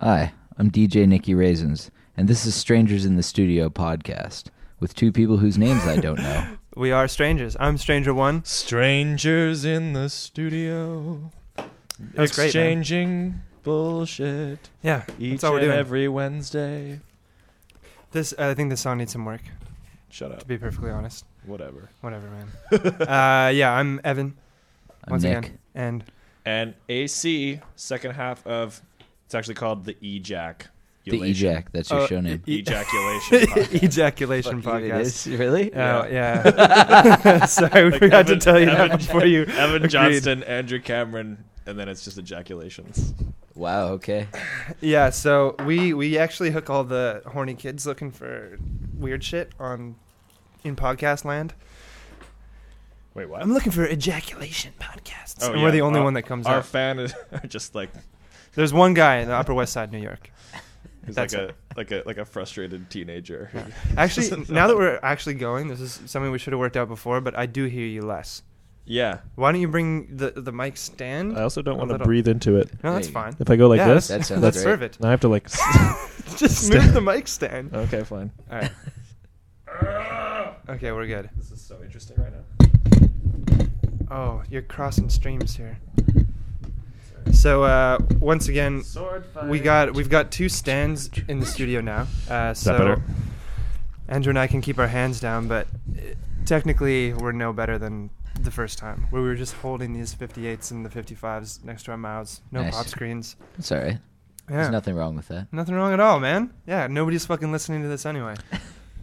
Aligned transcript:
Hi, 0.00 0.32
I'm 0.56 0.70
DJ 0.70 1.06
Nicky 1.08 1.34
Raisins, 1.34 1.90
and 2.16 2.28
this 2.28 2.46
is 2.46 2.54
Strangers 2.54 3.04
in 3.04 3.16
the 3.16 3.22
Studio 3.22 3.68
podcast 3.68 4.44
with 4.80 4.94
two 4.94 5.10
people 5.12 5.38
whose 5.38 5.58
names 5.58 5.82
I 5.86 5.96
don't 5.96 6.18
know. 6.20 6.54
We 6.76 6.92
are 6.92 7.08
strangers. 7.08 7.56
I'm 7.58 7.76
Stranger 7.76 8.14
One. 8.14 8.44
Strangers 8.44 9.64
in 9.64 9.94
the 9.94 10.08
studio. 10.08 11.32
That 11.56 11.66
was 12.16 12.30
great, 12.30 12.54
man. 12.54 12.78
exchanging 12.78 13.34
bullshit 13.64 14.68
Yeah, 14.82 15.02
each 15.18 15.30
that's 15.32 15.44
all 15.44 15.52
we're 15.54 15.58
and 15.58 15.66
doing. 15.68 15.78
every 15.78 16.06
Wednesday. 16.06 17.00
This 18.12 18.32
I 18.38 18.54
think 18.54 18.70
this 18.70 18.80
song 18.80 18.98
needs 18.98 19.10
some 19.10 19.24
work. 19.24 19.40
Shut 20.08 20.30
up. 20.30 20.38
To 20.38 20.46
be 20.46 20.56
perfectly 20.56 20.90
honest, 20.92 21.24
Whatever. 21.46 21.88
whatever, 22.00 22.28
man. 22.30 22.48
uh, 23.08 23.48
yeah, 23.48 23.72
I'm 23.72 24.00
Evan 24.04 24.36
I'm 25.04 25.10
once 25.12 25.24
Nick. 25.24 25.38
again, 25.38 25.58
and 25.74 26.04
And 26.46 26.74
AC, 26.88 27.58
second 27.74 28.12
half 28.12 28.46
of, 28.46 28.82
it's 29.28 29.34
actually 29.34 29.56
called 29.56 29.84
the 29.84 29.94
E-JAC. 30.00 30.68
The 31.04 31.20
EJAC, 31.20 31.66
that's 31.72 31.90
your 31.90 32.00
Oh, 32.00 32.06
show 32.06 32.20
name. 32.20 32.42
E- 32.46 32.58
Ejaculation. 32.58 33.38
podcast. 33.48 33.82
ejaculation 33.82 34.62
Fuck 34.62 34.80
you, 34.82 34.86
it 34.88 34.92
podcast. 34.92 35.00
is? 35.00 35.26
Really? 35.38 35.74
Oh 35.74 36.06
yeah. 36.10 37.44
Sorry, 37.46 37.84
we 37.84 37.90
Like 37.90 38.00
forgot 38.00 38.20
Evan- 38.28 38.38
to 38.38 38.44
tell 38.44 38.58
you 38.60 38.66
that 38.66 38.78
Evan- 38.90 38.96
before 38.98 39.24
you. 39.26 39.42
Evan 39.44 39.76
agreed. 39.76 39.90
Johnston, 39.90 40.42
Andrew 40.44 40.80
Cameron, 40.80 41.44
and 41.66 41.78
then 41.78 41.88
it's 41.88 42.04
just 42.04 42.18
ejaculations. 42.18 43.14
Wow, 43.54 43.88
okay. 43.92 44.28
Yeah, 44.82 45.08
so 45.10 45.56
we 45.64 45.94
we 45.94 46.18
actually 46.18 46.50
hook 46.50 46.68
all 46.68 46.84
the 46.84 47.22
horny 47.26 47.54
kids 47.54 47.86
looking 47.86 48.10
for 48.10 48.58
weird 48.98 49.24
shit 49.24 49.52
on 49.58 49.96
in 50.64 50.76
podcast 50.76 51.24
land. 51.24 51.54
Wait, 53.14 53.28
what? 53.30 53.40
I'm 53.40 53.52
looking 53.54 53.72
for 53.72 53.86
ejaculation 53.86 54.72
podcasts, 54.78 55.36
Oh, 55.42 55.48
and 55.52 55.56
yeah. 55.56 55.62
we're 55.62 55.70
the 55.72 55.80
only 55.80 55.98
Our- 56.00 56.04
one 56.04 56.14
that 56.14 56.22
comes 56.24 56.46
Our 56.46 56.58
up. 56.58 56.66
fan 56.66 56.98
is 56.98 57.14
just 57.48 57.74
like, 57.74 57.88
There's 58.58 58.72
one 58.72 58.92
guy 58.92 59.18
in 59.18 59.28
the 59.28 59.36
Upper 59.36 59.54
West 59.54 59.72
Side, 59.72 59.92
New 59.92 60.00
York. 60.00 60.32
he's 61.06 61.14
That's 61.14 61.32
like 61.32 61.50
a, 61.50 61.54
like 61.76 61.90
a, 61.92 62.02
like 62.04 62.18
a 62.18 62.24
frustrated 62.24 62.90
teenager. 62.90 63.52
Yeah. 63.54 63.68
Actually, 63.96 64.44
now 64.48 64.66
that 64.66 64.76
we're 64.76 64.98
actually 65.00 65.34
going, 65.34 65.68
this 65.68 65.80
is 65.80 66.00
something 66.06 66.32
we 66.32 66.40
should 66.40 66.52
have 66.52 66.58
worked 66.58 66.76
out 66.76 66.88
before, 66.88 67.20
but 67.20 67.38
I 67.38 67.46
do 67.46 67.66
hear 67.66 67.86
you 67.86 68.02
less. 68.02 68.42
Yeah. 68.84 69.18
Why 69.36 69.52
don't 69.52 69.60
you 69.60 69.68
bring 69.68 70.16
the 70.16 70.32
the 70.32 70.50
mic 70.50 70.76
stand? 70.76 71.38
I 71.38 71.42
also 71.42 71.62
don't 71.62 71.78
want 71.78 71.92
to 71.92 71.98
breathe 71.98 72.26
into 72.26 72.56
it. 72.56 72.68
no, 72.82 72.94
that's 72.94 73.06
fine. 73.06 73.36
If 73.38 73.48
I 73.48 73.54
go 73.54 73.68
like 73.68 73.78
Yeah, 73.78 73.94
this, 73.94 74.08
That 74.08 74.26
sounds 74.26 74.42
Let's 74.42 74.60
serve 74.60 74.82
it. 74.82 74.98
I 75.04 75.10
have 75.10 75.20
to 75.20 75.28
like. 75.28 75.48
Just 76.36 76.66
Stand- 76.66 76.86
move 76.86 76.94
the 76.94 77.00
mic 77.00 77.28
stand. 77.28 77.72
okay, 77.76 78.02
fine. 78.02 78.32
All 78.50 78.58
right. 78.58 80.54
Okay, 80.68 80.90
we're 80.90 81.06
good. 81.06 81.30
This 81.36 81.52
is 81.52 81.60
so 81.60 81.80
interesting 81.84 82.16
right 82.16 82.32
now. 82.32 83.66
Oh, 84.10 84.42
you're 84.50 84.62
crossing 84.62 85.08
streams 85.10 85.54
here. 85.54 85.78
So 87.32 87.62
uh, 87.64 87.98
once 88.18 88.48
again, 88.48 88.82
we 89.44 89.60
got 89.60 89.94
we've 89.94 90.08
got 90.10 90.30
two 90.30 90.48
stands 90.48 91.10
in 91.28 91.40
the 91.40 91.46
studio 91.46 91.80
now. 91.80 92.06
Uh, 92.28 92.54
so 92.54 92.72
that 92.72 92.78
better? 92.78 93.02
Andrew 94.08 94.30
and 94.30 94.38
I 94.38 94.46
can 94.46 94.60
keep 94.60 94.78
our 94.78 94.86
hands 94.88 95.20
down, 95.20 95.48
but 95.48 95.66
uh, 95.96 96.00
technically 96.46 97.12
we're 97.12 97.32
no 97.32 97.52
better 97.52 97.78
than 97.78 98.10
the 98.40 98.50
first 98.50 98.78
time, 98.78 99.06
where 99.10 99.20
we 99.20 99.28
were 99.28 99.34
just 99.34 99.54
holding 99.54 99.92
these 99.92 100.14
58s 100.14 100.70
and 100.70 100.84
the 100.86 100.88
55s 100.90 101.64
next 101.64 101.84
to 101.84 101.90
our 101.90 101.96
mouths. 101.96 102.40
No 102.52 102.62
Nice. 102.62 102.74
pop 102.74 102.86
screens. 102.86 103.36
It's 103.58 103.70
all 103.72 103.78
right. 103.78 103.98
Yeah. 104.48 104.56
There's 104.56 104.70
nothing 104.70 104.94
wrong 104.94 105.14
with 105.16 105.28
that. 105.28 105.48
Nothing 105.52 105.74
wrong 105.74 105.92
at 105.92 106.00
all, 106.00 106.20
man. 106.20 106.54
Yeah, 106.66 106.86
nobody's 106.86 107.26
fucking 107.26 107.52
listening 107.52 107.82
to 107.82 107.88
this 107.88 108.04
anyway. 108.06 108.34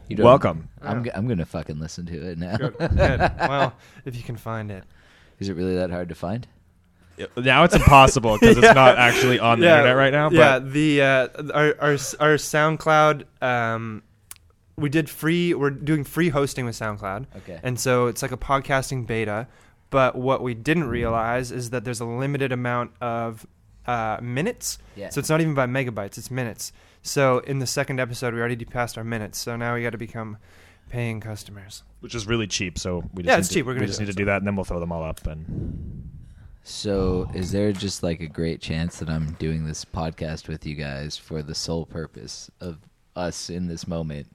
You 0.07 0.15
don't- 0.15 0.23
Welcome. 0.25 0.69
I'm, 0.83 0.97
Yeah. 0.99 1.03
g- 1.05 1.11
I'm 1.15 1.25
going 1.25 1.39
to 1.39 1.47
fucking 1.47 1.79
listen 1.79 2.05
to 2.05 2.29
it 2.29 2.37
now. 2.37 2.57
Good. 2.57 2.77
Good. 2.77 3.19
Well, 3.39 3.73
if 4.05 4.15
you 4.15 4.21
can 4.21 4.35
find 4.37 4.69
it. 4.69 4.83
Is 5.39 5.49
it 5.49 5.55
really 5.55 5.73
that 5.77 5.89
hard 5.89 6.09
to 6.09 6.15
find? 6.15 6.47
Now 7.37 7.63
it's 7.63 7.75
impossible 7.75 8.37
because 8.39 8.57
Yeah. 8.61 8.65
it's 8.69 8.75
not 8.75 8.97
actually 8.97 9.39
on 9.39 9.59
the 9.59 9.65
Yeah, 9.67 9.77
internet 9.77 9.95
right 9.97 10.11
now. 10.13 10.29
But 10.29 10.35
yeah, 10.35 10.59
the 10.59 11.01
uh, 11.01 11.27
our, 11.53 11.75
our 11.79 11.91
our 12.19 12.35
SoundCloud. 12.37 13.23
Um, 13.41 14.03
we 14.77 14.89
did 14.89 15.09
free. 15.09 15.53
We're 15.53 15.69
doing 15.69 16.03
free 16.03 16.29
hosting 16.29 16.65
with 16.65 16.75
SoundCloud, 16.77 17.27
Okay. 17.37 17.59
and 17.63 17.79
so 17.79 18.07
it's 18.07 18.21
like 18.21 18.31
a 18.33 18.37
podcasting 18.37 19.07
beta. 19.07 19.47
But 19.89 20.15
what 20.15 20.41
we 20.43 20.53
didn't 20.53 20.85
realize 20.89 21.51
is 21.51 21.69
that 21.69 21.85
there's 21.85 22.01
a 22.01 22.05
limited 22.05 22.51
amount 22.51 22.91
of 22.99 23.45
uh, 23.85 24.17
minutes. 24.21 24.77
yeah. 24.97 25.09
So 25.09 25.19
it's 25.19 25.29
not 25.29 25.39
even 25.39 25.53
by 25.53 25.67
megabytes; 25.67 26.17
it's 26.17 26.29
minutes. 26.29 26.73
So 27.03 27.39
in 27.39 27.59
the 27.59 27.67
second 27.67 27.99
episode, 28.01 28.33
we 28.33 28.39
already 28.41 28.65
passed 28.65 28.97
our 28.97 29.03
minutes. 29.05 29.37
So 29.39 29.55
now 29.55 29.75
we 29.75 29.83
got 29.83 29.91
to 29.91 29.97
become 29.97 30.37
paying 30.89 31.19
customers. 31.21 31.83
which 32.01 32.13
is 32.15 32.27
really 32.27 32.47
cheap. 32.47 32.77
So 32.77 33.03
we 33.13 33.23
just 33.23 33.31
Yeah, 33.31 33.37
it's 33.37 33.47
to, 33.47 33.53
cheap. 33.53 33.65
We're 33.65 33.73
gonna 33.75 33.83
we 33.83 33.87
just 33.87 33.99
need 34.01 34.07
to 34.07 34.13
do 34.13 34.25
that, 34.25 34.37
and 34.37 34.47
then 34.47 34.55
we'll 34.57 34.65
throw 34.65 34.79
them 34.81 34.91
all 34.91 35.03
up. 35.03 35.25
And 35.25 36.09
So, 36.67 37.29
is 37.35 37.51
there 37.51 37.71
just 37.71 38.01
like 38.01 38.21
a 38.21 38.27
great 38.27 38.59
chance 38.59 38.97
that 38.97 39.07
I'm 39.07 39.33
doing 39.33 39.67
this 39.67 39.85
podcast 39.85 40.47
with 40.47 40.65
you 40.65 40.73
guys 40.73 41.15
for 41.15 41.43
the 41.43 41.53
sole 41.53 41.85
purpose 41.85 42.49
of 42.59 42.79
us 43.15 43.51
in 43.51 43.67
this 43.67 43.87
moment 43.87 44.27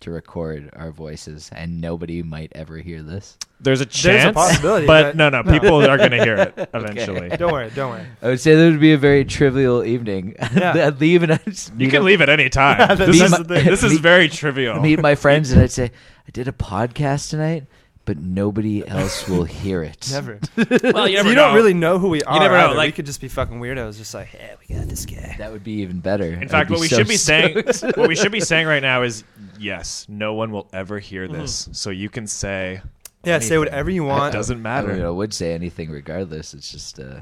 to 0.00 0.10
record 0.10 0.68
our 0.76 0.92
voices 0.92 1.48
and 1.56 1.80
nobody 1.80 2.22
might 2.22 2.52
ever 2.54 2.76
hear 2.76 3.02
this? 3.02 3.38
there's 3.60 3.80
a 3.80 3.86
There's 3.86 3.96
chance, 4.02 4.30
a 4.30 4.32
possibility, 4.34 4.86
but 4.86 5.02
but- 5.02 5.16
no, 5.16 5.30
no, 5.30 5.40
no. 5.40 5.50
people 5.50 5.82
are 5.88 5.96
going 5.96 6.10
to 6.10 6.22
hear 6.22 6.36
it 6.36 6.54
eventually. 6.74 7.30
Don't 7.30 7.52
worry, 7.52 7.70
don't 7.74 7.90
worry. 7.92 8.06
I 8.20 8.28
would 8.28 8.38
say 8.40 8.54
that 8.54 8.70
would 8.70 8.80
be 8.80 8.92
a 8.92 8.98
very 8.98 9.24
trivial 9.24 9.82
evening. 9.82 10.36
Yeah. 10.54 10.88
I'd 10.88 11.00
leave 11.00 11.22
and 11.22 11.32
I'd 11.32 11.44
just 11.46 11.72
You 11.74 11.88
can 11.88 12.00
up- 12.00 12.04
leave 12.04 12.20
at 12.20 12.28
any 12.28 12.48
time. 12.50 12.98
This, 12.98 13.18
that's 13.18 13.32
is, 13.32 13.38
the 13.38 13.44
thing. 13.44 13.64
this 13.64 13.82
is 13.82 13.98
very 13.98 14.28
trivial. 14.28 14.78
meet 14.80 15.00
my 15.00 15.14
friends 15.14 15.52
and 15.52 15.62
I'd 15.62 15.70
say, 15.70 15.86
I 16.26 16.30
did 16.32 16.48
a 16.48 16.52
podcast 16.52 17.30
tonight, 17.30 17.64
but 18.08 18.16
nobody 18.18 18.86
else 18.88 19.28
will 19.28 19.44
hear 19.44 19.82
it. 19.82 20.08
Never. 20.10 20.40
well, 20.56 21.06
you 21.06 21.18
So 21.18 21.22
never 21.22 21.28
you 21.28 21.34
know. 21.34 21.34
don't 21.34 21.54
really 21.54 21.74
know 21.74 21.98
who 21.98 22.08
we 22.08 22.22
are. 22.22 22.34
You 22.34 22.40
never 22.40 22.56
know, 22.56 22.70
either. 22.70 22.80
we 22.80 22.90
could 22.92 23.04
just 23.06 23.20
be 23.20 23.28
fucking 23.28 23.60
weirdos, 23.60 23.98
just 23.98 24.14
like, 24.14 24.28
hey, 24.28 24.54
we 24.66 24.74
got 24.74 24.88
this 24.88 25.04
guy. 25.04 25.34
That 25.38 25.52
would 25.52 25.62
be 25.62 25.82
even 25.82 26.00
better. 26.00 26.24
In 26.24 26.42
I'd 26.44 26.50
fact, 26.50 26.68
be 26.68 26.74
what 26.74 26.80
we 26.80 26.88
so 26.88 26.96
should 26.96 27.06
be 27.08 27.18
saying, 27.18 27.54
what 27.96 28.08
we 28.08 28.16
should 28.16 28.32
be 28.32 28.40
saying 28.40 28.66
right 28.66 28.80
now 28.82 29.02
is, 29.02 29.24
yes, 29.58 30.06
no 30.08 30.32
one 30.32 30.50
will 30.52 30.68
ever 30.72 30.98
hear 30.98 31.28
this, 31.28 31.68
so 31.72 31.90
you 31.90 32.08
can 32.08 32.26
say, 32.26 32.80
Yeah, 33.24 33.40
say 33.40 33.58
whatever 33.58 33.90
you 33.90 34.04
want. 34.04 34.16
It 34.18 34.20
want. 34.22 34.32
doesn't 34.32 34.66
I, 34.66 34.82
mean, 34.82 35.02
I 35.02 35.10
would 35.10 35.34
say 35.34 35.52
anything 35.52 35.90
regardless. 35.90 36.54
It's 36.54 36.72
just, 36.72 36.98
uh, 36.98 37.20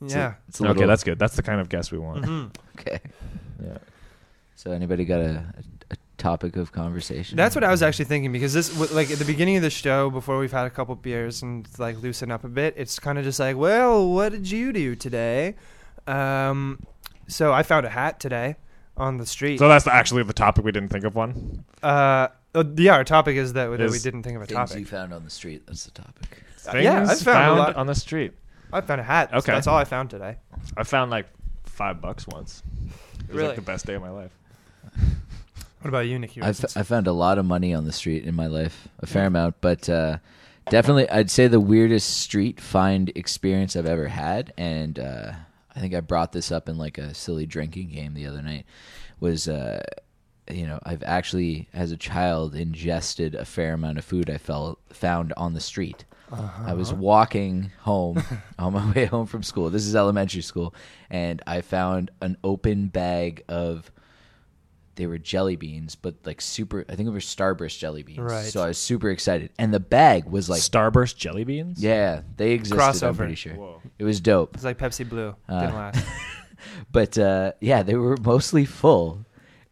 it's 0.00 0.14
a- 0.14 0.16
Yeah. 0.16 0.34
it's 0.48 0.60
a 0.60 0.64
Okay, 0.64 0.72
little- 0.72 0.88
that's 0.88 1.02
good. 1.04 1.18
That's 1.18 1.34
the 1.34 1.42
kind 1.42 1.60
of 1.60 1.68
guest 1.68 1.90
we 1.90 1.98
want. 1.98 2.24
Mhm. 2.24 2.54
okay. 2.78 3.00
Yeah. 3.60 3.78
So, 4.54 4.70
anybody 4.70 5.04
got 5.04 5.20
a, 5.20 5.24
a, 5.24 5.60
a 5.60 5.75
topic 6.18 6.56
of 6.56 6.72
conversation? 6.72 7.36
That's 7.36 7.54
what 7.54 7.64
I 7.64 7.70
was 7.70 7.82
actually 7.82 8.06
thinking 8.06 8.32
because 8.32 8.52
this, 8.54 8.68
w- 8.70 8.92
like 8.94 9.10
at 9.10 9.18
the 9.18 9.24
beginning 9.24 9.56
of 9.56 9.62
the 9.62 9.70
show, 9.70 10.10
before 10.10 10.38
we've 10.38 10.52
had 10.52 10.66
a 10.66 10.70
couple 10.70 10.94
beers 10.94 11.42
and 11.42 11.66
like 11.78 12.00
loosen 12.02 12.30
up 12.30 12.44
a 12.44 12.48
bit, 12.48 12.74
it's 12.76 12.98
kind 12.98 13.18
of 13.18 13.24
just 13.24 13.38
like, 13.40 13.56
well, 13.56 14.08
what 14.10 14.32
did 14.32 14.50
you 14.50 14.72
do 14.72 14.94
today? 14.96 15.54
Um, 16.06 16.82
so 17.28 17.52
I 17.52 17.62
found 17.62 17.86
a 17.86 17.90
hat 17.90 18.20
today 18.20 18.56
on 18.96 19.18
the 19.18 19.26
street. 19.26 19.58
So 19.58 19.68
that's 19.68 19.86
actually 19.86 20.22
the 20.22 20.32
topic. 20.32 20.64
We 20.64 20.72
didn't 20.72 20.88
think 20.90 21.04
of 21.04 21.14
one. 21.14 21.64
uh, 21.82 22.28
uh, 22.54 22.64
yeah, 22.76 22.94
our 22.94 23.04
topic 23.04 23.36
is 23.36 23.52
that, 23.52 23.66
that 23.76 23.90
we 23.90 23.98
didn't 23.98 24.22
think 24.22 24.36
of 24.36 24.42
a 24.42 24.46
Things 24.46 24.56
topic. 24.70 24.78
you 24.78 24.86
found 24.86 25.12
on 25.12 25.24
the 25.24 25.30
street. 25.30 25.66
That's 25.66 25.84
the 25.84 25.90
topic. 25.90 26.42
Things 26.56 26.84
yeah, 26.84 27.06
I 27.06 27.14
found 27.14 27.50
a 27.50 27.62
lot- 27.62 27.76
on 27.76 27.86
the 27.86 27.94
street. 27.94 28.32
I 28.72 28.80
found 28.80 29.00
a 29.00 29.04
hat. 29.04 29.30
so 29.30 29.36
Okay. 29.38 29.52
that's 29.52 29.66
all 29.66 29.76
I 29.76 29.84
found 29.84 30.08
today. 30.10 30.36
I 30.76 30.82
found 30.84 31.10
like 31.10 31.26
five 31.64 32.00
bucks 32.00 32.26
once. 32.26 32.62
It 33.20 33.28
was 33.28 33.36
Really? 33.36 33.48
like 33.48 33.56
the 33.56 33.62
best 33.62 33.84
day 33.86 33.94
of 33.94 34.02
my 34.02 34.08
life. 34.10 34.32
What 35.86 35.90
about 35.90 36.08
you, 36.08 36.18
Nicky? 36.18 36.42
I, 36.42 36.48
f- 36.48 36.76
I 36.76 36.82
found 36.82 37.06
a 37.06 37.12
lot 37.12 37.38
of 37.38 37.44
money 37.44 37.72
on 37.72 37.84
the 37.84 37.92
street 37.92 38.24
in 38.24 38.34
my 38.34 38.48
life, 38.48 38.88
a 38.98 39.06
fair 39.06 39.26
amount, 39.26 39.60
but 39.60 39.88
uh, 39.88 40.18
definitely 40.68 41.08
I'd 41.08 41.30
say 41.30 41.46
the 41.46 41.60
weirdest 41.60 42.22
street 42.22 42.60
find 42.60 43.12
experience 43.14 43.76
I've 43.76 43.86
ever 43.86 44.08
had, 44.08 44.52
and 44.58 44.98
uh, 44.98 45.30
I 45.76 45.78
think 45.78 45.94
I 45.94 46.00
brought 46.00 46.32
this 46.32 46.50
up 46.50 46.68
in 46.68 46.76
like 46.76 46.98
a 46.98 47.14
silly 47.14 47.46
drinking 47.46 47.90
game 47.90 48.14
the 48.14 48.26
other 48.26 48.42
night. 48.42 48.66
Was 49.20 49.46
uh, 49.46 49.80
you 50.50 50.66
know 50.66 50.80
I've 50.82 51.04
actually 51.04 51.68
as 51.72 51.92
a 51.92 51.96
child 51.96 52.56
ingested 52.56 53.36
a 53.36 53.44
fair 53.44 53.74
amount 53.74 53.98
of 53.98 54.04
food 54.04 54.28
I 54.28 54.38
felt 54.38 54.80
found 54.88 55.34
on 55.36 55.54
the 55.54 55.60
street. 55.60 56.04
I 56.32 56.74
was 56.74 56.92
walking 56.92 57.70
home 57.82 58.20
on 58.58 58.72
my 58.72 58.90
way 58.90 59.04
home 59.04 59.26
from 59.26 59.44
school. 59.44 59.70
This 59.70 59.86
is 59.86 59.94
elementary 59.94 60.42
school, 60.42 60.74
and 61.10 61.40
I 61.46 61.60
found 61.60 62.10
an 62.20 62.38
open 62.42 62.88
bag 62.88 63.44
of 63.48 63.92
they 64.96 65.06
were 65.06 65.18
jelly 65.18 65.56
beans, 65.56 65.94
but 65.94 66.14
like 66.24 66.40
super. 66.40 66.84
I 66.88 66.96
think 66.96 67.06
it 67.08 67.12
was 67.12 67.24
Starburst 67.24 67.78
jelly 67.78 68.02
beans. 68.02 68.18
Right. 68.18 68.44
So 68.46 68.62
I 68.62 68.68
was 68.68 68.78
super 68.78 69.10
excited, 69.10 69.50
and 69.58 69.72
the 69.72 69.80
bag 69.80 70.24
was 70.26 70.50
like, 70.50 70.60
Starburst 70.60 71.16
jelly 71.16 71.44
beans. 71.44 71.82
yeah, 71.82 72.22
they 72.36 72.52
existed. 72.52 72.80
I'm 72.82 72.92
Crossover. 72.92 73.16
pretty 73.16 73.34
sure 73.36 73.54
Whoa. 73.54 73.82
it 73.98 74.04
was 74.04 74.20
dope. 74.20 74.54
It's 74.54 74.64
like 74.64 74.78
Pepsi 74.78 75.08
Blue. 75.08 75.34
Uh, 75.48 75.60
Didn't 75.60 75.74
last. 75.76 76.04
But 76.90 77.16
uh, 77.18 77.52
yeah, 77.60 77.82
they 77.82 77.94
were 77.94 78.16
mostly 78.16 78.64
full, 78.64 79.24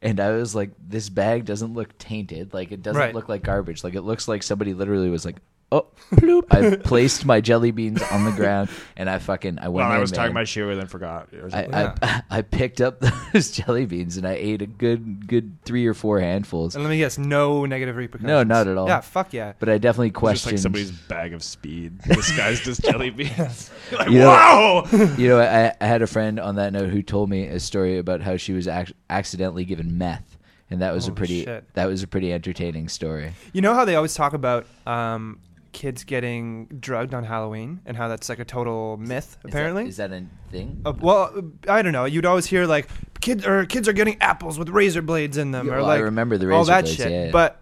and 0.02 0.20
I 0.20 0.32
was 0.32 0.54
like, 0.54 0.70
this 0.78 1.08
bag 1.08 1.44
doesn't 1.44 1.72
look 1.74 1.96
tainted. 1.98 2.52
Like 2.54 2.70
it 2.72 2.82
doesn't 2.82 3.00
Right. 3.00 3.14
look 3.14 3.28
like 3.28 3.42
garbage. 3.42 3.82
Like 3.82 3.94
it 3.94 4.02
looks 4.02 4.28
like 4.28 4.42
somebody 4.42 4.74
literally 4.74 5.08
was 5.08 5.24
like, 5.24 5.36
oh, 5.74 5.86
bloop. 6.12 6.42
I 6.50 6.76
placed 6.76 7.24
my 7.26 7.40
jelly 7.40 7.70
beans 7.70 8.02
on 8.02 8.24
the 8.24 8.30
ground, 8.32 8.68
and 8.96 9.08
I 9.10 9.18
fucking 9.18 9.58
I 9.58 9.68
went. 9.68 9.74
Well, 9.74 9.90
I 9.90 9.94
in, 9.96 10.00
was 10.00 10.10
talking 10.12 10.28
man. 10.28 10.34
my 10.34 10.44
shoe 10.44 10.70
and 10.70 10.78
then 10.80 10.86
forgot. 10.86 11.28
Or 11.34 11.46
I, 11.46 11.48
something. 11.50 11.74
I, 11.74 12.22
I 12.30 12.42
picked 12.42 12.80
up 12.80 13.00
those 13.32 13.50
jelly 13.50 13.86
beans 13.86 14.16
and 14.16 14.26
I 14.26 14.32
ate 14.32 14.62
a 14.62 14.66
good 14.66 15.26
good 15.26 15.56
three 15.64 15.86
or 15.86 15.94
four 15.94 16.20
handfuls. 16.20 16.74
And 16.74 16.84
let 16.84 16.90
me 16.90 16.98
guess, 16.98 17.18
no 17.18 17.64
negative 17.66 17.96
repercussions. 17.96 18.26
No, 18.28 18.42
not 18.42 18.66
at 18.68 18.76
all. 18.76 18.86
Yeah, 18.88 19.00
fuck 19.00 19.32
yeah. 19.32 19.54
But 19.58 19.68
I 19.68 19.78
definitely 19.78 20.08
It's 20.08 20.14
just 20.14 20.20
questioned. 20.20 20.52
like 20.52 20.58
somebody's 20.62 20.90
bag 20.92 21.32
of 21.34 21.42
speed 21.42 22.00
disguised 22.08 22.68
as 22.68 22.78
jelly 22.78 23.10
beans. 23.10 23.70
like, 23.92 24.10
You 24.10 24.20
know- 24.20 24.84
Whoa! 24.90 25.14
you 25.18 25.28
know, 25.28 25.40
I, 25.40 25.72
I 25.80 25.86
had 25.86 26.02
a 26.02 26.06
friend 26.06 26.38
on 26.38 26.56
that 26.56 26.72
note 26.72 26.90
who 26.90 27.02
told 27.02 27.28
me 27.30 27.46
a 27.46 27.58
story 27.60 27.98
about 27.98 28.20
how 28.20 28.36
she 28.36 28.52
was 28.52 28.68
ac- 28.68 28.94
accidentally 29.10 29.64
given 29.64 29.98
meth, 29.98 30.38
and 30.70 30.80
that 30.82 30.92
was 30.94 31.08
a 31.08 31.12
pretty 31.12 31.44
shit. 31.44 31.64
that 31.74 31.86
was 31.86 32.02
a 32.02 32.06
pretty 32.06 32.32
entertaining 32.32 32.88
story. 32.88 33.32
You 33.52 33.60
know 33.62 33.74
how 33.74 33.84
they 33.84 33.94
always 33.96 34.14
talk 34.14 34.32
about 34.34 34.66
um, 34.86 35.40
kids 35.74 36.04
getting 36.04 36.66
drugged 36.80 37.12
on 37.12 37.24
Halloween 37.24 37.80
and 37.84 37.96
how 37.96 38.08
that's 38.08 38.30
like 38.30 38.38
a 38.38 38.44
total 38.46 38.96
myth, 38.96 39.36
apparently? 39.44 39.86
is 39.86 39.98
that, 39.98 40.10
is 40.12 40.20
that 40.22 40.26
a 40.48 40.50
thing? 40.50 40.80
Uh, 40.86 40.94
well, 40.98 41.30
uh, 41.36 41.70
I 41.70 41.82
don't 41.82 41.92
know. 41.92 42.06
You'd 42.06 42.24
always 42.24 42.46
hear 42.46 42.64
like 42.66 42.88
kids 43.20 43.44
or 43.46 43.66
kids 43.66 43.86
are 43.88 43.92
getting 43.92 44.16
apples 44.22 44.58
with 44.58 44.70
razor 44.70 45.02
blades 45.02 45.36
in 45.36 45.50
them, 45.50 45.66
Yeah, 45.66 45.74
or 45.74 45.76
well, 45.78 45.90
I 45.90 45.98
remember 45.98 46.38
the 46.38 46.50
all 46.50 46.60
razor 46.60 46.72
that 46.72 46.84
blades, 46.84 46.96
shit. 46.96 47.10
yeah, 47.12 47.24
yeah. 47.26 47.30
But 47.30 47.60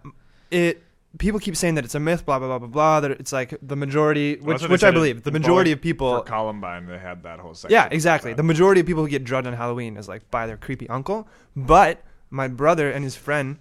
it 0.51 0.81
people 1.19 1.39
keep 1.39 1.55
saying 1.55 1.75
that 1.75 1.85
it's 1.85 1.95
a 1.95 1.99
myth, 1.99 2.25
blah 2.25 2.39
blah 2.39 2.47
blah 2.47 2.59
blah 2.59 2.67
blah. 2.67 2.99
That 3.01 3.11
it's 3.11 3.33
like 3.33 3.53
the 3.61 3.75
majority, 3.75 4.35
which 4.35 4.45
that's 4.45 4.61
what 4.61 4.67
they 4.67 4.71
which 4.71 4.83
I 4.83 4.91
believe, 4.91 5.23
the 5.23 5.31
majority 5.31 5.71
of 5.73 5.81
people. 5.81 6.17
for 6.19 6.23
Columbine, 6.23 6.85
they 6.85 6.97
had 6.97 7.23
that 7.23 7.39
whole 7.39 7.53
section. 7.53 7.73
Yeah, 7.73 7.87
exactly. 7.91 8.33
The 8.33 8.43
majority 8.43 8.81
of 8.81 8.87
people 8.87 9.03
who 9.03 9.09
get 9.09 9.23
drugged 9.23 9.47
on 9.47 9.53
Halloween 9.53 9.97
is 9.97 10.07
like 10.07 10.29
by 10.31 10.47
their 10.47 10.57
creepy 10.57 10.87
uncle. 10.89 11.27
But 11.55 12.03
my 12.29 12.47
brother 12.47 12.89
and 12.91 13.03
his 13.03 13.15
friend, 13.15 13.57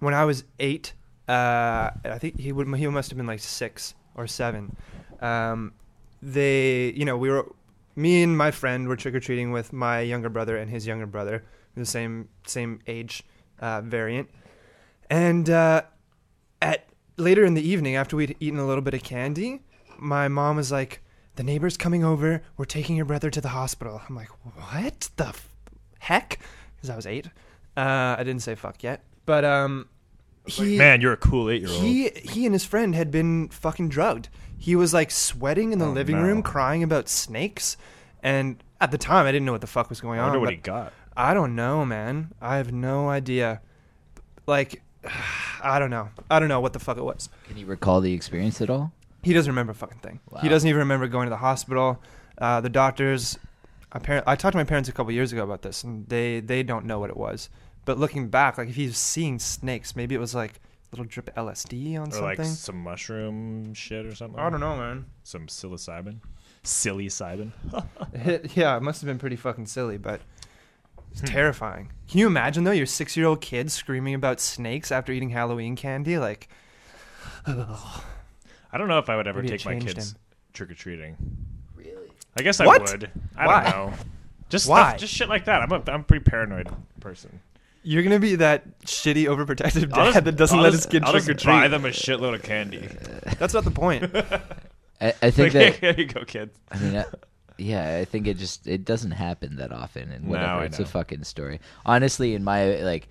when 0.00 0.14
I 0.14 0.24
was 0.24 0.44
eight, 0.58 0.92
uh, 1.28 1.90
I 2.04 2.18
think 2.18 2.38
he 2.38 2.52
would 2.52 2.66
he 2.74 2.86
must 2.88 3.10
have 3.10 3.16
been 3.16 3.26
like 3.26 3.40
six 3.40 3.94
or 4.14 4.26
seven. 4.26 4.76
Um, 5.20 5.72
they, 6.20 6.90
you 6.92 7.04
know, 7.04 7.16
we 7.16 7.30
were 7.30 7.46
me 7.94 8.22
and 8.22 8.36
my 8.36 8.50
friend 8.50 8.88
were 8.88 8.96
trick 8.96 9.14
or 9.14 9.20
treating 9.20 9.52
with 9.52 9.72
my 9.72 10.00
younger 10.00 10.28
brother 10.28 10.56
and 10.56 10.70
his 10.70 10.86
younger 10.86 11.06
brother, 11.06 11.44
the 11.76 11.86
same 11.86 12.28
same 12.46 12.80
age 12.86 13.22
uh, 13.60 13.80
variant, 13.82 14.28
and 15.10 15.48
uh, 15.48 15.82
at 16.60 16.86
later 17.16 17.44
in 17.44 17.54
the 17.54 17.66
evening 17.66 17.96
after 17.96 18.16
we'd 18.16 18.36
eaten 18.40 18.58
a 18.58 18.66
little 18.66 18.82
bit 18.82 18.94
of 18.94 19.02
candy, 19.02 19.62
my 19.98 20.28
mom 20.28 20.56
was 20.56 20.72
like, 20.72 21.02
"The 21.36 21.42
neighbor's 21.42 21.76
coming 21.76 22.04
over. 22.04 22.42
We're 22.56 22.64
taking 22.64 22.96
your 22.96 23.06
brother 23.06 23.30
to 23.30 23.40
the 23.40 23.48
hospital." 23.50 24.02
I'm 24.08 24.16
like, 24.16 24.30
"What 24.56 25.08
the 25.16 25.28
f- 25.28 25.48
heck?" 26.00 26.40
Because 26.76 26.90
I 26.90 26.96
was 26.96 27.06
eight. 27.06 27.26
Uh, 27.76 28.16
I 28.18 28.24
didn't 28.24 28.42
say 28.42 28.54
fuck 28.54 28.82
yet, 28.82 29.04
but 29.24 29.44
um, 29.44 29.88
he 30.46 30.76
Man, 30.76 31.00
you're 31.00 31.12
a 31.12 31.16
cool 31.16 31.48
eight 31.50 31.62
year 31.62 31.70
old. 31.70 31.80
he 31.82 32.10
he 32.14 32.46
and 32.46 32.54
his 32.54 32.64
friend 32.64 32.94
had 32.94 33.10
been 33.10 33.48
fucking 33.48 33.88
drugged. 33.88 34.28
He 34.58 34.76
was 34.76 34.92
like 34.94 35.10
sweating 35.10 35.72
in 35.72 35.78
the 35.78 35.86
Oh, 35.86 35.92
living 35.92 36.16
no. 36.18 36.22
room, 36.24 36.42
crying 36.42 36.82
about 36.82 37.08
snakes, 37.08 37.76
and 38.22 38.62
at 38.80 38.90
the 38.90 38.98
time 38.98 39.26
I 39.26 39.32
didn't 39.32 39.46
know 39.46 39.52
what 39.52 39.60
the 39.60 39.66
fuck 39.66 39.88
was 39.88 40.00
going 40.00 40.18
on. 40.18 40.24
I 40.24 40.28
on. 40.28 40.30
wonder 40.32 40.40
what 40.40 40.50
he 40.54 40.56
got. 40.58 40.92
I 41.16 41.34
don't 41.34 41.54
know, 41.54 41.84
man. 41.84 42.32
I 42.40 42.56
have 42.56 42.72
no 42.72 43.08
idea. 43.08 43.60
Like, 44.46 44.82
I 45.62 45.78
don't 45.78 45.90
know. 45.90 46.08
I 46.30 46.38
don't 46.40 46.48
know 46.48 46.60
what 46.60 46.72
the 46.72 46.78
fuck 46.78 46.96
it 46.96 47.04
was. 47.04 47.28
Can 47.48 47.56
you 47.58 47.66
recall 47.66 48.00
the 48.00 48.12
experience 48.12 48.60
at 48.60 48.70
all? 48.70 48.92
He 49.22 49.32
doesn't 49.32 49.50
remember 49.50 49.72
a 49.72 49.74
fucking 49.76 49.98
thing. 49.98 50.18
He 50.40 50.48
doesn't 50.48 50.68
even 50.68 50.80
remember 50.80 51.06
going 51.06 51.26
to 51.26 51.30
the 51.30 51.36
hospital. 51.36 52.02
Uh, 52.38 52.60
the 52.60 52.68
doctors, 52.68 53.38
apparently, 53.92 54.30
I 54.30 54.34
talked 54.34 54.52
to 54.52 54.58
my 54.58 54.64
parents 54.64 54.88
a 54.88 54.92
couple 54.92 55.12
years 55.12 55.32
ago 55.32 55.44
about 55.44 55.62
this, 55.62 55.84
and 55.84 56.08
they 56.08 56.40
they 56.40 56.62
don't 56.64 56.86
know 56.86 56.98
what 56.98 57.08
it 57.10 57.16
was. 57.16 57.48
But 57.84 57.98
looking 57.98 58.28
back, 58.28 58.58
like 58.58 58.68
if 58.68 58.76
he's 58.76 58.96
seeing 58.96 59.38
snakes, 59.38 59.96
maybe 59.96 60.14
it 60.14 60.18
was 60.18 60.34
like 60.34 60.52
a 60.54 60.60
little 60.92 61.04
drip 61.04 61.28
of 61.28 61.34
LSD 61.46 61.98
on 61.98 62.10
something 62.10 62.24
Or 62.24 62.34
something. 62.36 62.38
like 62.38 62.56
some 62.56 62.76
mushroom 62.82 63.74
shit 63.74 64.06
or 64.06 64.14
something. 64.14 64.38
I 64.38 64.50
don't 64.50 64.60
know, 64.60 64.76
man. 64.76 65.06
Some 65.24 65.46
psilocybin. 65.46 66.18
Psilocybin. 66.62 67.52
It, 68.12 68.52
yeah, 68.56 68.76
it 68.76 68.82
must 68.82 69.00
have 69.00 69.06
been 69.08 69.18
pretty 69.18 69.36
fucking 69.36 69.66
silly, 69.66 69.98
but 69.98 70.20
it's 71.10 71.20
Hmm. 71.20 71.26
terrifying. 71.26 71.92
Can 72.08 72.20
you 72.20 72.26
imagine 72.28 72.62
though, 72.64 72.70
your 72.72 72.86
six-year-old 72.86 73.40
kid 73.40 73.70
screaming 73.72 74.14
about 74.14 74.38
snakes 74.38 74.92
after 74.92 75.12
eating 75.12 75.30
Halloween 75.30 75.74
candy? 75.76 76.18
Like, 76.18 76.48
I 77.46 78.78
don't 78.78 78.88
know 78.88 78.98
if 78.98 79.10
I 79.10 79.16
would 79.16 79.26
ever 79.26 79.42
Maybe 79.42 79.54
it 79.54 79.58
take 79.58 79.66
my 79.66 79.72
changed 79.72 79.86
kids 79.88 80.12
him. 80.12 80.18
trick 80.52 80.70
or 80.70 80.74
treating. 80.74 81.16
Really? 81.74 82.08
I 82.36 82.42
guess 82.42 82.60
I 82.60 82.66
What? 82.66 82.82
would. 82.82 83.10
I 83.36 83.46
Why? 83.46 83.62
don't 83.64 83.90
know. 83.90 83.96
Just 84.48 84.68
Why? 84.68 84.90
Stuff, 84.90 85.00
just 85.00 85.14
shit 85.14 85.28
like 85.28 85.46
that. 85.46 85.62
I'm 85.62 85.72
a 85.72 85.82
I'm 85.90 86.00
a 86.00 86.04
pretty 86.04 86.24
paranoid 86.24 86.68
person. 87.00 87.40
You're 87.82 88.02
gonna 88.02 88.18
be 88.20 88.36
that 88.36 88.80
shitty, 88.82 89.24
overprotective 89.24 89.90
dad 89.92 90.12
just- 90.12 90.24
that 90.24 90.36
doesn't 90.36 90.56
I'll 90.58 90.64
let 90.64 90.72
just- 90.72 90.84
his 90.84 90.90
kid 90.92 91.04
I'll 91.04 91.12
trick 91.12 91.24
just 91.24 91.44
or 91.46 91.48
buy 91.48 91.68
them 91.68 91.84
a 91.84 91.88
shitload 91.88 92.34
of 92.34 92.42
candy. 92.42 92.88
That's 93.38 93.54
not 93.54 93.64
the 93.64 93.70
point. 93.70 94.04
I, 95.00 95.14
I 95.22 95.30
think 95.30 95.52
Like, 95.52 95.52
that 95.80 95.80
here 95.80 95.94
you 95.96 96.06
go, 96.06 96.24
kids. 96.24 96.56
I 96.70 96.78
mean, 96.78 96.96
I, 96.96 97.04
yeah, 97.58 97.96
I 97.98 98.04
think 98.04 98.26
it 98.26 98.38
just 98.38 98.66
it 98.66 98.84
doesn't 98.84 99.10
happen 99.12 99.56
that 99.56 99.72
often, 99.72 100.10
and 100.12 100.24
No, 100.24 100.30
whatever. 100.30 100.52
I 100.60 100.64
it's 100.64 100.78
a 100.78 100.82
know. 100.82 100.88
fucking 100.88 101.24
story. 101.24 101.60
Honestly, 101.84 102.34
in 102.34 102.44
my 102.44 102.76
like, 102.82 103.08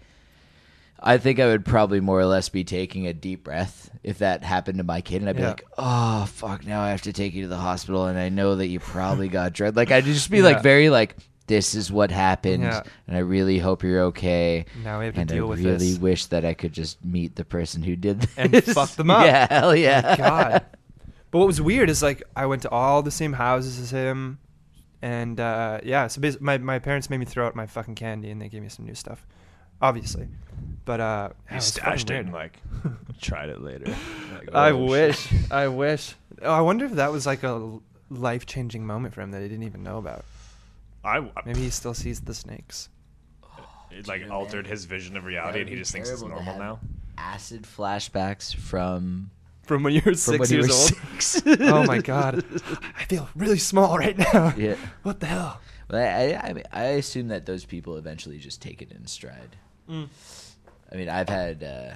I 1.03 1.17
think 1.17 1.39
I 1.39 1.47
would 1.47 1.65
probably 1.65 1.99
more 1.99 2.19
or 2.19 2.25
less 2.25 2.49
be 2.49 2.63
taking 2.63 3.07
a 3.07 3.13
deep 3.13 3.43
breath 3.43 3.89
if 4.03 4.19
that 4.19 4.43
happened 4.43 4.77
to 4.77 4.83
my 4.83 5.01
kid, 5.01 5.21
and 5.21 5.29
I'd 5.29 5.35
be 5.35 5.41
Yeah. 5.41 5.49
like, 5.49 5.65
"Oh 5.77 6.25
fuck, 6.25 6.65
now 6.65 6.81
I 6.81 6.89
have 6.89 7.01
to 7.03 7.13
take 7.13 7.33
you 7.33 7.43
to 7.43 7.47
the 7.47 7.57
hospital," 7.57 8.05
and 8.07 8.17
I 8.19 8.29
know 8.29 8.55
that 8.55 8.67
you 8.67 8.79
probably 8.79 9.27
got 9.39 9.53
drugged. 9.53 9.75
Like 9.77 9.91
I'd 9.91 10.05
just 10.05 10.29
be 10.31 10.37
Yeah. 10.37 10.43
like 10.43 10.63
very 10.63 10.89
like, 10.89 11.15
"This 11.51 11.75
is 11.75 11.91
what 11.91 12.09
happened, 12.11 12.63
Yeah. 12.63 12.81
and 13.07 13.15
I 13.15 13.19
really 13.19 13.59
hope 13.59 13.83
you're 13.83 14.01
okay." 14.11 14.65
now 14.83 14.99
we 14.99 15.05
have 15.05 15.13
to 15.15 15.21
And 15.21 15.31
I 15.31 15.41
with 15.41 15.59
really 15.59 15.91
this. 15.91 15.99
wish 15.99 16.25
that 16.27 16.43
I 16.45 16.53
could 16.53 16.73
just 16.73 17.03
meet 17.05 17.35
the 17.35 17.45
person 17.45 17.83
who 17.83 17.95
did 17.95 18.21
this 18.21 18.33
And 18.37 18.63
fuck 18.63 18.89
them 18.91 19.09
up. 19.17 19.25
Yeah, 19.25 19.47
hell 19.49 19.75
yeah. 19.75 20.15
God. 20.17 20.65
But 21.31 21.37
what 21.39 21.47
was 21.47 21.61
weird 21.61 21.89
is 21.89 22.01
like 22.03 22.21
I 22.35 22.45
went 22.45 22.61
to 22.63 22.69
all 22.69 23.01
the 23.03 23.09
same 23.11 23.31
houses 23.31 23.79
as 23.79 23.89
him, 23.91 24.37
and 25.01 25.39
uh, 25.39 25.79
yeah, 25.81 26.07
so 26.07 26.19
basically, 26.19 26.43
my 26.45 26.57
my 26.57 26.77
parents 26.79 27.09
made 27.09 27.19
me 27.19 27.25
throw 27.25 27.47
out 27.47 27.55
my 27.55 27.67
fucking 27.67 27.95
candy, 27.95 28.31
and 28.31 28.41
they 28.41 28.49
gave 28.49 28.61
me 28.61 28.67
some 28.67 28.85
new 28.85 28.95
stuff, 28.95 29.25
obviously. 29.81 30.27
But 30.83 30.99
uh, 30.99 31.29
yeah, 31.31 31.47
it 31.47 31.51
You 31.51 31.55
was 31.55 31.65
stashed 31.65 32.07
fucking 32.09 32.17
it 32.17 32.25
and 32.25 32.33
like 32.33 32.57
tried 33.21 33.47
it 33.49 33.61
later. 33.61 33.85
Like, 34.35 34.53
I 34.53 34.71
oh, 34.71 34.79
shit. 34.81 34.89
wish, 34.89 35.27
I 35.51 35.67
wish. 35.69 36.15
Oh, 36.41 36.51
I 36.51 36.61
wonder 36.61 36.83
if 36.85 36.91
that 36.93 37.11
was 37.13 37.25
like 37.25 37.43
a 37.43 37.79
life 38.09 38.45
changing 38.45 38.85
moment 38.85 39.13
for 39.13 39.21
him 39.21 39.31
that 39.31 39.41
he 39.41 39.47
didn't 39.47 39.63
even 39.63 39.83
know 39.83 39.99
about. 39.99 40.25
I 41.03 41.19
Maybe 41.45 41.61
he 41.61 41.69
still 41.69 41.93
sees 41.93 42.21
the 42.21 42.33
snakes. 42.33 42.89
it 43.91 44.07
like 44.07 44.21
man. 44.21 44.31
altered 44.31 44.67
his 44.67 44.85
vision 44.85 45.17
of 45.17 45.25
reality, 45.25 45.59
would 45.59 45.67
and 45.67 45.69
he 45.69 45.75
just 45.75 45.91
thinks 45.91 46.09
it's 46.09 46.21
normal 46.21 46.57
now. 46.57 46.79
Acid 47.17 47.63
flashbacks 47.63 48.53
from 48.55 49.31
From 49.63 49.83
when 49.83 49.93
you 49.93 50.01
were 50.05 50.11
from 50.13 50.15
six 50.15 50.51
years 50.51 50.67
were 50.67 50.73
old. 50.73 50.89
six. 51.19 51.41
oh 51.61 51.83
my 51.85 51.99
god, 51.99 52.43
I 52.97 53.03
feel 53.05 53.29
really 53.35 53.57
small 53.59 53.97
right 53.97 54.17
now. 54.17 54.53
yeah. 54.57 54.75
What 55.03 55.19
the 55.19 55.25
hell? 55.27 55.59
Well, 55.89 56.01
I, 56.01 56.33
I, 56.33 56.49
I 56.49 56.53
mean, 56.53 56.63
I 56.71 56.83
assume 56.83 57.27
that 57.29 57.45
those 57.45 57.65
people 57.65 57.97
eventually 57.97 58.37
just 58.37 58.61
take 58.61 58.81
it 58.81 58.91
in 58.91 59.05
stride. 59.07 59.55
Mm. 59.89 60.07
I 60.91 60.95
mean, 60.95 61.09
I've 61.09 61.27
had, 61.29 61.63
uh, 61.63 61.95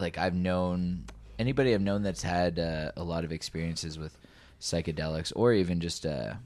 like, 0.00 0.16
I've 0.16 0.34
known 0.34 1.04
anybody 1.38 1.74
I've 1.74 1.82
known 1.82 2.02
that's 2.02 2.22
had 2.22 2.58
uh, 2.58 2.92
a 2.96 3.02
lot 3.04 3.24
of 3.24 3.32
experiences 3.32 3.98
with 3.98 4.16
psychedelics, 4.60 5.30
or 5.36 5.52
even 5.52 5.78
just 5.80 6.06
uh, 6.06 6.32
like 6.32 6.36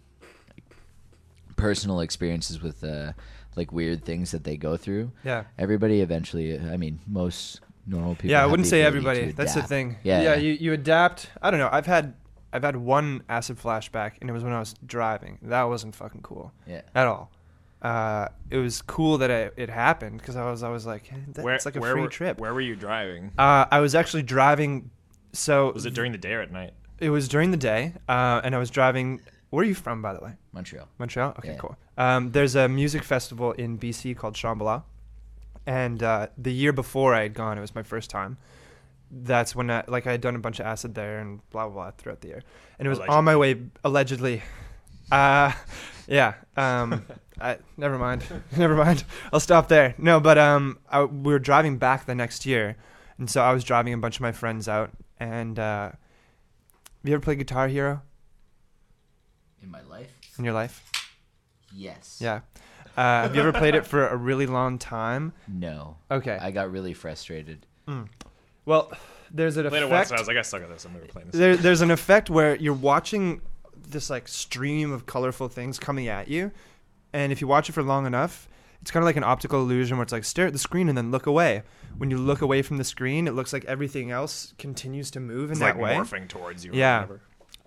personal 1.61 2.01
experiences 2.01 2.61
with 2.63 2.83
uh, 2.85 3.13
like 3.57 3.73
weird 3.73 4.05
things 4.05 4.31
that 4.31 4.45
they 4.45 4.57
go 4.57 4.77
through. 4.77 5.13
Yeah. 5.25 5.45
Everybody 5.59 6.01
eventually, 6.01 6.59
I 6.59 6.77
mean, 6.77 7.01
most 7.07 7.61
normal 7.87 8.15
people. 8.15 8.31
yeah, 8.31 8.43
I 8.43 8.47
wouldn't 8.47 8.69
say 8.69 8.83
everybody. 8.83 9.33
That's 9.33 9.55
the 9.55 9.63
thing. 9.63 9.97
Yeah, 10.03 10.23
yeah. 10.23 10.35
yeah. 10.35 10.41
You 10.41 10.53
you 10.53 10.73
adapt. 10.73 11.31
I 11.43 11.51
don't 11.51 11.61
know. 11.61 11.69
I've 11.73 11.87
had 11.87 12.15
I've 12.53 12.63
had 12.65 12.77
one 12.77 13.23
acid 13.29 13.59
flashback, 13.59 14.13
and 14.21 14.29
it 14.29 14.33
was 14.33 14.43
when 14.45 14.53
I 14.53 14.59
was 14.59 14.75
driving. 14.87 15.39
That 15.43 15.65
wasn't 15.65 15.95
fucking 15.95 16.23
cool 16.23 16.53
Yeah. 16.67 16.83
at 16.95 17.07
all. 17.07 17.31
Uh, 17.83 18.29
it 18.51 18.59
was 18.59 18.83
cool 18.83 19.17
that 19.19 19.31
it, 19.31 19.55
it 19.57 19.71
happened 19.71 20.19
because 20.19 20.37
I 20.37 20.51
was 20.51 20.63
I 20.63 20.69
was 20.69 20.85
like, 20.85 21.07
hey, 21.07 21.17
that's 21.29 21.45
Where, 21.45 21.59
like 21.65 21.77
a 21.77 21.81
where 21.81 21.93
free 21.93 22.03
were, 22.03 22.09
trip. 22.09 22.39
Where 22.39 22.53
were 22.53 22.61
you 22.61 22.77
driving? 22.77 23.33
Uh, 23.39 23.65
I 23.71 23.81
was 23.81 23.95
actually 23.95 24.23
driving. 24.23 24.91
So 25.33 25.73
Was 25.73 25.87
it 25.87 25.95
during 25.95 26.13
the 26.13 26.19
day 26.19 26.35
or 26.35 26.41
at 26.43 26.53
night? 26.53 26.73
It 26.99 27.09
was 27.11 27.29
during 27.29 27.51
the 27.53 27.57
day, 27.57 27.95
uh, 28.09 28.43
and 28.45 28.55
I 28.55 28.59
was 28.59 28.69
driving. 28.71 29.21
Where 29.51 29.63
are 29.63 29.67
you 29.67 29.75
from, 29.75 30.01
by 30.01 30.13
the 30.15 30.21
way? 30.21 30.33
Montreal. 30.53 30.89
Montreal. 30.99 31.31
Okay, 31.39 31.51
Yeah. 31.53 31.57
cool. 31.59 31.77
Um, 31.99 32.31
there's 32.31 32.55
a 32.55 32.69
music 32.69 33.03
festival 33.03 33.53
in 33.53 33.79
BC 33.79 34.17
called 34.17 34.35
Shambhala, 34.35 34.85
and 35.67 36.03
uh, 36.03 36.29
the 36.39 36.53
year 36.53 36.73
before 36.73 37.15
I 37.15 37.23
had 37.23 37.35
gone, 37.35 37.59
it 37.59 37.61
was 37.61 37.75
my 37.75 37.83
first 37.83 38.11
time. 38.11 38.39
That's 39.11 39.57
when 39.57 39.71
I, 39.71 39.83
like 39.89 40.07
I 40.07 40.13
had 40.13 40.21
done 40.21 40.37
a 40.37 40.39
bunch 40.39 40.61
of 40.61 40.67
acid 40.67 40.95
there 40.95 41.19
and 41.19 41.41
blah 41.51 41.67
blah 41.67 41.75
blah 41.75 41.91
throughout 41.99 42.21
the 42.21 42.29
year, 42.29 42.43
and 42.79 42.87
it 42.87 42.89
was 42.89 43.01
on 43.01 43.25
my 43.25 43.37
way 43.37 43.61
allegedly. 43.85 44.43
Uh, 45.13 45.53
yeah. 46.07 46.35
Um, 46.57 47.05
I, 47.41 47.59
never 47.77 47.99
mind. 47.99 48.23
never 48.57 48.77
mind. 48.77 49.03
I'll 49.33 49.41
stop 49.41 49.67
there. 49.67 49.97
No, 49.99 50.21
but 50.21 50.39
um, 50.39 50.79
I, 50.89 51.03
we 51.03 51.33
were 51.33 51.41
driving 51.41 51.79
back 51.79 52.07
the 52.07 52.15
next 52.15 52.47
year, 52.47 52.77
and 53.19 53.29
so 53.29 53.43
I 53.43 53.53
was 53.53 53.65
driving 53.65 53.93
a 53.93 53.99
bunch 53.99 54.15
of 54.19 54.21
my 54.21 54.31
friends 54.31 54.69
out. 54.69 54.93
And 55.19 55.59
uh, 55.59 55.87
have 55.91 55.97
you 57.03 57.15
ever 57.15 57.21
played 57.21 57.39
Guitar 57.39 57.67
Hero 57.67 58.03
In 59.63 59.71
my 59.71 59.83
life, 59.83 60.11
in 60.39 60.45
your 60.45 60.55
life? 60.55 60.91
yes. 61.75 62.19
Yeah. 62.21 62.41
Uh, 62.97 63.23
have 63.23 63.35
you 63.35 63.41
ever 63.41 63.53
played 63.53 63.75
it 63.75 63.87
for 63.87 64.09
a 64.09 64.17
really 64.17 64.47
long 64.47 64.79
time? 64.79 65.33
No. 65.47 65.97
Okay. 66.11 66.37
I 66.41 66.51
got 66.51 66.71
really 66.73 66.93
frustrated. 66.93 67.67
Mm. 67.87 68.09
Well, 68.67 68.91
there's 69.31 69.57
an 69.57 69.69
Played 69.69 69.83
it 69.85 69.91
once, 69.91 70.09
effect. 70.09 70.11
and 70.11 70.19
I 70.19 70.21
was 70.21 70.29
like, 70.29 70.37
I 70.37 70.43
suck 70.43 70.63
at 70.63 70.69
this. 70.69 70.85
I'm 70.85 70.93
never 70.93 71.07
playing 71.07 71.29
this. 71.31 71.39
there, 71.39 71.57
there's 71.57 71.81
an 71.83 71.91
effect 71.91 72.31
where 72.31 72.57
you're 72.57 72.75
watching 72.75 73.41
this 73.77 74.11
like 74.11 74.27
stream 74.29 74.93
of 74.93 75.07
colorful 75.07 75.49
things 75.49 75.79
coming 75.79 76.09
at 76.09 76.29
you, 76.29 76.51
and 77.13 77.31
if 77.33 77.41
you 77.41 77.47
watch 77.47 77.69
it 77.69 77.73
for 77.73 77.83
long 77.83 78.07
enough, 78.07 78.49
it's 78.83 78.91
kind 78.91 79.03
of 79.03 79.07
like 79.07 79.17
an 79.17 79.25
optical 79.25 79.61
illusion 79.61 79.97
where 79.99 80.03
it's 80.03 80.13
like 80.13 80.25
stare 80.25 80.47
at 80.47 80.53
the 80.53 80.59
screen 80.59 80.89
and 80.89 80.97
then 80.99 81.11
look 81.11 81.27
away. 81.27 81.63
When 81.99 82.11
you 82.11 82.19
look 82.19 82.41
away 82.43 82.63
from 82.63 82.77
the 82.79 82.85
screen, 82.85 83.29
it 83.29 83.35
looks 83.35 83.53
like 83.53 83.65
everything 83.67 84.11
else 84.11 84.53
continues 84.59 85.11
to 85.13 85.21
move 85.21 85.45
in 85.47 85.53
It's 85.53 85.61
that 85.61 85.77
like 85.77 85.83
way. 85.83 85.95
morphing 85.97 86.29
towards 86.29 86.65
you. 86.65 86.73
or 86.73 86.75
Yeah. 86.75 87.01
whatever. 87.03 87.21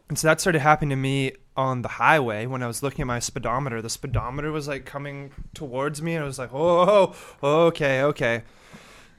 And 0.09 0.17
so 0.19 0.27
that 0.27 0.41
started 0.41 0.59
happening 0.59 0.89
to 0.89 0.95
me 0.95 1.33
on 1.55 1.81
the 1.83 1.87
highway 1.87 2.45
when 2.45 2.63
I 2.63 2.67
was 2.67 2.81
looking 2.81 3.01
at 3.03 3.07
my 3.07 3.19
speedometer. 3.19 3.81
The 3.81 3.89
speedometer 3.89 4.51
was 4.51 4.67
like 4.67 4.85
coming 4.85 5.31
towards 5.53 6.01
me, 6.01 6.15
and 6.15 6.23
I 6.23 6.27
was 6.27 6.39
like, 6.39 6.49
"Oh, 6.53 7.15
okay, 7.43 8.01
okay." 8.03 8.43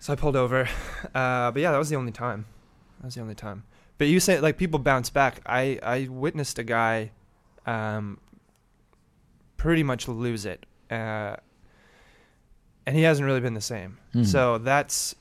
So 0.00 0.12
I 0.12 0.16
pulled 0.16 0.36
over. 0.36 0.68
Uh, 1.14 1.50
but 1.52 1.56
yeah, 1.62 1.70
that 1.72 1.78
was 1.78 1.88
the 1.90 1.96
only 1.96 2.12
time. 2.12 2.46
That 3.00 3.06
was 3.06 3.14
the 3.14 3.20
only 3.20 3.34
time. 3.36 3.64
But 3.98 4.08
you 4.08 4.18
say 4.20 4.40
like 4.40 4.56
people 4.58 4.78
bounce 4.80 5.10
back. 5.10 5.40
I 5.46 5.78
I 5.82 6.08
witnessed 6.10 6.58
a 6.58 6.64
guy, 6.64 7.12
um, 7.66 8.18
pretty 9.56 9.82
much 9.84 10.08
lose 10.08 10.44
it, 10.44 10.66
uh, 10.90 11.36
and 12.86 12.96
he 12.96 13.02
hasn't 13.02 13.24
really 13.26 13.40
been 13.40 13.54
the 13.54 13.60
same. 13.60 13.98
Mhm. 14.14 14.26
So 14.26 14.58
that's. 14.58 15.14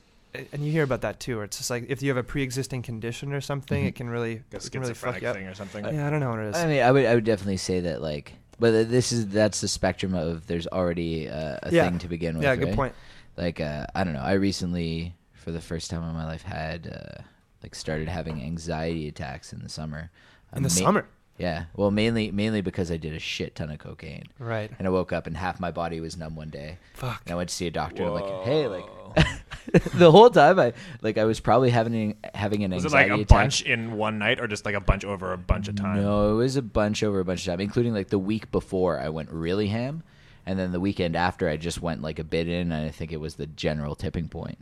And 0.52 0.64
you 0.64 0.72
hear 0.72 0.82
about 0.82 1.02
that 1.02 1.20
too, 1.20 1.36
where 1.36 1.44
it's 1.44 1.56
just 1.58 1.70
like 1.70 1.86
if 1.88 2.02
you 2.02 2.08
have 2.10 2.16
a 2.16 2.22
pre-existing 2.24 2.82
condition 2.82 3.32
or 3.32 3.40
something, 3.40 3.84
Mhm. 3.84 3.88
it 3.88 3.94
can 3.94 4.10
really, 4.10 4.42
Like 4.52 4.62
a 4.62 4.66
it 4.66 4.72
can 4.72 4.80
really 4.80 4.94
fuck 4.94 5.20
you 5.22 5.28
up. 5.28 5.36
or 5.36 5.54
something. 5.54 5.84
Yeah, 5.84 6.06
I 6.06 6.10
don't 6.10 6.20
know 6.20 6.30
what 6.30 6.40
it 6.40 6.48
is. 6.48 6.56
I 6.56 6.66
mean, 6.66 6.82
I 6.82 6.90
would 6.90 7.04
I 7.06 7.14
would 7.14 7.24
definitely 7.24 7.56
say 7.58 7.80
that 7.80 8.02
like, 8.02 8.34
but 8.58 8.90
this 8.90 9.12
is 9.12 9.28
that's 9.28 9.60
the 9.60 9.68
spectrum 9.68 10.14
of 10.14 10.46
there's 10.46 10.66
already 10.66 11.28
uh, 11.28 11.58
a 11.62 11.70
Yeah. 11.72 11.88
thing 11.88 11.98
to 12.00 12.08
begin 12.08 12.34
with. 12.36 12.44
yeah, 12.44 12.56
good 12.56 12.68
right? 12.68 12.76
point. 12.76 12.94
Like 13.36 13.60
uh, 13.60 13.86
I 13.94 14.04
don't 14.04 14.12
know. 14.14 14.20
I 14.22 14.32
recently, 14.32 15.14
for 15.34 15.50
the 15.52 15.60
first 15.60 15.90
time 15.90 16.02
in 16.02 16.14
my 16.14 16.24
life, 16.24 16.42
had 16.42 16.86
uh, 16.88 17.22
like 17.62 17.74
started 17.74 18.08
having 18.08 18.42
anxiety 18.42 19.08
attacks 19.08 19.52
in 19.52 19.62
the 19.62 19.68
summer. 19.68 20.10
In 20.54 20.62
the 20.62 20.68
ma- 20.68 20.74
summer, 20.86 21.06
Yeah. 21.38 21.64
Well, 21.76 21.90
mainly 21.90 22.30
mainly 22.30 22.60
because 22.60 22.90
I 22.92 22.96
did 22.96 23.12
a 23.14 23.18
shit 23.18 23.54
ton 23.56 23.70
of 23.70 23.78
cocaine, 23.78 24.26
right? 24.38 24.70
and 24.78 24.86
I 24.86 24.90
woke 24.90 25.12
up 25.12 25.26
and 25.26 25.36
half 25.36 25.58
my 25.60 25.70
body 25.72 26.00
was 26.00 26.16
numb 26.16 26.36
one 26.36 26.50
day, 26.50 26.78
Fuck. 26.94 27.22
and 27.24 27.32
I 27.32 27.36
went 27.36 27.48
to 27.50 27.54
see 27.54 27.66
a 27.66 27.70
doctor. 27.72 28.02
And 28.04 28.16
I'm 28.16 28.20
like, 28.20 28.44
hey, 28.44 28.66
like 28.68 28.84
the 29.94 30.10
whole 30.10 30.30
time 30.30 30.58
I 30.58 30.72
like 31.02 31.16
I 31.18 31.24
was 31.24 31.40
probably 31.40 31.70
having 31.70 32.16
having 32.34 32.64
an 32.64 32.70
Was 32.72 32.84
it 32.84 32.92
like 32.92 33.04
anxiety 33.04 33.22
a 33.22 33.24
attack. 33.24 33.28
bunch 33.38 33.62
in 33.62 33.92
one 33.96 34.18
night, 34.18 34.40
or 34.40 34.46
just 34.46 34.64
like 34.64 34.74
a 34.74 34.80
bunch 34.80 35.04
over 35.04 35.32
a 35.32 35.38
bunch 35.38 35.68
of 35.68 35.76
time? 35.76 36.02
No, 36.02 36.32
it 36.32 36.36
was 36.36 36.56
a 36.56 36.62
bunch 36.62 37.02
over 37.02 37.20
a 37.20 37.24
bunch 37.24 37.40
of 37.40 37.46
time, 37.52 37.60
including 37.60 37.94
like 37.94 38.08
the 38.08 38.18
week 38.18 38.50
before 38.50 38.98
I 39.00 39.08
went 39.08 39.30
really 39.30 39.68
ham, 39.68 40.02
and 40.46 40.58
then 40.58 40.72
the 40.72 40.80
weekend 40.80 41.16
after 41.16 41.48
I 41.48 41.56
just 41.56 41.80
went 41.80 42.02
like 42.02 42.18
a 42.18 42.24
bit 42.24 42.48
in, 42.48 42.72
and 42.72 42.86
I 42.86 42.90
think 42.90 43.12
it 43.12 43.20
was 43.20 43.36
the 43.36 43.46
general 43.46 43.94
tipping 43.94 44.28
point. 44.28 44.58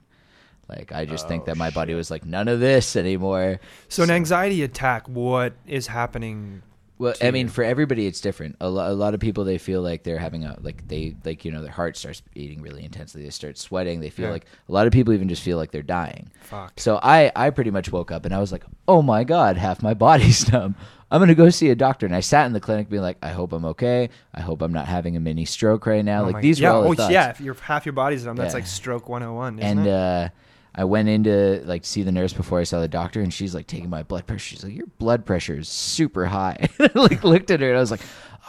Like 0.69 0.93
I 0.93 1.05
just 1.05 1.27
think 1.29 1.43
Oh, 1.43 1.47
that 1.47 1.57
my 1.57 1.71
body 1.71 1.93
was 1.95 2.11
like 2.11 2.25
none 2.25 2.49
of 2.49 2.61
this 2.61 2.97
anymore. 2.97 3.61
So 3.89 4.03
an 4.05 4.11
anxiety 4.11 4.63
attack, 4.63 5.09
what 5.09 5.53
is 5.67 5.89
happening? 5.89 6.63
Well, 7.03 7.15
I 7.23 7.31
mean, 7.31 7.49
for 7.49 7.65
everybody, 7.65 8.07
it's 8.07 8.21
different. 8.21 8.57
A, 8.61 8.69
lo- 8.69 8.91
a 8.91 8.95
lot 8.95 9.13
of 9.15 9.21
people 9.21 9.45
they 9.45 9.59
feel 9.59 9.83
like 9.83 10.05
they're 10.05 10.19
having 10.19 10.45
a 10.45 10.57
like 10.61 10.87
they 10.89 11.17
like 11.25 11.45
you 11.45 11.51
know 11.53 11.61
their 11.63 11.71
heart 11.73 11.97
starts 11.97 12.21
beating 12.35 12.63
really 12.63 12.85
intensely. 12.85 13.23
They 13.23 13.31
start 13.31 13.59
sweating. 13.59 14.01
They 14.01 14.11
feel 14.11 14.27
Yeah. 14.27 14.33
like 14.33 14.47
a 14.69 14.73
lot 14.73 14.87
of 14.87 14.93
people 14.93 15.13
even 15.13 15.29
just 15.29 15.43
feel 15.43 15.57
like 15.57 15.71
they're 15.73 15.83
dying. 15.83 16.31
Fuck. 16.43 16.79
So 16.79 16.99
I 17.03 17.31
I 17.37 17.51
pretty 17.51 17.71
much 17.71 17.91
woke 17.93 18.11
up 18.11 18.25
and 18.25 18.35
I 18.35 18.39
was 18.39 18.53
like, 18.53 18.65
oh 18.89 19.03
my 19.03 19.25
god, 19.25 19.57
half 19.57 19.83
my 19.83 19.95
body's 19.95 20.51
numb. 20.53 20.77
I'm 21.11 21.21
gonna 21.21 21.35
go 21.35 21.51
see 21.51 21.69
a 21.69 21.75
doctor. 21.75 22.07
And 22.07 22.15
I 22.17 22.21
sat 22.21 22.47
in 22.47 22.53
the 22.55 22.61
clinic 22.61 22.89
being 22.89 23.03
like, 23.03 23.19
I 23.23 23.29
hope 23.33 23.53
I'm 23.53 23.65
okay. 23.67 24.09
I 24.35 24.41
hope 24.41 24.63
I'm 24.63 24.73
not 24.73 24.87
having 24.87 25.15
a 25.17 25.21
mini 25.21 25.45
stroke 25.45 25.85
right 25.87 26.05
now. 26.05 26.23
Oh 26.23 26.27
like 26.27 26.35
my- 26.35 26.41
these 26.41 26.59
yeah, 26.59 26.71
were 26.71 26.77
all 26.77 26.83
the 26.85 26.89
oh, 26.89 26.95
thoughts. 26.95 27.13
yeah. 27.13 27.29
If 27.31 27.41
you're 27.41 27.55
half 27.55 27.85
your 27.85 27.93
body's 27.93 28.25
numb, 28.25 28.37
that's 28.37 28.53
Yeah. 28.55 28.59
like 28.59 28.67
stroke 28.67 29.09
101, 29.09 29.59
isn't 29.59 29.79
and 29.79 29.87
it? 29.87 29.93
uh, 29.93 30.29
I 30.75 30.85
went 30.85 31.09
in 31.09 31.25
to 31.25 31.63
like 31.67 31.85
see 31.85 32.03
the 32.03 32.13
nurse 32.13 32.33
before 32.33 32.59
I 32.59 32.65
saw 32.65 32.81
the 32.81 32.89
doctor, 32.89 33.21
and 33.21 33.33
she's 33.33 33.55
like 33.55 33.67
taking 33.67 33.91
my 33.91 34.03
blood 34.03 34.27
pressure. 34.27 34.45
She's 34.55 34.65
like, 34.65 34.75
"Your 34.75 34.87
blood 34.99 35.27
pressure 35.27 35.59
is 35.59 35.69
super 35.69 36.27
high." 36.27 36.69
I 36.81 36.91
like 36.95 37.23
looked 37.25 37.51
at 37.51 37.61
her 37.61 37.69
and 37.69 37.77
I 37.77 37.81
was 37.81 37.91
like, 37.91 38.01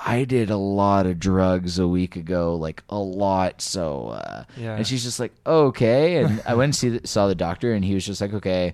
"I 0.05 0.23
did 0.23 0.49
a 0.49 0.55
lot 0.57 1.05
of 1.05 1.19
drugs 1.19 1.79
a 1.79 1.87
week 1.87 2.15
ago, 2.15 2.55
like 2.55 2.81
a 2.89 2.97
lot." 2.97 3.61
So, 3.61 4.07
uh, 4.09 4.43
Yeah. 4.55 4.77
and 4.77 4.87
she's 4.87 5.03
just 5.03 5.19
like, 5.19 5.33
"Okay." 5.45 6.17
And 6.23 6.41
I 6.47 6.53
went 6.55 6.65
and 6.69 6.75
see 6.75 6.89
the, 6.97 7.07
saw 7.07 7.27
the 7.27 7.35
doctor, 7.35 7.73
and 7.73 7.83
he 7.83 7.93
was 7.93 8.05
just 8.05 8.21
like, 8.21 8.33
"Okay." 8.33 8.73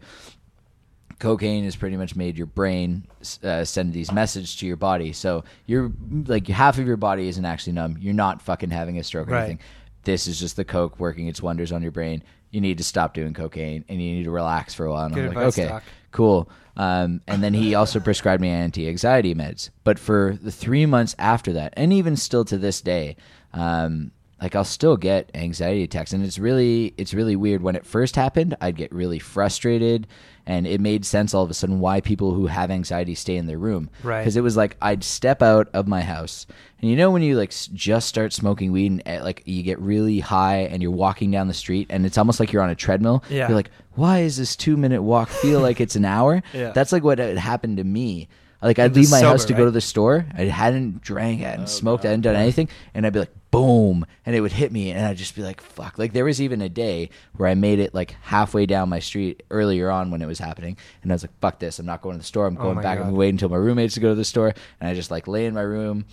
Cocaine 1.18 1.65
has 1.65 1.75
pretty 1.75 1.98
much 1.98 2.15
made 2.15 2.38
your 2.38 2.48
brain 2.48 3.03
uh, 3.44 3.65
send 3.65 3.91
these 3.91 4.10
messages 4.10 4.56
to 4.56 4.65
your 4.65 4.77
body. 4.77 5.12
So 5.12 5.44
you're 5.65 5.91
like 6.27 6.48
half 6.48 6.77
of 6.77 6.88
your 6.88 6.96
body 6.96 7.27
isn't 7.27 7.44
actually 7.44 7.74
numb. 7.74 7.98
You're 8.00 8.13
not 8.13 8.41
fucking 8.41 8.70
having 8.72 8.98
a 9.00 9.03
stroke 9.03 9.27
or 9.27 9.32
Right. 9.32 9.39
anything 9.39 9.60
this 10.06 10.27
is 10.27 10.39
just 10.39 10.56
the 10.56 10.63
coke 10.63 10.98
working 10.98 11.27
its 11.27 11.41
wonders 11.41 11.74
on 11.74 11.82
your 11.82 11.91
brain. 11.91 12.24
You 12.51 12.62
need 12.62 12.77
to 12.79 12.84
stop 12.84 13.13
doing 13.13 13.34
cocaine 13.34 13.86
and 13.88 14.01
you 14.01 14.15
need 14.15 14.24
to 14.24 14.32
relax 14.32 14.74
for 14.74 14.86
a 14.86 14.91
while. 14.91 15.06
And 15.06 15.15
Good 15.15 15.25
I'm 15.29 15.34
like, 15.34 15.46
okay, 15.48 15.68
Doc. 15.68 15.84
cool. 16.12 16.50
Um, 16.77 17.22
and 17.27 17.44
then 17.44 17.53
he 17.53 17.75
also 17.75 18.00
prescribed 18.00 18.41
me 18.41 18.50
anti-anxiety 18.50 19.36
meds. 19.36 19.70
But 19.84 20.00
for 20.00 20.38
the 20.41 20.51
three 20.51 20.86
months 20.86 21.15
after 21.20 21.53
that, 21.53 21.74
and 21.77 21.91
even 21.94 22.15
still 22.15 22.46
to 22.46 22.58
this 22.58 22.82
day, 22.82 23.18
um, 23.53 24.12
like 24.41 24.55
I'll 24.55 24.63
still 24.63 24.98
get 24.98 25.29
anxiety 25.34 25.84
attacks, 25.84 26.13
and 26.13 26.24
it's 26.24 26.39
really 26.39 26.93
it's 26.98 27.13
really 27.13 27.36
weird. 27.36 27.62
When 27.62 27.75
it 27.75 27.86
first 27.86 28.15
happened, 28.15 28.55
I'd 28.62 28.75
get 28.75 28.91
really 28.93 29.19
frustrated, 29.19 30.08
and 30.46 30.65
it 30.65 30.79
made 30.81 31.05
sense 31.05 31.34
all 31.34 31.43
of 31.43 31.50
a 31.50 31.53
sudden 31.53 31.79
why 31.79 32.01
people 32.01 32.34
who 32.34 32.48
have 32.48 32.72
anxiety 32.72 33.15
stay 33.15 33.36
in 33.38 33.48
their 33.48 33.58
room, 33.58 33.89
Right. 34.03 34.19
Because 34.22 34.38
it 34.38 34.41
was 34.41 34.55
like 34.58 34.77
I'd 34.81 35.03
step 35.03 35.41
out 35.41 35.69
of 35.74 35.88
my 35.88 36.01
house, 36.01 36.46
and 36.81 36.89
you 36.89 36.96
know 36.96 37.12
when 37.12 37.22
you 37.22 37.38
like 37.38 37.53
just 37.74 38.08
start 38.08 38.34
smoking 38.34 38.72
weed, 38.72 38.91
and 38.91 39.01
eh, 39.05 39.22
like 39.22 39.43
you 39.46 39.63
get 39.63 39.79
really 39.79 40.19
high, 40.19 40.60
and 40.72 40.81
you're 40.81 40.91
walking 40.91 41.31
down 41.31 41.48
the 41.48 41.53
street, 41.53 41.88
and 41.89 42.05
it's 42.05 42.17
almost 42.17 42.39
like 42.39 42.51
you're 42.53 42.63
on 42.63 42.69
a 42.69 42.75
treadmill. 42.75 43.24
Yeah. 43.29 43.48
You're 43.48 43.58
like, 43.58 43.72
why 43.96 44.19
is 44.19 44.38
this 44.38 44.55
two 44.55 44.77
minute 44.77 45.01
walk 45.03 45.29
feel 45.29 45.60
like 45.60 45.81
it's 45.81 45.96
an 45.96 46.05
hour? 46.05 46.41
Yeah. 46.53 46.72
That's 46.72 46.91
like 46.91 47.03
what 47.03 47.19
happened 47.19 47.77
to 47.77 47.84
me. 47.84 48.27
Like 48.61 48.77
I'd 48.77 48.93
leave 48.93 49.03
just 49.05 49.11
my 49.11 49.21
house 49.21 49.43
sober, 49.43 49.53
to 49.53 49.57
go 49.57 49.65
to 49.65 49.71
the 49.71 49.79
store. 49.81 50.25
I 50.37 50.43
hadn't 50.43 51.01
drank, 51.01 51.41
I 51.41 51.49
hadn't 51.51 51.63
Oh, 51.63 51.67
smoked, 51.67 52.03
I 52.03 52.09
hadn't 52.09 52.21
done 52.23 52.35
anything, 52.35 52.67
and 52.93 53.05
I'd 53.05 53.13
be 53.13 53.19
like, 53.19 53.31
boom, 53.51 54.05
and 54.25 54.35
it 54.35 54.41
would 54.41 54.51
hit 54.51 54.71
me, 54.71 54.91
and 54.91 55.05
I'd 55.05 55.15
just 55.17 55.33
be 55.35 55.41
like, 55.43 55.61
fuck. 55.61 55.97
Like 55.97 56.11
there 56.11 56.25
was 56.25 56.41
even 56.41 56.61
a 56.61 56.67
day 56.69 57.09
where 57.37 57.47
I 57.47 57.55
made 57.55 57.79
it 57.79 57.93
like 57.93 58.15
halfway 58.21 58.65
down 58.65 58.89
my 58.89 58.99
street 58.99 59.43
earlier 59.49 59.89
on 59.89 60.11
when 60.11 60.21
it 60.21 60.25
was 60.25 60.39
happening, 60.39 60.75
and 61.03 61.11
I 61.11 61.15
was 61.15 61.23
like, 61.23 61.31
fuck 61.39 61.59
this, 61.59 61.79
I'm 61.79 61.85
not 61.85 62.01
going 62.01 62.15
to 62.15 62.19
the 62.19 62.25
store. 62.25 62.47
I'm 62.47 62.57
Oh 62.57 62.61
going 62.63 62.75
my 62.75 62.81
back. 62.81 62.97
I'm 62.97 63.03
God. 63.05 63.09
gonna 63.11 63.17
wait 63.17 63.29
until 63.29 63.47
my 63.49 63.55
roommates 63.55 63.93
to 63.93 64.01
go 64.01 64.09
to 64.09 64.15
the 64.15 64.25
store, 64.25 64.53
and 64.81 64.89
I 64.89 64.93
just 64.93 65.09
like 65.09 65.27
lay 65.27 65.45
in 65.45 65.53
my 65.53 65.61
room, 65.61 66.03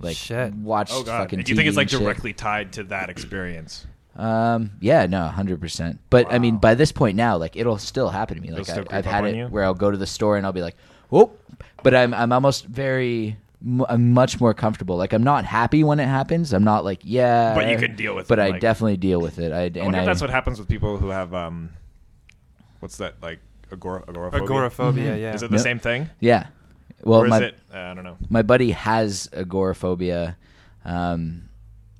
like 0.00 0.16
Shit. 0.16 0.54
watch 0.54 0.88
Oh 0.92 1.02
god! 1.02 1.24
fucking. 1.24 1.40
Do 1.42 1.52
you 1.52 1.56
think 1.56 1.68
it's 1.68 1.76
like 1.76 1.84
and 1.84 1.90
shit. 1.90 2.00
directly 2.00 2.32
tied 2.32 2.72
to 2.72 2.84
that 2.84 3.10
experience? 3.10 3.86
Um. 4.16 4.72
Yeah. 4.80 5.06
No. 5.06 5.26
Hundred 5.26 5.60
percent. 5.60 5.98
But 6.10 6.32
I 6.32 6.38
mean, 6.38 6.56
by 6.56 6.74
this 6.74 6.90
point 6.92 7.16
now, 7.16 7.36
like 7.36 7.56
it'll 7.56 7.78
still 7.78 8.08
happen 8.10 8.36
to 8.36 8.42
me. 8.42 8.50
Like 8.50 8.68
I, 8.68 8.84
I've 8.90 9.06
had 9.06 9.24
it 9.26 9.36
you? 9.36 9.46
where 9.46 9.64
I'll 9.64 9.72
go 9.74 9.90
to 9.90 9.96
the 9.96 10.06
store 10.06 10.36
and 10.36 10.44
I'll 10.44 10.52
be 10.52 10.60
like, 10.60 10.76
"Whoop," 11.08 11.38
but 11.82 11.94
I'm 11.94 12.12
I'm 12.14 12.32
almost 12.32 12.66
very. 12.66 13.36
m- 13.64 13.84
I'm 13.88 14.12
much 14.12 14.40
more 14.40 14.54
comfortable. 14.54 14.96
Like 14.96 15.12
I'm 15.12 15.22
not 15.22 15.44
happy 15.44 15.84
when 15.84 16.00
it 16.00 16.06
happens. 16.08 16.52
I'm 16.52 16.64
not 16.64 16.84
like 16.84 17.00
yeah. 17.04 17.54
But 17.54 17.68
you 17.68 17.78
can 17.78 17.94
deal 17.96 18.14
with 18.14 18.28
But 18.28 18.38
it, 18.38 18.42
But 18.42 18.46
I 18.46 18.50
like- 18.52 18.60
definitely 18.60 18.96
deal 18.96 19.20
with 19.20 19.38
it. 19.38 19.52
I 19.52 19.60
I 19.60 19.64
and 19.66 19.76
wonder 19.76 19.98
I, 19.98 20.00
if 20.02 20.06
that's 20.06 20.20
what 20.20 20.30
happens 20.30 20.58
with 20.58 20.68
people 20.68 20.96
who 20.98 21.08
have 21.10 21.32
um, 21.34 21.70
what's 22.80 22.96
that 22.98 23.14
like 23.22 23.40
agor- 23.70 24.08
agoraphobia? 24.08 24.42
Agoraphobia, 24.44 25.16
yeah. 25.16 25.34
Is 25.34 25.42
it 25.42 25.50
the 25.50 25.56
Yep. 25.56 25.62
same 25.62 25.78
thing? 25.78 26.10
yeah. 26.20 26.46
Well, 27.04 27.20
or 27.22 27.26
is 27.26 27.30
my 27.30 27.38
it? 27.38 27.54
Uh, 27.74 27.78
I 27.78 27.94
don't 27.94 28.04
know. 28.04 28.16
my 28.30 28.42
buddy 28.42 28.70
has 28.70 29.28
agoraphobia. 29.32 30.36
Um, 30.84 31.48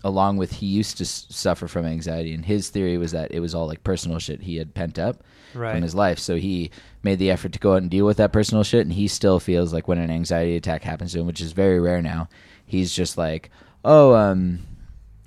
along 0.04 0.36
with 0.36 0.52
he 0.52 0.66
used 0.66 0.96
to 0.98 1.04
s- 1.04 1.26
suffer 1.28 1.68
from 1.68 1.86
anxiety, 1.86 2.34
and 2.34 2.44
his 2.44 2.70
theory 2.70 2.98
was 2.98 3.12
that 3.12 3.30
it 3.32 3.38
was 3.40 3.54
all 3.54 3.66
like 3.68 3.82
personal 3.84 4.18
shit 4.18 4.42
he 4.42 4.56
had 4.56 4.74
pent 4.74 4.98
up. 4.98 5.22
Right. 5.54 5.72
from 5.74 5.82
his 5.82 5.94
life. 5.94 6.18
So 6.18 6.36
he 6.36 6.70
made 7.02 7.18
the 7.18 7.30
effort 7.30 7.52
to 7.52 7.58
go 7.58 7.74
out 7.74 7.82
and 7.82 7.90
deal 7.90 8.06
with 8.06 8.16
that 8.18 8.32
personal 8.32 8.62
shit, 8.62 8.82
and 8.86 8.92
he 8.92 9.08
still 9.08 9.40
feels 9.40 9.72
like 9.72 9.88
when 9.88 9.98
an 9.98 10.10
anxiety 10.10 10.56
attack 10.56 10.82
happens 10.82 11.12
to 11.12 11.20
him, 11.20 11.26
which 11.26 11.40
is 11.40 11.52
very 11.52 11.80
rare 11.80 12.02
now, 12.02 12.28
he's 12.64 12.92
just 12.92 13.18
like, 13.18 13.50
oh, 13.84 14.14
um, 14.14 14.60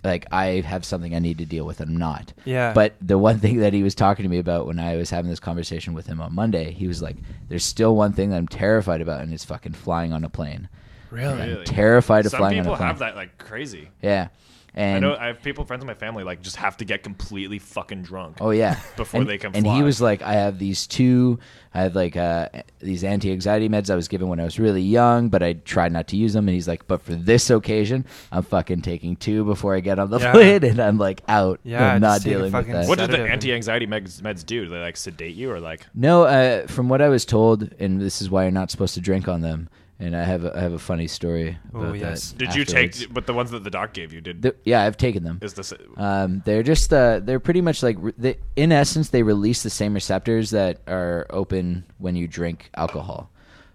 like 0.04 0.26
I 0.32 0.62
have 0.62 0.86
something 0.86 1.16
I 1.16 1.20
need 1.20 1.40
to 1.40 1.46
deal 1.46 1.66
with. 1.66 1.82
and 1.82 1.92
I'm 1.92 1.98
not. 1.98 2.34
Yeah. 2.46 2.74
But 2.74 2.94
the 3.02 3.18
one 3.18 3.40
thing 3.40 3.58
that 3.58 3.74
he 3.74 3.84
was 3.84 3.96
talking 3.96 4.24
to 4.24 4.30
me 4.30 4.38
about 4.38 4.68
when 4.68 4.80
I 4.80 4.96
was 4.96 5.10
having 5.10 5.30
this 5.30 5.40
conversation 5.40 5.94
with 5.94 6.06
him 6.08 6.22
on 6.22 6.34
Monday, 6.34 6.72
he 6.72 6.88
was 6.88 7.02
like, 7.02 7.18
"There's 7.50 7.66
still 7.66 7.96
one 7.96 8.14
thing 8.14 8.30
that 8.30 8.38
I'm 8.38 8.48
terrified 8.48 9.02
about, 9.02 9.22
and 9.22 9.34
it's 9.34 9.46
fucking 9.46 9.74
flying 9.74 10.14
on 10.14 10.24
a 10.24 10.30
plane. 10.30 10.70
really? 11.10 11.42
I'm 11.42 11.64
terrified 11.66 12.26
of 12.26 12.32
Some 12.32 12.40
flying 12.40 12.60
on 12.60 12.66
a 12.66 12.70
plane. 12.70 12.78
Some 12.78 12.88
people 12.88 12.88
have 12.88 13.00
that 13.00 13.16
like 13.16 13.38
crazy. 13.38 13.90
Yeah, 14.02 14.28
and 14.76 14.98
I 14.98 15.00
know 15.00 15.16
I 15.16 15.28
have 15.28 15.42
people, 15.42 15.64
friends 15.66 15.82
in 15.84 15.88
my 15.88 15.94
family, 15.94 16.24
like 16.24 16.42
just 16.42 16.58
have 16.58 16.78
to 16.78 16.86
get 16.86 17.02
completely 17.02 17.60
fucking 17.60 18.04
drunk. 18.04 18.38
Oh 18.42 18.52
yeah, 18.52 18.80
Before 18.98 19.22
and, 19.22 19.30
they 19.30 19.38
can 19.38 19.56
And 19.56 19.66
he 19.66 19.82
was 19.82 20.02
like, 20.02 20.22
I 20.22 20.34
have 20.34 20.60
these 20.60 20.86
two. 20.86 21.40
I 21.74 21.82
have 21.84 21.96
like 21.96 22.16
uh, 22.16 22.50
these 22.80 23.04
anti-anxiety 23.04 23.68
meds 23.70 23.90
I 23.90 23.96
was 23.96 24.08
given 24.08 24.28
when 24.28 24.40
I 24.40 24.44
was 24.44 24.60
really 24.60 24.82
young, 24.82 25.30
but 25.30 25.44
I 25.44 25.54
tried 25.54 25.92
not 25.92 26.08
to 26.10 26.18
use 26.18 26.34
them. 26.34 26.48
And 26.48 26.56
he's 26.56 26.68
like, 26.68 26.88
but 26.88 27.02
for 27.02 27.16
this 27.16 27.50
occasion, 27.50 28.06
I'm 28.32 28.44
fucking 28.44 28.82
taking 28.82 29.16
two 29.16 29.44
before 29.44 29.76
I 29.76 29.80
get 29.80 29.98
on 30.00 30.10
the 30.10 30.20
Yeah. 30.20 30.32
plane, 30.32 30.64
and 30.64 30.80
I'm 30.80 30.98
like 30.98 31.22
out. 31.28 31.60
Yeah, 31.64 31.94
I'm 31.94 32.02
not 32.02 32.16
just 32.16 32.24
take 32.26 32.34
a 32.34 32.36
dealing 32.38 32.54
with 32.54 32.68
that. 32.68 32.88
What 32.88 32.98
does 32.98 33.10
the 33.10 33.20
anti-anxiety 33.30 33.88
meds, 33.88 34.22
meds 34.22 34.46
do? 34.46 34.66
Do 34.66 34.70
they 34.72 34.80
like 34.80 34.98
sedate 34.98 35.36
you 35.36 35.52
or 35.52 35.60
like? 35.60 35.86
No, 35.94 36.24
uh, 36.24 36.68
from 36.68 36.90
what 36.90 37.02
I 37.02 37.10
was 37.10 37.26
told, 37.26 37.74
and 37.80 38.02
this 38.02 38.22
is 38.22 38.30
why 38.30 38.44
you're 38.44 38.52
not 38.52 38.72
supposed 38.72 38.94
to 38.96 39.02
drink 39.02 39.28
on 39.28 39.42
them. 39.42 39.70
And 40.00 40.16
I 40.16 40.24
have 40.24 40.44
a, 40.46 40.56
I 40.56 40.60
have 40.60 40.74
a 40.74 40.80
funny 40.80 41.08
story 41.08 41.58
Oh, 41.74 41.82
about 41.82 41.98
yes. 42.00 42.32
that. 42.32 42.38
Did 42.40 42.56
you 42.56 42.66
take? 42.66 43.14
But 43.14 43.26
the 43.28 43.34
ones 43.34 43.52
that 43.52 43.64
the 43.64 43.70
doc 43.70 43.94
gave 43.94 44.12
you 44.14 44.22
did. 44.22 44.42
The- 44.42 44.56
yeah, 44.66 44.84
I've 44.84 44.98
taken 44.98 45.24
them. 45.24 45.40
is 45.42 45.54
this? 45.54 45.74
Um, 45.98 46.42
they're 46.46 46.64
just 46.64 46.94
uh, 46.94 47.20
they're 47.22 47.40
pretty 47.40 47.62
much 47.62 47.82
like 47.84 47.98
re- 48.00 48.14
they, 48.18 48.38
in 48.56 48.72
essence 48.72 49.10
they 49.10 49.24
release 49.24 49.64
the 49.64 49.70
same 49.70 49.94
receptors 49.94 50.50
that 50.52 50.82
are 50.88 51.26
open 51.30 51.86
when 51.98 52.16
you 52.16 52.28
drink 52.28 52.70
alcohol. 52.76 53.30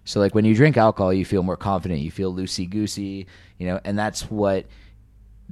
So 0.04 0.18
like 0.20 0.34
when 0.34 0.44
you 0.44 0.54
drink 0.54 0.76
alcohol, 0.76 1.12
you 1.12 1.24
feel 1.24 1.42
more 1.42 1.56
confident, 1.56 2.00
you 2.00 2.10
feel 2.10 2.34
loosey 2.34 2.68
goosey, 2.68 3.26
you 3.58 3.66
know, 3.66 3.80
and 3.84 3.98
that's 3.98 4.30
what 4.30 4.66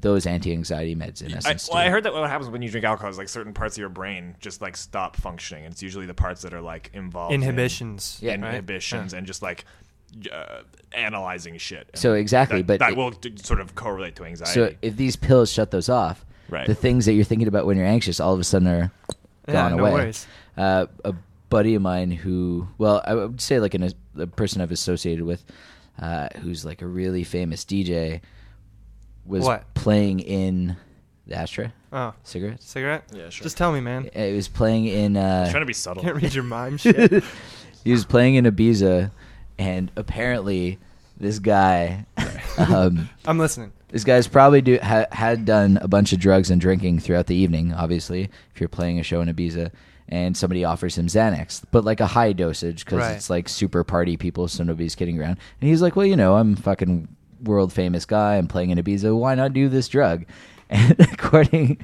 those 0.00 0.26
anti-anxiety 0.26 0.94
meds 0.94 1.22
in 1.22 1.32
I, 1.34 1.38
essence 1.38 1.68
well, 1.68 1.78
I 1.78 1.88
heard 1.88 2.04
that 2.04 2.12
what 2.12 2.28
happens 2.30 2.48
when 2.50 2.62
you 2.62 2.70
drink 2.70 2.84
alcohol 2.84 3.10
is 3.10 3.18
like 3.18 3.28
certain 3.28 3.52
parts 3.52 3.76
of 3.76 3.80
your 3.80 3.88
brain 3.88 4.36
just 4.38 4.62
like 4.62 4.76
stop 4.76 5.16
functioning. 5.16 5.64
And 5.64 5.72
It's 5.72 5.82
usually 5.82 6.06
the 6.06 6.14
parts 6.14 6.42
that 6.42 6.54
are 6.54 6.60
like 6.60 6.90
involved 6.94 7.34
in 7.34 7.42
Inhibitions. 7.42 8.18
Yeah, 8.22 8.32
right? 8.32 8.44
inhibitions 8.44 9.12
and 9.12 9.26
just 9.26 9.42
like 9.42 9.64
uh, 10.32 10.62
analyzing 10.92 11.58
shit. 11.58 11.88
So 11.94 12.14
exactly, 12.14 12.58
that, 12.62 12.66
but 12.66 12.78
that 12.80 12.92
it- 12.92 12.96
will 12.96 13.12
sort 13.36 13.60
of 13.60 13.74
correlate 13.74 14.16
to 14.16 14.24
anxiety. 14.24 14.52
So 14.52 14.74
if 14.82 14.96
these 14.96 15.16
pills 15.16 15.52
shut 15.52 15.70
those 15.70 15.88
off, 15.88 16.24
Right. 16.50 16.66
the 16.66 16.74
things 16.74 17.04
that 17.06 17.12
you're 17.12 17.24
thinking 17.24 17.46
about 17.48 17.66
when 17.66 17.76
you're 17.76 17.86
anxious 17.86 18.20
all 18.20 18.32
of 18.32 18.40
a 18.40 18.44
sudden 18.44 18.68
are 18.68 18.90
Yeah, 19.46 19.52
gone 19.54 19.76
no 19.76 19.82
away. 19.84 19.92
worries. 19.92 20.26
Uh, 20.56 20.86
a 21.04 21.14
buddy 21.50 21.74
of 21.74 21.82
mine 21.82 22.10
who, 22.10 22.68
well, 22.78 23.02
I 23.04 23.14
would 23.14 23.40
say 23.40 23.60
like 23.60 23.74
an, 23.74 23.90
a 24.18 24.26
person 24.26 24.60
I've 24.62 24.72
associated 24.72 25.24
with, 25.24 25.44
uh, 26.00 26.28
who's 26.40 26.64
like 26.64 26.80
a 26.82 26.86
really 26.86 27.22
famous 27.24 27.64
DJ, 27.64 28.20
was 29.26 29.44
What? 29.44 29.74
playing 29.74 30.20
in 30.20 30.76
the 31.26 31.34
ashtray 31.36 31.70
Oh, 31.92 32.14
cigarette, 32.22 32.62
cigarette? 32.62 33.04
Yeah, 33.14 33.28
sure. 33.30 33.42
Just 33.44 33.56
tell 33.58 33.72
me, 33.72 33.80
man. 33.80 34.06
It 34.14 34.34
was 34.34 34.48
playing 34.48 34.86
in. 34.86 35.16
Uh, 35.16 35.50
trying 35.50 35.62
to 35.62 35.66
be 35.66 35.72
subtle. 35.74 36.02
Can't 36.02 36.16
read 36.16 36.34
your 36.34 36.44
mime 36.44 36.76
shit. 36.78 37.24
he 37.84 37.92
was 37.92 38.04
playing 38.06 38.34
in 38.36 38.44
Ibiza, 38.46 39.10
and 39.58 39.90
apparently 39.96 40.78
this 41.18 41.38
guy, 41.38 42.06
um, 42.58 43.08
I'm 43.26 43.38
listening. 43.38 43.72
this 43.88 44.04
guy's 44.04 44.28
probably 44.28 44.60
do 44.62 44.78
ha, 44.82 45.06
had 45.12 45.44
done 45.44 45.78
a 45.82 45.88
bunch 45.88 46.12
of 46.12 46.20
drugs 46.20 46.50
and 46.50 46.60
drinking 46.60 47.00
throughout 47.00 47.26
the 47.26 47.34
evening. 47.34 47.72
Obviously, 47.72 48.30
if 48.54 48.60
you're 48.60 48.68
playing 48.68 48.98
a 49.00 49.02
show 49.02 49.20
in 49.20 49.28
Ibiza, 49.28 49.70
and 50.10 50.34
somebody 50.36 50.64
offers 50.64 50.96
him 50.96 51.06
Xanax, 51.06 51.62
but 51.70 51.84
like 51.84 52.00
a 52.00 52.06
high 52.06 52.32
dosage 52.32 52.84
because 52.84 53.00
Right. 53.00 53.12
it's 53.16 53.28
like 53.28 53.46
super 53.48 53.84
party 53.84 54.16
people, 54.16 54.48
so 54.48 54.64
nobody's 54.64 54.94
kidding 54.94 55.20
around. 55.20 55.36
And 55.60 55.68
he's 55.68 55.82
like, 55.82 55.96
"Well, 55.96 56.06
you 56.06 56.16
know, 56.16 56.36
I'm 56.36 56.56
fucking 56.56 57.08
world 57.44 57.72
famous 57.74 58.06
guy. 58.06 58.36
I'm 58.36 58.48
playing 58.48 58.70
in 58.70 58.78
Ibiza. 58.78 59.14
Why 59.16 59.34
not 59.34 59.52
do 59.52 59.68
this 59.68 59.88
drug?" 59.88 60.24
And 60.70 60.98
according 61.00 61.78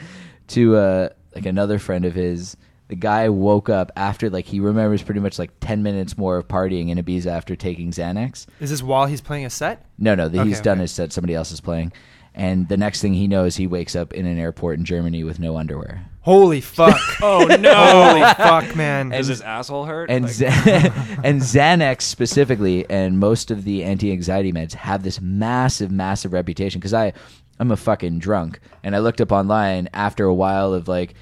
to 0.48 0.76
uh, 0.76 1.08
like 1.34 1.46
another 1.46 1.78
friend 1.78 2.04
of 2.04 2.14
his, 2.14 2.56
the 2.88 2.96
guy 2.96 3.28
woke 3.28 3.68
up 3.68 3.90
after 3.96 4.28
like 4.30 4.44
he 4.46 4.60
remembers 4.60 5.02
pretty 5.02 5.20
much 5.20 5.38
like 5.38 5.50
ten 5.60 5.82
minutes 5.82 6.18
more 6.18 6.36
of 6.36 6.46
partying 6.48 6.90
in 6.90 6.98
Ibiza 6.98 7.26
after 7.26 7.56
taking 7.56 7.90
Xanax. 7.92 8.46
Is 8.60 8.70
this 8.70 8.82
while 8.82 9.06
he's 9.06 9.20
playing 9.20 9.46
a 9.46 9.50
set? 9.50 9.86
No, 9.98 10.14
no, 10.14 10.28
the, 10.28 10.44
he's 10.44 10.56
Okay, 10.56 10.62
done 10.64 10.76
okay. 10.78 10.82
his 10.82 10.92
set. 10.92 11.12
Somebody 11.12 11.34
else 11.34 11.50
is 11.50 11.60
playing, 11.60 11.92
and 12.34 12.68
the 12.68 12.76
next 12.76 13.00
thing 13.00 13.14
he 13.14 13.26
knows, 13.26 13.56
he 13.56 13.66
wakes 13.66 13.96
up 13.96 14.12
in 14.12 14.26
an 14.26 14.38
airport 14.38 14.78
in 14.78 14.84
Germany 14.84 15.24
with 15.24 15.38
no 15.38 15.56
underwear. 15.56 16.04
Holy 16.20 16.60
fuck. 16.62 16.98
oh 17.22 17.46
no! 17.58 17.74
Holy 17.74 18.20
fuck, 18.34 18.76
man. 18.76 19.08
Does 19.10 19.28
his 19.28 19.40
asshole 19.40 19.84
hurt? 19.86 20.10
And 20.10 20.24
Like- 20.26 20.34
Xa- 20.34 21.20
and 21.24 21.40
Xanax 21.40 22.02
specifically, 22.02 22.88
and 22.90 23.18
most 23.18 23.50
of 23.50 23.64
the 23.64 23.82
anti-anxiety 23.84 24.52
meds 24.52 24.74
have 24.74 25.02
this 25.02 25.20
massive, 25.20 25.90
massive 25.90 26.32
reputation. 26.32 26.80
Because 26.80 26.94
I, 26.94 27.12
I'm 27.58 27.70
a 27.70 27.76
fucking 27.76 28.18
drunk, 28.18 28.60
and 28.82 28.94
I 28.94 28.98
looked 28.98 29.20
up 29.20 29.32
online 29.32 29.88
after 29.94 30.24
a 30.24 30.34
while 30.34 30.74
of 30.74 30.86
like 30.88 31.14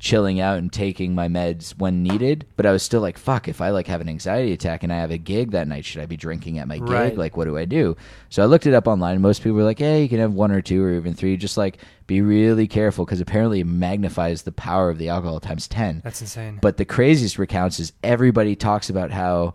chilling 0.00 0.40
out 0.40 0.58
and 0.58 0.72
taking 0.72 1.14
my 1.14 1.28
meds 1.28 1.72
when 1.78 2.02
needed. 2.02 2.46
But 2.56 2.64
I 2.66 2.72
was 2.72 2.82
still 2.82 3.02
like, 3.02 3.18
fuck, 3.18 3.46
if 3.46 3.60
I 3.60 3.68
like 3.70 3.86
have 3.86 4.00
an 4.00 4.08
anxiety 4.08 4.52
attack 4.52 4.82
and 4.82 4.92
I 4.92 4.96
have 4.96 5.10
a 5.10 5.18
gig 5.18 5.52
that 5.52 5.68
night, 5.68 5.84
should 5.84 6.00
I 6.00 6.06
be 6.06 6.16
drinking 6.16 6.58
at 6.58 6.66
my 6.66 6.78
gig? 6.78 6.88
Right. 6.88 7.16
Like, 7.16 7.36
what 7.36 7.44
do 7.44 7.56
I 7.56 7.66
do? 7.66 7.96
So 8.30 8.42
I 8.42 8.46
looked 8.46 8.66
it 8.66 8.74
up 8.74 8.88
online. 8.88 9.20
Most 9.20 9.42
people 9.42 9.58
were 9.58 9.62
like, 9.62 9.78
hey, 9.78 10.02
you 10.02 10.08
can 10.08 10.18
have 10.18 10.32
one 10.32 10.50
or 10.50 10.62
two 10.62 10.82
or 10.82 10.92
even 10.94 11.14
three. 11.14 11.36
Just 11.36 11.56
like 11.56 11.78
be 12.06 12.22
really 12.22 12.66
careful 12.66 13.04
because 13.04 13.20
apparently 13.20 13.60
it 13.60 13.66
magnifies 13.66 14.42
the 14.42 14.52
power 14.52 14.88
of 14.88 14.98
the 14.98 15.10
alcohol 15.10 15.38
times 15.38 15.68
ten. 15.68 16.00
That's 16.02 16.20
insane. 16.22 16.58
But 16.60 16.78
the 16.78 16.86
craziest 16.86 17.38
recounts 17.38 17.78
is 17.78 17.92
everybody 18.02 18.56
talks 18.56 18.88
about 18.88 19.10
how, 19.10 19.52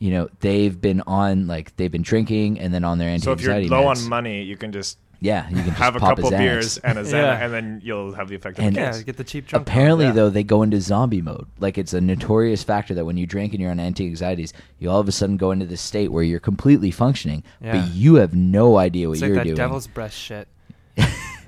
you 0.00 0.10
know, 0.10 0.28
they've 0.40 0.78
been 0.78 1.02
on 1.02 1.46
like 1.46 1.74
they've 1.76 1.92
been 1.92 2.02
drinking 2.02 2.58
and 2.58 2.74
then 2.74 2.82
on 2.82 2.98
their 2.98 3.08
anti-anxiety. 3.08 3.44
so 3.44 3.56
if 3.56 3.70
you're 3.70 3.80
low 3.80 3.86
meds. 3.86 4.02
on 4.02 4.08
money, 4.08 4.42
you 4.42 4.56
can 4.56 4.72
just 4.72 4.98
yeah, 5.22 5.48
you 5.48 5.56
can 5.56 5.64
just 5.66 5.78
have 5.78 5.96
a 5.96 6.00
pop 6.00 6.16
couple 6.16 6.30
Xanax. 6.30 6.38
beers 6.38 6.78
and 6.78 6.98
a 6.98 7.02
Xanax, 7.02 7.12
Yeah. 7.12 7.44
and 7.44 7.52
then 7.54 7.80
you'll 7.82 8.12
have 8.14 8.28
the 8.28 8.34
effect 8.34 8.58
of 8.58 8.64
And- 8.64 8.76
a 8.76 8.80
yeah, 8.80 8.92
case. 8.92 9.02
get 9.04 9.16
the 9.16 9.24
cheap 9.24 9.46
drunk. 9.46 9.66
Apparently, 9.66 10.04
Yeah. 10.06 10.12
though, 10.12 10.28
they 10.30 10.42
go 10.42 10.62
into 10.62 10.80
zombie 10.80 11.22
mode. 11.22 11.46
Like 11.58 11.78
it's 11.78 11.94
a 11.94 12.00
notorious 12.00 12.62
factor 12.62 12.92
that 12.94 13.04
when 13.06 13.16
you 13.16 13.26
drink 13.26 13.52
and 13.54 13.60
you're 13.62 13.70
on 13.70 13.80
anti-anxieties, 13.80 14.52
you 14.78 14.90
all 14.90 15.00
of 15.00 15.08
a 15.08 15.12
sudden 15.12 15.36
go 15.38 15.50
into 15.52 15.64
this 15.64 15.80
state 15.80 16.12
where 16.12 16.22
you're 16.24 16.40
completely 16.40 16.90
functioning, 16.90 17.42
Yeah. 17.62 17.80
but 17.80 17.90
you 17.94 18.16
have 18.16 18.34
no 18.34 18.76
idea 18.76 19.08
what 19.08 19.14
It's 19.14 19.22
you're 19.22 19.36
that 19.36 19.44
doing. 19.44 19.56
devil's 19.56 19.86
breath 19.86 20.12
shit. 20.12 20.48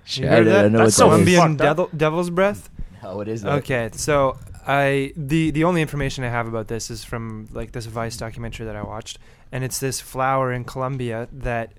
Sure, 0.04 0.24
You 0.24 0.30
I 0.30 0.34
heard 0.36 0.44
don't 0.44 0.72
know 0.72 0.78
That's 0.78 0.98
what 0.98 1.10
so 1.10 1.10
that 1.16 1.20
is. 1.28 1.34
Colombian 1.34 1.56
devil, 1.56 1.90
devil's 1.96 2.30
breath. 2.30 2.70
Oh, 3.02 3.20
it 3.20 3.28
is. 3.28 3.42
that? 3.42 3.52
Okay, 3.58 3.90
so 3.92 4.38
I 4.66 5.12
the 5.16 5.50
the 5.50 5.64
only 5.64 5.82
information 5.82 6.24
I 6.24 6.28
have 6.28 6.46
about 6.46 6.68
this 6.68 6.90
is 6.90 7.04
from 7.04 7.48
like 7.52 7.72
this 7.72 7.84
Vice 7.86 8.16
documentary 8.16 8.64
that 8.66 8.76
I 8.76 8.82
watched, 8.82 9.18
and 9.52 9.62
it's 9.64 9.78
this 9.78 10.00
flower 10.00 10.52
in 10.52 10.64
Colombia 10.64 11.28
that 11.32 11.72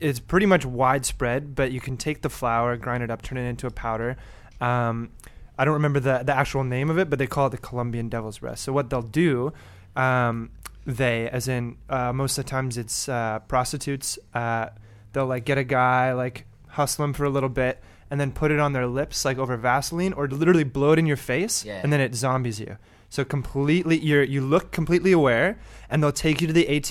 is 0.00 0.20
pretty 0.20 0.46
much 0.46 0.64
widespread. 0.64 1.54
But 1.54 1.72
you 1.72 1.80
can 1.80 1.96
take 1.96 2.22
the 2.22 2.28
flower, 2.30 2.76
grind 2.76 3.02
it 3.02 3.10
up, 3.10 3.22
turn 3.22 3.38
it 3.38 3.48
into 3.48 3.66
a 3.66 3.70
powder. 3.70 4.16
Um, 4.60 5.10
I 5.58 5.64
don't 5.64 5.74
remember 5.74 6.00
the 6.00 6.22
the 6.24 6.36
actual 6.36 6.64
name 6.64 6.90
of 6.90 6.98
it, 6.98 7.10
but 7.10 7.18
they 7.18 7.26
call 7.26 7.46
it 7.46 7.50
the 7.50 7.58
Colombian 7.58 8.08
devil's 8.08 8.38
breath. 8.38 8.58
So 8.60 8.72
what 8.72 8.90
they'll 8.90 9.02
do, 9.02 9.52
um, 9.96 10.50
they 10.86 11.28
as 11.28 11.48
in 11.48 11.76
uh, 11.88 12.12
most 12.12 12.38
of 12.38 12.44
the 12.44 12.50
times 12.50 12.78
it's 12.78 13.08
uh, 13.08 13.40
prostitutes. 13.48 14.18
Uh, 14.34 14.68
they'll 15.12 15.26
like 15.26 15.44
get 15.44 15.58
a 15.58 15.64
guy, 15.64 16.12
like 16.12 16.46
hustle 16.68 17.04
him 17.04 17.12
for 17.12 17.24
a 17.24 17.30
little 17.30 17.48
bit, 17.48 17.82
and 18.10 18.20
then 18.20 18.30
put 18.30 18.50
it 18.50 18.60
on 18.60 18.72
their 18.72 18.86
lips 18.86 19.24
like 19.24 19.38
over 19.38 19.56
Vaseline, 19.56 20.12
or 20.12 20.28
literally 20.28 20.64
blow 20.64 20.92
it 20.92 20.98
in 20.98 21.06
your 21.06 21.16
face, 21.16 21.64
Yeah. 21.64 21.80
and 21.82 21.92
then 21.92 22.00
it 22.00 22.14
zombies 22.14 22.60
you. 22.60 22.76
So 23.08 23.24
completely, 23.24 23.98
you're 23.98 24.22
you 24.22 24.40
look 24.40 24.70
completely 24.70 25.12
aware, 25.12 25.58
and 25.88 26.02
they'll 26.02 26.12
take 26.12 26.40
you 26.40 26.46
to 26.46 26.52
the 26.52 26.68
AT, 26.68 26.90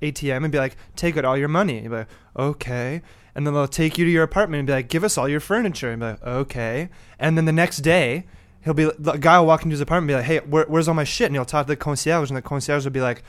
ATM 0.00 0.44
and 0.44 0.52
be 0.52 0.58
like, 0.58 0.76
"Take 0.94 1.16
out 1.16 1.24
all 1.24 1.36
your 1.36 1.48
money." 1.48 1.80
You'll 1.80 1.90
be 1.90 1.96
like, 1.98 2.08
"Okay," 2.36 3.02
and 3.34 3.46
then 3.46 3.54
they'll 3.54 3.66
take 3.66 3.98
you 3.98 4.04
to 4.04 4.10
your 4.10 4.22
apartment 4.22 4.60
and 4.60 4.66
be 4.66 4.72
like, 4.72 4.88
"Give 4.88 5.04
us 5.04 5.18
all 5.18 5.28
your 5.28 5.40
furniture," 5.40 5.90
and 5.90 6.00
be 6.00 6.06
like, 6.06 6.22
"Okay," 6.22 6.88
and 7.18 7.36
then 7.36 7.44
the 7.44 7.52
next 7.52 7.78
day. 7.78 8.26
He'll 8.64 8.74
be 8.74 8.90
the 8.98 9.12
guy 9.12 9.38
will 9.38 9.46
walk 9.46 9.62
into 9.62 9.74
his 9.74 9.80
apartment 9.80 10.10
and 10.10 10.26
be 10.26 10.34
like, 10.34 10.42
"Hey, 10.42 10.50
where, 10.50 10.64
where's 10.64 10.88
all 10.88 10.94
my 10.94 11.04
shit?" 11.04 11.26
And 11.26 11.36
he'll 11.36 11.44
talk 11.44 11.66
to 11.66 11.72
the 11.72 11.76
concierge, 11.76 12.30
and 12.30 12.36
the 12.36 12.42
concierge 12.42 12.82
will 12.84 12.90
be 12.90 13.00
like, 13.00 13.22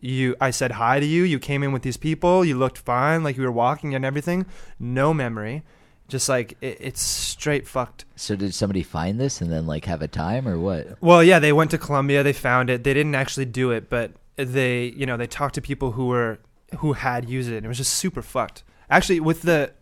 you 0.00 0.34
I 0.40 0.50
said 0.50 0.72
hi 0.72 1.00
to 1.00 1.06
you, 1.06 1.22
you 1.24 1.38
came 1.38 1.62
in 1.62 1.72
with 1.72 1.82
these 1.82 1.96
people, 1.96 2.44
you 2.44 2.56
looked 2.56 2.78
fine, 2.78 3.22
like 3.22 3.36
you 3.36 3.42
were 3.42 3.52
walking 3.52 3.94
and 3.94 4.04
everything. 4.04 4.46
No 4.78 5.12
memory. 5.14 5.62
Just 6.10 6.28
like 6.28 6.56
it, 6.60 6.76
it's 6.80 7.00
straight 7.00 7.66
fucked. 7.66 8.04
So 8.16 8.36
did 8.36 8.52
somebody 8.52 8.82
find 8.82 9.18
this 9.18 9.40
and 9.40 9.50
then 9.50 9.66
like 9.66 9.84
have 9.86 10.02
a 10.02 10.08
time 10.08 10.46
or 10.46 10.58
what? 10.58 11.00
Well, 11.00 11.22
yeah, 11.22 11.38
they 11.38 11.52
went 11.52 11.70
to 11.70 11.78
Colombia, 11.78 12.22
they 12.22 12.32
found 12.32 12.68
it. 12.68 12.84
They 12.84 12.92
didn't 12.92 13.14
actually 13.14 13.46
do 13.46 13.70
it, 13.70 13.88
but 13.88 14.12
they, 14.36 14.86
you 14.96 15.06
know, 15.06 15.16
they 15.16 15.26
talked 15.26 15.54
to 15.54 15.62
people 15.62 15.92
who 15.92 16.06
were 16.06 16.38
who 16.78 16.94
had 16.94 17.28
used 17.28 17.50
it. 17.50 17.56
And 17.56 17.64
it 17.64 17.68
was 17.68 17.78
just 17.78 17.94
super 17.94 18.22
fucked. 18.22 18.64
Actually, 18.90 19.20
with 19.20 19.42
the 19.42 19.72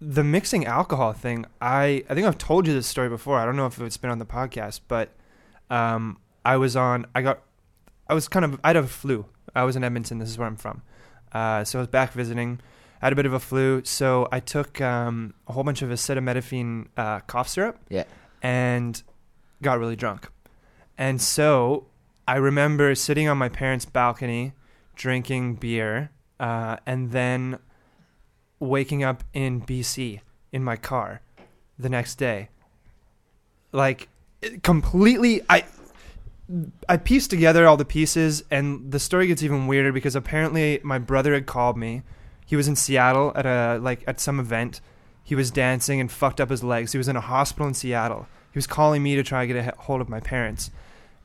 the 0.00 0.24
mixing 0.24 0.66
alcohol 0.66 1.12
thing, 1.12 1.46
I 1.60 2.04
I 2.10 2.14
think 2.14 2.26
I've 2.26 2.38
told 2.38 2.66
you 2.66 2.74
this 2.74 2.86
story 2.86 3.08
before. 3.08 3.38
I 3.38 3.44
don't 3.44 3.56
know 3.56 3.66
if 3.66 3.80
it's 3.80 3.96
been 3.96 4.10
on 4.10 4.18
the 4.18 4.26
podcast, 4.26 4.80
but 4.88 5.10
um, 5.70 6.18
I 6.44 6.56
was 6.56 6.76
on. 6.76 7.06
I 7.14 7.22
got. 7.22 7.42
I 8.08 8.14
was 8.14 8.28
kind 8.28 8.44
of. 8.44 8.60
I 8.62 8.68
had 8.68 8.76
a 8.76 8.86
flu. 8.86 9.26
I 9.54 9.64
was 9.64 9.76
in 9.76 9.84
Edmonton. 9.84 10.18
This 10.18 10.28
is 10.28 10.38
where 10.38 10.46
I'm 10.46 10.56
from. 10.56 10.82
Uh, 11.32 11.64
so 11.64 11.78
I 11.78 11.82
was 11.82 11.88
back 11.88 12.12
visiting. 12.12 12.60
I 13.02 13.06
had 13.06 13.12
a 13.12 13.16
bit 13.16 13.26
of 13.26 13.32
a 13.32 13.40
flu, 13.40 13.82
so 13.84 14.28
I 14.32 14.40
took 14.40 14.80
um, 14.80 15.34
a 15.46 15.52
whole 15.52 15.64
bunch 15.64 15.82
of 15.82 15.90
acetaminophen 15.90 16.88
uh, 16.96 17.20
cough 17.20 17.48
syrup 17.48 17.78
Yeah. 17.88 18.04
and 18.42 19.02
got 19.62 19.78
really 19.78 19.96
drunk. 19.96 20.28
And 20.98 21.20
so 21.20 21.86
I 22.26 22.36
remember 22.36 22.94
sitting 22.94 23.28
on 23.28 23.36
my 23.38 23.48
parents' 23.48 23.84
balcony 23.84 24.52
drinking 24.94 25.56
beer 25.56 26.10
uh, 26.40 26.76
and 26.86 27.12
then 27.12 27.58
waking 28.60 29.04
up 29.04 29.22
in 29.34 29.60
BC 29.60 30.20
in 30.52 30.64
my 30.64 30.76
car 30.76 31.20
the 31.78 31.90
next 31.90 32.14
day. 32.16 32.48
Like 33.72 34.08
completely 34.62 35.42
I 35.50 35.64
I 36.88 36.96
pieced 36.96 37.28
together 37.30 37.66
all 37.66 37.76
the 37.76 37.84
pieces 37.84 38.42
and 38.50 38.90
the 38.90 38.98
story 39.00 39.26
gets 39.26 39.42
even 39.42 39.66
weirder 39.66 39.92
because 39.92 40.14
apparently 40.16 40.80
my 40.82 40.98
brother 40.98 41.34
had 41.34 41.44
called 41.46 41.76
me. 41.76 42.02
He 42.46 42.56
was 42.56 42.68
in 42.68 42.76
Seattle 42.76 43.32
at 43.34 43.44
a 43.44 43.78
like 43.82 44.04
at 44.06 44.20
some 44.20 44.40
event. 44.40 44.80
He 45.22 45.34
was 45.34 45.50
dancing 45.50 46.00
and 46.00 46.10
fucked 46.10 46.40
up 46.40 46.48
his 46.48 46.62
legs. 46.62 46.92
He 46.92 46.98
was 46.98 47.08
in 47.08 47.16
a 47.16 47.20
hospital 47.20 47.66
in 47.66 47.74
Seattle. 47.74 48.28
He 48.52 48.58
was 48.58 48.68
calling 48.68 49.02
me 49.02 49.16
to 49.16 49.24
try 49.24 49.44
to 49.44 49.52
get 49.52 49.56
a 49.56 49.74
hold 49.76 50.00
of 50.00 50.08
my 50.08 50.20
parents. 50.20 50.70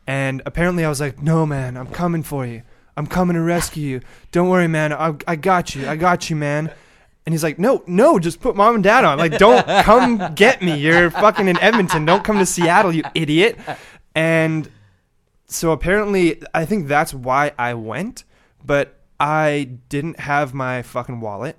And 0.07 0.41
apparently 0.45 0.83
I 0.83 0.89
was 0.89 0.99
like, 0.99 1.21
"No, 1.21 1.45
man, 1.45 1.77
I'm 1.77 1.87
coming 1.87 2.23
for 2.23 2.45
you. 2.45 2.63
I'm 2.97 3.05
coming 3.05 3.35
to 3.35 3.41
rescue 3.41 3.87
you. 3.87 4.01
Don't 4.31 4.49
worry, 4.49 4.67
man. 4.67 4.91
I, 4.91 5.15
I 5.27 5.35
got 5.35 5.75
you. 5.75 5.87
I 5.87 5.95
got 5.95 6.29
you, 6.29 6.35
man." 6.35 6.71
And 7.23 7.33
he's 7.33 7.43
like, 7.43 7.59
"No, 7.59 7.83
no, 7.85 8.17
just 8.17 8.41
put 8.41 8.55
mom 8.55 8.73
and 8.73 8.83
dad 8.83 9.05
on. 9.05 9.19
Like, 9.19 9.37
don't 9.37 9.65
come 9.83 10.33
get 10.33 10.63
me. 10.63 10.79
You're 10.79 11.11
fucking 11.11 11.47
in 11.47 11.57
Edmonton. 11.59 12.03
Don't 12.03 12.23
come 12.23 12.39
to 12.39 12.45
Seattle, 12.47 12.91
you 12.91 13.03
idiot." 13.13 13.59
And 14.15 14.69
so 15.45 15.71
apparently, 15.71 16.41
I 16.53 16.65
think 16.65 16.87
that's 16.87 17.13
why 17.13 17.51
I 17.59 17.75
went. 17.75 18.23
But 18.65 19.00
I 19.21 19.69
didn't 19.87 20.19
have 20.21 20.51
my 20.51 20.81
fucking 20.81 21.21
wallet. 21.21 21.55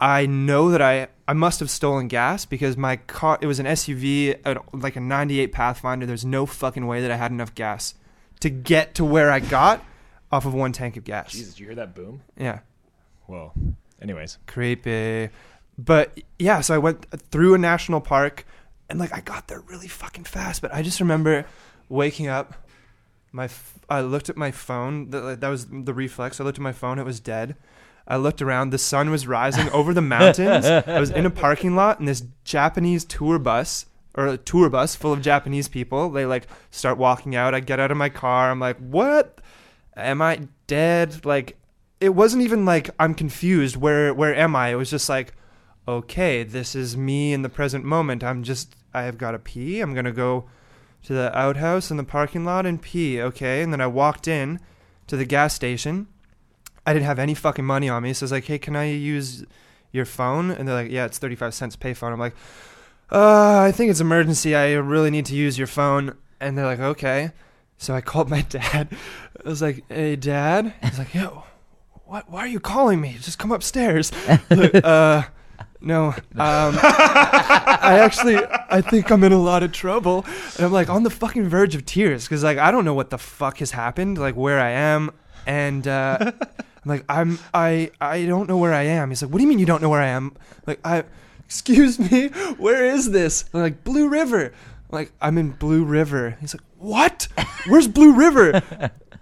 I 0.00 0.24
know 0.24 0.70
that 0.70 0.80
I 0.80 1.08
I 1.26 1.34
must 1.34 1.60
have 1.60 1.68
stolen 1.68 2.08
gas 2.08 2.46
because 2.46 2.78
my 2.78 2.96
car 2.96 3.38
it 3.42 3.46
was 3.46 3.58
an 3.58 3.66
SUV 3.66 4.38
like 4.72 4.96
a 4.96 5.00
98 5.00 5.52
Pathfinder. 5.52 6.06
There's 6.06 6.24
no 6.24 6.46
fucking 6.46 6.86
way 6.86 7.02
that 7.02 7.10
I 7.10 7.16
had 7.16 7.30
enough 7.30 7.54
gas 7.54 7.94
to 8.40 8.48
get 8.48 8.94
to 8.94 9.04
where 9.04 9.30
I 9.30 9.40
got 9.40 9.84
off 10.32 10.46
of 10.46 10.54
one 10.54 10.72
tank 10.72 10.96
of 10.96 11.04
gas. 11.04 11.32
Jesus, 11.32 11.54
did 11.54 11.60
you 11.60 11.66
hear 11.66 11.74
that 11.74 11.94
boom? 11.94 12.22
Yeah. 12.38 12.60
Whoa. 13.26 13.52
Anyways, 14.00 14.38
creepy. 14.46 15.28
But 15.76 16.18
yeah, 16.38 16.62
so 16.62 16.74
I 16.74 16.78
went 16.78 17.04
through 17.30 17.54
a 17.54 17.58
national 17.58 18.00
park 18.00 18.46
and 18.88 18.98
like 18.98 19.12
I 19.12 19.20
got 19.20 19.48
there 19.48 19.60
really 19.60 19.88
fucking 19.88 20.24
fast. 20.24 20.62
But 20.62 20.72
I 20.72 20.80
just 20.80 21.00
remember 21.00 21.44
waking 21.90 22.28
up. 22.28 22.54
My 23.30 23.44
f- 23.44 23.77
I 23.88 24.00
looked 24.00 24.28
at 24.28 24.36
my 24.36 24.50
phone. 24.50 25.10
That, 25.10 25.40
that 25.40 25.48
was 25.48 25.66
the 25.66 25.94
reflex. 25.94 26.40
I 26.40 26.44
looked 26.44 26.58
at 26.58 26.62
my 26.62 26.72
phone. 26.72 26.98
It 26.98 27.04
was 27.04 27.20
dead. 27.20 27.56
I 28.06 28.16
looked 28.16 28.40
around. 28.40 28.70
The 28.70 28.78
sun 28.78 29.10
was 29.10 29.26
rising 29.26 29.68
over 29.70 29.92
the 29.92 30.02
mountains. 30.02 30.64
I 30.64 30.98
was 30.98 31.10
in 31.10 31.26
a 31.26 31.30
parking 31.30 31.76
lot, 31.76 31.98
and 31.98 32.08
this 32.08 32.22
Japanese 32.44 33.04
tour 33.04 33.38
bus 33.38 33.86
or 34.14 34.26
a 34.26 34.36
tour 34.36 34.68
bus 34.68 34.96
full 34.96 35.12
of 35.12 35.22
Japanese 35.22 35.68
people. 35.68 36.10
They 36.10 36.26
like 36.26 36.48
start 36.70 36.98
walking 36.98 37.36
out. 37.36 37.54
I 37.54 37.60
get 37.60 37.78
out 37.78 37.90
of 37.90 37.96
my 37.96 38.08
car. 38.08 38.50
I'm 38.50 38.60
like, 38.60 38.78
what? 38.78 39.40
Am 39.96 40.22
I 40.22 40.48
dead? 40.66 41.24
Like, 41.24 41.58
it 42.00 42.10
wasn't 42.10 42.42
even 42.42 42.64
like 42.64 42.90
I'm 42.98 43.14
confused. 43.14 43.76
Where 43.76 44.14
where 44.14 44.34
am 44.34 44.56
I? 44.56 44.68
It 44.68 44.76
was 44.76 44.90
just 44.90 45.08
like, 45.08 45.34
okay, 45.86 46.42
this 46.42 46.74
is 46.74 46.96
me 46.96 47.32
in 47.32 47.42
the 47.42 47.48
present 47.48 47.84
moment. 47.84 48.24
I'm 48.24 48.42
just 48.42 48.74
I 48.94 49.02
have 49.02 49.18
got 49.18 49.32
to 49.32 49.38
pee. 49.38 49.80
I'm 49.80 49.94
gonna 49.94 50.12
go 50.12 50.48
to 51.08 51.14
the 51.14 51.36
outhouse 51.36 51.90
in 51.90 51.96
the 51.96 52.04
parking 52.04 52.44
lot 52.44 52.66
and 52.66 52.82
pee. 52.82 53.18
Okay, 53.18 53.62
and 53.62 53.72
then 53.72 53.80
I 53.80 53.86
walked 53.86 54.28
in 54.28 54.60
to 55.06 55.16
the 55.16 55.24
gas 55.24 55.54
station. 55.54 56.06
I 56.84 56.92
didn't 56.92 57.06
have 57.06 57.18
any 57.18 57.32
fucking 57.32 57.64
money 57.64 57.88
on 57.88 58.02
me, 58.02 58.12
so 58.12 58.24
I 58.24 58.26
was 58.26 58.32
like, 58.32 58.44
hey, 58.44 58.58
can 58.58 58.76
I 58.76 58.90
use 58.90 59.42
your 59.90 60.04
phone? 60.04 60.50
And 60.50 60.68
they're 60.68 60.74
like, 60.74 60.90
yeah, 60.90 61.06
it's 61.06 61.16
thirty 61.16 61.34
five 61.34 61.54
cents 61.54 61.76
payphone. 61.76 62.12
I'm 62.12 62.18
like, 62.20 62.36
uh, 63.10 63.58
I 63.60 63.72
think 63.72 63.90
it's 63.90 64.00
emergency. 64.00 64.54
I 64.54 64.74
really 64.74 65.10
need 65.10 65.24
to 65.26 65.34
use 65.34 65.56
your 65.56 65.66
phone. 65.66 66.14
And 66.40 66.58
they're 66.58 66.66
like, 66.66 66.78
okay. 66.78 67.32
So 67.78 67.94
I 67.94 68.00
called 68.02 68.28
my 68.28 68.42
dad. 68.42 68.88
I 69.42 69.48
was 69.48 69.62
like, 69.62 69.84
hey, 69.88 70.14
dad. 70.14 70.74
He's 70.82 70.98
like, 70.98 71.14
yo, 71.14 71.44
what? 72.04 72.28
Why 72.28 72.40
are 72.40 72.48
you 72.48 72.60
calling 72.60 73.00
me? 73.00 73.16
Just 73.18 73.38
come 73.38 73.50
upstairs. 73.50 74.12
Like, 74.50 74.84
uh, 74.84 75.22
no. 75.80 76.08
Um, 76.08 76.78
I 76.80 78.00
actually, 78.02 78.38
I 78.70 78.80
think 78.80 79.10
I'm 79.10 79.22
in 79.24 79.32
a 79.32 79.40
lot 79.40 79.62
of 79.62 79.72
trouble, 79.72 80.24
and 80.56 80.66
I'm 80.66 80.72
like 80.72 80.88
on 80.88 81.02
the 81.02 81.10
fucking 81.10 81.48
verge 81.48 81.74
of 81.74 81.86
tears 81.86 82.24
because 82.24 82.42
like 82.42 82.58
I 82.58 82.70
don't 82.70 82.84
know 82.84 82.94
what 82.94 83.10
the 83.10 83.18
fuck 83.18 83.58
has 83.58 83.70
happened, 83.70 84.18
like 84.18 84.34
where 84.34 84.60
I 84.60 84.70
am, 84.70 85.10
and 85.46 85.86
uh, 85.86 86.18
I'm 86.20 86.48
like 86.84 87.04
I'm 87.08 87.38
I 87.54 87.90
I 88.00 88.24
don't 88.26 88.48
know 88.48 88.56
where 88.58 88.74
I 88.74 88.82
am. 88.82 89.10
He's 89.10 89.22
like, 89.22 89.30
what 89.30 89.38
do 89.38 89.42
you 89.42 89.48
mean 89.48 89.58
you 89.58 89.66
don't 89.66 89.82
know 89.82 89.90
where 89.90 90.02
I 90.02 90.08
am? 90.08 90.36
Like 90.66 90.80
I, 90.84 91.04
excuse 91.44 91.98
me, 91.98 92.28
where 92.58 92.84
is 92.84 93.10
this? 93.10 93.44
I'm 93.54 93.60
like 93.60 93.84
Blue 93.84 94.08
River. 94.08 94.46
I'm 94.46 94.52
like 94.90 95.12
I'm 95.20 95.38
in 95.38 95.50
Blue 95.50 95.84
River. 95.84 96.36
He's 96.40 96.54
like, 96.54 96.64
what? 96.78 97.28
Where's 97.68 97.88
Blue 97.88 98.14
River? 98.14 98.62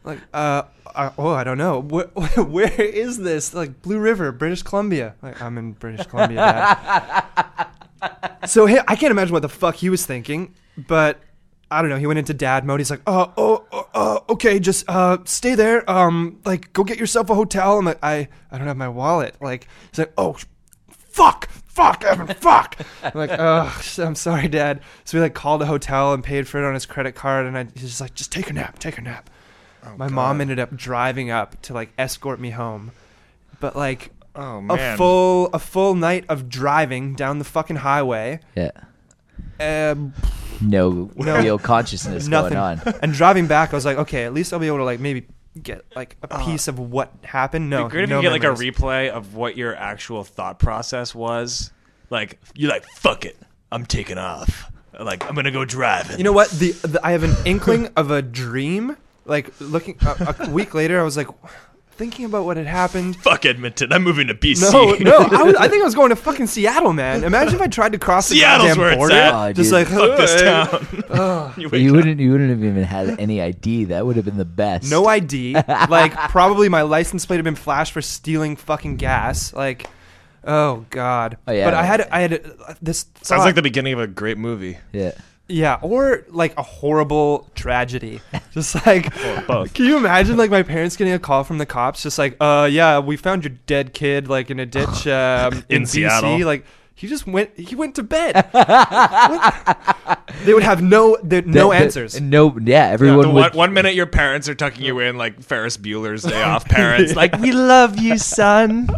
Like 0.06 0.20
uh, 0.32 0.62
I, 0.94 1.12
oh 1.18 1.30
I 1.30 1.44
don't 1.44 1.58
know. 1.58 1.80
Where, 1.80 2.06
where 2.36 2.80
is 2.80 3.18
this? 3.18 3.52
Like 3.52 3.82
Blue 3.82 3.98
River 3.98 4.32
British 4.32 4.62
Columbia. 4.62 5.14
Like 5.20 5.42
I'm 5.42 5.58
in 5.58 5.72
British 5.72 6.06
Columbia 6.06 6.38
Dad. 8.00 8.26
so 8.46 8.64
hey, 8.66 8.80
I 8.88 8.96
can't 8.96 9.10
imagine 9.10 9.32
what 9.32 9.42
the 9.42 9.48
fuck 9.48 9.74
he 9.74 9.90
was 9.90 10.06
thinking 10.06 10.54
but 10.76 11.20
I 11.70 11.80
don't 11.80 11.90
know. 11.90 11.96
He 11.96 12.06
went 12.06 12.18
into 12.18 12.34
dad 12.34 12.64
mode. 12.64 12.80
He's 12.80 12.90
like 12.90 13.02
oh 13.06 13.32
oh, 13.36 13.66
oh 13.72 13.88
uh, 13.94 14.32
okay 14.32 14.58
just 14.60 14.88
uh 14.88 15.18
stay 15.24 15.54
there. 15.54 15.88
Um 15.90 16.40
like 16.44 16.72
go 16.72 16.84
get 16.84 16.98
yourself 16.98 17.30
a 17.30 17.34
hotel. 17.34 17.78
I'm 17.78 17.84
like 17.84 17.98
I 18.02 18.28
I 18.50 18.58
don't 18.58 18.66
have 18.66 18.76
my 18.76 18.88
wallet. 18.88 19.36
Like 19.40 19.66
he's 19.90 19.98
like 19.98 20.12
oh 20.16 20.36
fuck 20.88 21.48
fuck 21.48 22.04
Evan 22.04 22.26
fuck. 22.28 22.76
I'm 23.02 23.12
like 23.14 23.30
oh 23.38 23.82
I'm 23.98 24.14
sorry 24.14 24.48
dad. 24.48 24.80
So 25.04 25.18
we 25.18 25.22
like 25.22 25.34
called 25.34 25.62
a 25.62 25.66
hotel 25.66 26.12
and 26.12 26.22
paid 26.22 26.46
for 26.46 26.62
it 26.62 26.66
on 26.66 26.74
his 26.74 26.86
credit 26.86 27.14
card 27.14 27.46
and 27.46 27.58
I 27.58 27.66
he's 27.74 27.90
just 27.90 28.00
like 28.00 28.14
just 28.14 28.30
take 28.30 28.50
a 28.50 28.52
nap 28.52 28.78
take 28.78 28.98
a 28.98 29.02
nap 29.02 29.30
Oh, 29.86 29.96
my 29.96 30.06
God. 30.06 30.14
mom 30.14 30.40
ended 30.40 30.58
up 30.58 30.74
driving 30.76 31.30
up 31.30 31.60
to 31.62 31.72
like 31.74 31.92
escort 31.98 32.40
me 32.40 32.50
home 32.50 32.90
but 33.60 33.76
like 33.76 34.10
Oh 34.34 34.58
a 34.58 34.62
man. 34.62 34.96
full 34.98 35.46
a 35.52 35.58
full 35.58 35.94
night 35.94 36.24
of 36.28 36.48
driving 36.48 37.14
down 37.14 37.38
the 37.38 37.44
fucking 37.44 37.76
highway 37.76 38.40
Yeah. 38.54 38.70
um, 39.60 40.12
No, 40.60 41.10
No. 41.16 41.38
real 41.38 41.58
consciousness 41.58 42.26
nothing 42.28 42.54
going 42.54 42.78
on. 42.80 42.94
and 43.02 43.12
driving 43.12 43.46
back 43.46 43.72
i 43.72 43.76
was 43.76 43.84
like 43.84 43.98
okay 43.98 44.24
at 44.24 44.34
least 44.34 44.52
i'll 44.52 44.58
be 44.58 44.66
able 44.66 44.78
to 44.78 44.84
like 44.84 45.00
maybe 45.00 45.26
get 45.62 45.84
like 45.94 46.16
a 46.22 46.34
Uh, 46.34 46.44
piece 46.44 46.68
of 46.68 46.78
what 46.78 47.12
happened 47.24 47.70
no 47.70 47.80
It'd 47.80 47.88
be 47.88 47.92
great 47.92 48.04
if 48.04 48.10
no 48.10 48.16
you 48.16 48.22
get 48.22 48.32
like 48.32 48.42
memories. 48.42 48.60
a 48.60 48.72
replay 48.72 49.08
of 49.08 49.34
what 49.34 49.56
your 49.56 49.74
actual 49.74 50.22
thought 50.24 50.58
process 50.58 51.14
was. 51.14 51.72
Like 52.10 52.38
you're 52.54 52.70
like, 52.70 52.84
fuck 52.84 53.24
it, 53.24 53.36
I'm 53.72 53.86
taking 53.86 54.18
off. 54.18 54.70
Like 55.00 55.26
I'm 55.26 55.34
gonna 55.34 55.50
go 55.50 55.64
driving. 55.64 56.18
you 56.18 56.24
know 56.24 56.32
what 56.32 56.50
the, 56.50 56.72
the 56.72 57.00
i 57.02 57.12
have 57.12 57.22
an 57.22 57.34
inkling 57.46 57.88
of 57.96 58.10
a 58.10 58.20
dream 58.20 58.96
like 59.26 59.52
looking 59.60 59.96
a, 60.02 60.36
a 60.46 60.50
week 60.58 60.74
later 60.74 61.00
i 61.00 61.02
was 61.02 61.16
like 61.16 61.28
thinking 61.92 62.26
about 62.26 62.44
what 62.44 62.56
had 62.58 62.66
happened 62.66 63.16
fuck 63.16 63.46
Edmonton, 63.46 63.90
I'm 63.90 64.02
moving 64.02 64.26
to 64.26 64.34
BC. 64.34 64.70
no, 64.70 64.92
no, 64.96 65.16
I, 65.38 65.42
was, 65.42 65.54
I 65.56 65.66
think 65.66 65.80
I 65.80 65.84
was 65.86 65.94
going 65.94 66.10
to 66.10 66.16
fucking 66.16 66.46
Seattle, 66.46 66.92
man. 66.92 67.24
Imagine 67.24 67.54
if 67.54 67.60
I 67.62 67.68
tried 67.68 67.92
to 67.92 67.98
cross 67.98 68.28
the 68.28 68.34
Seattle's 68.36 68.68
goddamn 68.68 68.80
where 68.82 68.90
it's 68.92 68.98
border, 68.98 69.14
at. 69.14 69.34
Oh, 69.34 69.52
just 69.54 69.72
like 69.72 69.86
fuck 69.86 70.18
this 70.18 70.42
town. 70.42 71.04
Ugh. 71.08 71.58
you 71.58 71.70
But 71.70 71.80
you 71.80 71.94
wouldn't 71.94 72.20
you 72.20 72.32
wouldn't 72.32 72.50
have 72.50 72.62
even 72.62 72.82
had 72.84 73.18
any 73.18 73.40
ID. 73.40 73.84
That 73.86 74.04
would 74.04 74.16
have 74.16 74.26
been 74.26 74.36
the 74.36 74.44
best. 74.44 74.90
No 74.90 75.06
ID. 75.06 75.54
like 75.54 76.12
probably 76.28 76.68
my 76.68 76.82
license 76.82 77.24
plate 77.24 77.36
had 77.36 77.44
been 77.44 77.54
flashed 77.54 77.92
for 77.92 78.02
stealing 78.02 78.56
fucking 78.56 78.96
gas. 78.96 79.54
Like, 79.54 79.86
oh 80.44 80.84
god. 80.90 81.38
Oh, 81.48 81.52
yeah. 81.52 81.64
But 81.64 81.72
I 81.72 81.82
had 81.84 82.00
I 82.10 82.20
had 82.20 82.32
uh, 82.34 82.74
this. 82.82 83.06
Sounds 83.22 83.40
thought- 83.40 83.46
like 83.46 83.54
the 83.54 83.62
beginning 83.62 83.94
of 83.94 84.00
a 84.00 84.06
great 84.06 84.36
movie. 84.36 84.76
Yeah. 84.92 85.12
Yeah, 85.48 85.78
or 85.82 86.24
like 86.28 86.56
a 86.58 86.62
horrible 86.62 87.48
tragedy. 87.54 88.20
Just 88.52 88.86
like. 88.86 89.12
Both. 89.46 89.74
Can 89.74 89.84
you 89.86 89.96
imagine 89.96 90.36
like 90.36 90.50
my 90.50 90.62
parents 90.62 90.96
getting 90.96 91.12
a 91.12 91.18
call 91.18 91.44
from 91.44 91.58
the 91.58 91.66
cops 91.66 92.02
just 92.02 92.18
like 92.18 92.36
uh 92.40 92.68
yeah 92.70 92.98
we 92.98 93.16
found 93.16 93.44
your 93.44 93.52
dead 93.66 93.92
kid 93.94 94.28
like 94.28 94.50
in 94.50 94.58
a 94.58 94.66
ditch 94.66 95.06
um, 95.08 95.52
in, 95.68 95.68
In 95.68 95.82
BC 95.82 95.88
Seattle. 95.88 96.46
like 96.46 96.64
he 96.94 97.06
just 97.06 97.26
went 97.26 97.50
he 97.58 97.74
went 97.76 97.94
to 97.96 98.02
bed 98.02 98.32
they 100.44 100.54
would 100.54 100.62
have 100.62 100.82
no 100.82 101.16
there- 101.22 101.42
no 101.42 101.70
That- 101.70 101.78
that- 101.78 101.82
answers 101.84 102.20
No. 102.20 102.56
Yeah. 102.58 102.88
The 102.88 102.92
Everyone 102.94 103.18
one, 103.26 103.34
would. 103.34 103.54
one 103.54 103.72
minute 103.74 103.94
your 103.94 104.06
parents 104.06 104.48
are 104.48 104.54
tucking 104.54 104.84
you 104.84 104.98
in 105.00 105.16
like 105.16 105.42
Ferris 105.42 105.76
Bueller's 105.76 106.22
Day 106.22 106.42
Off 106.42 106.64
parents, 106.64 107.14
like 107.14 107.36
we 107.38 107.52
love 107.52 107.98
you, 107.98 108.18
son. 108.18 108.88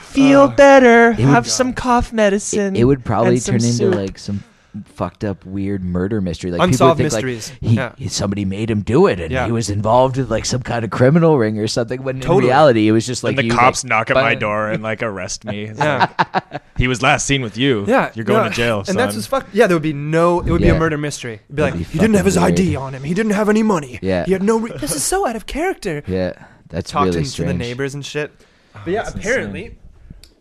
Feel 0.00 0.42
Uh, 0.42 0.48
better. 0.54 1.08
would- 1.10 1.18
Have 1.18 1.48
some 1.48 1.72
cough 1.72 2.12
medicine. 2.12 2.76
it 2.76 2.84
would 2.84 3.04
probably 3.04 3.34
and 3.34 3.42
some 3.42 3.58
turn 3.58 3.68
into 3.68 3.90
like 3.90 4.18
some 4.18 4.42
fucked 4.84 5.24
up 5.24 5.44
weird 5.44 5.82
murder 5.84 6.20
mystery. 6.20 6.50
Like 6.50 6.60
Unsolved 6.60 6.98
people 6.98 7.10
think 7.10 7.24
mysteries. 7.26 7.50
like 7.62 7.70
he, 7.70 7.76
Yeah. 7.76 7.92
he- 7.96 8.08
somebody 8.08 8.44
made 8.44 8.70
him 8.70 8.82
do 8.82 9.06
it 9.06 9.20
and 9.20 9.30
Yeah. 9.32 9.46
he 9.46 9.52
was 9.52 9.70
involved 9.70 10.16
with 10.16 10.30
like 10.30 10.44
some 10.44 10.62
kind 10.62 10.84
of 10.84 10.90
criminal 10.90 11.38
ring 11.38 11.58
or 11.58 11.66
something. 11.66 12.02
When 12.02 12.20
Totally. 12.20 12.38
in 12.38 12.44
reality, 12.44 12.88
it 12.88 12.92
was 12.92 13.06
just 13.06 13.24
like 13.24 13.38
and 13.38 13.50
the 13.50 13.54
cops 13.54 13.84
like, 13.84 13.88
knock 13.88 14.10
at 14.10 14.14
my 14.16 14.34
door 14.34 14.68
and 14.70 14.82
like 14.82 15.02
arrest 15.02 15.44
me. 15.44 15.66
Yeah 15.76 16.08
like, 16.34 16.62
he 16.76 16.88
was 16.88 17.02
last 17.02 17.26
seen 17.26 17.42
with 17.42 17.56
you. 17.56 17.84
Yeah, 17.88 18.10
you're 18.14 18.24
going 18.24 18.42
no, 18.44 18.48
to 18.50 18.54
jail, 18.54 18.78
and 18.78 18.86
son. 18.88 18.96
that's 18.96 19.14
just 19.14 19.28
fuck. 19.28 19.46
Yeah, 19.52 19.66
there 19.66 19.74
would 19.76 19.82
be 19.82 19.92
no. 19.94 20.40
It 20.40 20.50
would 20.50 20.60
be 20.60 20.68
a 20.68 20.78
murder 20.78 20.98
mystery. 20.98 21.34
It'd 21.44 21.56
be 21.56 21.62
like 21.62 21.72
That'd 21.72 21.86
be 21.88 21.92
he 21.92 21.98
didn't 21.98 22.16
have 22.16 22.26
his 22.26 22.34
fucking 22.36 22.52
ID 22.54 22.76
on 22.76 22.94
him. 22.94 23.02
He 23.02 23.14
didn't 23.14 23.32
have 23.32 23.48
any 23.48 23.62
money. 23.62 23.98
Yeah. 24.02 24.24
he 24.26 24.32
had 24.32 24.42
no. 24.42 24.58
Re- 24.58 24.72
this 24.78 24.94
is 24.94 25.02
so 25.02 25.26
out 25.26 25.36
of 25.36 25.46
character. 25.46 26.02
Yeah, 26.08 26.44
that's 26.68 26.90
Talked 26.90 27.06
really 27.06 27.18
into 27.18 27.30
strange. 27.30 27.48
the 27.52 27.54
neighbors 27.58 27.94
and 27.94 28.04
shit. 28.04 28.30
But 28.72 28.86
yeah, 28.88 29.02
that's 29.04 29.14
apparently, 29.14 29.78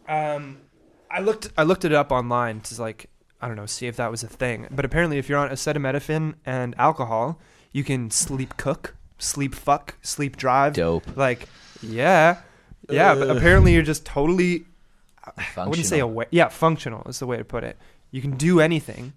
um, 0.08 0.58
I 1.10 1.22
looked. 1.22 1.50
I 1.58 1.64
looked 1.64 1.86
it 1.86 1.94
up 1.94 2.12
online 2.12 2.62
to 2.62 2.82
like 2.82 3.10
I 3.46 3.48
don't 3.48 3.58
know, 3.58 3.68
see 3.68 3.86
if 3.86 3.98
that 3.98 4.10
was 4.10 4.24
a 4.24 4.28
thing. 4.28 4.66
But 4.72 4.86
apparently, 4.86 5.20
if 5.20 5.30
you're 5.30 5.38
on 5.38 5.52
acetaminophen 5.52 6.34
and 6.48 6.74
alcohol, 6.80 7.40
you 7.72 7.84
can 7.84 8.10
sleep 8.10 8.58
cook, 8.58 8.96
sleep 9.20 9.54
fuck, 9.54 9.98
sleep 10.02 10.36
drive. 10.36 10.74
Dope. 10.74 11.16
Like, 11.16 11.48
yeah, 11.80 12.38
yeah. 12.90 13.14
But 13.14 13.30
apparently, 13.30 13.72
you're 13.74 13.84
just 13.84 14.04
totally. 14.04 14.66
I 15.56 15.68
wouldn't 15.68 15.86
say 15.86 16.00
aware. 16.00 16.26
Yeah, 16.32 16.48
functional 16.48 17.04
is 17.08 17.20
the 17.20 17.28
way 17.28 17.38
to 17.38 17.46
put 17.46 17.64
it. 17.64 17.78
You 18.10 18.20
can 18.20 18.32
do 18.32 18.60
anything. 18.62 19.14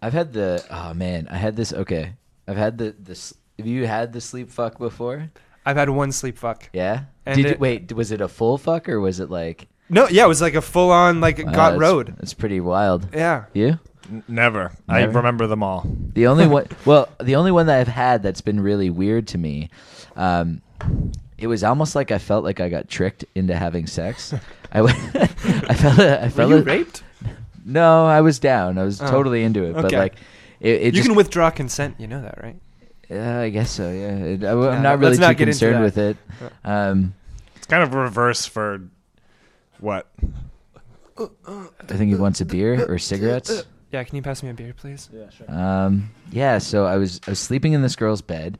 I've 0.00 0.12
had 0.12 0.32
the 0.32 0.64
oh 0.70 0.94
man, 0.94 1.26
I 1.28 1.36
had 1.36 1.56
this. 1.56 1.72
Okay, 1.72 2.12
I've 2.46 2.56
had 2.56 2.78
the 2.78 2.94
this. 2.96 3.34
Have 3.58 3.66
you 3.66 3.88
had 3.88 4.12
the 4.12 4.20
sleep 4.20 4.50
fuck 4.50 4.78
before? 4.78 5.32
I've 5.64 5.76
had 5.76 5.90
one 5.90 6.12
sleep 6.12 6.38
fuck. 6.38 6.70
Yeah. 6.72 7.06
And 7.24 7.42
Did 7.42 7.50
you, 7.50 7.56
wait? 7.58 7.92
Was 7.92 8.12
it 8.12 8.20
a 8.20 8.28
full 8.28 8.56
fuck 8.56 8.88
or 8.88 9.00
was 9.00 9.18
it 9.18 9.30
like 9.30 9.66
No, 9.88 10.08
yeah, 10.08 10.24
it 10.24 10.28
was 10.28 10.40
like 10.42 10.54
a 10.54 10.62
full 10.62 10.90
on 10.90 11.20
like 11.20 11.38
Wow, 11.38 11.44
got 11.44 11.54
that's- 11.72 11.80
road. 11.80 12.14
That's 12.18 12.34
pretty 12.34 12.60
wild. 12.60 13.08
Yeah. 13.14 13.44
You? 13.52 13.78
N- 14.10 14.22
Never. 14.28 14.72
I 14.88 15.00
Never? 15.00 15.18
remember 15.18 15.46
them 15.46 15.62
all. 15.62 15.84
The 16.14 16.26
only 16.26 16.46
one, 16.56 16.66
well, 16.84 17.08
the 17.20 17.36
only 17.36 17.52
one 17.52 17.66
that 17.66 17.78
I've 17.80 17.88
had 17.88 18.22
that's 18.22 18.40
been 18.40 18.60
really 18.60 18.90
weird 18.90 19.28
to 19.28 19.38
me, 19.38 19.70
um, 20.16 20.62
it 21.38 21.46
was 21.46 21.62
almost 21.64 21.94
like 21.94 22.10
I 22.10 22.18
felt 22.18 22.44
like 22.44 22.60
I 22.60 22.68
got 22.68 22.88
tricked 22.88 23.24
into 23.34 23.54
having 23.56 23.86
sex. 23.86 24.32
I, 24.72 24.78
w- 24.78 24.94
I 25.14 25.74
felt, 25.74 25.98
I 26.00 26.24
Were 26.24 26.30
felt 26.30 26.50
you 26.50 26.56
it- 26.58 26.66
raped? 26.66 27.02
No, 27.64 28.06
I 28.06 28.20
was 28.20 28.38
down. 28.38 28.78
I 28.78 28.84
was 28.84 29.00
Oh, 29.02 29.10
totally 29.10 29.42
into 29.42 29.64
it, 29.64 29.74
but 29.74 29.86
okay. 29.86 29.98
like, 29.98 30.14
it, 30.60 30.74
it 30.74 30.84
you 30.86 30.92
just, 30.92 31.06
can 31.08 31.16
withdraw 31.16 31.50
consent. 31.50 31.96
You 31.98 32.06
know 32.06 32.22
that, 32.22 32.40
right? 32.42 32.56
Yeah, 33.10 33.40
I 33.40 33.48
guess 33.50 33.70
so. 33.72 33.90
Yeah, 33.90 34.16
It- 34.18 34.44
I, 34.44 34.52
Yeah, 34.54 34.76
am 34.76 34.82
not 34.82 34.98
really 35.00 35.10
let's 35.10 35.20
not 35.20 35.28
too 35.30 35.34
get 35.34 35.48
into 35.48 35.58
concerned 35.66 35.76
that. 35.76 35.82
with 35.82 35.98
it. 35.98 36.16
Um, 36.64 37.14
It's 37.56 37.66
kind 37.66 37.82
of 37.82 37.92
reverse 37.94 38.46
for 38.46 38.82
what? 39.80 40.10
I 41.18 41.92
think 41.92 42.10
he 42.10 42.14
wants 42.14 42.40
a 42.40 42.44
beer 42.44 42.84
or 42.86 42.98
cigarettes. 42.98 43.64
Yeah, 43.92 44.04
can 44.04 44.16
you 44.16 44.22
pass 44.22 44.42
me 44.42 44.50
a 44.50 44.54
beer, 44.54 44.74
please? 44.76 45.08
Yeah, 45.12 45.30
sure. 45.30 45.50
Um, 45.50 46.10
yeah, 46.30 46.58
so 46.58 46.84
I 46.84 46.96
was 46.96 47.20
I 47.26 47.30
was 47.30 47.38
sleeping 47.38 47.72
in 47.72 47.82
this 47.82 47.96
girl's 47.96 48.20
bed, 48.20 48.58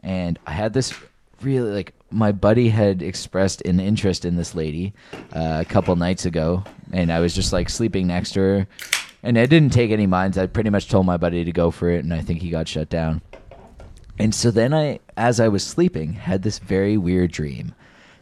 and 0.00 0.38
I 0.46 0.52
had 0.52 0.72
this 0.72 0.94
really 1.42 1.70
like 1.70 1.92
my 2.10 2.32
buddy 2.32 2.68
had 2.68 3.02
expressed 3.02 3.62
an 3.62 3.80
interest 3.80 4.24
in 4.24 4.36
this 4.36 4.54
lady 4.54 4.94
uh, 5.34 5.58
a 5.60 5.64
couple 5.64 5.94
nights 5.96 6.24
ago, 6.24 6.64
and 6.92 7.12
I 7.12 7.20
was 7.20 7.34
just 7.34 7.52
like 7.52 7.68
sleeping 7.68 8.06
next 8.06 8.32
to 8.32 8.40
her, 8.40 8.66
and 9.22 9.38
I 9.38 9.46
didn't 9.46 9.72
take 9.72 9.90
any 9.90 10.06
minds. 10.06 10.38
I 10.38 10.46
pretty 10.46 10.70
much 10.70 10.88
told 10.88 11.06
my 11.06 11.16
buddy 11.16 11.44
to 11.44 11.52
go 11.52 11.70
for 11.70 11.90
it, 11.90 12.02
and 12.04 12.12
I 12.12 12.20
think 12.20 12.40
he 12.40 12.50
got 12.50 12.66
shut 12.68 12.88
down. 12.88 13.22
And 14.18 14.34
so 14.34 14.50
then 14.50 14.74
I, 14.74 15.00
as 15.16 15.40
I 15.40 15.48
was 15.48 15.64
sleeping, 15.64 16.12
had 16.12 16.42
this 16.42 16.58
very 16.58 16.96
weird 16.96 17.32
dream 17.32 17.74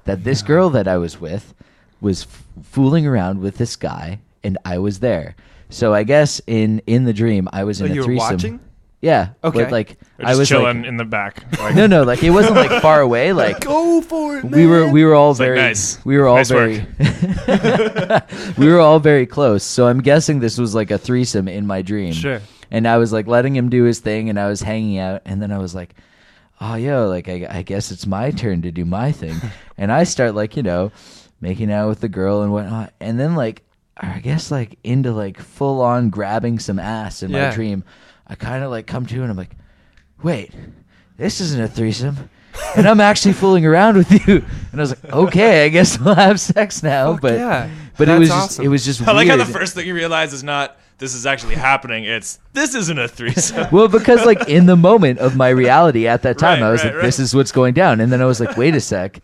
that 0.05 0.24
this 0.24 0.42
girl 0.42 0.70
that 0.70 0.88
I 0.88 0.96
was 0.96 1.20
with 1.20 1.55
was 2.00 2.24
f- 2.24 2.44
fooling 2.62 3.06
around 3.06 3.40
with 3.40 3.56
this 3.58 3.76
guy, 3.76 4.20
and 4.44 4.56
I 4.64 4.78
was 4.78 5.00
there. 5.00 5.34
So 5.68 5.94
I 5.94 6.02
guess 6.02 6.40
in 6.46 6.82
in 6.86 7.04
the 7.04 7.12
dream 7.12 7.48
I 7.52 7.64
was 7.64 7.78
So 7.78 7.84
in 7.84 7.92
a 7.92 7.94
you 7.94 8.00
were 8.00 8.06
threesome. 8.06 8.34
watching? 8.36 8.60
Yeah. 9.02 9.30
Okay. 9.42 9.62
But 9.62 9.72
like 9.72 9.96
Or 10.18 10.26
I 10.26 10.34
was 10.34 10.48
chilling 10.48 10.80
like, 10.80 10.86
in 10.88 10.96
the 10.98 11.06
back. 11.06 11.44
Like, 11.58 11.74
no, 11.74 11.86
no, 11.86 12.02
like 12.02 12.22
it 12.22 12.30
wasn't 12.30 12.56
like 12.56 12.82
far 12.82 13.00
away. 13.00 13.32
Like 13.44 13.60
Go 13.64 14.02
for 14.02 14.36
it, 14.38 14.44
we 14.44 14.66
were, 14.66 14.90
we 14.90 15.04
were 15.06 15.14
all 15.14 15.30
like, 15.30 15.38
very, 15.38 15.56
nice. 15.56 16.04
we 16.04 16.18
were 16.18 16.26
all 16.28 16.36
Nice 16.36 16.50
very, 16.50 16.84
we 18.58 18.68
were 18.68 18.78
all 18.80 18.98
very 18.98 19.26
close. 19.26 19.62
So 19.62 19.86
I'm 19.86 20.00
guessing 20.02 20.40
this 20.40 20.58
was 20.58 20.74
like 20.74 20.90
a 20.90 20.98
threesome 20.98 21.48
in 21.48 21.66
my 21.66 21.82
dream. 21.82 22.12
Sure. 22.12 22.40
And 22.70 22.86
I 22.86 22.98
was 22.98 23.12
like 23.12 23.26
letting 23.26 23.56
him 23.56 23.68
do 23.70 23.84
his 23.84 24.00
thing, 24.00 24.28
and 24.28 24.38
I 24.38 24.48
was 24.48 24.60
hanging 24.60 24.98
out, 24.98 25.22
and 25.24 25.40
then 25.42 25.50
I 25.50 25.58
was 25.58 25.74
like, 25.74 25.94
oh 26.60 26.74
yo, 26.74 27.08
like 27.08 27.28
I, 27.28 27.46
I 27.50 27.62
guess 27.62 27.90
it's 27.90 28.06
my 28.06 28.30
turn 28.30 28.62
to 28.62 28.70
do 28.70 28.84
my 28.84 29.12
thing, 29.12 29.36
and 29.78 29.90
I 29.90 30.04
start 30.04 30.34
like 30.34 30.56
you 30.56 30.62
know, 30.62 30.92
making 31.40 31.72
out 31.72 31.88
with 31.88 32.00
the 32.00 32.09
girl 32.09 32.42
and 32.42 32.53
whatnot, 32.53 32.92
and 33.00 33.18
then 33.18 33.35
like 33.35 33.62
I 33.96 34.18
guess 34.20 34.50
like 34.50 34.79
into 34.85 35.12
like 35.12 35.38
full 35.40 35.81
on 35.83 36.11
grabbing 36.11 36.59
some 36.59 36.79
ass 36.79 37.22
in 37.22 37.31
Yeah. 37.31 37.48
my 37.50 37.55
dream. 37.55 37.85
I 38.26 38.35
kind 38.35 38.62
of 38.64 38.70
like 38.70 38.87
come 38.87 39.07
to 39.07 39.22
and 39.22 39.31
I'm 39.31 39.37
like, 39.37 39.57
wait, 40.22 40.53
this 41.16 41.40
isn't 41.40 41.61
a 41.61 41.68
threesome. 41.68 42.31
And 42.76 42.87
I'm 42.88 43.00
actually 43.00 43.33
fooling 43.33 43.64
around 43.64 43.96
with 43.96 44.11
you, 44.29 44.37
and 44.72 44.81
I 44.81 44.83
was 44.83 44.90
like, 44.90 45.12
"Okay, 45.12 45.64
I 45.64 45.68
guess 45.68 45.98
we'll 45.98 46.14
have 46.16 46.38
sex 46.40 46.83
now." 46.83 47.12
Fuck 47.12 47.20
but 47.22 47.35
yeah. 47.35 47.70
but 47.96 48.05
it 48.05 48.07
That's 48.07 48.18
was 48.20 48.29
just, 48.29 48.40
awesome. 48.42 48.64
it 48.64 48.68
was 48.68 48.85
just 48.85 49.03
I 49.09 49.12
like 49.12 49.29
how 49.29 49.37
the 49.37 49.44
weird. 49.44 49.55
first 49.57 49.74
thing 49.74 49.87
you 49.87 49.94
realize 49.94 50.33
is 50.33 50.42
not 50.44 50.76
this 50.98 51.14
is 51.14 51.26
actually 51.26 51.55
happening. 51.55 52.05
It's 52.05 52.38
this 52.53 52.74
isn't 52.74 52.98
a 52.98 53.09
threesome. 53.09 53.68
Well, 53.72 53.88
because 53.88 54.26
like 54.26 54.48
in 54.48 54.66
the 54.66 54.76
moment 54.76 55.20
of 55.20 55.37
my 55.37 55.48
reality 55.48 56.07
at 56.09 56.22
that 56.22 56.38
time, 56.44 56.61
Right, 56.61 56.68
I 56.68 56.72
was 56.72 56.85
right, 56.85 56.92
like, 56.94 57.03
"This 57.03 57.18
is 57.20 57.35
what's 57.35 57.53
going 57.53 57.72
down," 57.74 58.00
and 58.00 58.12
then 58.12 58.20
I 58.20 58.24
was 58.26 58.40
like, 58.40 58.57
"Wait 58.57 58.74
a 58.74 58.81
sec, 58.81 59.20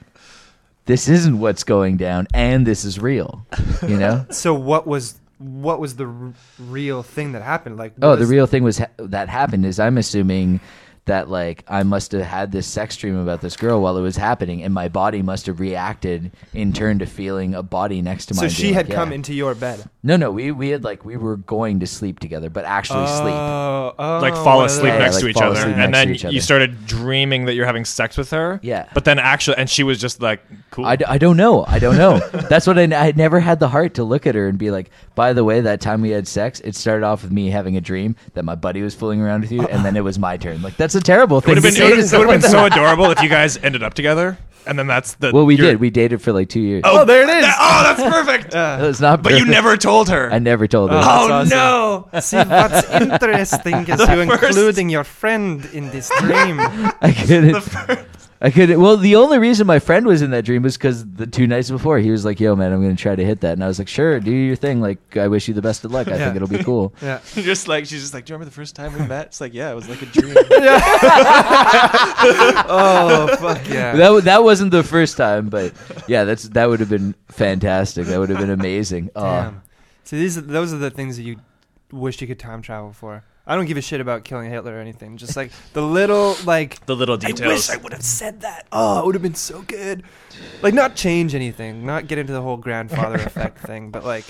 this 0.86 1.08
isn't 1.08 1.38
what's 1.38 1.64
going 1.64 1.96
down, 1.96 2.26
and 2.32 2.66
this 2.66 2.84
is 2.84 2.98
real," 2.98 3.46
you 3.86 3.96
know? 3.96 4.26
So 4.30 4.54
what 4.54 4.86
was 4.86 5.20
what 5.38 5.80
was 5.80 5.96
the 5.96 6.06
r- 6.06 6.32
real 6.58 7.02
thing 7.02 7.32
that 7.32 7.42
happened? 7.42 7.76
Like, 7.76 7.92
oh, 8.02 8.16
the 8.16 8.26
real 8.26 8.46
thing 8.46 8.62
was 8.64 8.78
ha- 8.78 8.88
that 8.98 9.28
happened 9.28 9.66
is 9.66 9.78
I'm 9.78 9.98
assuming 9.98 10.60
that 11.06 11.30
like 11.30 11.64
I 11.68 11.82
must 11.82 12.12
have 12.12 12.22
had 12.22 12.52
this 12.52 12.66
sex 12.66 12.96
dream 12.96 13.16
about 13.16 13.40
this 13.40 13.56
girl 13.56 13.80
while 13.80 13.96
it 13.96 14.02
was 14.02 14.16
happening, 14.16 14.62
and 14.62 14.74
my 14.74 14.88
body 14.88 15.22
must 15.22 15.46
have 15.46 15.60
reacted 15.60 16.32
in 16.52 16.72
turn 16.72 16.98
to 16.98 17.06
feeling 17.06 17.54
a 17.54 17.62
body 17.62 18.02
next 18.02 18.26
to 18.26 18.34
my. 18.34 18.40
So 18.40 18.44
mine. 18.44 18.50
she 18.50 18.72
had 18.72 18.88
like, 18.88 18.94
come 18.94 19.10
yeah. 19.10 19.16
into 19.16 19.32
your 19.32 19.54
bed. 19.54 19.88
No, 20.02 20.16
no, 20.16 20.30
we 20.30 20.50
we 20.50 20.68
had 20.68 20.84
like 20.84 21.04
we 21.04 21.16
were 21.16 21.36
going 21.36 21.80
to 21.80 21.86
sleep 21.86 22.18
together, 22.18 22.50
but 22.50 22.64
actually 22.64 23.04
oh, 23.04 23.20
sleep. 23.20 23.34
Oh, 23.34 23.94
oh, 23.98 24.18
like 24.20 24.34
fall 24.34 24.64
asleep 24.64 24.92
Yeah, 24.92 24.98
next 24.98 25.14
like 25.16 25.22
to 25.24 25.28
each 25.30 25.36
other, 25.36 25.60
and 25.60 25.94
then 25.94 26.10
other. 26.10 26.30
you 26.30 26.40
started 26.40 26.86
dreaming 26.86 27.46
that 27.46 27.54
you're 27.54 27.66
having 27.66 27.84
sex 27.84 28.16
with 28.16 28.30
her. 28.30 28.60
Yeah. 28.62 28.88
But 28.92 29.04
then 29.04 29.18
actually, 29.18 29.58
and 29.58 29.70
she 29.70 29.84
was 29.84 30.00
just 30.00 30.20
like, 30.20 30.42
"Cool." 30.70 30.86
I, 30.86 30.96
d- 30.96 31.04
I 31.04 31.18
don't 31.18 31.36
know. 31.36 31.64
I 31.66 31.78
don't 31.78 31.96
know. 31.96 32.18
That's 32.48 32.66
what 32.66 32.78
I, 32.78 32.84
I 32.84 33.12
never 33.12 33.40
had 33.40 33.60
the 33.60 33.68
heart 33.68 33.94
to 33.94 34.04
look 34.04 34.26
at 34.26 34.34
her 34.34 34.48
and 34.48 34.58
be 34.58 34.70
like, 34.70 34.90
by 35.16 35.32
the 35.32 35.42
way, 35.42 35.60
that 35.62 35.80
time 35.80 36.00
we 36.02 36.10
had 36.10 36.28
sex, 36.28 36.60
it 36.60 36.76
started 36.76 37.04
off 37.04 37.22
with 37.24 37.32
me 37.32 37.50
having 37.50 37.76
a 37.76 37.80
dream 37.80 38.14
that 38.34 38.44
my 38.44 38.54
buddy 38.54 38.82
was 38.82 38.94
fooling 38.94 39.20
around 39.20 39.40
with 39.40 39.50
you, 39.50 39.62
and 39.66 39.84
then 39.84 39.96
it 39.96 40.04
was 40.04 40.18
my 40.18 40.36
turn. 40.36 40.62
Like, 40.62 40.76
that's 40.76 40.94
a 40.94 41.00
terrible 41.00 41.38
it 41.38 41.44
thing 41.44 41.54
would 41.56 41.64
have 41.64 41.64
to 41.64 41.68
been, 41.68 41.74
say 42.06 42.16
it 42.16 42.18
would 42.20 42.28
have 42.30 42.40
been 42.42 42.50
so 42.50 42.64
adorable 42.72 43.10
if 43.10 43.20
you 43.20 43.28
guys 43.28 43.56
ended 43.56 43.82
up 43.82 43.94
together, 43.94 44.38
and 44.66 44.78
then 44.78 44.86
that's 44.86 45.14
the. 45.14 45.32
Well, 45.32 45.46
we 45.46 45.56
your- 45.56 45.66
did. 45.72 45.80
We 45.80 45.90
dated 45.90 46.20
for 46.22 46.32
like 46.32 46.48
two 46.48 46.60
years. 46.60 46.82
Oh, 46.84 47.00
oh 47.00 47.04
there 47.04 47.22
it 47.22 47.30
is. 47.30 47.44
that- 47.44 47.56
oh, 47.58 47.82
that's 48.04 48.16
perfect. 48.16 48.54
It's 48.88 49.00
not 49.00 49.22
but 49.22 49.32
you 49.32 49.38
perfect. 49.38 49.50
never 49.52 49.76
told 49.76 50.08
her. 50.10 50.30
I 50.32 50.38
never 50.38 50.66
told 50.68 50.90
her. 50.90 50.98
Oh. 51.02 51.02
oh 51.02 51.44
That's 51.44 51.50
no! 51.50 52.08
See, 52.20 52.36
what's 52.36 52.90
interesting 52.90 53.74
is 53.88 53.98
The 53.98 54.16
you 54.16 54.26
first- 54.30 54.42
including 54.44 54.90
your 54.90 55.04
friend 55.04 55.64
in 55.72 55.90
this 55.90 56.10
dream. 56.20 56.58
I 56.60 57.12
couldn't. 57.26 58.06
I 58.40 58.50
couldn't. 58.50 58.78
Well, 58.80 58.96
the 58.98 59.16
only 59.16 59.38
reason 59.38 59.66
my 59.66 59.78
friend 59.78 60.04
was 60.06 60.20
in 60.20 60.30
that 60.32 60.44
dream 60.44 60.62
was 60.62 60.76
because 60.76 61.06
the 61.10 61.26
two 61.26 61.46
nights 61.46 61.70
before 61.70 61.98
he 61.98 62.10
was 62.10 62.24
like, 62.24 62.38
"Yo, 62.38 62.54
man, 62.54 62.70
I'm 62.72 62.82
gonna 62.82 62.94
try 62.94 63.16
to 63.16 63.24
hit 63.24 63.40
that," 63.40 63.52
and 63.54 63.64
I 63.64 63.66
was 63.66 63.78
like, 63.78 63.88
"Sure, 63.88 64.20
do 64.20 64.30
your 64.30 64.56
thing. 64.56 64.80
Like, 64.82 65.16
I 65.16 65.26
wish 65.28 65.48
you 65.48 65.54
the 65.54 65.62
best 65.62 65.84
of 65.86 65.90
luck. 65.92 66.08
I 66.08 66.12
Yeah. 66.12 66.24
think 66.26 66.36
it'll 66.36 66.48
be 66.48 66.62
cool." 66.62 66.92
Yeah. 67.02 67.20
just 67.34 67.66
like 67.68 67.86
she's 67.86 68.02
just 68.02 68.12
like, 68.14 68.26
do 68.26 68.32
you 68.32 68.34
remember 68.34 68.50
the 68.50 68.54
first 68.54 68.76
time 68.76 68.92
we 68.92 69.06
met? 69.06 69.26
It's 69.28 69.40
like, 69.40 69.54
yeah, 69.54 69.70
it 69.70 69.74
was 69.74 69.88
like 69.88 70.02
a 70.02 70.06
dream. 70.06 70.34
Oh 72.68 73.36
fuck 73.38 73.66
yeah. 73.68 73.96
That 73.96 74.10
wa- 74.10 74.20
that 74.20 74.42
wasn't 74.44 74.70
the 74.70 74.82
first 74.82 75.16
time, 75.16 75.48
but 75.48 75.72
yeah, 76.08 76.24
that's 76.24 76.44
that 76.50 76.68
would 76.68 76.80
have 76.80 76.88
been 76.90 77.14
fantastic. 77.28 78.06
That 78.06 78.18
would 78.18 78.28
have 78.30 78.38
been 78.38 78.50
amazing. 78.50 79.10
Oh, 79.16 79.22
Damn. 79.22 79.62
See, 80.04 80.18
these 80.18 80.38
are, 80.38 80.42
those 80.42 80.72
are 80.72 80.78
the 80.78 80.90
things 80.90 81.16
that 81.16 81.22
you 81.24 81.36
wish 81.92 82.20
you 82.20 82.26
could 82.26 82.38
time 82.38 82.62
travel 82.62 82.92
for. 82.92 83.24
I 83.46 83.54
don't 83.54 83.66
give 83.66 83.76
a 83.76 83.82
shit 83.82 84.00
about 84.00 84.24
killing 84.24 84.50
Hitler 84.50 84.76
or 84.76 84.80
anything. 84.80 85.16
Just 85.18 85.36
like 85.36 85.52
the 85.72 85.82
little 85.82 86.36
like. 86.44 86.84
the 86.86 86.96
little 86.96 87.16
details. 87.16 87.40
I 87.40 87.44
details. 87.44 87.68
wish 87.68 87.78
I 87.78 87.82
would 87.82 87.92
have 87.92 88.02
said 88.02 88.40
that. 88.40 88.66
Oh, 88.72 89.00
it 89.00 89.06
would 89.06 89.14
have 89.14 89.22
been 89.22 89.34
so 89.34 89.62
good. 89.62 90.02
Like 90.62 90.74
not 90.74 90.96
change 90.96 91.34
anything, 91.34 91.86
not 91.86 92.08
get 92.08 92.18
into 92.18 92.32
the 92.32 92.42
whole 92.42 92.56
grandfather 92.56 93.14
effect 93.24 93.58
thing, 93.58 93.90
but 93.90 94.04
like 94.04 94.24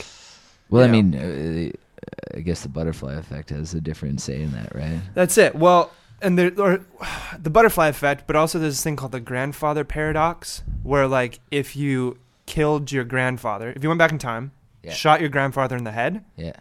well, 0.68 0.82
I 0.82 0.86
you 0.86 0.92
mean, 1.02 1.14
uh, 1.14 2.36
I 2.36 2.40
guess 2.40 2.62
the 2.62 2.68
butterfly 2.68 3.14
effect 3.14 3.50
has 3.50 3.72
a 3.74 3.80
different 3.80 4.20
say 4.20 4.42
in 4.42 4.52
that, 4.52 4.74
right? 4.74 5.00
That's 5.14 5.38
it. 5.38 5.54
Well, 5.54 5.92
and 6.20 6.38
there 6.38 6.52
or 6.60 6.80
the 7.38 7.50
butterfly 7.50 7.88
effect, 7.88 8.24
but 8.26 8.36
also 8.36 8.58
there's 8.58 8.74
this 8.74 8.84
thing 8.84 8.96
called 8.96 9.12
the 9.12 9.20
grandfather 9.20 9.84
paradox, 9.84 10.62
where 10.82 11.06
like 11.08 11.40
if 11.50 11.74
you 11.74 12.18
killed 12.44 12.92
your 12.92 13.04
grandfather, 13.04 13.72
if 13.74 13.82
you 13.82 13.88
went 13.88 13.98
back 13.98 14.12
in 14.12 14.18
time, 14.18 14.52
Yeah. 14.82 14.92
shot 14.92 15.20
your 15.20 15.30
grandfather 15.30 15.74
in 15.76 15.84
the 15.84 15.92
head, 15.92 16.24
Yeah. 16.36 16.52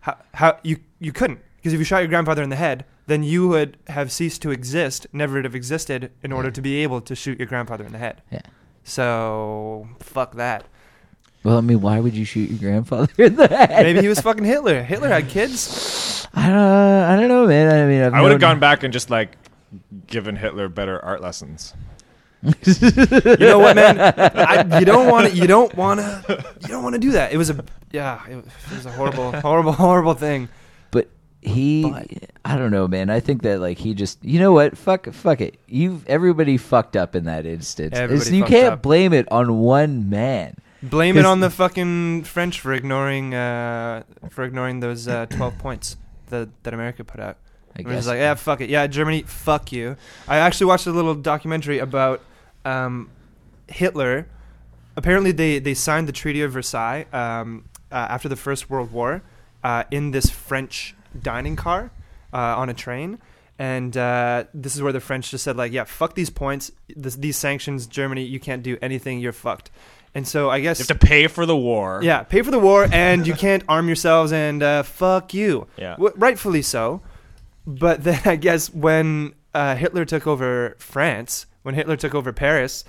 How, 0.00 0.16
how 0.34 0.58
you 0.62 0.78
you 0.98 1.12
couldn't 1.12 1.40
because 1.56 1.72
if 1.72 1.78
you 1.78 1.84
shot 1.84 1.98
your 1.98 2.08
grandfather 2.08 2.42
in 2.42 2.48
the 2.50 2.56
head, 2.56 2.84
then 3.06 3.22
you 3.22 3.46
would 3.48 3.76
have 3.88 4.10
ceased 4.10 4.40
to 4.42 4.50
exist, 4.50 5.06
never 5.12 5.34
would 5.34 5.44
have 5.44 5.54
existed 5.54 6.10
in 6.22 6.32
order 6.32 6.48
Yeah. 6.48 6.52
to 6.54 6.62
be 6.62 6.76
able 6.82 7.00
to 7.02 7.14
shoot 7.14 7.38
your 7.38 7.46
grandfather 7.48 7.84
in 7.84 7.92
the 7.92 7.98
head. 7.98 8.22
Yeah. 8.30 8.40
So 8.84 9.88
fuck 10.00 10.34
that. 10.36 10.64
Well, 11.42 11.56
I 11.56 11.60
mean, 11.62 11.80
why 11.80 12.00
would 12.00 12.14
you 12.14 12.24
shoot 12.24 12.50
your 12.50 12.58
grandfather 12.58 13.08
in 13.18 13.36
the 13.36 13.46
head? 13.48 13.70
Maybe 13.84 14.00
he 14.02 14.08
was 14.08 14.20
fucking 14.20 14.44
Hitler. 14.44 14.82
Hitler 14.82 15.08
had 15.08 15.28
kids. 15.28 16.26
I 16.34 16.48
don't. 16.48 16.56
I 16.56 17.16
don't 17.16 17.28
know, 17.28 17.46
man. 17.46 17.72
I 17.74 17.86
mean, 17.86 18.02
I've 18.02 18.14
I 18.14 18.20
would 18.22 18.30
have 18.32 18.40
known- 18.40 18.52
gone 18.54 18.60
back 18.60 18.82
and 18.82 18.92
just 18.92 19.08
like 19.10 19.36
given 20.06 20.36
Hitler 20.36 20.68
better 20.68 21.02
art 21.04 21.20
lessons. 21.22 21.74
You 22.42 23.36
know 23.38 23.58
what, 23.58 23.76
man? 23.76 23.98
I, 24.00 24.78
you 24.78 24.86
don't 24.86 25.08
want 25.08 25.28
to. 25.30 25.36
You 25.36 25.46
don't 25.46 25.74
want 25.74 26.00
to. 26.00 26.44
You 26.62 26.68
don't 26.68 26.82
want 26.82 26.94
to 26.94 26.98
do 26.98 27.12
that. 27.12 27.32
It 27.32 27.36
was 27.36 27.50
a 27.50 27.64
yeah. 27.90 28.20
It 28.28 28.44
was 28.74 28.86
a 28.86 28.92
horrible, 28.92 29.32
horrible, 29.32 29.72
horrible 29.72 30.14
thing. 30.14 30.48
But 30.90 31.08
he, 31.42 31.82
But- 31.90 32.06
I 32.44 32.56
don't 32.56 32.70
know, 32.70 32.88
man. 32.88 33.10
I 33.10 33.20
think 33.20 33.42
that 33.42 33.60
like 33.60 33.78
he 33.78 33.94
just, 33.94 34.24
you 34.24 34.38
know 34.38 34.52
what? 34.52 34.76
Fuck, 34.78 35.12
fuck 35.12 35.40
it. 35.40 35.58
You, 35.66 36.02
everybody 36.06 36.56
fucked 36.56 36.96
up 36.96 37.14
in 37.14 37.24
that 37.24 37.44
instance. 37.46 37.96
Everybody 37.96 38.36
you 38.36 38.44
can't 38.44 38.74
up. 38.74 38.82
blame 38.82 39.12
it 39.12 39.30
on 39.30 39.58
one 39.58 40.08
man. 40.08 40.56
Blame 40.82 41.18
it 41.18 41.26
on 41.26 41.40
the 41.40 41.50
fucking 41.50 42.24
French 42.24 42.58
for 42.58 42.72
ignoring 42.72 43.34
uh, 43.34 44.04
for 44.30 44.44
ignoring 44.44 44.80
those 44.80 45.06
uh, 45.06 45.26
twelve 45.26 45.58
points 45.58 45.98
that 46.30 46.48
that 46.62 46.72
America 46.72 47.04
put 47.04 47.20
out. 47.20 47.36
I 47.76 47.82
We're 47.82 47.90
guess. 47.90 47.98
just 47.98 48.08
like, 48.08 48.18
yeah, 48.18 48.34
fuck 48.34 48.60
it. 48.62 48.70
Yeah, 48.70 48.86
Germany, 48.86 49.22
fuck 49.22 49.70
you. 49.72 49.96
I 50.26 50.38
actually 50.38 50.66
watched 50.66 50.86
a 50.86 50.90
little 50.90 51.14
documentary 51.14 51.78
about 51.78 52.22
um, 52.64 53.10
Hitler. 53.68 54.26
Apparently, 54.96 55.32
they, 55.32 55.58
they 55.58 55.74
signed 55.74 56.08
the 56.08 56.12
Treaty 56.12 56.42
of 56.42 56.52
Versailles 56.52 57.06
um, 57.12 57.64
uh, 57.90 57.94
after 58.10 58.28
the 58.28 58.36
First 58.36 58.68
World 58.70 58.92
War 58.92 59.22
uh, 59.62 59.84
in 59.90 60.10
this 60.10 60.28
French 60.30 60.94
dining 61.20 61.56
car 61.56 61.90
uh, 62.32 62.36
on 62.56 62.68
a 62.68 62.74
train. 62.74 63.18
And 63.58 63.94
uh, 63.96 64.44
this 64.54 64.74
is 64.74 64.82
where 64.82 64.92
the 64.92 65.00
French 65.00 65.30
just 65.30 65.44
said, 65.44 65.56
like, 65.56 65.70
yeah, 65.72 65.84
fuck 65.84 66.14
these 66.14 66.30
points, 66.30 66.72
this, 66.96 67.14
these 67.16 67.36
sanctions, 67.36 67.86
Germany, 67.86 68.24
you 68.24 68.40
can't 68.40 68.62
do 68.62 68.78
anything, 68.80 69.20
you're 69.20 69.32
fucked. 69.32 69.70
And 70.14 70.26
so 70.26 70.48
I 70.50 70.60
guess 70.60 70.78
You 70.80 70.86
have 70.88 70.98
to 70.98 71.06
pay 71.06 71.26
for 71.28 71.44
the 71.46 71.56
war. 71.56 72.00
yeah, 72.02 72.22
pay 72.22 72.40
for 72.42 72.50
the 72.50 72.58
war, 72.58 72.88
and 72.90 73.26
you 73.26 73.34
can't 73.34 73.62
arm 73.68 73.86
yourselves, 73.86 74.32
and 74.32 74.62
uh, 74.62 74.82
fuck 74.82 75.34
you. 75.34 75.66
Yeah. 75.76 75.92
W- 75.92 76.12
rightfully 76.16 76.62
so. 76.62 77.02
But 77.66 78.02
then 78.02 78.20
I 78.24 78.36
guess 78.36 78.72
when 78.72 79.34
uh, 79.54 79.76
Hitler 79.76 80.04
took 80.06 80.26
over 80.26 80.74
France, 80.78 81.44
when 81.62 81.74
Hitler 81.74 81.96
took 81.96 82.14
over 82.14 82.32
Paris, 82.32 82.84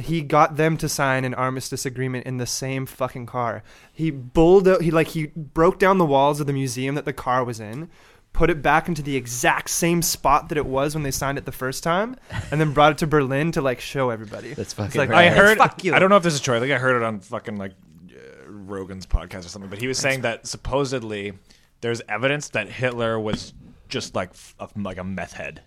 he 0.00 0.22
got 0.22 0.56
them 0.56 0.76
to 0.78 0.88
sign 0.88 1.24
an 1.24 1.34
armistice 1.34 1.84
agreement 1.84 2.26
in 2.26 2.38
the 2.38 2.46
same 2.46 2.86
fucking 2.86 3.26
car. 3.26 3.62
He 3.92 4.10
bulldozed, 4.10 4.82
he 4.82 4.90
like 4.90 5.08
he 5.08 5.26
broke 5.26 5.78
down 5.78 5.98
the 5.98 6.06
walls 6.06 6.40
of 6.40 6.46
the 6.46 6.52
museum 6.52 6.94
that 6.94 7.04
the 7.04 7.12
car 7.12 7.44
was 7.44 7.60
in, 7.60 7.90
put 8.32 8.50
it 8.50 8.62
back 8.62 8.88
into 8.88 9.02
the 9.02 9.16
exact 9.16 9.70
same 9.70 10.02
spot 10.02 10.48
that 10.48 10.58
it 10.58 10.66
was 10.66 10.94
when 10.94 11.04
they 11.04 11.10
signed 11.10 11.38
it 11.38 11.44
the 11.44 11.52
first 11.52 11.82
time, 11.82 12.16
and 12.50 12.60
then 12.60 12.72
brought 12.72 12.92
it 12.92 12.98
to 12.98 13.06
Berlin 13.06 13.52
to 13.52 13.60
like 13.60 13.80
show 13.80 14.10
everybody. 14.10 14.54
That's 14.54 14.72
fucking 14.72 14.98
like, 14.98 15.10
right. 15.10 15.30
I 15.30 15.34
heard. 15.34 15.58
Fuck 15.58 15.84
you. 15.84 15.94
I 15.94 15.98
don't 15.98 16.10
know 16.10 16.16
if 16.16 16.22
this 16.22 16.34
is 16.34 16.40
true. 16.40 16.56
I 16.56 16.60
think 16.60 16.72
I 16.72 16.78
heard 16.78 16.96
it 16.96 17.02
on 17.02 17.20
fucking 17.20 17.56
like 17.56 17.72
uh, 18.10 18.48
Rogan's 18.48 19.06
podcast 19.06 19.44
or 19.44 19.48
something. 19.48 19.70
But 19.70 19.80
he 19.80 19.86
was 19.86 19.98
saying 19.98 20.22
that 20.22 20.46
supposedly 20.46 21.32
there's 21.80 22.00
evidence 22.08 22.48
that 22.50 22.68
Hitler 22.68 23.20
was 23.20 23.52
just 23.88 24.14
like 24.14 24.30
f- 24.30 24.54
a, 24.58 24.68
like 24.76 24.96
a 24.96 25.04
meth 25.04 25.34
head, 25.34 25.62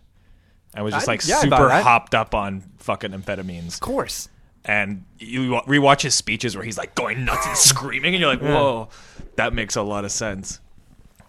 and 0.73 0.84
was 0.86 0.93
just 0.93 1.08
I- 1.08 1.12
like 1.12 1.27
yeah, 1.27 1.38
I 1.39 1.47
buy 1.49 1.58
super 1.58 1.67
that. 1.69 1.84
hopped 1.84 2.15
up 2.15 2.34
on 2.36 2.63
fucking 2.77 3.12
amphetamines. 3.12 3.75
Of 3.75 3.80
course. 3.82 4.30
And 4.65 5.06
you 5.17 5.51
wa- 5.51 5.63
rewatch 5.63 6.01
his 6.01 6.13
speeches 6.15 6.56
where 6.56 6.65
he's 6.65 6.77
like 6.77 6.93
going 6.95 7.23
nuts 7.25 7.45
and 7.47 7.56
screaming, 7.58 8.13
and 8.15 8.21
you're 8.21 8.30
like, 8.30 8.41
whoa, 8.41 8.89
that 9.38 9.53
makes 9.53 9.75
a 9.75 9.82
lot 9.82 10.03
of 10.06 10.12
sense. 10.12 10.60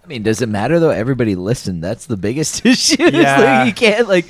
I 0.03 0.07
mean, 0.09 0.23
does 0.23 0.43
it 0.43 0.49
matter 0.49 0.81
though? 0.81 0.91
Everybody 0.91 1.35
listened. 1.37 1.85
That's 1.85 2.07
the 2.07 2.17
biggest 2.17 2.65
issue. 2.67 2.97
It's 2.99 3.17
Yeah. 3.17 3.41
like 3.63 3.67
you 3.69 3.75
can't 3.75 4.09
like. 4.09 4.27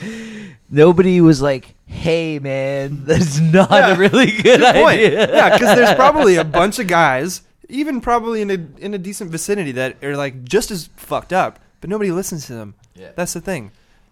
Nobody 0.70 1.20
was 1.22 1.40
like, 1.40 1.74
"Hey, 1.86 2.38
man, 2.38 3.02
that's 3.06 3.38
not 3.40 3.70
Yeah. 3.70 3.94
a 3.94 3.98
really 3.98 4.26
good, 4.32 4.60
Good 4.60 4.74
point. 4.74 5.00
idea." 5.00 5.30
yeah, 5.34 5.50
because 5.56 5.76
there's 5.76 5.94
probably 5.94 6.36
a 6.36 6.44
bunch 6.44 6.78
of 6.78 6.86
guys, 6.88 7.40
even 7.70 8.02
probably 8.02 8.42
in 8.42 8.50
a 8.50 8.58
in 8.84 8.92
a 8.92 8.98
decent 8.98 9.30
vicinity, 9.30 9.72
that 9.72 10.02
are 10.04 10.16
like 10.16 10.44
just 10.44 10.70
as 10.70 10.90
fucked 10.96 11.32
up, 11.32 11.58
but 11.80 11.88
nobody 11.88 12.10
listens 12.10 12.46
to 12.48 12.54
them. 12.54 12.74
Yeah. 12.94 13.12
That's 13.16 13.32
the 13.32 13.40
thing. 13.40 13.70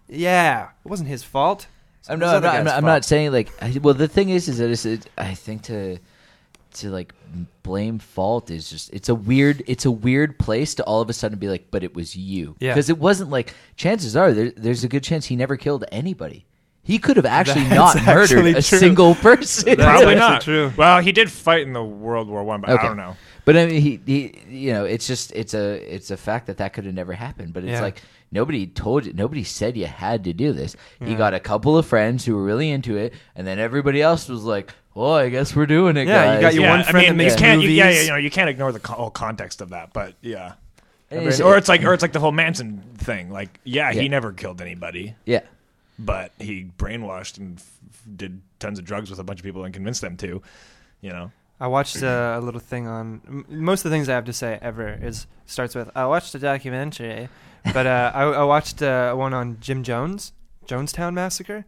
Yeah, 0.09 0.69
it 0.85 0.89
wasn't 0.89 1.09
his 1.09 1.23
fault. 1.23 1.67
I'm 2.09 2.19
not. 2.19 2.35
I'm 2.35 2.41
not, 2.41 2.55
I'm 2.55 2.65
not, 2.65 2.77
I'm 2.77 2.85
not 2.85 3.05
saying 3.05 3.31
like. 3.31 3.49
I, 3.61 3.77
well, 3.81 3.93
the 3.93 4.07
thing 4.07 4.29
is, 4.29 4.47
is 4.47 4.59
that 4.59 4.69
it's, 4.69 4.85
it, 4.85 5.09
I 5.17 5.33
think 5.33 5.63
to 5.63 5.97
to 6.75 6.89
like 6.89 7.13
blame 7.63 7.97
fault 7.97 8.51
is 8.51 8.69
just 8.69 8.93
it's 8.93 9.09
a 9.09 9.15
weird 9.15 9.63
it's 9.67 9.85
a 9.85 9.91
weird 9.91 10.37
place 10.37 10.75
to 10.75 10.83
all 10.83 11.01
of 11.01 11.09
a 11.09 11.13
sudden 11.13 11.37
be 11.39 11.49
like, 11.49 11.69
but 11.71 11.83
it 11.83 11.93
was 11.93 12.15
you. 12.15 12.55
Yeah. 12.59 12.73
Because 12.73 12.89
it 12.89 12.97
wasn't 12.97 13.29
like. 13.29 13.53
Chances 13.75 14.15
are 14.15 14.31
there, 14.31 14.51
there's 14.51 14.83
a 14.83 14.87
good 14.87 15.03
chance 15.03 15.25
he 15.25 15.35
never 15.35 15.57
killed 15.57 15.83
anybody. 15.91 16.45
He 16.83 16.99
could 16.99 17.17
have 17.17 17.25
actually 17.25 17.65
That's 17.65 17.95
not 17.95 18.05
murdered 18.05 18.21
actually 18.37 18.51
a 18.51 18.61
true. 18.61 18.79
single 18.79 19.15
person. 19.15 19.75
Probably 19.75 20.15
not. 20.15 20.41
true. 20.41 20.71
Well, 20.77 21.01
he 21.01 21.11
did 21.11 21.29
fight 21.29 21.63
in 21.63 21.73
the 21.73 21.83
World 21.83 22.29
War 22.29 22.45
One, 22.45 22.61
but 22.61 22.69
Okay. 22.69 22.83
I 22.83 22.87
don't 22.87 22.95
know. 22.97 23.17
But 23.47 23.55
I 23.55 23.65
mean, 23.65 23.81
he, 23.81 23.99
he, 24.05 24.39
you 24.49 24.73
know, 24.73 24.83
it's 24.83 25.07
just 25.07 25.31
it's 25.31 25.53
a 25.53 25.75
it's 25.95 26.11
a 26.11 26.17
fact 26.17 26.47
that 26.47 26.57
that 26.57 26.73
could 26.73 26.83
have 26.83 26.93
never 26.93 27.13
happened. 27.13 27.53
But 27.53 27.63
it's 27.63 27.71
Yeah. 27.71 27.81
like 27.81 28.01
nobody 28.29 28.67
told 28.67 29.05
you, 29.05 29.13
nobody 29.13 29.45
said 29.45 29.77
you 29.77 29.85
had 29.85 30.25
to 30.25 30.33
do 30.33 30.51
this. 30.51 30.75
He 30.99 31.15
got 31.15 31.33
a 31.33 31.39
couple 31.39 31.77
of 31.77 31.85
friends 31.85 32.25
who 32.25 32.35
were 32.35 32.43
really 32.43 32.69
into 32.69 32.97
it, 32.97 33.13
and 33.37 33.47
then 33.47 33.57
everybody 33.57 34.01
else 34.01 34.27
was 34.27 34.43
like, 34.43 34.73
"Well, 34.95 35.13
I 35.13 35.29
guess 35.29 35.55
we're 35.55 35.65
doing 35.65 35.95
it." 35.95 36.09
Yeah, 36.09 36.35
you 36.35 36.41
got 36.41 36.53
your 36.55 36.63
yeah, 36.65 36.69
one 36.71 36.79
I 36.81 36.83
friend 36.91 36.97
mean, 37.07 37.07
that 37.17 37.23
makes 37.23 37.33
you 37.35 37.39
can't, 37.39 37.61
you, 37.61 37.69
yeah, 37.69 37.89
yeah, 37.89 38.01
you 38.01 38.07
know, 38.09 38.15
you 38.17 38.29
can't 38.29 38.49
ignore 38.49 38.73
the 38.73 38.85
whole 38.85 39.09
context 39.11 39.61
of 39.61 39.69
that, 39.69 39.93
but 39.93 40.15
yeah. 40.21 40.55
And 41.09 41.19
I 41.21 41.23
mean, 41.23 41.27
it's- 41.29 41.39
or 41.39 41.55
it's 41.57 41.69
like, 41.69 41.83
or 41.85 41.93
it's 41.93 42.01
like 42.07 42.11
the 42.11 42.19
whole 42.19 42.33
Manson 42.33 42.83
thing. 42.97 43.31
Like, 43.31 43.61
yeah, 43.63 43.91
Yeah. 43.91 44.01
he 44.01 44.09
never 44.09 44.33
killed 44.33 44.61
anybody, 44.61 45.15
yeah, 45.25 45.43
but 45.97 46.33
he 46.37 46.69
brainwashed 46.77 47.37
and 47.37 47.59
f- 47.59 48.01
did 48.13 48.41
tons 48.59 48.77
of 48.77 48.83
drugs 48.83 49.09
with 49.09 49.19
a 49.19 49.23
bunch 49.23 49.39
of 49.39 49.45
people 49.45 49.63
and 49.63 49.73
convinced 49.73 50.01
them 50.01 50.17
to. 50.17 50.41
You 50.99 51.11
know, 51.11 51.31
I 51.59 51.67
watched 51.67 52.03
uh, 52.03 52.37
a 52.39 52.41
little 52.41 52.59
thing 52.59 52.87
on 52.87 53.21
m- 53.27 53.45
most 53.49 53.83
of 53.83 53.89
the 53.91 53.95
things 53.95 54.07
I 54.09 54.13
have 54.13 54.25
to 54.25 54.33
say 54.33 54.59
ever 54.61 54.97
is 55.01 55.25
starts 55.45 55.73
with 55.75 55.89
I 55.95 56.05
watched 56.05 56.35
a 56.35 56.39
documentary, 56.39 57.29
but 57.73 57.87
uh, 57.87 58.11
I, 58.13 58.23
I 58.23 58.43
watched 58.43 58.81
uh, 58.81 59.13
one 59.15 59.33
on 59.33 59.57
Jim 59.59 59.81
Jones, 59.83 60.33
Jonestown 60.67 61.13
massacre. 61.13 61.65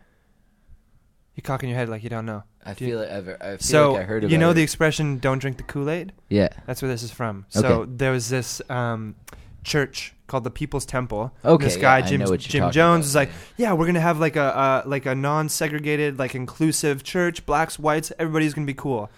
You 1.35 1.41
cocking 1.43 1.69
your 1.69 1.77
head 1.77 1.89
like 1.89 2.03
you 2.03 2.09
don't 2.09 2.25
know. 2.25 2.43
I 2.65 2.73
Do 2.73 2.85
you- 2.85 2.91
feel 2.91 2.99
like 2.99 3.09
I've, 3.09 3.27
I 3.29 3.49
feel 3.51 3.59
So 3.59 3.91
like 3.93 4.01
I 4.01 4.03
heard 4.03 4.23
about 4.23 4.31
you 4.31 4.37
know 4.37 4.49
it. 4.51 4.55
the 4.55 4.61
expression 4.63 5.17
"Don't 5.19 5.39
drink 5.39 5.57
the 5.57 5.63
Kool 5.63 5.89
Aid." 5.89 6.11
yeah. 6.29 6.49
That's 6.67 6.81
where 6.81 6.89
this 6.91 7.03
is 7.03 7.11
from. 7.11 7.45
So 7.49 7.67
Okay. 7.81 7.91
there 7.95 8.11
was 8.11 8.29
this 8.29 8.61
um, 8.69 9.15
church 9.63 10.13
called 10.27 10.43
the 10.43 10.51
People's 10.51 10.85
Temple. 10.85 11.31
Okay, 11.43 11.63
this 11.65 11.77
guy 11.77 11.99
yeah, 11.99 12.05
I 12.05 12.07
Jim 12.07 12.19
know 12.19 12.29
what 12.29 12.41
you're 12.45 12.51
Jim 12.51 12.61
talking 12.61 12.73
Jones 12.73 13.05
about, 13.05 13.07
is 13.07 13.15
like, 13.15 13.29
yeah. 13.57 13.69
yeah, 13.69 13.73
we're 13.73 13.85
gonna 13.85 14.01
have 14.01 14.19
like 14.19 14.35
a 14.35 14.41
uh, 14.43 14.83
like 14.85 15.05
a 15.05 15.15
non-segregated, 15.15 16.19
like 16.19 16.35
inclusive 16.35 17.03
church, 17.03 17.45
blacks, 17.45 17.79
whites, 17.79 18.11
everybody's 18.19 18.53
gonna 18.53 18.67
be 18.67 18.73
cool. 18.73 19.09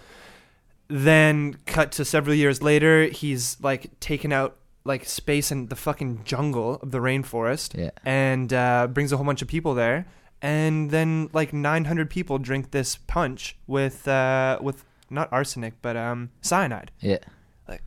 Then 0.94 1.56
cut 1.64 1.90
to 1.92 2.04
several 2.04 2.34
years 2.34 2.60
later, 2.62 3.04
he's 3.06 3.56
like 3.62 3.98
taken 3.98 4.30
out 4.30 4.56
like 4.84 5.06
space 5.06 5.50
in 5.50 5.68
the 5.68 5.76
fucking 5.76 6.22
jungle 6.24 6.74
of 6.82 6.90
the 6.90 6.98
rainforest, 6.98 7.78
Yeah. 7.78 7.90
and 8.04 8.52
uh, 8.52 8.88
brings 8.88 9.10
a 9.10 9.16
whole 9.16 9.24
bunch 9.24 9.40
of 9.40 9.48
people 9.48 9.72
there. 9.74 10.06
And 10.42 10.90
then 10.90 11.30
like 11.32 11.52
900 11.54 12.10
people 12.10 12.36
drink 12.38 12.72
this 12.72 12.96
punch 13.06 13.56
with 13.66 14.06
uh, 14.06 14.58
with 14.60 14.84
not 15.08 15.32
arsenic 15.32 15.74
but 15.80 15.96
um, 15.96 16.30
cyanide. 16.42 16.90
Yeah. 17.00 17.18
Like 17.66 17.82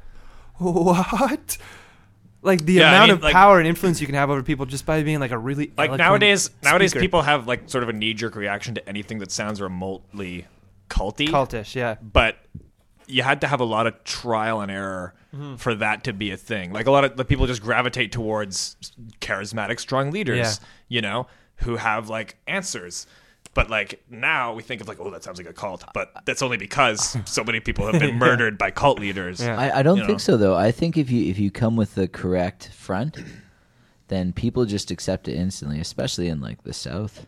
what? 0.57 1.57
Like 2.41 2.65
the 2.65 2.73
Yeah, 2.73 2.85
I 2.85 2.95
amount 2.95 3.07
mean, 3.09 3.17
of 3.17 3.23
like- 3.23 3.33
power 3.33 3.59
and 3.59 3.67
influence 3.67 3.99
you 4.01 4.07
can 4.07 4.15
have 4.15 4.29
over 4.29 4.41
people 4.41 4.65
just 4.65 4.85
by 4.85 5.03
being 5.03 5.19
like 5.19 5.31
a 5.31 5.37
really 5.37 5.67
like 5.77 5.89
eloquent 5.89 5.97
nowadays, 5.99 6.49
nowadays 6.63 6.93
people 6.93 7.21
have 7.23 7.47
like 7.47 7.69
sort 7.69 7.83
of 7.83 7.89
a 7.89 7.93
knee 7.93 8.13
jerk 8.13 8.35
reaction 8.35 8.73
to 8.75 8.89
anything 8.89 9.19
that 9.19 9.31
sounds 9.31 9.59
remotely 9.61 10.45
culty. 10.89 11.27
cultish, 11.27 11.75
yeah. 11.75 11.95
but 12.01 12.37
you 13.07 13.23
had 13.23 13.41
to 13.41 13.47
have 13.47 13.59
a 13.59 13.65
lot 13.65 13.87
of 13.87 14.03
trial 14.03 14.61
and 14.61 14.71
error 14.71 15.13
Mm-hmm. 15.35 15.55
for 15.57 15.75
that 15.75 16.05
to 16.05 16.13
be 16.13 16.31
a 16.31 16.37
thing. 16.37 16.71
Like 16.71 16.87
a 16.87 16.91
lot 16.91 17.03
of 17.03 17.17
the 17.17 17.25
people 17.25 17.45
just 17.45 17.61
gravitate 17.61 18.13
towards 18.13 18.77
charismatic, 19.19 19.81
strong 19.81 20.11
leaders, 20.11 20.37
Yeah. 20.37 20.65
you 20.87 21.01
know, 21.01 21.27
who 21.57 21.75
have 21.75 22.07
like 22.07 22.37
answers. 22.47 23.05
But 23.53 23.69
like 23.69 24.01
now 24.09 24.53
we 24.53 24.63
think 24.63 24.79
of 24.79 24.87
like, 24.87 24.97
oh, 25.01 25.09
that 25.11 25.25
sounds 25.25 25.37
like 25.37 25.49
a 25.49 25.51
cult. 25.51 25.83
But 25.93 26.13
that's 26.23 26.41
only 26.41 26.55
because 26.55 27.17
so 27.25 27.43
many 27.43 27.59
people 27.59 27.85
have 27.85 27.99
been 27.99 28.15
murdered 28.15 28.57
by 28.57 28.71
cult 28.71 28.97
leaders. 28.97 29.41
Yeah. 29.41 29.57
I, 29.59 29.79
I 29.79 29.83
don't 29.83 29.97
You 29.97 30.03
know. 30.03 30.07
think 30.07 30.21
so 30.21 30.37
though. 30.37 30.55
I 30.55 30.71
think 30.71 30.95
if 30.95 31.11
you 31.11 31.29
if 31.29 31.37
you 31.37 31.51
come 31.51 31.75
with 31.75 31.95
the 31.95 32.07
correct 32.07 32.69
front, 32.73 33.17
then 34.07 34.31
people 34.31 34.63
just 34.63 34.89
accept 34.89 35.27
it 35.27 35.35
instantly, 35.35 35.81
especially 35.81 36.29
in 36.29 36.39
like 36.39 36.63
the 36.63 36.71
South, 36.71 37.25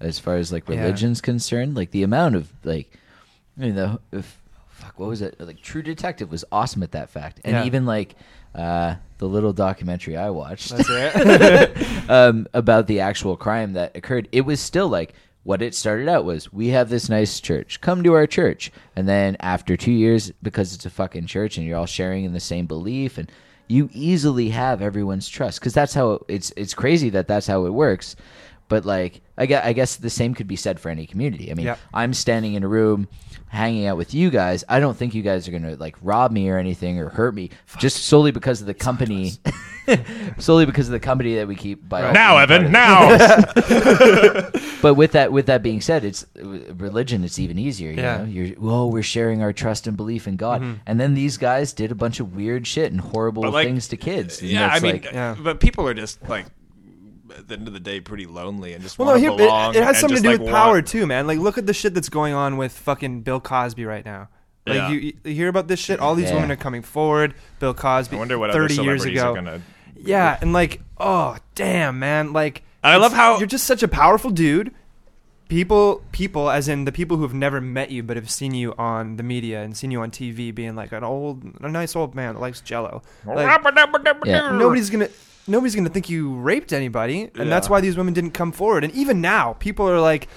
as 0.00 0.18
far 0.18 0.36
as 0.36 0.50
like 0.50 0.66
Yeah. 0.66 0.80
religion's 0.80 1.20
concerned. 1.20 1.76
Like 1.76 1.90
the 1.90 2.04
amount 2.04 2.36
of 2.36 2.50
like, 2.64 2.90
I 3.58 3.60
mean 3.60 3.74
the 3.74 4.00
if, 4.12 4.39
fuck 4.80 4.98
what 4.98 5.08
was 5.08 5.22
it 5.22 5.36
like? 5.40 5.60
True 5.62 5.82
Detective 5.82 6.30
was 6.30 6.44
awesome 6.50 6.82
at 6.82 6.92
that 6.92 7.10
fact, 7.10 7.40
and 7.44 7.54
Yeah. 7.54 7.64
even 7.64 7.86
like 7.86 8.14
uh, 8.54 8.96
the 9.18 9.28
little 9.28 9.52
documentary 9.52 10.16
I 10.16 10.30
watched 10.30 10.70
That's 10.70 10.88
it. 10.90 12.10
um, 12.10 12.46
about 12.52 12.86
the 12.86 13.00
actual 13.00 13.36
crime 13.36 13.74
that 13.74 13.96
occurred, 13.96 14.28
it 14.32 14.40
was 14.40 14.58
still 14.60 14.88
like 14.88 15.14
what 15.42 15.62
it 15.62 15.74
started 15.74 16.08
out 16.08 16.24
was 16.24 16.52
we 16.52 16.68
have 16.68 16.88
this 16.90 17.08
nice 17.08 17.40
church, 17.40 17.80
come 17.80 18.02
to 18.02 18.12
our 18.14 18.26
church. 18.26 18.70
And 18.96 19.08
then 19.08 19.36
after 19.40 19.76
two 19.76 19.92
years, 19.92 20.32
because 20.42 20.74
it's 20.74 20.84
a 20.84 20.90
fucking 20.90 21.26
church 21.26 21.56
and 21.56 21.66
you're 21.66 21.78
all 21.78 21.86
sharing 21.86 22.24
in 22.24 22.32
the 22.32 22.40
same 22.40 22.66
belief, 22.66 23.16
and 23.18 23.30
you 23.68 23.88
easily 23.92 24.48
have 24.50 24.82
everyone's 24.82 25.28
trust 25.28 25.60
because 25.60 25.72
that's 25.72 25.94
how 25.94 26.24
it's 26.28 26.52
it's 26.56 26.74
crazy 26.74 27.08
that 27.10 27.28
that's 27.28 27.46
how 27.46 27.66
it 27.66 27.70
works. 27.70 28.16
But 28.70 28.86
like, 28.86 29.20
I 29.36 29.44
guess, 29.46 29.64
I 29.66 29.72
guess 29.74 29.96
the 29.96 30.08
same 30.08 30.32
could 30.32 30.46
be 30.46 30.56
said 30.56 30.80
for 30.80 30.88
any 30.88 31.06
community. 31.06 31.50
I 31.50 31.54
mean, 31.54 31.66
Yep. 31.66 31.78
I'm 31.92 32.14
standing 32.14 32.54
in 32.54 32.62
a 32.62 32.68
room, 32.68 33.08
hanging 33.48 33.86
out 33.86 33.96
with 33.98 34.14
you 34.14 34.30
guys. 34.30 34.64
I 34.68 34.80
don't 34.80 34.96
think 34.96 35.12
you 35.14 35.22
guys 35.22 35.46
are 35.48 35.50
gonna 35.52 35.74
like 35.76 35.96
rob 36.00 36.30
me 36.32 36.48
or 36.48 36.56
anything 36.56 36.98
or 36.98 37.08
hurt 37.10 37.34
me, 37.34 37.50
just 37.78 38.04
solely 38.04 38.30
because 38.30 38.60
of 38.62 38.66
the 38.68 38.74
company, 38.74 39.32
solely 40.38 40.66
because 40.66 40.86
of 40.88 40.92
the 40.92 41.00
company 41.00 41.34
that 41.34 41.48
we 41.48 41.56
keep. 41.56 41.86
By 41.88 42.06
all 42.06 42.12
Now, 42.12 42.46
being 42.46 42.70
part 42.70 42.90
Evan, 43.18 43.20
of. 43.20 43.70
now. 43.74 44.50
But 44.82 44.94
with 44.94 45.12
that, 45.12 45.30
with 45.30 45.44
that 45.46 45.62
being 45.62 45.82
said, 45.82 46.04
it's 46.06 46.24
uh, 46.42 46.72
religion. 46.74 47.22
It's 47.22 47.38
even 47.38 47.58
easier. 47.58 47.90
You 47.90 47.98
Yeah. 47.98 48.16
know, 48.18 48.24
you're 48.24 48.56
oh, 48.62 48.86
we're 48.86 49.02
sharing 49.02 49.42
our 49.42 49.52
trust 49.52 49.86
and 49.86 49.94
belief 49.94 50.26
in 50.26 50.36
God, 50.36 50.62
Mm-hmm. 50.62 50.74
and 50.86 50.98
then 50.98 51.12
these 51.14 51.36
guys 51.36 51.74
did 51.74 51.92
a 51.92 51.94
bunch 51.94 52.18
of 52.18 52.34
weird 52.34 52.66
shit 52.66 52.90
and 52.90 52.98
horrible 53.00 53.42
But, 53.42 53.52
like, 53.52 53.66
things 53.66 53.88
to 53.88 53.98
kids. 53.98 54.40
And 54.40 54.48
yeah, 54.50 54.68
I 54.68 54.74
it's 54.76 54.82
mean, 54.82 54.92
like, 54.92 55.04
Yeah. 55.12 55.36
but 55.42 55.60
people 55.60 55.86
are 55.86 55.92
just 55.92 56.26
like, 56.30 56.46
at 57.40 57.48
the 57.48 57.54
end 57.54 57.66
of 57.66 57.74
the 57.74 57.80
day, 57.80 58.00
pretty 58.00 58.26
lonely 58.26 58.72
and 58.74 58.82
just 58.82 58.98
well, 58.98 59.06
no, 59.06 59.12
want 59.12 59.20
here, 59.22 59.30
to 59.30 59.36
belong. 59.36 59.74
it, 59.74 59.78
it 59.78 59.84
has 59.84 59.98
something 59.98 60.16
to 60.18 60.22
do 60.22 60.30
like, 60.30 60.40
with 60.40 60.50
power 60.50 60.74
want- 60.74 60.86
too, 60.86 61.06
man. 61.06 61.26
Like, 61.26 61.38
look 61.38 61.58
at 61.58 61.66
the 61.66 61.74
shit 61.74 61.94
that's 61.94 62.08
going 62.08 62.32
on 62.34 62.56
with 62.56 62.72
fucking 62.72 63.22
Bill 63.22 63.40
Cosby 63.40 63.84
right 63.84 64.04
now. 64.04 64.28
Like, 64.66 64.76
Yeah. 64.76 64.88
you, 64.90 65.12
you 65.24 65.34
hear 65.34 65.48
about 65.48 65.68
this 65.68 65.80
shit? 65.80 65.98
All 66.00 66.14
these 66.14 66.28
Yeah. 66.28 66.36
women 66.36 66.50
are 66.52 66.56
coming 66.56 66.82
forward. 66.82 67.34
Bill 67.58 67.74
Cosby, 67.74 68.14
I 68.16 68.18
wonder 68.18 68.38
what 68.38 68.50
other 68.50 68.68
thirty 68.68 68.82
years 68.82 69.04
ago. 69.04 69.34
gonna. 69.34 69.60
Yeah, 69.96 70.38
and 70.40 70.52
like, 70.52 70.80
oh 70.98 71.36
damn, 71.54 71.98
man, 71.98 72.32
like 72.32 72.62
I 72.84 72.96
love 72.96 73.12
how- 73.12 73.38
you're 73.38 73.46
just 73.46 73.64
such 73.66 73.82
a 73.82 73.88
powerful 73.88 74.30
dude. 74.30 74.72
People, 75.48 76.04
people, 76.12 76.48
as 76.48 76.68
in 76.68 76.84
the 76.84 76.92
people 76.92 77.16
who 77.16 77.24
have 77.24 77.34
never 77.34 77.60
met 77.60 77.90
you 77.90 78.04
but 78.04 78.16
have 78.16 78.30
seen 78.30 78.54
you 78.54 78.72
on 78.78 79.16
the 79.16 79.24
media 79.24 79.62
and 79.62 79.76
seen 79.76 79.90
you 79.90 80.00
on 80.00 80.12
TV, 80.12 80.54
being 80.54 80.76
like 80.76 80.92
an 80.92 81.02
old, 81.02 81.42
a 81.60 81.68
nice 81.68 81.96
old 81.96 82.14
man 82.14 82.34
that 82.34 82.40
likes 82.40 82.60
Jello. 82.60 83.02
Like, 83.26 83.48
Yeah. 84.24 84.52
nobody's 84.52 84.90
gonna, 84.90 85.08
nobody's 85.50 85.74
gonna 85.74 85.90
think 85.90 86.08
you 86.08 86.34
raped 86.34 86.72
anybody, 86.72 87.30
and 87.34 87.50
that's 87.50 87.68
why 87.68 87.80
these 87.80 87.96
women 87.96 88.14
didn't 88.14 88.32
come 88.32 88.52
forward. 88.52 88.84
And 88.84 88.92
even 88.94 89.20
now, 89.20 89.54
people 89.54 89.88
are 89.88 90.00
like, 90.00 90.28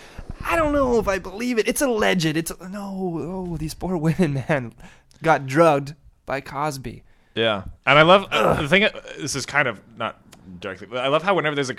I 0.45 0.55
don't 0.55 0.73
know 0.73 0.99
if 0.99 1.07
I 1.07 1.19
believe 1.19 1.57
it. 1.57 1.67
It's 1.67 1.81
alleged. 1.81 2.25
It's 2.25 2.51
no, 2.69 3.47
oh, 3.51 3.57
these 3.57 3.73
poor 3.73 3.95
women, 4.07 4.33
man, 4.33 4.73
got 5.21 5.45
drugged 5.45 5.95
by 6.25 6.41
Cosby. 6.41 7.03
Yeah, 7.35 7.63
and 7.85 7.97
I 7.97 8.01
love 8.03 8.27
uh, 8.31 8.61
the 8.61 8.67
thing. 8.67 8.87
This 9.17 9.35
is 9.35 9.45
kind 9.45 9.67
of 9.67 9.81
not 9.97 10.21
directly. 10.59 10.87
I 10.97 11.07
love 11.07 11.23
how 11.23 11.35
whenever 11.35 11.55
there's 11.55 11.69
a 11.69 11.75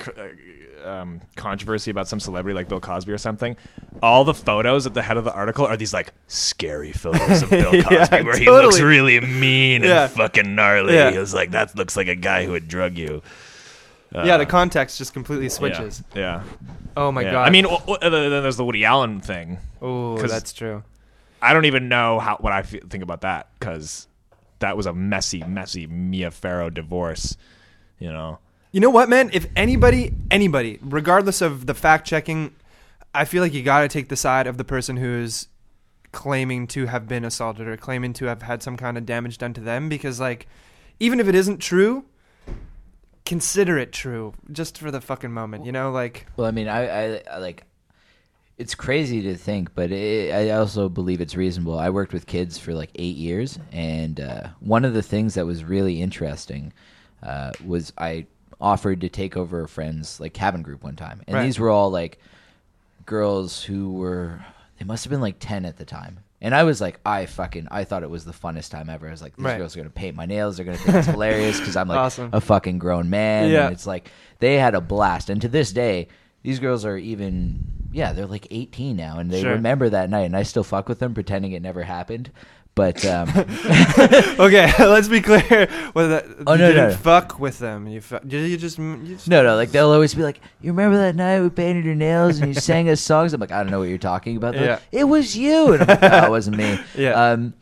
uh, 0.84 0.88
um, 0.88 1.20
controversy 1.36 1.90
about 1.90 2.08
some 2.08 2.20
celebrity 2.20 2.54
like 2.54 2.68
Bill 2.68 2.80
Cosby 2.80 3.12
or 3.12 3.18
something, 3.18 3.56
all 4.02 4.24
the 4.24 4.34
photos 4.34 4.86
at 4.86 4.94
the 4.94 5.02
head 5.02 5.16
of 5.16 5.24
the 5.24 5.32
article 5.32 5.66
are 5.66 5.76
these 5.76 5.92
like 5.94 6.12
scary 6.28 6.92
photos 6.92 7.42
of 7.42 7.50
Bill 7.50 7.70
Cosby 7.82 7.94
Yeah, 7.94 8.22
where 8.22 8.36
he 8.38 8.46
looks 8.50 8.80
really 8.80 9.20
mean 9.20 9.82
Yeah. 9.82 10.04
and 10.04 10.12
fucking 10.12 10.54
gnarly. 10.54 10.94
Yeah. 10.94 11.10
He 11.10 11.18
was 11.18 11.32
like, 11.34 11.52
that 11.52 11.74
looks 11.76 11.96
like 11.96 12.08
a 12.08 12.14
guy 12.14 12.44
who 12.44 12.52
would 12.52 12.68
drug 12.68 12.96
you. 12.98 13.22
yeah, 14.14 14.36
the 14.36 14.44
Uh, 14.44 14.48
context 14.48 14.98
just 14.98 15.12
completely 15.12 15.48
switches. 15.48 16.02
Yeah. 16.14 16.42
Oh 16.96 17.10
my 17.10 17.24
god. 17.24 17.46
I 17.46 17.50
mean, 17.50 17.64
w- 17.64 17.80
w- 17.80 17.98
then 18.00 18.42
there's 18.42 18.56
the 18.56 18.64
Woody 18.64 18.84
Allen 18.84 19.20
thing. 19.20 19.58
Oh, 19.82 20.16
that's 20.18 20.52
true. 20.52 20.84
I 21.42 21.52
don't 21.52 21.64
even 21.64 21.88
know 21.88 22.20
how 22.20 22.36
what 22.36 22.52
I 22.52 22.62
think 22.62 23.02
about 23.02 23.22
that 23.22 23.48
because 23.58 24.06
that 24.60 24.76
was 24.76 24.86
a 24.86 24.92
messy, 24.94 25.42
messy 25.42 25.86
Mia 25.86 26.30
Farrow 26.30 26.70
divorce. 26.70 27.36
You 27.98 28.12
know. 28.12 28.38
You 28.74 28.80
know 28.80 28.90
what, 28.90 29.08
man? 29.08 29.30
If 29.32 29.46
anybody, 29.54 30.12
anybody, 30.32 30.80
regardless 30.82 31.40
of 31.40 31.66
the 31.66 31.74
fact 31.74 32.08
checking, 32.08 32.56
I 33.14 33.24
feel 33.24 33.40
like 33.40 33.54
you 33.54 33.62
got 33.62 33.82
to 33.82 33.88
take 33.88 34.08
the 34.08 34.16
side 34.16 34.48
of 34.48 34.56
the 34.56 34.64
person 34.64 34.96
who's 34.96 35.46
claiming 36.10 36.66
to 36.66 36.86
have 36.86 37.06
been 37.06 37.24
assaulted 37.24 37.68
or 37.68 37.76
claiming 37.76 38.12
to 38.14 38.24
have 38.24 38.42
had 38.42 38.64
some 38.64 38.76
kind 38.76 38.98
of 38.98 39.06
damage 39.06 39.38
done 39.38 39.54
to 39.54 39.60
them 39.60 39.88
because, 39.88 40.18
like, 40.18 40.48
even 40.98 41.20
if 41.20 41.28
it 41.28 41.36
isn't 41.36 41.58
true, 41.58 42.06
consider 43.24 43.78
it 43.78 43.92
true 43.92 44.34
just 44.50 44.76
for 44.76 44.90
the 44.90 45.00
fucking 45.00 45.30
moment, 45.30 45.64
you 45.64 45.70
know? 45.70 45.92
Like, 45.92 46.26
Well, 46.36 46.48
I 46.48 46.50
mean, 46.50 46.66
I, 46.66 46.88
I, 46.88 47.22
I 47.30 47.38
like. 47.38 47.62
It's 48.58 48.74
crazy 48.74 49.22
to 49.22 49.36
think, 49.36 49.72
but 49.76 49.92
it, 49.92 50.34
I 50.34 50.50
also 50.50 50.88
believe 50.88 51.20
it's 51.20 51.36
reasonable. 51.36 51.78
I 51.78 51.90
worked 51.90 52.12
with 52.12 52.26
kids 52.26 52.58
for 52.58 52.74
like 52.74 52.90
eight 52.96 53.14
years, 53.14 53.56
and 53.70 54.18
uh, 54.18 54.48
one 54.58 54.84
of 54.84 54.94
the 54.94 55.02
things 55.02 55.34
that 55.34 55.46
was 55.46 55.62
really 55.62 56.02
interesting 56.02 56.72
uh, 57.22 57.52
was 57.64 57.92
I 57.96 58.26
offered 58.64 59.00
to 59.02 59.08
take 59.08 59.36
over 59.36 59.62
a 59.62 59.68
friend's 59.68 60.18
like 60.18 60.32
cabin 60.32 60.62
group 60.62 60.82
one 60.82 60.96
time, 60.96 61.20
and 61.26 61.36
Right. 61.36 61.44
these 61.44 61.58
were 61.58 61.68
all 61.70 61.90
like 61.90 62.18
girls 63.06 63.62
who 63.62 63.92
were 63.92 64.44
they 64.78 64.84
must 64.84 65.04
have 65.04 65.10
been 65.10 65.20
like 65.20 65.36
10 65.38 65.66
at 65.66 65.76
the 65.76 65.84
time 65.84 66.20
and 66.40 66.54
i 66.54 66.64
was 66.64 66.80
like 66.80 66.98
i 67.04 67.26
fucking 67.26 67.68
i 67.70 67.84
thought 67.84 68.02
it 68.02 68.08
was 68.08 68.24
the 68.24 68.32
funnest 68.32 68.70
time 68.70 68.88
ever 68.88 69.06
i 69.06 69.10
was 69.10 69.20
like 69.20 69.36
these 69.36 69.44
Right. 69.44 69.58
girls 69.58 69.76
are 69.76 69.80
gonna 69.80 69.90
paint 69.90 70.16
my 70.16 70.24
nails 70.26 70.56
they're 70.56 70.64
gonna 70.64 70.78
think 70.78 70.96
it's 70.96 71.06
hilarious 71.08 71.58
because 71.60 71.76
i'm 71.76 71.86
like 71.88 71.98
Awesome. 71.98 72.30
a 72.32 72.40
fucking 72.40 72.78
grown 72.78 73.10
man 73.10 73.50
Yeah. 73.50 73.64
and 73.66 73.74
it's 73.74 73.86
like 73.86 74.10
they 74.38 74.54
had 74.54 74.74
a 74.74 74.80
blast 74.80 75.28
and 75.28 75.40
to 75.42 75.48
this 75.48 75.70
day 75.72 76.08
these 76.42 76.60
girls 76.60 76.84
are 76.86 76.96
even 76.96 77.62
yeah 77.92 78.12
they're 78.14 78.26
like 78.26 78.46
18 78.50 78.96
now 78.96 79.18
and 79.18 79.30
they 79.30 79.42
Sure. 79.42 79.52
remember 79.52 79.90
that 79.90 80.08
night 80.08 80.22
and 80.24 80.36
i 80.36 80.42
still 80.42 80.64
fuck 80.64 80.88
with 80.88 80.98
them 80.98 81.12
pretending 81.12 81.52
it 81.52 81.60
never 81.60 81.82
happened 81.82 82.30
but 82.74 83.04
um 83.06 83.28
okay, 84.38 84.72
let's 84.78 85.08
be 85.08 85.20
clear. 85.20 85.66
Whether 85.92 86.24
Oh, 86.46 86.52
you 86.54 86.58
no, 86.58 86.68
didn't 86.72 86.90
no. 86.90 86.96
fuck 86.96 87.38
with 87.38 87.58
them, 87.58 87.86
you, 87.88 88.00
fu- 88.00 88.18
you, 88.28 88.38
you 88.40 88.56
just, 88.56 88.78
you 88.78 88.98
just 89.06 89.28
No, 89.28 89.42
no, 89.42 89.56
like 89.56 89.70
they'll 89.70 89.90
always 89.90 90.14
be 90.14 90.22
like, 90.22 90.40
"You 90.60 90.72
remember 90.72 90.96
that 90.98 91.14
night 91.16 91.40
we 91.40 91.50
painted 91.50 91.84
your 91.84 91.94
nails 91.94 92.38
and 92.38 92.52
you 92.54 92.60
sang 92.60 92.88
us 92.88 93.00
songs?" 93.00 93.32
I'm 93.32 93.40
like, 93.40 93.52
"I 93.52 93.62
don't 93.62 93.70
know 93.70 93.78
what 93.78 93.88
you're 93.88 93.98
talking 93.98 94.36
about." 94.36 94.54
They're 94.54 94.72
like, 94.72 94.82
it 94.92 95.04
was 95.04 95.36
you, 95.36 95.72
and 95.74 95.82
I'm 95.82 95.88
like, 95.88 96.02
"No, 96.02 96.24
it 96.26 96.30
wasn't 96.30 96.56
me." 96.56 96.78
Yeah. 96.96 97.12
Um, 97.32 97.54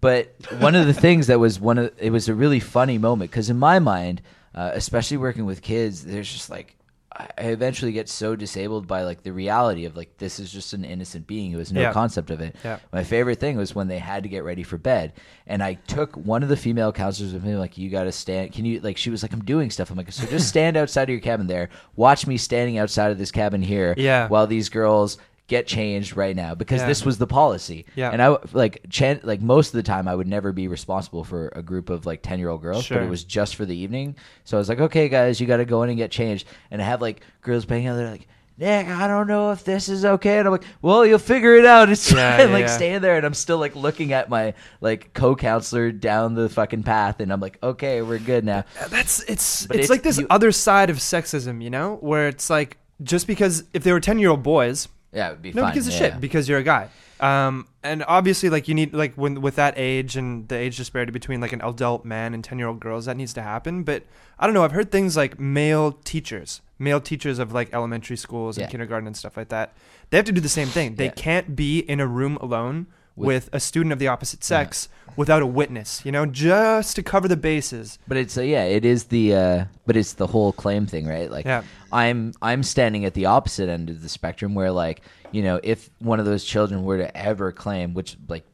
but 0.00 0.34
one 0.58 0.74
of 0.76 0.86
the 0.86 0.94
things 0.94 1.26
that 1.26 1.40
was 1.40 1.58
one 1.58 1.78
of 1.78 1.92
it 1.98 2.10
was 2.10 2.28
a 2.28 2.34
really 2.34 2.60
funny 2.60 2.98
moment 2.98 3.30
because 3.30 3.50
in 3.50 3.58
my 3.58 3.78
mind, 3.80 4.22
uh, 4.54 4.70
especially 4.74 5.16
working 5.16 5.44
with 5.44 5.60
kids, 5.62 6.04
there's 6.04 6.30
just 6.32 6.50
like 6.50 6.76
I 7.18 7.46
eventually 7.46 7.90
get 7.90 8.08
so 8.08 8.36
disabled 8.36 8.86
by 8.86 9.02
like 9.02 9.24
the 9.24 9.32
reality 9.32 9.86
of 9.86 9.96
like 9.96 10.16
this 10.18 10.38
is 10.38 10.52
just 10.52 10.72
an 10.72 10.84
innocent 10.84 11.26
being 11.26 11.50
who 11.50 11.58
has 11.58 11.72
no 11.72 11.80
Yeah. 11.80 11.92
concept 11.92 12.30
of 12.30 12.40
it. 12.40 12.54
Yeah. 12.64 12.78
My 12.92 13.02
favorite 13.02 13.40
thing 13.40 13.56
was 13.56 13.74
when 13.74 13.88
they 13.88 13.98
had 13.98 14.22
to 14.22 14.28
get 14.28 14.44
ready 14.44 14.62
for 14.62 14.78
bed, 14.78 15.14
and 15.46 15.62
I 15.62 15.74
took 15.74 16.16
one 16.16 16.44
of 16.44 16.48
the 16.48 16.56
female 16.56 16.92
counselors 16.92 17.32
with 17.32 17.42
me. 17.44 17.56
Like, 17.56 17.76
you 17.76 17.90
got 17.90 18.04
to 18.04 18.12
stand. 18.12 18.52
Can 18.52 18.64
you 18.64 18.78
like? 18.80 18.96
She 18.96 19.10
was 19.10 19.22
like, 19.22 19.32
I'm 19.32 19.44
doing 19.44 19.70
stuff. 19.70 19.90
I'm 19.90 19.96
like, 19.96 20.12
so 20.12 20.26
just 20.26 20.48
stand 20.54 20.76
outside 20.76 21.04
of 21.04 21.08
your 21.10 21.20
cabin 21.20 21.48
there. 21.48 21.70
Watch 21.96 22.26
me 22.26 22.36
standing 22.36 22.78
outside 22.78 23.10
of 23.10 23.18
this 23.18 23.32
cabin 23.32 23.62
here. 23.62 23.94
Yeah. 23.96 24.28
While 24.28 24.46
these 24.46 24.68
girls 24.68 25.18
get 25.48 25.66
changed 25.66 26.16
right 26.16 26.36
now 26.36 26.54
because 26.54 26.80
Yeah. 26.82 26.86
this 26.86 27.04
was 27.04 27.18
the 27.18 27.26
policy. 27.26 27.86
Yeah. 27.96 28.10
And 28.10 28.22
I 28.22 28.36
like 28.52 28.82
chan- 28.90 29.20
like 29.24 29.40
most 29.40 29.68
of 29.68 29.72
the 29.72 29.82
time 29.82 30.06
I 30.06 30.14
would 30.14 30.28
never 30.28 30.52
be 30.52 30.68
responsible 30.68 31.24
for 31.24 31.48
a 31.56 31.62
group 31.62 31.90
of 31.90 32.06
like 32.06 32.22
10-year-old 32.22 32.62
girls, 32.62 32.88
but 32.88 33.02
it 33.02 33.08
was 33.10 33.24
just 33.24 33.56
for 33.56 33.64
the 33.64 33.74
evening. 33.76 34.14
So 34.44 34.56
I 34.56 34.60
was 34.60 34.68
like, 34.68 34.78
"Okay 34.80 35.08
guys, 35.08 35.40
you 35.40 35.46
got 35.46 35.56
to 35.56 35.64
go 35.64 35.82
in 35.82 35.88
and 35.88 35.98
get 35.98 36.10
changed." 36.10 36.46
And 36.70 36.80
I 36.80 36.84
have 36.84 37.00
like 37.02 37.22
girls 37.42 37.64
banging 37.64 37.88
out 37.88 37.96
there 37.96 38.10
like 38.10 38.28
Nick, 38.60 38.88
I 38.88 39.06
don't 39.06 39.28
know 39.28 39.52
if 39.52 39.62
this 39.62 39.88
is 39.88 40.04
okay. 40.04 40.38
And 40.38 40.48
I'm 40.48 40.50
like, 40.52 40.64
well, 40.82 41.06
you'll 41.06 41.20
figure 41.20 41.54
it 41.54 41.64
out. 41.64 41.88
It's 41.92 42.10
Yeah, 42.12 42.38
yeah, 42.42 42.52
like 42.52 42.62
yeah. 42.66 42.76
staying 42.76 43.00
there, 43.02 43.16
and 43.16 43.24
I'm 43.24 43.32
still 43.32 43.58
like 43.58 43.76
looking 43.76 44.12
at 44.12 44.28
my 44.28 44.52
like 44.80 45.14
co-counselor 45.14 45.92
down 45.92 46.34
the 46.34 46.48
fucking 46.48 46.82
path, 46.82 47.20
and 47.20 47.32
I'm 47.32 47.40
like, 47.40 47.58
okay, 47.62 48.02
we're 48.02 48.18
good 48.18 48.44
now. 48.44 48.64
That's 48.90 49.20
it's 49.20 49.62
it's, 49.64 49.64
it's- 49.70 49.88
like 49.90 50.02
this 50.02 50.18
you- 50.18 50.26
other 50.28 50.50
side 50.52 50.90
of 50.90 50.96
sexism, 50.96 51.62
you 51.62 51.70
know, 51.70 51.98
where 52.00 52.26
it's 52.28 52.50
like 52.50 52.78
just 53.00 53.28
because 53.28 53.62
if 53.72 53.84
they 53.84 53.92
were 53.92 54.00
ten 54.00 54.18
year 54.18 54.30
old 54.30 54.42
boys, 54.42 54.88
Yeah, 55.12 55.28
it 55.28 55.30
would 55.32 55.42
be 55.42 55.52
gives 55.52 55.88
a 55.88 55.90
yeah. 55.90 55.98
shit 55.98 56.20
because 56.20 56.48
you're 56.48 56.58
a 56.58 56.62
guy. 56.62 56.88
Um, 57.20 57.66
and 57.82 58.04
obviously, 58.06 58.50
like 58.50 58.68
you 58.68 58.74
need 58.74 58.92
like 58.92 59.14
when 59.14 59.40
with 59.40 59.56
that 59.56 59.74
age 59.76 60.16
and 60.16 60.46
the 60.48 60.56
age 60.56 60.76
disparity 60.76 61.10
between 61.12 61.40
like 61.40 61.52
an 61.52 61.60
adult 61.62 62.04
man 62.04 62.34
and 62.34 62.44
ten 62.44 62.58
year 62.58 62.68
old 62.68 62.80
girls, 62.80 63.06
that 63.06 63.16
needs 63.16 63.32
to 63.34 63.42
happen. 63.42 63.82
But 63.84 64.04
I 64.38 64.46
don't 64.46 64.54
know. 64.54 64.64
I've 64.64 64.72
heard 64.72 64.90
things 64.92 65.16
like 65.16 65.40
male 65.40 65.92
teachers, 66.04 66.60
male 66.78 67.00
teachers 67.00 67.38
of 67.38 67.52
like 67.52 67.72
elementary 67.72 68.16
schools 68.16 68.56
and 68.56 68.66
Yeah. 68.66 68.70
kindergarten 68.70 69.06
and 69.06 69.16
stuff 69.16 69.36
like 69.36 69.48
that. 69.48 69.72
They 70.10 70.16
have 70.18 70.26
to 70.26 70.32
do 70.32 70.40
the 70.40 70.48
same 70.48 70.68
thing. 70.68 70.94
They 70.96 71.06
Yeah. 71.06 71.10
can't 71.12 71.56
be 71.56 71.80
in 71.80 72.00
a 72.00 72.06
room 72.06 72.36
alone 72.40 72.86
With- 73.18 73.26
with, 73.26 73.50
a 73.52 73.60
student 73.60 73.92
of 73.92 73.98
the 73.98 74.08
opposite 74.08 74.42
sex 74.44 74.88
without 75.16 75.42
a 75.42 75.46
witness. 75.46 76.02
You 76.04 76.12
know, 76.12 76.24
just 76.26 76.96
to 76.96 77.02
cover 77.02 77.26
the 77.28 77.36
bases. 77.36 77.98
But 78.06 78.16
it's 78.16 78.38
uh, 78.38 78.42
yeah, 78.42 78.64
it 78.64 78.84
is 78.84 79.04
the 79.04 79.34
uh, 79.34 79.64
but 79.86 79.96
it's 79.96 80.12
the 80.14 80.26
whole 80.26 80.52
claim 80.52 80.86
thing, 80.86 81.06
right? 81.06 81.30
Like 81.30 81.44
Yeah. 81.44 81.62
I'm 81.92 82.32
I'm 82.40 82.62
standing 82.62 83.04
at 83.04 83.14
the 83.14 83.26
opposite 83.26 83.68
end 83.68 83.90
of 83.90 84.02
the 84.02 84.08
spectrum 84.08 84.54
where 84.54 84.70
like, 84.70 85.02
you 85.32 85.42
know, 85.42 85.60
if 85.62 85.90
one 85.98 86.20
of 86.20 86.26
those 86.26 86.44
children 86.44 86.84
were 86.84 86.98
to 86.98 87.16
ever 87.16 87.52
claim 87.52 87.94
which 87.94 88.16
like 88.28 88.44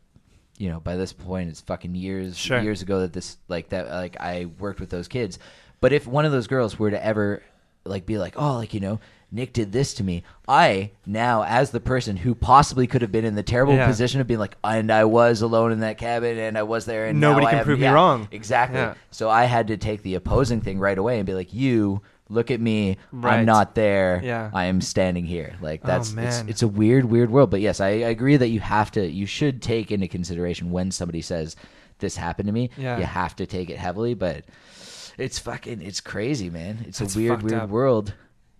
you 0.56 0.68
know, 0.70 0.78
by 0.80 0.96
this 0.96 1.12
point 1.12 1.50
it's 1.50 1.60
fucking 1.60 1.94
years 1.94 2.36
Sure. 2.38 2.60
years 2.60 2.80
ago 2.80 3.00
that 3.00 3.12
this 3.12 3.36
like 3.48 3.70
that 3.70 3.88
like 3.90 4.16
I 4.20 4.46
worked 4.58 4.80
with 4.80 4.88
those 4.90 5.08
kids. 5.08 5.38
But 5.80 5.92
if 5.92 6.06
one 6.06 6.24
of 6.24 6.32
those 6.32 6.46
girls 6.46 6.78
were 6.78 6.90
to 6.90 7.04
ever 7.04 7.42
like 7.84 8.06
be 8.06 8.16
like, 8.16 8.34
"Oh, 8.38 8.54
like, 8.54 8.72
you 8.72 8.80
know, 8.80 9.00
Nick 9.34 9.52
did 9.52 9.72
this 9.72 9.92
to 9.94 10.04
me." 10.04 10.22
I 10.48 10.92
now 11.04 11.42
as 11.44 11.70
the 11.70 11.80
person 11.80 12.16
who 12.16 12.34
possibly 12.34 12.86
could 12.86 13.02
have 13.02 13.12
been 13.12 13.24
in 13.24 13.34
the 13.34 13.42
terrible 13.42 13.74
Yeah. 13.74 13.86
position 13.86 14.20
of 14.20 14.26
being 14.26 14.40
like, 14.40 14.56
"And 14.64 14.90
I 14.90 15.04
was 15.04 15.42
alone 15.42 15.72
in 15.72 15.80
that 15.80 15.98
cabin 15.98 16.38
and 16.38 16.56
I 16.56 16.62
was 16.62 16.84
there 16.86 17.06
and 17.06 17.20
Nobody 17.20 17.44
now 17.44 17.48
I 17.48 17.50
can 17.50 17.56
have- 17.58 17.66
prove 17.66 17.78
me 17.80 17.84
yeah, 17.84 17.92
wrong. 17.92 18.28
Exactly. 18.30 18.78
Yeah. 18.78 18.94
So 19.10 19.28
I 19.28 19.44
had 19.44 19.66
to 19.68 19.76
take 19.76 20.02
the 20.02 20.14
opposing 20.14 20.60
thing 20.60 20.78
right 20.78 20.96
away 20.96 21.18
and 21.18 21.26
be 21.26 21.34
like, 21.34 21.52
"You 21.52 22.00
look 22.30 22.50
at 22.50 22.60
me. 22.60 22.96
Right. 23.12 23.38
I'm 23.40 23.44
not 23.46 23.74
there. 23.74 24.20
Yeah. 24.24 24.50
I 24.54 24.64
am 24.66 24.80
standing 24.80 25.24
here." 25.26 25.54
Like 25.60 25.80
Oh, 25.84 25.88
that's 25.88 26.08
it's, 26.08 26.14
man. 26.16 26.48
it's 26.48 26.62
a 26.62 26.68
weird, 26.68 27.04
weird 27.06 27.30
world. 27.30 27.50
But 27.50 27.60
yes, 27.60 27.80
I, 27.80 27.88
I 27.88 28.10
agree 28.10 28.36
that 28.38 28.48
you 28.48 28.60
have 28.60 28.90
to, 28.92 29.06
you 29.06 29.26
should 29.26 29.60
take 29.60 29.90
into 29.92 30.08
consideration 30.08 30.70
when 30.70 30.90
somebody 30.90 31.20
says 31.22 31.56
this 31.98 32.16
happened 32.16 32.46
to 32.46 32.52
me. 32.52 32.70
Yeah. 32.76 32.98
You 32.98 33.04
have 33.04 33.36
to 33.36 33.46
take 33.46 33.70
it 33.70 33.78
heavily, 33.78 34.14
but 34.14 34.44
it's 35.16 35.38
fucking, 35.38 35.80
it's 35.80 36.00
crazy, 36.00 36.50
man. 36.50 36.84
It's 36.88 36.98
That's 36.98 37.14
a 37.14 37.18
weird, 37.18 37.32
fucked 37.40 37.44
weird 37.44 37.62
up. 37.62 37.68
world. 37.70 38.14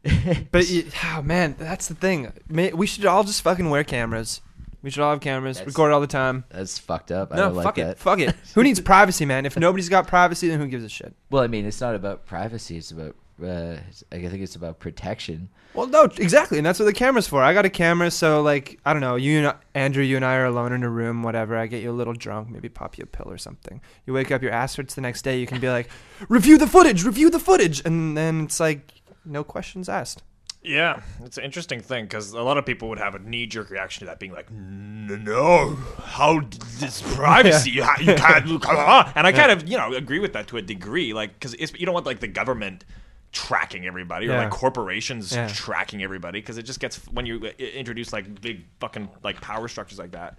But 0.53 0.69
you, 0.69 0.87
oh 1.05 1.23
man, 1.23 1.57
that's 1.59 1.89
the 1.89 1.95
thing. 1.95 2.33
May, 2.49 2.73
we 2.73 2.87
should 2.87 3.07
all 3.07 3.25
just 3.25 3.43
fucking 3.43 3.71
wear 3.71 3.85
cameras. 3.85 4.41
We 4.83 4.91
should 4.91 5.03
all 5.03 5.11
have 5.13 5.21
cameras, 5.21 5.57
That's- 5.57 5.73
record 5.75 5.93
all 5.93 6.01
the 6.03 6.07
time. 6.07 6.45
that's 6.51 6.79
fucked 6.79 7.11
up. 7.11 7.33
I 7.33 7.37
No, 7.37 7.43
don't 7.49 7.55
fuck 7.57 7.65
like 7.65 7.79
it, 7.79 7.85
that. 7.87 7.99
fuck 7.99 8.19
it. 8.19 8.35
Who 8.55 8.63
needs 8.63 8.81
privacy, 8.81 9.25
man? 9.25 9.47
If 9.47 9.57
nobody's 9.59 9.89
got 9.89 10.07
privacy, 10.07 10.49
then 10.49 10.61
who 10.61 10.67
gives 10.67 10.85
a 10.85 10.91
shit? 10.91 11.15
Well, 11.31 11.43
I 11.43 11.47
mean, 11.47 11.65
it's 11.65 11.81
not 11.81 11.95
about 11.95 12.27
privacy. 12.27 12.77
It's 12.77 12.91
about, 12.91 13.17
uh, 13.43 13.47
it's- 13.81 14.05
I 14.13 14.19
think 14.29 14.43
it's 14.43 14.57
about 14.57 14.81
protection. 14.81 15.49
Well, 15.73 15.87
no, 15.89 16.05
exactly, 16.05 16.59
and 16.59 16.67
that's 16.67 16.79
what 16.79 16.85
the 16.85 16.93
camera's 16.93 17.27
for. 17.27 17.43
I 17.43 17.53
got 17.55 17.65
a 17.65 17.71
camera, 17.71 18.11
so 18.11 18.43
like, 18.43 18.79
I 18.85 18.93
don't 18.93 19.01
know, 19.01 19.17
you 19.17 19.39
and 19.49 19.57
Andrew, 19.75 20.05
you 20.05 20.15
and 20.17 20.25
I 20.25 20.37
are 20.37 20.45
alone 20.45 20.73
in 20.75 20.83
a 20.85 20.89
room, 20.91 21.23
whatever. 21.23 21.57
I 21.57 21.67
get 21.67 21.83
you 21.83 21.91
a 21.91 21.93
little 22.01 22.13
drunk, 22.13 22.51
maybe 22.51 22.69
pop 22.69 22.97
you 22.99 23.03
a 23.05 23.07
pill 23.07 23.29
or 23.29 23.39
something. 23.39 23.81
You 24.07 24.13
wake 24.13 24.31
up, 24.31 24.41
your 24.43 24.53
ass 24.53 24.77
hurts 24.77 24.95
the 24.95 25.01
next 25.01 25.23
day. 25.23 25.41
You 25.41 25.47
can 25.49 25.61
be 25.61 25.69
like, 25.71 25.89
review 26.29 26.59
the 26.59 26.67
footage, 26.69 27.05
review 27.05 27.29
the 27.31 27.41
footage, 27.41 27.83
and 27.87 28.17
then 28.17 28.43
it's 28.45 28.61
like, 28.61 28.93
no 29.25 29.45
questions 29.45 29.89
asked. 29.89 30.23
Yeah, 30.63 31.03
it's 31.23 31.37
an 31.37 31.45
interesting 31.45 31.81
thing 31.81 32.07
because 32.07 32.33
a 32.33 32.41
lot 32.41 32.57
of 32.57 32.65
people 32.65 32.89
would 32.89 32.99
have 32.99 33.15
a 33.15 33.19
knee 33.19 33.47
jerk 33.47 33.69
reaction 33.69 34.01
to 34.01 34.07
that, 34.07 34.19
being 34.19 34.33
like, 34.33 34.47
"N- 34.51 35.23
"No, 35.23 35.77
how 36.03 36.41
d- 36.41 36.57
this 36.79 37.03
privacy? 37.17 37.71
You, 37.73 37.85
ha- 37.85 37.99
you 38.01 38.15
can't 38.15 38.47
come 38.63 38.77
on." 38.77 39.13
And 39.15 39.27
I 39.27 39.33
kind 39.33 39.51
of, 39.53 39.69
you 39.69 39.77
know, 39.77 39.93
agree 39.93 40.21
with 40.21 40.33
that 40.33 40.47
to 40.49 40.57
a 40.57 40.63
degree, 40.63 41.13
like 41.13 41.35
because 41.35 41.55
you 41.79 41.85
don't 41.85 41.93
want 41.93 42.07
like 42.07 42.21
the 42.21 42.29
government 42.29 42.87
tracking 43.31 43.85
everybody 43.85 44.27
or 44.29 44.37
like 44.39 44.49
corporations 44.51 45.35
Yeah. 45.35 45.49
tracking 45.49 46.03
everybody 46.05 46.41
because 46.41 46.57
it 46.57 46.63
just 46.63 46.79
gets 46.81 46.97
when 47.09 47.27
you 47.27 47.41
introduce 47.59 48.13
like 48.13 48.41
big 48.41 48.65
fucking 48.81 49.09
like 49.23 49.41
power 49.43 49.69
structures 49.69 49.99
like 49.99 50.13
that, 50.13 50.39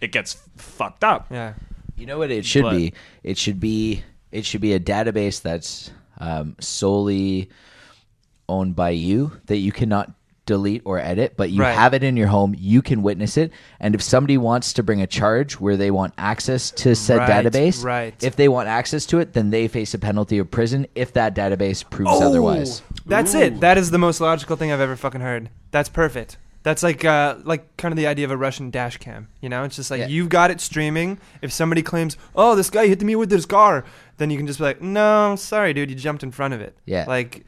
it 0.00 0.12
gets 0.12 0.34
fucked 0.56 1.04
up. 1.04 1.28
Yeah, 1.30 1.54
You 1.96 2.04
know 2.06 2.18
what 2.18 2.30
it 2.30 2.44
should 2.44 2.64
But- 2.64 2.72
be? 2.76 2.92
It 3.22 3.38
should 3.38 3.60
be 3.60 4.02
it 4.30 4.44
should 4.44 4.60
be 4.60 4.74
a 4.74 4.80
database 4.80 5.40
that's 5.40 5.90
um, 6.18 6.56
solely 6.60 7.48
owned 8.48 8.76
by 8.76 8.90
you 8.90 9.32
that 9.46 9.56
you 9.58 9.72
cannot 9.72 10.12
delete 10.46 10.82
or 10.84 10.98
edit, 10.98 11.32
but 11.38 11.50
you 11.50 11.62
Right. 11.62 11.74
have 11.74 11.94
it 11.94 12.02
in 12.02 12.18
your 12.18 12.26
home. 12.26 12.54
You 12.58 12.82
can 12.82 13.02
witness 13.02 13.38
it, 13.38 13.50
and 13.80 13.94
if 13.94 14.02
somebody 14.02 14.36
wants 14.36 14.74
to 14.74 14.82
bring 14.82 15.00
a 15.00 15.06
charge 15.06 15.58
where 15.58 15.78
they 15.78 15.90
want 15.90 16.12
access 16.18 16.70
to 16.72 16.94
said 16.94 17.16
Right, 17.20 17.46
database, 17.46 17.82
right. 17.82 18.14
if 18.22 18.36
they 18.36 18.48
want 18.48 18.68
access 18.68 19.06
to 19.06 19.20
it, 19.20 19.32
then 19.32 19.48
they 19.48 19.68
face 19.68 19.94
a 19.94 19.98
penalty 19.98 20.36
of 20.36 20.50
prison 20.50 20.86
if 20.94 21.14
that 21.14 21.34
database 21.34 21.88
proves 21.88 22.20
otherwise. 22.20 22.82
That's 23.06 23.34
Ooh. 23.34 23.38
it. 23.40 23.60
That 23.60 23.78
is 23.78 23.90
the 23.90 23.96
most 23.98 24.20
logical 24.20 24.56
thing 24.56 24.70
I've 24.70 24.80
ever 24.80 24.96
fucking 24.96 25.22
heard. 25.22 25.48
That's 25.70 25.88
perfect. 25.88 26.36
That's 26.62 26.82
like 26.82 27.04
uh 27.06 27.36
like 27.44 27.74
kind 27.78 27.92
of 27.92 27.96
the 27.96 28.06
idea 28.06 28.24
of 28.26 28.30
a 28.30 28.36
Russian 28.36 28.70
dash 28.70 28.96
cam. 28.98 29.28
You 29.42 29.48
know, 29.50 29.64
it's 29.64 29.76
just 29.76 29.90
like 29.90 30.00
Yeah. 30.00 30.06
you've 30.08 30.30
got 30.30 30.50
it 30.50 30.60
streaming. 30.62 31.18
If 31.42 31.52
somebody 31.52 31.82
claims, 31.82 32.16
"Oh, 32.34 32.54
this 32.54 32.68
guy 32.70 32.86
hit 32.86 33.02
me 33.02 33.16
with 33.16 33.30
his 33.30 33.44
car," 33.46 33.84
then 34.18 34.30
you 34.30 34.36
can 34.38 34.46
just 34.46 34.58
be 34.58 34.64
like, 34.64 34.80
"No, 34.82 35.36
sorry, 35.36 35.72
dude, 35.74 35.90
you 35.90 35.96
jumped 35.96 36.22
in 36.22 36.30
front 36.32 36.54
of 36.54 36.60
it." 36.62 36.74
Yeah. 36.86 37.04
Like 37.06 37.44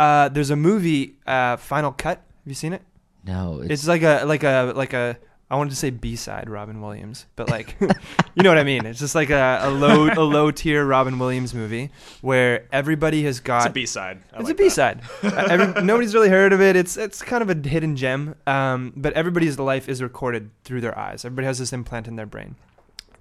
Uh, 0.00 0.30
there's 0.30 0.48
a 0.48 0.56
movie, 0.56 1.16
uh, 1.26 1.56
Final 1.58 1.92
Cut. 1.92 2.16
Have 2.16 2.46
you 2.46 2.54
seen 2.54 2.72
it? 2.72 2.80
No, 3.26 3.60
It's, 3.62 3.86
like 3.86 4.02
a 4.02 4.24
like 4.24 4.42
a 4.44 4.72
like 4.74 4.94
a 4.94 5.18
I 5.50 5.56
wanted 5.56 5.70
to 5.70 5.76
say 5.76 5.90
B 5.90 6.16
side 6.16 6.48
Robin 6.48 6.80
Williams, 6.80 7.26
but 7.36 7.50
like 7.50 7.76
you 7.80 8.42
know 8.42 8.48
what 8.48 8.56
I 8.56 8.64
mean. 8.64 8.86
It's 8.86 8.98
just 8.98 9.14
like 9.14 9.28
a, 9.28 9.60
a 9.62 9.70
low 9.70 10.08
a 10.08 10.24
low 10.24 10.50
tier 10.50 10.86
Robin 10.86 11.18
Williams 11.18 11.52
movie 11.52 11.90
where 12.22 12.66
everybody 12.72 13.24
has 13.24 13.40
got 13.40 13.58
It's 13.58 13.66
a 13.66 13.72
B 13.72 13.84
side. 13.84 14.22
it's 14.38 14.48
a 14.48 14.54
B 14.54 14.70
side. 14.70 15.02
Uh, 15.22 15.48
every, 15.50 15.82
nobody's 15.82 16.14
really 16.14 16.30
heard 16.30 16.54
of 16.54 16.62
it. 16.62 16.76
It's 16.76 16.96
it's 16.96 17.20
kind 17.20 17.42
of 17.42 17.50
a 17.50 17.68
hidden 17.68 17.94
gem. 17.94 18.36
Um, 18.46 18.94
but 18.96 19.12
everybody's 19.12 19.58
life 19.58 19.86
is 19.86 20.02
recorded 20.02 20.50
through 20.64 20.80
their 20.80 20.98
eyes. 20.98 21.26
Everybody 21.26 21.44
has 21.46 21.58
this 21.58 21.74
implant 21.74 22.08
in 22.08 22.16
their 22.16 22.26
brain, 22.26 22.56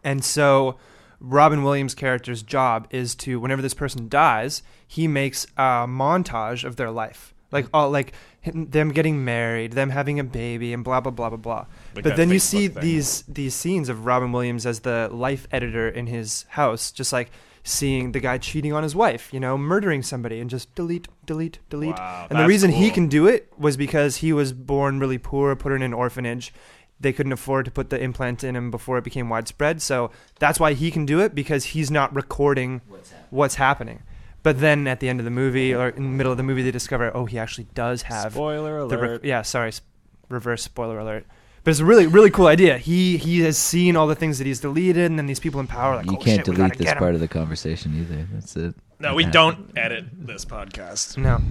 and 0.06 0.24
so 0.24 0.78
Robin 1.20 1.64
Williams' 1.64 1.96
character's 1.96 2.44
job 2.44 2.88
is 2.92 3.16
to 3.16 3.40
whenever 3.40 3.62
this 3.62 3.74
person 3.74 4.10
dies, 4.10 4.64
he 4.88 5.08
makes 5.08 5.46
a 5.58 5.86
montage 5.88 6.64
of 6.64 6.76
their 6.78 6.92
life, 6.92 7.34
like 7.52 7.68
all 7.74 7.90
like 7.90 8.14
them 8.46 8.92
getting 8.92 9.24
married, 9.26 9.74
them 9.74 9.90
having 9.90 10.20
a 10.20 10.24
baby, 10.24 10.74
and 10.74 10.84
blah 10.84 11.02
blah 11.02 11.12
blah 11.12 11.30
blah 11.30 11.38
blah. 11.38 11.66
Like 11.96 12.04
but 12.04 12.16
then 12.16 12.30
you 12.30 12.40
see 12.40 12.68
thing. 12.68 12.82
these 12.82 13.24
these 13.28 13.54
scenes 13.54 13.90
of 13.90 14.06
Robin 14.06 14.32
Williams 14.32 14.66
as 14.66 14.82
the 14.82 15.10
life 15.12 15.48
editor 15.52 15.90
in 15.90 16.08
his 16.08 16.46
house, 16.50 16.92
just 16.92 17.12
like 17.12 17.32
seeing 17.64 18.14
the 18.14 18.20
guy 18.20 18.38
cheating 18.38 18.74
on 18.74 18.84
his 18.84 18.96
wife, 18.96 19.34
you 19.34 19.40
know, 19.40 19.58
murdering 19.58 20.02
somebody, 20.02 20.40
and 20.40 20.50
just 20.50 20.74
delete, 20.76 21.08
delete, 21.26 21.60
delete. 21.70 21.98
Wow, 21.98 22.28
and 22.30 22.40
the 22.40 22.48
reason 22.48 22.72
he 22.72 22.90
can 22.90 23.08
do 23.08 23.28
it 23.28 23.52
was 23.58 23.78
because 23.78 24.18
he 24.18 24.34
was 24.34 24.54
born 24.54 25.00
really 25.00 25.18
poor, 25.18 25.56
put 25.56 25.72
in 25.72 25.82
an 25.82 25.94
orphanage. 25.94 26.54
They 27.00 27.14
couldn't 27.14 27.32
afford 27.32 27.66
to 27.66 27.72
put 27.72 27.90
the 27.90 28.00
implant 28.02 28.44
in 28.44 28.56
him 28.56 28.72
before 28.72 28.98
it 28.98 29.04
became 29.04 29.30
widespread. 29.30 29.82
So 29.82 30.12
that's 30.38 30.60
why 30.60 30.74
he 30.74 30.92
can 30.92 31.06
do 31.06 31.22
it 31.22 31.34
because 31.34 31.66
he's 31.66 31.90
not 31.90 32.14
recording 32.14 32.82
what's 33.30 33.56
happening. 33.56 34.04
But 34.44 34.60
then 34.60 34.88
at 34.88 35.00
the 35.00 35.10
end 35.10 35.20
of 35.20 35.26
the 35.26 35.32
movie 35.32 35.74
or 35.74 35.90
in 35.90 36.04
the 36.04 36.10
middle 36.10 36.32
of 36.32 36.38
the 36.38 36.44
movie, 36.44 36.62
they 36.62 36.72
discover, 36.72 37.12
oh, 37.16 37.26
he 37.26 37.38
actually 37.38 37.68
does 37.74 38.04
have 38.04 38.34
Spoiler 38.34 38.80
the 38.88 38.98
alert. 38.98 39.12
rec- 39.12 39.24
yeah, 39.24 39.42
sorry, 39.42 39.70
s- 39.70 39.82
reverse 40.30 40.64
spoiler 40.64 41.00
alert. 41.00 41.26
But 41.64 41.72
it's 41.72 41.82
a 41.82 41.86
really, 41.86 42.08
really 42.08 42.30
cool 42.30 42.48
idea. 42.48 42.78
He 42.78 43.18
he 43.18 43.42
has 43.42 43.58
seen 43.58 43.98
all 43.98 44.08
the 44.08 44.16
things 44.16 44.38
that 44.38 44.48
he's 44.48 44.62
deleted, 44.62 45.06
and 45.06 45.20
then 45.20 45.26
these 45.26 45.42
people 45.42 45.60
in 45.60 45.68
power 45.68 45.92
are 45.94 45.98
like, 45.98 46.06
you 46.06 46.14
oh, 46.18 46.22
can't 46.22 46.46
shit, 46.46 46.56
delete 46.56 46.78
this 46.78 46.94
part 46.94 47.16
of 47.16 47.20
the 47.20 47.28
conversation 47.28 48.00
either. 48.00 48.26
That's 48.34 48.56
it. 48.56 48.76
no, 49.00 49.14
we 49.14 49.26
don't 49.26 49.78
edit 49.78 50.06
this 50.14 50.46
podcast. 50.46 51.18
No, 51.18 51.42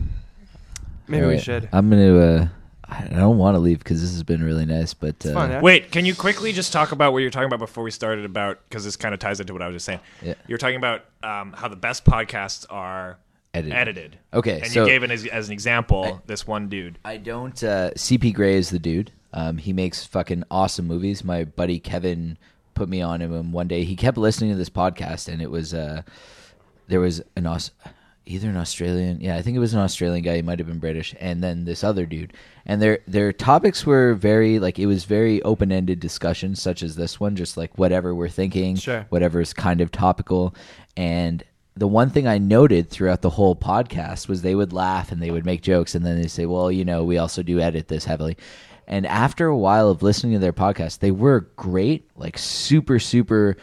maybe 1.09 1.27
we 1.27 1.39
should. 1.39 1.69
I'm 1.73 1.91
gonna. 1.91 2.19
Uh, 2.19 2.49
I 2.89 3.05
I 3.05 3.09
don't 3.16 3.39
want 3.39 3.55
to 3.55 3.59
leave 3.59 3.78
because 3.78 4.01
this 4.01 4.12
has 4.12 4.22
been 4.22 4.43
really 4.43 4.64
nice, 4.66 4.95
but 4.95 5.24
uh, 5.26 5.32
fun, 5.34 5.51
yeah? 5.51 5.61
Wait, 5.61 5.91
can 5.93 6.05
you 6.05 6.14
quickly 6.14 6.53
just 6.53 6.72
talk 6.72 6.93
about 6.93 7.12
what 7.12 7.18
you're 7.18 7.30
talking 7.30 7.47
about 7.47 7.59
before 7.59 7.84
we 7.84 7.91
started 7.91 8.24
about 8.24 8.61
because 8.68 8.84
this 8.84 8.97
kind 8.97 9.12
of 9.14 9.20
ties 9.20 9.41
into 9.41 9.53
what 9.53 9.62
I 9.62 9.66
was 9.66 9.74
just 9.76 9.86
saying. 9.86 10.01
Yeah. 10.22 10.34
You're 10.47 10.59
talking 10.59 10.76
about 10.76 11.05
um, 11.22 11.53
how 11.53 11.68
the 11.68 11.76
best 11.76 12.05
podcasts 12.05 12.66
are 12.70 13.18
Edited. 13.55 13.76
edited. 13.76 14.18
Okay, 14.32 14.61
and 14.62 14.70
so- 14.70 14.84
you 14.84 14.91
gave 14.91 15.03
it 15.03 15.11
as, 15.11 15.26
as 15.26 15.49
an 15.49 15.53
example 15.53 16.05
I- 16.05 16.18
this 16.26 16.47
one 16.47 16.68
dude. 16.68 16.99
I 17.05 17.16
don't. 17.18 17.62
Uh, 17.62 17.91
CGP 17.93 18.32
Grey 18.34 18.57
is 18.57 18.70
the 18.70 18.78
dude. 18.78 19.12
Um, 19.32 19.59
he 19.59 19.72
makes 19.74 20.07
fucking 20.07 20.45
awesome 20.51 20.86
movies. 20.86 21.22
My 21.24 21.45
buddy 21.45 21.78
Kevin 21.78 22.39
put 22.74 22.89
me 22.89 23.03
on 23.03 23.20
him 23.20 23.32
and 23.34 23.53
one 23.53 23.68
day. 23.68 23.84
He 23.84 23.97
kept 23.97 24.16
listening 24.16 24.51
to 24.51 24.57
this 24.57 24.70
podcast, 24.70 25.28
and 25.30 25.43
it 25.43 25.51
was 25.51 25.74
uh, 25.74 26.03
there 26.86 27.01
was 27.01 27.20
an 27.36 27.47
Aus- 27.47 27.70
either 28.29 28.49
an 28.49 28.57
Australian, 28.57 29.20
yeah, 29.20 29.37
I 29.37 29.43
think 29.43 29.57
it 29.57 29.61
was 29.61 29.74
an 29.74 29.81
Australian 29.81 30.22
guy. 30.22 30.37
He 30.37 30.43
might 30.43 30.59
have 30.59 30.68
been 30.68 30.79
British, 30.79 31.14
and 31.18 31.43
then 31.43 31.64
this 31.64 31.83
other 31.83 32.07
dude. 32.07 32.33
And 32.66 32.81
their 32.81 32.99
their 33.09 33.33
topics 33.33 33.85
were 33.87 34.14
very 34.14 34.59
like 34.59 34.79
it 34.79 34.87
was 34.87 35.05
very 35.05 35.43
open 35.43 35.72
ended 35.72 35.99
discussions, 36.01 36.61
such 36.62 36.83
as 36.83 36.95
this 36.97 37.18
one, 37.18 37.35
just 37.37 37.57
like 37.57 37.76
whatever 37.79 38.14
we're 38.14 38.29
thinking, 38.29 38.76
Sure. 38.76 39.07
whatever 39.09 39.41
is 39.41 39.53
kind 39.53 39.81
of 39.81 39.91
topical, 39.91 40.55
and 40.97 41.43
the 41.76 41.87
one 41.89 42.11
thing 42.11 42.26
I 42.26 42.39
noted 42.39 42.91
throughout 42.91 43.22
the 43.22 43.31
whole 43.31 43.55
podcast 43.55 44.29
was 44.29 44.43
they 44.43 44.57
would 44.57 44.72
laugh 44.72 45.12
and 45.12 45.22
they 45.22 45.31
would 45.31 45.47
make 45.47 45.62
jokes 45.62 45.95
and 45.95 46.05
then 46.05 46.20
they 46.20 46.26
say, 46.29 46.45
"Well, 46.45 46.70
you 46.72 46.85
know, 46.85 47.05
we 47.05 47.18
also 47.18 47.43
do 47.43 47.61
edit 47.61 47.89
this 47.89 48.05
heavily." 48.05 48.37
And 48.87 49.07
after 49.07 49.47
a 49.47 49.57
while 49.57 49.89
of 49.91 50.03
listening 50.03 50.33
to 50.33 50.39
their 50.39 50.53
podcast, 50.53 50.99
they 51.01 51.11
were 51.11 51.49
great, 51.57 52.09
like 52.16 52.37
super 52.39 52.99
super 52.99 53.57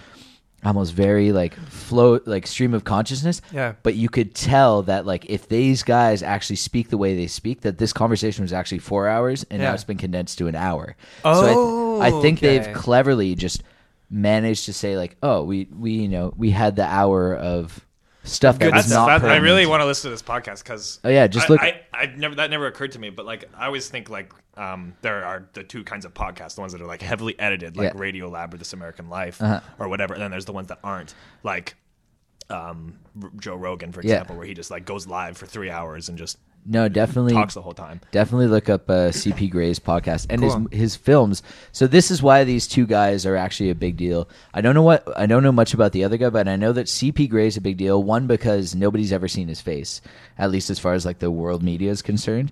almost 0.66 0.94
very 0.94 1.32
like 1.32 1.54
flow 1.68 2.20
like 2.26 2.48
stream 2.48 2.74
of 2.74 2.84
consciousness. 2.84 3.42
Yeah. 3.54 3.74
But 3.84 3.96
you 3.96 4.10
could 4.10 4.34
tell 4.34 4.82
that 4.84 5.06
like 5.06 5.26
if 5.30 5.48
these 5.48 5.84
guys 5.84 6.24
actually 6.24 6.56
speak 6.58 6.90
the 6.90 6.98
way 6.98 7.16
they 7.16 7.28
speak, 7.28 7.62
that 7.62 7.78
this 7.78 7.94
conversation 7.94 8.44
was 8.44 8.52
actually 8.54 8.80
four 8.80 9.08
hours 9.08 9.46
and 9.52 9.62
Yeah. 9.62 9.70
now 9.70 9.74
it's 9.76 9.84
been 9.84 9.98
condensed 9.98 10.38
to 10.40 10.48
an 10.48 10.56
hour. 10.56 10.96
Oh, 11.24 11.34
so 11.42 11.42
I, 11.42 11.48
th- 11.48 11.58
oh, 11.58 12.02
I 12.20 12.22
think 12.24 12.40
okay. 12.40 12.58
they've 12.58 12.74
cleverly 12.76 13.36
just 13.36 13.64
managed 14.10 14.66
to 14.66 14.74
say 14.74 14.98
like, 14.98 15.18
oh, 15.24 15.44
we 15.44 15.68
we 15.72 15.92
you 15.92 16.08
know 16.08 16.34
we 16.38 16.52
had 16.52 16.76
the 16.76 16.86
hour 16.86 17.36
of 17.36 17.85
stuff 18.26 18.60
that 18.60 18.66
Good 18.66 18.74
was 18.76 18.86
That's, 18.88 18.94
not. 18.96 19.22
that, 19.22 19.32
I 19.32 19.38
really 19.38 19.66
want 19.66 19.82
to 19.82 19.86
listen 19.86 20.10
to 20.10 20.14
this 20.14 20.22
podcast 20.22 20.64
because 20.64 21.00
Oh, 21.04 21.10
yeah, 21.10 21.28
just 21.28 21.50
I, 21.50 21.54
look- 21.54 21.62
I, 21.62 21.82
I 21.94 22.06
never 22.08 22.36
that 22.36 22.50
never 22.50 22.68
occurred 22.68 22.92
to 22.94 23.00
me, 23.00 23.10
but 23.10 23.26
like 23.26 23.46
I 23.56 23.66
always 23.68 23.88
think 23.88 24.10
like 24.10 24.34
um, 24.58 24.94
there 25.02 25.24
are 25.26 25.48
the 25.54 25.64
two 25.64 25.84
kinds 25.84 26.06
of 26.06 26.14
podcasts: 26.14 26.56
the 26.56 26.62
ones 26.62 26.74
that 26.74 26.82
are 26.82 26.86
like 26.88 27.02
heavily 27.02 27.38
edited, 27.40 27.78
like 27.78 27.94
Yeah. 27.94 28.00
Radiolab 28.00 28.54
or 28.54 28.58
This 28.58 28.74
American 28.74 29.10
Life 29.10 29.42
Uh-huh. 29.42 29.60
or 29.80 29.88
whatever, 29.90 30.14
and 30.14 30.22
then 30.24 30.32
there's 30.32 30.46
the 30.46 30.54
ones 30.54 30.68
that 30.70 30.80
aren't, 30.84 31.14
like 31.44 31.76
um, 32.50 33.00
Joe 33.40 33.56
Rogan, 33.56 33.92
for 33.92 34.02
Yeah. 34.02 34.14
example, 34.16 34.36
where 34.38 34.46
he 34.46 34.54
just 34.54 34.72
like 34.72 34.86
goes 34.86 35.08
live 35.08 35.38
for 35.38 35.46
three 35.46 35.70
hours 35.70 36.10
and 36.10 36.18
just 36.18 36.38
No, 36.68 36.90
definitely 36.90 37.34
talks 37.34 37.54
the 37.54 37.62
whole 37.62 37.74
time. 37.74 38.02
Definitely 38.12 38.48
look 38.48 38.70
up 38.70 38.90
uh, 38.90 39.12
CGP 39.12 39.50
Grey's 39.52 39.80
podcast 39.80 40.26
and 40.30 40.42
Cool. 40.42 40.68
his 40.72 40.80
his 40.80 40.96
films. 40.96 41.44
So 41.72 41.86
this 41.88 42.10
is 42.10 42.24
why 42.24 42.44
these 42.44 42.68
two 42.68 42.86
guys 42.88 43.26
are 43.26 43.36
actually 43.36 43.70
a 43.70 43.76
big 43.76 43.98
deal. 43.98 44.28
I 44.54 44.62
don't 44.62 44.74
know 44.76 44.82
what 44.82 45.08
I 45.18 45.26
don't 45.28 45.44
know 45.44 45.52
much 45.52 45.74
about 45.74 45.92
the 45.92 46.04
other 46.04 46.18
guy, 46.18 46.30
but 46.30 46.48
I 46.48 46.56
know 46.56 46.72
that 46.74 46.88
CGP 46.88 47.30
Grey 47.30 47.48
is 47.48 47.58
a 47.58 47.62
big 47.62 47.78
deal. 47.78 48.02
One 48.02 48.26
because 48.28 48.74
nobody's 48.76 49.12
ever 49.14 49.28
seen 49.28 49.48
his 49.48 49.62
face, 49.62 50.02
at 50.38 50.50
least 50.52 50.70
as 50.70 50.80
far 50.80 50.94
as 50.94 51.06
like 51.06 51.20
the 51.20 51.32
world 51.32 51.62
media 51.64 51.92
is 51.92 52.02
concerned. 52.02 52.52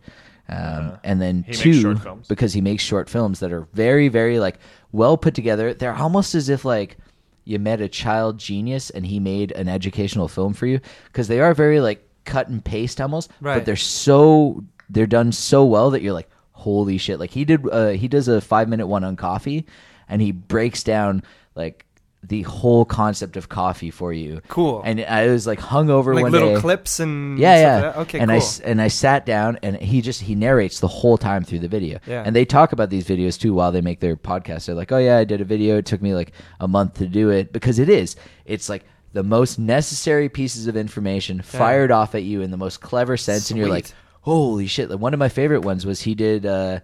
Um, 0.49 0.97
and 1.05 1.21
then 1.21 1.45
two 1.51 1.95
because 2.27 2.51
he 2.53 2.59
makes 2.61 2.83
short 2.83 3.09
films 3.09 3.39
that 3.39 3.53
are 3.53 3.67
very 3.73 4.09
very 4.09 4.39
like 4.39 4.59
well 4.91 5.17
put 5.17 5.33
together. 5.35 5.73
They're 5.73 5.95
almost 5.95 6.35
as 6.35 6.49
if 6.49 6.65
like 6.65 6.97
you 7.45 7.59
met 7.59 7.81
a 7.81 7.87
child 7.89 8.37
genius 8.37 8.89
and 8.89 9.05
he 9.05 9.19
made 9.19 9.51
an 9.53 9.67
educational 9.67 10.27
film 10.27 10.53
for 10.53 10.65
you? 10.65 10.79
Because 11.07 11.27
they 11.27 11.39
are 11.39 11.53
very 11.53 11.79
like 11.79 12.07
cut 12.25 12.47
and 12.47 12.63
paste 12.63 13.01
almost, 13.01 13.31
but 13.57 13.65
they're 13.65 13.75
so 13.75 14.63
they're 14.89 15.07
done 15.07 15.31
so 15.31 15.65
well 15.65 15.91
that 15.91 16.01
you're 16.01 16.13
like 16.13 16.29
holy 16.51 16.97
shit. 16.97 17.19
Like 17.19 17.31
he 17.31 17.45
did 17.45 17.67
uh, 17.69 17.89
he 17.89 18.07
does 18.07 18.27
a 18.27 18.39
five 18.41 18.69
minute 18.69 18.87
one 18.87 19.03
on 19.03 19.15
coffee 19.15 19.65
and 20.07 20.21
he 20.21 20.31
breaks 20.31 20.83
down 20.83 21.23
like 21.55 21.85
the 22.23 22.43
whole 22.43 22.85
concept 22.85 23.35
of 23.35 23.49
coffee 23.49 23.91
for 23.91 24.13
you. 24.13 24.41
Cool. 24.47 24.81
and 24.85 25.01
i 25.01 25.27
was 25.27 25.45
like 25.45 25.59
hung 25.59 25.89
over 25.89 26.15
like 26.15 26.23
one 26.23 26.31
little 26.31 26.55
day. 26.55 26.61
clips 26.61 26.99
and 26.99 27.37
yeah 27.37 27.57
stuff 27.57 27.81
yeah. 27.81 27.87
like? 27.87 27.97
Okay, 27.97 28.19
and 28.19 28.31
cool. 28.31 28.39
i 28.39 28.69
and 28.69 28.81
i 28.81 28.87
sat 28.87 29.25
down 29.25 29.59
and 29.61 29.75
he 29.77 30.01
just 30.01 30.21
he 30.21 30.33
narrates 30.33 30.79
the 30.79 30.87
whole 30.87 31.17
time 31.17 31.43
through 31.43 31.59
the 31.59 31.67
video. 31.67 31.99
Yeah. 32.07 32.23
and 32.25 32.35
they 32.35 32.45
talk 32.45 32.71
about 32.71 32.89
these 32.89 33.05
videos 33.05 33.39
too 33.39 33.53
while 33.53 33.71
they 33.71 33.81
make 33.81 33.99
their 33.99 34.15
podcast. 34.15 34.65
They're 34.65 34.75
like 34.75 34.91
oh 34.91 34.97
yeah 34.97 35.17
i 35.17 35.23
did 35.25 35.41
a 35.41 35.45
video. 35.45 35.77
It 35.77 35.85
took 35.85 36.01
me 36.01 36.13
like 36.13 36.31
a 36.59 36.67
month 36.67 36.95
to 36.95 37.07
do 37.07 37.29
it. 37.29 37.51
Because 37.51 37.79
it 37.79 37.89
is. 37.89 38.15
It's 38.45 38.69
like 38.69 38.85
the 39.11 39.23
most 39.23 39.59
necessary 39.59 40.29
pieces 40.29 40.67
of 40.67 40.75
information 40.75 41.41
fired 41.41 41.91
off 41.91 42.15
at 42.15 42.23
you 42.23 42.41
in 42.41 42.51
the 42.51 42.57
most 42.57 42.81
clever 42.81 43.17
sense. 43.17 43.51
And 43.51 43.57
you're 43.57 43.67
like 43.67 43.91
holy 44.21 44.67
shit. 44.67 44.89
Like 44.89 44.99
one 44.99 45.13
of 45.13 45.19
my 45.19 45.29
favorite 45.29 45.61
ones 45.61 45.85
was 45.85 46.01
he 46.01 46.15
did 46.15 46.45
uh 46.45 46.79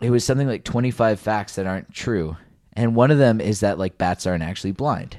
it 0.00 0.10
was 0.10 0.24
something 0.24 0.48
like 0.48 0.64
25 0.64 1.20
facts 1.20 1.54
that 1.54 1.66
aren't 1.66 1.94
true 1.94 2.36
and 2.74 2.94
one 2.94 3.10
of 3.10 3.18
them 3.18 3.40
is 3.40 3.60
that 3.60 3.78
like 3.78 3.98
bats 3.98 4.26
aren't 4.26 4.42
actually 4.42 4.72
blind 4.72 5.16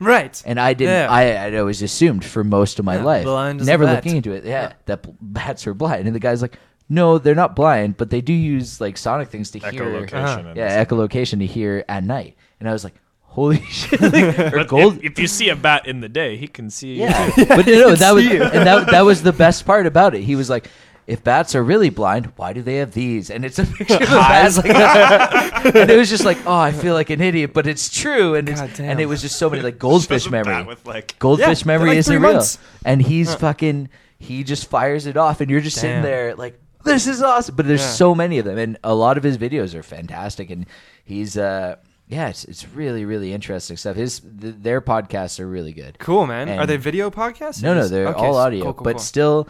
right. 0.00 0.42
and 0.46 0.60
I 0.60 0.74
didn't. 0.74 0.92
Yeah. 0.94 1.10
I 1.10 1.46
I'd 1.46 1.54
always 1.54 1.82
assumed 1.82 2.24
for 2.24 2.44
most 2.44 2.78
of 2.78 2.84
my 2.84 2.96
Yeah, 2.96 3.04
life, 3.04 3.24
blind 3.24 3.64
never 3.64 3.84
bat. 3.84 3.96
looking 3.96 4.16
into 4.16 4.32
it. 4.32 4.44
Yeah, 4.44 4.72
that 4.86 5.02
b- 5.02 5.14
bats 5.20 5.66
are 5.66 5.74
blind, 5.74 6.06
and 6.06 6.14
the 6.14 6.20
guy's 6.20 6.42
like, 6.42 6.58
"No, 6.88 7.18
they're 7.18 7.34
not 7.34 7.56
blind, 7.56 7.96
but 7.96 8.10
they 8.10 8.20
do 8.20 8.32
use 8.32 8.80
like 8.80 8.96
sonic 8.98 9.28
things 9.28 9.50
to 9.52 9.58
hear. 9.58 9.84
Echolocation. 9.84 10.40
Uh-huh. 10.44 10.52
Yeah, 10.56 10.84
echolocation 10.84 11.38
to 11.38 11.46
hear 11.46 11.84
at 11.88 12.04
night." 12.04 12.36
And 12.60 12.68
I 12.68 12.72
was 12.72 12.84
like, 12.84 12.94
"Holy 13.22 13.60
shit!" 13.70 14.00
Like, 14.00 14.36
But 14.52 14.68
gold. 14.68 14.98
if, 14.98 15.12
if 15.12 15.18
you 15.18 15.26
see 15.26 15.48
a 15.50 15.56
bat 15.56 15.86
in 15.86 16.00
the 16.00 16.08
day, 16.08 16.36
he 16.36 16.46
can 16.48 16.68
see. 16.70 16.94
you. 16.94 17.02
yeah, 17.04 17.30
but 17.36 17.66
no, 17.66 17.94
that 17.94 18.12
was 18.14 18.24
you. 18.24 18.42
and 18.42 18.66
that 18.66 18.90
that 18.90 19.02
was 19.02 19.22
the 19.22 19.32
best 19.32 19.64
part 19.66 19.86
about 19.86 20.14
it. 20.14 20.22
He 20.22 20.36
was 20.36 20.50
like. 20.50 20.68
If 21.06 21.22
bats 21.22 21.54
are 21.54 21.62
really 21.62 21.90
blind, 21.90 22.32
why 22.34 22.52
do 22.52 22.62
they 22.62 22.76
have 22.76 22.92
these? 22.92 23.30
And 23.30 23.44
it's 23.44 23.58
a 23.60 23.64
picture 23.78 23.94
of 23.94 24.00
the 24.00 24.06
bats, 24.06 24.56
like, 24.56 24.66
and 25.76 25.88
it 25.90 25.96
was 25.96 26.10
just 26.10 26.24
like, 26.24 26.38
oh, 26.46 26.58
I 26.58 26.72
feel 26.72 26.94
like 26.94 27.10
an 27.10 27.20
idiot, 27.20 27.52
but 27.54 27.66
it's 27.68 27.88
true, 27.88 28.34
and 28.34 28.48
it's, 28.48 28.60
and 28.80 28.98
it 29.00 29.06
was 29.06 29.22
just 29.22 29.36
so 29.36 29.48
many 29.48 29.62
like 29.62 29.78
goldfish 29.78 30.28
memory. 30.28 30.64
with 30.64 30.84
like 30.84 31.16
Goldfish 31.20 31.60
Yeah, 31.62 31.66
memory 31.66 31.90
like 31.90 31.98
isn't 31.98 32.16
three 32.20 32.28
real. 32.28 32.42
And 32.84 33.00
he's 33.00 33.34
fucking 33.36 33.88
he 34.18 34.42
just 34.44 34.68
fires 34.70 35.06
it 35.06 35.16
off 35.16 35.40
and 35.42 35.50
you're 35.50 35.60
just 35.60 35.78
sitting 35.78 36.02
there 36.02 36.34
like 36.34 36.58
this 36.84 37.06
is 37.06 37.22
awesome. 37.22 37.54
But 37.54 37.66
there's 37.66 37.82
Yeah. 37.82 37.90
so 37.90 38.14
many 38.14 38.38
of 38.38 38.44
them 38.44 38.56
and 38.58 38.78
a 38.82 38.94
lot 38.94 39.18
of 39.18 39.22
his 39.22 39.36
videos 39.36 39.74
are 39.74 39.82
fantastic 39.82 40.48
and 40.50 40.64
he's 41.04 41.36
uh 41.36 41.76
yeah, 42.08 42.28
it's 42.28 42.44
it's 42.46 42.66
really 42.68 43.04
really 43.04 43.32
interesting 43.34 43.76
stuff. 43.76 43.94
His 43.96 44.20
th- 44.20 44.54
their 44.58 44.80
podcasts 44.80 45.38
are 45.38 45.46
really 45.46 45.72
good. 45.72 45.98
Cool, 45.98 46.26
man. 46.26 46.48
And- 46.48 46.60
Are 46.60 46.66
they 46.66 46.78
video 46.78 47.10
podcasts? 47.10 47.62
No, 47.62 47.74
no, 47.74 47.88
they're 47.88 48.08
okay, 48.08 48.24
all 48.24 48.36
audio, 48.36 48.62
cool, 48.64 48.72
cool, 48.74 48.84
but 48.84 48.92
cool. 48.94 49.00
still 49.00 49.48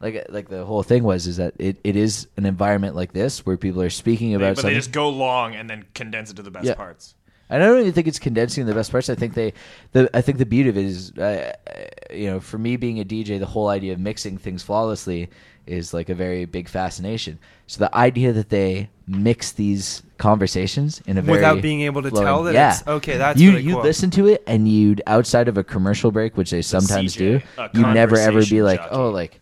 like 0.00 0.26
like 0.28 0.48
the 0.48 0.64
whole 0.64 0.82
thing 0.82 1.02
was 1.04 1.26
is 1.26 1.36
that 1.38 1.54
it, 1.58 1.78
it 1.84 1.96
is 1.96 2.28
an 2.36 2.44
environment 2.46 2.94
like 2.96 3.12
this 3.12 3.46
where 3.46 3.56
people 3.56 3.80
are 3.82 3.90
speaking 3.90 4.30
They, 4.30 4.34
about 4.36 4.50
but 4.56 4.56
something. 4.62 4.70
they 4.74 4.78
just 4.78 4.92
go 4.92 5.08
long 5.08 5.54
and 5.54 5.68
then 5.70 5.84
condense 5.94 6.30
it 6.30 6.34
to 6.36 6.42
the 6.42 6.50
best 6.50 6.66
Yeah. 6.66 6.74
parts. 6.74 7.14
And 7.48 7.62
I 7.62 7.66
don't 7.66 7.80
even 7.80 7.92
think 7.92 8.08
it's 8.08 8.18
condensing 8.18 8.66
the 8.66 8.74
best 8.74 8.90
parts. 8.90 9.08
I 9.08 9.14
think 9.14 9.34
they, 9.34 9.52
the 9.92 10.10
I 10.12 10.20
think 10.20 10.38
the 10.38 10.46
beauty 10.46 10.68
of 10.68 10.76
it 10.76 10.84
is, 10.84 11.12
uh, 11.16 11.52
uh, 11.66 11.80
you 12.12 12.26
know, 12.28 12.40
for 12.40 12.58
me 12.58 12.76
being 12.76 12.98
a 12.98 13.04
DJ, 13.04 13.38
the 13.38 13.46
whole 13.46 13.68
idea 13.68 13.92
of 13.92 14.00
mixing 14.00 14.36
things 14.36 14.64
flawlessly 14.64 15.30
is 15.64 15.94
like 15.94 16.08
a 16.08 16.14
very 16.14 16.44
big 16.44 16.68
fascination. 16.68 17.38
So 17.68 17.78
the 17.78 17.96
idea 17.96 18.32
that 18.32 18.48
they 18.50 18.90
mix 19.06 19.52
these 19.52 20.02
conversations 20.18 21.00
in 21.06 21.18
a 21.18 21.22
very 21.22 21.38
Without 21.38 21.62
being 21.62 21.82
able 21.82 22.02
to 22.02 22.10
flowing- 22.10 22.26
tell 22.26 22.42
that 22.44 22.54
yeah. 22.54 22.70
it's- 22.74 22.86
okay, 22.88 23.16
that's 23.16 23.40
you 23.40 23.50
really 23.52 23.62
you 23.62 23.74
cool. 23.74 23.82
listen 23.82 24.10
to 24.10 24.26
it 24.26 24.42
and 24.48 24.68
you'd 24.68 25.00
outside 25.06 25.46
of 25.48 25.56
a 25.56 25.64
commercial 25.64 26.10
break, 26.10 26.36
which 26.36 26.50
they 26.50 26.62
sometimes 26.62 27.14
CJ, 27.14 27.18
do, 27.18 27.40
a 27.58 27.70
you 27.74 27.82
never 27.82 28.16
ever 28.16 28.40
be 28.40 28.58
conversation 28.58 28.64
like, 28.64 28.80
jockey. 28.80 28.94
oh, 28.96 29.10
like, 29.10 29.40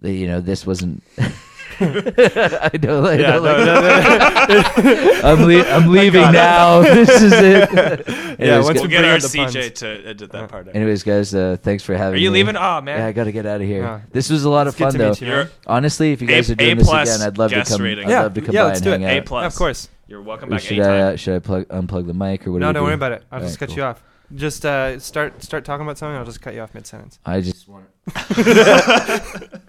the, 0.00 0.12
you 0.12 0.26
know, 0.26 0.40
this 0.40 0.66
wasn't. 0.66 1.02
I 1.78 2.70
don't, 2.80 3.04
I 3.04 3.14
Yeah, 3.18 3.32
don't 3.32 3.42
no, 3.42 3.52
like 3.52 3.66
no, 3.66 4.54
no. 4.94 5.20
I'm, 5.24 5.42
le- 5.42 5.70
I'm 5.70 5.88
leaving 5.90 6.32
now. 6.32 6.80
this 6.80 7.10
is 7.20 7.32
it. 7.34 8.08
Anyways, 8.40 8.64
once 8.64 8.80
We'll 8.80 8.88
get 8.88 9.04
our 9.04 9.16
up 9.16 9.20
the 9.20 9.28
puns. 9.36 9.54
CJ 9.54 9.74
to 9.74 10.06
edit 10.08 10.32
that 10.32 10.48
part. 10.48 10.68
out. 10.68 10.74
anyways, 10.74 11.02
guys, 11.02 11.34
uh, 11.34 11.58
thanks 11.60 11.82
for 11.84 11.94
having 11.94 12.14
Are 12.14 12.16
me. 12.16 12.22
you 12.22 12.30
leaving? 12.30 12.56
Oh 12.56 12.80
man. 12.80 13.00
Yeah, 13.00 13.06
I 13.06 13.12
got 13.12 13.24
to 13.24 13.32
get 13.32 13.44
out 13.44 13.60
of 13.60 13.66
here. 13.66 13.82
Yeah. 13.82 14.00
This 14.10 14.30
was 14.30 14.44
a 14.44 14.48
lot 14.50 14.68
of 14.68 14.72
It's 14.72 14.78
good 14.78 14.84
fun, 14.84 14.92
to 14.92 14.98
though. 14.98 15.08
meet 15.10 15.20
you. 15.20 15.26
You're 15.28 15.50
Honestly, 15.66 16.12
if 16.12 16.22
you 16.22 16.28
guys 16.28 16.48
A- 16.48 16.52
are 16.54 16.56
doing 16.56 16.70
A 16.72 16.74
this 16.76 16.86
plus 16.88 17.14
again, 17.14 17.26
I'd 17.28 17.36
love 17.38 17.50
to 17.50 17.56
guest 17.56 17.70
come. 17.72 17.82
rating. 17.82 18.06
I'd 18.06 18.10
Yeah. 18.10 18.22
love 18.22 18.34
to 18.34 18.40
come 18.40 18.54
Yeah, 18.54 18.62
by 18.62 18.66
let's 18.68 18.78
and 18.78 18.84
do 18.84 18.90
hang 18.92 19.02
it. 19.02 19.10
out. 19.10 19.16
A 19.18 19.22
plus. 19.22 19.52
Of 19.54 19.58
course. 19.58 19.88
You're 20.08 20.22
welcome 20.22 20.48
Or 20.48 20.52
back 20.52 20.60
should 20.62 20.78
anytime. 20.78 20.92
I 20.94 21.02
uh, 21.12 21.16
should 21.16 21.34
I 21.34 21.38
plug 21.40 21.68
unplug 21.68 22.06
the 22.06 22.14
mic 22.14 22.46
or 22.46 22.52
what? 22.52 22.58
do 22.58 22.60
No, 22.60 22.68
we 22.68 22.72
don't 22.72 22.74
do? 22.74 22.84
worry 22.84 22.94
about 22.94 23.12
it. 23.12 23.24
I'll 23.30 23.36
Alright, 23.40 23.48
just 23.48 23.58
cut 23.58 23.68
cool. 23.68 23.76
you 23.76 23.82
off. 23.82 24.02
Just 24.34 24.66
uh, 24.66 24.98
start 24.98 25.42
start 25.42 25.64
talking 25.64 25.86
about 25.86 25.98
something. 25.98 26.16
I'll 26.16 26.24
just 26.24 26.42
cut 26.42 26.54
you 26.54 26.60
off 26.60 26.74
mid 26.74 26.86
sentence. 26.86 27.18
I 27.24 27.40
just 27.40 27.68
want. 27.68 27.86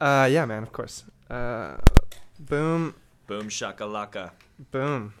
Uh, 0.00 0.28
yeah, 0.30 0.44
man, 0.44 0.62
of 0.62 0.70
course. 0.70 1.02
Uh, 1.28 1.76
boom, 2.38 2.94
Boom 3.26 3.48
shakalaka. 3.48 4.30
boom. 4.70 5.12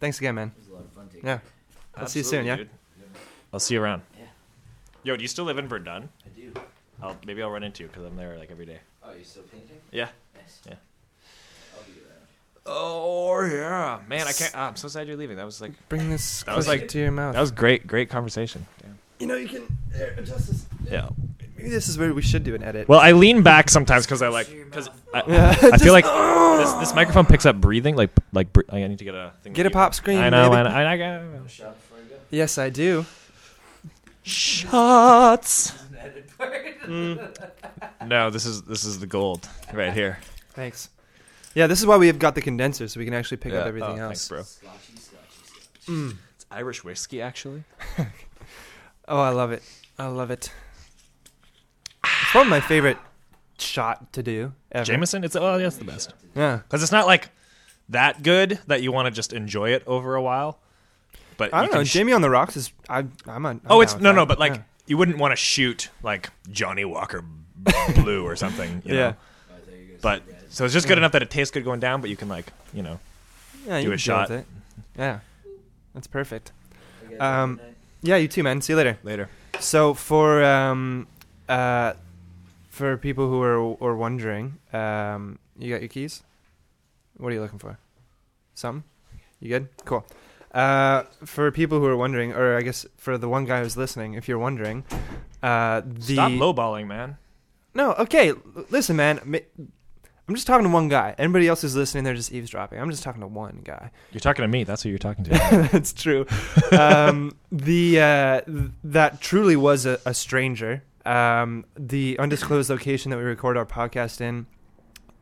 Thanks 0.00 0.18
again, 0.18 0.34
man. 0.34 0.52
Yeah. 1.22 1.40
I'll 1.94 2.06
see 2.06 2.20
you 2.20 2.24
soon, 2.24 2.46
yeah? 2.46 2.52
Absolutely, 2.52 2.74
dude. 3.02 3.20
I'll 3.52 3.60
see 3.60 3.74
you 3.74 3.82
around. 3.82 4.00
Yeah. 4.18 4.24
Yo, 5.02 5.16
do 5.16 5.22
you 5.22 5.28
still 5.28 5.44
live 5.44 5.58
in 5.58 5.68
Verdun? 5.68 6.08
I 6.24 6.28
do. 6.34 6.52
I'll 7.02 7.16
maybe 7.26 7.42
I'll 7.42 7.50
run 7.50 7.64
into 7.64 7.82
you 7.82 7.88
because 7.88 8.04
I'm 8.06 8.16
there 8.16 8.38
like 8.38 8.50
every 8.50 8.64
day. 8.64 8.78
Oh, 9.02 9.12
you 9.12 9.24
still 9.24 9.42
painting? 9.42 9.76
Yeah. 9.92 10.08
Nice. 10.34 10.62
Yeah. 10.66 10.74
I'll 12.68 13.48
be 13.48 13.54
around. 13.56 14.00
Oh 14.00 14.00
yeah, 14.00 14.08
man! 14.08 14.26
I 14.26 14.32
can't. 14.32 14.52
ah, 14.54 14.68
I'm 14.68 14.76
so 14.76 14.88
sad 14.88 15.06
you're 15.08 15.16
leaving. 15.16 15.36
That 15.36 15.46
was 15.46 15.60
like 15.60 15.72
Bring 15.88 16.10
this 16.10 16.42
That 16.44 16.56
was 16.56 16.66
closer 16.66 16.80
like- 16.80 16.88
to 16.88 16.98
your 16.98 17.10
mouth. 17.12 17.34
that 17.34 17.40
was 17.40 17.50
great, 17.50 17.86
great 17.86 18.10
conversation. 18.10 18.66
Yeah. 18.82 18.90
you 19.20 19.26
know, 19.26 19.36
you 19.36 19.48
can 19.48 19.62
here, 19.94 20.14
adjust 20.18 20.48
this. 20.48 20.66
yeah. 20.90 21.08
Maybe 21.56 21.70
this 21.70 21.88
is 21.88 21.98
where 21.98 22.14
we 22.14 22.22
should 22.22 22.44
do 22.44 22.54
an 22.54 22.62
edit. 22.62 22.88
Well, 22.88 23.00
I 23.00 23.10
lean 23.12 23.42
back 23.42 23.68
sometimes 23.68 24.06
because 24.06 24.22
I 24.22 24.28
like 24.28 24.48
because 24.48 24.88
I, 25.12 25.22
Yeah. 25.26 25.56
I 25.72 25.78
feel 25.78 25.92
like 26.00 26.04
this, 26.04 26.72
this 26.74 26.94
microphone 26.94 27.26
picks 27.26 27.46
up 27.46 27.60
breathing. 27.60 27.96
Like 27.96 28.10
like 28.32 28.52
bre- 28.52 28.60
I 28.70 28.86
need 28.86 28.98
to 28.98 29.04
get 29.04 29.14
a 29.16 29.32
thing. 29.42 29.54
Get 29.54 29.66
a 29.66 29.70
pop 29.70 29.92
screen. 29.94 30.18
I 30.18 30.28
know. 30.30 30.50
baby. 30.50 30.68
I 30.68 30.96
know. 30.96 31.04
I 31.04 31.18
know. 31.18 31.74
Yes, 32.30 32.58
I 32.58 32.70
do. 32.70 33.06
Shots. 34.22 35.72
No, 36.88 38.30
this 38.30 38.46
is 38.46 38.62
this 38.62 38.84
is 38.84 39.00
the 39.00 39.06
gold 39.06 39.48
right 39.72 39.92
here. 39.92 40.18
Thanks. 40.50 40.90
Yeah, 41.54 41.66
this 41.66 41.80
is 41.80 41.86
why 41.86 41.96
we 41.96 42.06
have 42.06 42.18
got 42.18 42.34
the 42.34 42.42
condenser, 42.42 42.86
so 42.88 42.98
we 43.00 43.04
can 43.04 43.14
actually 43.14 43.38
pick 43.38 43.52
up 43.52 43.66
everything 43.66 43.98
Oh, 43.98 44.08
else. 44.10 44.28
thanks, 44.28 44.60
bro. 45.86 45.94
Mm. 45.94 46.16
It's 46.36 46.46
Irish 46.50 46.84
whiskey, 46.84 47.20
actually. 47.22 47.64
Oh, 49.10 49.20
I 49.22 49.30
love 49.30 49.52
it. 49.52 49.62
I 49.98 50.06
love 50.08 50.30
it. 50.30 50.52
It's 52.04 52.30
probably 52.30 52.50
my 52.50 52.60
favorite 52.60 52.98
shot 53.58 54.12
to 54.12 54.22
do 54.22 54.52
ever. 54.70 54.84
Jameson. 54.84 55.24
It's 55.24 55.34
oh, 55.34 55.58
that's 55.58 55.78
the 55.78 55.84
best 55.86 56.12
Yeah. 56.36 56.56
because 56.58 56.82
it's 56.82 56.92
not 56.92 57.06
like 57.06 57.30
that 57.88 58.22
good 58.22 58.58
that 58.66 58.82
you 58.82 58.92
want 58.92 59.06
to 59.06 59.10
just 59.10 59.32
enjoy 59.32 59.70
it 59.70 59.82
over 59.86 60.14
a 60.14 60.20
while. 60.20 60.60
But 61.38 61.54
I 61.54 61.62
you 61.62 61.68
don't 61.68 61.76
know. 61.76 61.84
sh- 61.84 61.92
Jamie 61.94 62.12
on 62.12 62.20
the 62.20 62.28
rocks 62.28 62.54
is. 62.58 62.70
I, 62.90 63.06
I'm 63.26 63.46
on. 63.46 63.62
oh, 63.70 63.80
it's 63.80 63.96
no, 63.98 64.12
no, 64.12 64.26
but 64.26 64.38
like 64.38 64.62
you 64.86 64.98
wouldn't 64.98 65.16
want 65.16 65.32
to 65.32 65.36
shoot 65.36 65.88
like 66.02 66.28
Johnnie 66.50 66.84
Walker 66.84 67.24
Blue 67.94 68.26
or 68.26 68.36
something. 68.36 68.82
You 68.84 68.94
Yeah. 68.94 69.00
Know? 69.10 69.16
But 70.02 70.22
so 70.48 70.64
it's 70.64 70.74
just 70.74 70.88
good 70.88 70.98
enough 70.98 71.12
that 71.12 71.22
it 71.22 71.30
tastes 71.30 71.50
good 71.52 71.64
going 71.64 71.80
down, 71.80 72.00
but 72.00 72.10
you 72.10 72.16
can 72.16 72.28
like 72.28 72.52
you 72.72 72.82
know 72.82 72.98
yeah, 73.66 73.78
do 73.80 73.82
you 73.82 73.88
a 73.88 73.90
can 73.90 73.90
with 73.90 74.00
shot. 74.00 74.30
It. 74.30 74.46
Yeah, 74.96 75.20
that's 75.94 76.06
perfect. 76.06 76.52
Um, 77.20 77.60
Yeah, 78.02 78.16
you 78.16 78.28
too, 78.28 78.42
man. 78.42 78.60
See 78.60 78.72
you 78.72 78.76
later. 78.76 78.98
later. 79.02 79.28
So 79.60 79.92
for 79.94 80.44
um, 80.44 81.06
uh, 81.48 81.94
for 82.70 82.96
people 82.96 83.28
who 83.28 83.42
are 83.42 83.58
are 83.82 83.96
wondering, 83.96 84.58
um, 84.72 85.38
you 85.58 85.72
got 85.72 85.80
your 85.80 85.88
keys. 85.88 86.22
What 87.16 87.30
are 87.30 87.34
you 87.34 87.40
looking 87.40 87.58
for? 87.58 87.78
Something? 88.54 88.84
You 89.40 89.48
good? 89.48 89.68
Cool. 89.84 90.04
Uh, 90.52 91.02
for 91.24 91.50
people 91.50 91.78
who 91.80 91.86
are 91.86 91.96
wondering, 91.96 92.32
or 92.32 92.56
I 92.56 92.62
guess 92.62 92.86
for 92.96 93.18
the 93.18 93.28
one 93.28 93.44
guy 93.44 93.62
who's 93.62 93.76
listening, 93.76 94.14
if 94.14 94.28
you're 94.28 94.38
wondering, 94.38 94.84
uh, 95.42 95.82
the 95.84 96.14
Stop 96.14 96.30
lowballing, 96.32 96.86
man. 96.86 97.18
no, 97.74 97.92
okay, 97.94 98.30
l- 98.30 98.38
listen, 98.70 98.96
man. 98.96 99.20
I'm 100.28 100.34
just 100.34 100.46
talking 100.46 100.64
to 100.64 100.70
one 100.72 100.88
guy. 100.88 101.14
Anybody 101.18 101.48
else 101.48 101.62
who's 101.62 101.74
listening, 101.74 102.04
they're 102.04 102.14
just 102.14 102.32
eavesdropping. 102.32 102.78
I'm 102.78 102.90
just 102.90 103.02
talking 103.02 103.22
to 103.22 103.26
one 103.26 103.62
guy. 103.64 103.90
You're 104.12 104.20
talking 104.20 104.42
to 104.42 104.48
me. 104.48 104.62
That's 104.64 104.82
who 104.82 104.90
you're 104.90 104.98
talking 104.98 105.24
to. 105.24 105.30
That's 105.72 105.92
true. 105.94 106.26
um, 106.78 107.32
the 107.52 108.00
uh, 108.00 108.40
th- 108.42 108.70
that 108.84 109.20
truly 109.22 109.56
was 109.56 109.86
a, 109.86 109.98
a 110.04 110.12
stranger. 110.12 110.82
Um, 111.06 111.64
the 111.78 112.18
undisclosed 112.18 112.68
location 112.68 113.10
that 113.10 113.16
we 113.16 113.22
record 113.22 113.56
our 113.56 113.64
podcast 113.64 114.20
in 114.20 114.46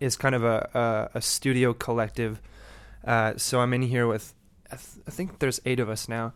is 0.01 0.17
kind 0.17 0.35
of 0.35 0.43
a 0.43 0.69
a, 1.15 1.19
a 1.19 1.23
studio 1.23 1.73
collective. 1.73 2.43
Uh, 3.05 3.35
so 3.37 3.61
I'm 3.61 3.73
in 3.73 3.83
here 3.83 4.09
with, 4.09 4.35
I, 4.73 4.75
th- 4.75 5.05
I 5.07 5.11
think 5.13 5.39
there's 5.39 5.61
eight 5.65 5.79
of 5.79 5.89
us 5.89 6.09
now. 6.09 6.33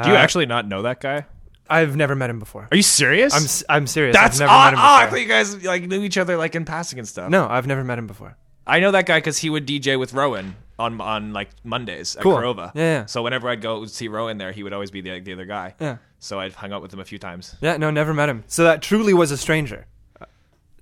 Do 0.00 0.08
you 0.10 0.14
Uh, 0.14 0.18
actually 0.18 0.46
not 0.46 0.68
know 0.68 0.82
that 0.82 1.00
guy? 1.00 1.26
I've 1.70 1.96
never 1.96 2.14
met 2.16 2.28
him 2.30 2.38
before. 2.38 2.68
Are 2.70 2.76
you 2.76 2.82
serious? 2.82 3.32
I'm 3.34 3.44
s- 3.44 3.64
I'm 3.68 3.86
serious. 3.86 4.14
That's 4.14 4.40
I've 4.40 4.48
never 4.48 4.52
odd. 4.52 4.64
met 4.64 4.72
him 4.74 4.78
Oh, 4.80 4.82
I 4.82 5.04
before. 5.04 5.10
thought 5.10 5.22
you 5.22 5.28
guys 5.28 5.64
like 5.64 5.82
knew 5.84 6.02
each 6.02 6.18
other 6.18 6.36
like 6.36 6.54
in 6.54 6.64
passing 6.64 6.98
and 6.98 7.06
stuff. 7.08 7.30
no, 7.30 7.46
I've 7.48 7.66
never 7.66 7.84
met 7.84 7.98
him 7.98 8.06
before. 8.06 8.36
I 8.66 8.80
know 8.80 8.90
that 8.92 9.06
guy 9.06 9.18
because 9.18 9.38
he 9.38 9.48
would 9.50 9.66
DJ 9.66 9.98
with 9.98 10.12
Rowan 10.12 10.56
on 10.78 11.00
on 11.00 11.32
like 11.32 11.48
Mondays 11.64 12.16
at 12.16 12.22
Cool. 12.22 12.36
Korova. 12.36 12.72
Yeah, 12.74 12.82
yeah. 13.00 13.06
So 13.06 13.22
whenever 13.22 13.48
I'd 13.48 13.60
go 13.62 13.84
see 13.86 14.08
Rowan 14.08 14.38
there, 14.38 14.52
he 14.52 14.62
would 14.62 14.72
always 14.72 14.90
be 14.90 15.00
the, 15.00 15.20
the 15.20 15.32
other 15.32 15.44
guy. 15.46 15.74
Yeah. 15.80 15.96
So 16.18 16.38
I'd 16.38 16.52
hung 16.52 16.72
out 16.72 16.82
with 16.82 16.92
him 16.92 17.00
a 17.00 17.04
few 17.04 17.18
times. 17.18 17.56
Yeah, 17.60 17.76
no, 17.78 17.90
never 17.90 18.12
met 18.12 18.28
him. 18.28 18.44
So 18.46 18.64
that 18.64 18.82
truly 18.82 19.14
was 19.14 19.30
a 19.30 19.36
stranger. 19.36 19.86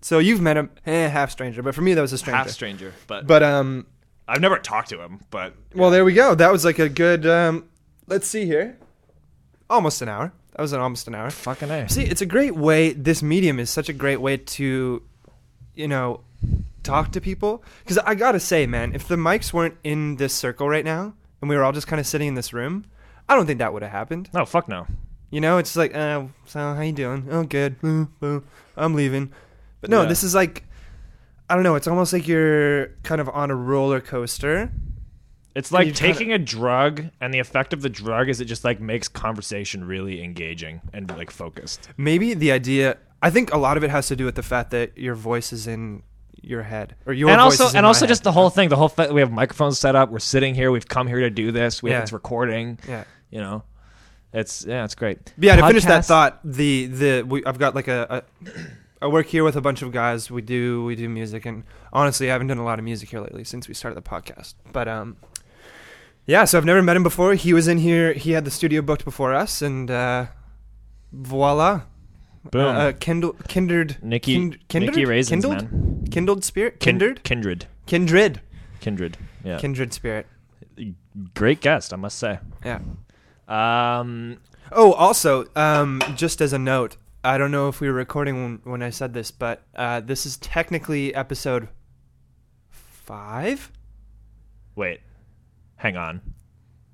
So 0.01 0.19
you've 0.21 0.41
met 0.41 0.57
him, 0.57 0.71
eh, 0.87 1.09
half 1.09 1.31
stranger, 1.33 1.63
but 1.63 1.75
for 1.75 1.81
me 1.83 1.95
that 1.95 2.01
was 2.01 2.13
a 2.13 2.19
stranger. 2.19 2.37
Half 2.39 2.51
stranger, 2.51 2.95
but, 3.09 3.27
But 3.27 3.43
um, 3.43 3.87
I've 4.29 4.41
never 4.41 4.59
talked 4.59 4.91
to 4.91 5.01
him. 5.03 5.21
But 5.31 5.55
well, 5.75 5.91
there 5.91 6.05
we 6.05 6.13
go. 6.15 6.35
That 6.35 6.53
was 6.53 6.65
like 6.65 6.79
a 6.79 6.89
good. 6.89 7.27
Um, 7.27 7.65
let's 8.07 8.27
see 8.29 8.45
here. 8.47 8.77
Almost 9.71 10.01
an 10.03 10.09
hour. 10.09 10.33
That 10.59 10.63
was 10.63 10.73
an 10.73 10.81
almost 10.81 11.07
an 11.07 11.15
hour. 11.15 11.31
fucking 11.31 11.71
a. 11.71 11.89
See, 11.89 12.03
it's 12.03 12.21
a 12.21 12.27
great 12.27 12.57
way. 12.57 12.93
This 12.93 13.23
medium 13.23 13.61
is 13.61 13.71
such 13.71 13.89
a 13.89 13.93
great 13.93 14.21
way 14.21 14.39
to, 14.39 15.01
you 15.77 15.87
know, 15.87 16.23
talk 16.83 17.13
to 17.13 17.21
people. 17.21 17.63
Because 17.85 17.99
I 17.99 18.17
gotta 18.17 18.41
say, 18.41 18.67
man, 18.67 18.93
if 18.93 19.07
the 19.07 19.15
mics 19.15 19.53
weren't 19.53 19.77
in 19.85 20.17
this 20.17 20.35
circle 20.35 20.69
right 20.69 20.85
now, 20.85 21.15
and 21.41 21.49
we 21.49 21.55
were 21.55 21.63
all 21.63 21.71
just 21.71 21.87
kind 21.87 22.01
of 22.01 22.09
sitting 22.09 22.27
in 22.27 22.35
this 22.35 22.53
room, 22.53 22.87
I 23.29 23.37
don't 23.37 23.47
think 23.47 23.61
that 23.61 23.73
would 23.73 23.83
have 23.83 23.93
happened. 23.93 24.31
No, 24.35 24.45
fuck 24.45 24.69
no. 24.69 24.89
You 25.31 25.41
know, 25.41 25.59
it's 25.59 25.77
like, 25.77 25.95
uh, 25.95 26.25
so 26.47 26.59
how 26.59 26.81
you 26.81 26.91
doing? 26.91 27.29
Oh, 27.31 27.45
good. 27.45 27.77
I'm 28.77 28.95
leaving. 28.97 29.31
But 29.81 29.91
no, 29.91 30.03
Yeah. 30.03 30.09
this 30.09 30.25
is 30.25 30.35
like, 30.35 30.65
I 31.49 31.55
don't 31.55 31.63
know. 31.63 31.77
It's 31.77 31.87
almost 31.87 32.13
like 32.13 32.27
you're 32.27 32.89
kind 33.05 33.21
of 33.21 33.29
on 33.29 33.53
a 33.53 33.55
roller 33.55 34.01
coaster. 34.01 34.73
It's 35.59 35.73
like 35.73 35.95
taking 35.95 36.33
a 36.33 36.39
drug, 36.39 37.07
and 37.21 37.35
the 37.35 37.41
effect 37.41 37.73
of 37.73 37.83
the 37.83 37.89
drug 37.89 38.29
is 38.29 38.41
it 38.41 38.45
just 38.45 38.65
like 38.65 38.81
makes 38.81 39.09
conversation 39.09 39.85
really 39.85 40.23
engaging 40.23 40.81
and 40.93 41.11
like 41.11 41.31
focused. 41.31 41.89
Maybe 41.97 42.35
the 42.35 42.53
idea. 42.53 42.97
I 43.21 43.31
think 43.31 43.53
a 43.53 43.59
lot 43.59 43.77
of 43.77 43.83
it 43.83 43.91
has 43.91 44.07
to 44.09 44.17
do 44.17 44.25
with 44.25 44.37
the 44.37 44.43
fact 44.43 44.71
that 44.71 44.97
your 44.97 45.17
voice 45.17 45.53
is 45.53 45.67
in 45.67 46.03
your 46.41 46.63
head, 46.63 46.95
or 47.07 47.13
your 47.13 47.31
and 47.31 47.41
voice 47.41 47.61
also 47.61 47.77
and 47.77 47.85
also 47.85 48.05
head, 48.07 48.09
just 48.11 48.23
the 48.23 48.31
whole 48.33 48.51
thing. 48.51 48.69
The 48.69 48.77
whole 48.77 48.89
fa- 48.89 49.13
we 49.13 49.21
have 49.21 49.33
microphones 49.33 49.79
set 49.79 49.97
up. 49.97 50.11
We're 50.11 50.21
sitting 50.21 50.55
here. 50.55 50.71
We've 50.71 50.87
come 50.87 51.09
here 51.09 51.21
to 51.21 51.31
do 51.31 51.51
this. 51.51 51.83
We 51.83 51.91
Yeah. 51.91 51.97
have 51.97 52.03
it's 52.05 52.13
recording. 52.13 52.79
Yeah. 52.89 53.05
You 53.31 53.41
know, 53.41 53.65
it's 54.33 54.65
yeah, 54.65 54.85
it's 54.85 54.95
great. 54.95 55.19
But 55.37 55.45
yeah, 55.45 55.57
to 55.57 55.67
finish 55.67 55.85
that 55.87 56.05
thought, 56.05 56.39
the 56.45 56.87
the 56.87 57.23
we, 57.23 57.45
I've 57.45 57.59
got 57.59 57.75
like 57.75 57.89
a, 57.89 58.23
a 58.47 58.51
I 59.03 59.07
work 59.09 59.27
here 59.27 59.45
with 59.45 59.57
a 59.57 59.61
bunch 59.61 59.83
of 59.83 59.91
guys. 59.93 60.31
We 60.31 60.43
do 60.43 60.85
we 60.85 60.95
do 60.95 61.09
music, 61.09 61.45
and 61.47 61.65
honestly, 61.93 62.29
I 62.31 62.33
haven't 62.33 62.47
done 62.47 62.59
a 62.59 62.65
lot 62.65 62.79
of 62.79 62.85
music 62.85 63.11
here 63.11 63.21
lately 63.21 63.43
since 63.45 63.67
we 63.69 63.75
started 63.75 63.97
the 63.97 64.09
podcast. 64.09 64.55
But 64.73 64.87
um, 64.89 65.17
yeah. 66.29 66.45
So 66.45 66.57
I've 66.59 66.65
never 66.65 66.83
met 66.83 66.95
him 66.97 67.03
before. 67.03 67.35
He 67.35 67.53
was 67.53 67.67
in 67.67 67.79
here. 67.79 68.13
He 68.13 68.31
had 68.33 68.45
the 68.45 68.51
studio 68.53 68.81
booked 68.83 69.05
before 69.05 69.35
us, 69.35 69.61
and 69.63 69.91
uh, 69.91 70.27
voila, 71.13 71.83
Boom. 72.53 72.65
Uh, 72.65 72.79
uh, 72.79 72.93
kindle, 72.93 73.33
kindred, 73.49 73.97
Nikki, 74.03 74.35
kind- 74.37 74.69
kindred, 74.69 74.95
Nikki 74.95 75.05
raisins, 75.07 75.45
kindled, 75.45 75.73
man. 75.73 76.05
kindled 76.13 76.45
spirit, 76.45 76.79
kindred, 76.79 77.25
kindred, 77.25 77.67
kindred, 77.87 78.41
kindred. 78.81 79.19
Yeah, 79.43 79.59
kindred 79.59 79.93
spirit. 79.93 80.27
great 81.35 81.61
guest, 81.61 81.93
I 81.93 81.97
must 81.97 82.17
say. 82.19 82.39
Yeah. 82.65 82.79
Um, 83.49 84.39
Oh, 84.71 84.93
also, 84.93 85.47
um, 85.57 86.03
just 86.15 86.43
as 86.43 86.53
a 86.53 86.59
note, 86.59 86.99
I 87.25 87.39
don't 87.39 87.51
know 87.51 87.69
if 87.69 87.81
we 87.81 87.89
were 87.89 87.95
recording 87.95 88.43
when, 88.43 88.61
when 88.65 88.83
I 88.83 88.91
said 88.91 89.15
this, 89.15 89.31
but 89.31 89.63
uh, 89.75 90.01
this 90.01 90.27
is 90.27 90.37
technically 90.37 91.15
episode 91.15 91.69
five. 92.71 93.73
wait, 94.77 95.01
Hang 95.79 95.97
on. 95.97 96.21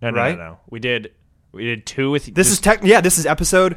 No, 0.00 0.10
no, 0.10 0.16
Right? 0.16 0.38
no, 0.38 0.44
no. 0.44 0.58
We 0.70 0.78
did. 0.78 1.12
We 1.52 1.64
did 1.64 1.84
two 1.86 2.10
with. 2.10 2.32
This 2.34 2.50
is 2.50 2.60
tech. 2.60 2.80
Yeah, 2.84 3.00
this 3.00 3.18
is 3.18 3.26
episode 3.26 3.76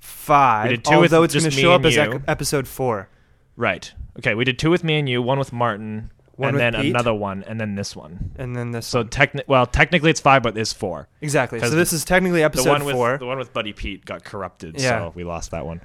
five. 0.00 0.64
We 0.70 0.76
did 0.76 0.84
two 0.84 1.00
with 1.00 1.12
although 1.12 1.24
it's 1.24 1.32
just 1.34 1.44
going 1.44 1.52
to 1.54 1.60
show 1.60 1.72
up 1.72 1.84
as 1.84 1.96
episode 2.28 2.68
four. 2.68 3.08
right. 3.56 3.92
Okay, 4.18 4.34
we 4.34 4.44
did 4.44 4.58
two 4.58 4.70
with 4.70 4.82
me 4.82 4.98
and 4.98 5.08
you, 5.08 5.22
one 5.22 5.38
with 5.38 5.52
Martin, 5.52 6.10
One 6.34 6.48
and 6.48 6.54
with 6.56 6.60
then 6.60 6.82
Pete. 6.82 6.90
another 6.90 7.14
one, 7.14 7.44
and 7.46 7.60
then 7.60 7.76
this 7.76 7.94
one. 7.94 8.32
And 8.36 8.56
then 8.56 8.72
this. 8.72 8.84
So 8.84 9.04
techni- 9.04 9.46
well, 9.46 9.64
technically 9.64 10.10
it's 10.10 10.18
five, 10.20 10.42
but 10.42 10.58
it's 10.58 10.72
four. 10.72 11.08
Exactly. 11.20 11.60
So 11.60 11.70
this 11.70 11.92
is 11.92 12.04
technically 12.04 12.40
The 12.40 12.44
episode 12.46 12.68
one 12.70 12.84
with 12.84 12.94
four. 12.96 13.18
the 13.18 13.26
one 13.26 13.38
with 13.38 13.52
Buddy 13.52 13.72
Pete 13.72 14.04
got 14.04 14.24
corrupted, 14.24 14.80
Yeah. 14.80 14.88
so 15.08 15.12
we 15.14 15.22
lost 15.22 15.52
that 15.52 15.64
one. 15.66 15.80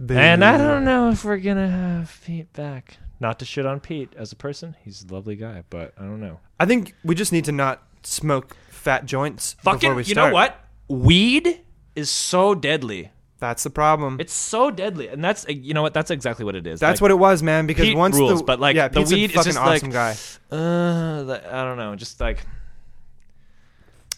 Boo. 0.00 0.16
And 0.16 0.44
I 0.44 0.58
don't 0.58 0.84
know 0.84 1.10
if 1.10 1.24
we're 1.24 1.36
gonna 1.38 1.68
have 1.70 2.20
Pete 2.26 2.52
back. 2.54 2.96
Not 3.20 3.38
to 3.38 3.44
shit 3.44 3.64
on 3.64 3.78
Pete 3.78 4.12
as 4.16 4.32
a 4.32 4.36
person, 4.36 4.74
he's 4.84 5.04
a 5.08 5.14
lovely 5.14 5.36
guy, 5.36 5.62
but 5.70 5.94
I 5.96 6.02
don't 6.02 6.20
know. 6.20 6.40
I 6.58 6.66
think 6.66 6.92
we 7.04 7.14
just 7.14 7.32
need 7.32 7.44
to 7.44 7.52
not 7.52 7.82
smoke 8.06 8.56
fat 8.70 9.04
joints 9.04 9.56
Fucking, 9.60 9.80
before 9.80 9.94
we 9.94 10.04
you 10.04 10.14
know 10.14 10.32
what? 10.32 10.60
Weed 10.88 11.60
is 11.94 12.10
so 12.10 12.54
deadly. 12.54 13.10
That's 13.38 13.64
the 13.64 13.70
problem. 13.70 14.16
It's 14.18 14.32
so 14.32 14.70
deadly, 14.70 15.08
and 15.08 15.22
that's 15.22 15.46
you 15.48 15.74
know 15.74 15.82
what? 15.82 15.92
That's 15.92 16.10
exactly 16.10 16.44
what 16.44 16.54
it 16.54 16.66
is. 16.66 16.80
That's 16.80 17.00
Like, 17.00 17.02
what 17.02 17.10
it 17.10 17.18
was, 17.18 17.42
man. 17.42 17.66
Because 17.66 17.84
Pete 17.84 17.96
once 17.96 18.16
rules, 18.16 18.40
the 18.40 18.44
but, 18.44 18.60
like, 18.60 18.76
yeah, 18.76 18.88
the 18.88 19.00
Pete's 19.00 19.12
weed 19.12 19.36
is 19.36 19.44
just, 19.44 19.58
like- 19.58 19.90
guy. 19.90 20.16
Uh, 20.50 21.38
I 21.50 21.64
don't 21.64 21.76
know. 21.76 21.94
Just 21.96 22.18
like 22.18 22.46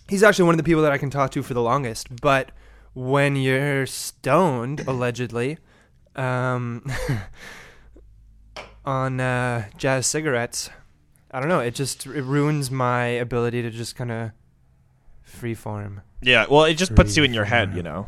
He's 0.09 0.23
actually 0.23 0.47
one 0.47 0.55
of 0.55 0.57
the 0.57 0.63
people 0.65 0.83
that 0.83 0.93
I 0.93 0.99
can 0.99 1.11
talk 1.11 1.31
to 1.33 1.43
for 1.43 1.53
the 1.53 1.61
longest. 1.61 2.21
But 2.23 2.51
when 2.95 3.37
you're 3.37 3.85
stoned, 3.87 4.81
allegedly, 4.89 5.59
um, 6.17 6.91
on 8.87 9.21
uh, 9.21 9.69
jazz 9.77 10.07
cigarettes, 10.07 10.71
I 11.31 11.41
don't 11.41 11.49
know. 11.49 11.61
It 11.61 11.75
just 11.75 12.07
it 12.07 12.23
ruins 12.23 12.71
my 12.71 13.05
ability 13.07 13.63
to 13.63 13.71
just 13.71 13.97
kind 13.97 14.11
of 14.11 14.31
freeform. 15.27 16.03
yeah. 16.23 16.47
Well, 16.51 16.65
it 16.65 16.75
just 16.75 16.95
puts 16.95 17.17
you 17.17 17.25
in 17.25 17.35
your 17.35 17.45
head, 17.45 17.75
you 17.75 17.83
know. 17.83 18.07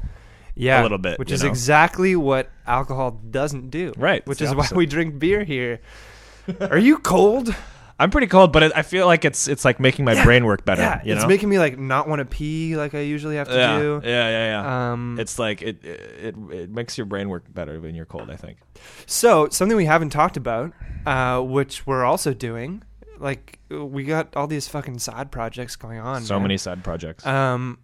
Yeah, 0.57 0.81
a 0.81 0.83
little 0.83 0.99
bit, 0.99 1.19
which 1.19 1.31
is 1.31 1.43
know? 1.43 1.49
exactly 1.49 2.17
what 2.17 2.51
alcohol 2.67 3.13
doesn't 3.31 3.71
do. 3.71 3.93
Right, 3.97 4.27
which 4.27 4.43
is 4.43 4.51
the 4.51 4.57
why 4.57 4.69
we 4.75 4.85
drink 4.85 5.19
beer 5.19 5.45
here. 5.45 5.81
Are 6.61 6.77
you 6.79 6.99
cold? 6.99 7.55
I'm 7.99 8.11
pretty 8.11 8.27
cold, 8.27 8.53
but 8.53 8.63
it, 8.65 8.73
I 8.75 8.83
feel 8.83 9.07
like 9.07 9.25
it's 9.25 9.47
it's 9.47 9.65
like 9.65 9.79
making 9.79 10.05
my 10.05 10.15
Yeah. 10.15 10.25
brain 10.25 10.45
work 10.45 10.65
better. 10.65 10.83
yeah, 10.83 11.01
you 11.05 11.13
it's 11.15 11.23
know. 11.23 11.29
making 11.29 11.49
me 11.49 11.59
like 11.59 11.79
not 11.79 12.09
want 12.09 12.19
to 12.21 12.25
pee 12.25 12.77
like 12.77 12.95
I 12.95 13.01
usually 13.01 13.37
have 13.37 13.49
to 13.49 13.55
yeah, 13.55 13.79
do. 13.79 14.01
yeah, 14.05 14.29
yeah, 14.29 14.63
yeah. 14.63 14.93
Um, 14.93 15.19
it's 15.21 15.39
like 15.39 15.63
it, 15.63 15.85
it 15.85 16.35
it 16.51 16.71
makes 16.71 16.99
your 16.99 17.05
brain 17.07 17.29
work 17.29 17.45
better 17.53 17.79
when 17.81 17.95
you're 17.95 18.07
cold. 18.07 18.29
I 18.31 18.37
think. 18.37 18.59
So 19.07 19.49
something 19.51 19.77
we 19.77 19.85
haven't 19.87 20.11
talked 20.11 20.37
about, 20.37 20.73
uh, 21.07 21.41
which 21.43 21.87
we're 21.87 22.05
also 22.05 22.35
doing, 22.35 22.83
like 23.21 23.59
we 23.71 24.05
got 24.05 24.35
all 24.35 24.47
these 24.47 24.67
fucking 24.67 24.99
side 24.99 25.31
projects 25.31 25.77
going 25.77 25.99
on. 26.01 26.23
so 26.23 26.35
man. 26.35 26.43
many 26.43 26.57
side 26.57 26.83
projects. 26.83 27.25
Um, 27.27 27.79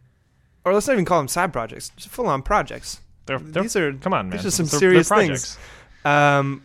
or 0.65 0.73
let's 0.75 0.87
not 0.89 0.95
even 0.95 1.05
call 1.05 1.19
them 1.21 1.29
side 1.29 1.53
projects, 1.53 1.91
just 1.97 2.09
full 2.09 2.27
on 2.27 2.43
projects. 2.43 3.01
they're, 3.27 3.39
they're, 3.39 3.63
These 3.63 3.77
are 3.77 3.93
come 3.95 4.13
on, 4.15 4.29
man. 4.29 4.37
these 4.39 4.47
are 4.47 4.51
some 4.51 4.67
They're- 4.67 4.79
serious 4.81 5.09
projects. 5.09 5.55
things. 5.55 5.59
Um, 6.05 6.65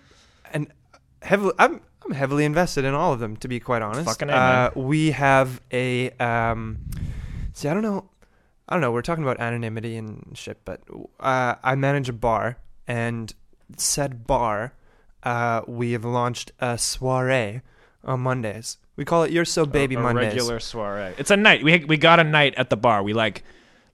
and 0.53 0.67
heavily, 1.22 1.53
I'm 1.59 1.82
I'm 2.03 2.11
heavily 2.11 2.45
invested 2.45 2.84
in 2.86 2.93
all 2.95 3.13
of 3.13 3.19
them. 3.19 3.38
To 3.38 3.47
be 3.47 3.59
quite 3.59 3.82
honest, 3.82 4.05
Fucking 4.05 4.30
A, 4.30 4.34
uh, 4.34 4.69
we 4.76 5.11
have 5.11 5.61
a 5.72 6.09
um. 6.11 6.80
See, 7.53 7.67
I 7.67 7.74
don't 7.74 7.84
know. 7.84 8.09
I 8.69 8.74
don't 8.76 8.82
know. 8.82 8.91
We're 8.91 9.01
talking 9.01 9.24
about 9.24 9.39
anonymity 9.39 9.97
and 9.97 10.32
shit, 10.34 10.63
but 10.63 10.82
uh, 11.19 11.55
I 11.63 11.76
manage 11.76 12.07
a 12.09 12.13
bar, 12.13 12.57
and 12.88 13.34
said 13.78 14.26
bar, 14.26 14.74
uh, 15.24 15.61
we 15.67 15.91
have 15.91 16.05
launched 16.05 16.51
a 16.59 16.78
soiree 16.78 17.61
on 18.04 18.20
Mondays. 18.22 18.78
We 18.95 19.06
call 19.06 19.24
it 19.24 19.32
"You're 19.32 19.45
So 19.45 19.66
Baby 19.66 19.95
a, 19.95 19.99
a 19.99 20.02
Mondays." 20.02 20.34
regular 20.34 20.60
soiree. 20.60 21.14
It's 21.18 21.32
a 21.32 21.38
night. 21.38 21.64
We 21.64 21.84
we 21.86 21.97
got 21.97 22.20
a 22.20 22.24
night 22.24 22.54
at 22.58 22.70
the 22.70 22.78
bar. 22.78 23.04
We 23.04 23.14
like 23.14 23.43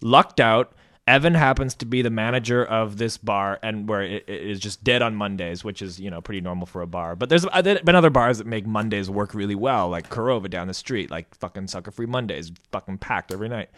lucked 0.02 0.40
out. 0.40 0.74
Evan 1.08 1.36
happens 1.36 1.74
to 1.76 1.86
be 1.86 2.02
the 2.02 2.10
manager 2.10 2.66
of 2.66 2.98
this 2.98 3.16
bar, 3.18 3.60
and 3.64 3.88
where 3.88 4.02
it, 4.02 4.26
it 4.28 4.42
is 4.42 4.60
just 4.60 4.84
dead 4.84 5.02
on 5.02 5.16
Mondays, 5.16 5.64
which 5.64 5.82
is 5.82 6.00
you 6.02 6.12
know 6.12 6.20
pretty 6.20 6.42
normal 6.42 6.66
for 6.66 6.82
a 6.82 6.88
bar. 6.88 7.16
But 7.16 7.30
there's 7.30 7.46
uh, 7.46 7.62
there 7.62 7.80
been 7.82 7.96
other 7.96 8.10
bars 8.10 8.40
that 8.40 8.48
make 8.48 8.66
Mondays 8.68 9.10
work 9.10 9.34
really 9.34 9.56
well, 9.56 9.88
like 9.88 10.10
Kurova 10.10 10.50
down 10.50 10.68
the 10.68 10.74
street, 10.74 11.10
like 11.10 11.34
fucking 11.36 11.68
Sucker 11.68 11.92
Free 11.92 12.08
Mondays, 12.08 12.52
fucking 12.74 12.98
packed 12.98 13.32
every 13.32 13.48
night. 13.48 13.70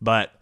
But 0.00 0.32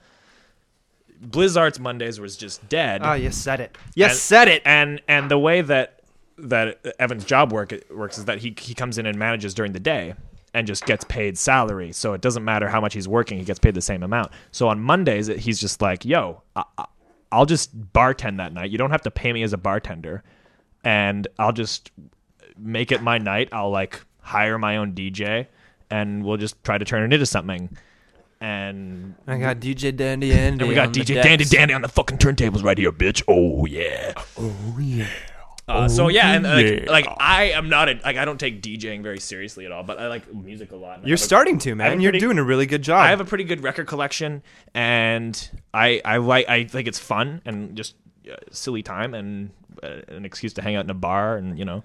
Blizzard's 1.20 1.80
Mondays 1.80 2.20
was 2.20 2.36
just 2.36 2.68
dead. 2.68 3.00
Oh, 3.02 3.14
you 3.14 3.32
said 3.32 3.58
it. 3.60 3.76
You 3.94 4.04
And- 4.04 4.14
said 4.14 4.46
it. 4.48 4.62
and 4.64 5.02
and 5.08 5.28
the 5.30 5.38
way 5.38 5.60
that 5.62 5.97
that 6.38 6.84
Evan's 6.98 7.24
job 7.24 7.52
work 7.52 7.72
works 7.90 8.18
is 8.18 8.24
that 8.26 8.38
he 8.38 8.54
he 8.60 8.74
comes 8.74 8.98
in 8.98 9.06
and 9.06 9.18
manages 9.18 9.54
during 9.54 9.72
the 9.72 9.80
day 9.80 10.14
and 10.54 10.66
just 10.66 10.86
gets 10.86 11.04
paid 11.04 11.36
salary. 11.36 11.92
So 11.92 12.12
it 12.14 12.20
doesn't 12.20 12.44
matter 12.44 12.68
how 12.68 12.80
much 12.80 12.94
he's 12.94 13.08
working; 13.08 13.38
he 13.38 13.44
gets 13.44 13.58
paid 13.58 13.74
the 13.74 13.80
same 13.82 14.02
amount. 14.02 14.32
So 14.52 14.68
on 14.68 14.80
Mondays, 14.80 15.26
he's 15.26 15.60
just 15.60 15.82
like, 15.82 16.04
"Yo, 16.04 16.42
I, 16.56 16.62
I- 16.78 16.84
I'll 17.30 17.44
just 17.46 17.92
bartend 17.92 18.38
that 18.38 18.52
night. 18.54 18.70
You 18.70 18.78
don't 18.78 18.90
have 18.90 19.02
to 19.02 19.10
pay 19.10 19.32
me 19.32 19.42
as 19.42 19.52
a 19.52 19.58
bartender, 19.58 20.22
and 20.84 21.28
I'll 21.38 21.52
just 21.52 21.90
make 22.56 22.90
it 22.92 23.02
my 23.02 23.18
night. 23.18 23.48
I'll 23.52 23.70
like 23.70 24.00
hire 24.22 24.58
my 24.58 24.78
own 24.78 24.92
DJ, 24.94 25.46
and 25.90 26.24
we'll 26.24 26.38
just 26.38 26.62
try 26.64 26.78
to 26.78 26.84
turn 26.84 27.02
it 27.02 27.12
into 27.14 27.26
something." 27.26 27.76
And 28.40 29.14
I 29.26 29.36
got 29.36 29.58
DJ 29.58 29.94
Dandy 29.96 30.32
Andy. 30.32 30.60
and 30.62 30.68
we 30.68 30.74
got 30.76 30.90
DJ 30.92 31.20
Dandy. 31.22 31.44
Dandy 31.44 31.74
on 31.74 31.82
the 31.82 31.88
fucking 31.88 32.18
turntables 32.18 32.62
right 32.62 32.78
here, 32.78 32.92
bitch. 32.92 33.22
Oh 33.26 33.66
yeah. 33.66 34.12
Oh 34.38 34.78
yeah. 34.80 35.08
Uh, 35.68 35.86
so 35.88 36.08
yeah, 36.08 36.32
and 36.32 36.44
like, 36.44 36.88
like 36.88 37.06
I 37.20 37.50
am 37.50 37.68
not 37.68 37.88
a 37.90 38.00
like 38.04 38.16
I 38.16 38.24
don't 38.24 38.40
take 38.40 38.62
DJing 38.62 39.02
very 39.02 39.18
seriously 39.20 39.66
at 39.66 39.72
all, 39.72 39.82
but 39.82 39.98
I 39.98 40.08
like 40.08 40.32
music 40.32 40.72
a 40.72 40.76
lot. 40.76 41.06
You're 41.06 41.16
a- 41.16 41.18
starting 41.18 41.58
to, 41.58 41.74
man. 41.74 42.00
You're 42.00 42.10
pretty- 42.12 42.20
doing 42.24 42.38
a 42.38 42.42
really 42.44 42.64
good 42.66 42.82
job. 42.82 43.00
I 43.02 43.10
have 43.10 43.20
a 43.20 43.24
pretty 43.26 43.44
good 43.44 43.62
record 43.62 43.86
collection, 43.86 44.42
and 44.74 45.50
I 45.74 46.00
I 46.04 46.16
like 46.16 46.48
I 46.48 46.64
think 46.64 46.88
it's 46.88 46.98
fun 46.98 47.42
and 47.44 47.76
just 47.76 47.96
uh, 48.30 48.36
silly 48.50 48.82
time 48.82 49.12
and 49.12 49.50
uh, 49.82 50.00
an 50.08 50.24
excuse 50.24 50.54
to 50.54 50.62
hang 50.62 50.74
out 50.74 50.84
in 50.84 50.90
a 50.90 50.94
bar 50.94 51.36
and 51.36 51.58
you 51.58 51.64
know. 51.66 51.84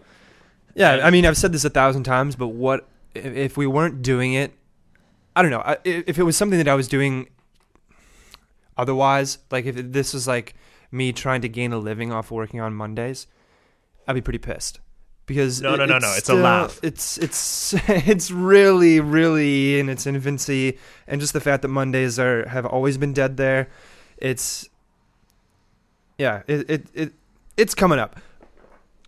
Yeah, 0.76 1.02
I 1.04 1.12
mean, 1.12 1.26
I've 1.26 1.38
said 1.38 1.52
this 1.52 1.66
a 1.66 1.70
thousand 1.70 2.04
times, 2.04 2.36
but 2.38 2.48
what 2.48 2.88
if 3.14 3.58
we 3.58 3.68
weren't 3.68 4.02
doing 4.02 4.34
it? 4.34 4.54
I 5.36 5.42
don't 5.42 5.52
know. 5.52 5.62
I- 5.62 5.78
If 5.84 6.18
it 6.18 6.24
was 6.24 6.38
something 6.38 6.58
that 6.58 6.68
I 6.70 6.76
was 6.76 6.88
doing 6.88 7.28
otherwise, 8.78 9.40
like 9.52 9.66
if 9.66 9.76
this 9.76 10.14
was 10.14 10.28
like 10.28 10.56
me 10.92 11.12
trying 11.12 11.42
to 11.42 11.50
gain 11.50 11.74
a 11.74 11.78
living 11.78 12.12
off 12.12 12.32
working 12.32 12.60
on 12.60 12.74
Mondays, 12.74 13.28
I'd 14.08 14.14
be 14.14 14.22
pretty 14.22 14.40
pissed. 14.40 14.80
Because 15.26 15.62
No, 15.62 15.76
it- 15.76 15.78
no, 15.78 15.86
no, 15.86 15.98
no, 16.00 16.14
it's 16.18 16.28
a 16.30 16.34
laugh. 16.34 16.80
It's 16.84 17.18
it's 17.18 17.74
it's 17.88 18.30
really 18.30 19.00
really 19.00 19.80
in 19.80 19.88
its 19.90 20.06
infancy, 20.06 20.78
and 21.08 21.22
just 21.22 21.32
the 21.34 21.40
fact 21.40 21.62
that 21.62 21.70
Mondays 21.70 22.20
are 22.20 22.48
have 22.50 22.66
always 22.66 22.98
been 22.98 23.14
dead 23.14 23.38
there, 23.38 23.70
it's 24.18 24.68
yeah, 26.18 26.44
it 26.48 26.70
it, 26.70 26.88
it 26.94 27.14
it's 27.58 27.74
coming 27.74 28.00
up. 28.00 28.20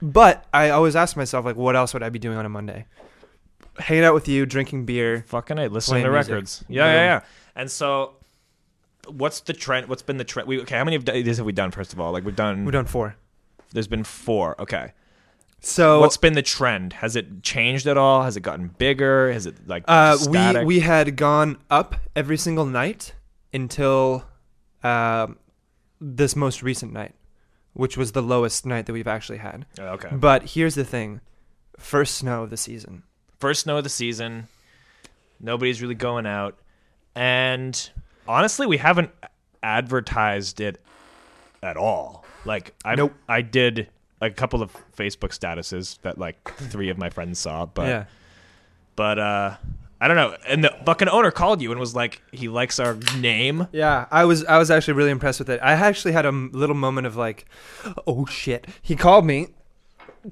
But 0.01 0.45
I 0.53 0.69
always 0.69 0.95
ask 0.95 1.15
myself, 1.17 1.45
like, 1.45 1.55
what 1.55 1.75
else 1.75 1.93
would 1.93 2.03
I 2.03 2.09
be 2.09 2.19
doing 2.19 2.37
on 2.37 2.45
a 2.45 2.49
Monday? 2.49 2.85
Hanging 3.79 4.03
out 4.03 4.13
with 4.13 4.27
you, 4.27 4.45
drinking 4.45 4.85
beer. 4.85 5.23
Fucking 5.27 5.57
it, 5.57 5.71
listening 5.71 6.03
to 6.03 6.11
music. 6.11 6.31
records. 6.31 6.63
Yeah, 6.69 6.85
yeah, 6.85 6.93
yeah. 6.93 7.21
And 7.55 7.69
so, 7.71 8.15
what's 9.07 9.41
the 9.41 9.53
trend? 9.53 9.87
What's 9.87 10.01
been 10.01 10.17
the 10.17 10.23
trend? 10.23 10.47
We, 10.47 10.61
okay, 10.61 10.77
how 10.77 10.83
many 10.83 10.95
of 10.95 11.05
these 11.05 11.37
have 11.37 11.45
we 11.45 11.51
done? 11.53 11.71
First 11.71 11.91
of 11.93 11.99
all, 11.99 12.11
like 12.11 12.23
we've 12.25 12.35
done. 12.35 12.63
We've 12.65 12.73
done 12.73 12.85
four. 12.85 13.15
There's 13.75 13.87
been 13.87 14.05
four. 14.05 14.59
Okay. 14.59 14.93
So 15.59 15.99
What's 15.99 16.15
been 16.15 16.33
the 16.33 16.41
trend? 16.41 16.93
Has 16.93 17.17
it 17.17 17.43
changed 17.43 17.87
at 17.87 17.97
all? 17.97 18.23
Has 18.23 18.37
it 18.37 18.41
gotten 18.41 18.69
bigger? 18.69 19.33
Has 19.33 19.45
it 19.45 19.67
like 19.67 19.83
uh, 19.87 20.17
we 20.29 20.63
we 20.63 20.79
had 20.79 21.17
gone 21.17 21.57
up 21.69 21.95
every 22.15 22.37
single 22.37 22.65
night 22.65 23.13
until 23.53 24.23
um 24.81 25.37
this 25.99 26.37
most 26.37 26.63
recent 26.63 26.93
night, 26.93 27.15
which 27.73 27.97
was 27.97 28.13
the 28.13 28.21
lowest 28.21 28.65
night 28.65 28.85
that 28.85 28.93
we've 28.93 29.07
actually 29.07 29.39
had. 29.39 29.65
Oh, 29.77 29.87
okay. 29.95 30.09
But 30.11 30.51
here's 30.51 30.75
the 30.75 30.85
thing: 30.85 31.19
first 31.77 32.15
snow 32.15 32.43
of 32.43 32.51
the 32.51 32.57
season. 32.57 33.03
First 33.39 33.61
snow 33.63 33.77
of 33.77 33.83
the 33.83 33.89
season. 33.89 34.47
Nobody's 35.41 35.81
really 35.81 35.95
going 35.95 36.25
out, 36.25 36.57
and 37.13 37.89
honestly, 38.25 38.67
we 38.67 38.77
haven't 38.77 39.11
advertised 39.61 40.61
it 40.61 40.81
at 41.61 41.75
all. 41.75 42.24
Like 42.45 42.73
I 42.83 42.95
Nope. 42.95 43.13
I 43.27 43.41
did 43.41 43.89
a 44.21 44.29
couple 44.29 44.61
of 44.61 44.71
Facebook 44.95 45.37
statuses 45.37 45.99
that 46.01 46.17
like 46.17 46.53
three 46.55 46.89
of 46.89 46.97
my 46.97 47.09
friends 47.09 47.39
saw, 47.39 47.65
but 47.65 47.87
yeah. 47.87 48.05
but 48.95 49.19
uh 49.19 49.57
I 49.99 50.07
don't 50.07 50.17
know. 50.17 50.35
And 50.47 50.63
the 50.63 50.75
fucking 50.85 51.07
owner 51.07 51.31
called 51.31 51.61
you 51.61 51.71
and 51.71 51.79
was 51.79 51.95
like, 51.95 52.21
he 52.31 52.49
likes 52.49 52.79
our 52.79 52.97
name. 53.17 53.67
Yeah, 53.71 54.07
I 54.11 54.25
was 54.25 54.43
I 54.45 54.57
was 54.57 54.69
actually 54.69 54.95
really 54.95 55.11
impressed 55.11 55.39
with 55.39 55.49
it. 55.49 55.59
I 55.63 55.71
actually 55.71 56.11
had 56.11 56.25
a 56.25 56.29
m- 56.29 56.51
little 56.53 56.75
moment 56.75 57.07
of 57.07 57.15
like, 57.15 57.45
oh 58.05 58.25
shit. 58.25 58.67
He 58.81 58.95
called 58.95 59.25
me 59.25 59.47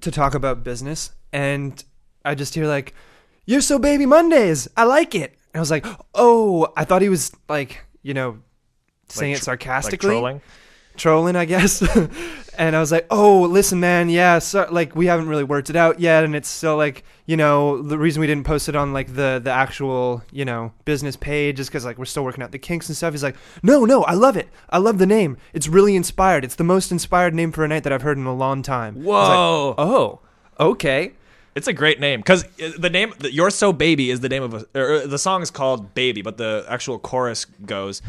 to 0.02 0.12
talk 0.12 0.36
about 0.36 0.64
business, 0.64 1.12
and 1.32 1.82
I 2.26 2.36
just 2.36 2.56
hear 2.56 2.68
like, 2.68 2.94
"You're 3.46 3.62
so 3.62 3.80
baby 3.80 4.06
Mondays. 4.06 4.68
I 4.76 4.84
like 4.84 5.16
it." 5.16 5.32
And 5.54 5.56
I 5.56 5.60
was 5.60 5.72
like, 5.72 5.86
"Oh, 6.14 6.72
I 6.76 6.84
thought 6.84 7.02
he 7.02 7.10
was 7.10 7.32
like, 7.48 7.86
you 8.02 8.14
know, 8.14 8.40
saying 9.08 9.34
Like 9.34 9.42
it 9.42 9.46
sarcastically." 9.46 10.20
Like 10.20 10.42
trolling. 10.96 11.36
I 11.36 11.46
guess. 11.46 11.82
and 12.58 12.76
I 12.76 12.80
was 12.80 12.92
like, 12.92 13.08
"Oh, 13.10 13.42
listen, 13.42 13.80
man, 13.80 14.10
yeah, 14.10 14.40
so, 14.40 14.68
like 14.70 14.96
we 14.96 15.08
haven't 15.08 15.28
really 15.28 15.44
worked 15.44 15.70
it 15.70 15.76
out 15.76 16.00
yet, 16.00 16.24
and 16.24 16.36
it's 16.36 16.48
still 16.48 16.78
like, 16.78 17.04
you 17.26 17.38
know, 17.38 17.82
the 17.82 17.98
reason 17.98 18.22
we 18.22 18.28
didn't 18.28 18.46
post 18.46 18.70
it 18.70 18.76
on 18.76 18.94
like 18.94 19.16
the 19.16 19.42
the 19.44 19.52
actual, 19.52 20.24
you 20.32 20.46
know, 20.46 20.72
business 20.86 21.16
page 21.16 21.60
is 21.60 21.68
because 21.68 21.86
like 21.86 21.98
we're 21.98 22.06
still 22.06 22.24
working 22.24 22.44
out 22.44 22.52
the 22.52 22.60
kinks 22.60 22.88
and 22.90 22.96
stuff." 22.96 23.14
He's 23.14 23.24
like, 23.24 23.36
"No, 23.62 23.86
no, 23.86 24.04
I 24.04 24.14
love 24.14 24.38
it. 24.38 24.50
I 24.70 24.78
love 24.78 24.98
the 24.98 25.06
name. 25.06 25.38
It's 25.54 25.68
really 25.68 25.96
inspired. 25.96 26.46
It's 26.46 26.56
the 26.56 26.64
most 26.64 26.92
inspired 26.92 27.34
name 27.34 27.52
for 27.52 27.64
a 27.64 27.68
night 27.68 27.84
that 27.84 27.94
I've 27.94 28.04
heard 28.04 28.18
in 28.18 28.26
a 28.26 28.36
long 28.36 28.62
time." 28.62 28.96
Was 28.96 29.06
like, 29.06 29.38
Whoa. 29.38 29.76
oh, 29.78 30.20
okay. 30.60 31.14
It's 31.56 31.68
a 31.68 31.74
great 31.74 32.00
name 32.00 32.20
because 32.20 32.46
uh, 32.62 32.72
the 32.78 32.90
name 32.90 33.14
"You're 33.22 33.52
So 33.52 33.74
Baby" 33.74 34.10
is 34.10 34.22
the 34.22 34.30
name 34.30 34.44
of 34.44 34.54
a. 34.54 34.80
Or 34.80 35.08
the 35.08 35.20
song 35.20 35.42
is 35.42 35.52
called 35.52 35.94
"Baby," 35.94 36.22
but 36.22 36.38
the 36.38 36.66
actual 36.68 36.98
chorus 36.98 37.46
goes, 37.46 38.02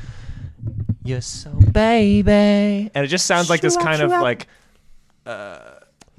"You're 1.05 1.21
so 1.21 1.51
baby," 1.51 2.91
and 2.95 3.05
it 3.05 3.09
just 3.09 3.27
sounds 3.27 3.51
like 3.51 3.61
this 3.61 3.77
kind 3.77 4.03
of 4.03 4.11
like 4.11 4.47
uh, 5.27 5.59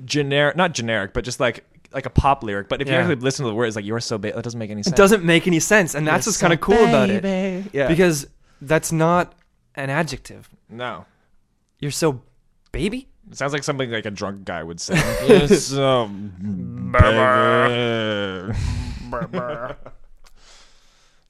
generic, 0.05 0.55
not 0.55 0.73
generic, 0.73 1.13
but 1.13 1.23
just 1.25 1.39
like 1.39 1.65
like 1.93 2.05
a 2.05 2.09
pop 2.09 2.43
lyric. 2.43 2.69
But 2.69 2.81
if 2.81 2.87
you 2.87 2.93
Yeah. 2.93 2.99
actually 3.01 3.15
listen 3.17 3.43
to 3.45 3.49
the 3.49 3.55
words, 3.55 3.75
like 3.75 3.85
"You're 3.85 3.99
so 3.99 4.17
baby," 4.17 4.35
that 4.35 4.43
doesn't 4.43 4.59
make 4.59 4.71
any 4.71 4.83
sense. 4.83 4.93
It 4.93 4.97
doesn't 4.97 5.23
make 5.23 5.47
any 5.47 5.59
sense, 5.59 5.95
and 5.95 6.07
that's 6.07 6.25
You're 6.25 6.31
what's 6.31 6.41
kind 6.41 6.53
of 6.53 6.59
so 6.59 6.63
cool 6.63 6.83
about 6.85 7.09
it. 7.09 7.65
Yeah. 7.73 7.87
because 7.87 8.27
that's 8.61 8.91
not 8.91 9.33
an 9.75 9.89
adjective. 9.89 10.49
no. 10.69 11.05
You're 11.79 11.91
so 11.91 12.21
baby. 12.71 13.09
It 13.29 13.37
sounds 13.37 13.51
like 13.53 13.63
something 13.63 13.91
like 13.91 14.05
a 14.05 14.11
drunk 14.11 14.45
guy 14.45 14.63
would 14.63 14.79
say. 14.79 14.95
You're 15.27 15.47
so 15.49 16.07
baby. 16.07 16.95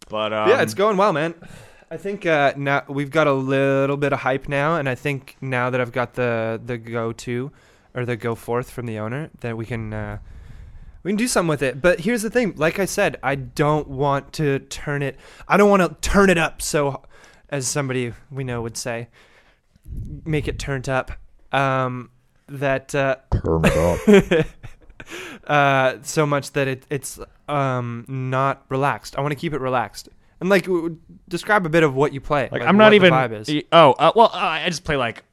but 0.10 0.34
um, 0.34 0.50
yeah, 0.50 0.62
it's 0.62 0.74
going 0.74 0.98
well, 0.98 1.14
man. 1.14 1.34
I 1.90 1.98
think 1.98 2.26
uh, 2.26 2.54
now 2.58 2.84
we've 2.88 3.12
got 3.12 3.28
a 3.28 3.34
little 3.34 3.98
bit 3.98 4.12
of 4.12 4.20
hype 4.20 4.48
now, 4.48 4.78
and 4.78 4.90
I 4.90 4.96
think 4.96 5.38
now 5.40 5.70
that 5.70 5.80
I've 5.80 5.92
got 5.92 6.16
the 6.16 6.60
the 6.64 6.78
go 6.78 7.12
to 7.12 7.52
or 7.94 8.06
the 8.06 8.16
go 8.16 8.36
forth 8.36 8.72
from 8.72 8.88
the 8.88 8.98
owner, 9.00 9.30
that 9.42 9.56
we 9.56 9.66
can 9.66 9.94
uh, 9.94 10.18
we 11.04 11.12
can 11.12 11.18
do 11.18 11.28
something 11.28 11.50
with 11.50 11.62
it. 11.62 11.82
But 11.82 12.00
here's 12.00 12.24
the 12.24 12.32
thing: 12.32 12.54
like 12.56 12.80
I 12.80 12.86
said, 12.86 13.18
I 13.22 13.36
don't 13.36 13.88
want 13.88 14.34
to 14.34 14.60
turn 14.60 15.04
it. 15.04 15.18
I 15.48 15.58
don't 15.58 15.70
want 15.70 15.84
to 15.84 16.10
turn 16.10 16.30
it 16.32 16.40
up. 16.40 16.62
So, 16.62 17.04
as 17.50 17.68
somebody 17.68 18.14
we 18.32 18.44
know 18.44 18.64
would 18.64 18.78
say, 18.78 19.10
make 20.26 20.48
it 20.48 20.58
turned 20.58 20.90
up. 20.90 21.12
Um, 21.52 22.10
that 22.48 22.94
uh, 22.96 23.18
uh, 25.48 25.98
so 26.02 26.26
much 26.26 26.52
that 26.54 26.68
it, 26.68 26.86
it's 26.90 27.20
um, 27.48 28.06
not 28.08 28.66
relaxed. 28.70 29.18
I 29.18 29.22
want 29.22 29.32
to 29.32 29.40
keep 29.40 29.54
it 29.54 29.62
relaxed. 29.62 30.10
And 30.46 30.50
like, 30.52 30.66
w- 30.66 30.98
describe 31.28 31.66
a 31.66 31.70
bit 31.70 31.82
of 31.82 31.96
what 31.96 32.14
you 32.14 32.22
play. 32.22 32.48
Like, 32.52 32.62
I'm 32.62 32.78
not 32.78 32.86
what 32.86 32.90
the 32.92 32.96
even. 32.98 33.12
vibe 33.14 33.32
is. 33.42 33.48
y- 33.50 33.64
Oh, 33.72 33.94
uh, 33.94 34.12
well, 34.16 34.30
uh, 34.32 34.38
I 34.38 34.70
just 34.70 34.84
play 34.84 34.96
like 34.96 35.24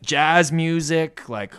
jazz 0.00 0.52
music, 0.52 1.28
like 1.28 1.52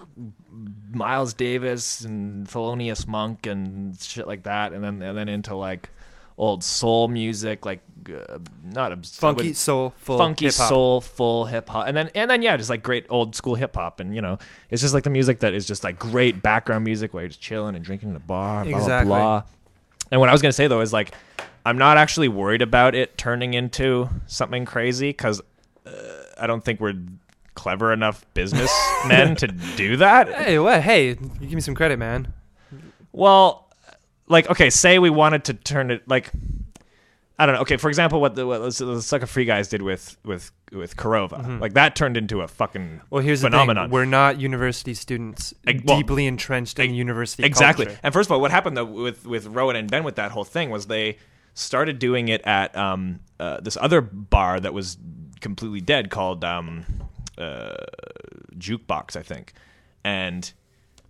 Miles 0.93 1.33
Davis 1.33 2.01
and 2.01 2.47
Thelonious 2.47 3.05
Monk 3.05 3.47
and 3.47 3.99
shit 4.01 4.27
like 4.27 4.43
that, 4.43 4.71
and 4.71 4.81
then 4.81 5.01
and 5.01 5.17
then 5.17 5.27
into 5.27 5.55
like 5.55 5.89
old 6.37 6.63
soul 6.63 7.09
music, 7.09 7.65
like 7.65 7.81
uh, 8.09 8.37
not 8.63 8.93
obs- 8.93 9.17
I 9.17 9.21
funky 9.21 9.37
wouldn't- 9.39 9.57
soulful, 9.57 10.17
funky 10.17 10.45
hip-hop. 10.45 10.69
soulful 10.69 11.45
hip 11.45 11.67
hop, 11.67 11.87
and 11.87 11.97
then 11.97 12.09
and 12.15 12.31
then 12.31 12.41
yeah, 12.41 12.55
just 12.55 12.69
like 12.69 12.81
great 12.81 13.05
old 13.09 13.35
school 13.35 13.55
hip 13.55 13.75
hop, 13.75 13.99
and 13.99 14.15
you 14.15 14.21
know, 14.21 14.37
it's 14.69 14.81
just 14.81 14.93
like 14.93 15.03
the 15.03 15.09
music 15.09 15.41
that 15.41 15.53
is 15.53 15.67
just 15.67 15.83
like 15.83 15.99
great 15.99 16.41
background 16.41 16.85
music 16.85 17.13
where 17.13 17.23
you're 17.23 17.27
just 17.29 17.41
chilling 17.41 17.75
and 17.75 17.83
drinking 17.83 18.09
in 18.11 18.15
a 18.15 18.19
bar, 18.19 18.63
blah 18.63 18.77
Exactly. 18.77 19.07
blah 19.09 19.19
blah. 19.41 19.43
And 20.11 20.21
what 20.21 20.29
I 20.29 20.31
was 20.31 20.41
gonna 20.41 20.53
say 20.53 20.67
though 20.67 20.79
is 20.81 20.93
like, 20.93 21.13
I'm 21.65 21.77
not 21.77 21.97
actually 21.97 22.27
worried 22.27 22.61
about 22.61 22.93
it 22.93 23.17
turning 23.17 23.55
into 23.55 24.09
something 24.27 24.65
crazy 24.65 25.09
because 25.09 25.41
uh, 25.85 25.91
I 26.39 26.45
don't 26.45 26.63
think 26.63 26.79
we're 26.79 27.01
clever 27.55 27.91
enough 27.91 28.23
businessmen 28.33 29.35
to 29.37 29.47
do 29.47 29.97
that. 29.97 30.31
Hey, 30.31 30.59
what? 30.59 30.81
Hey, 30.81 31.09
you 31.09 31.15
give 31.39 31.53
me 31.53 31.61
some 31.61 31.75
credit, 31.75 31.97
man. 31.97 32.33
Well, 33.11 33.73
like 34.27 34.49
okay, 34.49 34.69
say 34.69 34.99
we 34.99 35.09
wanted 35.09 35.45
to 35.45 35.53
turn 35.53 35.89
it 35.89 36.07
like 36.07 36.31
I 37.37 37.45
don't 37.45 37.55
know. 37.55 37.61
Okay, 37.61 37.77
for 37.77 37.89
example, 37.89 38.21
what 38.21 38.35
the 38.35 38.45
what 38.45 38.61
the 38.61 39.01
Sucker 39.01 39.25
Free 39.25 39.45
guys 39.45 39.67
did 39.67 39.81
with 39.81 40.17
with 40.23 40.51
with 40.71 40.95
Korova, 40.95 41.59
like 41.59 41.73
that 41.73 41.95
turned 41.95 42.15
into 42.15 42.41
a 42.41 42.47
fucking 42.47 42.81
Mm-hmm. 42.85 43.05
Well, 43.09 43.23
here's 43.23 43.41
phenomenon. 43.41 43.75
the 43.75 43.87
thing: 43.87 43.91
we're 43.91 44.05
not 44.05 44.39
university 44.39 44.93
students, 44.93 45.53
well, 45.65 45.97
deeply 45.97 46.27
entrenched 46.27 46.79
in 46.79 46.93
university 46.93 47.43
exactly. 47.43 47.85
culture. 47.85 47.99
And 48.03 48.13
first 48.13 48.27
of 48.27 48.33
all, 48.33 48.41
what 48.41 48.51
happened 48.51 48.77
though 48.77 48.85
with 48.85 49.25
with 49.25 49.47
Rowan 49.47 49.75
and 49.75 49.89
Ben 49.89 50.03
with 50.03 50.15
that 50.15 50.31
whole 50.31 50.43
thing 50.43 50.69
was 50.69 50.87
they 50.87 51.17
started 51.55 51.97
doing 51.97 52.27
it 52.27 52.41
at 52.45 52.75
um, 52.77 53.19
uh, 53.39 53.59
this 53.61 53.77
other 53.81 54.01
bar 54.01 54.59
that 54.59 54.73
was 54.73 54.97
completely 55.41 55.81
dead 55.81 56.11
called 56.11 56.43
um, 56.45 56.85
uh, 57.37 57.75
Jukebox, 58.57 59.15
I 59.15 59.23
think, 59.23 59.53
and. 60.03 60.51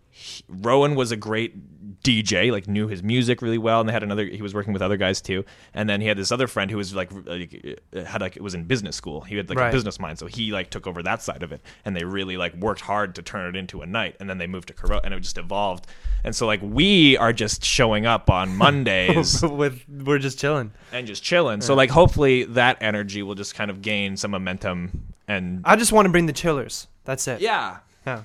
he- 0.09 0.43
Rowan 0.47 0.95
was 0.95 1.11
a 1.11 1.17
great 1.17 1.74
DJ, 2.05 2.51
like 2.51 2.67
knew 2.67 2.87
his 2.87 3.01
music 3.03 3.41
really 3.41 3.57
well, 3.57 3.79
and 3.79 3.89
they 3.89 3.93
had 3.93 4.03
another. 4.03 4.25
He 4.25 4.41
was 4.41 4.53
working 4.53 4.71
with 4.73 4.81
other 4.81 4.97
guys 4.97 5.21
too, 5.21 5.43
and 5.73 5.89
then 5.89 5.99
he 6.01 6.07
had 6.07 6.17
this 6.17 6.31
other 6.31 6.47
friend 6.47 6.69
who 6.71 6.77
was 6.77 6.93
like, 6.95 7.11
like 7.25 7.79
had 7.93 8.21
like 8.21 8.35
it 8.35 8.41
was 8.41 8.53
in 8.53 8.63
business 8.65 8.95
school. 8.95 9.21
He 9.21 9.35
had 9.37 9.49
like 9.49 9.57
a 9.57 9.71
business 9.71 9.99
mind, 9.99 10.19
so 10.19 10.27
he 10.27 10.51
like 10.51 10.69
took 10.69 10.85
over 10.87 11.01
that 11.03 11.21
side 11.21 11.43
of 11.43 11.51
it, 11.51 11.61
and 11.83 11.95
they 11.95 12.03
really 12.03 12.37
like 12.37 12.53
worked 12.55 12.81
hard 12.81 13.15
to 13.15 13.21
turn 13.21 13.53
it 13.53 13.57
into 13.57 13.81
a 13.81 13.85
night, 13.85 14.15
and 14.19 14.29
then 14.29 14.37
they 14.37 14.47
moved 14.47 14.67
to 14.67 14.73
Corot, 14.73 15.01
and 15.03 15.13
it 15.13 15.19
just 15.21 15.37
evolved, 15.37 15.87
and 16.23 16.35
so 16.35 16.45
like 16.45 16.59
we 16.61 17.17
are 17.17 17.33
just 17.33 17.63
showing 17.65 18.05
up 18.05 18.29
on 18.29 18.55
Mondays 18.65 19.41
With 19.43 19.83
we're 19.89 20.19
just 20.19 20.39
chilling. 20.39 20.71
and 20.91 21.07
just 21.07 21.23
chilling. 21.23 21.61
So 21.61 21.73
like 21.75 21.89
hopefully 21.89 22.43
that 22.45 22.77
energy 22.81 23.23
will 23.23 23.35
just 23.35 23.55
kind 23.55 23.71
of 23.71 23.81
gain 23.81 24.15
some 24.17 24.31
momentum, 24.31 25.13
and 25.27 25.61
I 25.65 25.75
just 25.75 25.91
want 25.91 26.05
to 26.05 26.11
bring 26.11 26.25
the 26.27 26.33
chillers. 26.33 26.87
That's 27.05 27.27
it. 27.27 27.41
yeah, 27.41 27.77
Yeah. 28.05 28.23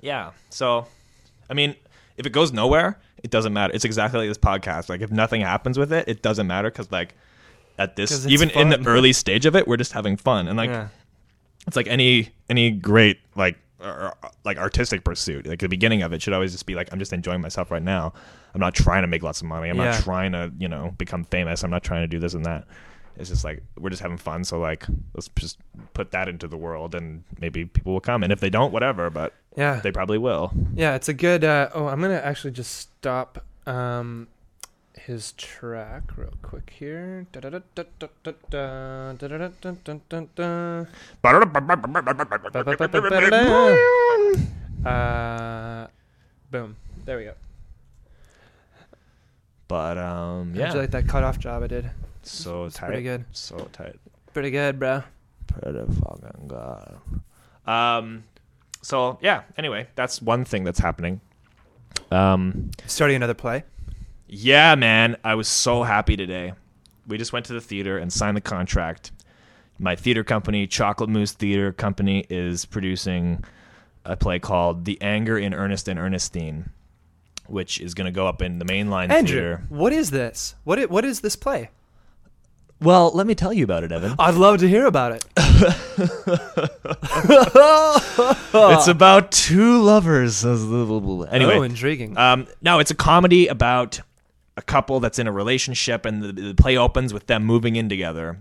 yeah. 0.00 0.30
So, 0.50 0.86
I 1.50 1.54
mean, 1.54 1.76
if 2.16 2.26
it 2.26 2.30
goes 2.30 2.52
nowhere, 2.52 2.98
it 3.22 3.30
doesn't 3.30 3.52
matter. 3.52 3.74
It's 3.74 3.84
exactly 3.84 4.20
like 4.20 4.28
this 4.28 4.38
podcast. 4.38 4.88
Like, 4.88 5.00
if 5.00 5.10
nothing 5.10 5.40
happens 5.40 5.78
with 5.78 5.92
it, 5.92 6.08
it 6.08 6.22
doesn't 6.22 6.46
matter 6.46 6.70
because, 6.70 6.90
like, 6.92 7.14
at 7.78 7.96
this, 7.96 8.26
even 8.26 8.50
in 8.50 8.68
the 8.68 8.82
early 8.86 9.12
stage 9.12 9.46
of 9.46 9.56
it, 9.56 9.66
we're 9.66 9.76
just 9.76 9.92
having 9.92 10.16
fun. 10.16 10.46
And 10.46 10.56
like, 10.56 10.70
yeah. 10.70 10.88
it's 11.66 11.76
like 11.76 11.88
any 11.88 12.30
any 12.48 12.70
great 12.70 13.18
like 13.34 13.58
or, 13.80 14.14
like 14.44 14.58
artistic 14.58 15.04
pursuit. 15.04 15.46
Like 15.46 15.58
the 15.58 15.68
beginning 15.68 16.02
of 16.02 16.12
it 16.12 16.22
should 16.22 16.32
always 16.32 16.52
just 16.52 16.66
be 16.66 16.74
like, 16.74 16.92
I'm 16.92 16.98
just 16.98 17.12
enjoying 17.12 17.40
myself 17.40 17.70
right 17.70 17.82
now. 17.82 18.12
I'm 18.54 18.60
not 18.60 18.74
trying 18.74 19.02
to 19.02 19.08
make 19.08 19.22
lots 19.24 19.40
of 19.40 19.48
money. 19.48 19.68
I'm 19.68 19.76
Yeah. 19.76 19.90
not 19.90 20.02
trying 20.02 20.32
to 20.32 20.52
you 20.58 20.68
know 20.68 20.94
become 20.98 21.24
famous. 21.24 21.64
I'm 21.64 21.70
not 21.70 21.82
trying 21.82 22.02
to 22.02 22.06
do 22.08 22.18
this 22.20 22.34
and 22.34 22.44
that. 22.46 22.64
It's 23.16 23.28
just 23.30 23.44
like 23.44 23.62
we're 23.78 23.90
just 23.90 24.02
having 24.02 24.16
fun. 24.18 24.44
So 24.44 24.58
like, 24.58 24.86
let's 25.14 25.28
just 25.36 25.58
put 25.92 26.10
that 26.10 26.28
into 26.28 26.48
the 26.48 26.56
world, 26.56 26.94
and 26.94 27.22
maybe 27.40 27.64
people 27.64 27.92
will 27.92 28.00
come. 28.00 28.22
And 28.22 28.32
if 28.32 28.40
they 28.40 28.50
don't, 28.50 28.72
whatever. 28.72 29.08
But 29.10 29.32
Yeah. 29.56 29.80
they 29.80 29.92
probably 29.92 30.18
will. 30.18 30.52
Yeah, 30.74 30.94
it's 30.96 31.08
a 31.08 31.14
good. 31.14 31.44
Uh, 31.44 31.70
oh, 31.74 31.86
I'm 31.86 32.00
gonna 32.00 32.14
actually 32.14 32.50
just 32.50 32.74
stop 32.74 33.44
um, 33.66 34.26
his 34.94 35.32
track 35.32 36.16
real 36.16 36.34
quick 36.42 36.70
here. 36.76 37.26
Uh, 44.84 45.86
boom. 46.50 46.76
There 47.04 47.16
we 47.16 47.24
go. 47.24 47.34
But 49.68 49.96
um, 49.98 50.48
How'd 50.48 50.56
you 50.56 50.60
yeah, 50.62 50.72
like 50.74 50.90
that 50.90 51.08
cutoff 51.08 51.38
job 51.38 51.62
I 51.62 51.66
did? 51.66 51.90
So 52.30 52.64
It's 52.64 52.76
tight, 52.76 52.86
pretty 52.86 53.02
good. 53.02 53.24
so 53.32 53.68
tight, 53.72 53.96
Pretty 54.32 54.50
good, 54.50 54.78
bro. 54.78 55.02
pretty 55.46 55.78
fucking 55.78 56.48
good. 56.48 56.98
Um, 57.70 58.24
so 58.82 59.18
yeah. 59.22 59.42
Anyway, 59.56 59.86
that's 59.94 60.20
one 60.20 60.44
thing 60.44 60.64
that's 60.64 60.78
happening. 60.80 61.20
Um, 62.10 62.70
Starting 62.86 63.16
another 63.16 63.34
play. 63.34 63.64
yeah, 64.28 64.74
man, 64.74 65.16
I 65.24 65.34
was 65.36 65.48
so 65.48 65.82
happy 65.84 66.16
today. 66.16 66.52
We 67.06 67.18
just 67.18 67.32
went 67.32 67.46
to 67.46 67.52
the 67.52 67.60
theater 67.60 67.98
and 67.98 68.12
signed 68.12 68.36
the 68.36 68.40
contract. 68.40 69.12
My 69.78 69.96
theater 69.96 70.22
company, 70.24 70.66
Chocolate 70.66 71.10
Moose 71.10 71.32
Theater 71.32 71.72
Company, 71.72 72.24
is 72.30 72.64
producing 72.64 73.44
a 74.04 74.16
play 74.16 74.38
called 74.38 74.84
"The 74.84 75.00
Anger 75.02 75.36
in 75.38 75.52
Ernest 75.54 75.88
and 75.88 75.98
Ernestine," 75.98 76.70
which 77.46 77.80
is 77.80 77.92
going 77.94 78.06
to 78.06 78.12
go 78.12 78.26
up 78.26 78.40
in 78.42 78.58
the 78.58 78.64
mainline 78.64 79.10
Andrew, 79.10 79.34
theater. 79.56 79.62
what 79.68 79.92
is 79.92 80.10
this? 80.10 80.54
What 80.64 80.90
What 80.90 81.04
is 81.04 81.20
this 81.20 81.36
play? 81.36 81.70
Well, 82.80 83.10
let 83.14 83.26
me 83.26 83.34
tell 83.34 83.52
you 83.52 83.64
about 83.64 83.84
it, 83.84 83.92
Evan. 83.92 84.14
I'd 84.18 84.34
love 84.34 84.58
to 84.58 84.68
hear 84.68 84.86
about 84.86 85.12
it. 85.12 85.24
It's 88.56 88.88
about 88.88 89.32
two 89.32 89.82
lovers. 89.82 90.44
Anyway, 90.44 91.56
oh, 91.56 91.62
intriguing. 91.62 92.16
um, 92.16 92.46
no, 92.62 92.78
it's 92.78 92.90
a 92.90 92.94
comedy 92.94 93.48
about 93.48 94.00
a 94.56 94.62
couple 94.62 95.00
that's 95.00 95.18
in 95.18 95.26
a 95.26 95.32
relationship, 95.32 96.06
and 96.06 96.22
the, 96.22 96.32
the 96.32 96.54
play 96.54 96.76
opens 96.76 97.12
with 97.12 97.26
them 97.26 97.44
moving 97.44 97.76
in 97.76 97.88
together, 97.88 98.40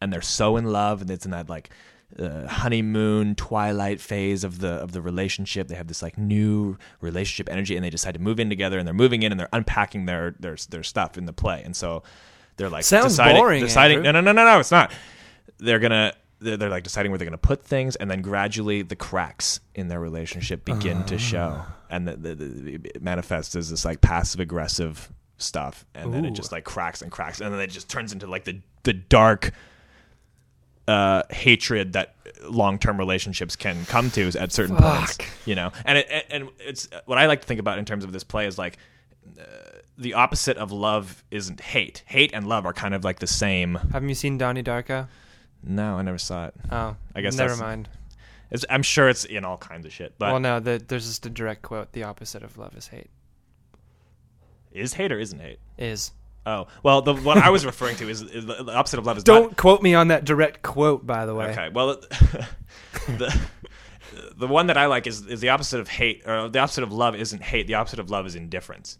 and 0.00 0.12
they're 0.12 0.22
so 0.22 0.56
in 0.56 0.66
love, 0.66 1.02
and 1.02 1.10
it's 1.10 1.24
in 1.24 1.30
that 1.30 1.48
like 1.48 1.70
uh, 2.18 2.46
honeymoon 2.46 3.34
twilight 3.34 4.00
phase 4.00 4.44
of 4.44 4.60
the 4.60 4.70
of 4.70 4.92
the 4.92 5.02
relationship. 5.02 5.68
They 5.68 5.76
have 5.76 5.88
this 5.88 6.02
like 6.02 6.18
new 6.18 6.76
relationship 7.00 7.52
energy, 7.52 7.76
and 7.76 7.84
they 7.84 7.90
decide 7.90 8.14
to 8.14 8.20
move 8.20 8.40
in 8.40 8.48
together, 8.48 8.78
and 8.78 8.86
they're 8.86 8.94
moving 8.94 9.22
in, 9.22 9.32
and 9.32 9.40
they're 9.40 9.48
unpacking 9.52 10.06
their 10.06 10.34
their 10.40 10.56
their 10.70 10.82
stuff 10.82 11.16
in 11.16 11.26
the 11.26 11.32
play, 11.32 11.62
and 11.64 11.76
so 11.76 12.02
they're 12.56 12.70
like 12.70 12.84
Sounds 12.84 13.12
deciding, 13.12 13.40
boring, 13.40 13.60
Deciding, 13.62 13.98
Andrew. 13.98 14.12
no, 14.12 14.20
no, 14.20 14.32
no, 14.32 14.44
no, 14.44 14.52
no, 14.54 14.60
it's 14.60 14.70
not. 14.70 14.92
They're 15.58 15.78
gonna 15.78 16.14
they're, 16.40 16.56
they're 16.56 16.70
like 16.70 16.84
deciding 16.84 17.10
where 17.10 17.18
they're 17.18 17.26
going 17.26 17.32
to 17.32 17.38
put 17.38 17.64
things, 17.64 17.96
and 17.96 18.10
then 18.10 18.22
gradually 18.22 18.82
the 18.82 18.96
cracks 18.96 19.60
in 19.74 19.88
their 19.88 20.00
relationship 20.00 20.64
begin 20.64 21.04
to 21.04 21.18
show, 21.18 21.62
and 21.90 22.06
the, 22.06 22.16
the, 22.16 22.34
the, 22.34 22.74
it 22.74 23.02
manifests 23.02 23.54
as 23.56 23.70
this 23.70 23.84
like 23.84 24.00
passive 24.00 24.40
aggressive 24.40 25.10
stuff, 25.38 25.86
and 25.94 26.12
then 26.12 26.24
it 26.24 26.30
Ooh. 26.30 26.34
just 26.34 26.52
like 26.52 26.64
cracks 26.64 27.02
and 27.02 27.10
cracks, 27.10 27.40
and 27.40 27.52
then 27.52 27.60
it 27.60 27.68
just 27.68 27.88
turns 27.88 28.12
into 28.12 28.26
like 28.26 28.44
the 28.44 28.60
the 28.82 28.92
dark 28.92 29.52
uh, 30.88 31.22
hatred 31.30 31.94
that 31.94 32.14
long 32.42 32.78
term 32.78 32.98
relationships 32.98 33.56
can 33.56 33.84
come 33.86 34.10
to 34.10 34.30
at 34.38 34.52
certain 34.52 34.76
points. 34.76 35.18
You 35.46 35.54
know, 35.54 35.72
and 35.84 35.98
it, 35.98 36.26
and 36.30 36.48
it's 36.58 36.88
what 37.06 37.18
I 37.18 37.26
like 37.26 37.40
to 37.40 37.46
think 37.46 37.60
about 37.60 37.78
in 37.78 37.84
terms 37.84 38.04
of 38.04 38.12
this 38.12 38.24
play 38.24 38.46
is 38.46 38.58
like 38.58 38.76
uh, 39.38 39.44
the 39.98 40.14
opposite 40.14 40.56
of 40.56 40.72
love 40.72 41.24
isn't 41.30 41.60
hate. 41.60 42.02
Hate 42.06 42.32
and 42.32 42.46
love 42.46 42.66
are 42.66 42.72
kind 42.72 42.94
of 42.94 43.04
like 43.04 43.18
the 43.18 43.26
same. 43.26 43.74
Haven't 43.92 44.08
you 44.08 44.14
seen 44.14 44.38
Donnie 44.38 44.62
Darko? 44.62 45.08
No, 45.62 45.96
I 45.96 46.02
never 46.02 46.18
saw 46.18 46.46
it. 46.46 46.54
Oh, 46.70 46.96
I 47.14 47.20
guess 47.20 47.36
never 47.36 47.56
mind. 47.56 47.88
It's, 48.50 48.64
I'm 48.70 48.82
sure 48.82 49.08
it's 49.08 49.24
in 49.24 49.44
all 49.44 49.56
kinds 49.56 49.86
of 49.86 49.92
shit. 49.92 50.14
But 50.18 50.30
well, 50.30 50.40
no, 50.40 50.60
the, 50.60 50.82
there's 50.86 51.06
just 51.06 51.26
a 51.26 51.30
direct 51.30 51.62
quote: 51.62 51.92
"The 51.92 52.04
opposite 52.04 52.42
of 52.42 52.56
love 52.56 52.76
is 52.76 52.88
hate." 52.88 53.10
is 54.76 54.94
hate 54.94 55.10
or 55.10 55.18
isn't 55.18 55.38
hate? 55.40 55.58
Is 55.78 56.12
Oh, 56.44 56.68
well, 56.84 57.02
the 57.02 57.12
what 57.12 57.38
I 57.38 57.50
was 57.50 57.66
referring 57.72 57.96
to 57.96 58.08
is, 58.08 58.22
is 58.22 58.46
the, 58.46 58.62
the 58.62 58.72
opposite 58.72 59.00
of 59.00 59.06
love 59.06 59.18
is 59.18 59.24
don't 59.24 59.48
not, 59.48 59.56
quote 59.56 59.82
me 59.82 59.94
on 59.94 60.08
that 60.08 60.24
direct 60.24 60.62
quote, 60.62 61.04
by 61.04 61.26
the 61.26 61.34
way. 61.34 61.46
Okay, 61.46 61.70
well, 61.70 61.96
the 63.08 63.40
the 64.36 64.46
one 64.46 64.68
that 64.68 64.76
I 64.76 64.86
like 64.86 65.08
is 65.08 65.26
is 65.26 65.40
the 65.40 65.48
opposite 65.48 65.80
of 65.80 65.88
hate, 65.88 66.22
or 66.24 66.48
the 66.48 66.60
opposite 66.60 66.84
of 66.84 66.92
love 66.92 67.16
isn't 67.16 67.42
hate. 67.42 67.66
The 67.66 67.74
opposite 67.74 67.98
of 67.98 68.10
love 68.10 68.26
is 68.26 68.36
indifference, 68.36 68.98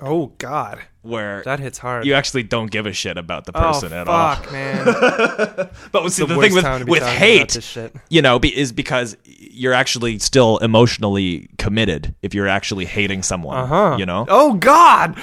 Oh 0.00 0.32
God, 0.38 0.80
where 1.02 1.42
that 1.44 1.60
hits 1.60 1.78
hard. 1.78 2.04
you 2.04 2.14
actually 2.14 2.42
don't 2.42 2.70
give 2.70 2.84
a 2.86 2.92
shit 2.92 3.16
about 3.16 3.44
the 3.46 3.52
oh 3.54 3.60
person 3.60 3.92
at 3.92 4.08
all. 4.08 4.34
fuck, 4.34 4.50
man. 4.52 4.84
But 5.92 6.10
see, 6.10 6.24
the 6.26 6.34
the, 6.34 6.40
thing 6.40 6.52
with 6.54 6.64
time 6.64 6.80
to 6.80 6.84
be 6.84 6.90
with 6.90 7.02
hate, 7.04 7.62
shit. 7.62 7.94
you 8.08 8.20
know, 8.20 8.38
be, 8.40 8.56
is 8.56 8.72
because 8.72 9.16
you're 9.24 9.72
actually 9.72 10.18
still 10.18 10.58
emotionally 10.58 11.48
committed 11.58 12.14
if 12.22 12.34
you're 12.34 12.48
actually 12.48 12.86
hating 12.86 13.22
someone. 13.22 13.56
Uh 13.56 13.66
huh. 13.66 13.96
You 13.98 14.06
know, 14.06 14.26
Oh 14.28 14.54
God. 14.54 15.16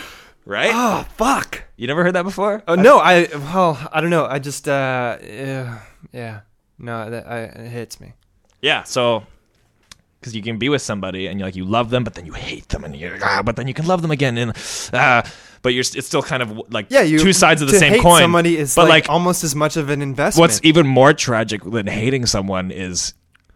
right? 0.46 0.72
Oh 0.74 1.06
fuck. 1.16 1.64
You 1.76 1.88
never 1.88 2.04
heard 2.04 2.16
that 2.16 2.24
before? 2.24 2.64
Oh 2.68 2.76
no, 2.76 2.98
I 3.00 3.28
well, 3.34 3.90
I 3.92 4.00
don't 4.00 4.10
know. 4.10 4.26
I 4.26 4.40
just 4.40 4.70
uh, 4.70 5.18
yeah, 5.22 5.80
yeah. 6.14 6.42
No, 6.80 7.10
that 7.10 7.28
I, 7.28 7.40
it 7.42 7.70
hits 7.70 8.00
me. 8.00 8.14
Yeah, 8.62 8.84
so 8.84 9.24
because 10.22 10.36
you 10.36 10.44
can 10.44 10.58
be 10.58 10.70
with 10.70 10.84
somebody 10.84 11.26
and 11.26 11.40
you 11.40 11.46
like 11.46 11.56
you 11.56 11.66
love 11.66 11.90
them, 11.90 12.04
but 12.04 12.14
then 12.14 12.28
you 12.28 12.34
hate 12.34 12.70
them, 12.70 12.84
and 12.84 12.96
you're 12.96 13.18
ah, 13.24 13.42
but 13.44 13.56
then 13.56 13.68
you 13.68 13.74
can 13.74 13.88
love 13.88 14.04
them 14.04 14.12
again, 14.12 14.38
and 14.38 14.54
ah, 14.94 15.24
but 15.64 15.74
you're 15.74 15.82
it's 15.82 16.06
still 16.06 16.22
kind 16.22 16.44
of 16.44 16.62
like 16.72 16.88
Yeah, 16.90 17.02
you 17.02 17.20
two 17.20 17.34
sides 17.34 17.62
of 17.62 17.68
the 17.68 17.74
to 17.74 17.80
same 17.80 17.94
hate 17.94 18.02
coin. 18.02 18.22
Somebody 18.22 18.58
is 18.58 18.76
but 18.76 18.84
like, 18.84 19.06
like, 19.06 19.10
almost 19.10 19.44
as 19.44 19.56
much 19.56 19.78
of 19.78 19.90
an 19.90 20.02
investment. 20.02 20.42
what's 20.42 20.62
even 20.64 20.86
more 20.86 21.14
tragic 21.14 21.64
than 21.64 21.88
hating 21.88 22.28
someone 22.28 22.70
is 22.70 23.16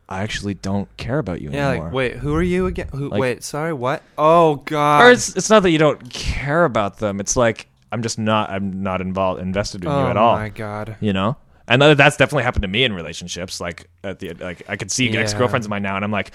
I 0.09 0.23
actually 0.23 0.55
don't 0.55 0.87
care 0.97 1.19
about 1.19 1.41
you 1.41 1.51
yeah, 1.51 1.69
anymore. 1.69 1.85
like 1.85 1.93
wait, 1.93 2.13
who 2.17 2.33
are 2.35 2.43
you 2.43 2.65
again? 2.65 2.87
Who? 2.91 3.09
Like- 3.09 3.21
wait, 3.21 3.43
sorry, 3.43 3.73
what? 3.73 4.01
Oh 4.17 4.55
God. 4.65 5.03
or 5.03 5.11
it's 5.11 5.35
it's 5.35 5.49
not 5.49 5.61
that 5.63 5.69
you 5.69 5.77
don't 5.79 6.09
care 6.09 6.65
about 6.65 6.97
them. 6.97 7.19
It's 7.19 7.35
like 7.35 7.67
I'm 7.91 8.01
just 8.01 8.17
not 8.17 8.49
I'm 8.49 8.81
not 8.81 9.01
involved 9.01 9.39
invested 9.39 9.83
in 9.83 9.89
oh 9.89 10.03
you 10.03 10.07
at 10.07 10.17
all. 10.17 10.35
my 10.35 10.49
God. 10.49 10.97
You 10.99 11.13
know. 11.13 11.37
And 11.67 11.81
that- 11.81 11.97
that's 11.97 12.17
definitely 12.17 12.43
happened 12.43 12.61
to 12.63 12.67
me 12.67 12.83
in 12.83 12.93
relationships. 12.93 13.59
Like 13.59 13.87
at 14.03 14.19
the 14.19 14.33
like, 14.33 14.63
I 14.69 14.75
could 14.75 14.91
see 14.91 15.09
Yeah. 15.09 15.21
ex 15.21 15.33
girlfriends 15.33 15.65
of 15.65 15.69
mine 15.69 15.81
now, 15.83 15.95
and 15.95 16.05
I'm 16.05 16.11
like, 16.11 16.31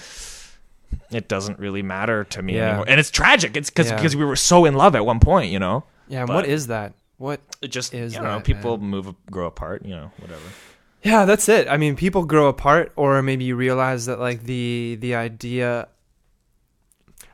it 1.10 1.28
doesn't 1.28 1.58
really 1.58 1.82
matter 1.82 2.24
to 2.24 2.42
me 2.42 2.56
Yeah. 2.56 2.68
anymore. 2.68 2.84
And 2.88 2.98
it's 3.00 3.10
tragic. 3.10 3.56
It's 3.56 3.70
because 3.70 3.90
Yeah. 3.90 3.96
because 3.96 4.16
we 4.16 4.24
were 4.24 4.36
so 4.36 4.64
in 4.64 4.74
love 4.74 4.94
at 4.96 5.04
one 5.06 5.20
point. 5.20 5.50
You 5.52 5.58
know. 5.58 5.84
Yeah. 6.08 6.20
and 6.20 6.26
But- 6.26 6.34
what 6.34 6.46
is 6.46 6.66
that? 6.68 6.94
What? 7.18 7.40
It 7.62 7.68
just 7.68 7.92
Is 7.94 8.14
I 8.14 8.16
don't 8.16 8.24
know. 8.24 8.34
that, 8.36 8.44
People 8.44 8.78
man? 8.78 8.88
move, 8.90 9.14
grow 9.30 9.46
apart. 9.46 9.84
You 9.84 9.94
know, 9.94 10.10
whatever. 10.18 10.40
Yeah, 11.02 11.24
that's 11.26 11.48
it. 11.48 11.68
I 11.68 11.76
mean, 11.76 11.94
people 11.96 12.24
grow 12.24 12.48
apart, 12.48 12.92
or 12.96 13.22
maybe 13.22 13.44
you 13.44 13.56
realize 13.56 14.06
that 14.06 14.18
like 14.18 14.44
the 14.44 14.96
the 15.00 15.14
idea. 15.14 15.86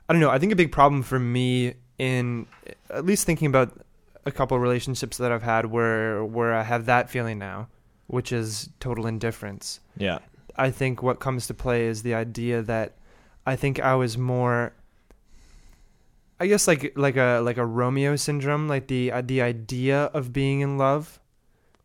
I 0.09 0.13
don't 0.13 0.21
know. 0.21 0.31
I 0.31 0.39
think 0.39 0.53
a 0.53 0.57
big 0.57 0.71
problem 0.73 1.03
for 1.03 1.19
me 1.19 1.75
in 1.99 2.47
at 2.91 3.05
least 3.07 3.25
thinking 3.27 3.47
about 3.47 3.73
a 4.25 4.31
couple 4.31 4.57
of 4.57 4.63
relationships 4.63 5.17
that 5.19 5.33
I've 5.33 5.43
had 5.43 5.67
where 5.67 6.25
where 6.25 6.55
I 6.55 6.63
have 6.63 6.87
that 6.87 7.09
feeling 7.11 7.39
now, 7.39 7.69
which 8.07 8.33
is 8.33 8.69
total 8.81 9.07
indifference. 9.07 9.81
Yeah. 9.97 10.19
I 10.57 10.71
think 10.71 11.03
what 11.03 11.21
comes 11.21 11.47
to 11.49 11.55
play 11.55 11.87
is 11.87 12.03
the 12.03 12.15
idea 12.15 12.63
that 12.63 12.95
I 13.47 13.57
think 13.57 13.79
I 13.81 13.95
was 13.95 14.17
more 14.17 14.73
I 16.39 16.47
guess 16.47 16.69
like 16.69 16.93
like 16.97 17.17
a 17.17 17.41
like 17.41 17.57
a 17.57 17.65
Romeo 17.65 18.17
syndrome, 18.17 18.69
like 18.69 18.89
the 18.89 19.11
uh, 19.13 19.23
the 19.23 19.41
idea 19.41 20.05
of 20.13 20.33
being 20.33 20.61
in 20.61 20.77
love 20.77 21.19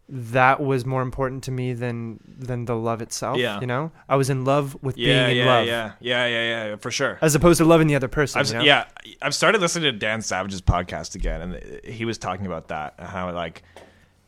that 0.09 0.59
was 0.59 0.86
more 0.86 1.01
important 1.01 1.41
to 1.45 1.51
me 1.51 1.72
than 1.72 2.19
than 2.28 2.65
the 2.65 2.76
love 2.76 3.01
itself, 3.01 3.38
Yeah. 3.38 3.61
you 3.61 3.67
know? 3.67 3.93
I 4.09 4.17
was 4.17 4.30
in 4.30 4.43
love 4.43 4.76
with 4.84 4.97
Yeah. 4.97 5.28
being 5.28 5.38
in 5.39 5.45
Yeah. 5.45 5.53
love 5.53 5.65
Yeah. 5.67 5.91
Yeah. 6.01 6.26
Yeah. 6.28 6.67
Yeah. 6.67 6.76
For 6.76 6.91
sure. 6.91 7.17
as 7.22 7.34
opposed 7.34 7.59
to 7.59 7.65
loving 7.65 7.88
the 7.88 7.95
other 7.95 8.09
person, 8.09 8.41
I've, 8.41 8.47
you 8.49 8.53
know? 8.55 8.61
Yeah, 8.63 8.86
I've 9.22 9.34
started 9.34 9.61
listening 9.61 9.93
to 9.93 9.97
Dan 9.97 10.22
Savage's 10.22 10.61
podcast 10.61 11.15
again, 11.15 11.41
and 11.41 11.86
he 11.86 12.03
was 12.03 12.17
talking 12.17 12.45
about 12.45 12.67
that 12.67 12.95
and 12.97 13.07
how 13.07 13.32
like 13.32 13.63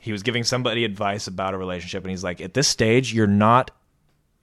he 0.04 0.12
was 0.12 0.22
giving 0.22 0.43
somebody 0.43 0.84
advice 0.84 1.28
about 1.28 1.54
a 1.54 1.58
relationship, 1.58 2.04
and 2.04 2.12
he's 2.12 2.26
like, 2.26 2.41
at 2.41 2.54
this 2.54 2.68
stage, 2.68 3.14
you're 3.14 3.26
not 3.26 3.72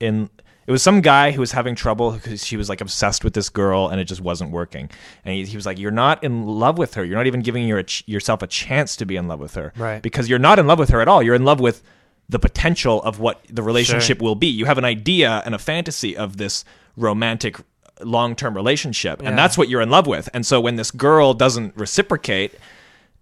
in. 0.01 0.31
It 0.67 0.73
was 0.73 0.83
some 0.83 1.03
guy 1.03 1.33
who 1.33 1.41
was 1.41 1.53
having 1.53 1.75
trouble 1.75 2.13
because 2.13 2.47
she 2.47 2.57
was 2.57 2.71
like 2.71 2.81
obsessed 2.81 3.25
with 3.25 3.35
this 3.35 3.51
girl, 3.51 3.89
and 3.89 4.01
it 4.01 4.05
just 4.05 4.23
wasn't 4.23 4.53
working. 4.53 4.89
And 5.23 5.35
he, 5.35 5.45
he 5.45 5.57
was 5.57 5.67
like, 5.67 5.79
"You're 5.79 5.91
not 5.91 6.25
in 6.25 6.47
love 6.47 6.79
with 6.79 6.95
her. 6.95 7.05
You're 7.05 7.19
not 7.19 7.27
even 7.27 7.43
giving 7.43 7.69
your 7.69 7.85
yourself 8.07 8.41
a 8.41 8.47
chance 8.47 8.97
to 8.97 9.05
be 9.05 9.17
in 9.17 9.29
love 9.29 9.39
with 9.39 9.55
her, 9.55 9.75
Right. 9.77 10.01
Because 10.01 10.31
you're 10.31 10.39
not 10.39 10.59
in 10.59 10.67
love 10.67 10.79
with 10.79 10.89
her 10.89 11.03
at 11.03 11.09
all. 11.09 11.23
You're 11.23 11.35
in 11.35 11.45
love 11.45 11.61
with." 11.61 11.83
The 12.31 12.39
potential 12.39 13.03
of 13.03 13.19
what 13.19 13.41
the 13.51 13.61
relationship 13.61 14.23
will 14.23 14.37
be. 14.37 14.47
You 14.47 14.65
have 14.67 14.79
an 14.79 14.85
idea 14.85 15.43
and 15.45 15.53
a 15.53 15.59
fantasy 15.59 16.17
of 16.17 16.37
this 16.37 16.65
romantic 16.97 17.57
long 18.01 18.37
term 18.37 18.55
relationship. 18.55 19.21
Yeah. 19.21 19.31
And 19.31 19.37
that's 19.37 19.59
what 19.59 19.69
you're 19.69 19.81
in 19.81 19.91
love 19.91 20.07
with. 20.07 20.29
And 20.33 20.47
so 20.47 20.61
when 20.61 20.77
this 20.77 20.93
girl 20.93 21.35
doesn't 21.35 21.77
reciprocate, 21.77 22.55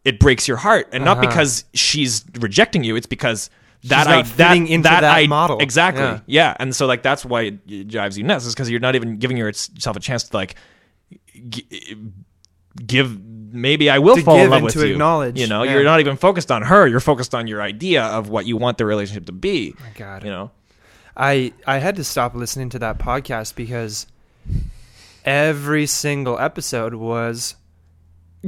it 0.04 0.18
breaks 0.20 0.46
your 0.48 0.56
heart. 0.56 0.88
And 0.92 1.04
not 1.04 1.18
Uh-huh. 1.18 1.28
because 1.28 1.64
she's 1.74 2.24
rejecting 2.40 2.84
you, 2.84 2.96
it's 2.96 3.06
because 3.06 3.50
that 3.84 4.06
not 4.06 4.14
I, 4.18 4.22
fitting 4.24 4.64
that, 4.64 4.70
into 4.70 4.88
that, 4.88 5.04
I, 5.04 5.26
model. 5.26 5.58
Exactly. 5.60 6.02
Yeah. 6.02 6.20
Yeah. 6.26 6.56
And 6.58 6.74
so 6.74 6.86
like 6.86 7.02
that's 7.02 7.24
why 7.24 7.42
it, 7.42 7.58
it 7.68 7.88
drives 7.88 8.16
you 8.18 8.24
nuts 8.24 8.44
is 8.46 8.54
because 8.54 8.70
you're 8.70 8.80
not 8.80 8.94
even 8.96 9.18
giving 9.18 9.36
yourself 9.36 9.96
a 9.96 10.00
chance 10.00 10.24
to 10.24 10.36
like 10.36 10.56
g- 11.48 11.66
give 12.84 13.18
maybe 13.50 13.88
I 13.88 13.98
will 13.98 14.16
To 14.16 14.22
fall 14.22 14.36
give 14.36 14.44
in 14.46 14.50
love 14.50 14.56
and 14.58 14.64
with 14.66 14.74
to 14.74 14.86
you. 14.86 14.92
acknowledge. 14.92 15.38
You 15.38 15.46
know, 15.46 15.62
Yeah. 15.62 15.72
you're 15.74 15.84
not 15.84 16.00
even 16.00 16.16
focused 16.16 16.50
on 16.50 16.62
her. 16.62 16.86
You're 16.86 17.00
focused 17.00 17.34
on 17.34 17.46
your 17.46 17.62
idea 17.62 18.02
of 18.04 18.28
what 18.28 18.46
you 18.46 18.56
want 18.56 18.78
the 18.78 18.84
relationship 18.86 19.26
to 19.26 19.32
be. 19.32 19.74
My 19.80 19.90
God. 19.96 20.24
You 20.24 20.30
know? 20.30 20.50
I 21.16 21.52
I 21.66 21.78
had 21.78 21.96
to 21.96 22.04
stop 22.04 22.34
listening 22.34 22.68
to 22.70 22.78
that 22.80 22.98
podcast 22.98 23.54
because 23.54 24.06
every 25.24 25.86
single 25.86 26.38
episode 26.38 26.94
was 26.94 27.54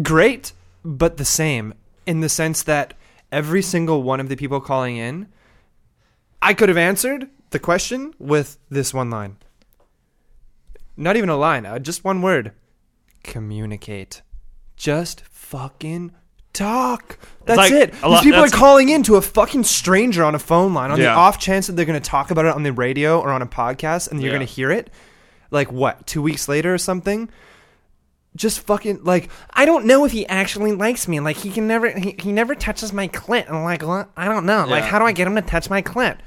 great 0.02 0.52
but 0.84 1.16
the 1.16 1.24
same 1.24 1.74
in 2.06 2.20
the 2.20 2.28
sense 2.28 2.62
that 2.64 2.94
every 3.30 3.62
single 3.62 4.02
one 4.02 4.20
of 4.20 4.28
the 4.28 4.36
people 4.36 4.60
calling 4.60 4.96
in 4.96 5.26
I 6.42 6.54
could 6.54 6.68
have 6.70 6.78
answered 6.78 7.28
the 7.50 7.58
question 7.58 8.14
with 8.18 8.56
this 8.70 8.94
one 8.94 9.10
line. 9.10 9.36
Not 10.96 11.16
even 11.16 11.28
a 11.28 11.36
line, 11.36 11.66
uh, 11.66 11.78
just 11.78 12.04
one 12.04 12.22
word. 12.22 12.52
Communicate. 13.22 14.22
Just 14.76 15.22
fucking 15.26 16.12
talk. 16.52 17.18
That's 17.44 17.56
like 17.58 17.72
it. 17.72 17.94
a 18.02 18.08
These 18.10 18.20
people 18.22 18.40
are 18.40 18.48
calling 18.48 18.88
in 18.88 19.02
to 19.04 19.16
a 19.16 19.22
fucking 19.22 19.64
stranger 19.64 20.24
on 20.24 20.34
a 20.34 20.38
phone 20.38 20.74
line 20.74 20.90
on 20.90 20.98
the 20.98 21.08
off 21.08 21.38
chance 21.38 21.66
that 21.66 21.74
they're 21.74 21.84
going 21.84 22.00
to 22.00 22.08
talk 22.10 22.30
about 22.30 22.44
it 22.46 22.54
on 22.54 22.62
the 22.62 22.72
radio 22.72 23.20
or 23.20 23.30
on 23.30 23.42
a 23.42 23.46
podcast 23.46 24.10
and 24.10 24.20
you're 24.20 24.30
Yeah. 24.32 24.38
going 24.38 24.46
to 24.46 24.52
hear 24.52 24.70
it. 24.70 24.90
Like 25.50 25.70
what? 25.70 26.06
2 26.06 26.22
weeks 26.22 26.48
later 26.48 26.72
or 26.74 26.78
something? 26.78 27.28
Just 28.36 28.60
fucking 28.60 29.02
like 29.02 29.28
I 29.50 29.64
don't 29.66 29.86
know 29.86 30.04
if 30.04 30.12
he 30.12 30.26
actually 30.26 30.72
likes 30.72 31.08
me. 31.08 31.18
Like 31.20 31.36
he 31.36 31.50
can 31.50 31.66
never 31.66 31.90
he, 31.90 32.14
he 32.18 32.32
never 32.32 32.54
touches 32.54 32.92
my 32.92 33.08
clit. 33.08 33.46
And 33.48 33.56
I'm 33.56 33.64
like, 33.64 33.82
what? 33.82 34.08
I 34.16 34.26
don't 34.26 34.46
know. 34.46 34.64
Like 34.66 34.84
Yeah. 34.84 34.88
how 34.90 34.98
do 35.00 35.04
I 35.04 35.12
get 35.12 35.26
him 35.26 35.34
to 35.34 35.42
touch 35.42 35.68
my 35.68 35.82
clit? 35.82 36.18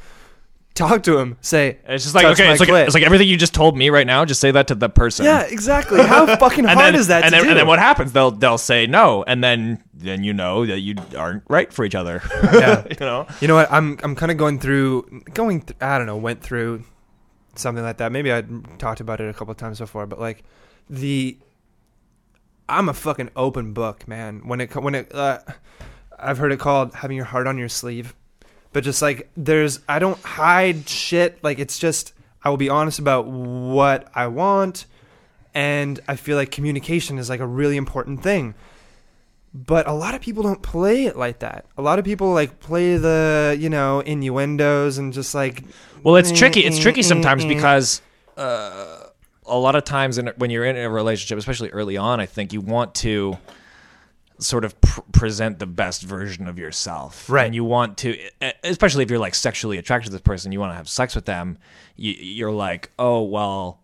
Talk 0.75 1.03
to 1.03 1.19
him. 1.19 1.37
Say 1.39 1.77
And 1.85 1.93
it's 1.93 2.03
just 2.03 2.15
like 2.15 2.23
"Touch 2.23 2.33
okay, 2.39 2.47
my 2.47 2.51
it's 2.53 2.59
like 2.59 2.67
clit." 2.69 2.85
it's 2.85 2.93
like 2.95 3.03
everything 3.03 3.27
you 3.27 3.37
just 3.37 3.53
told 3.53 3.77
me 3.77 3.89
right 3.91 4.07
now. 4.07 4.25
Just 4.25 4.41
say 4.41 4.49
that 4.51 4.67
to 4.69 4.75
the 4.75 4.89
person. 4.89 5.23
Yeah, 5.23 5.43
exactly. 5.43 6.01
How 6.01 6.25
fucking 6.37 6.65
hard 6.65 6.79
then, 6.79 6.95
is 6.95 7.07
that 7.07 7.23
and 7.23 7.31
to 7.31 7.37
then, 7.37 7.43
do? 7.43 7.49
And 7.51 7.59
then 7.59 7.67
what 7.67 7.77
happens? 7.79 8.11
They'll 8.11 8.31
they'll 8.31 8.57
say 8.57 8.87
no, 8.87 9.23
and 9.27 9.43
then 9.43 9.83
then 9.93 10.23
you 10.23 10.33
know 10.33 10.65
that 10.65 10.79
you 10.79 10.95
aren't 11.15 11.43
right 11.47 11.71
for 11.71 11.85
each 11.85 11.93
other. 11.95 12.21
Yeah. 12.53 12.85
you 12.89 12.97
know. 12.99 13.27
You 13.39 13.47
know 13.49 13.55
what? 13.55 13.71
I'm 13.71 13.99
I'm 14.03 14.15
kind 14.15 14.31
of 14.31 14.37
going 14.39 14.57
through 14.59 15.21
going 15.33 15.61
th- 15.61 15.77
I 15.79 15.99
don't 15.99 16.07
know, 16.07 16.17
went 16.17 16.41
through 16.41 16.83
something 17.55 17.83
like 17.83 17.97
that. 17.97 18.11
Maybe 18.11 18.33
I 18.33 18.43
talked 18.79 18.99
about 18.99 19.21
it 19.21 19.29
a 19.29 19.33
couple 19.33 19.53
times 19.53 19.77
before, 19.79 20.07
but 20.07 20.19
like 20.19 20.43
the 20.89 21.37
I'm 22.68 22.89
a 22.89 22.93
fucking 22.93 23.30
open 23.36 23.74
book, 23.74 24.07
man. 24.07 24.47
When 24.47 24.61
it 24.61 24.68
co- 24.68 24.82
when 24.82 24.95
it 24.95 25.14
uh, 25.14 25.39
I've 26.18 26.38
heard 26.38 26.51
it 26.51 26.59
called 26.59 26.93
having 26.95 27.18
your 27.18 27.26
heart 27.26 27.47
on 27.47 27.57
your 27.57 27.70
sleeve. 27.70 28.16
But 28.72 28.84
just 28.84 29.01
like 29.01 29.30
there's 29.38 29.80
I 29.88 29.99
don't 29.99 30.20
hide 30.22 30.88
shit. 30.89 31.43
Like 31.43 31.59
it's 31.59 31.78
just 31.78 32.14
I 32.43 32.49
will 32.49 32.57
be 32.57 32.70
honest 32.70 32.99
about 32.99 33.26
what 33.28 34.09
I 34.16 34.28
want 34.28 34.86
and 35.53 35.99
I 36.07 36.16
feel 36.16 36.36
like 36.38 36.51
communication 36.51 37.18
is 37.18 37.30
like 37.30 37.39
a 37.39 37.47
really 37.47 37.78
important 37.78 38.24
thing. 38.24 38.55
But 39.53 39.88
a 39.88 39.93
lot 39.93 40.16
of 40.16 40.22
people 40.22 40.41
don't 40.41 40.64
play 40.64 41.05
it 41.05 41.16
like 41.16 41.39
that. 41.39 41.66
A 41.78 41.82
lot 41.84 41.99
of 41.99 42.05
people 42.05 42.34
like 42.34 42.59
play 42.59 42.97
the 42.97 43.55
you 43.59 43.70
know 43.70 43.99
innuendos 43.99 44.97
and 44.97 45.14
just 45.14 45.36
like. 45.36 45.64
Well, 46.01 46.16
it's 46.16 46.32
tricky. 46.32 46.61
It's 46.61 46.80
tricky 46.80 47.01
Mm, 47.01 47.05
sometimes 47.05 47.45
mm. 47.45 47.49
because 47.49 48.01
uh, 48.36 49.02
a 49.55 49.59
lot 49.59 49.75
of 49.75 49.83
times 49.83 50.17
in, 50.17 50.27
when 50.37 50.49
you're 50.49 50.65
in 50.65 50.75
a 50.77 50.89
relationship, 50.89 51.37
especially 51.37 51.69
early 51.69 51.97
on, 51.97 52.19
I 52.19 52.25
think 52.25 52.53
you 52.53 52.61
want 52.61 52.95
to 52.95 53.37
sort 54.39 54.65
of 54.65 54.79
pr- 54.81 55.01
present 55.11 55.59
the 55.59 55.65
best 55.65 56.01
version 56.03 56.47
of 56.47 56.57
yourself. 56.57 57.29
Right. 57.29 57.45
And 57.45 57.55
you 57.55 57.63
want 57.63 57.97
to, 57.99 58.17
especially 58.63 59.03
if 59.03 59.09
you're 59.09 59.19
like 59.19 59.35
sexually 59.35 59.77
attracted 59.77 60.07
to 60.07 60.11
this 60.11 60.21
person, 60.21 60.51
you 60.51 60.59
want 60.59 60.71
to 60.71 60.75
have 60.75 60.89
sex 60.89 61.15
with 61.15 61.25
them. 61.25 61.57
You, 61.95 62.13
you're 62.13 62.51
like, 62.51 62.89
oh 62.99 63.21
well. 63.23 63.79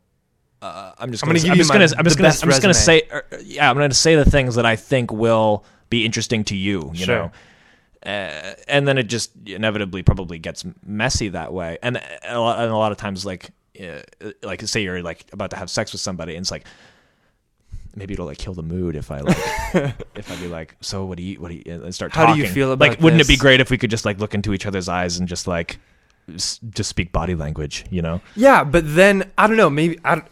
Uh, 0.61 0.91
I'm 0.97 1.09
just 1.11 1.23
I'm 1.23 1.29
gonna, 1.29 1.39
gonna 1.39 1.43
give 1.43 1.51
I'm 1.51 1.57
you 1.57 1.61
just 1.63 1.69
my- 1.69 1.75
gonna, 1.75 1.97
I'm 1.97 2.03
just 2.03 2.17
gonna, 2.17 2.29
I'm 2.43 2.49
just 2.49 2.61
gonna 2.61 2.73
say, 2.73 3.03
uh, 3.13 3.21
yeah, 3.43 3.69
I'm 3.69 3.77
gonna 3.77 3.93
say 3.93 4.15
the 4.17 4.29
things 4.29 4.55
that 4.55 4.65
I 4.65 4.75
think 4.75 5.09
will 5.09 5.63
be 5.89 6.03
interesting 6.03 6.43
to 6.45 6.55
you. 6.57 6.91
You 6.93 7.05
Sure. 7.05 7.15
know, 7.15 7.31
uh, 8.11 8.55
and 8.67 8.85
then 8.85 8.97
it 8.97 9.03
just 9.03 9.31
inevitably 9.45 10.03
probably 10.03 10.37
gets 10.37 10.65
messy 10.85 11.29
that 11.29 11.53
way. 11.53 11.77
And 11.81 12.01
a 12.27 12.37
lot, 12.37 12.59
and 12.59 12.69
a 12.73 12.75
lot 12.75 12.91
of 12.91 12.97
times, 12.97 13.25
like, 13.25 13.51
uh, 13.79 14.31
like 14.43 14.61
say 14.67 14.81
you're 14.83 15.01
like 15.01 15.25
about 15.31 15.51
to 15.51 15.57
have 15.57 15.69
sex 15.69 15.91
with 15.91 16.01
somebody, 16.01 16.35
and 16.35 16.43
it's 16.43 16.51
like 16.51 16.65
maybe 17.95 18.13
it'll 18.13 18.25
like 18.25 18.37
kill 18.37 18.53
the 18.53 18.63
mood 18.63 18.95
if 18.95 19.11
I 19.11 19.19
like 19.19 19.37
if 20.15 20.31
I 20.31 20.35
be 20.41 20.47
like, 20.47 20.75
so 20.81 21.05
what 21.05 21.17
do 21.17 21.23
you 21.23 21.39
what 21.39 21.49
do 21.49 21.55
you 21.55 21.63
and 21.65 21.93
start 21.95 22.11
How 22.13 22.33
do 22.33 22.39
you 22.39 22.47
feel 22.47 22.71
about 22.71 22.89
like? 22.89 22.99
Wouldn't 23.01 23.21
it 23.21 23.27
be 23.27 23.37
great 23.37 23.59
if 23.59 23.69
we 23.71 23.77
could 23.77 23.89
just 23.89 24.05
like 24.05 24.19
look 24.19 24.33
into 24.33 24.53
each 24.53 24.65
other's 24.65 24.89
eyes 24.89 25.17
and 25.17 25.27
just 25.27 25.47
like 25.47 25.79
s- 26.33 26.59
just 26.69 26.89
speak 26.89 27.11
body 27.11 27.35
language? 27.35 27.85
You 27.89 28.01
know. 28.01 28.21
Yeah, 28.35 28.63
but 28.63 28.83
then 28.95 29.31
I 29.37 29.47
don't 29.47 29.57
know. 29.57 29.69
Maybe 29.69 29.99
I 30.03 30.15
don't. 30.15 30.27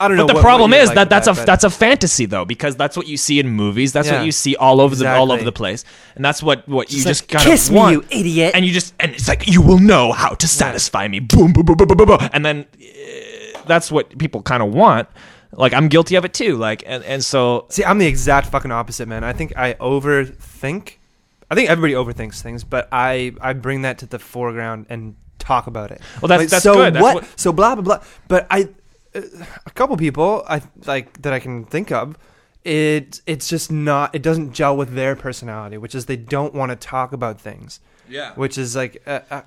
I 0.00 0.08
don't 0.08 0.16
know. 0.16 0.26
But 0.26 0.36
the 0.36 0.40
problem 0.42 0.72
is 0.72 0.88
like 0.88 0.94
that 0.94 1.10
that's 1.10 1.26
a 1.26 1.34
but- 1.34 1.46
that's 1.46 1.64
a 1.64 1.70
fantasy 1.70 2.26
though 2.26 2.44
because 2.44 2.76
that's 2.76 2.96
what 2.96 3.06
you 3.08 3.16
see 3.16 3.40
in 3.40 3.48
movies. 3.48 3.92
That's 3.92 4.08
Yeah. 4.08 4.18
what 4.18 4.26
you 4.26 4.32
see 4.32 4.54
all 4.56 4.80
over 4.80 4.94
the 4.94 5.08
all 5.12 5.32
over 5.32 5.42
the 5.44 5.52
place, 5.52 5.84
and 6.14 6.24
that's 6.24 6.42
what 6.42 6.68
what 6.68 6.92
you 6.92 7.02
just 7.02 7.22
like, 7.22 7.28
kind 7.40 7.44
kiss 7.50 7.68
of 7.68 7.74
me, 7.74 7.78
want. 7.80 7.92
you 7.94 8.04
idiot. 8.10 8.52
And 8.54 8.64
you 8.64 8.72
just 8.72 8.94
and 9.00 9.12
it's 9.12 9.26
like 9.28 9.48
you 9.48 9.60
will 9.60 9.78
know 9.80 10.12
how 10.12 10.30
to 10.30 10.46
satisfy 10.48 11.08
me. 11.08 11.20
Boom, 11.20 11.52
boom, 11.52 11.64
boom, 11.64 11.76
boom, 11.76 11.88
boom, 11.88 11.96
boom, 11.96 12.06
boom. 12.18 12.28
And 12.32 12.44
then 12.44 12.66
uh, 12.80 13.60
that's 13.66 13.90
what 13.90 14.16
people 14.18 14.42
kind 14.42 14.62
of 14.62 14.72
want. 14.72 15.08
Like 15.52 15.72
I'm 15.72 15.88
guilty 15.88 16.14
of 16.14 16.24
it 16.24 16.32
too. 16.34 16.56
Like 16.56 16.84
and 16.86 17.02
and 17.04 17.24
so 17.24 17.66
See, 17.70 17.84
I'm 17.84 17.98
the 17.98 18.06
exact 18.06 18.48
fucking 18.48 18.70
opposite, 18.70 19.08
man. 19.08 19.24
I 19.24 19.32
think 19.32 19.52
I 19.56 19.74
overthink. 19.74 20.94
I 21.50 21.54
think 21.54 21.70
everybody 21.70 21.94
overthinks 21.94 22.40
things, 22.42 22.62
but 22.64 22.88
I 22.92 23.32
I 23.40 23.52
bring 23.54 23.82
that 23.82 23.98
to 23.98 24.06
the 24.06 24.18
foreground 24.18 24.86
and 24.90 25.16
talk 25.38 25.66
about 25.66 25.90
it. 25.90 26.00
well 26.20 26.28
that's 26.28 26.40
Like, 26.42 26.48
that's 26.50 26.62
so 26.64 26.74
good. 26.74 26.94
That's 26.94 27.02
what? 27.02 27.14
what- 27.16 27.40
So 27.40 27.52
blah 27.52 27.74
blah 27.74 27.82
blah. 27.82 28.00
But 28.28 28.46
I, 28.50 28.68
a 29.14 29.70
couple 29.74 29.96
people 29.96 30.44
I 30.48 30.62
like 30.86 31.22
that 31.22 31.32
I 31.32 31.40
can 31.40 31.64
think 31.64 31.90
of. 31.90 32.16
It 32.64 33.20
it's 33.26 33.48
just 33.48 33.70
not. 33.70 34.14
It 34.14 34.22
doesn't 34.22 34.52
gel 34.52 34.76
with 34.76 34.94
their 34.94 35.16
personality, 35.16 35.78
which 35.78 35.94
is 35.94 36.06
they 36.06 36.16
don't 36.16 36.54
want 36.54 36.70
to 36.70 36.76
talk 36.76 37.12
about 37.12 37.40
things, 37.40 37.80
yeah. 38.08 38.32
which 38.34 38.58
is 38.58 38.76
like 38.76 39.02
a, 39.06 39.22
a, 39.30 39.44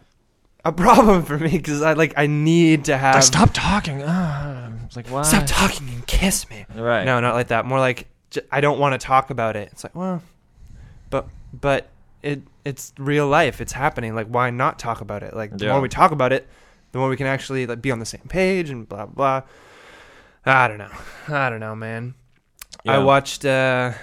a 0.65 0.71
problem 0.85 1.23
for 1.23 1.37
me 1.37 1.51
because 1.51 1.81
I 1.81 1.93
like 1.93 2.13
I 2.17 2.25
need 2.27 2.85
to 2.85 2.97
have 2.97 3.23
stop 3.23 3.51
talking. 3.53 4.01
Ah, 4.03 4.71
it's 4.85 4.95
like 4.95 5.07
why? 5.07 5.21
stop 5.23 5.43
talking 5.45 5.89
and 5.89 6.07
kiss 6.07 6.49
me. 6.49 6.65
Right. 6.75 7.03
No, 7.03 7.19
not 7.19 7.35
like 7.35 7.49
that. 7.49 7.65
More 7.65 7.79
like 7.79 8.07
j- 8.31 8.41
I 8.51 8.61
don't 8.61 8.79
want 8.79 8.99
to 8.99 9.05
talk 9.05 9.29
about 9.29 9.55
it. 9.55 9.69
It's 9.71 9.83
like, 9.83 9.93
well, 9.95 10.23
but 11.09 11.27
but 11.53 11.89
it 12.23 12.41
it's 12.65 12.93
real 12.97 13.27
life. 13.27 13.61
It's 13.61 13.73
happening. 13.73 14.15
Like, 14.15 14.27
why 14.27 14.49
not 14.49 14.79
talk 14.79 15.01
about 15.01 15.21
it? 15.21 15.35
Like, 15.35 15.55
the 15.57 15.65
Yeah. 15.65 15.71
more 15.73 15.81
we 15.81 15.89
talk 15.89 16.11
about 16.11 16.31
it, 16.31 16.47
the 16.91 16.99
more 16.99 17.09
we 17.09 17.17
can 17.17 17.27
actually 17.27 17.65
like 17.65 17.81
be 17.81 17.91
on 17.91 17.99
the 17.99 18.05
same 18.05 18.21
page 18.29 18.69
and 18.69 18.87
blah 18.87 19.05
blah. 19.05 19.43
I 20.45 20.67
don't 20.67 20.77
know. 20.77 20.91
I 21.27 21.49
don't 21.49 21.59
know, 21.59 21.75
man. 21.75 22.15
I 22.87 22.97
watched. 22.99 23.45
uh 23.45 23.93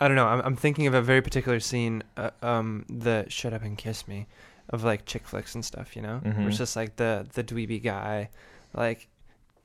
I 0.00 0.06
don't 0.06 0.16
know. 0.16 0.26
I'm, 0.28 0.40
I'm 0.42 0.56
thinking 0.56 0.86
of 0.86 0.94
a 0.94 1.02
very 1.02 1.20
particular 1.22 1.58
scene. 1.58 2.04
Uh, 2.16 2.30
um, 2.42 2.84
the 2.88 3.24
"Shut 3.28 3.52
Up 3.52 3.62
and 3.62 3.76
Kiss 3.76 4.06
Me" 4.06 4.26
of 4.68 4.84
like 4.84 5.06
chick 5.06 5.26
flicks 5.26 5.54
and 5.56 5.64
stuff. 5.64 5.96
You 5.96 6.02
know, 6.02 6.18
where 6.22 6.32
Mhm. 6.34 6.48
it's 6.48 6.58
just 6.58 6.76
like 6.76 6.96
the 6.96 7.26
the 7.34 7.42
dweeby 7.42 7.82
guy, 7.82 8.30
like 8.74 9.08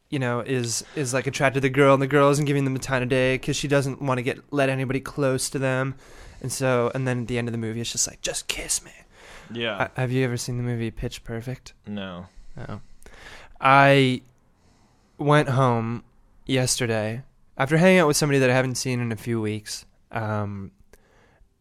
you 0.10 0.18
know, 0.20 0.40
is 0.42 0.84
is 0.96 1.14
like 1.14 1.28
attracted 1.28 1.62
to 1.62 1.68
the 1.68 1.70
girl, 1.70 1.94
and 1.94 2.02
the 2.02 2.08
girl 2.08 2.30
isn't 2.32 2.46
giving 2.46 2.64
them 2.64 2.74
the 2.74 2.80
time 2.80 3.04
of 3.04 3.10
day 3.10 3.36
because 3.36 3.56
she 3.56 3.68
doesn't 3.68 4.02
want 4.02 4.18
to 4.18 4.24
get 4.24 4.40
let 4.52 4.70
anybody 4.70 5.00
close 5.00 5.50
to 5.52 5.60
them, 5.60 5.94
and 6.42 6.52
so 6.52 6.92
and 6.96 7.08
then 7.08 7.22
at 7.22 7.28
the 7.28 7.38
end 7.38 7.48
of 7.48 7.52
the 7.52 7.58
movie, 7.60 7.82
it's 7.82 7.92
just 7.92 8.08
like 8.08 8.22
just 8.22 8.48
kiss 8.48 8.84
me. 8.84 8.92
Yeah. 9.52 9.76
Uh, 9.78 9.88
have 9.98 10.12
you 10.12 10.24
ever 10.26 10.38
seen 10.38 10.58
the 10.58 10.64
movie 10.64 10.90
Pitch 10.90 11.24
Perfect? 11.24 11.74
no. 11.88 12.26
No. 12.56 12.82
I 13.60 14.22
went 15.18 15.50
home 15.50 16.04
yesterday 16.46 17.24
after 17.58 17.78
hanging 17.78 18.00
out 18.00 18.08
with 18.08 18.18
somebody 18.18 18.40
that 18.40 18.50
I 18.50 18.54
haven't 18.54 18.76
seen 18.76 19.00
in 19.00 19.12
a 19.12 19.16
few 19.16 19.40
weeks, 19.40 19.86
um, 20.12 20.72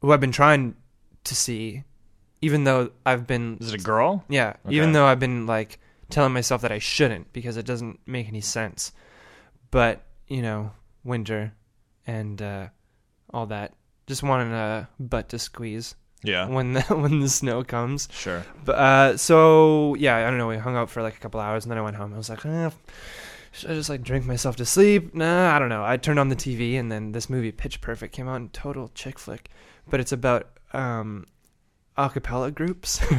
who 0.01 0.13
I've 0.13 0.21
been 0.21 0.33
trying 0.33 0.75
to 1.25 1.35
see, 1.35 1.85
even 2.41 2.65
though 2.65 2.91
I've 3.07 3.27
been 3.27 3.59
Is 3.61 3.73
it 3.73 3.81
a 3.81 3.85
girl? 3.85 4.25
yeah, 4.29 4.55
Okay. 4.67 4.75
even 4.75 4.93
though 4.93 5.05
I've 5.07 5.21
been 5.21 5.47
like 5.47 5.79
telling 6.11 6.33
myself 6.33 6.63
that 6.63 6.73
I 6.73 6.79
shouldn't 6.79 7.33
because 7.33 7.57
it 7.57 7.65
doesn't 7.67 8.01
make 8.07 8.27
any 8.29 8.41
sense. 8.41 8.93
But 9.71 10.03
you 10.29 10.43
know, 10.43 10.73
winter 11.05 11.53
and 12.07 12.41
uh, 12.43 12.67
all 13.33 13.47
that, 13.47 13.75
just 14.07 14.23
wanting 14.23 14.53
a 14.53 14.89
butt 14.99 15.29
to 15.31 15.39
squeeze 15.39 15.95
Yeah. 16.25 16.47
when 16.49 16.73
the 16.75 16.83
when 16.89 17.21
the 17.21 17.29
snow 17.29 17.65
comes. 17.65 18.09
Sure. 18.13 18.45
But 18.65 18.77
uh, 18.79 19.17
so 19.17 19.95
yeah, 19.97 20.17
I 20.17 20.23
don't 20.31 20.39
know. 20.39 20.49
We 20.49 20.57
hung 20.57 20.77
out 20.77 20.91
for 20.91 21.03
like 21.03 21.17
a 21.17 21.21
couple 21.21 21.41
hours, 21.41 21.65
and 21.65 21.71
then 21.71 21.79
I 21.79 21.83
went 21.83 21.97
home. 21.97 22.15
I 22.15 22.17
was 22.17 22.31
like, 22.31 22.45
eh, 22.47 22.71
should 23.53 23.71
I 23.71 23.75
just 23.75 23.89
like 23.91 24.03
drink 24.03 24.25
myself 24.25 24.57
to 24.57 24.65
sleep? 24.65 25.15
Nah, 25.15 25.55
I 25.55 25.59
don't 25.59 25.69
know. 25.69 25.85
I 25.85 25.97
turned 25.97 26.19
on 26.19 26.29
the 26.29 26.37
TV, 26.37 26.79
and 26.79 26.91
then 26.93 27.13
this 27.13 27.29
movie 27.29 27.53
Pitch 27.53 27.81
Perfect 27.81 28.15
came 28.15 28.29
out, 28.29 28.37
in 28.37 28.49
total 28.51 28.91
chick 28.95 29.19
flick, 29.19 29.51
but 29.91 30.01
it's 30.01 30.13
about 30.13 30.49
um, 30.73 31.27
acapella 31.99 32.55
groups. 32.55 33.01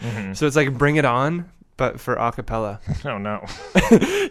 Mhm. 0.00 0.34
so 0.34 0.46
it's 0.46 0.56
like 0.56 0.78
Bring 0.78 0.96
It 0.96 1.04
On, 1.04 1.50
but 1.76 2.00
for 2.00 2.16
acapella. 2.16 2.80
oh 3.04 3.18
no. 3.18 3.44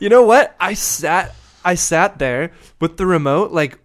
you 0.01 0.09
know 0.09 0.23
what? 0.23 0.55
I 0.59 0.73
sat, 0.73 1.35
I 1.63 1.75
sat 1.75 2.17
there 2.17 2.51
with 2.81 2.97
the 2.97 3.05
remote 3.05 3.51
like 3.51 3.77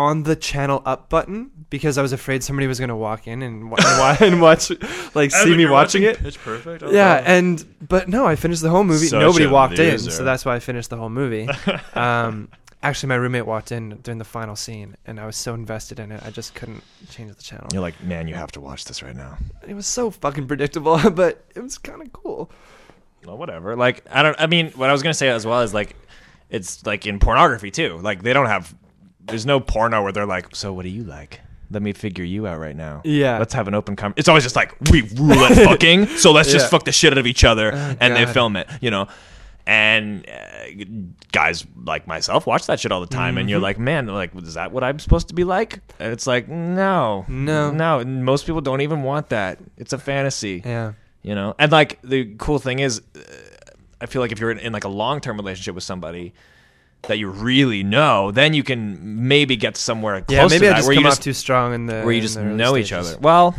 on 0.00 0.22
the 0.22 0.34
channel 0.34 0.82
up 0.86 1.10
button 1.10 1.50
because 1.68 1.98
I 1.98 2.02
was 2.02 2.12
afraid 2.12 2.42
somebody 2.42 2.66
was 2.66 2.80
gonna 2.80 2.96
walk 2.96 3.26
in 3.26 3.42
and, 3.42 3.70
wa- 3.70 3.76
and, 3.78 4.22
and 4.32 4.40
watch, 4.40 4.70
like, 5.14 5.30
see 5.30 5.54
me 5.54 5.66
watching 5.66 6.04
it. 6.04 6.18
Pitch 6.18 6.38
perfect. 6.38 6.82
Yeah, 6.90 7.22
and 7.24 7.62
but 7.86 8.08
no, 8.08 8.24
I 8.26 8.34
finished 8.34 8.62
the 8.62 8.70
whole 8.70 8.82
movie. 8.84 9.06
Such 9.06 9.20
Nobody 9.20 9.44
a 9.44 9.50
walked 9.50 9.78
in, 9.78 9.98
so 9.98 10.24
that's 10.24 10.46
why 10.46 10.56
I 10.56 10.58
finished 10.60 10.88
the 10.88 10.96
whole 10.96 11.10
movie. 11.10 11.48
um, 11.94 12.48
actually, 12.82 13.08
my 13.10 13.16
roommate 13.16 13.44
walked 13.44 13.72
in 13.72 13.98
during 14.02 14.16
the 14.18 14.24
final 14.24 14.56
scene, 14.56 14.96
and 15.06 15.20
I 15.20 15.26
was 15.26 15.36
so 15.36 15.52
invested 15.52 16.00
in 16.00 16.12
it, 16.12 16.22
I 16.24 16.30
just 16.30 16.54
couldn't 16.54 16.82
change 17.10 17.36
the 17.36 17.42
channel. 17.42 17.68
You're 17.70 17.82
like, 17.82 18.02
man, 18.02 18.26
you 18.26 18.34
have 18.34 18.52
to 18.52 18.60
watch 18.60 18.86
this 18.86 19.02
right 19.02 19.14
now. 19.14 19.36
It 19.68 19.74
was 19.74 19.86
so 19.86 20.10
fucking 20.10 20.46
predictable, 20.48 20.98
but 21.10 21.44
it 21.54 21.60
was 21.60 21.76
kind 21.76 22.00
of 22.00 22.10
cool. 22.12 22.50
Well, 23.26 23.36
whatever. 23.36 23.76
Like, 23.76 24.02
I 24.10 24.22
don't. 24.22 24.36
I 24.40 24.46
mean, 24.46 24.70
what 24.70 24.88
I 24.88 24.92
was 24.92 25.02
gonna 25.02 25.12
say 25.12 25.28
as 25.28 25.44
well 25.46 25.60
is 25.60 25.74
like, 25.74 25.94
it's 26.48 26.86
like 26.86 27.06
in 27.06 27.18
pornography 27.18 27.70
too. 27.70 27.98
Like, 27.98 28.22
they 28.22 28.32
don't 28.32 28.46
have. 28.46 28.74
There's 29.26 29.46
no 29.46 29.60
porno 29.60 30.02
where 30.02 30.12
they're 30.12 30.26
like, 30.26 30.54
so 30.56 30.72
what 30.72 30.82
do 30.82 30.88
you 30.88 31.04
like? 31.04 31.40
Let 31.70 31.82
me 31.82 31.92
figure 31.92 32.24
you 32.24 32.46
out 32.48 32.58
right 32.58 32.74
now. 32.74 33.00
Yeah. 33.04 33.38
Let's 33.38 33.54
have 33.54 33.68
an 33.68 33.74
open 33.74 33.94
conversation. 33.94 34.18
It's 34.18 34.28
always 34.28 34.42
just 34.42 34.56
like 34.56 34.74
we 34.90 35.02
rule 35.14 35.32
at 35.44 35.54
fucking, 35.56 36.06
so 36.06 36.32
let's 36.32 36.50
just 36.50 36.64
Yeah. 36.66 36.70
fuck 36.70 36.84
the 36.84 36.92
shit 36.92 37.12
out 37.12 37.18
of 37.18 37.26
each 37.28 37.44
other, 37.44 37.70
and 37.72 38.16
they 38.16 38.24
God. 38.24 38.34
film 38.34 38.56
it. 38.56 38.68
You 38.80 38.90
know. 38.90 39.06
And 39.66 40.26
uh, 40.28 40.84
guys 41.30 41.64
like 41.84 42.06
myself 42.06 42.46
watch 42.46 42.66
that 42.66 42.80
shit 42.80 42.90
all 42.90 43.00
the 43.00 43.06
time, 43.06 43.36
and 43.38 43.44
Mm-hmm. 43.44 43.50
you're 43.50 43.60
like, 43.60 43.78
man, 43.78 44.06
like, 44.06 44.34
is 44.42 44.54
that 44.54 44.72
what 44.72 44.82
I'm 44.82 44.98
supposed 44.98 45.28
to 45.28 45.34
be 45.34 45.44
like? 45.44 45.80
And 46.00 46.12
it's 46.12 46.26
like, 46.26 46.48
no, 46.48 47.24
No. 47.28 47.70
no. 47.70 48.00
And 48.00 48.24
most 48.24 48.46
people 48.46 48.62
don't 48.62 48.80
even 48.80 49.02
want 49.04 49.28
that. 49.28 49.58
It's 49.76 49.92
a 49.92 49.98
fantasy 49.98 50.62
Yeah. 50.64 50.94
you 51.22 51.34
know 51.34 51.54
and 51.58 51.70
like 51.70 52.00
the 52.02 52.34
cool 52.38 52.58
thing 52.58 52.78
is 52.78 53.02
uh, 53.14 53.20
i 54.00 54.06
feel 54.06 54.22
like 54.22 54.32
if 54.32 54.40
you're 54.40 54.50
in, 54.50 54.58
in 54.58 54.72
like 54.72 54.84
a 54.84 54.88
long-term 54.88 55.36
relationship 55.36 55.74
with 55.74 55.84
somebody 55.84 56.32
that 57.02 57.18
you 57.18 57.28
really 57.28 57.82
know 57.82 58.30
then 58.30 58.52
you 58.54 58.62
can 58.62 59.26
maybe 59.28 59.56
get 59.56 59.76
somewhere 59.76 60.20
close 60.20 60.36
Yeah, 60.36 60.46
maybe 60.48 60.66
to 60.66 60.72
I 60.72 60.76
just 60.76 60.86
where 60.88 60.94
come 60.94 61.04
you 61.04 61.10
just 61.10 61.22
too 61.22 61.32
strong 61.32 61.74
in 61.74 61.86
the 61.86 62.02
where 62.02 62.12
you 62.12 62.20
just 62.20 62.38
know 62.38 62.76
each 62.76 62.92
other 62.92 63.16
well 63.20 63.54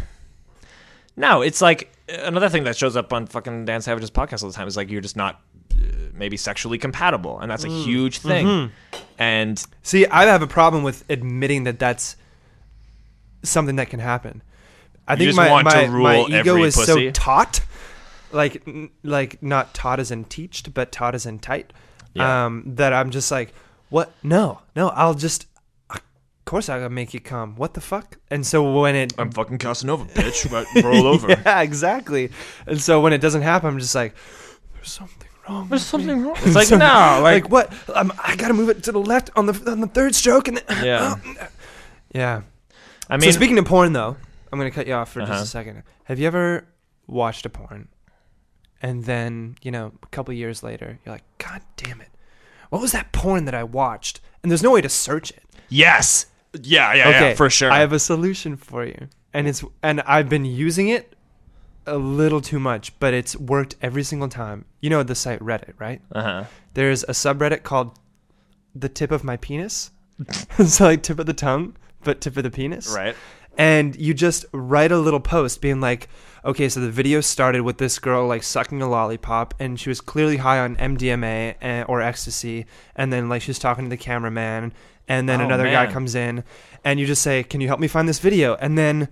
no 1.18 1.42
it's 1.42 1.62
like 1.62 1.92
another 2.10 2.50
thing 2.50 2.64
that 2.66 2.78
shows 2.78 2.96
up 2.96 3.12
on 3.14 3.26
fucking 3.28 3.66
dan 3.66 3.82
savage's 3.82 4.12
podcast 4.12 4.44
all 4.44 4.50
the 4.50 4.56
time 4.56 4.68
is 4.68 4.78
like 4.78 4.90
you're 4.90 5.02
just 5.02 5.16
not 5.18 5.42
uh, 5.74 5.76
maybe 6.14 6.38
sexually 6.38 6.78
compatible 6.78 7.40
and 7.40 7.50
that's 7.52 7.64
a 7.64 7.68
Mm. 7.68 7.84
huge 7.84 8.20
thing 8.20 8.46
Mm-hmm. 8.46 8.98
and 9.18 9.66
See, 9.84 10.06
I 10.06 10.26
have 10.26 10.42
a 10.42 10.48
problem 10.48 10.84
with 10.84 11.04
admitting 11.10 11.64
that 11.66 11.80
that's 11.80 12.16
something 13.44 13.76
that 13.78 13.90
can 13.90 14.00
happen. 14.00 14.42
I 15.08 15.16
think 15.16 15.36
my 15.36 15.64
my, 15.64 15.88
my 15.88 16.26
ego 16.30 16.64
is 16.64 16.76
pussy? 16.76 17.08
so 17.08 17.12
taught, 17.12 17.62
like 18.32 18.64
like 19.04 19.42
not 19.42 19.74
taught 19.74 20.00
as 20.00 20.12
in 20.12 20.24
teached, 20.26 20.74
but 20.74 20.92
taught 20.92 21.16
as 21.16 21.26
in 21.26 21.40
tight. 21.40 21.74
Yeah. 22.14 22.46
Um, 22.46 22.64
that 22.76 22.94
I'm 22.94 23.10
just 23.12 23.32
like, 23.32 23.54
what? 23.90 24.12
No, 24.24 24.62
no, 24.76 24.90
I'll 24.90 25.14
just. 25.14 25.46
Of 25.90 26.46
course, 26.46 26.68
I 26.70 26.78
gotta 26.80 26.90
make 26.90 27.14
you 27.14 27.22
come. 27.22 27.56
What 27.56 27.74
the 27.76 27.82
fuck? 27.82 28.18
And 28.30 28.46
so 28.46 28.82
when 28.82 28.94
it 28.96 29.14
i'm 29.18 29.32
fucking 29.32 29.58
casanova 29.60 30.04
bitch 30.14 30.84
roll 30.84 31.08
over 31.08 31.30
yeah, 31.46 31.62
exactly. 31.62 32.30
And 32.68 32.82
so 32.82 33.00
when 33.00 33.14
it 33.14 33.20
doesn't 33.22 33.44
happen, 33.44 33.70
I'm 33.70 33.80
just 33.80 33.96
like, 33.96 34.14
there's 34.74 34.92
something 34.92 35.30
wrong. 35.48 35.70
there's 35.70 35.86
something 35.86 36.22
me. 36.22 36.28
wrong 36.28 36.36
it's 36.42 36.56
like 36.56 36.68
So- 36.68 36.78
no 36.78 37.20
like, 37.24 37.44
Like 37.44 37.50
what? 37.52 37.74
Um, 37.96 38.12
I 38.22 38.36
gotta 38.36 38.54
move 38.54 38.68
it 38.70 38.84
to 38.84 38.92
the 38.92 39.00
left 39.00 39.30
on 39.38 39.46
the 39.46 39.72
on 39.72 39.80
the 39.80 39.88
third 39.88 40.14
stroke, 40.16 40.50
and 40.50 40.58
then, 40.58 40.84
Yeah. 40.86 41.16
yeah. 42.14 42.42
I 43.10 43.18
mean, 43.18 43.32
so 43.32 43.38
speaking 43.38 43.58
of 43.58 43.66
porn, 43.66 43.94
though, 43.94 44.18
I'm 44.52 44.60
gonna 44.60 44.72
cut 44.72 44.88
you 44.88 44.94
off 44.94 45.12
for 45.12 45.22
Uh-huh. 45.22 45.32
just 45.34 45.46
a 45.46 45.48
second. 45.48 45.84
Have 46.06 46.20
you 46.20 46.28
ever 46.28 46.66
watched 47.08 47.46
a 47.46 47.50
porn, 47.50 47.88
and 48.82 49.04
then 49.06 49.56
you 49.62 49.72
know 49.72 49.92
a 50.04 50.08
couple 50.08 50.34
years 50.34 50.64
later, 50.64 51.00
you're 51.06 51.14
like, 51.14 51.24
God 51.38 51.62
damn 51.78 52.02
it, 52.02 52.10
what 52.70 52.82
was 52.82 52.92
that 52.92 53.12
porn 53.12 53.46
that 53.46 53.54
I 53.56 53.64
watched? 53.64 54.20
And 54.44 54.52
there's 54.52 54.64
no 54.64 54.72
way 54.72 54.82
to 54.82 54.90
search 54.90 55.32
it. 55.32 55.44
yes, 55.70 56.26
yeah, 56.62 56.94
yeah, 56.94 57.10
okay, 57.10 57.30
yeah, 57.30 57.34
for 57.36 57.50
sure. 57.50 57.72
I 57.72 57.80
have 57.80 57.94
a 57.94 58.00
solution 58.00 58.58
for 58.58 58.86
you, 58.86 59.08
and 59.34 59.48
it's 59.48 59.64
and 59.84 60.02
I've 60.02 60.30
been 60.30 60.46
using 60.46 60.90
it 60.90 61.16
a 61.88 61.98
little 61.98 62.42
too 62.42 62.60
much, 62.60 62.98
but 63.00 63.14
it's 63.14 63.36
worked 63.36 63.76
every 63.82 64.04
single 64.04 64.28
time. 64.30 64.66
You 64.82 64.90
know 64.90 65.04
the 65.04 65.16
site 65.16 65.40
Reddit, 65.40 65.74
right? 65.80 66.02
uh 66.12 66.22
huh. 66.22 66.44
There's 66.74 67.04
a 67.04 67.12
subreddit 67.14 67.64
called 67.64 67.98
"The 68.76 68.90
Tip 68.90 69.12
of 69.12 69.24
My 69.24 69.38
Penis." 69.38 69.92
so 70.66 70.86
like 70.86 71.02
tip 71.04 71.18
of 71.20 71.26
the 71.26 71.34
tongue, 71.34 71.76
but 72.04 72.22
tip 72.22 72.38
of 72.38 72.44
the 72.44 72.52
penis. 72.52 72.94
Right. 72.96 73.16
and 73.58 73.96
you 73.96 74.14
just 74.14 74.46
write 74.54 74.92
a 74.92 74.98
little 74.98 75.20
post 75.20 75.62
being 75.62 75.82
like 75.82 76.08
okay 76.44 76.68
so 76.70 76.80
the 76.80 76.90
video 76.90 77.22
started 77.22 77.62
with 77.62 77.78
this 77.78 78.00
girl 78.00 78.26
like 78.28 78.44
sucking 78.44 78.82
a 78.82 78.90
lollipop 78.90 79.54
and 79.60 79.80
she 79.80 79.90
was 79.90 80.02
clearly 80.02 80.38
high 80.38 80.60
on 80.60 80.76
mdma 80.78 81.56
and, 81.62 81.84
eh, 81.84 81.86
or 81.88 82.02
ecstasy 82.02 82.66
and 82.96 83.12
then 83.14 83.30
like 83.30 83.42
she's 83.42 83.60
talking 83.60 83.86
to 83.86 83.90
the 83.90 83.98
cameraman 83.98 84.74
and 85.08 85.28
then 85.30 85.42
Oh, 85.42 85.46
another 85.46 85.66
guy 85.70 85.92
comes 85.92 86.16
in 86.16 86.44
and 86.84 87.00
you 87.00 87.06
just 87.06 87.22
say 87.22 87.44
can 87.44 87.62
you 87.62 87.68
help 87.68 87.80
me 87.80 87.88
find 87.88 88.08
this 88.10 88.20
video 88.20 88.56
and 88.56 88.78
then 88.78 89.08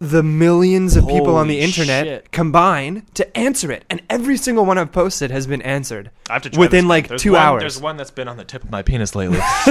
the 0.00 0.22
millions 0.24 0.96
of 0.96 1.06
people 1.06 1.36
on 1.36 1.46
the 1.46 1.60
internet 1.60 2.04
shit. 2.04 2.32
combine 2.32 3.06
to 3.14 3.36
answer 3.38 3.70
it 3.70 3.84
and 3.88 4.02
every 4.10 4.36
single 4.36 4.64
one 4.66 4.76
i've 4.76 4.90
posted 4.92 5.30
has 5.30 5.46
been 5.46 5.62
answered 5.62 6.10
I 6.28 6.34
have 6.34 6.42
to 6.42 6.50
try 6.50 6.58
Within, 6.60 6.84
this. 6.86 6.88
like, 6.88 7.08
There's 7.08 7.22
two 7.22 7.32
one- 7.32 7.42
hours. 7.42 7.62
There's 7.62 7.80
one 7.80 7.96
that's 7.96 8.10
been 8.10 8.26
on 8.28 8.36
the 8.36 8.44
tip 8.44 8.64
of 8.64 8.70
my 8.70 8.82
penis 8.82 9.14
lately. 9.14 9.38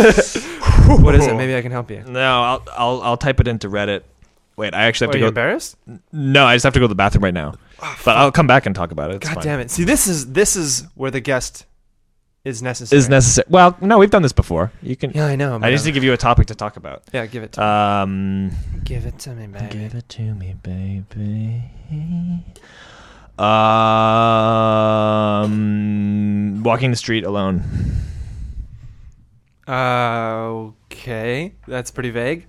what 0.88 1.15
is 1.15 1.26
it 1.27 1.35
maybe 1.35 1.56
i 1.56 1.61
can 1.61 1.72
help 1.72 1.90
you 1.91 2.03
no, 2.07 2.41
I'll, 2.41 2.64
I'll 2.73 3.02
I'll 3.02 3.18
type 3.18 3.40
it 3.41 3.48
into 3.48 3.69
Reddit. 3.69 4.03
Wait, 4.56 4.74
I 4.74 4.84
actually 4.84 5.06
have 5.08 5.10
are 5.12 5.14
to 5.14 5.20
you 5.20 5.24
go. 5.26 5.28
embarrassed 5.30 5.76
No, 6.12 6.46
I 6.46 6.56
just 6.56 6.64
have 6.64 6.74
to 6.74 6.80
go 6.80 6.86
to 6.86 6.90
the 6.90 6.96
bathroom 6.96 7.24
right 7.24 7.34
now. 7.34 7.54
but 8.06 8.16
I'll 8.18 8.32
come 8.32 8.48
back 8.48 8.66
and 8.66 8.76
talk 8.76 8.92
about 8.92 9.12
it. 9.12 9.16
It's 9.18 9.28
god 9.28 9.36
fine. 9.36 9.44
damn 9.44 9.60
it 9.60 9.72
see 9.72 9.84
this 9.84 10.08
is 10.08 10.32
this 10.34 10.56
is 10.56 10.86
where 10.96 11.12
the 11.12 11.20
guest 11.22 11.66
is 12.46 12.62
necessary 12.62 12.98
Is 13.00 13.08
necessary. 13.08 13.46
Well, 13.50 13.78
no, 13.80 13.98
we've 13.98 14.10
done 14.12 14.22
this 14.22 14.34
before. 14.34 14.70
You 14.82 14.98
can. 14.98 15.12
Yeah, 15.12 15.28
I 15.28 15.38
know. 15.38 15.56
I 15.56 15.60
but 15.60 15.70
just 15.70 15.86
need 15.86 15.92
to 15.92 15.94
give 15.94 16.04
you 16.04 16.12
a 16.12 16.18
topic 16.18 16.48
to 16.48 16.56
talk 16.56 16.76
about. 16.76 17.04
yeah, 17.14 17.26
give 17.26 17.42
it 17.42 17.54
to 17.54 17.64
Um, 17.64 18.48
me. 18.50 18.54
Give 18.84 19.06
it 19.06 19.18
to 19.20 19.30
me, 19.34 19.48
baby. 19.48 19.68
give 19.70 19.96
it 19.96 20.10
to 20.10 20.22
me, 20.36 20.54
baby. 20.62 21.64
Um, 25.34 26.64
walking 26.64 26.92
the 26.92 26.98
street 26.98 27.24
alone. 27.24 27.64
Uh, 29.68 30.72
okay, 30.92 31.54
that's 31.68 31.92
pretty 31.92 32.10
vague. 32.10 32.46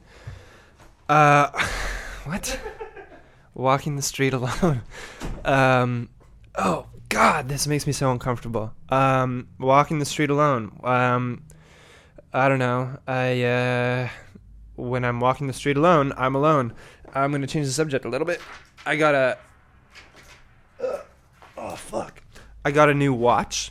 Uh, 1.08 1.50
what? 2.24 2.58
Walking 3.54 3.96
the 3.96 4.02
street 4.02 4.34
alone. 4.34 4.82
Um, 5.44 6.08
oh 6.54 6.86
God, 7.10 7.50
this 7.50 7.66
makes 7.66 7.86
me 7.86 7.92
so 7.92 8.10
uncomfortable. 8.10 8.72
Um, 8.88 9.48
walking 9.58 9.98
the 9.98 10.06
street 10.06 10.30
alone. 10.30 10.80
Um, 10.82 11.42
I 12.32 12.48
don't 12.48 12.58
know. 12.58 12.98
I 13.06 13.42
uh, 13.42 14.08
when 14.76 15.04
I'm 15.04 15.20
walking 15.20 15.48
the 15.48 15.52
street 15.52 15.76
alone, 15.76 16.14
I'm 16.16 16.34
alone. 16.34 16.72
I'm 17.14 17.30
gonna 17.30 17.46
change 17.46 17.66
the 17.66 17.74
subject 17.74 18.06
a 18.06 18.08
little 18.08 18.26
bit. 18.26 18.40
I 18.86 18.96
got 18.96 19.14
a. 19.14 19.38
oh 21.58 21.76
fuck! 21.76 22.22
I 22.64 22.70
got 22.70 22.88
a 22.88 22.94
new 22.94 23.12
watch. 23.12 23.70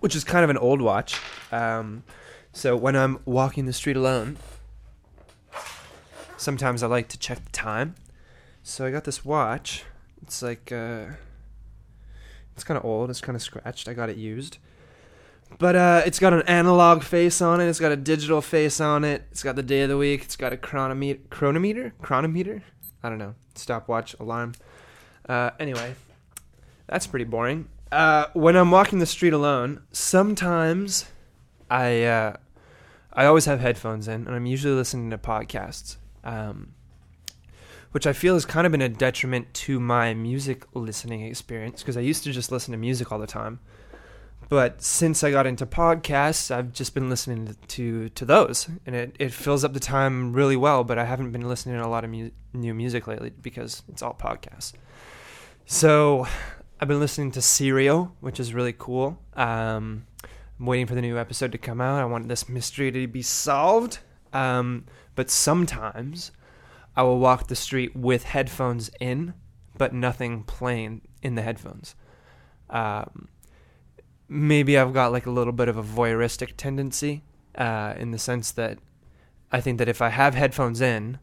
which 0.00 0.16
is 0.16 0.24
kind 0.24 0.42
of 0.44 0.50
an 0.50 0.58
old 0.58 0.80
watch. 0.80 1.20
Um, 1.52 2.02
so 2.60 2.76
when 2.76 2.94
I'm 2.94 3.20
walking 3.24 3.64
the 3.64 3.72
street 3.72 3.96
alone, 3.96 4.36
sometimes 6.36 6.82
I 6.82 6.88
like 6.88 7.08
to 7.08 7.18
check 7.18 7.42
the 7.42 7.50
time. 7.52 7.94
So 8.62 8.84
I 8.84 8.90
got 8.90 9.04
this 9.04 9.24
watch. 9.24 9.84
It's 10.20 10.42
like 10.42 10.70
uh, 10.70 11.06
it's 12.54 12.62
kind 12.62 12.76
of 12.76 12.84
old. 12.84 13.08
It's 13.08 13.22
kind 13.22 13.34
of 13.34 13.40
scratched. 13.40 13.88
I 13.88 13.94
got 13.94 14.10
it 14.10 14.18
used, 14.18 14.58
but 15.58 15.74
uh, 15.74 16.02
it's 16.04 16.18
got 16.18 16.34
an 16.34 16.42
analog 16.42 17.02
face 17.02 17.40
on 17.40 17.62
it. 17.62 17.66
It's 17.66 17.80
got 17.80 17.92
a 17.92 17.96
digital 17.96 18.42
face 18.42 18.78
on 18.78 19.04
it. 19.04 19.22
It's 19.30 19.42
got 19.42 19.56
the 19.56 19.62
day 19.62 19.80
of 19.80 19.88
the 19.88 19.96
week. 19.96 20.24
It's 20.24 20.36
got 20.36 20.52
a 20.52 20.58
chronometer. 20.58 21.20
Chronometer? 21.30 21.94
Chronometer? 22.02 22.62
I 23.02 23.08
don't 23.08 23.16
know. 23.16 23.36
Stopwatch 23.54 24.14
alarm. 24.20 24.52
Uh, 25.26 25.52
anyway, 25.58 25.94
that's 26.88 27.06
pretty 27.06 27.24
boring. 27.24 27.70
Uh, 27.90 28.26
when 28.34 28.54
I'm 28.54 28.70
walking 28.70 28.98
the 28.98 29.06
street 29.06 29.32
alone, 29.32 29.80
sometimes 29.92 31.06
I 31.70 32.02
uh, 32.02 32.36
I 33.12 33.26
always 33.26 33.44
have 33.46 33.60
headphones 33.60 34.08
in, 34.08 34.26
and 34.26 34.34
I'm 34.34 34.46
usually 34.46 34.74
listening 34.74 35.10
to 35.10 35.18
podcasts, 35.18 35.96
um, 36.24 36.74
which 37.92 38.06
I 38.06 38.12
feel 38.12 38.34
has 38.34 38.44
kind 38.44 38.66
of 38.66 38.70
been 38.70 38.82
a 38.82 38.88
detriment 38.88 39.52
to 39.54 39.80
my 39.80 40.14
music 40.14 40.64
listening 40.74 41.22
experience 41.22 41.82
because 41.82 41.96
I 41.96 42.00
used 42.00 42.24
to 42.24 42.32
just 42.32 42.52
listen 42.52 42.72
to 42.72 42.78
music 42.78 43.10
all 43.10 43.18
the 43.18 43.26
time, 43.26 43.58
but 44.50 44.82
since 44.82 45.22
I 45.22 45.30
got 45.30 45.46
into 45.46 45.64
podcasts, 45.64 46.50
I've 46.50 46.72
just 46.72 46.92
been 46.92 47.08
listening 47.08 47.56
to 47.68 48.08
to, 48.08 48.24
those, 48.24 48.68
and 48.84 48.96
it, 48.96 49.16
it 49.20 49.32
fills 49.32 49.62
up 49.62 49.74
the 49.74 49.80
time 49.80 50.32
really 50.32 50.56
well. 50.56 50.82
But 50.82 50.98
I 50.98 51.04
haven't 51.04 51.30
been 51.30 51.48
listening 51.48 51.76
to 51.76 51.86
a 51.86 51.88
lot 51.88 52.02
of 52.02 52.10
mu- 52.10 52.32
new 52.52 52.74
music 52.74 53.06
lately 53.06 53.30
because 53.30 53.84
it's 53.88 54.02
all 54.02 54.12
podcasts. 54.12 54.72
So 55.66 56.26
I've 56.80 56.88
been 56.88 56.98
listening 56.98 57.30
to 57.32 57.42
Serial, 57.42 58.16
which 58.18 58.40
is 58.40 58.52
really 58.52 58.74
cool. 58.76 59.22
Um, 59.34 60.06
I'm 60.60 60.66
waiting 60.66 60.86
for 60.86 60.94
the 60.94 61.00
new 61.00 61.18
episode 61.18 61.52
to 61.52 61.58
come 61.58 61.80
out. 61.80 62.02
I 62.02 62.04
want 62.04 62.28
this 62.28 62.46
mystery 62.46 62.92
to 62.92 63.06
be 63.06 63.22
solved. 63.22 64.00
Um, 64.34 64.84
but 65.14 65.30
sometimes 65.30 66.32
I 66.94 67.02
will 67.02 67.18
walk 67.18 67.48
the 67.48 67.56
street 67.56 67.96
with 67.96 68.24
headphones 68.24 68.90
in, 69.00 69.32
but 69.78 69.94
nothing 69.94 70.42
playing 70.42 71.00
in 71.22 71.34
the 71.34 71.40
headphones. 71.40 71.94
Um, 72.68 73.28
maybe 74.28 74.76
I've 74.76 74.92
got 74.92 75.12
like 75.12 75.24
a 75.24 75.30
little 75.30 75.54
bit 75.54 75.68
of 75.68 75.78
a 75.78 75.82
voyeuristic 75.82 76.58
tendency 76.58 77.24
uh, 77.54 77.94
in 77.96 78.10
the 78.10 78.18
sense 78.18 78.52
that 78.52 78.78
I 79.50 79.62
think 79.62 79.78
that 79.78 79.88
if 79.88 80.02
I 80.02 80.10
have 80.10 80.34
headphones 80.34 80.82
in, 80.82 81.18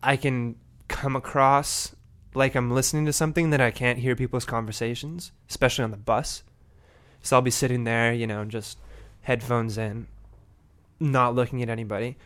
I 0.00 0.16
can 0.16 0.54
come 0.86 1.16
across 1.16 1.94
like 2.34 2.54
I'm 2.54 2.70
listening 2.70 3.04
to 3.06 3.12
something 3.12 3.50
that 3.50 3.60
I 3.60 3.72
can't 3.72 3.98
hear 3.98 4.14
people's 4.14 4.44
conversations, 4.44 5.32
especially 5.50 5.82
on 5.82 5.90
the 5.90 5.96
bus. 5.96 6.44
So 7.22 7.36
I'll 7.36 7.42
be 7.42 7.50
sitting 7.50 7.84
there, 7.84 8.12
you 8.12 8.26
know, 8.26 8.44
just 8.44 8.78
headphones 9.22 9.78
in, 9.78 10.08
not 11.00 11.34
looking 11.34 11.62
at 11.62 11.68
anybody, 11.68 12.16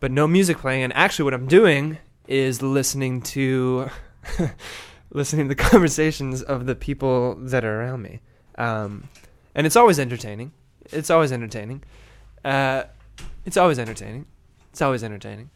but 0.00 0.10
no 0.10 0.26
music 0.26 0.58
playing. 0.58 0.82
And 0.82 0.92
actually, 0.94 1.24
what 1.24 1.34
I'm 1.34 1.46
doing 1.46 1.98
is 2.26 2.62
listening 2.62 3.22
to 3.22 3.88
listening 5.10 5.48
to 5.48 5.54
the 5.54 5.62
conversations 5.62 6.42
of 6.42 6.66
the 6.66 6.74
people 6.74 7.36
that 7.36 7.64
are 7.64 7.80
around 7.80 8.02
me, 8.02 8.20
um, 8.56 9.08
and 9.54 9.66
it's 9.66 9.76
always 9.76 9.98
entertaining. 9.98 10.52
It's 10.92 11.10
always 11.10 11.32
entertaining. 11.32 11.82
Uh, 12.44 12.84
it's 13.44 13.56
always 13.56 13.78
entertaining. 13.78 14.26
It's 14.70 14.82
always 14.82 15.02
entertaining. 15.02 15.50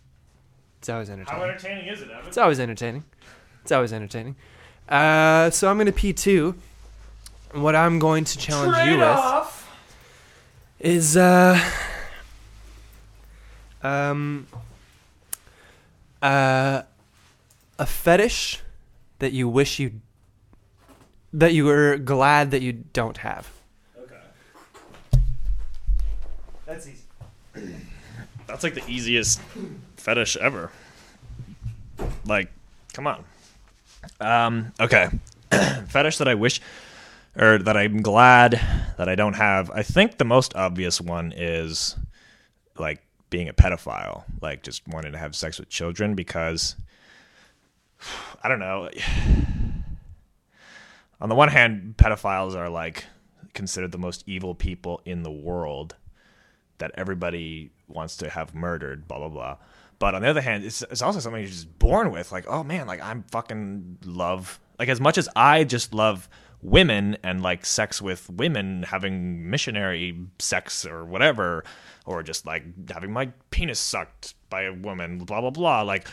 It's 0.79 0.89
always 0.89 1.11
entertaining. 1.11 1.41
How 1.41 1.49
entertaining 1.49 1.87
is 1.87 2.03
it, 2.03 2.11
Evan? 2.11 2.27
It's 2.27 2.39
always 2.39 2.59
entertaining. 2.59 3.05
It's 3.63 3.71
always 3.71 3.93
entertaining. 3.93 4.37
Uh, 4.89 5.51
so 5.51 5.71
I'm 5.71 5.77
going 5.77 5.87
to 5.87 5.93
P2. 5.93 6.57
What 7.53 7.77
I'm 7.77 7.99
going 7.99 8.25
to 8.25 8.39
challenge 8.39 8.89
you 8.89 8.99
with 8.99 9.69
is 10.81 11.17
uh, 11.19 11.61
um, 13.83 14.47
uh, 16.23 16.83
a 17.79 17.87
fetish 17.87 18.61
that 19.19 19.33
you 19.33 19.49
wish 19.49 19.79
you 19.79 20.01
that 21.35 21.53
you 21.53 21.67
were 21.67 21.99
glad 21.99 22.51
that 22.53 22.63
you 22.63 22.73
don't 22.73 23.19
have. 23.19 23.51
Okay. 23.99 25.21
That's 26.65 26.87
easy. 26.87 27.05
That's 28.47 28.65
like 28.65 28.75
the 28.75 28.85
easiest 28.89 29.41
fetish 29.97 30.37
ever. 30.39 30.71
Like, 32.25 32.51
come 32.95 33.07
on. 33.07 33.25
Um, 34.21 34.73
okay. 34.81 35.11
fetish 35.89 36.17
that 36.19 36.29
I 36.29 36.35
wish 36.35 36.61
or 37.37 37.59
that 37.59 37.77
I'm 37.77 38.03
glad 38.03 38.61
that 38.99 39.09
I 39.09 39.15
don't 39.15 39.35
have. 39.35 39.71
I 39.71 39.83
think 39.83 40.19
the 40.19 40.25
most 40.25 40.55
obvious 40.55 41.01
one 41.01 41.33
is 41.35 41.97
like 42.79 43.03
being 43.31 43.49
a 43.49 43.55
pedophile, 43.55 44.25
like 44.41 44.63
just 44.63 44.87
wanting 44.87 45.13
to 45.13 45.19
have 45.19 45.35
sex 45.35 45.59
with 45.59 45.69
children 45.69 46.15
because 46.15 46.77
I 48.43 48.49
don't 48.49 48.59
know. 48.59 48.91
On 51.21 51.29
the 51.29 51.35
one 51.35 51.49
hand, 51.49 51.95
pedophiles 51.97 52.55
are 52.55 52.69
like 52.69 53.05
considered 53.55 53.93
the 53.93 53.99
most 53.99 54.25
evil 54.27 54.55
people 54.55 55.01
in 55.05 55.23
the 55.23 55.31
world 55.31 55.95
that 56.79 56.91
everybody 56.95 57.71
wants 57.87 58.17
to 58.17 58.29
have 58.29 58.55
murdered, 58.55 59.07
blah 59.07 59.19
blah 59.19 59.29
blah. 59.29 59.57
But 59.99 60.17
on 60.17 60.23
the 60.23 60.29
other 60.29 60.41
hand, 60.41 60.65
it's, 60.65 60.83
it's 60.83 61.01
also 61.01 61.21
something 61.21 61.41
you're 61.41 61.49
just 61.49 61.79
born 61.79 62.11
with. 62.11 62.33
Like, 62.33 62.47
oh 62.49 62.65
man, 62.65 62.89
like 62.89 63.01
I'm 63.01 63.23
fucking 63.31 63.99
love. 64.05 64.59
Like 64.79 64.89
as 64.89 65.01
much 65.01 65.17
as 65.17 65.29
I 65.37 65.63
just 65.63 65.95
love 65.95 66.29
women 66.63 67.17
and 67.23 67.43
like 67.43 67.67
sex 67.67 68.01
with 68.01 68.31
women 68.31 68.85
having 68.85 69.51
missionary 69.51 70.19
sex 70.39 70.87
or 70.87 71.05
whatever 71.05 71.65
or 72.07 72.23
just 72.23 72.47
like 72.47 72.65
having 72.91 73.13
my 73.13 73.27
penis 73.51 73.81
sucked 73.81 74.35
by 74.49 74.63
a 74.63 74.73
woman 74.73 75.19
blah 75.19 75.41
blah 75.41 75.51
blah 75.51 75.83
like 75.83 76.07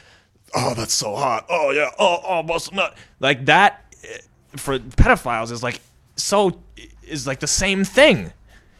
oh 0.56 0.74
that's 0.74 0.94
so 0.94 1.16
hot 1.16 1.46
oh 1.50 1.72
yeah 1.72 1.90
oh 2.00 2.20
oh 2.28 2.44
muscle 2.44 2.76
nut 2.76 2.98
like 3.20 3.46
that 3.46 3.86
eh, 4.04 4.18
for 4.56 4.80
pedophiles 4.80 5.52
is 5.52 5.62
like 5.62 5.80
so 6.16 6.60
is 7.04 7.28
like 7.28 7.40
the 7.40 7.48
same 7.48 7.84
thing 7.84 8.34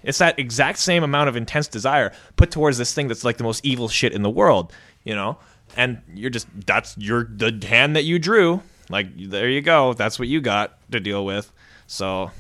it's 0.04 0.20
that 0.20 0.40
exact 0.40 0.80
same 0.80 1.04
amount 1.04 1.30
of 1.30 1.36
intense 1.36 1.68
desire 1.68 2.12
put 2.36 2.52
towards 2.52 2.78
this 2.78 2.94
thing 2.94 3.08
that's 3.08 3.26
like 3.26 3.38
the 3.38 3.44
most 3.44 3.66
evil 3.66 3.88
shit 3.88 4.14
in 4.14 4.22
the 4.22 4.30
world, 4.30 4.72
you 5.04 5.16
know? 5.16 5.38
And 5.76 6.02
you're 6.14 6.30
just 6.30 6.48
that's 6.66 6.98
your 6.98 7.26
the 7.26 7.58
hand 7.68 7.96
that 7.96 8.04
you 8.04 8.18
drew. 8.18 8.62
Like 8.90 9.08
there 9.18 9.50
you 9.50 9.62
go. 9.62 9.94
That's 9.94 10.20
what 10.20 10.28
you 10.28 10.42
got 10.42 10.78
to 10.92 11.00
deal 11.00 11.26
with. 11.26 11.52
So 11.88 12.32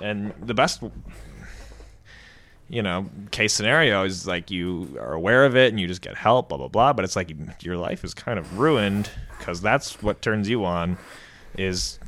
and 0.00 0.32
the 0.40 0.54
best 0.54 0.82
you 2.68 2.82
know, 2.82 3.06
case 3.30 3.52
scenario 3.52 4.04
is 4.04 4.26
like 4.26 4.50
you 4.50 4.96
are 4.98 5.12
aware 5.12 5.44
of 5.44 5.54
it 5.54 5.68
and 5.68 5.78
you 5.78 5.86
just 5.86 6.00
get 6.00 6.16
help, 6.16 6.48
blah 6.48 6.58
blah 6.58 6.68
blah. 6.68 6.92
But 6.92 7.04
it's 7.04 7.16
like 7.16 7.30
your 7.60 7.76
life 7.76 8.04
is 8.04 8.14
kind 8.14 8.38
of 8.38 8.58
ruined 8.58 9.10
because 9.38 9.60
that's 9.60 10.02
what 10.02 10.22
turns 10.22 10.48
you 10.48 10.64
on 10.64 10.96
is 11.56 11.98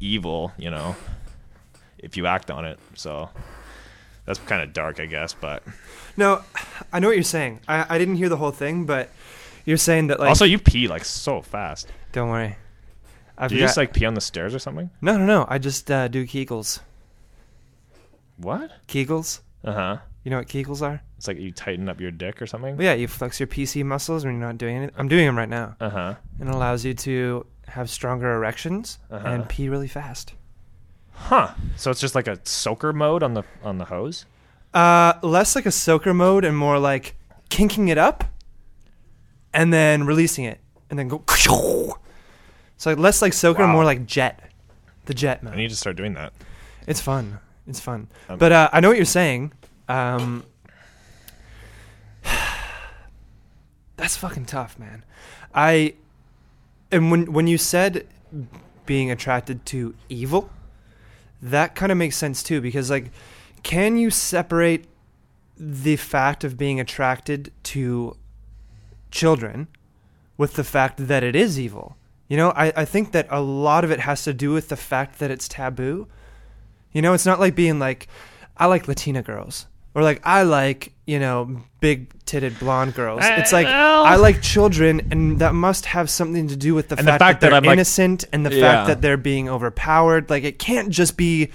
evil, 0.00 0.52
you 0.58 0.70
know, 0.70 0.96
if 1.98 2.16
you 2.16 2.26
act 2.26 2.50
on 2.50 2.64
it. 2.64 2.78
So 2.94 3.28
that's 4.24 4.38
kind 4.40 4.62
of 4.62 4.72
dark, 4.72 5.00
I 5.00 5.06
guess. 5.06 5.34
But 5.34 5.62
No, 6.16 6.42
I 6.92 7.00
know 7.00 7.08
what 7.08 7.16
you're 7.16 7.22
saying. 7.22 7.60
I, 7.68 7.94
I 7.94 7.98
didn't 7.98 8.16
hear 8.16 8.28
the 8.28 8.36
whole 8.36 8.50
thing, 8.50 8.86
but 8.86 9.10
you're 9.64 9.76
saying 9.76 10.08
that 10.08 10.18
like. 10.18 10.28
also, 10.28 10.44
you 10.44 10.58
pee 10.58 10.88
like 10.88 11.04
so 11.04 11.42
fast. 11.42 11.88
Don't 12.14 12.30
worry. 12.30 12.56
I've 13.36 13.50
Do 13.50 13.56
you 13.56 13.60
just 13.60 13.76
like 13.76 13.92
pee 13.92 14.04
on 14.06 14.14
the 14.14 14.20
stairs 14.20 14.54
or 14.54 14.58
something? 14.60 14.90
No, 15.02 15.18
no, 15.18 15.26
no. 15.26 15.44
I 15.48 15.58
just 15.58 15.90
uh, 15.90 16.06
do 16.08 16.24
Kegels. 16.24 16.78
What? 18.36 18.70
Kegels. 18.88 19.40
Uh 19.64 19.72
huh. 19.72 19.96
You 20.22 20.30
know 20.30 20.38
what 20.38 20.48
Kegels 20.48 20.80
are? 20.82 21.02
It's 21.18 21.26
like 21.28 21.38
you 21.38 21.50
tighten 21.52 21.88
up 21.88 22.00
your 22.00 22.10
dick 22.10 22.40
or 22.40 22.46
something. 22.46 22.76
Well, 22.76 22.84
yeah, 22.84 22.94
you 22.94 23.08
flex 23.08 23.40
your 23.40 23.46
PC 23.46 23.84
muscles 23.84 24.24
when 24.24 24.34
you're 24.38 24.46
not 24.46 24.56
doing 24.58 24.76
anything. 24.76 24.94
I'm 24.98 25.08
doing 25.08 25.26
them 25.26 25.36
right 25.36 25.48
now, 25.48 25.76
Uh 25.80 25.90
huh. 25.90 26.14
and 26.40 26.48
it 26.48 26.54
allows 26.54 26.84
you 26.84 26.94
to 26.94 27.44
have 27.66 27.90
stronger 27.90 28.32
erections 28.34 28.98
Uh-huh. 29.10 29.26
and 29.28 29.48
pee 29.48 29.68
really 29.68 29.88
fast. 29.88 30.34
Huh. 31.12 31.54
So 31.76 31.90
it's 31.90 32.00
just 32.00 32.14
like 32.14 32.28
a 32.28 32.38
soaker 32.44 32.92
mode 32.92 33.22
on 33.22 33.34
the 33.34 33.42
on 33.62 33.78
the 33.78 33.84
hose. 33.86 34.26
Uh, 34.72 35.14
less 35.22 35.54
like 35.56 35.66
a 35.66 35.70
soaker 35.70 36.14
mode 36.14 36.44
and 36.44 36.56
more 36.56 36.78
like 36.78 37.16
kinking 37.50 37.88
it 37.88 37.98
up, 37.98 38.24
and 39.52 39.72
then 39.72 40.04
releasing 40.04 40.44
it, 40.44 40.60
and 40.90 40.98
then 40.98 41.08
go. 41.08 41.18
So 42.84 42.90
like 42.90 42.98
less 42.98 43.22
like 43.22 43.32
soaker, 43.32 43.62
Wow. 43.62 43.72
more 43.72 43.84
like 43.84 44.04
jet, 44.04 44.50
the 45.06 45.14
jet 45.14 45.40
I 45.50 45.56
need 45.56 45.70
to 45.70 45.74
start 45.74 45.96
doing 45.96 46.12
that. 46.12 46.34
It's 46.86 47.00
fun. 47.00 47.38
It's 47.66 47.80
fun. 47.80 48.08
Um, 48.28 48.38
but 48.38 48.52
uh, 48.52 48.68
I 48.74 48.80
know 48.80 48.88
what 48.88 48.98
you're 48.98 49.06
saying. 49.06 49.54
Um, 49.88 50.44
that's 53.96 54.18
fucking 54.18 54.44
tough, 54.44 54.78
man. 54.78 55.02
I 55.54 55.94
and 56.92 57.10
when 57.10 57.32
when 57.32 57.46
you 57.46 57.56
said 57.56 58.06
being 58.84 59.10
attracted 59.10 59.64
to 59.64 59.94
evil, 60.10 60.50
that 61.40 61.74
kind 61.74 61.90
of 61.90 61.96
makes 61.96 62.18
sense 62.18 62.42
too 62.42 62.60
because 62.60 62.90
like 62.90 63.10
can 63.62 63.96
you 63.96 64.10
separate 64.10 64.84
the 65.56 65.96
fact 65.96 66.44
of 66.44 66.58
being 66.58 66.80
attracted 66.80 67.50
to 67.62 68.14
children 69.10 69.68
with 70.36 70.52
the 70.52 70.64
fact 70.64 71.08
that 71.08 71.22
it 71.24 71.34
is 71.34 71.58
evil? 71.58 71.96
You 72.28 72.36
know, 72.36 72.50
I, 72.50 72.72
I 72.74 72.84
think 72.84 73.12
that 73.12 73.26
a 73.30 73.40
lot 73.40 73.84
of 73.84 73.90
it 73.90 74.00
has 74.00 74.24
to 74.24 74.32
do 74.32 74.52
with 74.52 74.68
the 74.68 74.76
fact 74.76 75.18
that 75.18 75.30
it's 75.30 75.46
taboo. 75.48 76.06
You 76.92 77.02
know, 77.02 77.12
it's 77.12 77.26
not 77.26 77.38
like 77.40 77.54
being 77.54 77.78
like, 77.78 78.08
I 78.56 78.66
like 78.66 78.88
Latina 78.88 79.22
girls. 79.22 79.66
Or 79.94 80.02
like, 80.02 80.20
I 80.24 80.42
like, 80.42 80.92
you 81.06 81.20
know, 81.20 81.60
big 81.80 82.08
titted 82.24 82.58
blonde 82.58 82.94
girls. 82.94 83.22
Uh, 83.22 83.34
it's 83.38 83.52
like, 83.52 83.66
well- 83.66 84.04
I 84.04 84.16
like 84.16 84.42
children, 84.42 85.06
and 85.12 85.38
that 85.38 85.54
must 85.54 85.86
have 85.86 86.10
something 86.10 86.48
to 86.48 86.56
do 86.56 86.74
with 86.74 86.88
the, 86.88 86.96
And 86.98 87.06
the 87.06 87.12
fact, 87.12 87.20
fact 87.20 87.40
that 87.42 87.46
that 87.46 87.50
they're 87.50 87.56
I'm, 87.58 87.64
like- 87.64 87.72
innocent 87.74 88.24
and 88.32 88.44
the 88.44 88.52
Yeah. 88.54 88.60
fact 88.60 88.88
that 88.88 89.02
they're 89.02 89.16
being 89.16 89.48
overpowered. 89.48 90.30
Like, 90.30 90.42
it 90.44 90.58
can't 90.58 90.88
just 90.90 91.16
be, 91.16 91.50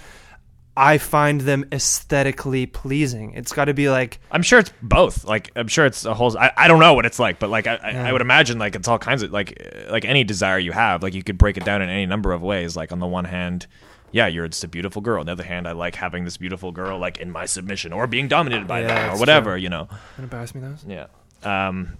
I 0.82 0.98
find 0.98 1.42
them 1.42 1.66
aesthetically 1.74 2.66
pleasing. 2.66 3.34
It's 3.34 3.52
got 3.52 3.66
to 3.66 3.74
be 3.74 3.90
like, 3.90 4.20
I'm 4.32 4.42
sure 4.42 4.60
it's 4.60 4.72
both. 4.82 5.26
Like 5.26 5.52
I'm 5.58 5.68
sure 5.68 5.86
it's 5.86 6.06
a 6.06 6.14
whole. 6.14 6.38
I, 6.38 6.52
I 6.56 6.68
don't 6.70 6.80
know 6.80 6.94
what 6.94 7.06
it's 7.06 7.20
like, 7.20 7.38
but 7.38 7.50
like 7.50 7.68
I, 7.68 7.76
I, 7.76 7.92
Yeah. 7.92 8.08
I 8.08 8.14
would 8.14 8.22
imagine 8.22 8.58
like 8.60 8.76
it's 8.76 8.88
all 8.88 8.98
kinds 8.98 9.22
of 9.22 9.32
like 9.32 9.62
uh, 9.62 9.92
like 9.92 10.06
any 10.06 10.24
desire 10.24 10.58
you 10.58 10.72
have. 10.72 11.04
Like 11.04 11.14
you 11.14 11.22
could 11.24 11.38
break 11.38 11.58
it 11.58 11.66
down 11.66 11.82
in 11.82 11.90
any 11.90 12.06
number 12.06 12.32
of 12.32 12.42
ways. 12.42 12.78
Like 12.78 12.94
on 12.94 13.00
the 13.00 13.08
one 13.08 13.26
hand, 13.26 13.68
yeah, 14.12 14.28
you're 14.28 14.48
just 14.48 14.64
a 14.64 14.68
beautiful 14.70 15.02
girl. 15.02 15.20
On 15.20 15.26
the 15.26 15.34
other 15.34 15.44
hand, 15.44 15.68
I 15.68 15.74
like 15.74 15.96
having 15.96 16.24
this 16.24 16.38
beautiful 16.38 16.72
girl 16.72 16.98
like 16.98 17.18
in 17.18 17.30
my 17.30 17.46
submission 17.46 17.92
or 17.92 18.08
being 18.08 18.30
dominated 18.30 18.66
by 18.68 18.80
Yeah, 18.82 18.88
them 18.88 19.16
or 19.16 19.20
whatever. 19.20 19.52
true. 19.56 19.60
You 19.62 19.70
know. 19.70 19.88
want 20.18 20.22
to 20.22 20.28
pass 20.30 20.56
me 20.56 20.62
those? 20.62 20.86
Yeah. 20.88 21.08
Um. 21.44 21.98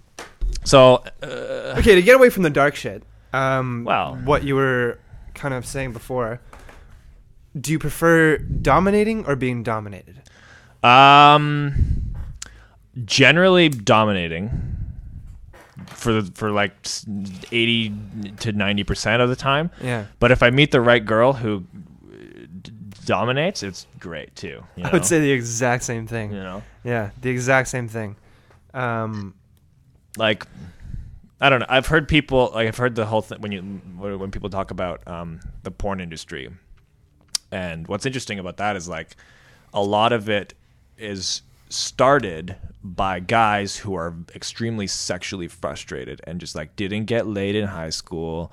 So 0.64 1.04
uh, 1.22 1.76
okay, 1.78 1.94
to 1.96 2.02
get 2.02 2.16
away 2.16 2.30
from 2.30 2.42
the 2.44 2.50
dark 2.50 2.76
shit, 2.76 3.02
um, 3.32 3.84
Well- 3.84 4.16
what 4.24 4.42
you 4.42 4.54
were 4.56 4.98
kind 5.34 5.54
of 5.54 5.64
saying 5.66 5.92
before, 5.92 6.40
do 7.58 7.72
you 7.72 7.78
prefer 7.78 8.38
dominating 8.38 9.24
or 9.26 9.36
being 9.36 9.62
dominated? 9.62 10.20
Um, 10.82 12.14
generally 13.04 13.68
dominating 13.68 14.50
for 15.86 16.12
the, 16.20 16.32
for 16.34 16.50
like 16.50 16.72
eighty 17.52 17.92
to 18.38 18.52
ninety 18.52 18.84
percent 18.84 19.22
of 19.22 19.28
the 19.28 19.36
time. 19.36 19.70
Yeah. 19.82 20.06
But 20.18 20.30
if 20.30 20.42
I 20.42 20.50
meet 20.50 20.70
the 20.70 20.80
right 20.80 21.04
girl 21.04 21.32
who 21.32 21.64
uh, 22.12 22.16
d- 22.62 22.72
dominates, 23.04 23.62
it's 23.62 23.86
great 23.98 24.34
too. 24.36 24.62
You 24.76 24.82
know? 24.84 24.88
I 24.90 24.92
would 24.92 25.04
say 25.04 25.20
the 25.20 25.32
exact 25.32 25.84
same 25.84 26.06
thing. 26.06 26.32
you 26.32 26.42
know, 26.42 26.62
Yeah, 26.84 27.10
the 27.20 27.30
exact 27.30 27.68
same 27.68 27.88
thing. 27.88 28.16
Um, 28.72 29.34
like 30.16 30.46
I 31.40 31.48
don't 31.48 31.60
know. 31.60 31.66
I've 31.68 31.86
heard 31.86 32.08
people 32.08 32.50
like 32.54 32.68
I've 32.68 32.76
heard 32.76 32.94
the 32.94 33.06
whole 33.06 33.22
thing 33.22 33.40
when 33.40 33.52
you 33.52 33.62
when 33.62 34.30
people 34.30 34.50
talk 34.50 34.70
about 34.70 35.06
um, 35.08 35.40
the 35.62 35.70
porn 35.70 36.00
industry, 36.00 36.50
and 37.52 37.86
what's 37.88 38.06
interesting 38.06 38.38
about 38.38 38.56
that 38.58 38.76
is 38.76 38.88
like 38.88 39.16
a 39.74 39.82
lot 39.82 40.12
of 40.12 40.28
it 40.28 40.54
is 40.98 41.42
started 41.68 42.56
by 42.82 43.20
guys 43.20 43.76
who 43.76 43.94
are 43.94 44.14
extremely 44.34 44.86
sexually 44.86 45.46
frustrated 45.48 46.20
and 46.24 46.40
just 46.40 46.54
like 46.54 46.74
didn't 46.76 47.04
get 47.04 47.26
laid 47.26 47.54
in 47.54 47.66
high 47.68 47.90
school. 47.90 48.52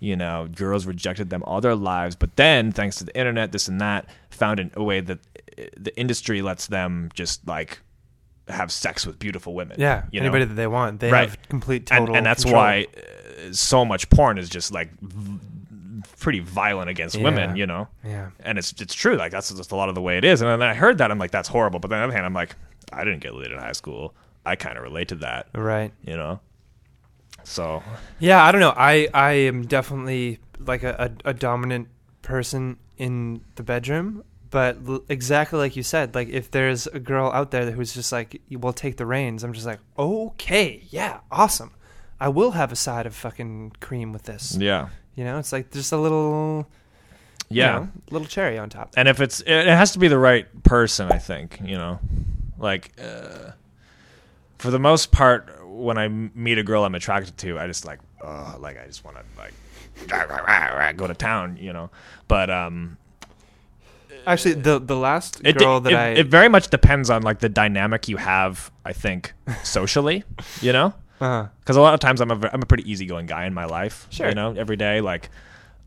You 0.00 0.14
know, 0.14 0.48
girls 0.54 0.86
rejected 0.86 1.28
them 1.30 1.42
all 1.44 1.60
their 1.60 1.74
lives, 1.74 2.14
but 2.14 2.36
then 2.36 2.70
thanks 2.70 2.96
to 2.96 3.04
the 3.04 3.16
internet, 3.18 3.50
this 3.50 3.66
and 3.66 3.80
that, 3.80 4.06
found 4.30 4.60
an- 4.60 4.70
a 4.74 4.82
way 4.84 5.00
that 5.00 5.18
uh, 5.58 5.62
the 5.76 5.96
industry 5.98 6.40
lets 6.40 6.68
them 6.68 7.10
just 7.14 7.46
like 7.48 7.80
have 8.46 8.70
sex 8.70 9.04
with 9.06 9.18
beautiful 9.18 9.54
women. 9.54 9.76
yeah, 9.80 10.04
you 10.12 10.20
know? 10.20 10.26
anybody 10.26 10.44
that 10.44 10.54
they 10.54 10.68
want, 10.68 11.00
they 11.00 11.10
Right. 11.10 11.28
have 11.28 11.48
complete 11.48 11.90
and, 11.90 11.98
total. 12.06 12.16
and 12.16 12.24
that's 12.24 12.44
control. 12.44 12.62
why 12.62 12.86
uh, 12.96 13.52
so 13.52 13.84
much 13.84 14.08
porn 14.08 14.38
is 14.38 14.48
just 14.48 14.72
like 14.72 14.88
pretty 16.18 16.40
violent 16.40 16.90
against 16.90 17.20
women, 17.20 17.56
you 17.56 17.66
know. 17.66 17.88
Yeah. 18.04 18.30
And 18.40 18.58
it's 18.58 18.72
it's 18.80 18.94
true, 18.94 19.16
like 19.16 19.32
that's 19.32 19.52
just 19.52 19.72
a 19.72 19.76
lot 19.76 19.88
of 19.88 19.94
the 19.94 20.02
way 20.02 20.18
it 20.18 20.24
is. 20.24 20.40
And 20.42 20.50
then 20.50 20.68
I 20.68 20.74
heard 20.74 20.98
that 20.98 21.10
I'm 21.10 21.18
like, 21.18 21.30
that's 21.30 21.48
horrible. 21.48 21.78
But 21.78 21.88
then 21.90 21.98
on 21.98 22.02
the 22.02 22.06
other 22.08 22.14
hand, 22.14 22.26
I'm 22.26 22.34
like, 22.34 22.56
I 22.92 23.04
didn't 23.04 23.20
get 23.20 23.34
laid 23.34 23.50
in 23.52 23.58
high 23.58 23.72
school. 23.72 24.14
I 24.46 24.56
kind 24.56 24.76
of 24.78 24.82
relate 24.82 25.08
to 25.08 25.14
that, 25.16 25.48
Right. 25.54 25.92
you 26.04 26.16
know. 26.16 26.40
So 27.44 27.82
Yeah, 28.18 28.44
I 28.44 28.52
don't 28.52 28.60
know. 28.60 28.74
I 28.76 29.08
I 29.14 29.32
am 29.32 29.66
definitely 29.66 30.38
like 30.58 30.82
a, 30.82 31.10
a, 31.24 31.30
a 31.30 31.34
dominant 31.34 31.88
person 32.22 32.78
in 32.96 33.40
the 33.54 33.62
bedroom, 33.62 34.24
but 34.50 34.76
l- 34.86 35.02
exactly 35.08 35.58
like 35.58 35.76
you 35.76 35.82
said, 35.82 36.14
like 36.14 36.28
if 36.28 36.50
there's 36.50 36.86
a 36.88 36.98
girl 36.98 37.30
out 37.30 37.50
there 37.52 37.70
who's 37.70 37.94
just 37.94 38.10
like, 38.12 38.40
"We'll 38.50 38.72
take 38.72 38.96
the 38.96 39.06
reins," 39.06 39.44
I'm 39.44 39.52
just 39.52 39.66
like, 39.66 39.78
okay, 39.98 40.82
yeah, 40.90 41.20
awesome. 41.30 41.72
I 42.20 42.28
will 42.28 42.50
have 42.52 42.72
a 42.72 42.76
side 42.76 43.06
of 43.06 43.14
fucking 43.14 43.74
cream 43.80 44.12
with 44.12 44.24
this. 44.24 44.56
yeah, 44.58 44.88
You 45.18 45.24
know, 45.24 45.40
it's 45.40 45.50
like 45.50 45.72
just 45.72 45.90
a 45.90 45.96
little, 45.96 46.64
you 47.48 47.62
yeah. 47.62 47.72
know, 47.80 47.88
little 48.12 48.28
cherry 48.28 48.56
on 48.56 48.70
top. 48.70 48.94
and 48.96 49.08
if 49.08 49.20
it's 49.20 49.40
it 49.40 49.50
it 49.52 49.66
has 49.66 49.90
to 49.94 49.98
be 49.98 50.06
the 50.06 50.18
right 50.18 50.46
person 50.62 51.10
i 51.10 51.18
think 51.18 51.58
you 51.64 51.76
know 51.76 51.98
like 52.56 52.92
uh, 53.02 53.50
for 54.58 54.70
the 54.70 54.78
most 54.78 55.10
part 55.10 55.66
when 55.66 55.98
I 55.98 56.06
meet 56.06 56.58
a 56.58 56.62
girl 56.62 56.84
i'm 56.84 56.94
attracted 56.94 57.36
to 57.38 57.58
i 57.58 57.66
just 57.66 57.84
like 57.84 57.98
uh 58.22 58.54
like 58.60 58.78
i 58.78 58.86
just 58.86 59.04
want 59.04 59.16
to 59.16 59.24
like 59.36 60.96
go 60.96 61.08
to 61.08 61.14
town 61.14 61.56
you 61.56 61.72
know 61.72 61.90
but 62.28 62.48
um 62.48 62.96
Actually, 64.26 64.54
the 64.54 64.78
the 64.78 64.96
last 64.96 65.40
it, 65.42 65.56
girl 65.56 65.78
it, 65.78 65.84
that 65.84 65.92
it, 65.92 65.96
I 65.96 66.08
it 66.20 66.26
very 66.26 66.48
much 66.48 66.68
depends 66.68 67.10
on 67.10 67.22
like 67.22 67.40
the 67.40 67.48
dynamic 67.48 68.08
you 68.08 68.18
have 68.18 68.70
i 68.84 68.92
think 68.92 69.32
socially 69.64 70.22
you 70.60 70.72
know 70.72 70.94
uh, 71.20 71.46
because 71.60 71.76
a 71.76 71.80
lot 71.80 71.94
of 71.94 72.00
times 72.00 72.20
I'm 72.20 72.30
a 72.30 72.50
I'm 72.52 72.62
a 72.62 72.66
pretty 72.66 72.90
easygoing 72.90 73.26
guy 73.26 73.46
in 73.46 73.54
my 73.54 73.64
life. 73.64 74.06
Sure. 74.10 74.28
You 74.28 74.34
know, 74.34 74.52
every 74.56 74.76
day 74.76 75.00
like. 75.00 75.30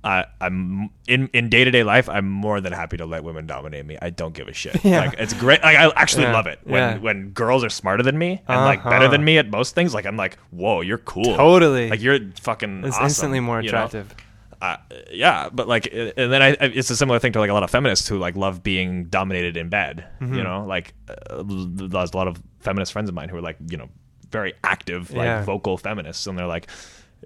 I, 0.04 0.26
I'm 0.42 0.90
in 1.08 1.28
in 1.32 1.50
day 1.50 1.64
to 1.64 1.70
day 1.70 1.84
life. 1.84 2.10
I'm 2.10 2.28
more 2.28 2.60
than 2.60 2.74
happy 2.74 2.98
to 2.98 3.06
let 3.06 3.24
women 3.24 3.46
dominate 3.46 3.86
me. 3.86 4.00
I 4.02 4.10
don't 4.10 4.34
give 4.34 4.48
a 4.48 4.52
shit. 4.54 4.84
Yeah. 4.84 5.02
Like 5.02 5.20
it's 5.20 5.32
great. 5.36 5.62
Like 5.62 5.78
I 5.78 5.92
actually 5.96 6.24
Yeah. 6.24 6.34
love 6.34 6.48
it 6.48 6.58
when 6.64 6.74
Yeah. 6.82 6.98
when 6.98 7.30
girls 7.34 7.64
are 7.64 7.70
smarter 7.70 8.02
than 8.02 8.18
me 8.18 8.42
and 8.48 8.62
like 8.62 8.84
better 8.84 8.96
Uh-huh. 8.96 9.08
than 9.10 9.24
me 9.24 9.38
at 9.38 9.52
most 9.52 9.76
things. 9.76 9.94
Like 9.94 10.08
I'm 10.08 10.18
like, 10.18 10.40
whoa, 10.50 10.82
you're 10.82 10.98
cool. 10.98 11.36
totally 11.38 11.92
Like 11.92 12.02
you're 12.02 12.18
fucking. 12.42 12.84
it's 12.84 12.96
awesome, 12.96 13.04
instantly 13.06 13.40
more 13.42 13.62
you 13.62 13.72
know? 13.72 13.78
attractive. 13.86 14.16
uh, 14.60 14.78
yeah, 15.12 15.50
but 15.54 15.68
like, 15.68 15.88
and 15.94 16.34
then 16.34 16.42
I, 16.42 16.48
I- 16.60 16.72
it's 16.74 16.90
a 16.90 16.96
similar 16.96 17.20
thing 17.20 17.34
to 17.34 17.40
like 17.40 17.52
a 17.52 17.54
lot 17.54 17.62
of 17.62 17.70
feminists 17.70 18.08
who 18.08 18.18
like 18.18 18.36
love 18.36 18.64
being 18.64 19.06
dominated 19.06 19.56
in 19.56 19.70
bed. 19.70 20.08
Mm-hmm. 20.20 20.34
You 20.34 20.44
know, 20.44 20.66
like 20.66 20.96
uh, 21.10 21.44
there's 21.46 22.12
a 22.12 22.18
lot 22.18 22.28
of 22.28 22.42
feminist 22.60 22.92
friends 22.92 23.08
of 23.08 23.14
mine 23.14 23.30
who 23.30 23.38
are 23.38 23.42
like, 23.42 23.58
you 23.70 23.78
know, 23.78 23.90
very 24.32 24.54
active, 24.64 25.12
like 25.12 25.26
Yeah. 25.26 25.44
vocal 25.44 25.78
feminists, 25.78 26.26
and 26.28 26.38
they're 26.38 26.48
like, 26.48 26.68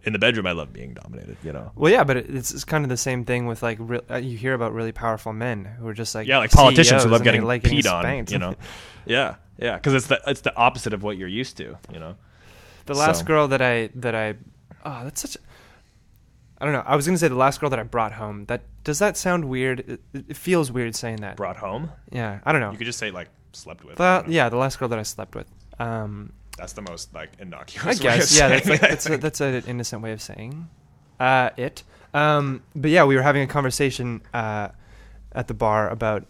in 0.03 0.11
the 0.13 0.19
bedroom, 0.19 0.45
I 0.45 0.51
love 0.51 0.73
being 0.73 0.93
dominated. 0.93 1.37
You 1.43 1.53
know, 1.53 1.71
Well, 1.75 1.91
yeah, 1.91 2.03
but 2.03 2.17
it's, 2.17 2.53
it's 2.53 2.65
kind 2.65 2.83
of 2.83 2.89
the 2.89 2.97
same 2.97 3.23
thing 3.25 3.45
with 3.47 3.63
like 3.63 3.77
re- 3.79 4.01
uh, 4.09 4.17
you 4.17 4.37
hear 4.37 4.53
about 4.53 4.73
really 4.73 4.91
powerful 4.91 5.31
men 5.33 5.63
who 5.65 5.87
are 5.87 5.93
just 5.93 6.13
like 6.13 6.27
yeah, 6.27 6.37
like 6.39 6.51
politicians 6.51 6.89
CEOs 7.01 7.03
who 7.05 7.09
love 7.11 7.23
getting 7.23 7.43
like 7.43 7.63
peed 7.63 7.89
on. 7.91 8.03
spanked. 8.03 8.31
You 8.31 8.39
know, 8.39 8.55
yeah, 9.05 9.35
yeah, 9.57 9.75
because 9.77 9.93
it's 9.93 10.07
the 10.07 10.19
it's 10.27 10.41
the 10.41 10.55
opposite 10.57 10.93
of 10.93 11.01
what 11.03 11.17
you're 11.17 11.29
used 11.29 11.55
to. 11.57 11.77
You 11.93 11.99
know, 11.99 12.15
the 12.87 12.93
last 12.93 13.19
So- 13.19 13.25
girl 13.25 13.47
that 13.47 13.61
I 13.61 13.89
that 13.95 14.13
I 14.15 14.33
oh 14.83 15.03
that's 15.05 15.21
such 15.21 15.35
a 15.37 15.39
I 16.59 16.65
don't 16.65 16.73
know. 16.73 16.83
I 16.85 16.95
was 16.95 17.05
gonna 17.05 17.17
say 17.17 17.27
the 17.27 17.35
last 17.35 17.59
girl 17.61 17.69
that 17.69 17.79
I 17.79 17.83
brought 17.83 18.13
home. 18.13 18.45
That 18.45 18.61
does 18.83 18.99
that 18.99 19.17
sound 19.17 19.45
weird? 19.45 19.79
It, 19.81 20.01
it 20.29 20.37
feels 20.37 20.71
weird 20.71 20.95
saying 20.95 21.17
that. 21.17 21.35
brought 21.37 21.57
home. 21.57 21.91
Yeah, 22.11 22.39
I 22.45 22.51
don't 22.51 22.61
know. 22.61 22.71
You 22.71 22.77
could 22.77 22.85
just 22.87 22.99
say 22.99 23.11
like 23.11 23.29
slept 23.53 23.83
with. 23.83 23.97
The- 23.97 24.03
I 24.03 24.15
don't 24.17 24.27
know. 24.27 24.33
yeah, 24.33 24.49
the 24.49 24.57
last 24.57 24.77
girl 24.79 24.87
that 24.89 24.99
I 24.99 25.03
slept 25.03 25.35
with. 25.35 25.47
Um, 25.79 26.31
that's 26.57 26.73
the 26.73 26.81
most 26.81 27.13
like 27.13 27.31
I 27.39 27.43
innocuous. 27.43 27.85
way 27.85 27.91
of 27.91 27.99
guess 27.99 28.37
yeah, 28.37 28.47
that's 28.47 28.67
like, 28.67 28.81
that's 28.81 29.09
a, 29.09 29.17
that's 29.17 29.41
an 29.41 29.63
innocent 29.67 30.01
way 30.01 30.11
of 30.11 30.21
saying 30.21 30.69
uh, 31.19 31.49
it. 31.57 31.83
Um, 32.13 32.63
but 32.75 32.91
yeah, 32.91 33.03
we 33.03 33.15
were 33.15 33.21
having 33.21 33.41
a 33.41 33.47
conversation 33.47 34.21
uh, 34.33 34.69
at 35.33 35.47
the 35.47 35.53
bar 35.53 35.89
about 35.89 36.25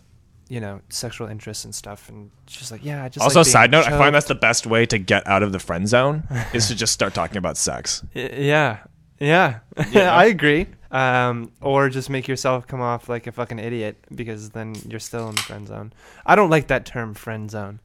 you 0.49 0.59
know 0.59 0.81
sexual 0.89 1.27
interests 1.27 1.65
and 1.65 1.73
stuff, 1.73 2.09
and 2.09 2.31
she's 2.47 2.71
like, 2.71 2.83
"Yeah, 2.83 3.03
I 3.03 3.09
just 3.09 3.23
also, 3.23 3.39
like 3.39 3.47
side 3.47 3.71
note, 3.71 3.85
I 3.87 3.91
find 3.91 4.13
that's 4.13 4.27
the 4.27 4.35
best 4.35 4.65
way 4.65 4.85
to 4.87 4.97
get 4.97 5.25
out 5.27 5.43
of 5.43 5.51
the 5.51 5.59
friend 5.59 5.87
zone 5.87 6.23
is 6.53 6.67
to 6.67 6.75
just 6.75 6.93
start 6.93 7.13
talking 7.13 7.37
about 7.37 7.57
sex. 7.57 8.03
Yeah, 8.13 8.79
yeah, 9.19 9.59
Yeah. 9.91 10.15
I 10.15 10.25
agree. 10.25 10.67
Um, 10.91 11.51
or 11.61 11.89
just 11.89 12.09
make 12.09 12.27
yourself 12.27 12.67
come 12.67 12.79
off 12.81 13.09
like 13.09 13.27
a 13.27 13.31
fucking 13.31 13.59
idiot 13.59 13.97
because 14.13 14.51
then 14.51 14.75
you're 14.87 14.99
still 14.99 15.27
in 15.27 15.35
the 15.35 15.41
friend 15.41 15.67
zone. 15.67 15.93
I 16.25 16.35
don't 16.35 16.49
like 16.49 16.67
that 16.67 16.85
term 16.85 17.13
friend 17.13 17.51
zone. 17.51 17.81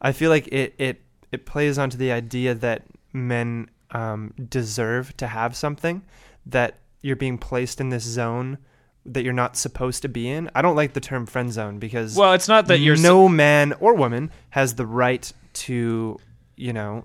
I 0.00 0.12
feel 0.12 0.30
like 0.30 0.48
it 0.48 0.74
it 0.78 1.02
it 1.36 1.44
plays 1.44 1.76
onto 1.76 1.98
the 1.98 2.10
idea 2.10 2.54
that 2.54 2.82
men 3.12 3.68
um, 3.90 4.32
deserve 4.48 5.14
to 5.18 5.26
have 5.26 5.54
something 5.54 6.02
that 6.46 6.78
you're 7.02 7.14
being 7.14 7.36
placed 7.36 7.78
in 7.78 7.90
this 7.90 8.04
zone 8.04 8.56
that 9.04 9.22
you're 9.22 9.34
not 9.34 9.54
supposed 9.54 10.00
to 10.02 10.08
be 10.08 10.28
in. 10.28 10.50
I 10.54 10.62
don't 10.62 10.74
like 10.74 10.94
the 10.94 11.00
term 11.00 11.26
friend 11.26 11.52
zone 11.52 11.78
because 11.78 12.16
Well, 12.16 12.32
it's 12.32 12.48
not 12.48 12.66
that 12.68 12.78
you're 12.78 12.96
no 12.96 13.28
man 13.28 13.74
or 13.74 13.94
woman 13.94 14.30
has 14.50 14.74
the 14.76 14.86
right 14.86 15.30
to 15.64 16.18
you 16.56 16.72
know. 16.72 17.04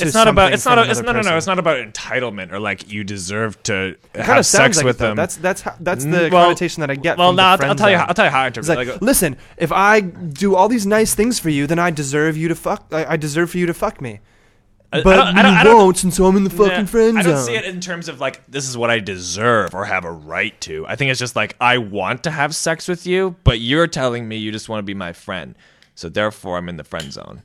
It's 0.00 0.14
not 0.14 0.26
about 0.26 0.52
it's 0.54 0.64
not 0.64 0.78
a, 0.78 0.90
it's 0.90 1.00
no 1.02 1.12
no 1.12 1.20
no 1.20 1.36
it's 1.36 1.46
not 1.46 1.58
about 1.58 1.76
entitlement 1.86 2.50
or 2.52 2.58
like 2.58 2.90
you 2.90 3.04
deserve 3.04 3.62
to 3.64 3.96
have 4.14 4.46
sex 4.46 4.78
like 4.78 4.86
with 4.86 4.98
them. 4.98 5.16
That's 5.16 5.36
that's 5.36 5.60
how, 5.62 5.74
that's 5.80 6.04
the 6.04 6.10
Mm, 6.10 6.30
well- 6.32 6.44
connotation 6.46 6.80
that 6.80 6.90
I 6.90 6.94
get. 6.94 7.18
well, 7.18 7.28
from 7.30 7.36
no, 7.36 7.56
the 7.56 7.64
I'll, 7.64 7.70
I'll 7.70 7.74
tell 7.76 7.90
you. 7.90 7.98
How, 7.98 8.06
I'll 8.06 8.14
tell 8.14 8.24
you 8.24 8.30
how 8.30 8.40
I 8.42 8.46
It's 8.48 8.56
interpret. 8.58 8.78
like, 8.78 8.88
it. 8.88 8.92
Like, 8.94 9.02
listen, 9.02 9.36
if 9.58 9.70
I 9.72 10.00
do 10.00 10.54
all 10.56 10.68
these 10.68 10.86
nice 10.86 11.14
things 11.14 11.38
for 11.38 11.50
you, 11.50 11.66
then 11.66 11.78
I 11.78 11.90
deserve 11.90 12.36
you 12.36 12.48
to 12.48 12.54
fuck. 12.54 12.86
I, 12.92 13.12
I 13.12 13.16
deserve 13.16 13.50
for 13.50 13.58
you 13.58 13.66
to 13.66 13.74
fuck 13.74 14.00
me. 14.00 14.20
I- 14.92 15.00
I 15.00 15.02
But 15.02 15.16
don't- 15.16 15.36
I 15.38 15.42
don't- 15.42 15.52
you 15.52 15.58
I 15.58 15.64
don't- 15.64 15.76
won't, 15.76 16.04
and 16.04 16.14
so 16.14 16.26
I'm 16.26 16.36
in 16.36 16.44
the 16.44 16.50
fucking 16.50 16.68
Nah, 16.82 16.86
friend 16.86 17.12
zone. 17.14 17.18
I 17.18 17.22
don't 17.22 17.44
see 17.44 17.56
it 17.56 17.64
in 17.64 17.80
terms 17.80 18.08
of 18.08 18.20
like 18.20 18.46
this 18.46 18.68
is 18.68 18.78
what 18.78 18.88
I 18.88 19.00
deserve 19.00 19.74
or 19.74 19.84
have 19.84 20.04
a 20.04 20.10
right 20.12 20.58
to. 20.62 20.86
I 20.86 20.96
think 20.96 21.10
it's 21.10 21.20
just 21.20 21.36
like 21.36 21.54
I 21.60 21.76
want 21.78 22.22
to 22.24 22.30
have 22.30 22.54
sex 22.54 22.86
with 22.88 23.04
you, 23.06 23.36
but 23.44 23.58
you're 23.60 23.88
telling 23.88 24.26
me 24.28 24.36
you 24.36 24.52
just 24.52 24.68
want 24.68 24.78
to 24.78 24.84
be 24.84 24.94
my 24.94 25.12
friend, 25.12 25.54
so 25.96 26.08
therefore 26.08 26.56
I'm 26.56 26.68
in 26.68 26.76
the 26.76 26.84
friend 26.84 27.12
zone. 27.12 27.42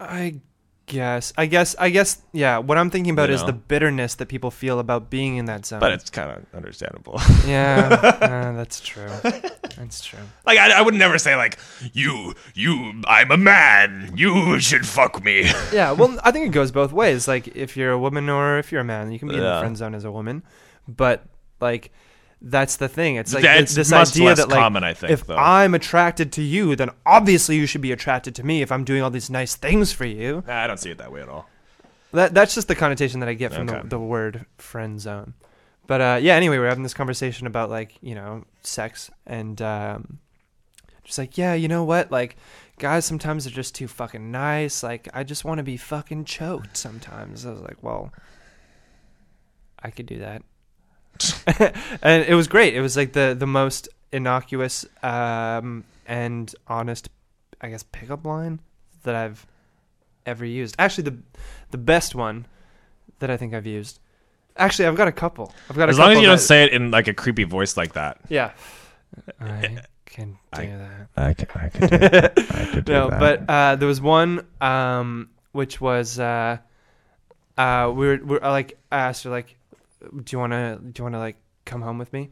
I 0.00 0.40
guess. 0.90 1.32
I 1.38 1.46
guess. 1.46 1.74
I 1.78 1.90
guess. 1.90 2.20
Yeah. 2.32 2.58
What 2.58 2.76
I'm 2.78 2.90
thinking 2.90 3.12
about 3.12 3.28
You 3.28 3.36
is 3.36 3.40
know? 3.42 3.48
the 3.48 3.52
bitterness 3.54 4.16
that 4.16 4.26
people 4.28 4.50
feel 4.50 4.78
about 4.78 5.08
being 5.10 5.36
in 5.36 5.44
that 5.46 5.64
zone. 5.66 5.80
But 5.80 5.92
it's 5.92 6.10
kind 6.10 6.30
of 6.30 6.44
understandable. 6.54 7.20
yeah, 7.46 7.88
uh, 8.20 8.52
that's 8.52 8.80
true. 8.80 9.08
That's 9.78 10.04
true. 10.04 10.18
like 10.44 10.58
I, 10.58 10.78
I 10.78 10.82
would 10.82 10.94
never 10.94 11.16
say 11.18 11.36
like 11.36 11.58
you 11.92 12.34
you 12.54 13.02
I'm 13.06 13.30
a 13.30 13.36
man 13.38 14.12
you 14.16 14.58
should 14.60 14.86
fuck 14.86 15.24
me. 15.24 15.50
Yeah, 15.72 15.92
well, 15.92 16.18
I 16.24 16.30
think 16.32 16.46
it 16.46 16.52
goes 16.52 16.72
both 16.72 16.92
ways. 16.92 17.28
Like, 17.28 17.46
if 17.56 17.76
you're 17.76 17.92
a 17.92 17.98
woman 17.98 18.28
or 18.28 18.58
if 18.58 18.72
you're 18.72 18.80
a 18.80 18.84
man, 18.84 19.12
you 19.12 19.18
can 19.18 19.28
be 19.28 19.34
in 19.34 19.40
the 19.40 19.46
Yeah. 19.46 19.60
friend 19.60 19.76
zone 19.76 19.94
as 19.94 20.04
a 20.04 20.10
woman. 20.10 20.42
But 20.88 21.24
like, 21.60 21.92
that's 22.42 22.76
the 22.76 22.88
thing. 22.88 23.16
It's 23.16 23.34
like 23.34 23.44
it's 23.44 23.74
this 23.74 23.92
idea 23.92 24.34
that 24.34 24.48
like, 24.48 24.58
common, 24.58 24.82
I 24.84 24.94
think, 24.94 25.12
if 25.12 25.26
though. 25.26 25.36
I'm 25.36 25.74
attracted 25.74 26.32
to 26.32 26.42
you, 26.42 26.74
then 26.76 26.90
obviously 27.04 27.56
you 27.56 27.66
should 27.66 27.80
be 27.82 27.92
attracted 27.92 28.34
to 28.36 28.44
me. 28.44 28.62
If 28.62 28.72
I'm 28.72 28.84
doing 28.84 29.02
all 29.02 29.10
these 29.10 29.30
nice 29.30 29.56
things 29.56 29.92
for 29.92 30.04
you, 30.06 30.42
Nah, 30.46 30.64
I 30.64 30.66
don't 30.66 30.78
see 30.78 30.90
it 30.90 30.98
that 30.98 31.12
way 31.12 31.20
at 31.22 31.28
all. 31.28 31.48
that 32.12 32.32
that's 32.34 32.54
just 32.54 32.68
the 32.68 32.74
connotation 32.74 33.20
that 33.20 33.28
I 33.28 33.34
get 33.34 33.52
from 33.52 33.68
Okay. 33.68 33.82
the, 33.82 33.88
the 33.88 33.98
word 33.98 34.46
friend 34.58 35.00
zone. 35.00 35.34
But 35.86 36.00
uh, 36.00 36.18
yeah, 36.22 36.34
anyway, 36.34 36.58
we're 36.58 36.68
having 36.68 36.82
this 36.84 36.94
conversation 36.94 37.46
about 37.46 37.68
like 37.68 37.96
you 38.00 38.14
know 38.14 38.44
sex 38.62 39.10
and 39.26 39.60
um, 39.60 40.18
just 41.04 41.18
like 41.18 41.36
yeah, 41.36 41.54
you 41.54 41.68
know 41.68 41.84
what, 41.84 42.10
like 42.10 42.36
guys 42.78 43.04
sometimes 43.04 43.46
are 43.46 43.50
just 43.50 43.74
too 43.74 43.86
fucking 43.88 44.30
nice. 44.30 44.82
Like 44.82 45.08
I 45.12 45.24
just 45.24 45.44
want 45.44 45.58
to 45.58 45.64
be 45.64 45.76
fucking 45.76 46.24
choked 46.24 46.76
sometimes. 46.76 47.44
I 47.44 47.50
was 47.50 47.60
like, 47.60 47.82
well, 47.82 48.12
I 49.82 49.90
could 49.90 50.06
do 50.06 50.18
that, 50.18 50.42
and 52.02 52.24
it 52.24 52.34
was 52.34 52.48
great. 52.48 52.74
It 52.74 52.80
was 52.80 52.96
like 52.96 53.12
the 53.12 53.36
the 53.38 53.46
most 53.46 53.88
innocuous 54.12 54.86
um, 55.02 55.84
and 56.06 56.52
honest, 56.66 57.08
I 57.60 57.68
guess, 57.70 57.82
pickup 57.82 58.24
line 58.24 58.60
that 59.02 59.14
I've 59.14 59.46
ever 60.26 60.44
used. 60.44 60.74
Actually, 60.78 61.04
the 61.10 61.18
the 61.70 61.78
best 61.78 62.14
one 62.14 62.46
that 63.18 63.30
I 63.30 63.36
think 63.36 63.54
I've 63.54 63.66
used. 63.66 64.00
Actually, 64.56 64.88
I've 64.88 64.96
got 64.96 65.08
a 65.08 65.12
couple. 65.12 65.54
I've 65.68 65.76
got 65.76 65.88
a 65.88 65.92
As 65.92 65.98
long 65.98 66.10
as 66.10 66.14
couple 66.16 66.22
you 66.22 66.28
don't 66.28 66.38
say 66.38 66.64
it 66.64 66.72
in 66.72 66.90
like 66.90 67.08
a 67.08 67.14
creepy 67.14 67.44
voice 67.44 67.76
like 67.76 67.92
that. 67.94 68.18
Yeah. 68.28 68.52
I 69.40 69.82
can 70.06 70.32
do 70.32 70.38
I- 70.52 70.66
that. 70.66 71.08
I 71.16 71.34
could, 71.34 71.48
I 71.54 71.68
could, 71.68 71.90
do, 71.90 71.96
I 72.54 72.64
could 72.72 72.88
no, 72.88 73.08
but 73.08 73.48
uh, 73.48 73.76
there 73.76 73.86
was 73.88 74.00
one 74.00 74.44
um, 74.60 75.30
which 75.52 75.80
was 75.80 76.18
uh, 76.18 76.58
uh, 77.56 77.92
we 77.94 78.06
were, 78.06 78.16
we 78.16 78.34
were 78.34 78.40
like 78.40 78.78
I 78.90 78.98
asked 78.98 79.24
her 79.24 79.30
like, 79.30 79.56
do 80.00 80.24
you 80.30 80.38
want 80.38 80.52
to 80.52 80.78
do 80.82 81.00
you 81.00 81.04
want 81.04 81.14
to 81.14 81.18
like 81.18 81.36
come 81.64 81.82
home 81.82 81.98
with 81.98 82.12
me? 82.12 82.30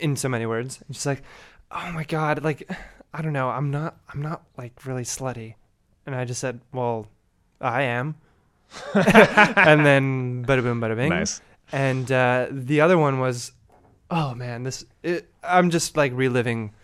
In 0.00 0.16
so 0.16 0.28
many 0.28 0.46
words, 0.46 0.80
and 0.86 0.96
she's 0.96 1.06
like, 1.06 1.22
oh 1.70 1.92
my 1.92 2.04
god, 2.04 2.42
like 2.44 2.68
I 3.14 3.22
don't 3.22 3.32
know, 3.32 3.48
I'm 3.48 3.70
not 3.70 3.96
I'm 4.12 4.20
not 4.22 4.42
like 4.58 4.84
really 4.84 5.04
slutty, 5.04 5.54
and 6.06 6.14
I 6.14 6.24
just 6.24 6.40
said, 6.40 6.60
well, 6.72 7.06
I 7.60 7.82
am, 7.82 8.16
and 8.94 9.86
then 9.86 10.44
bada 10.46 10.62
boom, 10.62 10.80
bada 10.80 10.96
bing, 10.96 11.10
nice. 11.10 11.40
and 11.72 12.10
uh, 12.10 12.46
the 12.50 12.80
other 12.80 12.98
one 12.98 13.20
was, 13.20 13.52
oh 14.10 14.34
man, 14.34 14.64
this 14.64 14.84
it, 15.02 15.28
I'm 15.42 15.70
just 15.70 15.96
like 15.96 16.12
reliving 16.14 16.74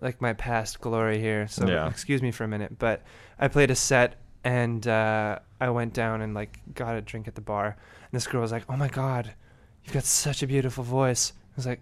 like 0.00 0.20
my 0.20 0.32
past 0.32 0.80
glory 0.80 1.20
here. 1.20 1.46
So 1.48 1.66
Yeah. 1.68 1.88
excuse 1.88 2.22
me 2.22 2.30
for 2.32 2.44
a 2.44 2.48
minute, 2.48 2.78
but 2.78 3.02
I 3.38 3.48
played 3.48 3.70
a 3.70 3.74
set 3.76 4.16
and 4.44 4.86
uh, 4.86 5.38
I 5.60 5.70
went 5.70 5.92
down 5.92 6.22
and 6.22 6.34
like 6.34 6.60
got 6.74 6.96
a 6.96 7.00
drink 7.00 7.28
at 7.28 7.34
the 7.34 7.40
bar. 7.40 7.66
And 7.66 8.12
this 8.12 8.26
girl 8.26 8.40
was 8.40 8.52
like, 8.52 8.64
"Oh 8.68 8.76
my 8.76 8.88
god, 8.88 9.32
you've 9.84 9.94
got 9.94 10.04
such 10.04 10.42
a 10.42 10.46
beautiful 10.46 10.84
voice." 10.84 11.32
I 11.52 11.56
was 11.56 11.66
like, 11.66 11.80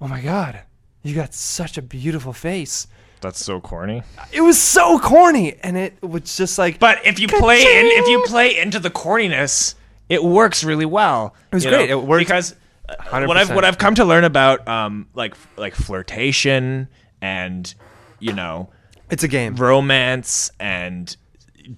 "Oh 0.00 0.08
my 0.08 0.20
god, 0.20 0.60
you 1.02 1.14
got 1.14 1.34
such 1.34 1.78
a 1.78 1.82
beautiful 1.82 2.32
face." 2.32 2.86
That's 3.20 3.44
so 3.44 3.60
corny. 3.60 4.02
It 4.32 4.40
was 4.40 4.58
so 4.58 4.98
corny, 4.98 5.56
and 5.62 5.76
it 5.76 6.02
was 6.02 6.36
just 6.36 6.58
like 6.58 6.78
But 6.78 7.06
if 7.06 7.20
you 7.20 7.28
play 7.28 7.60
in, 7.60 7.86
if 7.86 8.08
you 8.08 8.22
play 8.26 8.58
into 8.58 8.78
the 8.78 8.90
corniness, 8.90 9.74
it 10.08 10.24
works 10.24 10.64
really 10.64 10.86
well. 10.86 11.34
It 11.52 11.54
was 11.54 11.66
great. 11.66 11.90
know? 11.90 11.98
It 11.98 12.06
worked 12.06 12.20
because 12.20 12.54
uh, 12.88 13.24
what 13.26 13.36
I've 13.36 13.50
what 13.54 13.64
I've 13.64 13.78
come 13.78 13.94
to 13.96 14.04
learn 14.04 14.24
about 14.24 14.66
um 14.66 15.08
like 15.14 15.34
like 15.56 15.74
flirtation 15.74 16.88
and 17.20 17.72
you 18.18 18.32
know 18.32 18.70
it's 19.10 19.22
a 19.22 19.28
game. 19.28 19.54
romance 19.56 20.50
and 20.58 21.14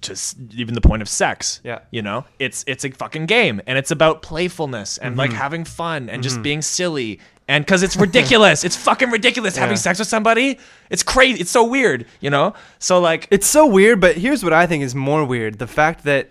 just 0.01 0.37
even 0.55 0.73
the 0.73 0.81
point 0.81 1.01
of 1.01 1.09
sex. 1.09 1.59
Yeah. 1.63 1.79
You 1.91 2.01
know, 2.01 2.25
it's 2.39 2.63
it's 2.67 2.83
a 2.85 2.91
fucking 2.91 3.25
game 3.25 3.61
and 3.67 3.77
it's 3.77 3.91
about 3.91 4.21
playfulness 4.21 4.97
and 4.97 5.11
Mm-hmm. 5.13 5.19
like 5.19 5.33
having 5.33 5.65
fun 5.65 6.09
and 6.09 6.23
just 6.23 6.41
being 6.41 6.61
silly. 6.61 7.19
And 7.47 7.67
cuz 7.67 7.83
it's 7.83 7.95
ridiculous. 7.97 8.63
it's 8.63 8.75
fucking 8.77 9.09
ridiculous 9.11 9.57
having 9.57 9.75
Yeah. 9.75 9.81
sex 9.81 9.99
with 9.99 10.07
somebody. 10.07 10.59
It's 10.89 11.03
crazy. 11.03 11.41
It's 11.41 11.51
so 11.51 11.63
weird, 11.63 12.05
you 12.21 12.29
know? 12.29 12.53
So 12.79 12.99
like 12.99 13.27
It's 13.31 13.47
so 13.47 13.65
weird, 13.65 13.99
but 13.99 14.15
here's 14.17 14.43
what 14.43 14.53
I 14.53 14.65
think 14.67 14.83
is 14.83 14.95
more 14.95 15.23
weird: 15.25 15.59
the 15.59 15.67
fact 15.67 16.03
that 16.05 16.29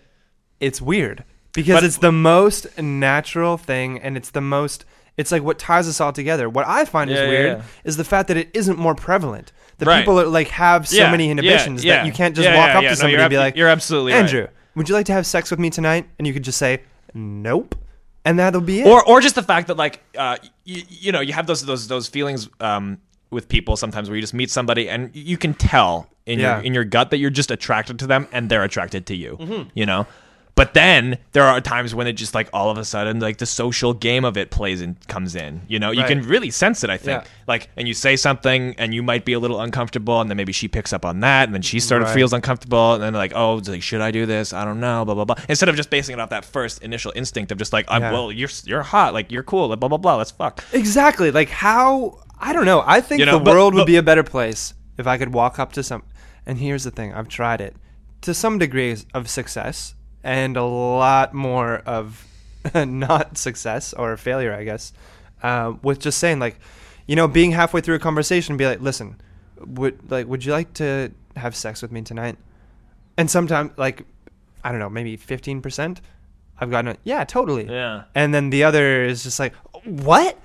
it's 0.60 0.80
weird 0.80 1.24
because 1.52 1.76
But- 1.76 1.84
it's 1.84 1.98
the 1.98 2.12
most 2.12 2.66
natural 2.78 3.58
thing, 3.58 3.98
and 4.00 4.16
it's 4.16 4.30
the 4.30 4.40
most. 4.40 4.84
It's 5.18 5.30
like 5.30 5.42
what 5.42 5.58
ties 5.58 5.86
us 5.86 6.00
all 6.00 6.12
together. 6.12 6.48
What 6.48 6.66
I 6.66 6.86
find 6.86 7.10
is 7.10 7.16
Yeah, 7.18 7.24
yeah, 7.24 7.28
weird 7.30 7.58
yeah. 7.58 7.62
is 7.84 7.98
the 7.98 8.04
fact 8.04 8.28
that 8.28 8.38
it 8.38 8.48
isn't 8.54 8.78
more 8.78 8.94
prevalent. 8.94 9.52
That 9.78 9.88
Right. 9.88 9.98
people 10.00 10.20
are, 10.20 10.26
like 10.26 10.48
have 10.48 10.86
so 10.88 10.96
Yeah, 10.96 11.10
many 11.10 11.30
inhibitions 11.30 11.84
yeah. 11.84 11.96
that 11.98 12.06
you 12.06 12.12
can't 12.12 12.36
just 12.36 12.48
walk 12.48 12.74
up 12.76 12.82
to 12.84 12.94
somebody 12.96 13.16
and 13.20 13.30
be 13.30 13.36
ab- 13.36 13.40
like, 13.40 13.56
you're 13.56 13.68
absolutely 13.68 14.12
right. 14.12 14.20
Andrew, 14.20 14.46
would 14.74 14.88
you 14.88 14.94
like 14.94 15.06
to 15.06 15.12
have 15.12 15.26
sex 15.26 15.50
with 15.50 15.58
me 15.60 15.70
tonight? 15.70 16.08
And 16.18 16.26
you 16.26 16.32
could 16.32 16.44
just 16.44 16.58
say, 16.58 16.82
Nope, 17.14 17.74
and 18.24 18.38
that'll 18.38 18.60
be 18.60 18.80
it. 18.82 18.86
or 18.86 19.02
or 19.06 19.20
just 19.20 19.34
the 19.34 19.42
fact 19.42 19.66
that 19.66 19.76
like 19.76 20.00
uh 20.16 20.36
you, 20.64 20.82
you 20.88 21.12
know 21.12 21.20
you 21.20 21.32
have 21.32 21.46
those 21.46 21.64
those 21.64 21.88
those 21.88 22.08
feelings 22.08 22.48
um 22.60 22.98
with 23.30 23.48
people 23.48 23.76
sometimes 23.76 24.08
where 24.08 24.16
you 24.16 24.20
just 24.22 24.34
meet 24.34 24.50
somebody 24.50 24.88
and 24.88 25.10
you 25.14 25.36
can 25.36 25.52
tell 25.54 26.08
in 26.26 26.38
Yeah. 26.38 26.56
your 26.56 26.64
in 26.64 26.74
your 26.74 26.84
gut 26.84 27.10
that 27.10 27.18
you're 27.18 27.30
just 27.30 27.50
attracted 27.50 27.98
to 27.98 28.06
them 28.06 28.28
and 28.32 28.48
they're 28.48 28.62
attracted 28.62 29.06
to 29.06 29.16
you 29.16 29.36
Mm-hmm. 29.40 29.68
you 29.74 29.84
know 29.86 30.06
But 30.54 30.74
then 30.74 31.16
there 31.32 31.44
are 31.44 31.60
times 31.62 31.94
when 31.94 32.06
it 32.06 32.12
just 32.12 32.34
like 32.34 32.50
all 32.52 32.68
of 32.68 32.76
a 32.76 32.84
sudden 32.84 33.20
like 33.20 33.38
the 33.38 33.46
social 33.46 33.94
game 33.94 34.22
of 34.24 34.36
it 34.36 34.50
plays 34.50 34.82
and 34.82 34.96
comes 35.08 35.34
in. 35.34 35.62
You 35.66 35.78
know, 35.78 35.90
you 35.92 36.00
Right. 36.00 36.08
can 36.08 36.22
really 36.28 36.50
sense 36.50 36.84
it. 36.84 36.90
I 36.90 36.98
think 36.98 37.22
Yeah. 37.22 37.28
like, 37.46 37.70
and 37.76 37.88
you 37.88 37.94
say 37.94 38.16
something 38.16 38.74
and 38.76 38.92
you 38.92 39.02
might 39.02 39.24
be 39.24 39.32
a 39.32 39.38
little 39.38 39.62
uncomfortable, 39.62 40.20
and 40.20 40.28
then 40.28 40.36
maybe 40.36 40.52
she 40.52 40.68
picks 40.68 40.92
up 40.92 41.06
on 41.06 41.20
that, 41.20 41.44
and 41.48 41.54
then 41.54 41.62
she 41.62 41.80
sort 41.80 42.02
of 42.02 42.08
Right. 42.08 42.14
feels 42.16 42.34
uncomfortable, 42.34 42.92
and 42.94 43.02
then 43.02 43.14
like, 43.14 43.32
oh, 43.34 43.62
like, 43.66 43.82
should 43.82 44.02
I 44.02 44.10
do 44.10 44.26
this? 44.26 44.52
I 44.52 44.66
don't 44.66 44.78
know, 44.78 45.06
blah 45.06 45.14
blah 45.14 45.24
blah. 45.24 45.36
Instead 45.48 45.70
of 45.70 45.76
just 45.76 45.88
basing 45.88 46.12
it 46.12 46.20
off 46.20 46.28
that 46.30 46.44
first 46.44 46.82
initial 46.82 47.12
instinct 47.16 47.50
of 47.50 47.56
just 47.56 47.72
like, 47.72 47.86
I'm 47.88 48.02
Yeah. 48.02 48.12
well, 48.12 48.30
you're 48.30 48.50
you're 48.66 48.82
hot, 48.82 49.14
like 49.14 49.32
you're 49.32 49.42
cool, 49.42 49.68
like, 49.68 49.80
blah 49.80 49.88
blah 49.88 49.96
blah. 49.98 50.16
Let's 50.16 50.32
fuck. 50.32 50.62
Exactly. 50.74 51.30
Like 51.30 51.48
how 51.48 52.18
I 52.38 52.52
don't 52.52 52.66
know. 52.66 52.82
I 52.86 53.00
think 53.00 53.20
You 53.20 53.26
know, 53.26 53.38
the 53.38 53.44
but- 53.44 53.54
world 53.54 53.72
would 53.72 53.80
but- 53.82 53.86
be 53.86 53.96
a 53.96 54.02
better 54.02 54.22
place 54.24 54.74
if 54.98 55.06
I 55.06 55.16
could 55.16 55.32
walk 55.32 55.58
up 55.58 55.72
to 55.72 55.82
some 55.82 56.02
and 56.44 56.58
here's 56.58 56.84
the 56.84 56.90
thing, 56.90 57.14
I've 57.14 57.28
tried 57.28 57.60
it 57.62 57.74
to 58.20 58.34
some 58.34 58.58
degrees 58.58 59.06
of 59.14 59.30
success 59.30 59.94
and 60.22 60.56
a 60.56 60.64
lot 60.64 61.34
more 61.34 61.78
of 61.78 62.26
not 62.74 63.36
success 63.38 63.92
or 63.92 64.16
failure, 64.16 64.54
I 64.54 64.64
guess. 64.64 64.92
Uh, 65.42 65.74
with 65.82 65.98
just 65.98 66.18
saying 66.18 66.38
like, 66.38 66.58
you 67.06 67.16
know, 67.16 67.26
being 67.26 67.50
halfway 67.50 67.80
through 67.80 67.96
a 67.96 68.00
conversation, 68.00 68.56
be 68.56 68.66
like, 68.66 68.80
listen, 68.80 69.20
would 69.58 70.10
like, 70.10 70.26
would 70.26 70.44
you 70.44 70.52
like 70.52 70.72
to 70.74 71.12
have 71.36 71.56
sex 71.56 71.82
with 71.82 71.90
me 71.90 72.02
tonight? 72.02 72.36
And 73.16 73.30
sometimes, 73.30 73.72
like, 73.76 74.04
I 74.62 74.70
don't 74.70 74.78
know, 74.78 74.88
maybe 74.88 75.16
fifteen 75.16 75.60
percent, 75.60 76.00
I've 76.58 76.70
gotten 76.70 76.92
a 76.92 76.96
yeah, 77.02 77.24
totally. 77.24 77.66
Yeah. 77.66 78.04
And 78.14 78.32
then 78.32 78.50
the 78.50 78.64
other 78.64 79.02
is 79.02 79.24
just 79.24 79.40
like, 79.40 79.54
what? 79.84 80.38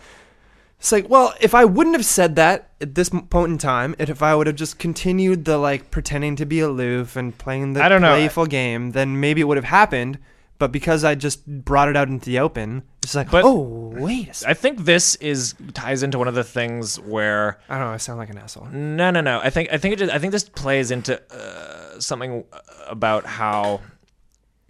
It's 0.80 0.92
like, 0.92 1.10
well, 1.10 1.34
if 1.42 1.56
I 1.56 1.66
wouldn't 1.66 1.96
have 1.96 2.06
said 2.06 2.36
that 2.36 2.70
at 2.80 2.94
this 2.94 3.10
point 3.10 3.52
in 3.52 3.58
time, 3.58 3.96
and 3.98 4.10
if 4.10 4.22
I 4.22 4.36
would 4.36 4.46
have 4.48 4.56
just 4.56 4.78
continued 4.78 5.46
the 5.46 5.58
like 5.58 5.90
pretending 5.90 6.36
to 6.36 6.46
be 6.46 6.60
aloof 6.60 7.16
and 7.16 7.36
playing 7.38 7.74
the 7.74 7.84
I 7.84 7.90
don't 7.90 8.02
know. 8.02 8.14
playful 8.14 8.46
game, 8.46 8.92
then 8.92 9.20
maybe 9.20 9.42
it 9.42 9.46
would 9.46 9.58
have 9.58 9.66
happened. 9.66 10.20
But 10.60 10.72
because 10.72 11.04
I 11.04 11.14
just 11.14 11.46
brought 11.46 11.88
it 11.88 11.96
out 11.96 12.08
into 12.08 12.26
the 12.26 12.40
open, 12.40 12.82
it's 13.04 13.14
like, 13.14 13.30
But- 13.30 13.44
oh, 13.46 13.92
wait 13.96 14.42
a. 14.44 14.50
I 14.50 14.54
think 14.56 14.86
this 14.86 15.14
is 15.16 15.54
ties 15.74 16.02
into 16.04 16.18
one 16.18 16.28
of 16.28 16.34
the 16.36 16.44
things 16.44 17.00
where 17.00 17.60
I 17.70 17.78
don't 17.78 17.88
know. 17.88 17.94
I 17.94 17.98
sound 17.98 18.18
like 18.20 18.30
an 18.32 18.38
asshole. 18.40 18.66
No, 18.72 19.12
no, 19.12 19.22
no. 19.22 19.40
I 19.40 19.50
think 19.52 19.72
I 19.72 19.78
think 19.78 19.94
it 19.94 19.98
just, 20.00 20.12
I 20.12 20.18
think 20.20 20.32
this 20.32 20.48
plays 20.50 20.90
into 20.92 21.22
uh, 21.32 22.00
something 22.00 22.44
about 22.88 23.26
how 23.26 23.82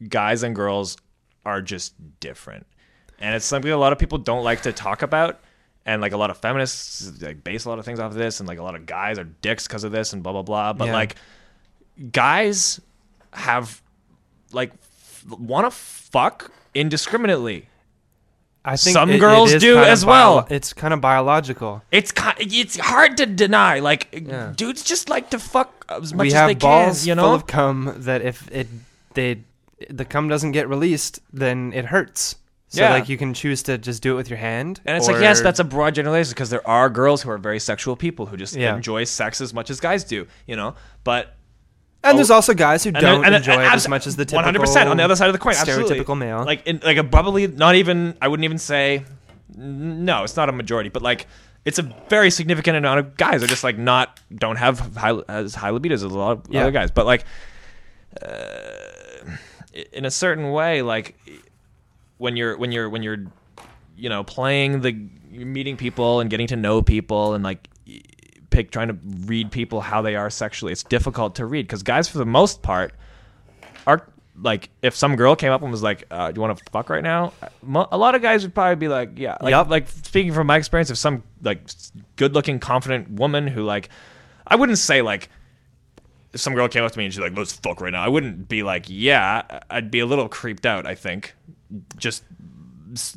guys 0.10 0.44
and 0.44 0.54
girls 0.56 0.98
are 1.46 1.62
just 1.62 1.94
different, 2.20 2.66
and 3.20 3.34
it's 3.34 3.46
something 3.46 3.72
a 3.72 3.78
lot 3.78 3.94
of 3.94 4.00
people 4.00 4.18
don't 4.18 4.44
like 4.44 4.62
to 4.64 4.74
talk 4.74 5.02
about. 5.04 5.40
And 5.88 6.02
like 6.02 6.12
a 6.12 6.18
lot 6.18 6.30
of 6.30 6.38
feminists 6.38 7.22
like 7.22 7.44
base 7.44 7.64
a 7.66 7.70
lot 7.70 7.80
of 7.80 7.86
things 7.86 8.00
off 8.00 8.12
of 8.12 8.18
this, 8.18 8.40
and 8.42 8.48
like 8.48 8.60
a 8.60 8.64
lot 8.64 8.76
of 8.76 8.86
guys 8.86 9.18
are 9.18 9.24
dicks 9.24 9.68
because 9.68 9.84
of 9.86 9.92
this, 9.94 10.12
and 10.14 10.22
blah 10.22 10.34
blah 10.34 10.42
blah. 10.44 10.74
But 10.74 10.88
Yeah. 10.88 10.94
like 10.94 11.16
guys 12.12 12.80
have 13.34 13.82
like 14.52 14.72
f- 14.74 15.26
want 15.40 15.66
to 15.66 15.72
fuck 15.72 16.52
indiscriminately. 16.74 17.70
I 18.66 18.76
think 18.76 18.94
Some 18.96 19.10
it- 19.12 19.16
it 19.16 19.20
girls 19.20 19.54
is 19.54 19.62
do 19.62 19.76
kind 19.76 19.90
as 19.90 20.06
well. 20.06 20.46
It's 20.50 20.74
kind 20.74 20.94
of 20.94 21.00
biological. 21.00 21.84
It's 21.90 22.12
ki- 22.12 22.36
it's 22.60 22.78
hard 22.78 23.16
to 23.18 23.26
deny. 23.26 23.80
Like 23.80 24.08
Yeah. 24.12 24.52
dudes 24.56 24.84
just 24.84 25.10
like 25.10 25.30
to 25.30 25.40
fuck 25.40 25.86
as 25.90 26.14
much 26.14 26.22
we 26.26 26.28
as 26.28 26.34
have 26.34 26.48
they 26.50 26.56
balls 26.56 27.00
can. 27.02 27.08
You 27.08 27.16
know, 27.16 27.24
full 27.24 27.34
of 27.34 27.48
cum 27.48 27.94
that 28.00 28.22
if 28.22 28.52
it 28.52 28.68
they 29.14 29.40
the 29.90 30.04
cum 30.06 30.28
doesn't 30.28 30.52
get 30.52 30.68
released, 30.68 31.20
then 31.32 31.72
it 31.74 31.86
hurts. 31.86 32.36
So 32.70 32.82
Yeah. 32.82 32.90
like 32.94 33.08
you 33.08 33.18
can 33.18 33.34
choose 33.34 33.64
to 33.64 33.78
just 33.78 34.04
do 34.04 34.12
it 34.14 34.16
with 34.18 34.30
your 34.30 34.38
hand. 34.40 34.82
And 34.86 34.98
it's 34.98 35.08
or- 35.08 35.14
like, 35.14 35.22
yes, 35.22 35.40
that's 35.42 35.60
a 35.60 35.64
broad 35.64 35.96
generalization 35.96 36.34
because 36.34 36.50
there 36.50 36.68
are 36.68 36.90
girls 36.90 37.22
who 37.22 37.30
are 37.30 37.38
very 37.38 37.60
sexual 37.60 37.96
people 37.96 38.26
who 38.26 38.36
just 38.36 38.56
Yeah. 38.56 38.76
enjoy 38.76 39.06
sex 39.06 39.40
as 39.40 39.54
much 39.54 39.70
as 39.70 39.80
guys 39.80 40.04
do, 40.04 40.28
you 40.48 40.56
know? 40.58 40.76
But 41.06 41.34
and 42.04 42.18
there's 42.18 42.30
also 42.32 42.54
guys 42.54 42.84
who 42.84 42.92
don't 42.92 43.22
then- 43.22 43.26
and 43.26 43.36
enjoy 43.36 43.54
then- 43.58 43.62
it 43.66 43.74
as 43.74 43.88
much 43.88 44.06
as 44.06 44.16
the 44.18 44.26
typical 44.26 44.40
100% 44.44 44.90
on 44.90 44.98
the 44.98 45.04
other 45.04 45.16
side 45.16 45.28
of 45.28 45.34
the 45.34 45.40
coin, 45.40 45.56
absolutely. 45.58 45.98
stereotypical 46.00 46.18
male. 46.18 46.44
like, 46.46 46.66
in, 46.68 46.80
like 46.84 46.98
a 46.98 47.04
probably 47.04 47.48
not 47.48 47.76
even, 47.76 48.16
I 48.22 48.28
wouldn't 48.28 48.44
even 48.46 48.58
say, 48.58 49.04
no, 49.56 50.24
it's 50.24 50.36
not 50.36 50.50
a 50.50 50.52
majority, 50.52 50.90
but 50.90 51.02
like, 51.02 51.26
it's 51.66 51.80
a 51.80 51.84
very 52.10 52.30
significant 52.32 52.78
amount 52.78 53.00
of 53.00 53.18
guys 53.18 53.44
are 53.44 53.48
just 53.48 53.64
like 53.64 53.78
not, 53.78 54.20
don't 54.34 54.58
have 54.58 54.80
high, 54.96 55.18
as 55.30 55.56
high 55.56 55.72
libidos 55.72 55.94
as 55.96 56.04
a 56.04 56.08
lot 56.10 56.32
of 56.34 56.42
Yeah. 56.50 56.62
other 56.64 56.72
guys. 56.72 56.92
But 56.92 57.06
like, 57.06 57.24
uh, 58.22 58.28
in 59.94 60.06
a 60.06 60.12
certain 60.12 60.52
way, 60.52 60.82
like, 60.82 61.18
when 62.18 62.36
you're 62.36 62.58
when 62.58 62.72
you're 62.72 62.90
when 62.90 63.04
you're 63.04 63.26
you 63.96 64.10
know 64.10 64.24
playing 64.24 64.82
the 64.82 64.94
meeting 65.30 65.78
people 65.78 66.20
and 66.20 66.30
getting 66.30 66.48
to 66.48 66.56
know 66.56 66.82
people 66.82 67.34
and 67.34 67.44
like 67.44 67.68
pick 68.50 68.72
trying 68.72 68.88
to 68.88 68.98
read 69.26 69.52
people 69.52 69.82
how 69.82 70.02
they 70.02 70.16
are 70.16 70.30
sexually 70.30 70.72
it's 70.72 70.84
difficult 70.84 71.36
to 71.36 71.46
read 71.46 71.66
because 71.68 71.84
guys 71.84 72.08
for 72.08 72.18
the 72.18 72.26
most 72.26 72.62
part 72.62 72.94
are 73.86 74.08
like 74.40 74.70
if 74.82 74.96
some 74.96 75.16
girl 75.16 75.36
came 75.36 75.52
up 75.52 75.62
and 75.62 75.72
was 75.72 75.84
like 75.84 76.06
uh, 76.12 76.32
do 76.32 76.40
you 76.40 76.42
want 76.42 76.58
to 76.58 76.64
fuck 76.72 76.90
right 76.90 77.04
now 77.04 77.34
a 77.92 77.98
lot 77.98 78.16
of 78.16 78.22
guys 78.22 78.44
would 78.44 78.54
probably 78.54 78.76
be 78.76 78.88
like 78.88 79.12
yeah 79.18 79.38
like, 79.42 79.52
Yup. 79.52 79.70
like 79.70 79.88
speaking 79.88 80.34
from 80.34 80.48
my 80.48 80.58
experience 80.58 80.90
if 80.90 80.98
some 80.98 81.24
like 81.42 81.62
good 82.16 82.34
looking 82.34 82.60
confident 82.60 83.10
woman 83.12 83.48
who 83.48 83.64
like 83.64 83.90
i 84.46 84.56
wouldn't 84.56 84.78
say 84.78 85.02
like 85.02 85.30
if 86.34 86.42
some 86.42 86.54
girl 86.54 86.68
came 86.68 86.84
up 86.84 86.92
to 86.92 86.98
me 86.98 87.06
and 87.06 87.14
she's 87.14 87.22
like, 87.22 87.36
"Let's 87.36 87.54
fuck 87.54 87.82
right 87.82 87.92
now," 87.92 88.04
I 88.04 88.08
wouldn't 88.08 88.48
be 88.48 88.64
like, 88.64 88.86
"Yeah." 88.88 89.62
I'd 89.70 89.90
be 89.90 90.00
a 90.00 90.06
little 90.06 90.28
creeped 90.30 90.66
out. 90.66 90.86
I 90.86 90.96
think, 90.96 91.36
just 91.98 92.24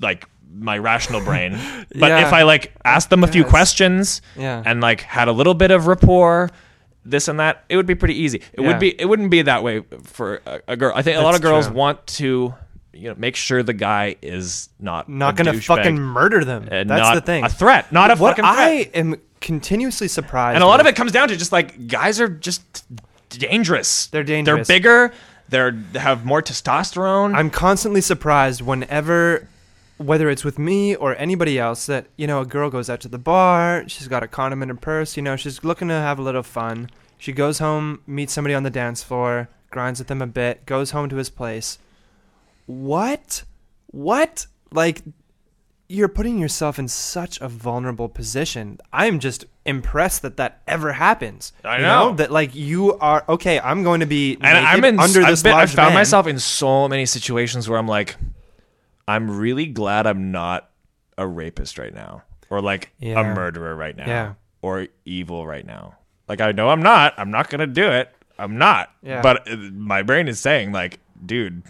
like 0.01 0.27
my 0.53 0.77
rational 0.79 1.21
brain. 1.21 1.53
But 1.95 2.09
Yeah. 2.09 2.27
if 2.27 2.33
I 2.33 2.43
like 2.43 2.73
asked 2.85 3.11
them 3.11 3.25
a 3.25 3.27
few 3.29 3.43
Yes. 3.43 3.51
questions, 3.51 4.23
Yeah. 4.37 4.63
and 4.65 4.81
like 4.81 5.01
had 5.03 5.29
a 5.29 5.33
little 5.33 5.55
bit 5.55 5.71
of 5.71 5.87
rapport, 5.87 6.51
this 7.05 7.29
and 7.29 7.41
that, 7.41 7.65
it 7.69 7.77
would 7.77 7.87
be 7.87 7.95
pretty 7.95 8.15
easy. 8.15 8.39
It 8.53 8.61
Yeah. 8.61 8.67
would 8.69 8.79
be. 8.79 9.01
It 9.01 9.07
wouldn't 9.07 9.31
be 9.31 9.43
that 9.43 9.63
way 9.63 9.83
for 10.05 10.41
a, 10.47 10.61
a 10.69 10.77
girl. 10.77 10.93
I 10.95 11.03
think 11.03 11.17
a 11.17 11.21
lot 11.23 11.35
of 11.35 11.41
girls 11.43 11.67
true. 11.67 11.75
want 11.77 12.07
to, 12.19 12.55
you 12.93 13.09
know, 13.09 13.15
make 13.17 13.37
sure 13.37 13.63
the 13.63 13.73
guy 13.73 14.17
is 14.23 14.69
not 14.79 15.09
not 15.09 15.37
gonna 15.37 15.55
fucking 15.55 15.99
murder 15.99 16.45
them. 16.45 16.69
and 16.71 16.91
That's 16.91 17.15
the 17.15 17.21
thing. 17.25 17.45
A 17.45 17.49
threat, 17.49 17.91
not 17.93 18.11
a 18.11 18.17
what 18.17 18.37
fucking 18.37 18.45
threat. 18.45 18.59
I 18.59 18.91
am 18.95 19.17
continuously 19.41 20.09
surprised. 20.09 20.57
and 20.57 20.63
a 20.65 20.67
lot 20.67 20.81
of 20.81 20.87
it 20.87 20.95
comes 20.97 21.13
down 21.13 21.29
to 21.29 21.37
just 21.37 21.53
like 21.53 21.87
guys 21.89 22.21
are 22.21 22.29
just 22.29 22.85
dangerous. 23.31 24.07
They're 24.09 24.25
dangerous. 24.25 24.67
They're 24.69 24.77
bigger. 24.79 25.13
They 25.51 25.73
have 25.99 26.25
more 26.25 26.43
testosterone. 26.43 27.35
I'm 27.35 27.51
constantly 27.51 28.01
surprised 28.01 28.63
whenever, 28.63 29.49
whether 29.99 30.31
it's 30.31 30.45
with 30.45 30.59
me 30.59 30.95
or 30.95 31.17
anybody 31.17 31.59
else, 31.59 31.87
that 31.87 32.07
you 32.17 32.27
know 32.27 32.41
a 32.41 32.47
girl 32.47 32.71
goes 32.71 32.89
out 32.89 33.01
to 33.01 33.09
the 33.09 33.19
bar, 33.19 33.85
she's 33.89 34.09
got 34.09 34.23
a 34.23 34.29
condom 34.29 34.63
in 34.63 34.69
her 34.69 34.75
purse, 34.75 35.17
you 35.17 35.23
know, 35.23 35.37
she's 35.37 35.65
looking 35.65 35.89
to 35.89 35.95
have 35.95 36.19
a 36.19 36.23
little 36.23 36.43
fun. 36.43 36.91
She 37.19 37.33
goes 37.33 37.59
home, 37.59 38.01
meets 38.07 38.33
somebody 38.33 38.55
on 38.55 38.63
the 38.63 38.71
dance 38.71 39.03
floor, 39.03 39.51
grinds 39.71 40.01
with 40.01 40.09
them 40.09 40.23
a 40.23 40.27
bit, 40.27 40.65
goes 40.65 40.93
home 40.93 41.09
to 41.11 41.17
his 41.17 41.29
place. 41.29 41.79
What? 42.67 43.43
What? 43.89 44.47
Like, 44.73 45.03
you're 45.91 46.09
putting 46.09 46.39
yourself 46.39 46.79
in 46.79 46.87
such 46.87 47.41
a 47.41 47.49
vulnerable 47.49 48.09
position. 48.09 48.79
I'm 48.93 49.19
just 49.19 49.45
impressed 49.67 50.23
that 50.23 50.37
that 50.37 50.63
ever 50.69 50.93
happens. 50.93 51.53
I 51.65 51.77
You 51.79 51.83
know. 51.83 52.13
that 52.15 52.31
like 52.31 52.55
you 52.55 52.95
are 52.99 53.25
okay. 53.29 53.59
I'm 53.59 53.83
going 53.83 53.99
to 54.01 54.07
be 54.07 54.37
and 54.41 54.57
I'm 54.67 54.85
in 54.85 55.01
under 55.01 55.25
this 55.25 55.43
been- 55.43 55.53
I've 55.55 55.71
found 55.73 55.89
man. 55.89 55.95
myself 55.95 56.27
in 56.29 56.39
so 56.39 56.89
many 56.89 57.07
situations 57.07 57.69
where 57.69 57.77
I'm 57.79 57.89
like, 57.89 58.15
I'm 59.09 59.31
really 59.37 59.67
glad 59.67 60.07
I'm 60.07 60.31
not 60.31 60.71
a 61.19 61.27
rapist 61.27 61.77
right 61.79 61.93
now, 61.93 62.23
or 62.49 62.61
like 62.63 62.93
Yeah. 63.01 63.21
a 63.21 63.35
murderer 63.35 63.75
right 63.75 63.97
now, 63.97 64.07
Yeah. 64.07 64.33
or 64.63 64.87
evil 65.05 65.45
right 65.47 65.67
now. 65.67 65.97
Like 66.29 66.41
I 66.41 66.53
know 66.53 66.71
I'm 66.71 66.83
not. 66.83 67.15
I'm 67.19 67.33
not 67.33 67.51
gonna 67.51 67.67
do 67.67 67.91
it. 67.91 68.15
I'm 68.39 68.57
not. 68.59 68.91
Yeah. 69.03 69.21
But 69.23 69.51
uh, 69.51 69.57
my 69.57 70.03
brain 70.03 70.29
is 70.29 70.39
saying 70.39 70.71
like, 70.73 71.01
dude, 71.27 71.63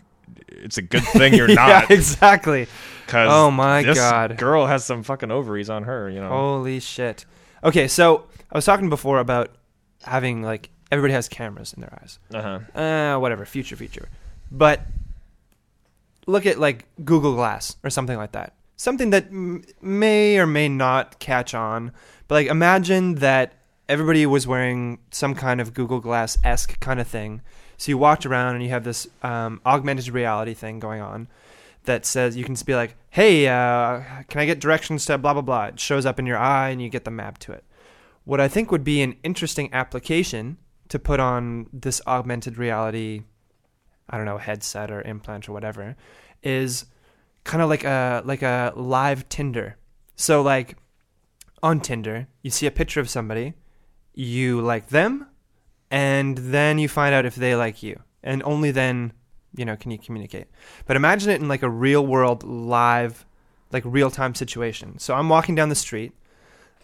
it's 0.49 0.77
a 0.77 0.83
good 0.83 1.03
thing 1.17 1.33
you're 1.35 1.49
yeah, 1.49 1.55
not. 1.55 1.91
exactly. 1.91 2.69
Cause 3.11 3.29
Oh 3.31 3.51
my 3.51 3.83
this 3.83 3.99
God. 3.99 4.37
girl 4.39 4.67
has 4.67 4.85
some 4.85 5.03
fucking 5.03 5.31
ovaries 5.31 5.69
on 5.69 5.83
her. 5.85 6.09
You 6.09 6.21
know. 6.21 6.29
Holy 6.29 6.81
shit. 6.81 7.27
Okay, 7.65 7.89
so 7.89 8.27
I 8.51 8.57
was 8.57 8.65
talking 8.65 8.89
before 8.89 9.19
about 9.19 9.51
having 10.05 10.43
like 10.43 10.71
everybody 10.91 11.13
has 11.13 11.29
cameras 11.29 11.73
in 11.73 11.81
their 11.81 11.99
eyes. 12.01 12.19
Uh-huh. 12.33 12.79
Uh, 12.81 13.19
whatever, 13.19 13.45
future, 13.45 13.77
future. 13.77 14.09
But 14.51 14.83
look 16.27 16.47
at 16.47 16.59
like 16.59 16.87
Google 17.05 17.35
Glass 17.35 17.77
or 17.85 17.91
something 17.91 18.17
like 18.17 18.33
that. 18.33 18.55
Something 18.77 19.11
that 19.11 19.27
m- 19.27 19.65
may 19.83 20.39
or 20.39 20.47
may 20.47 20.69
not 20.69 21.19
catch 21.19 21.55
on. 21.55 21.93
But 22.29 22.35
like 22.37 22.47
imagine 22.47 23.17
that 23.17 23.55
everybody 23.89 24.25
was 24.27 24.47
wearing 24.47 24.99
some 25.11 25.35
kind 25.35 25.61
of 25.61 25.75
Google 25.75 26.01
Glass 26.01 26.39
esque 26.45 26.79
kind 26.81 27.01
of 27.01 27.09
thing. 27.09 27.43
So 27.77 27.91
you 27.91 27.99
walked 27.99 28.25
around 28.27 28.55
and 28.55 28.63
you 28.65 28.71
have 28.71 28.85
this 28.85 29.07
um, 29.23 29.61
augmented 29.67 30.09
reality 30.11 30.55
thing 30.55 30.79
going 30.79 31.01
on 31.01 31.29
that 31.85 32.05
says 32.07 32.37
you 32.37 32.45
can 32.45 32.55
just 32.55 32.67
be 32.67 32.75
like, 32.75 32.95
"Hey, 33.11 33.49
uh, 33.49 34.03
can 34.29 34.41
I 34.41 34.47
get 34.47 34.61
directions 34.61 35.05
to 35.07 35.19
blah 35.19 35.33
blah 35.33 35.43
blah?" 35.43 35.67
It 35.67 35.81
shows 35.81 36.07
up 36.07 36.19
in 36.19 36.27
your 36.27 36.39
eye 36.39 36.71
and 36.71 36.81
you 36.81 36.89
get 36.89 37.05
the 37.05 37.11
map 37.11 37.39
to 37.39 37.53
it. 37.53 37.65
What 38.25 38.41
I 38.41 38.49
think 38.49 38.71
would 38.71 38.85
be 38.85 39.03
an 39.03 39.17
interesting 39.23 39.73
application 39.73 40.59
to 40.89 40.99
put 40.99 41.21
on 41.21 41.67
this 41.73 42.01
augmented 42.07 42.59
reality, 42.59 43.23
I 44.09 44.17
don't 44.17 44.27
know, 44.27 44.39
headset 44.39 44.91
or 44.91 45.03
implant 45.03 45.49
or 45.49 45.53
whatever, 45.53 45.97
is 46.43 46.87
kind 47.45 47.63
of 47.63 47.69
like 47.69 47.85
a 47.85 48.23
like 48.25 48.43
a 48.43 48.73
live 48.77 49.29
Tinder. 49.29 49.77
So 50.17 50.43
like 50.43 50.77
on 51.63 51.81
Tinder, 51.81 52.29
you 52.43 52.51
see 52.51 52.67
a 52.67 52.71
picture 52.71 53.01
of 53.01 53.11
somebody, 53.11 53.55
you 54.15 54.61
like 54.61 54.89
them, 54.89 55.27
and 55.91 56.37
then 56.39 56.79
you 56.79 56.89
find 56.89 57.15
out 57.15 57.27
if 57.27 57.35
they 57.35 57.55
like 57.55 57.83
you, 57.83 58.01
and 58.23 58.43
only 58.45 58.71
then 58.71 59.13
you 59.55 59.65
know, 59.65 59.77
can 59.77 59.91
you 59.91 59.99
communicate? 59.99 60.47
But 60.87 60.97
imagine 60.97 61.31
it 61.31 61.41
in 61.41 61.49
like 61.49 61.63
a 61.63 61.71
real 61.71 62.07
world 62.07 62.43
live 62.45 63.25
like 63.73 63.85
real 63.87 64.11
time 64.11 64.35
situation. 64.35 64.99
So 64.99 65.15
I'm 65.15 65.29
walking 65.29 65.55
down 65.55 65.69
the 65.69 65.75
street, 65.75 66.13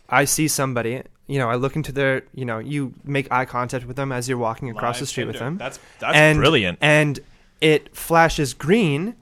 I 0.09 0.25
see 0.25 0.49
somebody, 0.49 1.03
you 1.27 1.39
know, 1.39 1.51
I 1.51 1.57
look 1.57 1.75
into 1.75 1.93
their, 1.93 2.23
you 2.35 2.45
know, 2.45 2.59
you 2.59 2.95
make 3.05 3.31
eye 3.33 3.45
contact 3.45 3.87
with 3.87 3.97
them 3.97 4.13
as 4.13 4.29
you're 4.29 4.39
walking 4.39 4.71
across 4.71 4.97
Live 4.97 5.01
the 5.01 5.07
street 5.07 5.27
with 5.27 5.39
them. 5.39 5.59
That's 5.59 5.81
that's 5.99 6.17
and, 6.17 6.39
brilliant. 6.39 6.79
And 6.81 7.19
it 7.61 7.95
flashes 7.97 8.55
green 8.55 9.17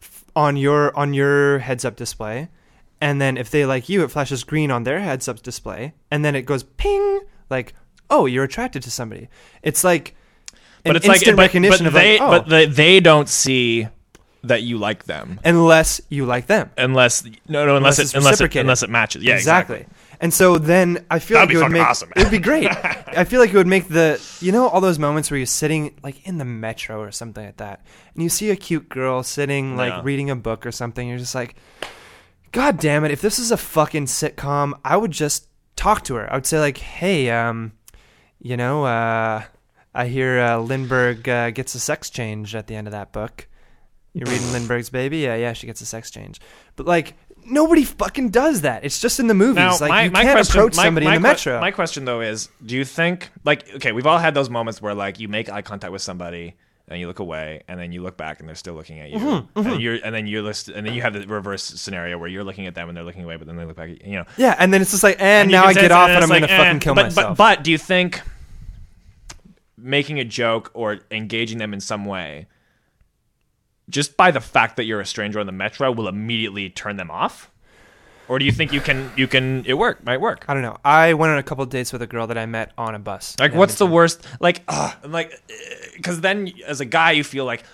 f- 0.00 0.24
on 0.34 0.56
your 0.56 0.96
on 0.96 1.12
your 1.12 1.58
heads 1.58 1.84
up 1.84 1.96
display. 1.96 2.48
And 3.00 3.20
then 3.20 3.36
if 3.36 3.50
they 3.50 3.64
like 3.64 3.88
you, 3.88 4.02
it 4.02 4.10
flashes 4.10 4.42
green 4.42 4.70
on 4.70 4.84
their 4.84 5.00
heads 5.00 5.28
up 5.28 5.42
display. 5.42 5.92
And 6.10 6.24
then 6.24 6.34
it 6.34 6.42
goes 6.42 6.62
ping 6.62 7.20
like, 7.50 7.74
"Oh, 8.10 8.26
you're 8.26 8.44
attracted 8.44 8.82
to 8.84 8.90
somebody." 8.90 9.28
It's 9.62 9.84
like 9.84 10.16
but 10.88 10.96
it's 10.96 11.06
like 11.06 11.16
instant 11.16 11.36
but, 11.36 11.42
recognition 11.42 11.84
but 11.84 11.88
of 11.88 11.92
they 11.94 12.18
like, 12.18 12.22
oh, 12.22 12.30
but 12.30 12.48
they, 12.48 12.66
they 12.66 13.00
don't 13.00 13.28
see 13.28 13.88
that 14.44 14.62
you 14.62 14.78
like 14.78 15.04
them 15.04 15.40
unless 15.44 16.00
you 16.08 16.24
like 16.24 16.46
them. 16.46 16.70
unless 16.78 17.24
no 17.48 17.66
no 17.66 17.76
unless, 17.76 17.98
Unless 17.98 18.14
it 18.14 18.16
unless 18.16 18.40
it, 18.40 18.56
unless 18.56 18.82
it 18.82 18.90
matches. 18.90 19.22
Yeah, 19.24 19.34
exactly. 19.34 19.86
And 20.20 20.34
so 20.34 20.58
then 20.58 21.04
I 21.10 21.18
feel 21.20 21.36
That'd 21.36 21.54
like 21.54 21.60
it 21.60 21.64
would 21.64 21.72
make 21.72 21.82
awesome. 21.86 22.10
it 22.16 22.22
would 22.24 22.30
be 22.32 22.38
great. 22.38 22.66
I 22.72 23.24
feel 23.24 23.40
like 23.40 23.50
it 23.52 23.56
would 23.56 23.66
make 23.68 23.88
the 23.88 24.20
you 24.40 24.50
know 24.52 24.68
all 24.68 24.80
those 24.80 24.98
moments 24.98 25.30
where 25.30 25.38
you're 25.38 25.46
sitting 25.46 25.94
like 26.02 26.26
in 26.26 26.38
the 26.38 26.44
metro 26.44 27.00
or 27.00 27.10
something 27.12 27.44
like 27.44 27.56
that, 27.58 27.84
and 28.14 28.22
you 28.22 28.28
see 28.28 28.50
a 28.50 28.56
cute 28.56 28.88
girl 28.88 29.22
sitting 29.22 29.76
like 29.76 29.90
Yeah. 29.90 30.00
reading 30.04 30.30
a 30.30 30.36
book 30.36 30.66
or 30.66 30.72
something. 30.72 31.06
You're 31.08 31.18
just 31.18 31.34
like, 31.36 31.54
God 32.52 32.78
damn 32.78 33.04
it! 33.04 33.10
If 33.10 33.20
this 33.20 33.38
is 33.38 33.50
a 33.52 33.56
fucking 33.56 34.06
sitcom, 34.06 34.72
I 34.84 34.96
would 34.96 35.10
just 35.12 35.46
talk 35.76 36.02
to 36.04 36.14
her. 36.14 36.32
I 36.32 36.36
would 36.36 36.46
say 36.46 36.58
like, 36.58 36.78
Hey, 36.78 37.30
um, 37.30 37.72
you 38.40 38.56
know, 38.56 38.84
uh, 38.84 39.42
I 39.94 40.06
hear 40.06 40.38
uh, 40.40 40.58
Lindbergh 40.58 41.28
uh, 41.28 41.50
gets 41.50 41.74
a 41.74 41.80
sex 41.80 42.10
change 42.10 42.54
at 42.54 42.66
the 42.66 42.74
end 42.76 42.86
of 42.86 42.92
that 42.92 43.12
book. 43.12 43.48
You're 44.12 44.28
reading 44.28 44.52
Lindbergh's 44.52 44.90
Baby? 44.90 45.18
Yeah, 45.18 45.36
yeah, 45.36 45.52
she 45.52 45.66
gets 45.66 45.80
a 45.80 45.86
sex 45.86 46.10
change. 46.10 46.40
But 46.76 46.86
like 46.86 47.14
nobody 47.44 47.84
fucking 47.84 48.30
does 48.30 48.62
that. 48.62 48.84
It's 48.84 49.00
just 49.00 49.20
in 49.20 49.26
the 49.26 49.34
movies. 49.34 49.56
Now, 49.56 49.76
like 49.78 49.88
my, 49.90 50.02
you 50.04 50.10
my 50.10 50.22
can't 50.22 50.34
question, 50.36 50.58
approach 50.58 50.74
somebody 50.74 51.06
my 51.06 51.16
in 51.16 51.22
the 51.22 51.28
que- 51.28 51.32
metro. 51.32 51.60
My 51.60 51.70
question 51.70 52.04
though 52.04 52.20
is, 52.20 52.48
do 52.64 52.76
you 52.76 52.84
think 52.84 53.30
like 53.44 53.74
okay, 53.76 53.92
we've 53.92 54.06
all 54.06 54.18
had 54.18 54.34
those 54.34 54.50
moments 54.50 54.80
where 54.82 54.94
like 54.94 55.18
you 55.20 55.28
make 55.28 55.50
eye 55.50 55.62
contact 55.62 55.92
with 55.92 56.02
somebody 56.02 56.54
and 56.90 56.98
you 56.98 57.06
look 57.06 57.18
away 57.18 57.62
and 57.68 57.78
then 57.78 57.92
you 57.92 58.02
look 58.02 58.16
back 58.16 58.40
and 58.40 58.48
they're 58.48 58.56
still 58.56 58.72
looking 58.74 58.98
at 58.98 59.10
you 59.10 59.18
Mm-hmm, 59.18 59.58
and 59.68 59.80
you're 59.80 59.98
and 60.02 60.14
then 60.14 60.26
you're 60.26 60.40
list- 60.42 60.70
and 60.70 60.86
then 60.86 60.94
you 60.94 61.02
have 61.02 61.12
the 61.12 61.26
reverse 61.26 61.62
scenario 61.62 62.16
where 62.16 62.28
you're 62.28 62.44
looking 62.44 62.66
at 62.66 62.74
them 62.74 62.88
and 62.88 62.96
they're 62.96 63.04
looking 63.04 63.24
away 63.24 63.36
but 63.36 63.46
then 63.46 63.56
they 63.56 63.64
look 63.66 63.76
back 63.76 63.90
at 63.90 64.02
you, 64.06 64.12
you 64.12 64.16
know 64.18 64.24
yeah, 64.38 64.56
and 64.58 64.72
then 64.72 64.80
it's 64.80 64.92
just 64.92 65.02
like, 65.02 65.16
and, 65.16 65.42
And 65.42 65.50
now 65.50 65.64
I 65.64 65.74
get 65.74 65.92
off 65.92 66.08
and 66.08 66.16
and 66.16 66.24
I'm 66.24 66.30
like, 66.30 66.40
gonna 66.42 66.52
eh, 66.52 66.64
fucking 66.64 66.80
kill 66.80 66.94
but, 66.94 67.02
myself. 67.06 67.36
But, 67.36 67.56
but 67.56 67.64
do 67.64 67.70
you 67.70 67.78
think 67.78 68.22
making 69.78 70.18
a 70.18 70.24
joke 70.24 70.70
or 70.74 70.98
engaging 71.10 71.58
them 71.58 71.72
in 71.72 71.80
some 71.80 72.04
way, 72.04 72.46
just 73.88 74.16
by 74.16 74.30
the 74.30 74.40
fact 74.40 74.76
that 74.76 74.84
you're 74.84 75.00
a 75.00 75.06
stranger 75.06 75.40
on 75.40 75.46
the 75.46 75.52
metro, 75.52 75.90
will 75.92 76.08
immediately 76.08 76.68
turn 76.68 76.96
them 76.96 77.10
off? 77.10 77.50
Or 78.28 78.38
do 78.38 78.44
you 78.44 78.52
think 78.52 78.74
you 78.74 78.82
can 78.82 79.10
you 79.16 79.26
can 79.26 79.64
it 79.64 79.72
work 79.74 80.04
might 80.04 80.20
work? 80.20 80.44
I 80.48 80.52
don't 80.52 80.62
know. 80.62 80.76
I 80.84 81.14
went 81.14 81.32
on 81.32 81.38
a 81.38 81.42
couple 81.42 81.64
dates 81.64 81.94
with 81.94 82.02
a 82.02 82.06
girl 82.06 82.26
that 82.26 82.36
I 82.36 82.44
met 82.44 82.72
on 82.76 82.94
a 82.94 82.98
bus. 82.98 83.34
Like, 83.40 83.54
what's 83.54 83.76
the 83.76 83.86
worst? 83.86 84.26
Like, 84.38 84.62
uh, 84.68 84.92
like, 85.06 85.32
because 85.96 86.20
then 86.20 86.52
as 86.66 86.82
a 86.82 86.84
guy, 86.84 87.12
you 87.12 87.24
feel 87.24 87.46
like, 87.46 87.64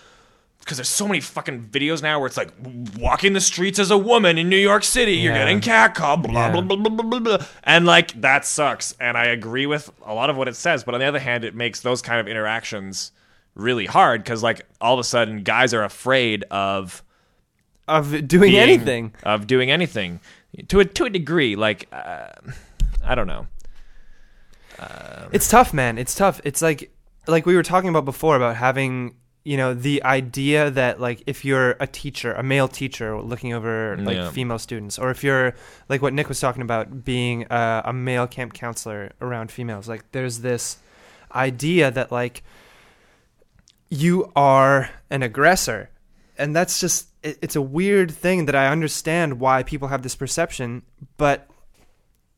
because 0.64 0.78
there's 0.78 0.88
so 0.88 1.06
many 1.06 1.20
fucking 1.20 1.64
videos 1.68 2.02
now 2.02 2.18
where 2.18 2.26
it's 2.26 2.36
like 2.36 2.50
walking 2.98 3.32
the 3.34 3.40
streets 3.40 3.78
as 3.78 3.90
a 3.90 3.98
woman 3.98 4.38
in 4.38 4.48
New 4.48 4.56
York 4.56 4.82
City, 4.84 5.12
you're 5.16 5.32
Yeah. 5.32 5.38
getting 5.40 5.60
catcalled, 5.60 6.22
blah 6.22 6.46
Yeah. 6.46 6.52
blah 6.52 6.60
blah 6.62 6.76
blah 6.76 6.90
blah 6.90 7.18
blah, 7.20 7.36
blah, 7.38 7.46
and 7.64 7.84
like 7.86 8.18
that 8.20 8.44
sucks. 8.46 8.94
And 8.98 9.16
I 9.18 9.26
agree 9.26 9.66
with 9.66 9.90
a 10.06 10.14
lot 10.14 10.30
of 10.30 10.36
what 10.36 10.48
it 10.48 10.56
says, 10.56 10.82
but 10.84 10.94
on 10.94 11.00
the 11.00 11.06
other 11.06 11.18
hand, 11.20 11.44
it 11.44 11.54
makes 11.54 11.80
those 11.80 12.00
kind 12.02 12.18
of 12.20 12.26
interactions 12.26 13.12
really 13.54 13.86
hard 13.86 14.22
because 14.24 14.42
like 14.42 14.66
all 14.80 14.94
of 14.94 14.98
a 15.00 15.04
sudden, 15.04 15.42
guys 15.42 15.72
are 15.74 15.84
afraid 15.84 16.44
of 16.50 17.02
of 17.86 18.26
doing 18.26 18.52
being- 18.52 18.56
anything? 18.62 19.12
of 19.22 19.46
doing 19.46 19.70
anything 19.70 20.18
to 20.68 20.80
a 20.80 20.84
to 20.84 21.04
a 21.04 21.10
degree. 21.10 21.54
Like, 21.56 21.86
uh, 21.92 22.28
I 23.04 23.14
don't 23.14 23.26
know. 23.26 23.46
It's 25.32 25.48
tough, 25.48 25.72
man. 25.72 25.98
It's 25.98 26.14
tough. 26.14 26.40
It's 26.44 26.62
like 26.62 26.90
like 27.26 27.46
we 27.46 27.54
were 27.56 27.62
talking 27.62 27.88
about 27.90 28.04
before 28.04 28.36
about 28.36 28.56
having 28.56 29.14
you 29.44 29.56
know 29.58 29.74
the 29.74 30.02
idea 30.02 30.70
that 30.70 31.00
like 31.00 31.22
if 31.26 31.44
you're 31.44 31.72
a 31.78 31.86
teacher, 31.86 32.32
a 32.32 32.42
male 32.42 32.66
teacher 32.68 33.20
looking 33.20 33.52
over 33.52 33.96
mm, 33.98 34.06
like 34.06 34.16
Yeah. 34.16 34.30
female 34.30 34.58
students, 34.58 34.98
or 34.98 35.10
if 35.10 35.22
you're 35.22 35.54
like 35.88 36.00
what 36.02 36.12
Nick 36.14 36.28
was 36.28 36.40
talking 36.40 36.62
about 36.62 37.04
being 37.04 37.46
a, 37.50 37.82
a 37.86 37.92
male 37.92 38.26
camp 38.26 38.54
counselor 38.54 39.12
around 39.20 39.52
females, 39.52 39.86
like 39.88 40.10
there's 40.12 40.40
this 40.40 40.78
idea 41.34 41.90
that 41.90 42.10
like 42.10 42.42
you 43.90 44.32
are 44.34 44.90
an 45.10 45.22
aggressor, 45.22 45.90
and 46.38 46.54
that's 46.56 46.80
just 46.80 47.08
it, 47.22 47.38
it's 47.42 47.56
a 47.56 47.62
weird 47.62 48.10
thing 48.10 48.46
that 48.46 48.54
I 48.54 48.68
understand 48.68 49.40
why 49.40 49.62
people 49.62 49.88
have 49.88 50.02
this 50.02 50.16
perception, 50.16 50.82
but 51.16 51.48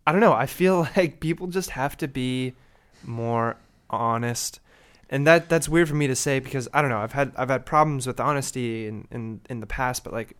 I 0.06 0.12
don't 0.12 0.20
know. 0.20 0.32
I 0.32 0.46
feel 0.46 0.88
like 0.96 1.20
people 1.20 1.46
just 1.46 1.70
have 1.70 1.96
to 1.98 2.08
be 2.08 2.54
more 3.04 3.56
honest, 3.90 4.58
and 5.10 5.26
that 5.26 5.48
that's 5.48 5.68
weird 5.68 5.88
for 5.88 5.94
me 5.94 6.06
to 6.06 6.16
say 6.16 6.40
because 6.40 6.68
I 6.74 6.80
don't 6.82 6.90
know. 6.90 6.98
I've 6.98 7.12
had 7.12 7.32
I've 7.36 7.48
had 7.48 7.64
problems 7.66 8.06
with 8.06 8.18
honesty 8.20 8.86
in 8.86 9.06
in, 9.10 9.40
in 9.48 9.60
the 9.60 9.66
past, 9.66 10.04
but 10.04 10.12
like 10.12 10.36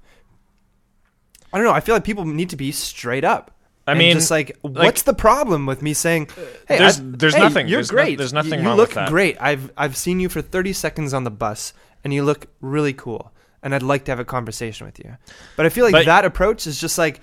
I 1.53 1.59
don't 1.59 1.67
know. 1.67 1.73
I 1.73 1.81
feel 1.81 1.95
like 1.95 2.05
people 2.05 2.25
need 2.25 2.51
to 2.51 2.57
be 2.57 2.73
straight 2.73 3.25
up. 3.25 3.53
I 3.89 3.95
mean, 3.95 4.15
just 4.17 4.33
like, 4.33 4.59
what's 4.63 5.03
the 5.03 5.15
problem 5.15 5.65
with 5.65 5.81
me 5.81 5.95
saying, 5.95 6.29
uh, 6.37 6.41
"Hey, 6.67 6.79
there's- 6.79 6.99
I- 6.99 7.03
there's 7.07 7.35
hey, 7.37 7.41
nothing- 7.41 7.69
You're 7.69 7.77
there's 7.77 7.93
no- 7.93 7.97
great. 8.03 8.19
there's 8.19 8.33
nothing 8.33 8.65
You, 8.65 8.71
look 8.75 8.89
with 8.89 8.95
that." 8.97 9.09
great. 9.11 9.37
I've 9.41 9.71
I've 9.77 9.97
seen 9.97 10.19
you 10.19 10.29
for 10.29 10.43
30 10.43 10.73
seconds 10.73 11.15
on 11.15 11.23
the 11.23 11.31
bus, 11.31 11.73
and 12.03 12.13
you 12.13 12.25
look 12.25 12.47
really 12.61 12.93
cool. 12.93 13.33
And 13.63 13.73
I'd 13.75 13.85
like 13.85 14.05
to 14.07 14.11
have 14.13 14.19
a 14.19 14.25
conversation 14.25 14.87
with 14.87 14.99
you. 14.99 15.17
But 15.57 15.67
I 15.67 15.69
feel 15.69 15.85
like 15.85 15.93
But- 15.93 16.07
that 16.07 16.25
approach 16.25 16.67
is 16.67 16.81
just 16.81 16.99
like, 16.99 17.21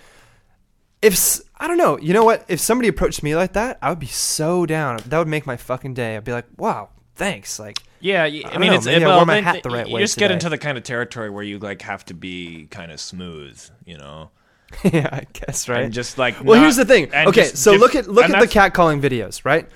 if 1.01 1.41
I 1.57 1.67
don't 1.67 1.77
know, 1.77 1.97
you 1.99 2.13
know 2.13 2.23
what? 2.23 2.45
If 2.47 2.61
somebody 2.61 2.87
approached 2.87 3.23
me 3.23 3.35
like 3.35 3.53
that, 3.53 3.77
I 3.81 3.89
would 3.89 3.99
be 3.99 4.07
so 4.07 4.65
down. 4.65 4.99
That 5.07 5.17
would 5.19 5.27
make 5.27 5.45
my 5.45 5.57
fucking 5.57 5.93
day. 5.95 6.15
I'd 6.15 6.23
be 6.23 6.31
like, 6.31 6.45
wow, 6.57 6.89
thanks. 7.15 7.59
Like, 7.59 7.79
Yeah, 7.99 8.23
I, 8.23 8.29
don't 8.41 8.59
mean, 8.59 8.71
know, 8.71 8.77
it's 8.77 8.85
maybe 8.85 9.03
I 9.03 9.07
well, 9.07 9.17
wore 9.17 9.25
my 9.25 9.41
hat 9.41 9.63
the 9.63 9.69
th- 9.69 9.73
right 9.73 9.87
you 9.87 9.95
way 9.95 10.01
just 10.01 10.17
get 10.17 10.31
into 10.31 10.49
the 10.49 10.57
kind 10.57 10.77
of 10.77 10.83
territory 10.83 11.29
where 11.29 11.43
you 11.43 11.59
like 11.59 11.81
have 11.83 12.05
to 12.05 12.13
be 12.13 12.67
kind 12.71 12.91
of 12.91 12.99
smooth, 12.99 13.61
you 13.85 13.97
know, 13.97 14.29
yeah, 14.83 15.09
I 15.11 15.25
guess 15.33 15.69
right. 15.69 15.83
and 15.83 15.93
just 15.93 16.17
like. 16.17 16.35
Well, 16.43 16.55
not- 16.55 16.63
here's 16.63 16.75
the 16.77 16.85
thing. 16.85 17.13
Okay, 17.13 17.45
so 17.45 17.73
dif- 17.73 17.81
look 17.81 17.95
at 17.95 18.07
look 18.07 18.25
at 18.25 18.39
the 18.39 18.45
that's- 18.45 18.53
catcalling 18.53 19.01
videos, 19.01 19.45
right? 19.45 19.69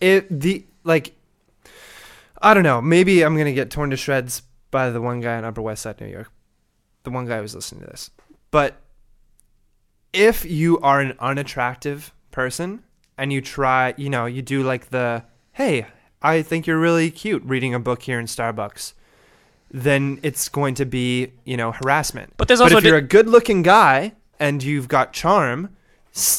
It 0.00 0.40
the 0.40 0.64
like 0.84 1.12
I 2.42 2.54
don't 2.54 2.62
know, 2.62 2.80
maybe 2.80 3.22
I'm 3.22 3.36
gonna 3.36 3.52
get 3.52 3.70
torn 3.70 3.90
to 3.90 3.96
shreds 3.96 4.42
by 4.70 4.90
the 4.90 5.00
one 5.00 5.20
guy 5.20 5.36
in 5.38 5.44
Upper 5.44 5.60
West 5.60 5.82
Side, 5.82 6.00
New 6.00 6.06
York. 6.06 6.30
The 7.02 7.10
one 7.10 7.26
guy 7.26 7.36
who 7.36 7.42
was 7.42 7.54
listening 7.54 7.82
to 7.82 7.86
this. 7.88 8.10
But 8.50 8.76
if 10.12 10.44
you 10.44 10.78
are 10.80 11.00
an 11.00 11.14
unattractive 11.18 12.12
person 12.30 12.82
and 13.16 13.32
you 13.32 13.40
try, 13.40 13.94
you 13.96 14.10
know, 14.10 14.26
you 14.26 14.42
do 14.42 14.62
like 14.62 14.90
the 14.90 15.24
hey, 15.52 15.86
I 16.22 16.42
think 16.42 16.66
you're 16.66 16.78
really 16.78 17.10
cute 17.10 17.42
reading 17.44 17.74
a 17.74 17.78
book 17.78 18.02
here 18.02 18.18
in 18.20 18.26
Starbucks, 18.26 18.92
then 19.70 20.18
it's 20.22 20.48
going 20.48 20.74
to 20.74 20.84
be, 20.84 21.32
you 21.44 21.56
know, 21.56 21.72
harassment. 21.72 22.34
But 22.36 22.48
there's 22.48 22.60
But 22.60 22.64
also 22.64 22.78
if 22.78 22.82
di- 22.82 22.88
you're 22.88 22.98
a 22.98 23.02
good-looking 23.02 23.62
guy 23.62 24.12
and 24.38 24.62
you've 24.62 24.88
got 24.88 25.12
charm, 25.12 25.70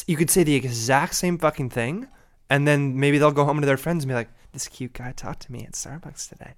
you 0.06 0.18
could 0.18 0.30
say 0.30 0.44
the 0.44 0.56
exact 0.56 1.16
same 1.16 1.38
fucking 1.38 1.70
thing, 1.70 2.08
and 2.50 2.68
then 2.68 3.00
maybe 3.00 3.18
they'll 3.18 3.32
go 3.32 3.46
home 3.46 3.60
to 3.62 3.66
their 3.66 3.78
friends 3.78 4.04
and 4.04 4.10
be 4.10 4.14
like, 4.14 4.30
"This 4.52 4.68
cute 4.68 4.94
guy 4.94 5.14
talked 5.14 5.44
to 5.44 5.52
me 5.52 5.64
at 5.64 5.74
Starbucks 5.74 6.28
today." 6.30 6.54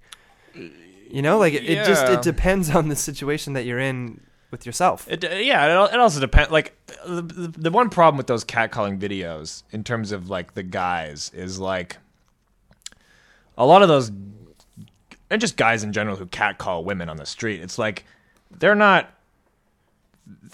You 1.10 1.22
know, 1.22 1.38
like 1.38 1.54
it, 1.54 1.64
it 1.64 1.86
just 1.86 2.06
it 2.08 2.22
depends 2.22 2.74
on 2.74 2.88
the 2.88 2.96
situation 2.96 3.52
that 3.52 3.64
you're 3.64 3.78
in 3.78 4.20
with 4.50 4.66
yourself. 4.66 5.06
It, 5.08 5.22
yeah, 5.22 5.84
it, 5.84 5.94
it 5.94 6.00
also 6.00 6.20
depends. 6.20 6.50
Like 6.50 6.74
the, 7.06 7.22
the 7.22 7.48
the 7.48 7.70
one 7.70 7.88
problem 7.88 8.16
with 8.16 8.26
those 8.26 8.44
catcalling 8.44 8.98
videos, 8.98 9.62
in 9.70 9.84
terms 9.84 10.10
of 10.10 10.28
like 10.28 10.54
the 10.54 10.64
guys, 10.64 11.30
is 11.34 11.60
like 11.60 11.98
a 13.56 13.66
lot 13.66 13.82
of 13.82 13.88
those, 13.88 14.10
and 15.30 15.40
just 15.40 15.56
guys 15.56 15.82
in 15.84 15.92
general 15.92 16.16
who 16.16 16.26
catcall 16.26 16.84
women 16.84 17.08
on 17.08 17.16
the 17.16 17.26
street. 17.26 17.60
It's 17.60 17.78
like 17.78 18.04
they're 18.50 18.74
not. 18.74 19.10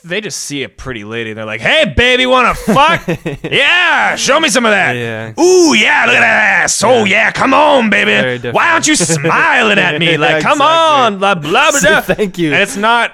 They 0.03 0.21
just 0.23 0.41
see 0.41 0.63
a 0.63 0.69
pretty 0.69 1.05
lady 1.05 1.31
and 1.31 1.39
they're 1.39 1.45
like, 1.45 1.61
"Hey, 1.61 1.93
baby, 1.95 2.25
wanna 2.27 2.55
fuck? 2.55 3.07
yeah, 3.43 4.17
show 4.17 4.41
me 4.41 4.49
some 4.49 4.65
of 4.65 4.71
that. 4.71 4.95
Yeah. 4.95 5.33
Ooh, 5.41 5.75
yeah, 5.75 6.05
look 6.07 6.17
at 6.17 6.21
that 6.21 6.63
ass. 6.63 6.83
Oh, 6.83 7.05
yeah, 7.05 7.31
come 7.31 7.53
on, 7.53 7.91
baby. 7.91 8.49
Why 8.51 8.73
aren't 8.73 8.89
you 8.89 8.97
smiling 8.97 9.79
at 9.79 9.99
me? 10.01 10.13
Yeah, 10.13 10.17
Like, 10.19 10.43
come 10.43 10.59
exactly. 10.61 10.65
on, 10.67 11.19
blah 11.19 11.35
blah 11.35 11.71
blah. 11.71 11.81
Blah. 11.81 12.01
thank 12.15 12.39
you. 12.39 12.53
And 12.53 12.63
it's 12.63 12.77
not 12.77 13.13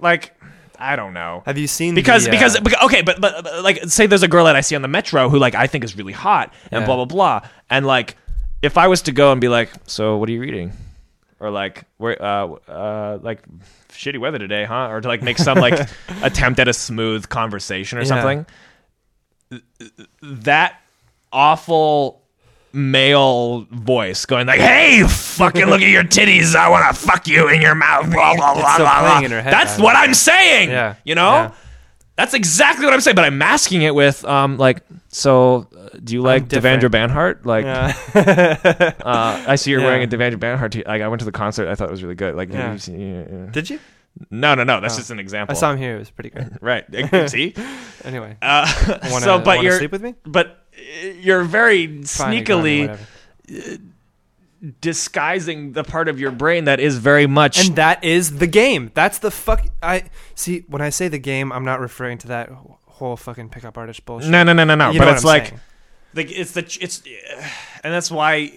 like 0.00 0.34
I 0.78 0.96
don't 0.96 1.12
know. 1.14 1.42
Have 1.46 1.58
you 1.58 1.66
seen 1.66 1.94
because 1.94 2.24
the, 2.24 2.30
uh, 2.30 2.32
because 2.32 2.60
because- 2.60 2.84
okay, 2.84 3.02
but, 3.02 3.20
but 3.20 3.44
but, 3.44 3.62
like 3.62 3.84
say 3.84 4.06
there's 4.06 4.22
a 4.22 4.28
girl 4.28 4.44
that 4.46 4.56
I 4.56 4.60
see 4.60 4.76
on 4.76 4.82
the 4.82 4.88
metro 4.88 5.28
who 5.28 5.38
like 5.38 5.54
I 5.54 5.66
think 5.66 5.84
is 5.84 5.96
really 5.96 6.12
hot 6.12 6.52
and 6.70 6.80
Yeah. 6.82 6.86
blah 6.86 6.96
blah 6.96 7.04
blah, 7.04 7.40
and 7.70 7.86
like 7.86 8.16
if 8.62 8.78
I 8.78 8.86
was 8.88 9.02
to 9.02 9.12
go 9.12 9.32
and 9.32 9.40
be 9.40 9.48
like, 9.48 9.70
so 9.86 10.16
what 10.16 10.28
are 10.28 10.32
you 10.32 10.40
reading, 10.40 10.72
or 11.40 11.50
like 11.50 11.84
where 11.98 12.20
uh 12.22 12.46
uh 12.68 13.18
like 13.22 13.42
shitty 13.90 14.18
weather 14.18 14.38
today, 14.38 14.64
huh, 14.64 14.88
or 14.90 15.00
to 15.00 15.08
like 15.08 15.22
make 15.22 15.38
some 15.38 15.58
like 15.58 15.88
attempt 16.22 16.58
at 16.60 16.68
a 16.68 16.72
smooth 16.72 17.28
conversation 17.28 17.98
or 17.98 18.02
Yeah. 18.02 18.06
something, 18.08 18.46
that 20.22 20.80
awful 21.32 22.22
male 22.76 23.66
voice 23.70 24.26
going 24.26 24.46
like, 24.46 24.60
"Hey, 24.60 25.02
fucking 25.06 25.64
look 25.66 25.80
at 25.82 25.88
your 25.88 26.04
titties! 26.04 26.54
I 26.54 26.68
want 26.68 26.94
to 26.94 27.00
fuck 27.00 27.26
you 27.26 27.48
in 27.48 27.60
your 27.62 27.74
mouth." 27.74 28.10
Blah 28.12 28.36
blah 28.36 28.54
blah 28.54 28.76
blah. 28.78 29.20
blah. 29.20 29.42
That's 29.42 29.78
what 29.78 29.96
I'm 29.96 30.14
saying. 30.14 30.70
Yeah. 30.70 30.94
you 31.04 31.14
know. 31.14 31.30
Yeah. 31.32 31.50
That's 32.16 32.32
exactly 32.32 32.84
what 32.86 32.94
I'm 32.94 33.00
saying, 33.02 33.14
but 33.14 33.24
I'm 33.26 33.36
masking 33.36 33.82
it 33.82 33.94
with 33.94 34.24
um 34.24 34.56
like 34.56 34.82
so. 35.08 35.66
Uh, 35.76 35.88
do 36.02 36.14
you 36.14 36.22
like. 36.22 36.48
Devendra 36.48 36.88
Banhart? 36.90 37.44
Like, 37.44 37.64
Yeah. 37.64 38.92
uh, 39.04 39.44
I 39.46 39.56
see 39.56 39.70
you're 39.70 39.80
Yeah. 39.80 39.86
wearing 39.86 40.02
a 40.04 40.06
Devendra 40.08 40.36
Banhart. 40.36 40.70
T- 40.72 40.82
like, 40.86 41.02
I 41.02 41.08
went 41.08 41.20
to 41.20 41.26
the 41.26 41.32
concert. 41.32 41.68
I 41.68 41.74
thought 41.74 41.88
it 41.88 41.90
was 41.90 42.02
really 42.02 42.14
good. 42.14 42.34
Like, 42.34 42.50
Yeah. 42.52 42.72
you 42.86 42.96
yeah, 42.96 43.24
yeah. 43.30 43.46
Did 43.50 43.68
you? 43.70 43.80
no, 44.30 44.54
no, 44.54 44.64
no. 44.64 44.80
That's 44.80 44.94
Oh. 44.94 44.98
just 44.98 45.10
an 45.10 45.18
example. 45.18 45.54
I 45.54 45.60
saw 45.60 45.72
him 45.72 45.78
here. 45.78 45.96
It 45.96 45.98
was 45.98 46.10
pretty 46.10 46.30
good. 46.30 46.56
Right. 46.62 46.84
see. 47.30 47.54
Anyway, 48.04 48.36
Uh, 48.40 48.66
wanna, 49.10 49.20
so, 49.24 49.38
but 49.38 49.62
you're 49.62 49.76
sleep 49.76 49.92
with 49.92 50.02
me? 50.02 50.14
but 50.24 50.65
you're 51.20 51.44
very 51.44 52.02
Fine, 52.04 52.32
ignore 52.34 52.62
me, 52.62 52.88
sneakily 52.88 52.98
uh, 53.74 53.76
disguising 54.80 55.72
the 55.72 55.84
part 55.84 56.08
of 56.08 56.18
your 56.18 56.30
brain 56.30 56.64
that 56.64 56.80
is 56.80 56.96
very 56.98 57.26
much 57.26 57.66
and 57.66 57.76
that 57.76 58.02
is 58.02 58.38
the 58.38 58.46
game. 58.46 58.90
That's 58.94 59.18
the 59.18 59.30
fuck. 59.30 59.66
I 59.82 60.04
see 60.34 60.64
when 60.68 60.82
I 60.82 60.90
say 60.90 61.08
the 61.08 61.18
game, 61.18 61.52
I'm 61.52 61.64
not 61.64 61.80
referring 61.80 62.18
to 62.18 62.28
that 62.28 62.50
whole 62.86 63.16
fucking 63.16 63.50
pickup 63.50 63.76
artist 63.76 64.04
bullshit. 64.06 64.30
no 64.30 64.42
no 64.42 64.52
no 64.52 64.64
no 64.64 64.74
no 64.74 64.90
You 64.90 64.98
but 64.98 65.08
it's 65.08 65.24
like 65.24 65.48
saying. 65.48 65.60
the, 66.14 66.24
it's 66.24 66.52
the 66.52 66.78
it's 66.80 67.02
and 67.84 67.92
that's 67.92 68.10
why 68.10 68.50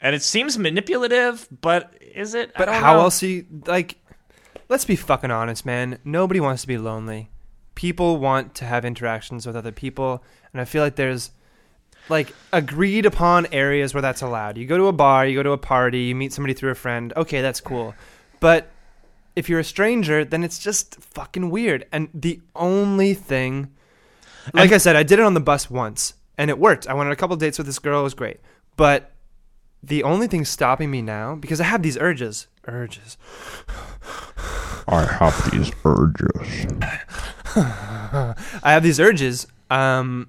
and 0.00 0.14
it 0.16 0.22
seems 0.22 0.58
manipulative 0.58 1.46
but 1.60 1.92
is 2.14 2.34
it 2.34 2.52
But 2.56 2.68
how 2.68 2.94
know. 2.94 3.00
else 3.02 3.22
you 3.22 3.44
like? 3.66 3.96
Let's 4.68 4.84
be 4.84 4.96
fucking 4.96 5.30
honest, 5.30 5.66
man. 5.66 5.98
Nobody 6.04 6.40
wants 6.40 6.62
to 6.62 6.68
be 6.68 6.78
lonely. 6.78 7.28
People 7.74 8.18
want 8.18 8.54
to 8.56 8.64
have 8.64 8.84
interactions 8.84 9.46
with 9.46 9.56
other 9.56 9.72
people, 9.72 10.22
and 10.52 10.60
I 10.60 10.64
feel 10.64 10.82
like 10.82 10.96
there's 10.96 11.30
like 12.08 12.34
agreed 12.52 13.06
upon 13.06 13.46
areas 13.52 13.94
where 13.94 14.00
that's 14.02 14.22
allowed. 14.22 14.58
You 14.58 14.66
go 14.66 14.76
to 14.76 14.86
a 14.86 14.92
bar, 14.92 15.26
you 15.26 15.36
go 15.36 15.42
to 15.42 15.52
a 15.52 15.58
party, 15.58 16.00
you 16.00 16.14
meet 16.14 16.32
somebody 16.32 16.54
through 16.54 16.70
a 16.70 16.74
friend. 16.74 17.12
Okay, 17.16 17.40
that's 17.40 17.60
cool. 17.60 17.94
But 18.40 18.68
if 19.36 19.48
you're 19.48 19.60
a 19.60 19.64
stranger, 19.64 20.24
then 20.24 20.42
it's 20.42 20.58
just 20.58 20.96
fucking 20.96 21.50
weird. 21.50 21.86
And 21.92 22.08
the 22.12 22.40
only 22.56 23.14
thing, 23.14 23.70
like 24.52 24.64
And- 24.66 24.74
I 24.74 24.78
said, 24.78 24.96
I 24.96 25.02
did 25.04 25.18
it 25.18 25.24
on 25.24 25.34
the 25.34 25.40
bus 25.40 25.70
once, 25.70 26.14
and 26.36 26.50
it 26.50 26.58
worked. 26.58 26.88
I 26.88 26.94
went 26.94 27.06
on 27.06 27.12
a 27.12 27.16
couple 27.16 27.36
dates 27.36 27.58
with 27.58 27.66
this 27.66 27.78
girl. 27.78 28.00
It 28.00 28.04
was 28.04 28.14
great. 28.14 28.40
But 28.76 29.12
the 29.82 30.02
only 30.02 30.26
thing 30.26 30.44
stopping 30.44 30.90
me 30.90 31.00
now, 31.02 31.36
because 31.36 31.60
I 31.60 31.64
have 31.64 31.82
these 31.82 31.96
urges, 31.96 32.48
urges. 32.66 33.16
I 34.90 35.04
have 35.04 35.50
these 35.50 35.70
urges. 35.84 36.66
I 37.56 38.34
have 38.72 38.82
these 38.82 38.98
urges. 38.98 39.46
Um, 39.70 40.28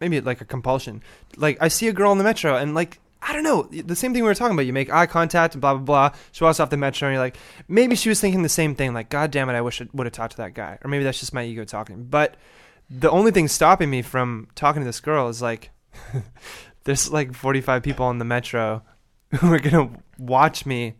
maybe 0.00 0.20
like 0.20 0.40
a 0.40 0.44
compulsion. 0.44 1.02
Like 1.36 1.58
I 1.60 1.68
see 1.68 1.88
a 1.88 1.92
girl 1.92 2.12
in 2.12 2.18
the 2.18 2.24
metro, 2.24 2.56
and 2.56 2.74
like 2.74 3.00
I 3.20 3.32
don't 3.32 3.42
know, 3.42 3.64
the 3.64 3.96
same 3.96 4.12
thing 4.12 4.22
we 4.22 4.28
were 4.28 4.34
talking 4.34 4.54
about. 4.54 4.66
You 4.66 4.72
make 4.72 4.92
eye 4.92 5.06
contact 5.06 5.58
blah 5.58 5.74
blah 5.74 5.82
blah. 6.10 6.18
She 6.30 6.44
walks 6.44 6.60
off 6.60 6.70
the 6.70 6.76
metro, 6.76 7.08
and 7.08 7.14
you're 7.14 7.22
like, 7.22 7.36
maybe 7.66 7.96
she 7.96 8.08
was 8.08 8.20
thinking 8.20 8.42
the 8.42 8.48
same 8.48 8.76
thing. 8.76 8.94
Like, 8.94 9.08
God 9.08 9.32
damn 9.32 9.48
it, 9.50 9.54
I 9.54 9.60
wish 9.60 9.82
I 9.82 9.88
would 9.92 10.06
have 10.06 10.12
talked 10.12 10.32
to 10.32 10.38
that 10.38 10.54
guy, 10.54 10.78
or 10.84 10.88
maybe 10.88 11.02
that's 11.02 11.18
just 11.18 11.34
my 11.34 11.44
ego 11.44 11.64
talking. 11.64 12.04
But 12.04 12.36
the 12.88 13.10
only 13.10 13.32
thing 13.32 13.48
stopping 13.48 13.90
me 13.90 14.02
from 14.02 14.46
talking 14.54 14.82
to 14.82 14.86
this 14.86 15.00
girl 15.00 15.28
is 15.28 15.42
like, 15.42 15.70
there's 16.84 17.10
like 17.10 17.34
45 17.34 17.82
people 17.82 18.06
on 18.06 18.18
the 18.18 18.24
metro 18.24 18.82
who 19.40 19.52
are 19.52 19.58
gonna 19.58 19.90
watch 20.18 20.64
me 20.66 20.94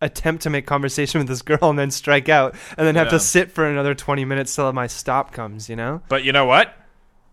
attempt 0.00 0.42
to 0.44 0.50
make 0.50 0.66
conversation 0.66 1.18
with 1.20 1.28
this 1.28 1.42
girl 1.42 1.70
and 1.70 1.78
then 1.78 1.90
strike 1.90 2.28
out 2.28 2.54
and 2.76 2.86
then 2.86 2.94
have 2.94 3.06
Yeah. 3.08 3.12
to 3.12 3.20
sit 3.20 3.50
for 3.50 3.66
another 3.66 3.94
20 3.94 4.24
minutes 4.24 4.54
till 4.54 4.72
my 4.72 4.86
stop 4.86 5.32
comes 5.32 5.68
you 5.68 5.76
know? 5.76 6.02
But 6.08 6.24
you 6.24 6.32
know 6.32 6.44
what? 6.44 6.72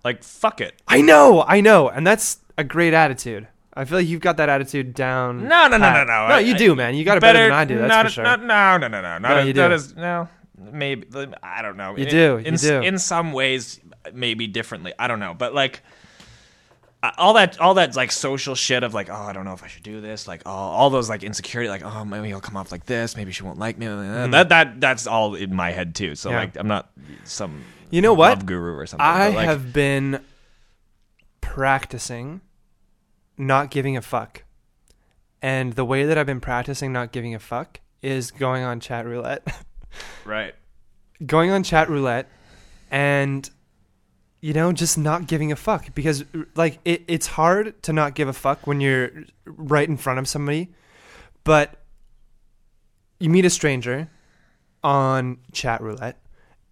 Like 0.03 0.23
fuck 0.23 0.61
it. 0.61 0.73
I 0.87 1.01
know 1.01 1.43
i 1.47 1.61
know 1.61 1.89
and 1.89 2.05
that's 2.05 2.39
a 2.57 2.63
great 2.63 2.93
attitude. 2.93 3.47
I 3.73 3.83
feel 3.85 3.97
like 3.97 4.07
you've 4.07 4.21
got 4.21 4.37
that 4.37 4.49
attitude 4.49 4.93
down 4.93 5.47
no 5.47 5.67
no 5.67 5.77
no 5.77 5.93
no 5.93 6.03
no. 6.05 6.27
No 6.29 6.37
you 6.37 6.55
do 6.57 6.75
man. 6.75 6.95
You 6.95 7.03
got 7.03 7.17
it 7.17 7.21
better, 7.21 7.39
than 7.43 7.51
i 7.51 7.65
do 7.65 7.77
that's 7.77 7.89
not, 7.89 8.05
for 8.05 8.11
sure. 8.11 8.23
not- 8.23 8.41
no 8.43 8.77
no 8.77 8.87
no 8.87 9.01
no. 9.01 9.17
No, 9.17 9.35
not 9.35 9.45
you 9.47 9.53
that 9.53 9.67
do. 9.69 9.73
is 9.73 9.95
no 9.95 10.27
maybe 10.57 11.05
I 11.43 11.61
don't 11.61 11.75
know. 11.77 11.97
You 11.97 12.05
do, 12.05 12.37
in, 12.37 12.53
you 12.53 12.57
do. 12.59 12.81
in 12.81 12.97
some 12.97 13.33
ways 13.33 13.79
maybe 14.13 14.47
differently. 14.47 14.93
I 14.97 15.07
don't 15.07 15.19
know 15.19 15.33
but 15.37 15.53
like 15.53 15.81
all 17.17 17.33
that 17.33 17.59
all 17.59 17.73
that 17.75 17.95
like 17.95 18.11
social 18.11 18.55
shit 18.55 18.83
of 18.83 18.93
like 18.93 19.09
oh 19.09 19.13
I 19.13 19.33
don't 19.33 19.45
know 19.45 19.53
if 19.53 19.63
I 19.63 19.67
should 19.67 19.83
do 19.83 20.01
this 20.01 20.27
like 20.27 20.41
all, 20.45 20.71
all 20.71 20.89
those 20.89 21.09
like 21.09 21.23
insecurity 21.23 21.69
like 21.69 21.83
oh 21.83 22.05
maybe 22.05 22.27
he'll 22.27 22.41
come 22.41 22.57
off 22.57 22.71
like 22.71 22.85
this 22.85 23.15
maybe 23.15 23.31
she 23.31 23.43
won't 23.43 23.59
like 23.59 23.77
me 23.77 23.85
mm-hmm. 23.85 24.31
that 24.31 24.49
that 24.49 24.79
that's 24.79 25.07
all 25.07 25.35
in 25.35 25.55
my 25.55 25.71
head 25.71 25.95
too 25.95 26.15
so. 26.15 26.29
Yeah. 26.29 26.39
like 26.39 26.57
I'm 26.57 26.67
not 26.67 26.91
some 27.23 27.63
You 27.89 28.01
know 28.01 28.13
what? 28.13 28.45
guru 28.45 28.75
or 28.75 28.85
something 28.85 29.05
i 29.05 29.29
like, 29.29 29.45
have 29.45 29.73
been 29.73 30.21
practicing 31.41 32.41
not 33.37 33.71
giving 33.71 33.97
a 33.97 34.01
fuck 34.01 34.43
and 35.41 35.73
the 35.73 35.85
way 35.85 36.05
that 36.05 36.17
i've 36.17 36.25
been 36.25 36.41
practicing 36.41 36.93
not 36.93 37.11
giving 37.11 37.35
a 37.35 37.39
fuck 37.39 37.79
is 38.01 38.31
going 38.31 38.63
on 38.63 38.79
chat 38.79 39.05
roulette 39.05 39.45
right 40.25 40.55
going 41.25 41.51
on 41.51 41.63
chat 41.63 41.89
roulette 41.89 42.29
and 42.91 43.49
you 44.45 44.53
know 44.53 44.71
just 44.71 44.97
not 44.97 45.27
giving 45.27 45.51
a 45.51 45.55
fuck. 45.55 45.93
Because 45.95 46.23
like 46.55 46.79
it, 46.85 47.03
it's 47.07 47.27
hard 47.27 47.81
to 47.83 47.93
not 47.93 48.13
give 48.13 48.27
a 48.27 48.33
fuck 48.33 48.67
when 48.67 48.79
you're 48.79 49.09
right 49.45 49.87
in 49.87 49.97
front 49.97 50.19
of 50.19 50.27
somebody 50.27 50.69
but 51.45 51.75
you 53.19 53.29
meet 53.29 53.45
a 53.45 53.49
stranger 53.49 54.09
on 54.83 55.37
chat 55.53 55.79
roulette. 55.79 56.19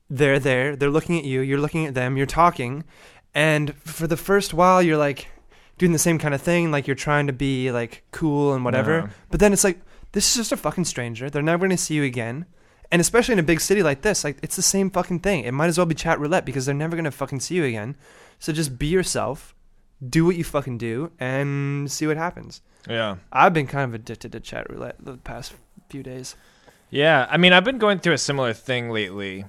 They're 0.09 0.39
there. 0.39 0.75
They're 0.75 0.89
looking 0.89 1.17
at 1.17 1.23
you. 1.23 1.39
You're 1.39 1.59
looking 1.59 1.85
at 1.85 1.93
them. 1.93 2.17
You're 2.17 2.25
talking. 2.25 2.83
And 3.33 3.73
for 3.77 4.05
the 4.07 4.17
first 4.17 4.53
while 4.53 4.83
you're 4.83 4.97
like 4.97 5.27
doing 5.77 5.93
the 5.93 5.99
same 5.99 6.19
kind 6.19 6.33
of 6.33 6.41
thing. 6.41 6.69
Like 6.71 6.85
you're 6.85 6.95
trying 6.95 7.27
to 7.27 7.33
be 7.33 7.71
like 7.71 8.03
cool 8.11 8.53
and 8.53 8.65
whatever. 8.65 8.97
Yeah. 8.97 9.09
but 9.31 9.39
then 9.39 9.53
it's 9.53 9.63
like 9.63 9.79
this 10.11 10.29
is 10.29 10.35
just 10.35 10.51
a 10.51 10.57
fucking 10.57 10.85
stranger. 10.85 11.29
They're 11.29 11.41
never 11.41 11.65
going 11.65 11.77
to 11.77 11.81
see 11.81 11.95
you 11.95 12.03
again 12.03 12.45
and 12.93 12.99
especially 12.99 13.33
in 13.33 13.39
a 13.39 13.43
big 13.43 13.59
city 13.59 13.81
like 13.81 14.03
this, 14.03 14.23
like 14.23 14.37
it's 14.43 14.55
the 14.55 14.61
same 14.61 14.91
fucking 14.91 15.21
thing. 15.21 15.45
It 15.45 15.51
might 15.51 15.65
as 15.65 15.79
well 15.79 15.87
be 15.87 15.95
chat 15.95 16.19
roulette 16.19 16.45
because 16.45 16.67
they're 16.67 16.75
never 16.75 16.95
gonna 16.95 17.09
fucking 17.09 17.39
see 17.39 17.55
you 17.55 17.63
again. 17.63 17.97
So 18.37 18.53
just 18.53 18.77
be 18.77 18.85
yourself, 18.85 19.55
do 20.07 20.25
what 20.25 20.35
you 20.35 20.43
fucking 20.43 20.77
do, 20.77 21.11
and 21.19 21.91
see 21.91 22.05
what 22.05 22.17
happens. 22.17 22.61
yeah 22.87 23.15
I've 23.31 23.51
been 23.51 23.65
kind 23.65 23.89
of 23.89 23.95
addicted 23.95 24.31
to 24.33 24.39
chat 24.39 24.69
roulette 24.69 24.97
the 24.99 25.17
past 25.17 25.55
few 25.89 26.03
days. 26.03 26.35
Yeah, 26.91 27.25
I 27.31 27.37
mean, 27.37 27.51
I've 27.51 27.63
been 27.63 27.79
going 27.79 27.97
through 27.97 28.13
a 28.13 28.19
similar 28.19 28.53
thing 28.53 28.91
lately, 28.91 29.45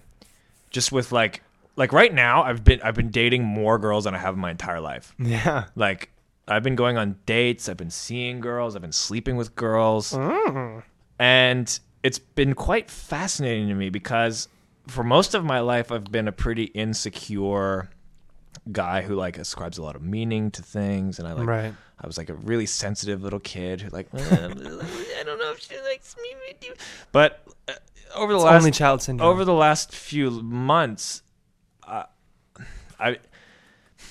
just 0.70 0.90
with 0.90 1.12
like, 1.12 1.42
like 1.76 1.92
right 1.92 2.14
now, 2.14 2.44
I've 2.44 2.64
been 2.64 2.80
I've 2.80 2.94
been 2.94 3.10
dating 3.10 3.44
more 3.44 3.78
girls 3.78 4.04
than 4.04 4.14
I 4.14 4.18
have 4.18 4.32
in 4.32 4.40
my 4.40 4.52
entire 4.52 4.80
life. 4.80 5.14
Yeah. 5.22 5.66
Like, 5.76 6.08
I've 6.48 6.62
been 6.62 6.76
going 6.76 6.96
on 6.96 7.16
dates, 7.26 7.68
I've 7.68 7.76
been 7.76 7.90
seeing 7.90 8.40
girls, 8.40 8.74
I've 8.74 8.80
been 8.80 8.92
sleeping 8.92 9.36
with 9.36 9.54
girls, 9.54 10.12
mm. 10.12 10.82
and 11.18 11.78
it's 12.05 12.18
been 12.20 12.55
quite 12.55 12.89
fascinating 12.90 13.66
to 13.68 13.74
me 13.74 13.89
because 13.90 14.47
for 14.86 15.02
most 15.02 15.35
of 15.35 15.44
my 15.44 15.59
life, 15.60 15.90
I've 15.90 16.05
been 16.05 16.28
a 16.28 16.32
pretty 16.32 16.64
insecure 16.64 17.89
guy 18.70 19.02
who 19.02 19.14
like 19.16 19.39
ascribes 19.39 19.78
a 19.78 19.82
lot 19.82 19.97
of 19.97 20.02
meaning 20.02 20.51
to 20.52 20.62
things, 20.62 21.18
and 21.18 21.26
I 21.26 21.32
like 21.32 21.47
right. 21.48 21.74
I 22.01 22.06
was 22.06 22.18
like 22.18 22.28
a 22.28 22.35
really 22.35 22.66
sensitive 22.66 23.22
little 23.22 23.40
kid 23.40 23.81
who 23.81 23.90
like 23.90 24.09
"Uh, 24.14 24.18
I 24.20 25.22
don't 25.24 25.39
know 25.39 25.51
if 25.52 25.60
she 25.60 25.76
likes 25.81 26.14
me, 26.22 26.70
but 27.12 27.43
uh, 27.68 27.72
over 28.14 28.32
the 28.32 28.39
It's 28.39 28.44
last 28.44 28.60
only 28.60 28.70
child 28.70 29.02
syndrome. 29.02 29.28
over 29.28 29.44
the 29.44 29.55
last 29.55 29.94
few 29.94 30.31
months, 30.31 31.22
uh, 31.86 32.05
I 33.01 33.18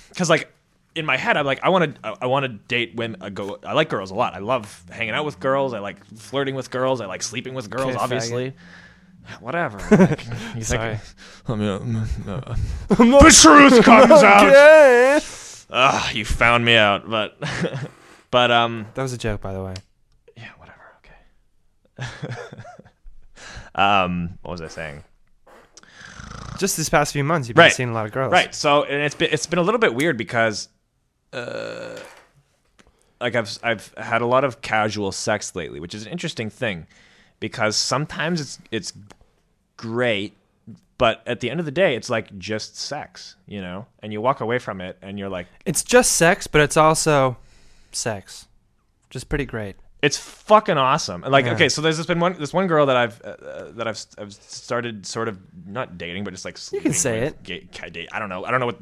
because 0.10 0.30
like 0.30 0.53
in 0.96 1.06
my 1.06 1.18
head 1.18 1.38
I'm 1.38 1.46
like 1.46 1.60
I 1.64 1.70
want 1.70 1.96
to 2.02 2.18
I 2.22 2.26
want 2.28 2.44
to 2.44 2.50
date 2.50 2.96
women. 2.96 3.22
I 3.22 3.30
go 3.30 3.60
I 3.66 3.74
like 3.74 3.90
girls 3.90 4.12
a 4.12 4.16
lot. 4.16 4.34
I 4.36 4.40
love 4.40 4.84
hanging 4.92 5.14
out 5.14 5.26
with 5.26 5.40
girls. 5.40 5.74
I 5.74 5.80
like 5.80 6.04
flirting 6.18 6.56
with 6.56 6.70
girls. 6.72 7.02
I 7.02 7.06
like 7.06 7.24
sleeping 7.24 7.54
with 7.54 7.70
girls. 7.70 7.92
Okay, 7.96 7.98
obviously. 7.98 8.54
Whatever. 9.40 9.78
Like, 10.56 10.64
Sorry. 10.64 10.96
think 10.98 11.50
I 11.50 11.56
mean, 11.56 11.96
uh, 12.28 12.56
the 12.90 13.40
truth 13.42 13.84
comes 13.86 14.12
out. 14.24 14.48
Okay. 14.48 15.20
Ah, 15.72 16.12
you 16.12 16.26
found 16.26 16.64
me 16.66 16.76
out, 16.76 17.10
but 17.10 17.38
but 18.32 18.52
um 18.52 18.86
That 18.94 19.02
was 19.02 19.14
a 19.14 19.18
joke, 19.18 19.42
by 19.42 19.54
the 19.54 19.64
way. 19.64 19.74
yeah, 20.38 20.50
whatever. 20.58 20.82
Okay. 21.00 22.34
um, 23.76 24.38
what 24.42 24.52
was 24.52 24.62
I 24.62 24.68
saying? 24.68 25.04
Just 26.60 26.78
this 26.78 26.90
past 26.90 27.14
few 27.14 27.24
months, 27.24 27.48
you've 27.48 27.56
been 27.56 27.64
Right. 27.64 27.74
seeing 27.74 27.90
a 27.90 27.94
lot 27.94 28.06
of 28.06 28.12
girls. 28.12 28.32
Right. 28.32 28.54
So, 28.54 28.84
and 28.84 29.02
it's 29.02 29.16
been 29.16 29.30
it's 29.32 29.48
been 29.48 29.60
a 29.60 29.64
little 29.64 29.80
bit 29.80 29.96
weird 29.96 30.18
because, 30.18 30.70
uh, 31.34 32.00
like 33.22 33.36
I've 33.36 33.58
I've 33.64 33.94
had 33.98 34.22
a 34.22 34.26
lot 34.26 34.44
of 34.44 34.62
casual 34.62 35.12
sex 35.12 35.56
lately, 35.56 35.80
which 35.80 35.96
is 35.96 36.06
an 36.06 36.12
interesting 36.12 36.50
thing, 36.50 36.88
because 37.40 37.76
sometimes 37.76 38.42
it's 38.42 38.60
it's 38.72 38.94
great, 39.78 40.36
but 40.98 41.22
at 41.26 41.40
the 41.40 41.50
end 41.50 41.60
of 41.60 41.66
the 41.66 41.72
day, 41.72 41.96
it's 41.96 42.10
like 42.10 42.38
just 42.38 42.78
sex, 42.78 43.36
you 43.48 43.62
know, 43.62 43.86
and 44.02 44.12
you 44.14 44.22
walk 44.22 44.42
away 44.42 44.60
from 44.60 44.82
it 44.82 44.98
and 45.02 45.18
you're 45.18 45.30
like, 45.30 45.48
It's 45.66 45.84
just 45.84 46.14
sex, 46.14 46.48
but 46.48 46.62
it's 46.62 46.78
also 46.78 47.38
sex. 47.92 48.48
Just 49.10 49.30
pretty 49.30 49.46
great. 49.46 49.76
it's 50.02 50.18
fucking 50.18 50.78
awesome. 50.78 51.24
And 51.24 51.32
Like, 51.32 51.46
Yeah. 51.46 51.54
okay, 51.54 51.70
so 51.70 51.82
there's 51.82 51.98
this 51.98 52.06
been 52.06 52.20
one 52.20 52.34
this 52.38 52.52
one 52.54 52.68
girl 52.68 52.86
that 52.88 52.98
I've 52.98 53.22
uh, 53.22 53.72
that 53.78 53.88
I've 53.88 54.04
I've 54.18 54.34
started 54.34 55.06
sort 55.06 55.28
of 55.30 55.38
not 55.66 55.98
dating, 55.98 56.24
but 56.26 56.32
just 56.34 56.44
like 56.46 56.58
You 56.74 56.82
can 56.82 56.94
say 56.94 57.22
with, 57.26 57.44
ga- 57.44 57.68
ca- 57.74 57.90
date. 57.90 58.10
I 58.12 58.20
don't 58.20 58.28
know. 58.30 58.44
I 58.44 58.52
don't 58.52 58.60
know 58.60 58.66
what 58.66 58.80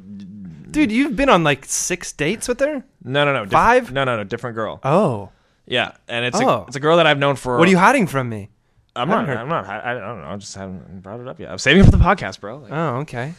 Dude, 0.72 0.92
you've 0.92 1.16
been 1.16 1.30
on 1.30 1.44
like 1.44 1.66
six 1.66 2.12
dates 2.14 2.48
with 2.48 2.60
her? 2.62 2.84
No, 3.04 3.26
no, 3.26 3.34
no. 3.34 3.44
diff- 3.46 3.52
Five? 3.52 3.92
No, 3.92 4.04
no, 4.04 4.18
no. 4.18 4.24
Different 4.24 4.56
girl. 4.56 4.80
Oh. 4.84 5.30
Yeah, 5.66 5.92
and 6.08 6.26
it's 6.26 6.40
Oh. 6.42 6.48
a, 6.50 6.66
it's 6.66 6.76
a 6.76 6.80
girl 6.80 6.98
that 6.98 7.06
I've 7.08 7.20
known 7.20 7.36
for. 7.36 7.58
What 7.58 7.68
are 7.68 7.72
you 7.72 7.78
hiding 7.78 8.08
from 8.08 8.30
me? 8.30 8.50
I'm 8.96 9.08
not. 9.08 9.30
I'm 9.30 9.48
not. 9.48 9.66
I, 9.68 9.92
I 9.92 9.94
don't 9.94 10.22
know. 10.22 10.28
I 10.28 10.36
just 10.38 10.56
haven't 10.56 11.02
brought 11.02 11.20
it 11.22 11.28
up 11.28 11.40
yet. 11.40 11.50
I'm 11.52 11.58
saving 11.60 11.82
it 11.84 11.86
for 11.86 11.92
the 11.92 11.98
podcast, 11.98 12.40
bro. 12.42 12.58
Like- 12.58 12.72
Oh, 12.72 12.96
okay. 13.00 13.34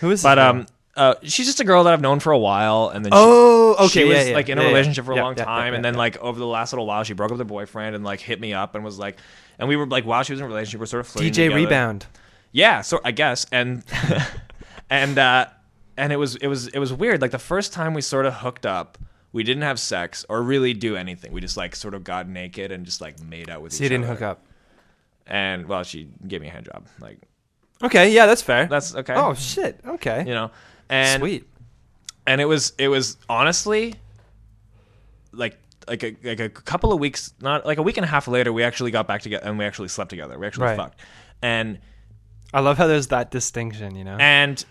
Who 0.00 0.10
is 0.10 0.20
this 0.20 0.22
but 0.22 0.36
girl? 0.36 0.44
um, 0.44 0.66
uh, 0.96 1.14
she's 1.22 1.46
just 1.46 1.60
a 1.60 1.64
girl 1.64 1.84
that 1.84 1.92
I've 1.92 2.00
known 2.00 2.20
for 2.20 2.32
a 2.32 2.38
while, 2.38 2.88
and 2.88 3.04
then 3.04 3.10
she, 3.12 3.18
Oh, 3.20 3.74
okay. 3.80 3.86
she 3.88 4.04
was 4.04 4.16
yeah, 4.16 4.22
yeah, 4.30 4.34
like 4.34 4.48
in 4.48 4.56
a 4.58 4.60
yeah, 4.62 4.66
yeah. 4.68 4.72
relationship 4.72 5.04
for 5.04 5.12
a 5.12 5.16
Yeah, 5.16 5.22
long 5.24 5.36
yeah, 5.36 5.44
time, 5.44 5.72
yeah, 5.72 5.76
and 5.76 5.84
then 5.84 5.94
yeah. 5.94 5.98
like 5.98 6.16
over 6.18 6.38
the 6.38 6.46
last 6.46 6.72
little 6.72 6.86
while, 6.86 7.02
she 7.04 7.12
broke 7.12 7.26
up 7.32 7.32
with 7.32 7.40
her 7.40 7.44
boyfriend 7.44 7.96
and 7.96 8.04
like 8.04 8.20
hit 8.20 8.40
me 8.40 8.54
up 8.54 8.74
and 8.76 8.84
was 8.84 8.98
like, 8.98 9.18
and 9.58 9.68
we 9.68 9.76
were 9.76 9.86
like 9.86 10.06
while 10.06 10.22
she 10.22 10.32
was 10.32 10.40
in 10.40 10.44
a 10.46 10.48
relationship, 10.48 10.80
we're 10.80 10.86
sort 10.86 11.00
of 11.00 11.08
flirting 11.08 11.32
DJ 11.32 11.34
together. 11.48 11.56
Rebound. 11.56 12.06
Yeah, 12.52 12.80
so 12.82 13.00
I 13.04 13.10
guess, 13.10 13.44
and 13.52 13.82
and 14.90 15.18
uh, 15.18 15.46
and 15.96 16.12
it 16.12 16.16
was 16.16 16.36
it 16.36 16.46
was 16.48 16.68
it 16.68 16.78
was 16.78 16.92
weird. 16.92 17.20
Like 17.22 17.30
the 17.30 17.38
first 17.38 17.72
time 17.72 17.94
we 17.94 18.00
sort 18.00 18.26
of 18.26 18.34
hooked 18.34 18.66
up, 18.66 18.98
we 19.32 19.42
didn't 19.42 19.62
have 19.62 19.78
sex 19.78 20.24
or 20.28 20.42
really 20.42 20.74
do 20.74 20.96
anything. 20.96 21.32
We 21.32 21.40
just 21.40 21.56
like 21.56 21.74
sort 21.76 21.94
of 21.94 22.04
got 22.04 22.28
naked 22.28 22.72
and 22.72 22.84
just 22.84 23.00
like 23.00 23.20
made 23.22 23.48
out 23.50 23.62
with 23.62 23.72
So 23.72 23.76
each 23.76 23.82
you 23.82 23.88
didn't 23.90 24.04
other. 24.04 24.14
hook 24.14 24.22
up. 24.22 24.46
And 25.26 25.66
well, 25.66 25.82
she 25.84 26.08
gave 26.28 26.40
me 26.40 26.48
a 26.48 26.50
hand 26.50 26.66
job. 26.66 26.86
Like 27.00 27.18
Okay, 27.82 28.12
yeah, 28.12 28.26
that's 28.26 28.42
fair. 28.42 28.66
that's 28.66 28.94
okay. 28.94 29.14
Oh 29.16 29.34
shit. 29.34 29.80
Okay. 29.86 30.20
you 30.26 30.34
know, 30.34 30.50
and 30.88 31.20
Sweet. 31.20 31.46
and 32.26 32.40
it 32.40 32.44
was 32.46 32.72
it 32.78 32.88
was 32.88 33.16
honestly 33.28 33.94
like 35.32 35.58
like 35.88 36.02
a 36.02 36.16
like 36.22 36.40
a 36.40 36.48
couple 36.48 36.92
of 36.92 37.00
weeks 37.00 37.34
not 37.40 37.66
like 37.66 37.78
a 37.78 37.82
week 37.82 37.96
and 37.96 38.04
a 38.04 38.08
half 38.08 38.26
later 38.28 38.52
we 38.52 38.62
actually 38.62 38.90
got 38.90 39.06
back 39.06 39.20
together 39.22 39.44
and 39.46 39.58
we 39.58 39.64
actually 39.64 39.88
slept 39.88 40.08
together 40.10 40.38
we 40.38 40.46
actually 40.46 40.64
Right. 40.64 40.76
fucked 40.76 41.00
and 41.42 41.78
I 42.54 42.60
love 42.60 42.78
how 42.78 42.86
there's 42.86 43.08
that 43.08 43.32
distinction, 43.32 43.96
you 43.96 44.04
know. 44.04 44.16
and 44.20 44.64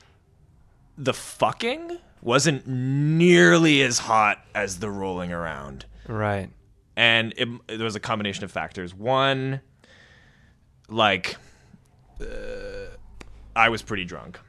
the 0.98 1.14
fucking 1.14 1.98
wasn't 2.22 2.65
nearly 2.68 3.82
as 3.82 3.99
hot 3.99 4.40
as 4.56 4.80
the 4.80 4.90
rolling 4.90 5.32
around 5.34 5.86
right. 6.07 6.49
and 6.95 7.34
it, 7.38 7.48
there 7.68 7.84
was 7.84 7.95
a 7.95 7.99
combination 7.99 8.44
of 8.44 8.52
factors 8.52 8.94
one 8.94 9.60
like 10.90 11.36
uh, 12.22 12.26
i 13.56 13.70
was 13.70 13.82
pretty 13.82 14.06
drunk 14.06 14.40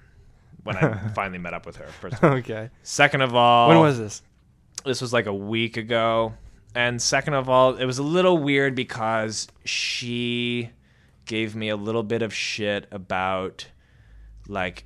when 0.62 0.76
i 0.76 0.94
finally 1.14 1.38
met 1.38 1.54
up 1.54 1.66
with 1.66 1.76
her 1.76 1.86
first. 2.00 2.22
Okay. 2.22 2.70
second 2.82 3.20
of 3.22 3.34
all 3.34 3.68
When 3.68 3.80
was 3.80 3.98
this? 3.98 4.22
this 4.84 5.00
was 5.00 5.12
like 5.12 5.26
a 5.26 5.34
week 5.34 5.76
ago 5.76 6.34
and 6.74 7.00
second 7.00 7.34
of 7.34 7.48
all 7.48 7.76
it 7.76 7.84
was 7.86 7.98
a 7.98 8.02
little 8.02 8.38
weird 8.38 8.74
because 8.74 9.48
she 9.64 10.70
gave 11.24 11.56
me 11.56 11.70
a 11.70 11.76
little 11.76 12.02
bit 12.02 12.20
of 12.22 12.34
shit 12.34 12.86
about 12.90 13.66
like 14.46 14.84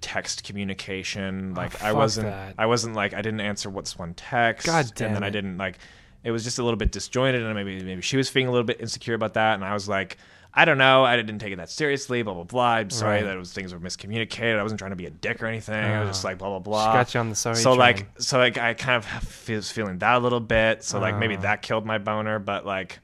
text 0.00 0.44
communication 0.44 1.54
like 1.54 1.82
i 1.82 1.88
Oh, 1.88 1.92
fuck 1.92 1.96
wasn't 1.96 2.26
that. 2.28 2.54
i 2.58 2.66
wasn't 2.66 2.94
like 2.94 3.14
i 3.14 3.22
didn't 3.22 3.40
answer 3.40 3.70
what's 3.70 3.98
one 3.98 4.14
text 4.14 4.66
God 4.66 4.84
and 4.86 4.94
damn 4.94 5.14
then 5.14 5.22
i 5.24 5.30
didn't 5.30 5.58
like 5.58 5.78
it 6.22 6.30
was 6.30 6.42
just 6.44 6.58
a 6.58 6.62
little 6.64 6.78
bit 6.78 6.90
disjointed 6.92 7.42
and 7.42 7.54
maybe 7.54 7.82
maybe 7.82 8.00
she 8.02 8.16
was 8.16 8.28
feeling 8.28 8.48
a 8.48 8.50
little 8.50 8.64
bit 8.66 8.80
insecure 8.80 9.14
about 9.14 9.34
that 9.34 9.54
and 9.54 9.64
i 9.64 9.72
was 9.74 9.88
like 9.88 10.16
I 10.56 10.64
don't 10.66 10.78
know. 10.78 11.04
I 11.04 11.16
didn't 11.16 11.40
take 11.40 11.52
it 11.52 11.56
that 11.56 11.68
seriously. 11.68 12.22
Blah 12.22 12.34
blah 12.34 12.44
blah. 12.44 12.74
I'm 12.74 12.90
sorry 12.90 13.16
Right. 13.16 13.24
that 13.24 13.34
it 13.34 13.38
was 13.40 13.52
things 13.52 13.74
were 13.74 13.80
miscommunicated. 13.80 14.56
I 14.56 14.62
wasn't 14.62 14.78
trying 14.78 14.92
to 14.92 14.96
be 14.96 15.06
a 15.06 15.10
dick 15.10 15.42
or 15.42 15.46
anything. 15.46 15.74
I 15.74 15.98
was 15.98 16.06
Oh. 16.06 16.10
just 16.12 16.22
like 16.22 16.38
blah 16.38 16.48
blah 16.60 16.60
She 16.60 16.84
blah 16.84 16.92
got 16.92 17.12
you 17.12 17.18
on 17.18 17.28
the 17.28 17.34
sorry 17.34 17.56
so 17.56 17.70
train. 17.70 17.78
like 17.80 18.06
so 18.20 18.38
like 18.38 18.56
I 18.56 18.72
kind 18.74 19.02
of 19.04 19.48
was 19.48 19.72
feeling 19.72 19.98
that 19.98 20.14
a 20.14 20.20
little 20.20 20.38
bit. 20.38 20.84
So 20.84 21.00
like 21.00 21.16
maybe 21.18 21.36
Oh. 21.36 21.40
that 21.40 21.62
killed 21.62 21.84
my 21.84 21.98
boner, 21.98 22.38
but 22.38 22.64
like 22.64 23.00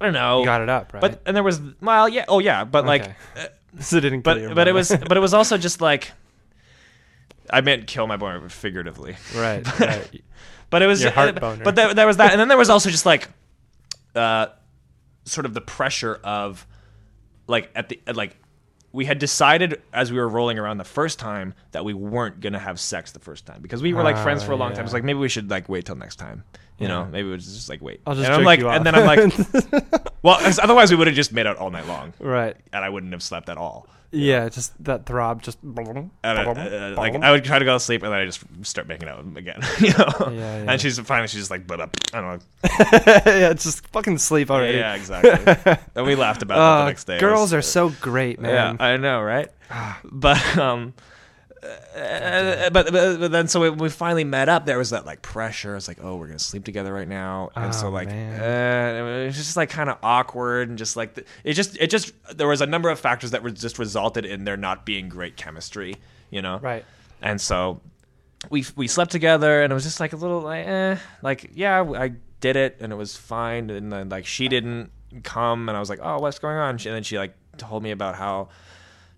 I 0.00 0.04
don't 0.04 0.14
know. 0.14 0.38
you 0.38 0.44
got 0.44 0.60
it 0.60 0.68
up, 0.68 0.92
right? 0.94 1.00
But 1.00 1.22
and 1.26 1.34
there 1.34 1.42
was 1.42 1.60
well 1.82 2.08
yeah 2.08 2.24
oh 2.28 2.38
yeah 2.38 2.62
but 2.62 2.86
like 2.86 3.02
Okay. 3.02 3.14
uh, 3.36 3.46
so 3.78 3.96
it 3.98 4.00
didn't 4.00 4.22
kill 4.22 4.38
your 4.38 4.48
but 4.50 4.54
but 4.56 4.68
it 4.68 4.72
was 4.72 4.88
but 4.88 5.16
it 5.16 5.20
was 5.20 5.32
also 5.34 5.56
just 5.56 5.80
like 5.80 6.10
I 7.52 7.60
meant 7.60 7.86
kill 7.86 8.06
my 8.06 8.16
boner 8.16 8.48
figuratively. 8.48 9.16
right. 9.34 9.64
Right. 9.80 10.22
But 10.70 10.82
it 10.82 10.86
was 10.86 11.02
Your 11.02 11.10
heart 11.10 11.36
uh, 11.36 11.40
boner. 11.40 11.64
But 11.64 11.74
there, 11.74 11.92
there 11.94 12.06
was 12.06 12.18
that, 12.18 12.30
and 12.30 12.40
then 12.40 12.46
there 12.46 12.56
was 12.56 12.70
also 12.70 12.90
just 12.90 13.04
like, 13.04 13.28
uh, 14.14 14.46
sort 15.24 15.44
of 15.44 15.52
the 15.52 15.60
pressure 15.60 16.20
of, 16.22 16.64
like 17.48 17.70
at 17.74 17.88
the 17.88 18.00
like, 18.14 18.36
we 18.92 19.04
had 19.04 19.18
decided 19.18 19.82
as 19.92 20.12
we 20.12 20.18
were 20.18 20.28
rolling 20.28 20.60
around 20.60 20.78
the 20.78 20.84
first 20.84 21.18
time 21.18 21.54
that 21.72 21.84
we 21.84 21.92
weren't 21.92 22.38
gonna 22.40 22.58
have 22.60 22.78
sex 22.78 23.10
the 23.10 23.18
first 23.18 23.46
time 23.46 23.60
because 23.62 23.82
we 23.82 23.92
were 23.92 24.04
like 24.04 24.16
Ah, 24.16 24.22
friends 24.22 24.44
for 24.44 24.52
a 24.52 24.56
long 24.56 24.70
time. 24.70 24.78
yeah. 24.78 24.84
It's 24.84 24.92
like 24.92 25.02
maybe 25.04 25.18
we 25.18 25.28
should 25.28 25.50
like 25.50 25.68
wait 25.68 25.86
till 25.86 25.96
next 25.96 26.16
time. 26.16 26.44
You 26.80 26.88
know, 26.88 27.04
maybe 27.04 27.24
we 27.24 27.30
would 27.32 27.40
just 27.40 27.68
like 27.68 27.80
wait. 27.82 28.00
I'll 28.06 28.14
just 28.14 28.24
and 28.26 28.34
I'm 28.34 28.40
jerk 28.40 28.46
like, 28.46 28.60
you 28.60 28.68
and 28.68 28.78
off. 28.78 28.84
then 28.84 28.94
I'm 28.94 29.06
like, 29.06 30.12
well, 30.22 30.38
'cause 30.38 30.58
otherwise 30.58 30.90
we 30.90 30.96
would 30.96 31.06
have 31.06 31.14
just 31.16 31.32
made 31.32 31.46
out 31.46 31.58
all 31.58 31.70
night 31.70 31.86
long, 31.86 32.12
right. 32.18 32.56
and 32.72 32.84
I 32.84 32.88
wouldn't 32.88 33.12
have 33.12 33.22
slept 33.22 33.48
at 33.48 33.58
all. 33.58 33.86
Yeah, 34.12 34.48
just 34.48 34.72
that 34.82 35.06
throb, 35.06 35.40
just. 35.40 35.58
And 35.62 36.10
I, 36.24 36.44
uh, 36.44 36.94
like 36.96 37.14
I 37.14 37.30
would 37.30 37.44
try 37.44 37.60
to 37.60 37.64
go 37.64 37.74
to 37.74 37.80
sleep, 37.80 38.02
and 38.02 38.10
then 38.12 38.18
I 38.20 38.24
just 38.24 38.42
start 38.62 38.88
making 38.88 39.08
out 39.08 39.20
again. 39.36 39.60
You 39.78 39.90
know. 39.90 40.08
Yeah, 40.20 40.30
yeah. 40.32 40.64
And 40.72 40.80
she's 40.80 40.98
finally 40.98 41.28
she's 41.28 41.42
just 41.42 41.50
like, 41.52 41.66
but 41.66 41.80
up. 41.80 41.96
I 42.12 42.20
don't 42.20 42.38
know. 42.38 42.42
yeah, 43.26 43.52
just 43.52 43.86
fucking 43.88 44.18
sleep 44.18 44.50
already. 44.50 44.78
Yeah, 44.78 44.94
exactly. 44.96 45.76
and 45.94 46.06
we 46.06 46.16
laughed 46.16 46.42
about 46.42 46.56
that 46.56 46.60
Uh, 46.62 46.78
the 46.80 46.86
next 46.86 47.04
day. 47.04 47.16
It 47.18 47.20
girls 47.20 47.52
was- 47.52 47.54
are 47.54 47.62
so 47.62 47.90
great, 48.00 48.40
man. 48.40 48.76
Yeah, 48.80 48.84
I 48.84 48.96
know, 48.96 49.20
right? 49.22 49.48
but 50.04 50.58
um, 50.58 50.94
uh, 51.62 52.70
but, 52.70 52.90
but 52.92 53.20
but 53.20 53.30
then 53.32 53.48
so 53.48 53.60
when 53.60 53.76
we 53.78 53.88
finally 53.90 54.24
met 54.24 54.48
up, 54.48 54.64
there 54.66 54.78
was 54.78 54.90
that 54.90 55.04
like 55.06 55.22
pressure. 55.22 55.76
It's 55.76 55.88
like, 55.88 55.98
oh, 56.02 56.16
we're 56.16 56.26
gonna 56.28 56.38
sleep 56.38 56.64
together 56.64 56.92
right 56.92 57.08
now, 57.08 57.50
and 57.56 57.74
so 57.74 57.88
Oh, 57.88 57.90
like, 57.90 58.08
man. 58.08 58.40
uh, 58.40 59.22
it 59.22 59.26
was 59.26 59.36
just 59.36 59.56
like 59.56 59.68
kind 59.70 59.90
of 59.90 59.98
awkward 60.02 60.68
and 60.68 60.78
just 60.78 60.96
like 60.96 61.14
the, 61.14 61.24
it 61.44 61.52
just 61.54 61.76
it 61.78 61.88
just 61.90 62.12
there 62.34 62.48
was 62.48 62.60
a 62.60 62.66
number 62.66 62.88
of 62.88 62.98
factors 62.98 63.32
that 63.32 63.42
were 63.42 63.50
just 63.50 63.78
resulted 63.78 64.24
in 64.24 64.44
there 64.44 64.56
not 64.56 64.86
being 64.86 65.08
great 65.08 65.36
chemistry, 65.36 65.96
you 66.30 66.40
know? 66.42 66.58
Right. 66.58 66.84
And 67.20 67.40
so 67.40 67.80
we 68.48 68.64
we 68.76 68.88
slept 68.88 69.10
together, 69.10 69.62
and 69.62 69.70
it 69.70 69.74
was 69.74 69.84
just 69.84 70.00
like 70.00 70.12
a 70.14 70.16
little 70.16 70.40
like, 70.40 70.66
eh, 70.66 70.96
like 71.22 71.50
yeah, 71.54 71.82
I 71.82 72.12
did 72.40 72.56
it, 72.56 72.78
and 72.80 72.92
it 72.92 72.96
was 72.96 73.16
fine, 73.16 73.68
and 73.68 73.92
then 73.92 74.08
like 74.08 74.24
she 74.24 74.48
didn't 74.48 74.90
come, 75.24 75.68
and 75.68 75.76
I 75.76 75.80
was 75.80 75.90
like, 75.90 75.98
oh, 76.02 76.18
what's 76.20 76.38
going 76.38 76.56
on? 76.56 76.70
And 76.70 76.80
then 76.80 77.02
she 77.02 77.18
like 77.18 77.34
told 77.58 77.82
me 77.82 77.90
about 77.90 78.14
how 78.14 78.48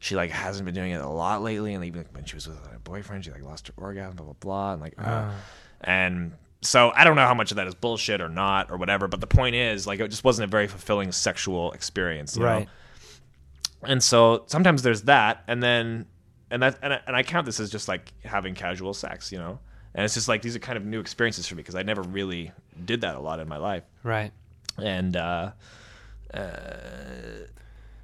she 0.02 0.16
like 0.16 0.30
hasn't 0.30 0.64
been 0.64 0.74
doing 0.74 0.90
it 0.90 1.00
a 1.00 1.08
lot 1.08 1.42
lately, 1.42 1.74
and 1.74 1.84
even 1.84 2.04
when 2.12 2.24
she 2.24 2.34
was 2.34 2.48
with 2.48 2.58
her 2.66 2.78
boyfriend, 2.82 3.24
she 3.24 3.30
like 3.30 3.42
lost 3.42 3.68
her 3.68 3.74
orgasm, 3.76 4.16
blah 4.16 4.24
blah 4.26 4.34
blah, 4.40 4.72
and 4.72 4.82
like, 4.82 4.94
uh, 4.98 5.02
Ah. 5.30 5.34
and 5.80 6.32
so 6.60 6.90
I 6.94 7.04
don't 7.04 7.16
know 7.16 7.26
how 7.26 7.34
much 7.34 7.50
of 7.52 7.56
that 7.56 7.66
is 7.68 7.74
bullshit 7.74 8.20
or 8.20 8.28
not 8.28 8.70
or 8.70 8.76
whatever, 8.76 9.06
but 9.08 9.20
the 9.20 9.26
point 9.26 9.54
is 9.54 9.86
like 9.86 10.00
it 10.00 10.08
just 10.08 10.24
wasn't 10.24 10.44
a 10.48 10.50
very 10.50 10.66
fulfilling 10.66 11.10
sexual 11.12 11.72
experience, 11.72 12.36
you 12.36 12.42
know? 12.42 12.48
Right. 12.48 12.68
and 13.84 14.02
so 14.02 14.44
sometimes 14.46 14.82
there's 14.82 15.02
that 15.02 15.42
and 15.48 15.62
then 15.62 16.06
and 16.50 16.62
that 16.62 16.78
and 16.82 16.92
I, 16.94 17.00
and 17.06 17.16
I 17.16 17.22
count 17.24 17.46
this 17.46 17.58
as 17.60 17.70
just 17.70 17.88
like 17.88 18.12
having 18.24 18.54
casual 18.54 18.94
sex 18.94 19.32
you 19.32 19.38
know 19.38 19.58
and 19.94 20.04
it's 20.04 20.14
just 20.14 20.28
like 20.28 20.40
these 20.42 20.54
are 20.54 20.60
kind 20.60 20.76
of 20.76 20.84
new 20.84 21.00
experiences 21.00 21.46
for 21.48 21.56
me 21.56 21.62
because 21.62 21.74
I 21.74 21.82
never 21.82 22.02
really 22.02 22.52
did 22.84 23.00
that 23.00 23.16
a 23.16 23.20
lot 23.20 23.40
in 23.40 23.48
my 23.48 23.56
life 23.56 23.82
Right. 24.04 24.30
and 24.78 25.16
uh, 25.16 25.50
uh 26.32 26.40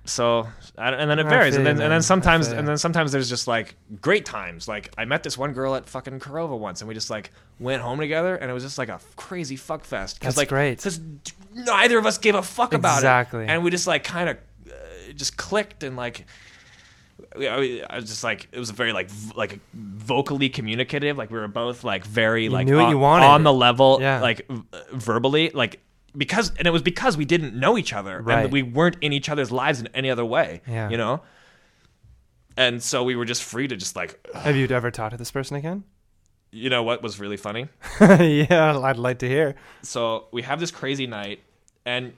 so 0.08 0.48
and 0.76 1.10
then 1.10 1.18
it 1.18 1.26
varies 1.26 1.54
and 1.56 1.66
then 1.66 1.80
and 1.80 1.92
then 1.92 2.02
sometimes 2.02 2.48
and 2.48 2.66
then 2.66 2.76
sometimes 2.78 3.12
there's 3.12 3.28
just 3.28 3.46
like 3.46 3.74
great 4.00 4.24
times 4.24 4.66
like 4.66 4.92
I 4.96 5.04
met 5.04 5.22
this 5.22 5.36
one 5.36 5.52
girl 5.52 5.74
at 5.74 5.86
fucking 5.88 6.18
Korova 6.20 6.58
once 6.58 6.80
and 6.80 6.88
we 6.88 6.94
just 6.94 7.10
like 7.10 7.30
went 7.60 7.82
home 7.82 7.98
together 7.98 8.34
and 8.36 8.50
it 8.50 8.54
was 8.54 8.62
just 8.62 8.78
like 8.78 8.88
a 8.88 9.00
crazy 9.16 9.56
fuck 9.56 9.84
fest 9.84 10.20
That's 10.20 10.36
like 10.36 10.48
great. 10.48 10.76
because 10.78 11.00
neither 11.54 11.98
of 11.98 12.06
us 12.06 12.18
gave 12.18 12.34
a 12.34 12.42
fuck 12.42 12.72
about 12.74 12.94
it. 12.96 12.98
Exactly. 12.98 13.44
it 13.44 13.50
and 13.50 13.62
we 13.64 13.70
just 13.70 13.86
like 13.86 14.04
kind 14.04 14.30
of 14.30 14.36
uh, 14.68 15.12
just 15.14 15.36
clicked 15.36 15.82
and 15.82 15.96
like 15.96 16.24
I 17.38 17.86
was 17.96 18.06
just 18.08 18.24
like 18.24 18.48
it 18.52 18.58
was 18.58 18.70
very 18.70 18.92
like 18.92 19.10
v- 19.10 19.32
like 19.36 19.58
vocally 19.74 20.48
communicative 20.48 21.18
like 21.18 21.30
we 21.30 21.38
were 21.38 21.48
both 21.48 21.84
like 21.84 22.04
very 22.06 22.48
like 22.48 22.66
knew 22.66 22.76
what 22.76 22.84
on, 22.86 22.90
you 22.90 22.98
wanted. 22.98 23.26
on 23.26 23.42
the 23.42 23.52
level 23.52 23.98
Yeah. 24.00 24.20
like 24.20 24.46
v- 24.48 24.62
verbally 24.92 25.50
like 25.52 25.80
because 26.18 26.52
and 26.58 26.66
it 26.66 26.70
was 26.72 26.82
because 26.82 27.16
we 27.16 27.24
didn't 27.24 27.54
know 27.54 27.78
each 27.78 27.92
other 27.94 28.20
Right. 28.20 28.42
and 28.44 28.52
we 28.52 28.62
weren't 28.62 28.96
in 29.00 29.12
each 29.14 29.28
other's 29.30 29.50
lives 29.50 29.80
in 29.80 29.86
any 29.94 30.10
other 30.10 30.24
way 30.24 30.60
Yeah. 30.66 30.90
you 30.90 30.98
know 30.98 31.22
and 32.56 32.82
so 32.82 33.04
we 33.04 33.14
were 33.16 33.24
just 33.24 33.42
free 33.42 33.68
to 33.68 33.76
just 33.76 33.94
like 33.96 34.18
Have 34.34 34.56
you 34.56 34.66
ever 34.68 34.90
talked 34.90 35.12
to 35.12 35.16
this 35.16 35.30
person 35.30 35.56
again? 35.56 35.84
you 36.50 36.70
know 36.70 36.82
what 36.82 37.02
was 37.02 37.20
really 37.20 37.36
funny 37.36 37.68
yeah, 38.00 38.78
I'd 38.82 38.96
like 38.96 39.18
to 39.20 39.28
hear. 39.28 39.54
so 39.82 40.26
we 40.32 40.42
have 40.42 40.58
this 40.60 40.70
crazy 40.70 41.06
night 41.06 41.40
and 41.84 42.14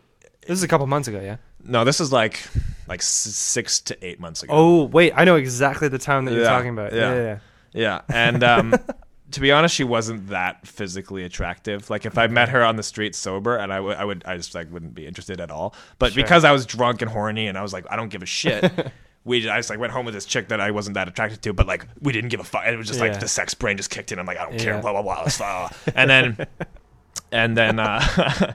This 0.46 0.58
is 0.58 0.62
a 0.62 0.68
couple 0.68 0.86
months 0.86 1.08
ago, 1.08 1.20
yeah. 1.20 1.36
no 1.64 1.84
this 1.84 2.00
is 2.00 2.12
like 2.12 2.40
like 2.88 3.02
six 3.02 3.80
to 3.82 4.06
eight 4.06 4.18
months 4.20 4.42
ago 4.42 4.52
Oh 4.54 4.84
wait, 4.84 5.12
I 5.16 5.24
know 5.24 5.36
exactly 5.36 5.88
the 5.88 5.98
time 5.98 6.24
that 6.26 6.34
you're 6.34 6.44
talking 6.44 6.70
about. 6.70 6.92
yeah. 6.92 6.98
Yeah, 7.00 7.14
yeah. 7.14 7.22
yeah. 7.24 7.38
Yeah, 7.72 8.00
and 8.08 8.42
um, 8.42 8.74
to 9.32 9.40
be 9.40 9.52
honest, 9.52 9.74
she 9.74 9.84
wasn't 9.84 10.28
that 10.28 10.66
physically 10.66 11.24
attractive. 11.24 11.90
Like 11.90 12.04
if 12.06 12.16
I 12.18 12.26
met 12.26 12.48
her 12.50 12.62
on 12.64 12.76
the 12.76 12.82
street 12.82 13.14
sober, 13.14 13.56
and 13.56 13.72
I 13.72 13.80
would, 13.80 13.96
I 13.96 14.04
would, 14.04 14.22
I 14.26 14.36
just 14.36 14.54
like 14.54 14.70
wouldn't 14.72 14.94
be 14.94 15.06
interested 15.06 15.40
at 15.40 15.50
all. 15.50 15.74
But 15.98 16.12
Sure. 16.12 16.22
because 16.22 16.44
I 16.44 16.52
was 16.52 16.66
drunk 16.66 17.02
and 17.02 17.10
horny, 17.10 17.46
and 17.46 17.56
I 17.58 17.62
was 17.62 17.72
like, 17.72 17.86
I 17.90 17.96
don't 17.96 18.08
give 18.08 18.22
a 18.22 18.26
shit. 18.26 18.70
We, 19.22 19.50
I 19.50 19.58
just 19.58 19.68
like 19.68 19.78
went 19.78 19.92
home 19.92 20.06
with 20.06 20.14
this 20.14 20.24
chick 20.24 20.48
that 20.48 20.62
I 20.62 20.70
wasn't 20.70 20.94
that 20.94 21.06
attracted 21.06 21.42
to, 21.42 21.52
but 21.52 21.66
like 21.66 21.86
we 22.00 22.10
didn't 22.10 22.30
give 22.30 22.40
a 22.40 22.44
fuck. 22.44 22.64
It 22.66 22.74
was 22.78 22.86
just 22.86 23.00
Yeah. 23.00 23.10
like 23.10 23.20
the 23.20 23.28
sex 23.28 23.52
brain 23.52 23.76
just 23.76 23.90
kicked 23.90 24.10
in. 24.12 24.18
I'm 24.18 24.24
like, 24.24 24.38
I 24.38 24.48
don't 24.48 24.58
care, 24.58 24.80
blah 24.80 24.92
blah 24.92 25.02
blah. 25.02 25.28
blah. 25.36 25.68
and 25.94 26.08
then, 26.08 26.46
and 27.30 27.54
then, 27.54 27.78
uh, 27.78 28.54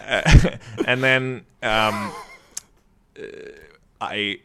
and 0.86 1.04
then, 1.04 1.44
um, 1.62 2.12
uh, 3.18 3.22
I. 4.00 4.38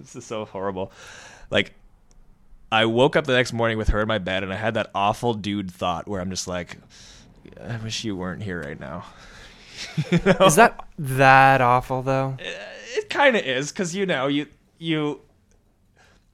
this 0.00 0.16
is 0.16 0.24
so 0.24 0.44
horrible. 0.46 0.90
Like 1.48 1.74
I 2.70 2.84
woke 2.84 3.16
up 3.16 3.24
the 3.26 3.32
next 3.34 3.52
morning 3.52 3.78
with 3.78 3.88
her 3.88 4.02
in 4.02 4.08
my 4.08 4.18
bed, 4.18 4.42
and 4.42 4.52
I 4.52 4.56
had 4.56 4.74
that 4.74 4.90
awful 4.94 5.34
dude 5.34 5.70
thought 5.70 6.06
where 6.06 6.20
I'm 6.20 6.30
just 6.30 6.46
like, 6.46 6.76
I 7.62 7.76
wish 7.78 8.04
you 8.04 8.14
weren't 8.16 8.42
here 8.42 8.60
right 8.62 8.78
now. 8.78 9.04
You 10.10 10.18
know? 10.24 10.46
Is 10.46 10.56
that 10.56 10.84
that 10.98 11.60
awful 11.60 12.02
though? 12.02 12.36
Uh, 12.40 12.44
it 12.96 13.08
kind 13.08 13.36
of 13.36 13.42
is 13.44 13.70
because 13.70 13.94
you 13.94 14.06
know 14.06 14.26
you 14.26 14.46
you 14.78 15.20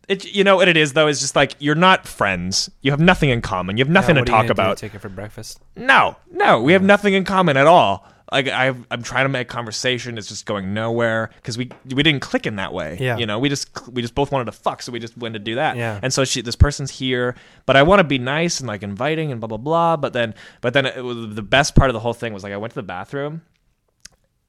it 0.09 0.25
you 0.25 0.45
know 0.45 0.57
what 0.57 0.67
it 0.69 0.79
is 0.79 0.95
though 0.95 1.09
is 1.09 1.21
just 1.21 1.37
like 1.37 1.55
you're 1.59 1.75
not 1.75 2.07
friends 2.07 2.71
you 2.81 2.91
have 2.91 3.01
nothing 3.01 3.29
in 3.29 3.43
common 3.43 3.77
you 3.77 3.85
have 3.85 3.91
nothing 3.93 4.17
Yeah, 4.17 4.23
to 4.25 4.31
talk 4.31 4.37
gonna 4.45 4.47
do, 4.49 4.53
about 4.53 4.79
Take 4.79 4.95
it 4.95 5.01
for 5.01 5.11
breakfast. 5.11 5.61
no 5.77 6.17
no 6.31 6.63
we 6.63 6.73
have 6.73 6.83
nothing 6.83 7.13
in 7.13 7.25
common 7.25 7.59
at 7.59 7.67
all 7.67 8.07
like 8.33 8.49
I, 8.49 8.69
i'm 8.91 9.03
trying 9.03 9.25
to 9.27 9.29
make 9.29 9.49
conversation 9.49 10.17
it's 10.17 10.29
just 10.29 10.47
going 10.47 10.73
nowhere 10.73 11.31
because 11.37 11.59
we 11.59 11.71
we 11.95 12.03
didn't 12.03 12.21
click 12.21 12.47
in 12.47 12.57
that 12.57 12.73
way 12.73 12.97
Yeah. 13.01 13.19
you 13.19 13.27
know 13.27 13.39
we 13.39 13.49
just 13.49 13.69
we 13.89 14.01
just 14.03 14.15
both 14.15 14.33
wanted 14.33 14.47
to 14.47 14.53
fuck 14.53 14.81
so 14.83 14.93
we 14.93 14.99
just 14.99 15.17
went 15.19 15.35
to 15.35 15.39
do 15.39 15.57
that 15.57 15.77
Yeah. 15.77 16.01
and 16.03 16.13
so 16.13 16.25
she 16.25 16.41
this 16.41 16.57
person's 16.57 16.91
here 16.91 17.35
but 17.67 17.77
i 17.77 17.83
want 17.83 18.01
to 18.01 18.05
be 18.05 18.19
nice 18.19 18.61
and 18.61 18.67
like 18.67 18.83
inviting 18.83 19.31
and 19.31 19.41
blah 19.41 19.49
blah 19.49 19.59
blah 19.59 19.97
but 19.97 20.13
then 20.15 20.35
but 20.63 20.73
then 20.73 20.87
it 20.87 21.05
was, 21.05 21.35
the 21.35 21.43
best 21.43 21.75
part 21.75 21.91
of 21.91 21.95
the 21.95 22.01
whole 22.01 22.15
thing 22.15 22.33
was 22.33 22.43
like 22.43 22.53
i 22.53 22.57
went 22.57 22.73
to 22.73 22.77
the 22.79 22.83
bathroom 22.83 23.43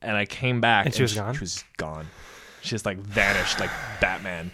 and 0.01 0.15
i 0.15 0.25
came 0.25 0.61
back 0.61 0.85
And 0.85 0.95
she 0.95 1.01
was 1.01 1.13
gone? 1.13 1.33
she 1.33 1.41
was 1.41 1.63
gone 1.77 2.07
she 2.61 2.69
just 2.69 2.85
like 2.85 2.97
vanished 2.97 3.59
like 3.59 3.69
batman 4.01 4.51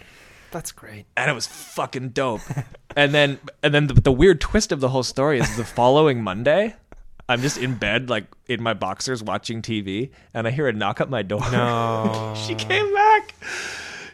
That's 0.50 0.72
great. 0.72 1.06
and 1.16 1.30
it 1.30 1.34
was 1.34 1.46
fucking 1.46 2.10
dope. 2.10 2.42
and 2.96 3.14
then 3.14 3.38
and 3.62 3.72
then 3.72 3.86
the, 3.86 3.94
the 3.94 4.12
weird 4.12 4.40
twist 4.40 4.70
of 4.72 4.80
the 4.80 4.88
whole 4.90 5.02
story 5.02 5.38
is 5.40 5.56
the 5.56 5.64
following 5.64 6.22
Monday, 6.22 6.74
I'm 7.28 7.40
just 7.40 7.56
in 7.58 7.74
bed 7.76 8.10
like 8.10 8.24
in 8.46 8.62
my 8.62 8.74
boxers 8.74 9.22
watching 9.22 9.62
TV, 9.62 10.10
and 10.34 10.46
I 10.46 10.50
hear 10.50 10.68
a 10.68 10.72
knock 10.72 11.00
at 11.00 11.08
my 11.08 11.22
door. 11.22 11.40
No. 11.50 12.34
she 12.46 12.54
came 12.54 12.92
back. 12.94 13.34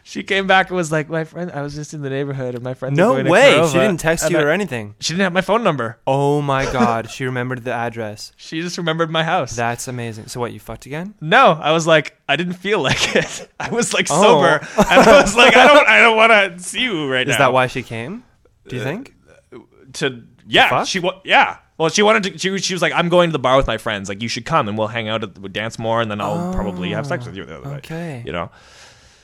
She 0.03 0.23
came 0.23 0.47
back 0.47 0.69
and 0.69 0.75
was 0.75 0.91
like, 0.91 1.07
"My 1.07 1.23
friend, 1.23 1.51
I 1.51 1.61
was 1.61 1.75
just 1.75 1.93
in 1.93 2.01
the 2.01 2.09
neighborhood, 2.09 2.55
and 2.55 2.63
my 2.63 2.73
friend." 2.73 2.95
No 2.95 3.13
way. 3.13 3.53
Korova." 3.53 3.71
She 3.71 3.77
didn't 3.77 3.99
text 3.99 4.27
you 4.31 4.39
I- 4.39 4.41
or 4.41 4.49
anything. 4.49 4.95
She 4.99 5.13
didn't 5.13 5.23
have 5.23 5.33
my 5.33 5.41
phone 5.41 5.63
number. 5.63 5.99
Oh 6.07 6.41
my 6.41 6.65
god, 6.71 7.11
she 7.11 7.25
remembered 7.25 7.63
the 7.63 7.73
address. 7.73 8.31
She 8.35 8.61
just 8.61 8.77
remembered 8.79 9.11
my 9.11 9.23
house. 9.23 9.55
That's 9.55 9.87
amazing. 9.87 10.25
So 10.27 10.39
what, 10.39 10.51
you 10.51 10.59
fucked 10.59 10.87
again? 10.87 11.13
no, 11.21 11.51
I 11.61 11.73
was 11.73 11.85
like, 11.85 12.19
I 12.27 12.37
didn't 12.37 12.53
feel 12.53 12.79
like 12.81 13.15
it. 13.15 13.49
I 13.59 13.69
was 13.69 13.93
like 13.93 14.07
Oh. 14.09 14.21
sober, 14.21 14.65
and 14.77 14.87
I 15.09 15.21
was 15.21 15.35
like, 15.35 15.55
I 15.55 15.67
don't, 15.67 15.87
I 15.87 15.99
don't 15.99 16.17
want 16.17 16.31
to 16.57 16.63
see 16.63 16.81
you 16.81 17.07
right 17.11 17.21
Is 17.21 17.27
now. 17.27 17.33
Is 17.33 17.37
that 17.37 17.53
why 17.53 17.67
she 17.67 17.83
came? 17.83 18.23
Do 18.67 18.77
you 18.77 18.83
think? 18.83 19.13
Uh, 19.53 19.59
to 19.93 20.23
yeah 20.47 20.83
she 20.85 20.99
wa- 20.99 21.21
yeah 21.23 21.57
well 21.79 21.89
she 21.89 22.03
wanted 22.03 22.23
to 22.23 22.37
she, 22.37 22.55
she 22.59 22.73
was 22.75 22.81
like 22.83 22.93
i'm 22.93 23.09
going 23.09 23.29
to 23.29 23.31
the 23.31 23.39
bar 23.39 23.57
with 23.57 23.65
my 23.65 23.77
friends. 23.77 24.07
Like 24.09 24.21
you 24.21 24.27
should 24.27 24.45
come 24.45 24.67
and 24.67 24.77
we'll 24.77 24.87
hang 24.87 25.07
out 25.09 25.23
at, 25.23 25.39
we'll 25.39 25.51
dance 25.51 25.79
more 25.79 25.99
and 26.01 26.11
then 26.11 26.21
i'll 26.21 26.53
probably 26.53 26.91
have 26.91 27.07
sex 27.07 27.25
with 27.25 27.35
you 27.35 27.45
the 27.45 27.57
other 27.57 27.69
night 27.69 27.77
Okay. 27.77 28.21
you 28.25 28.31
know? 28.31 28.51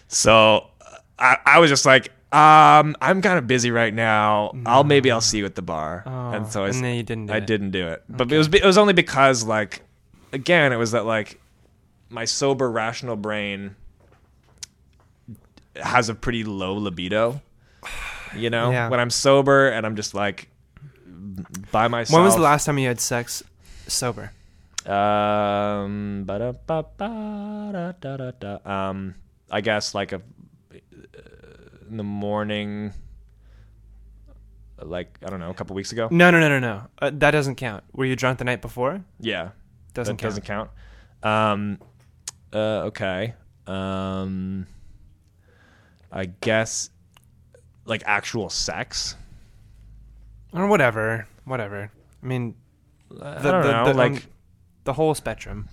So 0.07 0.67
I, 1.19 1.37
I 1.45 1.59
was 1.59 1.69
just 1.69 1.85
like 1.85 2.07
um 2.31 2.95
i'm 3.01 3.21
kind 3.21 3.37
of 3.37 3.45
busy 3.47 3.69
right 3.71 3.93
now. 3.93 4.51
I'll 4.65 4.83
maybe 4.83 5.11
i'll 5.11 5.21
see 5.21 5.37
you 5.37 5.45
at 5.45 5.55
the 5.55 5.61
bar. 5.61 6.03
Oh, 6.05 6.31
and 6.31 6.47
so 6.47 6.63
I, 6.63 6.69
and 6.69 6.83
then 6.83 6.95
you 6.95 7.03
didn't 7.03 7.27
do 7.27 7.33
I 7.33 7.37
it. 7.37 7.47
didn't 7.47 7.71
do 7.71 7.87
it. 7.89 8.03
But 8.09 8.31
it 8.31 8.37
was 8.37 8.47
it 8.47 8.63
was 8.65 8.77
only 8.77 8.93
because 8.93 9.43
like 9.43 9.83
again 10.33 10.73
it 10.73 10.77
was 10.77 10.91
that 10.91 11.05
like 11.05 11.39
my 12.09 12.25
sober 12.25 12.69
rational 12.71 13.15
brain 13.15 13.75
has 15.75 16.09
a 16.09 16.15
pretty 16.15 16.43
low 16.43 16.73
libido 16.75 17.41
you 18.35 18.49
know? 18.49 18.71
Yeah. 18.75 18.89
when 18.89 18.99
i'm 18.99 19.09
sober 19.09 19.69
and 19.69 19.85
i'm 19.85 19.95
just 19.95 20.13
like 20.13 20.49
by 21.71 21.87
myself 21.87 22.13
When 22.15 22.23
was 22.25 22.35
the 22.35 22.41
last 22.41 22.65
time 22.65 22.77
you 22.77 22.87
had 22.87 22.99
sex 22.99 23.43
sober? 23.87 24.31
um 24.85 26.25
um 28.65 29.15
i 29.49 29.61
guess 29.61 29.95
like 29.95 30.11
a 30.11 30.21
in 31.89 31.97
the 31.97 32.03
morning 32.03 32.93
like 34.81 35.17
i 35.25 35.29
don't 35.29 35.39
know 35.39 35.49
a 35.49 35.53
couple 35.55 35.75
weeks 35.75 35.91
ago 35.91 36.07
No, 36.11 36.29
no, 36.31 36.39
no, 36.39 36.49
no, 36.49 36.59
no. 36.59 36.83
Uh, 37.01 37.09
that 37.15 37.31
doesn't 37.31 37.55
count. 37.55 37.83
Were 37.93 38.05
you 38.05 38.15
drunk 38.15 38.37
the 38.39 38.43
night 38.45 38.61
before? 38.61 39.03
yeah 39.19 39.49
Doesn't 39.93 40.17
that 40.17 40.21
count. 40.21 40.31
doesn't 40.31 40.45
count 40.45 40.69
um 41.23 41.79
uh 42.53 42.87
okay 42.89 43.33
um 43.65 44.67
i 46.11 46.25
guess 46.41 46.89
like 47.85 48.03
actual 48.05 48.49
sex 48.49 49.15
Or 50.55 50.67
whatever. 50.67 51.27
Whatever. 51.45 51.91
I 52.23 52.25
mean, 52.25 52.55
i 53.21 53.39
the, 53.41 53.51
don't 53.51 53.63
the, 53.63 53.71
know 53.71 53.85
the, 53.85 53.93
like 53.93 54.11
um, 54.13 54.21
the 54.85 54.93
whole 54.93 55.13
spectrum. 55.13 55.69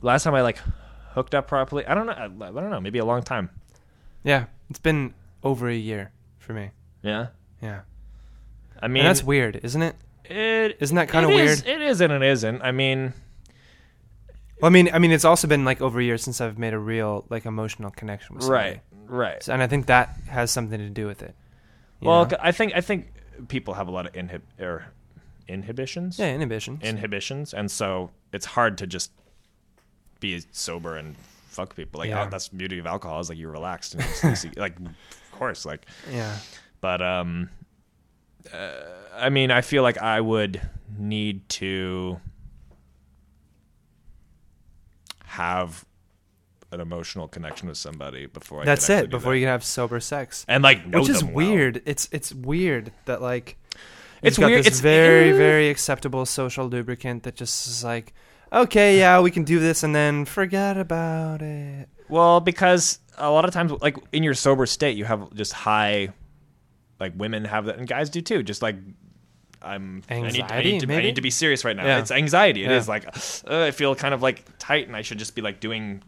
last 0.00 0.22
time 0.24 0.34
i 0.34 0.40
like 0.42 0.58
hooked 1.14 1.34
up 1.34 1.48
properly 1.48 1.84
i 1.86 1.94
don't 1.94 2.06
know 2.06 2.12
i, 2.12 2.24
I 2.24 2.28
don't 2.60 2.70
know 2.70 2.80
maybe 2.80 2.98
a 3.00 3.04
long 3.04 3.22
time 3.22 3.50
Yeah, 4.22 4.44
it's 4.70 4.78
been 4.78 5.12
over 5.42 5.68
a 5.68 5.74
year 5.74 6.12
for 6.38 6.52
me. 6.52 6.70
yeah 7.02 7.26
Yeah, 7.60 7.80
i 8.80 8.86
mean 8.88 9.00
and 9.04 9.08
that's 9.10 9.24
weird, 9.24 9.60
isn't 9.62 9.82
it? 9.82 9.96
It 10.24 10.76
Isn't 10.80 10.94
that 10.96 11.12
it 11.14 11.30
is- 11.30 11.62
weird? 11.64 11.66
It 11.66 11.80
is 11.82 12.00
and 12.02 12.12
it 12.12 12.22
isn't. 12.22 12.60
I 12.62 12.70
mean, 12.70 13.14
Well, 14.60 14.68
I 14.68 14.72
mean, 14.72 14.90
I 14.92 14.98
mean, 14.98 15.10
it's 15.10 15.24
also 15.24 15.48
been 15.48 15.64
like 15.64 15.80
over 15.80 15.98
a 16.00 16.04
year 16.04 16.18
since 16.18 16.40
I've 16.40 16.58
made 16.58 16.74
a 16.74 16.78
real 16.78 17.24
like 17.30 17.46
emotional 17.46 17.90
connection 17.90 18.34
with 18.36 18.44
somebody. 18.44 18.68
right, 18.70 18.80
right. 19.06 19.42
So, 19.42 19.52
and 19.54 19.62
I 19.62 19.66
think 19.68 19.86
that 19.86 20.16
has 20.28 20.50
something 20.50 20.78
to 20.78 20.90
do 20.90 21.06
with 21.06 21.22
it. 21.22 21.34
well, 22.02 22.26
know? 22.26 22.36
I 22.40 22.52
think 22.52 22.72
I 22.76 22.82
think 22.82 23.06
people 23.46 23.74
have 23.74 23.86
a 23.88 23.90
lot 23.90 24.06
of 24.06 24.12
inhib 24.12 24.40
or 24.58 24.86
inhibitions, 25.46 26.18
yeah, 26.18 26.34
inhibitions. 26.34 26.82
inhibitions, 26.82 27.54
and 27.54 27.70
so 27.70 28.10
it's 28.32 28.46
hard 28.46 28.76
to 28.78 28.86
just 28.86 29.12
be 30.20 30.42
sober 30.52 30.96
and 30.96 31.16
fuck 31.48 31.76
people. 31.76 31.98
Like 31.98 32.10
Yeah. 32.10 32.24
oh, 32.26 32.30
that's 32.30 32.48
the 32.48 32.56
beauty 32.56 32.78
of 32.78 32.86
alcohol 32.86 33.20
is 33.20 33.28
like 33.28 33.38
you're 33.38 33.50
relaxed 33.50 33.94
and 33.94 34.02
it's 34.02 34.24
easy. 34.24 34.50
like, 34.56 34.78
of 34.78 35.32
course, 35.32 35.64
like, 35.64 35.86
yeah, 36.10 36.36
but 36.80 37.00
um, 37.00 37.50
uh, 38.52 38.70
I 39.16 39.30
mean, 39.30 39.50
I 39.50 39.60
feel 39.60 39.82
like 39.82 39.98
I 39.98 40.20
would 40.20 40.60
need 40.98 41.48
to 41.50 42.20
have 45.24 45.84
an 46.70 46.80
emotional 46.80 47.28
connection 47.28 47.68
with 47.68 47.78
somebody 47.78 48.26
before 48.26 48.62
I 48.62 48.64
that's 48.64 48.88
it. 48.90 49.08
Before 49.10 49.32
that. 49.32 49.38
you 49.38 49.44
can 49.46 49.52
have 49.52 49.64
sober 49.64 50.00
sex, 50.00 50.44
and 50.48 50.62
like 50.62 50.84
which 50.92 51.08
is 51.08 51.20
them 51.20 51.32
well. 51.32 51.46
weird. 51.48 51.82
It's 51.86 52.08
it's 52.12 52.32
weird 52.34 52.92
that 53.06 53.22
like 53.22 53.56
It's 54.22 54.36
got 54.38 54.46
weird- 54.46 54.60
This 54.60 54.66
it's- 54.66 54.80
very 54.80 55.30
eh. 55.30 55.36
very 55.36 55.70
acceptable 55.70 56.26
social 56.26 56.66
lubricant 56.68 57.22
that 57.22 57.36
just 57.36 57.66
is 57.68 57.84
like, 57.84 58.12
okay, 58.52 58.98
yeah, 58.98 59.20
we 59.20 59.30
can 59.30 59.44
do 59.44 59.58
this, 59.60 59.82
and 59.82 59.94
then 59.94 60.24
forget 60.24 60.76
about 60.76 61.40
it. 61.42 61.88
Well, 62.08 62.40
because 62.40 62.98
a 63.16 63.30
lot 63.30 63.44
of 63.44 63.52
times, 63.52 63.72
like 63.80 63.96
in 64.12 64.22
your 64.22 64.34
sober 64.34 64.66
state, 64.66 64.96
you 64.96 65.04
have 65.04 65.32
just 65.34 65.52
high, 65.52 66.08
like 67.00 67.12
women 67.16 67.44
have 67.44 67.64
that, 67.66 67.78
and 67.78 67.86
guys 67.88 68.10
do 68.10 68.20
too. 68.20 68.42
Just 68.42 68.60
like 68.62 68.76
I'm, 69.60 70.02
I 70.08 70.14
need, 70.14 70.22
I 70.22 70.42
Anxiety, 70.42 70.72
need, 70.72 70.80
to, 70.82 70.94
I 70.94 71.00
need 71.02 71.16
to 71.16 71.20
be 71.22 71.30
serious 71.30 71.64
right 71.64 71.74
now. 71.76 71.84
Yeah. 71.84 71.98
It's 71.98 72.10
anxiety. 72.10 72.62
It 72.64 72.70
Yeah. 72.70 72.76
is 72.76 72.88
like 72.88 73.06
uh, 73.48 73.64
I 73.64 73.70
feel 73.72 73.94
kind 73.94 74.14
of 74.14 74.22
like 74.22 74.44
tight, 74.58 74.86
and 74.86 74.96
I 74.96 75.02
should 75.02 75.18
just 75.18 75.34
be 75.34 75.42
like 75.42 75.60
doing 75.60 76.02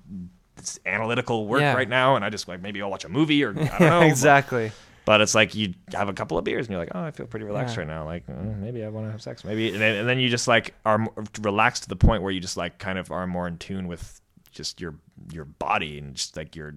analytical 0.86 1.46
work 1.46 1.60
Yeah. 1.60 1.74
right 1.74 1.88
now, 1.88 2.16
and 2.16 2.24
I 2.24 2.30
just 2.30 2.48
like 2.48 2.60
maybe 2.60 2.80
I'll 2.82 2.90
watch 2.90 3.04
a 3.04 3.08
movie 3.08 3.42
or 3.44 3.50
I 3.50 3.52
don't 3.54 3.80
know. 3.80 4.00
exactly. 4.02 4.72
But 5.06 5.20
it's 5.22 5.34
like 5.34 5.54
you 5.54 5.74
have 5.94 6.08
a 6.08 6.12
couple 6.12 6.36
of 6.38 6.44
beers 6.44 6.66
and 6.66 6.72
you're 6.72 6.78
like, 6.80 6.92
oh, 6.94 7.02
I 7.02 7.10
feel 7.10 7.26
pretty 7.26 7.44
relaxed 7.46 7.74
Yeah. 7.74 7.80
right 7.80 7.88
now. 7.88 8.04
Like 8.04 8.24
uh, 8.28 8.34
maybe 8.60 8.84
I 8.84 8.88
want 8.88 9.06
to 9.06 9.10
have 9.10 9.22
sex. 9.22 9.44
Maybe 9.44 9.70
and 9.70 9.80
then, 9.80 9.96
and 9.96 10.08
then 10.08 10.18
you 10.20 10.28
just 10.28 10.46
like 10.46 10.74
are 10.84 11.04
relaxed 11.40 11.84
to 11.84 11.88
the 11.88 11.96
point 11.96 12.22
where 12.22 12.30
you 12.30 12.38
just 12.40 12.56
like 12.56 12.78
kind 12.78 12.98
of 12.98 13.10
are 13.10 13.26
more 13.26 13.48
in 13.48 13.58
tune 13.58 13.88
with 13.88 14.20
just 14.52 14.80
your 14.80 14.94
your 15.32 15.44
body 15.46 15.98
and 15.98 16.14
just 16.14 16.36
like 16.36 16.54
your 16.54 16.74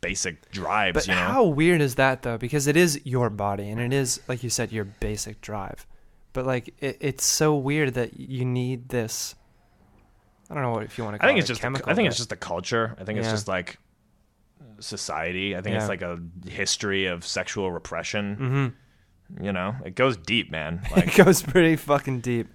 basic 0.00 0.50
drives. 0.52 0.94
But 0.94 1.06
you 1.08 1.14
know, 1.14 1.20
how 1.20 1.44
weird 1.44 1.80
is 1.80 1.96
that 1.96 2.22
though? 2.22 2.38
Because 2.38 2.66
it 2.66 2.76
is 2.76 3.00
your 3.04 3.28
body, 3.30 3.68
and 3.68 3.80
it 3.80 3.92
is 3.92 4.20
like 4.28 4.42
you 4.42 4.48
said, 4.50 4.72
your 4.72 4.84
basic 4.84 5.40
drive. 5.40 5.86
But 6.32 6.46
like, 6.46 6.72
it, 6.78 6.96
it's 7.00 7.24
so 7.24 7.56
weird 7.56 7.94
that 7.94 8.18
you 8.18 8.44
need 8.44 8.88
this. 8.90 9.34
I 10.50 10.54
don't 10.54 10.62
know 10.64 10.70
what 10.72 10.82
if 10.82 10.98
you 10.98 11.04
want 11.04 11.14
to. 11.14 11.18
I 11.18 11.20
Call 11.20 11.28
think 11.28 11.36
it 11.38 11.40
it's 11.42 11.48
just 11.48 11.60
chemical. 11.60 11.90
I 11.90 11.94
think 11.94 12.08
it's 12.08 12.16
just 12.16 12.32
a 12.32 12.36
culture. 12.36 12.96
I 12.98 13.04
think 13.04 13.18
it's 13.20 13.30
just 13.30 13.46
like 13.48 13.78
society. 14.80 15.56
I 15.56 15.60
think 15.60 15.74
Yeah. 15.74 15.80
it's 15.80 15.88
like 15.88 16.02
a 16.02 16.18
history 16.48 17.06
of 17.06 17.24
sexual 17.24 17.70
repression. 17.70 18.74
Mhm. 19.38 19.44
You 19.44 19.52
know, 19.52 19.76
it 19.84 19.94
goes 19.94 20.16
deep, 20.16 20.50
man. 20.50 20.80
it 20.96 21.14
goes 21.14 21.42
pretty 21.42 21.76
fucking 21.76 22.20
deep. 22.20 22.48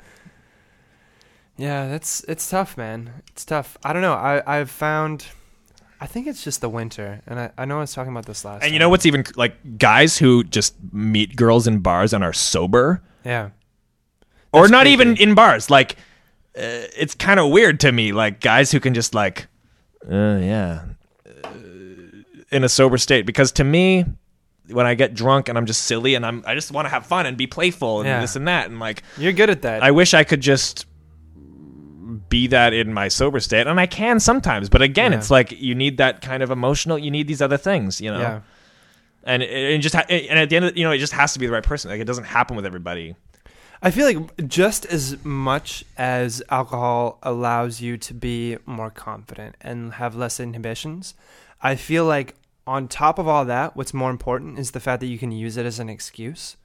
Yeah, 1.57 1.87
that's 1.87 2.21
it's 2.27 2.49
tough, 2.49 2.75
man. 2.77 3.13
It's 3.31 3.45
tough. 3.45 3.77
I 3.83 3.93
don't 3.93 4.01
know. 4.01 4.13
I 4.13 4.43
I've 4.45 4.69
found. 4.69 5.25
I 6.01 6.07
think 6.07 6.27
it's 6.27 6.43
just 6.43 6.59
the 6.59 6.67
winter, 6.67 7.21
and 7.25 7.39
I, 7.39 7.51
I 7.57 7.63
know 7.63 7.77
I 7.77 7.79
was 7.79 7.93
talking 7.93 8.11
about 8.11 8.25
this 8.25 8.43
last. 8.43 8.63
and 8.63 8.73
you 8.73 8.79
know 8.79 8.89
what's 8.89 9.05
even 9.05 9.23
like 9.37 9.77
guys 9.77 10.17
who 10.17 10.43
just 10.43 10.75
meet 10.91 11.37
girls 11.37 11.65
in 11.67 11.79
bars 11.79 12.11
and 12.11 12.23
are 12.23 12.33
sober. 12.33 13.01
Yeah. 13.23 13.51
or 14.51 14.67
not 14.67 14.81
creepy. 14.83 14.91
even 14.93 15.17
in 15.17 15.33
bars. 15.35 15.69
Like, 15.69 15.95
it's 16.55 17.15
kind 17.15 17.39
of 17.39 17.51
weird 17.51 17.79
to 17.81 17.91
me. 17.91 18.11
Like 18.11 18.39
guys 18.41 18.71
who 18.71 18.79
can 18.79 18.93
just 18.93 19.13
like, 19.13 19.47
uh, 20.09 20.37
yeah, 20.41 20.83
uh, 21.43 21.49
in 22.51 22.63
a 22.63 22.69
sober 22.69 22.97
state. 22.97 23.25
Because 23.25 23.51
to 23.53 23.63
me, 23.63 24.05
when 24.69 24.85
I 24.85 24.95
get 24.95 25.13
drunk 25.13 25.49
and 25.49 25.57
I'm 25.57 25.65
just 25.65 25.83
silly 25.83 26.15
and 26.15 26.25
I'm, 26.25 26.43
I 26.47 26.55
just 26.55 26.71
want 26.71 26.85
to 26.85 26.89
have 26.89 27.05
fun 27.05 27.25
and 27.25 27.37
be 27.37 27.47
playful 27.47 27.99
and 27.99 28.07
Yeah. 28.07 28.21
this 28.21 28.35
and 28.35 28.47
that. 28.47 28.69
And 28.69 28.79
like, 28.79 29.03
You're 29.17 29.33
good 29.33 29.49
at 29.49 29.61
that. 29.63 29.83
I 29.83 29.91
wish 29.91 30.13
I 30.13 30.23
could 30.23 30.41
just 30.41 30.85
be 32.29 32.47
that 32.47 32.73
in 32.73 32.93
my 32.93 33.07
sober 33.07 33.39
state, 33.39 33.67
and 33.67 33.79
I 33.79 33.87
can 33.87 34.19
sometimes. 34.19 34.69
But 34.69 34.81
again, 34.81 35.11
Yeah. 35.11 35.17
it's 35.19 35.29
like 35.31 35.51
you 35.51 35.75
need 35.75 35.97
that 35.97 36.21
kind 36.21 36.41
of 36.43 36.49
emotional. 36.51 36.97
You 36.97 37.11
need 37.11 37.27
these 37.27 37.41
other 37.41 37.57
things, 37.57 37.99
you 38.01 38.11
know. 38.11 38.19
yeah. 38.19 38.39
and 39.23 39.41
it, 39.43 39.49
it 39.49 39.77
just 39.79 39.95
ha- 39.95 40.05
and 40.07 40.37
at 40.39 40.49
the 40.49 40.55
end 40.55 40.65
of, 40.65 40.77
you 40.77 40.83
know 40.83 40.91
it 40.91 40.99
just 40.99 41.13
has 41.13 41.33
to 41.33 41.39
be 41.39 41.47
the 41.47 41.51
right 41.51 41.63
person. 41.63 41.89
Like 41.91 41.99
it 41.99 42.05
doesn't 42.05 42.25
happen 42.25 42.55
with 42.55 42.65
everybody. 42.65 43.15
I 43.85 43.91
feel 43.91 44.07
like 44.07 44.47
just 44.47 44.87
as 44.87 45.23
much 45.23 45.85
as 45.95 46.41
alcohol 46.49 47.19
allows 47.21 47.81
you 47.81 47.97
to 47.97 48.15
be 48.15 48.57
more 48.65 48.89
confident 48.89 49.55
and 49.61 49.93
have 49.93 50.15
less 50.15 50.39
inhibitions, 50.39 51.13
I 51.61 51.75
feel 51.75 52.03
like 52.03 52.33
on 52.65 52.87
top 52.87 53.19
of 53.19 53.27
all 53.27 53.45
that, 53.45 53.75
what's 53.75 53.93
more 53.93 54.09
important 54.09 54.57
is 54.57 54.71
the 54.71 54.79
fact 54.79 55.01
that 55.01 55.05
you 55.05 55.19
can 55.19 55.31
use 55.31 55.55
it 55.55 55.67
as 55.67 55.79
an 55.79 55.87
excuse. 55.87 56.57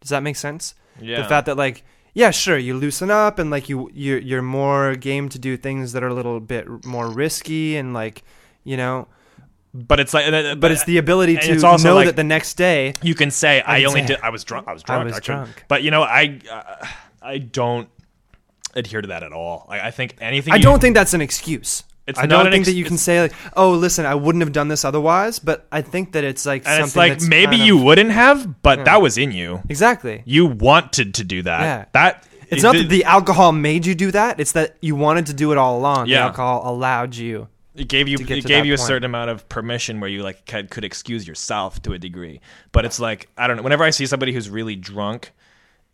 Does 0.00 0.08
that 0.08 0.22
make 0.22 0.36
sense? 0.36 0.74
Yeah. 0.98 1.20
The 1.20 1.28
fact 1.28 1.44
that 1.44 1.58
like 1.58 1.84
yeah, 2.14 2.30
sure, 2.30 2.56
you 2.56 2.74
loosen 2.74 3.10
up 3.10 3.38
and 3.38 3.50
like 3.50 3.68
you 3.68 3.90
you're 3.92 4.18
you're 4.18 4.40
more 4.40 4.94
game 4.94 5.28
to 5.28 5.38
do 5.38 5.58
things 5.58 5.92
that 5.92 6.02
are 6.02 6.08
a 6.08 6.14
little 6.14 6.40
bit 6.40 6.86
more 6.86 7.10
risky 7.10 7.76
and 7.76 7.92
like, 7.92 8.22
you 8.64 8.78
know, 8.78 9.08
but 9.74 10.00
it's 10.00 10.12
like, 10.14 10.26
uh, 10.32 10.54
but 10.56 10.70
it's 10.70 10.84
the 10.84 10.98
ability 10.98 11.36
to 11.36 11.52
it's 11.52 11.64
also 11.64 11.88
know 11.88 11.94
like- 11.94 12.06
that 12.06 12.16
the 12.16 12.24
next 12.24 12.54
day 12.54 12.94
you 13.02 13.14
can 13.14 13.30
say 13.30 13.60
I, 13.62 13.84
only 13.84 14.02
say, 14.02 14.06
did 14.08 14.20
I 14.22 14.30
was 14.30 14.44
drunk 14.44 14.68
I 14.68 14.72
was 14.72 14.82
drunk. 14.82 15.00
I 15.02 15.04
was 15.04 15.14
couldn't- 15.20 15.24
drunk. 15.44 15.64
but 15.68 15.82
you 15.82 15.90
know 15.90 16.02
I 16.02 16.40
uh, 16.50 16.86
I 17.22 17.38
don't 17.38 17.88
adhere 18.74 19.00
to 19.02 19.08
that 19.08 19.22
at 19.22 19.32
all. 19.32 19.66
Like 19.68 19.80
I 19.82 19.90
think 19.90 20.16
anything 20.20 20.52
I 20.52 20.56
you- 20.56 20.62
don't 20.62 20.80
think 20.80 20.94
that's 20.94 21.14
an 21.14 21.20
excuse. 21.20 21.84
It's 22.04 22.18
I 22.18 22.22
not 22.22 22.42
don't 22.42 22.52
think 22.52 22.62
ex- 22.62 22.68
that 22.70 22.74
you 22.74 22.84
can 22.84 22.98
say 22.98 23.20
like, 23.22 23.32
"Oh, 23.56 23.70
listen, 23.70 24.06
I 24.06 24.16
wouldn't 24.16 24.42
have 24.42 24.52
done 24.52 24.66
this 24.66 24.84
otherwise." 24.84 25.38
But 25.38 25.68
I 25.70 25.82
think 25.82 26.12
that 26.14 26.24
it's 26.24 26.44
like 26.44 26.62
and 26.66 26.70
something 26.72 26.84
it's 26.86 26.96
like 26.96 27.12
that's 27.12 27.28
maybe 27.28 27.56
kind 27.58 27.66
you 27.68 27.76
wouldn't 27.78 28.10
have, 28.10 28.60
but 28.60 28.78
Yeah. 28.78 28.84
that 28.86 29.02
was 29.02 29.16
in 29.16 29.30
you. 29.30 29.60
exactly. 29.68 30.22
You 30.26 30.46
wanted 30.46 31.14
to 31.14 31.22
do 31.24 31.42
that. 31.42 31.60
Yeah. 31.60 31.84
That 31.92 32.26
It's 32.50 32.64
not 32.64 32.74
that 32.74 32.88
the 32.88 33.04
alcohol 33.04 33.52
made 33.52 33.86
you 33.86 33.94
do 33.94 34.10
that; 34.10 34.40
it's 34.40 34.50
that 34.52 34.76
you 34.82 34.96
wanted 34.96 35.26
to 35.26 35.32
do 35.32 35.52
it 35.52 35.58
all 35.58 35.78
along. 35.78 36.08
Yeah. 36.08 36.18
The 36.18 36.22
alcohol 36.24 36.62
allowed 36.66 37.14
you. 37.14 37.46
It 37.74 37.88
gave 37.88 38.06
you 38.08 38.18
it 38.20 38.44
gave 38.44 38.66
you 38.66 38.74
a 38.74 38.76
point. 38.76 38.86
certain 38.86 39.04
amount 39.04 39.30
of 39.30 39.48
permission 39.48 40.00
where 40.00 40.10
you 40.10 40.22
like 40.22 40.44
could, 40.46 40.70
could 40.70 40.84
excuse 40.84 41.26
yourself 41.26 41.80
to 41.82 41.92
a 41.92 41.98
degree. 41.98 42.40
But 42.72 42.84
it's 42.84 43.00
like 43.00 43.28
I 43.36 43.46
don't 43.46 43.56
know. 43.56 43.62
Whenever 43.62 43.84
I 43.84 43.90
see 43.90 44.06
somebody 44.06 44.32
who's 44.32 44.50
really 44.50 44.76
drunk, 44.76 45.32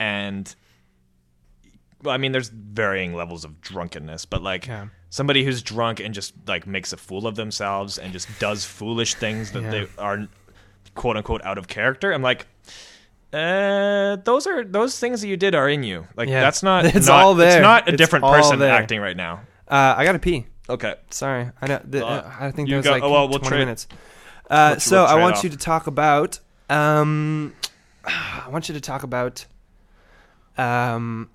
and 0.00 0.52
well, 2.02 2.14
I 2.14 2.18
mean, 2.18 2.32
there's 2.32 2.48
varying 2.48 3.14
levels 3.14 3.44
of 3.44 3.60
drunkenness, 3.60 4.24
but 4.24 4.42
like 4.42 4.66
Yeah. 4.66 4.86
somebody 5.10 5.44
who's 5.44 5.62
drunk 5.62 6.00
and 6.00 6.14
just 6.14 6.34
like 6.46 6.66
makes 6.66 6.92
a 6.92 6.96
fool 6.96 7.26
of 7.26 7.34
themselves 7.36 7.98
and 7.98 8.12
just 8.12 8.28
does 8.38 8.64
foolish 8.64 9.14
things 9.14 9.52
that 9.52 9.62
Yeah. 9.62 9.70
they 9.70 9.86
are 9.98 10.26
quote 10.94 11.16
unquote 11.16 11.44
out 11.44 11.58
of 11.58 11.68
character. 11.68 12.12
I'm 12.12 12.22
like. 12.22 12.46
Uh, 13.30 14.16
those 14.24 14.46
are 14.46 14.64
those 14.64 14.98
things 14.98 15.20
that 15.20 15.28
you 15.28 15.36
did 15.36 15.54
are 15.54 15.68
in 15.68 15.82
you. 15.82 16.06
Like 16.16 16.30
Yeah. 16.30 16.40
that's 16.40 16.62
not. 16.62 16.86
It's 16.94 17.08
not- 17.08 17.22
all 17.22 17.34
there. 17.34 17.58
It's 17.58 17.62
not 17.62 17.86
a 17.86 17.92
It's 17.92 17.98
different 17.98 18.24
person 18.24 18.58
there. 18.58 18.72
acting 18.72 19.00
right 19.00 19.16
now. 19.16 19.40
Uh, 19.68 19.94
I 19.98 20.04
gotta 20.04 20.18
pee. 20.18 20.46
Okay. 20.68 20.94
Sorry, 21.10 21.50
I 21.62 21.66
know. 21.66 21.80
The, 21.84 22.06
Uh, 22.06 22.30
I 22.38 22.50
think 22.50 22.68
that 22.68 22.76
was 22.76 22.84
go- 22.84 22.92
like 22.92 23.02
oh, 23.02 23.10
well, 23.10 23.28
we'll 23.28 23.38
20 23.38 23.48
trade- 23.48 23.58
minutes. 23.60 23.86
Uh, 24.50 24.68
we'll- 24.72 24.80
so 24.80 24.96
we'll 24.98 25.06
I 25.06 25.14
want 25.14 25.36
off. 25.36 25.44
you 25.44 25.50
to 25.50 25.56
talk 25.56 25.86
about. 25.86 26.40
Um, 26.70 27.54
I 28.04 28.48
want 28.50 28.68
you 28.68 28.74
to 28.74 28.80
talk 28.80 29.02
about. 29.02 29.46
Um, 30.58 31.30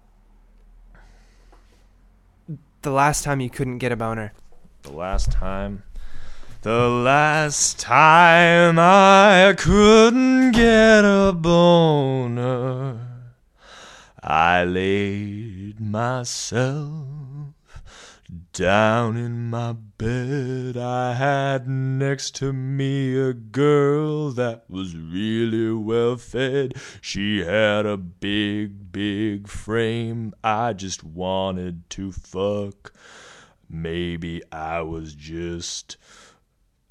the 2.81 2.91
last 2.91 3.23
time 3.23 3.39
you 3.39 3.49
couldn't 3.49 3.77
get 3.77 3.91
a 3.91 3.95
boner. 3.95 4.34
The 4.84 4.91
last 4.91 5.31
time. 5.31 5.84
The 6.61 6.88
last 6.89 7.80
time 7.80 8.77
I 8.80 9.53
couldn't 9.57 10.51
get 10.51 11.03
a 11.03 11.34
boner, 11.34 12.99
I 14.22 14.64
laid 14.64 15.80
myself 15.81 17.05
down 18.54 19.18
in 19.18 19.50
my 19.50 19.74
bed. 19.74 20.78
I 20.78 21.16
had 21.16 21.68
next 21.68 22.36
to 22.36 22.54
me 22.54 23.20
a 23.20 23.34
girl 23.34 24.30
that 24.30 24.66
was 24.70 24.96
really 24.96 25.74
well 25.74 26.18
fed. 26.18 26.76
She 27.02 27.40
had 27.40 27.88
a 27.88 27.98
big, 27.98 28.92
big 28.92 29.48
frame. 29.48 30.36
I 30.44 30.74
just 30.74 31.04
wanted 31.04 31.90
to 31.92 32.12
fuck. 32.12 32.94
Maybe 33.68 34.44
I 34.52 34.82
was 34.82 35.16
just 35.16 35.98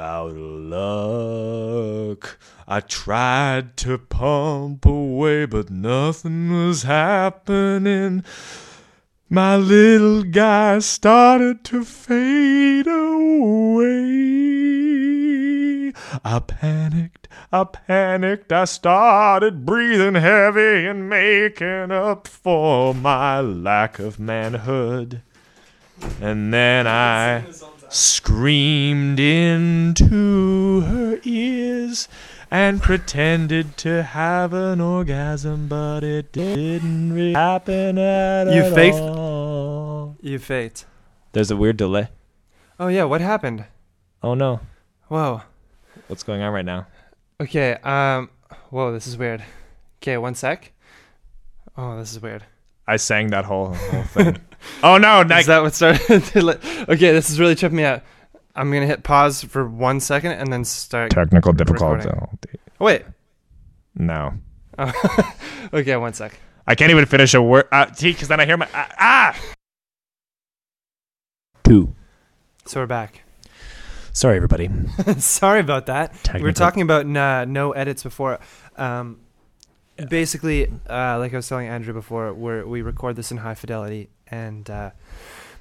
out 0.01 0.33
of 0.33 0.37
luck. 0.37 2.41
I 2.67 2.81
tried 2.81 3.77
to 3.79 3.99
pump 3.99 4.85
away, 4.85 5.47
but 5.47 5.71
nothing 5.71 6.67
was 6.67 6.83
happening. 6.83 8.25
My 9.35 9.57
little 9.57 10.25
guy 10.25 10.81
started 10.81 11.65
to 11.65 11.85
fade 11.85 12.87
away. 12.87 13.83
I 16.23 16.39
panicked, 16.41 17.29
I 17.51 17.65
panicked, 17.65 18.53
I 18.53 18.67
started 18.67 19.65
breathing 19.65 20.17
heavy 20.17 20.87
and 20.87 21.09
making 21.09 21.91
up 21.91 22.29
for 22.29 22.93
my 22.93 23.41
lack 23.41 23.99
of 23.99 24.21
manhood. 24.21 25.23
And 26.21 26.53
then 26.53 26.87
I 26.87 27.47
screamed 27.89 29.19
into 29.19 30.83
her 30.83 31.19
ears 31.25 32.07
and 32.53 32.83
pretended 32.83 33.79
to 33.79 34.03
have 34.03 34.53
an 34.53 34.79
orgasm, 34.79 35.69
but 35.69 36.05
it 36.05 36.33
didn't 36.33 37.15
really 37.15 37.33
happen 37.33 37.97
at 37.97 38.47
all. 38.47 38.55
You 38.55 38.74
faked- 38.74 38.99
all. 38.99 40.16
You 40.20 40.39
faked. 40.39 40.85
There's 41.33 41.51
a 41.51 41.57
weird 41.57 41.79
delay. 41.79 42.09
Oh 42.79 42.89
yeah, 42.89 43.05
what 43.05 43.23
happened? 43.23 43.65
Oh 44.23 44.35
no, 44.35 44.61
Whoa. 45.09 45.41
what's 46.09 46.23
going 46.23 46.43
on 46.43 46.53
right 46.53 46.65
now? 46.65 46.87
Okay. 47.41 47.73
Um. 47.83 48.29
Whoa, 48.69 48.93
this 48.93 49.07
is 49.07 49.16
weird. 49.16 49.43
Okay, 50.03 50.19
one 50.19 50.35
sec. 50.35 50.73
Oh, 51.77 51.99
this 51.99 52.12
is 52.12 52.20
weird. 52.20 52.45
I 52.87 52.97
sang 52.97 53.29
that 53.29 53.47
whole, 53.47 53.73
whole 53.73 54.03
thing. 54.03 54.39
oh 54.83 54.99
no, 54.99 55.23
Is 55.23 55.47
that 55.47 55.62
what 55.62 55.74
started? 55.74 56.11
okay, 56.89 57.12
this 57.12 57.31
is 57.31 57.41
really 57.41 57.55
tripping 57.55 57.77
me 57.77 57.85
out. 57.85 58.03
I'm 58.55 58.70
gonna 58.70 58.87
hit 58.87 59.03
pause 59.03 59.43
for 59.43 59.66
one 59.66 60.01
second 60.01 60.33
and 60.33 60.53
then 60.53 60.65
start. 60.65 61.11
Technical 61.11 61.53
difficulty. 61.53 62.09
Oh, 62.09 62.85
wait. 62.85 63.05
no. 63.95 64.35
Oh. 64.79 65.31
okay, 65.73 65.97
one 65.97 66.12
sec. 66.12 66.39
I 66.66 66.74
can't 66.74 66.91
even 66.91 67.07
finish 67.07 67.35
a 67.35 67.43
word. 67.43 67.66
Uh, 67.73 67.87
because 68.01 68.29
then 68.29 68.41
I 68.41 68.47
hear 68.47 68.57
my 68.57 68.69
ah. 68.74 68.89
ah! 68.99 69.41
Two. 71.65 71.95
So 72.65 72.81
we're 72.81 72.87
back. 72.87 73.23
Sorry, 74.12 74.37
everybody. 74.37 74.69
Sorry 75.19 75.61
about 75.61 75.87
that. 75.87 76.15
We 76.35 76.43
were 76.43 76.53
talking 76.53 76.83
about 76.83 77.07
uh, 77.07 77.45
no 77.47 77.73
edits 77.73 78.03
before. 78.03 78.39
Um, 78.77 79.20
Basically, 80.09 80.66
uh, 80.89 81.19
like 81.19 81.35
I 81.35 81.37
was 81.37 81.49
telling 81.49 81.69
Andrew 81.69 81.93
before, 81.93 82.33
we 82.33 82.65
we 82.65 82.83
record 82.83 83.15
this 83.15 83.31
in 83.31 83.37
high 83.37 83.55
fidelity, 83.55 84.09
and 84.27 84.69
uh, 84.70 84.91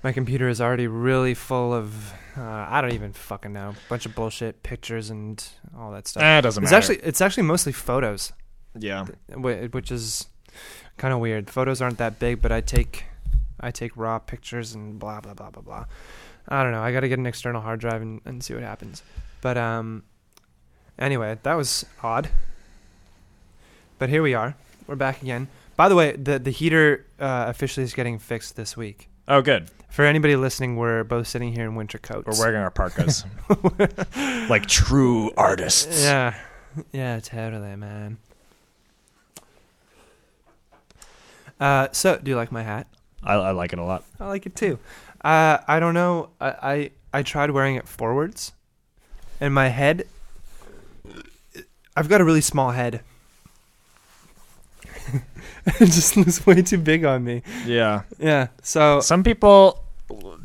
my 0.03 0.11
computer 0.11 0.47
is 0.49 0.59
already 0.59 0.87
really 0.87 1.33
full 1.33 1.73
of 1.73 2.13
uh, 2.37 2.41
I 2.69 2.81
don't 2.81 2.93
even 2.93 3.11
fucking 3.13 3.53
know, 3.53 3.75
bunch 3.89 4.05
of 4.05 4.15
bullshit 4.15 4.63
pictures 4.63 5.09
and 5.09 5.43
all 5.77 5.91
that 5.91 6.07
stuff. 6.07 6.23
Eh, 6.23 6.37
it 6.39 6.41
doesn't 6.41 6.63
it's 6.63 6.71
matter. 6.71 6.93
actually 6.93 7.07
it's 7.07 7.21
actually 7.21 7.43
mostly 7.43 7.71
photos, 7.71 8.31
yeah. 8.77 9.05
wh- 9.33 9.73
which 9.73 9.91
is 9.91 10.27
kind 10.97 11.13
of 11.13 11.19
weird. 11.19 11.49
Photos 11.49 11.81
aren't 11.81 11.97
that 11.97 12.19
big, 12.19 12.41
but 12.41 12.51
I 12.51 12.61
take 12.61 13.05
I 13.59 13.71
take 13.71 13.95
raw 13.95 14.19
pictures 14.19 14.73
and 14.73 14.97
blah 14.97 15.21
blah 15.21 15.33
blah 15.33 15.49
blah 15.49 15.61
blah. 15.61 15.85
I 16.47 16.63
don't 16.63 16.71
know. 16.71 16.81
I 16.81 16.91
got 16.91 17.01
to 17.01 17.09
get 17.09 17.19
an 17.19 17.27
external 17.27 17.61
hard 17.61 17.79
drive 17.79 18.01
and, 18.01 18.21
and 18.25 18.43
see 18.43 18.53
what 18.53 18.63
happens. 18.63 19.03
But 19.41 19.57
um, 19.57 20.03
anyway, 20.97 21.37
that 21.43 21.53
was 21.53 21.85
odd. 22.01 22.29
But 23.99 24.09
here 24.09 24.23
we 24.23 24.33
are. 24.33 24.55
We're 24.87 24.95
back 24.95 25.21
again. 25.21 25.47
By 25.75 25.89
the 25.89 25.95
way, 25.95 26.13
the 26.13 26.39
the 26.39 26.51
heater 26.51 27.05
uh, 27.19 27.45
officially 27.47 27.83
is 27.83 27.93
getting 27.93 28.19
fixed 28.19 28.55
this 28.55 28.75
week. 28.75 29.07
Oh, 29.27 29.41
good. 29.41 29.69
For 29.91 30.05
anybody 30.05 30.37
listening, 30.37 30.77
we're 30.77 31.03
both 31.03 31.27
sitting 31.27 31.51
here 31.51 31.65
in 31.65 31.75
winter 31.75 31.97
coats. 31.97 32.25
We're 32.25 32.45
wearing 32.45 32.61
our 32.61 32.71
parkas 32.71 33.25
like 34.49 34.65
true 34.65 35.31
artists. 35.35 36.01
Yeah, 36.01 36.33
yeah, 36.93 37.19
totally, 37.19 37.75
man. 37.75 38.17
Uh, 41.59 41.89
so 41.91 42.17
do 42.17 42.31
you 42.31 42.37
like 42.37 42.53
my 42.53 42.63
hat? 42.63 42.87
I, 43.21 43.33
I 43.33 43.51
like 43.51 43.73
it 43.73 43.79
a 43.79 43.83
lot. 43.83 44.05
I 44.17 44.27
like 44.27 44.45
it 44.45 44.55
too. 44.55 44.79
Uh, 45.23 45.57
I 45.67 45.81
don't 45.81 45.93
know. 45.93 46.29
I, 46.39 46.47
I 46.63 46.91
I 47.19 47.23
tried 47.23 47.51
wearing 47.51 47.75
it 47.75 47.85
forwards, 47.85 48.53
and 49.41 49.53
my 49.53 49.67
head. 49.67 50.07
I've 51.97 52.07
got 52.07 52.21
a 52.21 52.23
really 52.23 52.39
small 52.39 52.71
head. 52.71 53.01
it 55.13 55.23
just 55.79 56.15
looks 56.15 56.45
way 56.45 56.61
too 56.61 56.77
big 56.77 57.03
on 57.03 57.25
me. 57.25 57.43
Yeah. 57.65 58.03
Yeah. 58.17 58.47
So 58.63 59.01
Some 59.01 59.23
people 59.23 59.80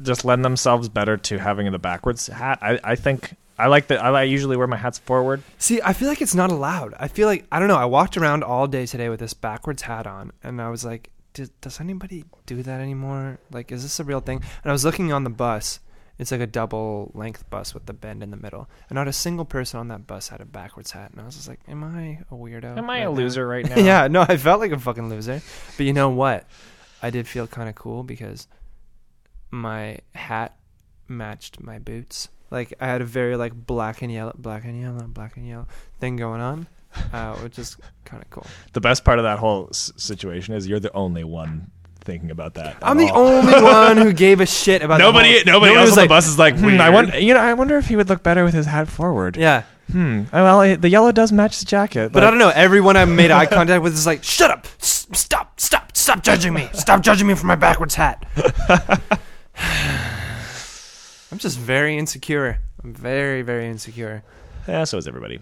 just 0.03 0.25
lend 0.25 0.45
themselves 0.45 0.89
better 0.89 1.17
to 1.17 1.39
having 1.39 1.71
the 1.73 1.79
backwards 1.79 2.27
hat. 2.27 2.59
I, 2.63 2.79
I 2.85 2.95
think 2.97 3.35
I 3.59 3.67
like 3.69 3.87
that. 3.89 4.03
I 4.03 4.11
like- 4.11 4.31
usually 4.31 4.57
wear 4.57 4.67
my 4.67 4.77
hats 4.77 4.99
forward. 4.99 5.43
see, 5.59 5.81
I 5.83 5.93
feel 5.93 6.09
like 6.09 6.21
it's 6.23 6.35
not 6.35 6.51
allowed. 6.51 6.95
I 6.99 7.09
feel 7.09 7.27
like 7.29 7.47
I 7.51 7.59
don't 7.59 7.69
know. 7.69 7.77
I 7.79 7.87
walked 7.87 8.17
around 8.17 8.45
all 8.45 8.67
day 8.67 8.87
today 8.87 9.09
with 9.09 9.21
this 9.21 9.35
backwards 9.35 9.83
hat 9.83 10.07
on, 10.07 10.33
and 10.43 10.61
I 10.61 10.69
was 10.71 10.85
like, 10.85 11.11
"Does 11.35 11.49
does 11.61 11.81
anybody 11.81 12.25
do 12.47 12.63
that 12.63 12.81
anymore? 12.81 13.39
Like, 13.51 13.73
is 13.73 13.83
this 13.83 13.99
a 14.01 14.05
real 14.05 14.21
thing?" 14.21 14.39
And 14.63 14.71
I 14.71 14.73
was 14.73 14.85
looking 14.85 15.13
on 15.13 15.25
the 15.25 15.31
bus, 15.31 15.81
It's 16.19 16.33
like 16.33 16.41
a 16.41 16.47
double 16.47 17.11
length 17.15 17.49
bus 17.51 17.75
with 17.75 17.85
the 17.87 17.93
bend 17.93 18.23
in 18.23 18.31
the 18.31 18.39
middle, 18.39 18.69
and 18.89 18.97
not 18.97 19.07
a 19.09 19.13
single 19.13 19.45
person 19.45 19.79
on 19.81 19.89
that 19.89 20.07
bus 20.07 20.29
had 20.29 20.41
a 20.41 20.47
backwards 20.47 20.93
hat. 20.93 21.11
And 21.13 21.21
I 21.21 21.25
was 21.25 21.37
just 21.37 21.49
like, 21.49 21.61
"Am 21.69 21.85
I 21.85 22.21
a 22.31 22.35
weirdo? 22.35 22.77
Am 22.79 22.89
I 22.91 22.99
right 22.99 22.99
a 23.01 23.05
now?" 23.05 23.11
loser 23.11 23.47
right 23.47 23.69
now? 23.71 23.77
yeah, 23.79 24.09
no, 24.09 24.23
I 24.23 24.37
felt 24.39 24.61
like 24.61 24.73
a 24.73 24.79
fucking 24.79 25.09
loser. 25.11 25.41
But 25.77 25.85
you 25.87 25.93
know 25.93 26.09
what? 26.11 26.47
I 27.03 27.11
did 27.11 27.27
feel 27.29 27.47
kind 27.47 27.69
of 27.69 27.75
cool 27.75 28.03
because 28.03 28.49
my 29.51 29.99
hat 30.15 30.57
matched 31.09 31.61
my 31.61 31.79
boots. 31.79 32.29
Like 32.51 32.75
I 32.81 32.87
had 32.87 33.01
a 33.01 33.05
very 33.05 33.37
like 33.37 33.53
black 33.55 34.03
and 34.03 34.13
yellow, 34.13 34.35
black 34.37 34.65
and 34.65 34.81
yellow, 34.81 35.03
black 35.09 35.37
and 35.37 35.47
yellow 35.47 35.67
thing 36.01 36.17
going 36.17 36.41
on, 36.41 36.67
uh, 37.13 37.35
which 37.43 37.59
is 37.59 37.77
kind 38.05 38.23
of 38.23 38.31
cool. 38.31 38.47
The 38.73 38.81
best 38.81 39.05
part 39.05 39.19
of 39.19 39.25
that 39.25 39.39
whole 39.39 39.69
s- 39.71 39.93
situation 39.97 40.55
is 40.55 40.67
you're 40.69 40.81
the 40.81 40.93
only 40.93 41.25
one 41.25 41.71
thinking 42.01 42.31
about 42.31 42.55
that. 42.55 42.77
I'm 42.83 42.99
the 42.99 43.09
all. 43.11 43.19
only 43.27 43.53
one 43.63 43.97
who 43.97 44.13
gave 44.13 44.41
a 44.41 44.47
shit 44.47 44.81
about 44.83 44.99
Nobody, 45.01 45.33
whole- 45.33 45.43
nobody, 45.45 45.75
else 45.75 45.91
on 45.91 45.97
like, 45.97 46.05
the 46.05 46.09
bus 46.09 46.29
is 46.29 46.39
like, 46.39 46.57
hmm, 46.57 46.81
I 46.81 46.89
wonder, 46.91 47.19
you 47.19 47.35
know, 47.35 47.41
I 47.41 47.53
wonder 47.55 47.77
if 47.79 47.89
he 47.89 47.97
would 47.97 48.09
look 48.09 48.23
better 48.23 48.45
with 48.45 48.55
his 48.55 48.67
hat 48.67 48.87
forward. 48.89 49.37
Yeah, 49.37 49.65
Hmm. 49.91 50.23
Oh, 50.33 50.43
well, 50.43 50.77
the 50.77 50.89
yellow 50.89 51.13
does 51.13 51.31
match 51.33 51.59
the 51.61 51.65
jacket. 51.65 52.13
but 52.13 52.21
like- 52.23 52.27
I 52.29 52.31
don't 52.31 52.39
know. 52.41 52.51
Everyone 52.51 52.97
I 52.97 53.05
made 53.05 53.31
eye 53.33 53.47
contact 53.59 53.83
with 53.85 53.95
is 53.95 54.05
like, 54.07 54.23
"Shut 54.25 54.51
up! 54.51 54.67
S- 54.81 55.07
stop! 55.13 55.61
Stop! 55.61 55.97
Stop 55.97 56.23
judging 56.25 56.55
me! 56.55 56.69
Stop 56.73 57.03
judging 57.03 57.27
me 57.29 57.35
for 57.35 57.47
my 57.47 57.55
backwards 57.57 57.95
hat." 57.97 58.25
I'm 61.33 61.39
just 61.39 61.59
very 61.59 61.99
insecure. 61.99 62.59
I'm 62.83 62.95
very, 62.95 63.43
very 63.43 63.67
insecure. 63.67 64.23
Yeah, 64.69 64.85
so 64.85 64.99
is 64.99 65.07
everybody. 65.07 65.41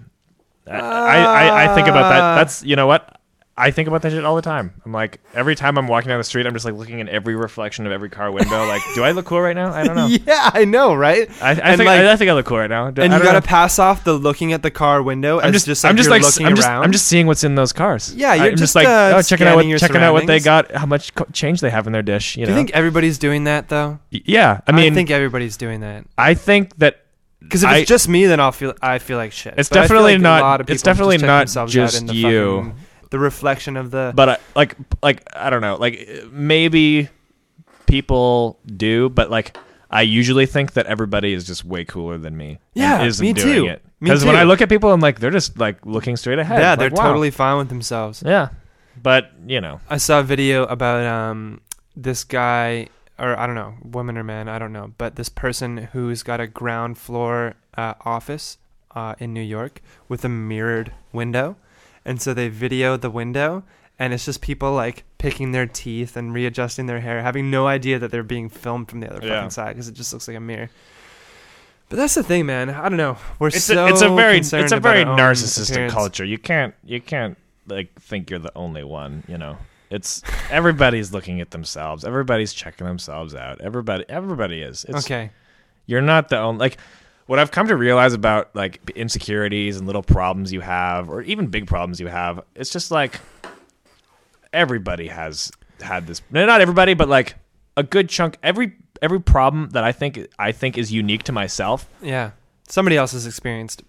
I, 0.66 0.78
I, 0.78 1.64
I, 1.64 1.74
think 1.74 1.88
about 1.88 2.08
that. 2.08 2.20
Ah. 2.20 2.34
That's 2.36 2.62
you 2.64 2.74
know 2.74 2.86
what 2.86 3.20
I 3.56 3.70
think 3.70 3.86
about 3.86 4.02
that 4.02 4.10
shit 4.10 4.24
all 4.24 4.34
the 4.34 4.42
time. 4.42 4.72
I'm 4.84 4.92
like 4.92 5.20
every 5.32 5.54
time 5.54 5.78
I'm 5.78 5.86
walking 5.86 6.08
down 6.08 6.18
the 6.18 6.24
street, 6.24 6.44
I'm 6.44 6.54
just 6.54 6.64
like 6.64 6.74
looking 6.74 6.98
in 6.98 7.08
every 7.08 7.36
reflection 7.36 7.86
of 7.86 7.92
every 7.92 8.10
car 8.10 8.32
window. 8.32 8.66
like, 8.66 8.82
do 8.96 9.04
I 9.04 9.12
look 9.12 9.26
cool 9.26 9.40
right 9.40 9.54
now? 9.54 9.72
I 9.72 9.84
don't 9.84 9.94
know. 9.94 10.06
Yeah, 10.26 10.50
I 10.52 10.64
know, 10.64 10.92
right? 10.94 11.30
I, 11.40 11.50
I 11.52 11.54
think 11.76 11.86
like- 11.86 12.00
I, 12.00 12.12
I 12.12 12.16
think 12.16 12.30
I 12.30 12.34
look 12.34 12.46
cool 12.46 12.58
right 12.58 12.68
now. 12.68 12.86
and 12.88 12.96
you 12.98 13.04
gotta 13.08 13.34
know. 13.34 13.40
pass 13.40 13.78
off 13.78 14.02
the 14.02 14.14
looking 14.14 14.52
at 14.52 14.62
the 14.64 14.72
car 14.72 15.02
window 15.04 15.38
I'm 15.38 15.48
as 15.48 15.52
just, 15.52 15.66
just 15.66 15.84
like 15.84 15.90
I'm 15.90 15.96
just 15.96 16.10
like 16.10 16.22
looking 16.22 16.46
I'm 16.46 16.56
just, 16.56 16.66
around. 16.66 16.82
I'm 16.82 16.90
just 16.92 17.06
seeing 17.06 17.28
what's 17.28 17.44
in 17.44 17.54
those 17.54 17.72
cars. 17.72 18.12
Yeah, 18.14 18.34
you're 18.34 18.46
I'm 18.46 18.56
just, 18.56 18.74
like 18.74 18.88
uh, 18.88 19.12
oh, 19.16 19.22
checking 19.22 19.46
out 19.46 19.54
what 19.56 19.78
checking 19.78 20.02
out 20.02 20.14
what 20.14 20.26
they 20.26 20.40
got, 20.40 20.74
how 20.74 20.86
much 20.86 21.14
co- 21.14 21.26
change 21.32 21.60
they 21.60 21.70
have 21.70 21.86
in 21.86 21.92
their 21.92 22.02
dish. 22.02 22.36
You 22.36 22.46
Do 22.46 22.50
know, 22.50 22.56
you 22.58 22.64
think 22.64 22.72
everybody's 22.74 23.18
doing 23.18 23.44
that 23.44 23.68
though? 23.68 24.00
Y- 24.12 24.22
yeah. 24.24 24.62
I 24.66 24.72
mean, 24.72 24.90
I 24.92 24.94
think 24.96 25.10
everybody's 25.10 25.56
doing 25.56 25.80
that. 25.80 26.06
I 26.18 26.34
think 26.34 26.76
that 26.78 27.04
Because 27.40 27.62
if 27.62 27.68
I- 27.68 27.76
it's 27.78 27.88
just 27.88 28.08
me, 28.08 28.26
then 28.26 28.40
I'll 28.40 28.50
feel 28.52 28.74
I 28.82 28.98
feel 28.98 29.16
like 29.16 29.30
shit. 29.30 29.54
It's 29.58 29.68
But 29.68 29.82
definitely 29.82 30.14
like 30.14 30.22
not- 30.22 30.70
it's 30.70 30.82
definitely 30.82 31.18
check 31.18 31.26
not 31.26 31.68
just 31.68 32.12
you. 32.12 32.74
The 33.14 33.18
reflection 33.20 33.76
of 33.76 33.92
the. 33.92 34.12
but 34.12 34.28
I, 34.28 34.38
like 34.56 34.76
like 35.00 35.22
I 35.36 35.48
don't 35.48 35.60
know, 35.60 35.76
like 35.76 36.08
maybe 36.32 37.08
people 37.86 38.58
do, 38.66 39.08
but 39.08 39.30
like 39.30 39.56
I 39.88 40.02
usually 40.02 40.46
think 40.46 40.72
that 40.72 40.86
everybody 40.86 41.32
is 41.32 41.46
just 41.46 41.64
way 41.64 41.84
cooler 41.84 42.18
than 42.18 42.36
me. 42.36 42.48
and 42.48 42.58
Yeah, 42.74 43.04
isn't 43.04 43.24
me 43.24 43.32
doing 43.32 43.54
too. 43.54 43.66
it. 43.68 43.84
Because 44.00 44.24
when. 44.24 44.34
I 44.34 44.42
look 44.42 44.60
at 44.60 44.68
people, 44.68 44.90
I'm 44.90 44.98
like, 45.00 45.20
they're 45.20 45.30
just 45.30 45.56
like 45.60 45.86
looking 45.86 46.16
straight 46.16 46.40
ahead. 46.40 46.58
yeah, 46.60 46.70
Like, 46.70 46.78
they're 46.80 46.90
wow. 46.90 47.06
totally 47.06 47.30
fine 47.30 47.56
with 47.58 47.68
themselves. 47.68 48.20
yeah. 48.26 48.48
But 49.00 49.30
you 49.46 49.60
know, 49.60 49.80
I 49.88 49.98
saw 49.98 50.18
a 50.18 50.22
video 50.24 50.64
about 50.64 51.06
um 51.06 51.60
this 51.96 52.24
guy 52.24 52.88
or 53.16 53.38
I 53.38 53.46
don't 53.46 53.54
know, 53.54 53.74
woman 53.84 54.18
or 54.18 54.24
man, 54.24 54.48
I 54.48 54.58
don't 54.58 54.72
know, 54.72 54.92
but 54.98 55.14
this 55.14 55.28
person 55.28 55.76
who's 55.92 56.24
got 56.24 56.40
a 56.40 56.48
ground 56.48 56.98
floor 56.98 57.54
uh, 57.76 57.94
office 58.04 58.58
uh, 58.92 59.14
in 59.20 59.32
New 59.32 59.40
York 59.42 59.80
with 60.08 60.24
a 60.24 60.28
mirrored 60.28 60.90
window, 61.12 61.54
and 62.04 62.20
so 62.20 62.34
they 62.34 62.48
video 62.48 62.96
the 62.96 63.10
window, 63.10 63.64
and 63.98 64.12
it's 64.12 64.24
just 64.24 64.40
people 64.40 64.72
like 64.72 65.04
picking 65.18 65.52
their 65.52 65.66
teeth 65.66 66.16
and 66.16 66.34
readjusting 66.34 66.86
their 66.86 67.00
hair, 67.00 67.22
having 67.22 67.50
no 67.50 67.66
idea 67.66 67.98
that 67.98 68.10
they're 68.10 68.22
being 68.22 68.48
filmed 68.48 68.88
from 68.88 69.00
the 69.00 69.10
other 69.10 69.26
Yeah. 69.26 69.36
fucking 69.36 69.50
side 69.50 69.68
because 69.74 69.88
it 69.88 69.94
just 69.94 70.12
looks 70.12 70.28
like 70.28 70.36
a 70.36 70.40
mirror. 70.40 70.70
But 71.88 71.96
that's 71.96 72.14
the 72.14 72.22
thing, 72.22 72.46
man. 72.46 72.70
I 72.70 72.88
don't 72.88 72.96
know. 72.96 73.18
We're 73.38 73.48
it's 73.48 73.64
so 73.64 73.86
a, 73.86 73.90
it's 73.90 74.00
a 74.02 74.08
very 74.08 74.36
concerned 74.38 74.64
it's 74.64 74.72
a 74.72 74.76
about 74.78 74.90
very 74.94 75.04
our 75.04 75.12
own 75.12 75.18
narcissistic 75.18 75.72
appearance. 75.72 75.92
culture. 75.92 76.24
You 76.24 76.38
can't 76.38 76.74
you 76.84 77.00
can't 77.00 77.36
like 77.66 77.94
think 78.00 78.30
you're 78.30 78.38
the 78.38 78.52
only 78.56 78.84
one. 78.84 79.22
You 79.28 79.38
know, 79.38 79.58
it's 79.90 80.22
everybody's 80.50 81.12
looking 81.12 81.40
at 81.40 81.50
themselves. 81.50 82.04
Everybody's 82.04 82.52
checking 82.52 82.86
themselves 82.86 83.34
out. 83.34 83.60
Everybody 83.60 84.04
everybody 84.08 84.62
is. 84.62 84.84
It's, 84.88 85.04
Okay. 85.04 85.30
you're 85.86 86.00
not 86.02 86.30
the 86.30 86.38
only 86.38 86.58
like 86.58 86.78
what 87.26 87.38
I've 87.38 87.50
come 87.50 87.68
to 87.68 87.76
realize 87.76 88.12
about 88.12 88.54
like 88.54 88.90
insecurities 88.94 89.76
and 89.78 89.86
little 89.86 90.02
problems 90.02 90.52
you 90.52 90.60
have 90.60 91.08
or 91.08 91.22
even 91.22 91.46
big 91.48 91.66
problems 91.66 92.00
you 92.00 92.06
have 92.08 92.40
it's 92.54 92.70
just 92.70 92.90
like 92.90 93.20
everybody 94.52 95.08
has 95.08 95.50
had 95.80 96.06
this 96.06 96.22
no, 96.30 96.46
not 96.46 96.60
everybody 96.60 96.94
but 96.94 97.08
like 97.08 97.34
a 97.76 97.82
good 97.82 98.08
chunk 98.08 98.36
every 98.42 98.76
every 99.02 99.20
problem 99.20 99.70
that 99.70 99.84
I 99.84 99.92
think 99.92 100.26
I 100.38 100.52
think 100.52 100.78
is 100.78 100.92
unique 100.92 101.24
to 101.24 101.32
myself 101.32 101.86
Yeah. 102.02 102.30
Somebody 102.68 102.96
else 102.96 103.12
has 103.12 103.26
experienced 103.26 103.82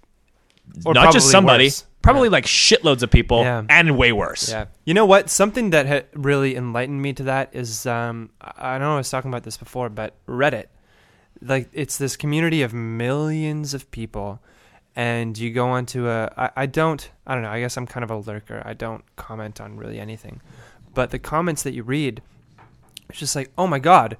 not 0.84 1.14
just 1.14 1.30
somebody 1.30 1.66
worse. 1.66 1.86
probably 2.02 2.28
like 2.30 2.46
shitloads 2.46 3.04
of 3.04 3.12
people 3.12 3.42
Yeah. 3.44 3.64
and 3.70 3.98
way 3.98 4.12
worse 4.12 4.50
Yeah. 4.50 4.66
You 4.84 4.94
know 4.96 5.06
what? 5.06 5.30
Something 5.30 5.70
that 5.70 5.88
ha- 5.88 6.08
really 6.16 6.56
enlightened 6.56 7.02
me 7.02 7.14
to 7.14 7.24
that 7.24 7.50
is 7.54 7.86
um, 7.86 8.32
I 8.42 8.76
I 8.76 8.78
know 8.80 8.94
I 8.96 8.98
was 8.98 9.10
talking 9.10 9.30
about 9.30 9.44
this 9.44 9.58
before, 9.58 9.90
but 9.90 10.16
Reddit. 10.28 10.66
Like, 11.46 11.70
it's 11.74 11.98
this 11.98 12.16
community 12.18 12.62
of 12.64 12.74
millions 12.74 13.74
of 13.74 13.90
people, 13.92 14.40
and 14.96 15.38
you 15.38 15.52
go 15.52 15.68
onto 15.70 16.08
a. 16.08 16.32
I, 16.38 16.50
I 16.56 16.66
don't. 16.66 17.10
I 17.28 17.34
don't 17.34 17.44
know. 17.44 17.52
I 17.52 17.60
guess 17.60 17.78
I'm 17.78 17.86
kind 17.86 18.04
of 18.04 18.12
a 18.12 18.18
lurker. 18.18 18.62
I 18.66 18.74
don't 18.74 19.04
comment 19.16 19.62
on 19.62 19.78
really 19.78 20.00
anything. 20.00 20.42
But 20.94 21.12
the 21.12 21.20
comments 21.20 21.64
that 21.64 21.74
you 21.74 21.84
read, 21.84 22.22
it's 23.10 23.20
just 23.20 23.36
like, 23.36 23.52
oh 23.58 23.68
my 23.68 23.80
God. 23.80 24.18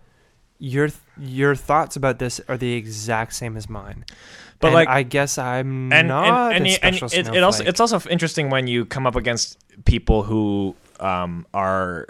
Your 0.58 0.88
your 1.20 1.54
thoughts 1.54 1.98
about 1.98 2.18
this 2.18 2.40
are 2.48 2.56
the 2.56 2.74
exact 2.76 3.34
same 3.34 3.58
as 3.58 3.70
mine, 3.70 4.06
But, 4.62 4.68
And 4.68 4.76
like- 4.76 4.88
I 4.88 5.04
guess 5.04 5.38
I'm 5.38 5.92
and 5.92 6.08
not 6.08 6.56
and, 6.56 6.66
and, 6.66 6.80
and 6.82 6.96
it, 6.96 7.28
it 7.28 7.44
also 7.44 7.66
it's 7.66 7.82
also 7.82 8.00
interesting 8.10 8.50
when 8.50 8.66
you 8.66 8.86
come 8.86 9.06
up 9.06 9.18
against 9.18 9.58
people 9.84 10.24
who 10.24 10.74
um, 11.02 11.46
are 11.54 12.08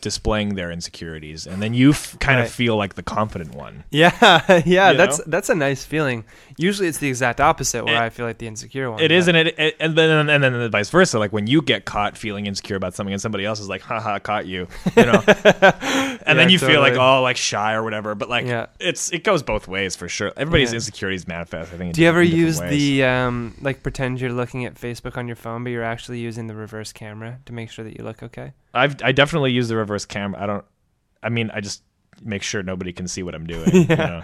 displaying 0.00 0.54
their 0.54 0.70
insecurities 0.70 1.46
and 1.46 1.60
then 1.62 1.74
you 1.74 1.90
f- 1.90 2.18
kind 2.20 2.38
Right. 2.38 2.46
of 2.46 2.52
feel 2.52 2.76
like 2.76 2.94
the 2.94 3.02
confident 3.02 3.54
one 3.54 3.84
Yeah, 3.90 4.12
yeah, 4.66 4.90
You 4.92 4.96
that's 4.96 5.18
know? 5.18 5.24
that's 5.26 5.48
a 5.48 5.54
nice 5.54 5.84
feeling. 5.84 6.24
Usually, 6.56 6.88
it's 6.88 6.98
the 6.98 7.08
exact 7.08 7.40
opposite, 7.40 7.84
where 7.84 7.94
It- 7.94 8.00
I 8.06 8.10
feel 8.10 8.26
like 8.26 8.38
the 8.38 8.46
insecure 8.46 8.90
one. 8.90 9.00
It 9.00 9.10
is, 9.12 9.28
and 9.28 9.36
it, 9.36 9.58
it 9.58 9.76
and 9.80 9.96
then 9.96 10.28
and 10.28 10.42
then 10.42 10.52
the 10.52 10.68
vice 10.68 10.90
versa. 10.90 11.18
Like 11.18 11.32
when 11.32 11.46
you 11.46 11.62
get 11.62 11.84
caught 11.84 12.16
feeling 12.16 12.46
insecure 12.46 12.76
about 12.76 12.94
something, 12.94 13.12
and 13.12 13.22
somebody 13.22 13.44
else 13.44 13.60
is 13.60 13.68
like, 13.68 13.80
"Haha, 13.82 14.18
caught 14.18 14.46
you," 14.46 14.66
you 14.96 15.06
know, 15.06 15.22
and 15.26 16.38
then 16.38 16.48
Yeah, 16.48 16.48
you 16.48 16.58
feel 16.58 16.80
like, 16.80 16.94
totally. 16.94 17.18
oh, 17.18 17.22
like 17.22 17.36
shy 17.36 17.74
or 17.74 17.82
whatever. 17.82 18.14
But 18.14 18.28
like, 18.28 18.46
Yeah. 18.46 18.66
it's 18.80 19.12
it 19.12 19.24
goes 19.24 19.42
both 19.42 19.68
ways 19.68 19.96
for 19.96 20.08
sure. 20.08 20.32
Everybody's 20.36 20.70
Yeah. 20.72 20.76
insecurities 20.76 21.26
manifest. 21.28 21.72
I 21.72 21.76
think. 21.76 21.94
Do 21.94 22.02
you 22.02 22.08
ever 22.08 22.22
use 22.22 22.60
ways. 22.60 22.70
the 22.70 23.04
um, 23.04 23.54
like 23.60 23.82
pretend 23.82 24.20
you're 24.20 24.32
looking 24.32 24.64
at 24.64 24.74
Facebook 24.74 25.16
on 25.16 25.26
your 25.28 25.36
phone, 25.36 25.64
but 25.64 25.70
you're 25.70 25.84
actually 25.84 26.18
using 26.20 26.46
the 26.46 26.54
reverse 26.54 26.92
camera 26.92 27.38
to 27.46 27.52
make 27.52 27.70
sure 27.70 27.84
that 27.84 27.96
you 27.96 28.04
look 28.04 28.22
okay? 28.22 28.52
I've 28.78 29.02
I 29.02 29.12
definitely 29.12 29.52
use 29.52 29.68
the 29.68 29.76
reverse 29.76 30.04
camera. 30.04 30.42
I 30.42 30.46
don't. 30.46 30.64
I 31.22 31.28
mean, 31.28 31.50
I 31.52 31.60
just 31.60 31.82
make 32.22 32.42
sure 32.42 32.62
nobody 32.62 32.92
can 32.92 33.06
see 33.08 33.22
what 33.22 33.34
I'm 33.34 33.46
doing. 33.46 33.70
you 33.74 33.80
Yeah. 33.88 33.96
know? 33.96 34.22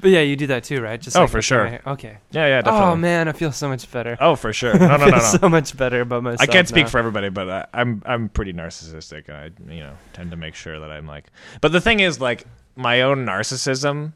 But 0.00 0.10
yeah, 0.10 0.20
you 0.20 0.36
do 0.36 0.46
that 0.48 0.62
too, 0.64 0.82
right? 0.82 1.00
Just 1.00 1.16
Oh, 1.16 1.22
like 1.22 1.30
for 1.30 1.40
sure. 1.40 1.64
my- 1.84 1.92
okay. 1.92 2.18
Yeah, 2.30 2.46
yeah, 2.46 2.60
definitely. 2.62 2.86
Oh 2.88 2.96
man, 2.96 3.28
I 3.28 3.32
feel 3.32 3.50
so 3.50 3.66
much 3.68 3.90
better. 3.90 4.16
Oh, 4.20 4.36
for 4.36 4.52
sure. 4.52 4.78
No, 4.78 4.96
no, 4.98 5.06
no, 5.06 5.06
no. 5.16 5.18
so 5.20 5.48
much 5.48 5.74
better 5.76 6.02
about 6.02 6.22
myself. 6.22 6.42
I 6.48 6.52
can't 6.52 6.68
speak 6.68 6.84
now. 6.84 6.90
for 6.90 6.98
everybody, 6.98 7.30
but 7.30 7.48
I, 7.48 7.66
I'm 7.72 8.02
I'm 8.04 8.28
pretty 8.28 8.52
narcissistic. 8.52 9.28
and 9.28 9.36
I 9.36 9.72
you 9.72 9.80
know 9.80 9.94
tend 10.12 10.30
to 10.32 10.36
make 10.36 10.54
sure 10.54 10.78
that 10.80 10.90
I'm 10.90 11.06
like. 11.06 11.26
But 11.62 11.72
the 11.72 11.80
thing 11.80 12.00
is, 12.00 12.20
like 12.20 12.44
my 12.76 13.00
own 13.02 13.24
narcissism, 13.24 14.12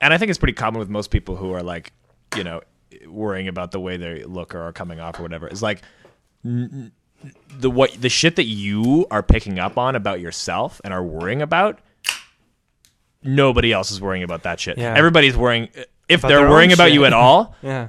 and 0.00 0.14
I 0.14 0.18
think 0.18 0.30
it's 0.30 0.38
pretty 0.38 0.52
common 0.54 0.78
with 0.78 0.88
most 0.88 1.10
people 1.10 1.34
who 1.36 1.52
are 1.52 1.62
like, 1.62 1.92
you 2.36 2.44
know, 2.44 2.60
worrying 3.08 3.48
about 3.48 3.72
the 3.72 3.80
way 3.80 3.96
they 3.96 4.22
look 4.24 4.54
or 4.54 4.60
are 4.62 4.72
coming 4.72 5.00
off 5.00 5.18
or 5.18 5.22
whatever. 5.22 5.48
Is 5.48 5.62
like 5.62 5.82
n- 6.44 6.92
the 7.58 7.70
what 7.70 7.92
the 8.00 8.08
shit 8.08 8.36
that 8.36 8.44
you 8.46 9.06
are 9.10 9.22
picking 9.22 9.58
up 9.58 9.76
on 9.78 9.94
about 9.96 10.20
yourself 10.20 10.80
and 10.84 10.92
are 10.94 11.02
worrying 11.02 11.42
about. 11.42 11.78
Nobody 13.24 13.72
else 13.72 13.90
is 13.92 14.00
worrying 14.00 14.24
about 14.24 14.42
that 14.42 14.58
shit. 14.58 14.78
Yeah. 14.78 14.94
Everybody's 14.96 15.36
worrying. 15.36 15.68
If 16.08 16.20
About 16.20 16.28
they're 16.28 16.50
worrying 16.50 16.72
about 16.72 16.86
shit. 16.86 16.94
you 16.94 17.04
at 17.04 17.12
all, 17.12 17.54
Yeah. 17.62 17.88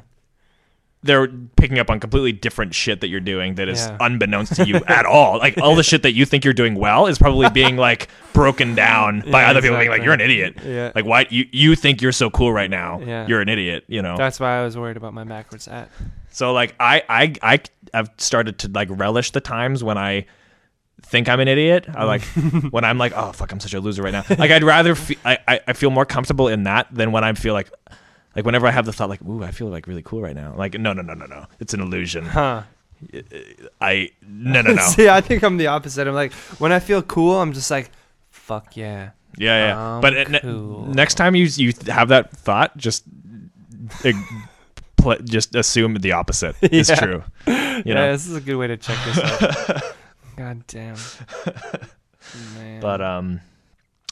they're 1.01 1.27
picking 1.27 1.80
up 1.80 1.89
on 1.89 1.99
completely 1.99 2.31
different 2.31 2.76
shit 2.76 3.01
that 3.01 3.07
you're 3.07 3.19
doing 3.19 3.55
that 3.55 3.68
is 3.68 3.88
Yeah. 3.88 3.97
unbeknownst 3.99 4.55
to 4.57 4.68
you 4.68 4.76
at 4.88 5.07
all. 5.07 5.39
Like 5.39 5.57
all 5.57 5.76
the 5.76 5.81
shit 5.81 6.03
that 6.03 6.14
you 6.14 6.26
think 6.26 6.45
you're 6.45 6.53
doing 6.53 6.76
well 6.76 7.07
is 7.07 7.18
probably 7.18 7.49
being 7.49 7.77
like 7.89 8.10
broken 8.34 8.76
down 8.76 9.22
by 9.31 9.41
Yeah, 9.41 9.49
other 9.49 9.61
people 9.64 9.77
being 9.80 9.89
like, 9.89 10.03
"You're 10.03 10.14
an 10.14 10.22
idiot." 10.22 10.57
Yeah. 10.64 10.91
Like 10.93 11.05
why 11.05 11.26
you 11.31 11.47
you 11.51 11.76
think 11.76 12.03
you're 12.03 12.11
so 12.11 12.30
cool 12.30 12.53
right 12.53 12.69
now? 12.69 12.99
Yeah. 13.03 13.26
You're 13.26 13.41
an 13.41 13.49
idiot. 13.49 13.85
You 13.88 14.03
know. 14.03 14.15
That's 14.18 14.39
why 14.39 14.60
I 14.60 14.64
was 14.64 14.77
worried 14.77 14.97
about 14.97 15.15
my 15.15 15.23
backwards 15.23 15.65
hat. 15.65 15.89
So 16.34 16.51
like 16.51 16.76
I 16.80 17.03
I 17.07 17.34
I 17.41 17.60
have 17.93 18.11
started 18.18 18.60
to 18.60 18.68
like 18.68 18.89
relish 18.91 19.31
the 19.31 19.39
times 19.39 19.84
when 19.84 19.97
I 19.97 20.26
think 21.01 21.30
I'm 21.30 21.39
an 21.39 21.47
idiot. 21.47 21.85
I 21.93 22.03
like 22.03 22.23
when 22.72 22.84
I'm 22.84 22.97
like, 22.97 23.14
"Oh 23.15 23.31
fuck, 23.31 23.51
I'm 23.51 23.60
such 23.60 23.73
a 23.73 23.80
loser 23.80 24.01
right 24.03 24.11
now." 24.11 24.26
Like 24.30 24.51
I'd 24.51 24.64
rather 24.64 24.95
fe- 24.95 25.18
I, 25.23 25.61
I 25.68 25.73
feel 25.73 25.89
more 25.91 26.05
comfortable 26.05 26.47
in 26.49 26.64
that 26.64 26.88
than 26.91 27.11
when 27.14 27.23
I 27.23 27.31
feel 27.34 27.53
like. 27.53 27.72
Like 28.35 28.45
whenever 28.45 28.65
I 28.65 28.72
have 28.72 28.88
the 28.88 28.93
thought, 28.93 29.10
like, 29.10 29.22
"Ooh, 29.22 29.43
I 29.43 29.51
feel 29.51 29.68
like 29.68 29.85
really 29.85 30.01
cool 30.01 30.19
right 30.19 30.35
now." 30.35 30.55
Like, 30.57 30.73
no, 30.73 30.91
no, 30.91 31.03
no, 31.03 31.14
no, 31.14 31.27
no. 31.27 31.45
It's 31.60 31.76
an 31.76 31.81
illusion. 31.81 32.26
Huh. 32.26 32.64
I 33.80 34.10
no 34.27 34.64
no 34.64 34.73
no. 34.73 34.81
See, 34.88 35.07
I 35.07 35.22
think 35.22 35.43
I'm 35.43 35.57
the 35.57 35.68
opposite. 35.68 36.07
I'm 36.07 36.15
like, 36.15 36.34
when 36.57 36.72
I 36.72 36.80
feel 36.80 37.03
cool, 37.03 37.39
I'm 37.39 37.53
just 37.53 37.69
like, 37.69 37.91
fuck 38.31 38.76
yeah. 38.76 39.11
Yeah, 39.38 39.68
yeah. 39.68 39.95
Um, 39.95 40.01
but 40.01 40.18
uh, 40.18 40.23
ne- 40.30 40.93
next 40.93 41.14
time 41.15 41.35
you 41.35 41.45
you 41.45 41.73
have 41.88 42.10
that 42.10 42.31
thought, 42.31 42.76
just 42.76 43.03
pl- 45.03 45.23
just 45.23 45.55
assume 45.55 45.95
the 45.95 46.13
opposite 46.13 46.55
is 46.61 46.89
Yeah. 46.89 46.95
true. 46.95 47.23
You 47.47 47.53
yeah, 47.53 47.93
know. 47.93 48.11
this 48.11 48.27
is 48.27 48.35
a 48.35 48.41
good 48.41 48.55
way 48.55 48.67
to 48.67 48.77
check 48.77 48.97
yourself. 49.05 49.97
God 50.38 50.65
damn. 50.67 50.95
Man. 52.57 52.81
But 52.81 53.01
um, 53.01 53.41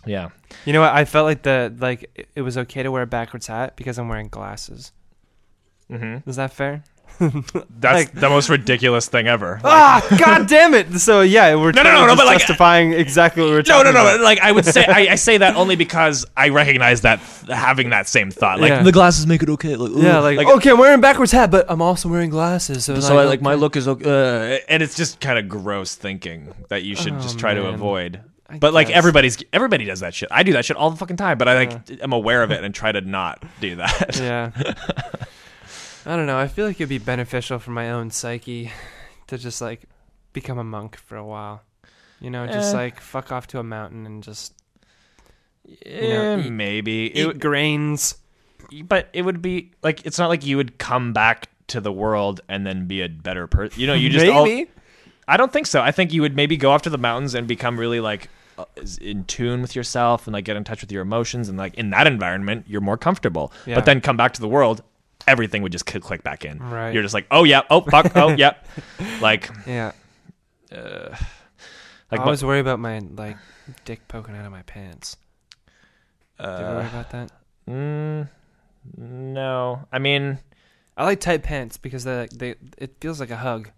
yeah. 0.05 0.29
you 0.65 0.73
know 0.73 0.81
what? 0.81 0.93
I 0.93 1.05
felt 1.05 1.25
like 1.25 1.41
the 1.43 1.73
like 1.79 2.27
it- 2.35 2.41
was 2.41 2.57
okay 2.57 2.83
to 2.83 2.91
wear 2.91 3.03
a 3.03 3.07
backwards 3.07 3.47
hat 3.47 3.75
because 3.75 3.97
I'm 3.97 4.07
wearing 4.09 4.27
glasses. 4.27 4.91
hmm 5.89 6.17
Is 6.27 6.35
that 6.35 6.53
fair? 6.53 6.83
That's 7.79 7.83
Like- 7.83 8.13
the 8.13 8.29
most 8.29 8.49
ridiculous 8.49 9.07
thing 9.07 9.27
ever. 9.27 9.61
ah, 9.63 10.05
god 10.17 10.47
damn 10.47 10.73
it! 10.73 10.99
So 10.99 11.21
yeah, 11.21 11.53
we're 11.55 11.71
No, 11.71 11.83
no, 11.83 11.91
no, 11.91 12.07
no, 12.07 12.15
but, 12.15 12.25
like, 12.25 12.39
justifying 12.39 12.93
exactly 12.93 13.43
what 13.43 13.49
we 13.49 13.53
were 13.55 13.59
No, 13.59 13.83
talking 13.83 13.93
no, 13.93 14.03
no. 14.03 14.07
about. 14.15 14.21
Like 14.21 14.39
I 14.39 14.51
would 14.51 14.65
say, 14.65 14.85
I, 14.85 15.11
I 15.11 15.15
say 15.15 15.37
that 15.37 15.55
only 15.55 15.75
because 15.85 16.25
I 16.35 16.49
recognize 16.49 17.01
that 17.01 17.19
having 17.47 17.91
that 17.91 18.07
same 18.07 18.31
thought. 18.31 18.59
Like 18.59 18.69
Yeah. 18.69 18.83
the 18.83 18.91
glasses 18.91 19.27
make 19.27 19.43
it 19.43 19.49
okay. 19.49 19.75
Like, 19.75 19.91
Yeah, 20.03 20.19
ugh. 20.19 20.35
like, 20.35 20.47
okay, 20.47 20.71
I'm 20.71 20.77
wearing 20.79 21.01
backwards 21.01 21.31
hat, 21.31 21.51
but 21.51 21.65
I'm 21.69 21.81
also 21.81 22.09
wearing 22.09 22.29
glasses. 22.31 22.85
So, 22.85 22.99
so 22.99 23.17
I, 23.19 23.25
like 23.25 23.39
okay. 23.39 23.43
my 23.43 23.53
look 23.53 23.75
is 23.75 23.87
okay, 23.87 24.55
uh, 24.57 24.59
and 24.67 24.81
it's 24.81 24.95
just 24.95 25.19
kind 25.19 25.37
of 25.37 25.47
gross 25.47 25.95
thinking 25.95 26.53
that 26.69 26.83
you 26.83 26.95
should 26.95 27.13
Oh, 27.13 27.19
just 27.21 27.37
try 27.39 27.53
to 27.53 27.61
man. 27.63 27.73
avoid. 27.75 28.21
I 28.49 28.57
But 28.57 28.73
like 28.73 28.87
guess. 28.89 28.97
everybody's 28.97 29.37
everybody 29.53 29.85
does 29.85 30.01
that 30.01 30.13
shit. 30.13 30.27
I 30.31 30.43
do 30.43 30.53
that 30.53 30.65
shit 30.65 30.75
all 30.75 30.89
the 30.89 30.97
fucking 30.97 31.15
time, 31.17 31.37
but 31.37 31.47
I 31.47 31.55
like 31.65 32.01
am 32.01 32.11
aware 32.11 32.43
of 32.43 32.51
it 32.51 32.63
and 32.63 32.75
try 32.75 32.91
to 32.91 32.99
not 33.01 33.41
do 33.61 33.77
that. 33.77 34.17
Yeah. 34.19 34.51
I 36.05 36.15
don't 36.15 36.25
know. 36.25 36.37
I 36.37 36.47
feel 36.47 36.65
like 36.65 36.77
it'd 36.77 36.89
be 36.89 36.97
beneficial 36.97 37.59
for 37.59 37.71
my 37.71 37.91
own 37.91 38.09
psyche 38.09 38.71
to 39.27 39.37
just 39.37 39.61
like 39.61 39.83
become 40.33 40.57
a 40.57 40.63
monk 40.63 40.97
for 40.97 41.15
a 41.15 41.25
while. 41.25 41.61
You 42.19 42.29
know, 42.29 42.45
just 42.47 42.73
Eh. 42.73 42.77
like 42.77 42.99
fuck 42.99 43.31
off 43.31 43.47
to 43.47 43.59
a 43.59 43.63
mountain 43.63 44.05
and 44.05 44.23
just 44.23 44.53
Eh, 45.85 46.37
eat- 46.39 46.49
maybe, 46.49 47.11
eat 47.13 47.17
It- 47.27 47.39
grains. 47.39 48.15
but 48.83 49.09
it 49.13 49.23
would 49.23 49.41
be 49.41 49.71
like 49.83 50.05
it's 50.05 50.17
not 50.17 50.27
like 50.29 50.45
you 50.45 50.57
would 50.57 50.77
come 50.77 51.13
back 51.13 51.47
to 51.67 51.79
the 51.81 51.91
world 51.91 52.41
and 52.49 52.65
then 52.65 52.85
be 52.87 53.01
a 53.01 53.07
better 53.09 53.47
person. 53.47 53.79
You 53.79 53.87
know, 53.87 53.93
you 53.93 54.09
just 54.09 54.25
all- 54.27 54.45
maybe. 54.45 54.69
I 55.27 55.37
don't 55.37 55.53
think 55.53 55.67
so. 55.67 55.81
I 55.81 55.91
think 55.91 56.11
you 56.11 56.21
would 56.21 56.35
maybe 56.35 56.57
go 56.57 56.71
off 56.71 56.81
to 56.83 56.89
the 56.89 56.97
mountains 56.97 57.33
and 57.35 57.47
become 57.47 57.79
really 57.79 57.99
like 57.99 58.27
uh, 58.57 58.65
in 58.99 59.23
tune 59.25 59.61
with 59.61 59.75
yourself 59.75 60.27
and 60.27 60.33
like 60.33 60.43
get 60.45 60.57
in 60.57 60.63
touch 60.63 60.81
with 60.81 60.91
your 60.91 61.01
emotions 61.03 61.47
and 61.47 61.57
like 61.57 61.73
in 61.75 61.89
that 61.91 62.05
environment 62.07 62.65
you're 62.67 62.81
more 62.81 62.97
comfortable. 62.97 63.53
Yeah. 63.65 63.75
But 63.75 63.85
then 63.85 64.01
come 64.01 64.17
back 64.17 64.33
to 64.33 64.41
the 64.41 64.47
world, 64.47 64.83
everything 65.27 65.61
would 65.63 65.71
just 65.71 65.85
click, 65.85 66.23
back 66.23 66.45
in. 66.45 66.59
Right. 66.59 66.93
You're 66.93 67.03
just 67.03 67.13
like, 67.13 67.27
oh 67.31 67.43
yeah, 67.43 67.61
oh 67.69 67.81
fuck, 67.81 68.11
oh 68.15 68.29
yeah, 68.37 68.55
like 69.21 69.49
yeah. 69.65 69.91
uh, 70.71 71.15
I 72.11 72.15
like 72.15 72.21
always 72.21 72.43
worry 72.43 72.59
about 72.59 72.79
my 72.79 72.99
like 72.99 73.37
dick 73.85 74.07
poking 74.07 74.35
out 74.35 74.45
of 74.45 74.51
my 74.51 74.63
pants. 74.63 75.17
uh, 76.39 76.57
Do 76.57 76.63
you 76.63 76.69
worry 76.71 76.87
about 76.87 77.09
that? 77.11 77.31
mm, 77.69 78.29
no. 78.97 79.87
I 79.91 79.99
mean, 79.99 80.39
I 80.97 81.05
like 81.05 81.19
tight 81.19 81.43
pants 81.43 81.77
because 81.77 82.03
they 82.03 82.27
they 82.33 82.55
it 82.77 82.95
feels 82.99 83.19
like 83.19 83.31
a 83.31 83.37
hug. 83.37 83.69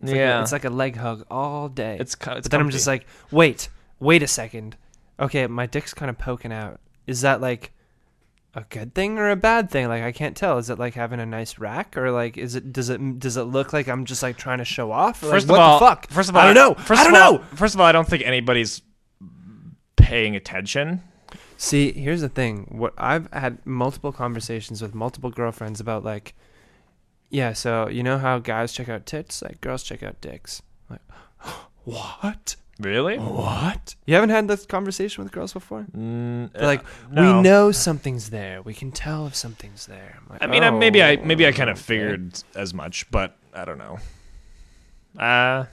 It's 0.00 0.10
like 0.10 0.16
a- 0.16 0.18
yeah, 0.18 0.42
it's 0.42 0.52
like 0.52 0.64
a 0.64 0.70
leg 0.70 0.96
hug 0.96 1.24
all 1.30 1.68
day. 1.68 1.96
it's, 2.00 2.14
it's 2.14 2.24
but 2.24 2.50
then 2.50 2.60
I'm 2.60 2.70
just 2.70 2.86
like, 2.86 3.06
wait, 3.30 3.68
wait 4.00 4.22
a 4.22 4.26
second. 4.28 4.76
Okay, 5.20 5.46
my 5.46 5.66
dick's 5.66 5.94
kind 5.94 6.10
of 6.10 6.18
poking 6.18 6.52
out. 6.52 6.80
Is 7.06 7.20
that 7.22 7.40
like 7.40 7.72
a 8.54 8.64
good 8.68 8.94
thing 8.94 9.18
or 9.18 9.30
a 9.30 9.36
bad 9.36 9.70
thing? 9.70 9.88
Like 9.88 10.02
I 10.02 10.12
can't 10.12 10.36
tell. 10.36 10.58
Is 10.58 10.70
it 10.70 10.78
like 10.78 10.94
having 10.94 11.20
a 11.20 11.26
nice 11.26 11.58
rack 11.58 11.96
or 11.96 12.10
like 12.10 12.36
is 12.36 12.54
it 12.54 12.72
does 12.72 12.90
it 12.90 13.18
does 13.18 13.36
it 13.36 13.44
look 13.44 13.72
like 13.72 13.88
I'm 13.88 14.04
just 14.04 14.22
like 14.22 14.36
trying 14.36 14.58
to 14.58 14.64
show 14.64 14.92
off? 14.92 15.22
Or, 15.22 15.30
First 15.30 15.44
of 15.48 15.52
all, 15.52 15.78
the 15.78 15.86
fuck? 15.86 16.10
First 16.10 16.28
of 16.28 16.36
all, 16.36 16.42
I 16.42 16.52
don't 16.52 16.54
know. 16.54 16.74
First 16.82 17.00
I 17.00 17.04
don't 17.04 17.16
all, 17.16 17.32
know. 17.34 17.44
First 17.54 17.74
of 17.74 17.80
all, 17.80 17.86
I 17.86 17.92
don't 17.92 18.08
think 18.08 18.22
anybody's 18.24 18.82
paying 19.96 20.36
attention. 20.36 21.02
See, 21.56 21.92
here's 21.92 22.20
the 22.20 22.28
thing. 22.28 22.66
What 22.70 22.92
I've 22.98 23.32
had 23.32 23.64
multiple 23.64 24.12
conversations 24.12 24.82
with 24.82 24.94
multiple 24.94 25.30
girlfriends 25.30 25.80
about 25.80 26.04
like 26.04 26.34
yeah, 27.30 27.54
so 27.54 27.88
you 27.88 28.02
know 28.02 28.18
how 28.18 28.38
guys 28.38 28.72
check 28.74 28.90
out 28.90 29.06
tits, 29.06 29.40
like 29.42 29.60
girls 29.62 29.82
check 29.82 30.02
out 30.02 30.20
dicks. 30.20 30.60
Like 30.90 31.00
what? 31.84 32.56
Really? 32.82 33.16
What? 33.18 33.94
You 34.06 34.14
haven't 34.14 34.30
had 34.30 34.48
this 34.48 34.66
conversation 34.66 35.22
with 35.22 35.32
girls 35.32 35.52
before? 35.52 35.86
Mm, 35.96 36.52
They're 36.52 36.62
like, 36.66 36.80
uh, 36.84 36.84
no. 37.12 37.36
we 37.36 37.42
know 37.42 37.70
something's 37.72 38.30
there. 38.30 38.60
We 38.62 38.74
can 38.74 38.90
tell 38.90 39.26
if 39.26 39.34
something's 39.36 39.86
there. 39.86 40.18
I'm 40.20 40.26
like, 40.28 40.42
I 40.42 40.46
mean, 40.46 40.62
I 40.64 40.70
maybe 40.70 41.02
I 41.02 41.16
maybe 41.16 41.46
I 41.46 41.52
kind 41.52 41.70
oh, 41.70 41.72
of 41.72 41.78
okay. 41.78 41.84
figured 41.84 42.42
as 42.54 42.74
much, 42.74 43.10
but 43.10 43.36
I 43.54 43.64
don't 43.64 43.78
know. 43.78 43.98
Uh, 45.18 45.66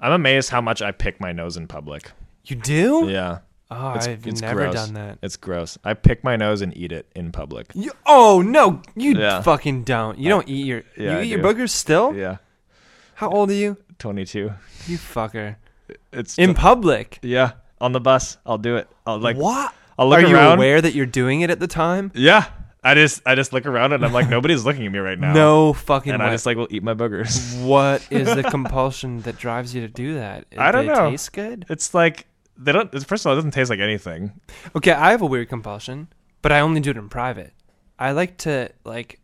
I'm 0.00 0.12
amazed 0.12 0.50
how 0.50 0.60
much 0.60 0.82
I 0.82 0.90
pick 0.90 1.20
my 1.20 1.32
nose 1.32 1.56
in 1.56 1.68
public. 1.68 2.10
You 2.44 2.56
do? 2.56 3.08
Yeah, 3.08 3.38
Oh, 3.70 3.90
It's- 3.92 4.08
I've 4.08 4.26
it's 4.26 4.40
never 4.42 4.60
gross. 4.62 4.74
done 4.74 4.94
that. 4.94 5.18
it's 5.22 5.36
gross. 5.36 5.78
I 5.84 5.94
pick 5.94 6.22
my 6.24 6.36
nose 6.36 6.60
and 6.60 6.76
eat 6.76 6.92
it 6.92 7.06
in 7.14 7.30
public. 7.32 7.68
You, 7.74 7.92
oh 8.06 8.42
no, 8.44 8.82
you 8.96 9.16
Yeah. 9.18 9.40
fucking 9.42 9.84
don't. 9.84 10.18
You 10.18 10.26
Uh, 10.26 10.36
don't 10.36 10.48
eat 10.48 10.66
your 10.66 10.82
yeah, 10.96 11.12
you 11.12 11.18
I 11.18 11.22
eat 11.22 11.28
your 11.28 11.38
boogers 11.38 11.70
still? 11.70 12.14
Yeah, 12.14 12.38
How 13.14 13.30
old 13.30 13.50
are 13.50 13.54
you? 13.54 13.76
22. 13.98 14.52
You 14.88 14.98
fucker. 14.98 15.56
It's 16.12 16.38
In 16.38 16.54
public. 16.54 17.18
yeah 17.22 17.52
on 17.80 17.92
the 17.92 18.00
bus. 18.00 18.38
I'll 18.46 18.58
do 18.58 18.76
it. 18.76 18.88
I'll 19.06 19.18
like 19.18 19.36
what? 19.36 19.74
I'll 19.98 20.08
look 20.08 20.22
are 20.22 20.26
you 20.26 20.34
around. 20.36 20.58
aware 20.58 20.80
that 20.80 20.94
you're 20.94 21.04
doing 21.06 21.40
it 21.42 21.50
at 21.50 21.58
the 21.60 21.66
time? 21.66 22.12
Yeah, 22.14 22.46
I 22.82 22.94
just 22.94 23.22
I 23.26 23.34
just 23.34 23.52
look 23.52 23.66
around 23.66 23.92
and 23.92 24.04
I'm 24.04 24.12
like 24.12 24.28
nobody's 24.28 24.64
looking 24.64 24.86
at 24.86 24.92
me 24.92 24.98
right 24.98 25.18
now. 25.18 25.32
No 25.32 25.72
fucking 25.72 26.12
and 26.12 26.22
way. 26.22 26.28
I 26.28 26.32
just 26.32 26.46
like 26.46 26.56
will 26.56 26.68
eat 26.70 26.82
my 26.82 26.94
boogers. 26.94 27.62
what 27.64 28.06
is 28.10 28.32
the 28.34 28.42
compulsion 28.50 29.20
that 29.22 29.36
drives 29.36 29.74
you 29.74 29.80
to 29.82 29.88
do 29.88 30.14
that? 30.14 30.46
I 30.56 30.70
don't 30.72 30.86
know. 30.86 31.10
Taste 31.10 31.32
good? 31.32 31.66
It's 31.68 31.92
like 31.92 32.26
they 32.56 32.72
don't. 32.72 32.90
First 33.06 33.24
of 33.24 33.30
all, 33.30 33.32
it 33.32 33.36
doesn't 33.36 33.50
taste 33.50 33.70
like 33.70 33.80
anything. 33.80 34.32
Okay, 34.76 34.92
I 34.92 35.10
have 35.10 35.22
a 35.22 35.26
weird 35.26 35.48
compulsion, 35.48 36.08
but 36.40 36.52
I 36.52 36.60
only 36.60 36.80
do 36.80 36.90
it 36.90 36.96
in 36.96 37.08
private. 37.08 37.52
I 37.98 38.12
like 38.12 38.36
to 38.38 38.70
like 38.84 39.20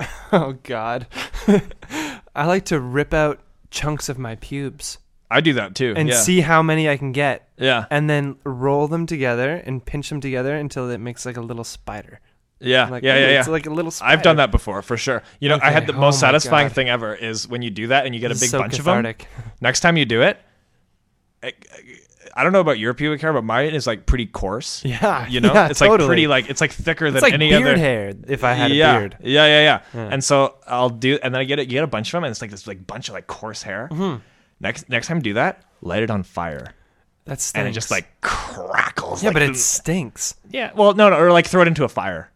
Oh 0.32 0.54
god. 0.62 1.06
I 2.34 2.46
like 2.46 2.66
to 2.66 2.80
rip 2.80 3.12
out 3.14 3.40
chunks 3.70 4.08
of 4.08 4.18
my 4.18 4.36
pubes 4.36 4.98
I 5.32 5.40
do 5.40 5.54
that 5.54 5.74
too. 5.74 5.94
and 5.96 6.08
yeah. 6.08 6.16
see 6.16 6.40
how 6.40 6.62
many 6.62 6.88
I 6.88 6.96
can 6.96 7.12
get 7.12 7.48
Yeah, 7.56 7.86
and 7.90 8.08
then 8.08 8.36
roll 8.44 8.86
them 8.88 9.06
together 9.06 9.54
and 9.54 9.84
pinch 9.84 10.10
them 10.10 10.20
together 10.20 10.54
until 10.54 10.90
it 10.90 10.98
makes 10.98 11.24
like 11.24 11.36
a 11.36 11.40
little 11.40 11.64
spider. 11.64 12.20
yeah, 12.60 12.88
Like, 12.88 13.02
yeah, 13.02 13.16
yeah, 13.16 13.30
yeah. 13.30 13.38
It's 13.40 13.48
like 13.48 13.66
a 13.66 13.70
little 13.70 13.90
spider. 13.90 14.12
I've 14.12 14.22
done 14.22 14.36
that 14.36 14.50
before 14.50 14.82
for 14.82 14.96
sure. 14.96 15.22
You 15.40 15.48
know, 15.48 15.58
I 15.62 15.70
had 15.70 15.86
the 15.86 15.94
Oh 15.94 16.00
most 16.00 16.20
satisfying 16.20 16.68
God. 16.68 16.74
thing 16.74 16.88
ever 16.88 17.14
is 17.14 17.48
when 17.48 17.62
you 17.62 17.70
do 17.70 17.88
that 17.88 18.06
and 18.06 18.14
you 18.14 18.20
get 18.20 18.30
a 18.30 18.34
big 18.34 18.50
so 18.50 18.58
bunch 18.58 18.78
of 18.78 18.84
them. 18.84 19.14
Next 19.60 19.80
time 19.80 19.96
you 19.96 20.04
do 20.04 20.22
it, 20.22 20.38
I, 21.42 21.52
I 22.34 22.44
don't 22.44 22.52
know 22.52 22.60
about 22.60 22.78
your 22.78 22.94
pubic 22.94 23.20
hair, 23.20 23.32
but 23.32 23.44
mine 23.44 23.74
is 23.74 23.86
like 23.86 24.06
pretty 24.06 24.26
coarse. 24.26 24.84
Yeah. 24.84 25.26
You 25.26 25.40
know, 25.40 25.52
yeah, 25.54 25.68
it's 25.68 25.80
like 25.80 26.00
pretty 26.00 26.26
like 26.26 26.48
it's 26.48 26.60
like 26.60 26.72
thicker 26.72 27.06
It's 27.06 27.14
than 27.14 27.22
like 27.22 27.34
any 27.34 27.50
beard 27.50 27.62
other 27.62 27.76
hair 27.76 28.14
if 28.26 28.44
I 28.44 28.52
had 28.54 28.72
yeah, 28.72 28.96
a 28.96 28.98
beard. 29.00 29.16
Yeah, 29.20 29.46
yeah, 29.46 29.60
yeah, 29.60 29.82
Yeah. 29.94 30.08
And 30.12 30.24
so 30.24 30.56
I'll 30.66 30.90
do, 30.90 31.18
and 31.22 31.34
then 31.34 31.40
I 31.40 31.44
get 31.44 31.58
it. 31.58 31.68
You 31.68 31.72
get 31.72 31.84
a 31.84 31.88
bunch 31.88 32.08
of 32.08 32.12
them, 32.12 32.24
and 32.24 32.30
it's 32.30 32.40
like 32.40 32.50
this 32.50 32.66
like 32.66 32.86
bunch 32.86 33.08
of 33.08 33.14
like 33.14 33.26
coarse 33.26 33.62
hair. 33.62 33.88
Mm-hmm. 33.90 34.22
Next 34.62 34.88
next 34.88 35.08
time, 35.08 35.20
do 35.20 35.34
that. 35.34 35.62
Light 35.82 36.02
it 36.04 36.10
on 36.10 36.22
fire, 36.22 36.72
That's 37.24 37.52
and 37.52 37.66
it 37.66 37.72
just 37.72 37.90
like 37.90 38.20
crackles. 38.20 39.22
Yeah, 39.22 39.30
like 39.30 39.34
but 39.34 39.42
it 39.42 39.56
stinks. 39.56 40.36
yeah. 40.50 40.70
Well, 40.74 40.94
no, 40.94 41.10
no, 41.10 41.18
or 41.18 41.32
like 41.32 41.46
throw 41.46 41.62
it 41.62 41.68
into 41.68 41.84
a 41.84 41.88
fire. 41.88 42.30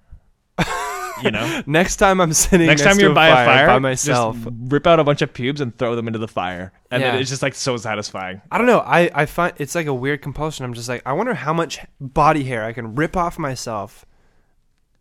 you 1.23 1.31
know. 1.31 1.62
Next 1.66 1.97
time 1.97 2.20
I'm 2.20 2.32
sitting 2.32 2.66
Next 2.66 2.82
next 2.82 2.93
time 2.93 3.01
you're 3.01 3.12
a 3.12 3.15
by 3.15 3.31
fire, 3.31 3.44
a 3.44 3.47
fire, 3.47 3.66
by 3.69 3.78
myself. 3.78 4.36
rip 4.44 4.86
out 4.86 4.98
a 4.98 5.05
bunch 5.05 5.23
of 5.23 5.32
pubes 5.32 5.61
and 5.61 5.77
throw 5.77 5.94
them 5.94 6.09
into 6.09 6.19
the 6.19 6.28
fire, 6.28 6.73
and 6.90 7.03
then 7.03 7.15
it's 7.16 7.31
just 7.31 7.43
like 7.43 7.55
so 7.55 7.77
satisfying. 7.77 8.43
I 8.51 8.59
don't 8.59 8.66
know. 8.66 8.81
I, 8.81 9.11
I 9.15 9.27
find 9.27 9.55
it's 9.59 9.74
like 9.74 9.86
a 9.86 9.94
weird 9.94 10.20
compulsion. 10.20 10.65
I'm 10.65 10.74
just 10.74 10.89
like, 10.89 11.03
I 11.07 11.12
wonder 11.12 11.35
how 11.35 11.53
much 11.53 11.78
body 12.01 12.44
hair 12.44 12.65
I 12.65 12.73
can 12.73 12.97
rip 12.97 13.16
off 13.16 13.39
myself 13.39 14.05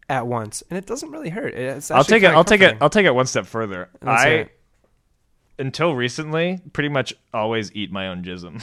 at 0.09 0.27
once, 0.27 0.63
and 0.69 0.77
it 0.77 0.85
doesn't 0.85 1.09
really 1.09 1.29
hurt. 1.29 1.55
It's 1.55 1.89
I'll 1.89 2.03
take 2.03 2.23
it. 2.23 2.27
I'll 2.27 2.43
take 2.43 2.61
it. 2.61 2.77
I'll 2.79 2.89
take 2.89 3.05
it 3.05 3.15
one 3.15 3.25
step 3.25 3.45
further. 3.45 3.89
Let's 4.01 4.23
I. 4.23 4.49
until 5.59 5.95
recently 5.95 6.59
pretty 6.73 6.89
much 6.89 7.13
always 7.33 7.73
eat 7.75 7.91
my 7.91 8.07
own 8.07 8.23
jism. 8.23 8.61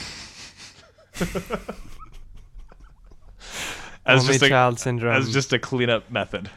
as 4.07 4.21
Only 4.23 4.33
just 4.35 4.43
a, 4.45 4.49
child 4.49 4.79
syndrome. 4.81 5.15
as 5.15 5.33
just 5.33 5.53
a 5.53 5.59
cleanup 5.59 6.11
method. 6.11 6.51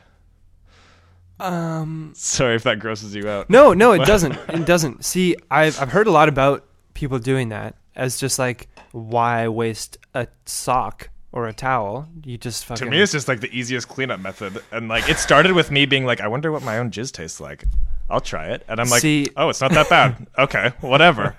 um. 1.40 2.14
Sorry 2.16 2.56
if 2.56 2.64
that 2.64 2.80
grosses 2.80 3.14
you 3.16 3.28
out. 3.28 3.50
No, 3.50 3.74
no, 3.74 3.92
it 3.92 4.06
doesn't. 4.06 4.34
It 4.50 4.66
doesn't. 4.66 5.04
See, 5.06 5.36
I've 5.52 5.80
I've 5.82 5.92
heard 5.92 6.08
a 6.08 6.12
lot 6.12 6.30
about 6.30 6.66
people 6.94 7.20
doing 7.20 7.50
that 7.50 7.76
as 7.96 8.18
just 8.20 8.40
like 8.40 8.68
why 8.92 9.48
waste 9.48 9.98
a 10.14 10.28
sock 10.46 11.10
or 11.32 11.48
a 11.48 11.54
towel? 11.54 12.08
You 12.24 12.38
just 12.38 12.66
fucking. 12.66 12.86
To 12.86 12.92
me, 12.92 13.02
it's 13.02 13.12
just 13.12 13.28
like 13.28 13.42
the 13.42 13.56
easiest 13.58 13.88
cleanup 13.90 14.20
method, 14.22 14.62
and 14.72 14.88
like 14.88 15.10
it 15.10 15.18
started 15.18 15.52
with 15.52 15.72
me 15.72 15.86
being 15.86 16.06
like, 16.06 16.22
I 16.22 16.28
wonder 16.28 16.52
what 16.52 16.64
my 16.64 16.78
own 16.78 16.92
jizz 16.92 17.12
tastes 17.12 17.40
like. 17.42 17.66
I'll 18.10 18.22
try 18.22 18.48
it, 18.50 18.64
and 18.68 18.80
I'm 18.80 18.90
like, 18.90 19.02
See- 19.02 19.30
oh, 19.36 19.50
it's 19.50 19.62
not 19.62 19.72
that 19.72 19.90
bad. 19.90 20.28
okay, 20.38 20.74
whatever. 20.82 21.36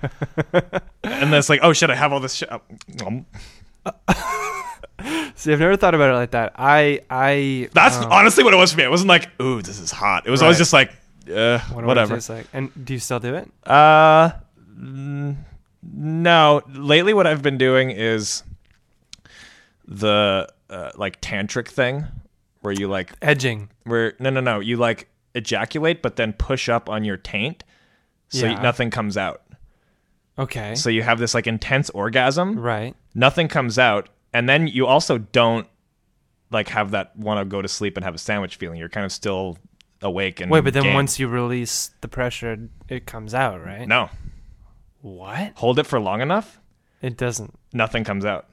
and 0.53 0.83
then 1.03 1.35
it's 1.35 1.49
like, 1.49 1.61
oh 1.63 1.73
shit, 1.73 1.91
I 1.91 1.95
have 1.95 2.13
all 2.13 2.21
this 2.21 2.35
shit. 2.35 2.51
Um, 3.05 3.27
See, 5.37 5.53
I've 5.53 5.61
never 5.61 5.77
thought 5.77 5.95
about 5.95 6.11
it 6.11 6.15
like 6.15 6.31
that. 6.33 6.55
I 6.57 7.01
I. 7.11 7.69
That's 7.73 7.99
um, 7.99 8.11
honestly 8.11 8.43
what 8.43 8.55
it 8.55 8.57
was 8.57 8.73
for 8.73 8.79
me. 8.79 8.85
It 8.85 8.91
wasn't 8.91 9.09
like, 9.09 9.29
ooh, 9.41 9.63
this 9.63 9.79
is 9.79 9.91
hot. 9.91 10.27
It 10.27 10.31
was 10.31 10.43
always 10.43 10.59
just 10.59 10.73
like, 10.73 10.91
uh, 11.33 11.59
what 11.73 11.85
whatever. 11.85 12.19
like? 12.29 12.47
And 12.53 12.71
do 12.85 12.95
you 12.95 12.99
still 12.99 13.21
do 13.21 13.35
it? 13.35 13.51
Uh, 13.65 14.31
no. 14.75 16.63
Lately, 16.69 17.15
what 17.15 17.27
I've 17.27 17.43
been 17.43 17.59
doing 17.59 17.91
is 17.91 18.43
the 19.87 20.49
uh, 20.71 20.91
like 20.97 21.21
tantric 21.21 21.69
thing 21.69 22.07
where 22.63 22.73
you 22.73 22.89
like 22.89 23.13
Edging. 23.23 23.69
where 23.85 24.15
no 24.19 24.31
no 24.31 24.41
no 24.41 24.61
you 24.61 24.77
like 24.77 25.09
ejaculate 25.37 26.03
but 26.03 26.17
then 26.17 26.33
push 26.33 26.69
up 26.69 26.89
on 26.89 27.05
your 27.05 27.17
taint 27.17 27.63
so 28.29 28.47
Yeah. 28.47 28.61
nothing 28.63 28.91
comes 28.91 29.17
out. 29.17 29.43
Okay. 30.39 30.75
So 30.75 30.91
you 30.91 31.03
have 31.03 31.19
this 31.19 31.33
like 31.35 31.47
intense 31.47 31.91
orgasm, 31.91 32.59
right. 32.59 32.95
nothing 33.15 33.49
comes 33.49 33.79
out, 33.79 34.09
and 34.35 34.49
then 34.49 34.67
you 34.67 34.87
also 34.87 35.19
don't 35.19 35.67
like 36.51 36.69
have 36.69 36.91
that 36.91 37.17
want 37.17 37.41
to 37.41 37.45
go 37.45 37.63
to 37.63 37.69
sleep 37.69 37.97
and 37.97 38.05
have 38.05 38.15
a 38.15 38.19
sandwich 38.19 38.57
feeling. 38.57 38.79
You're 38.79 38.89
kind 38.89 39.07
of 39.07 39.13
still 39.13 39.57
awake 40.03 40.41
and 40.41 40.51
Wait, 40.51 40.61
but 40.63 40.75
then 40.75 40.83
game. 40.85 40.95
once 40.95 41.19
you 41.19 41.27
release 41.29 41.91
the 42.03 42.09
pressure, 42.09 42.69
it 42.89 43.07
comes 43.07 43.33
out, 43.35 43.65
right? 43.65 43.89
no 43.89 44.11
What? 45.01 45.53
hold 45.57 45.79
it 45.79 45.87
for 45.87 45.99
long 46.01 46.21
enough, 46.21 46.61
It 47.01 47.17
doesn't. 47.17 47.59
nothing 47.73 48.05
comes 48.05 48.25
out. 48.25 48.47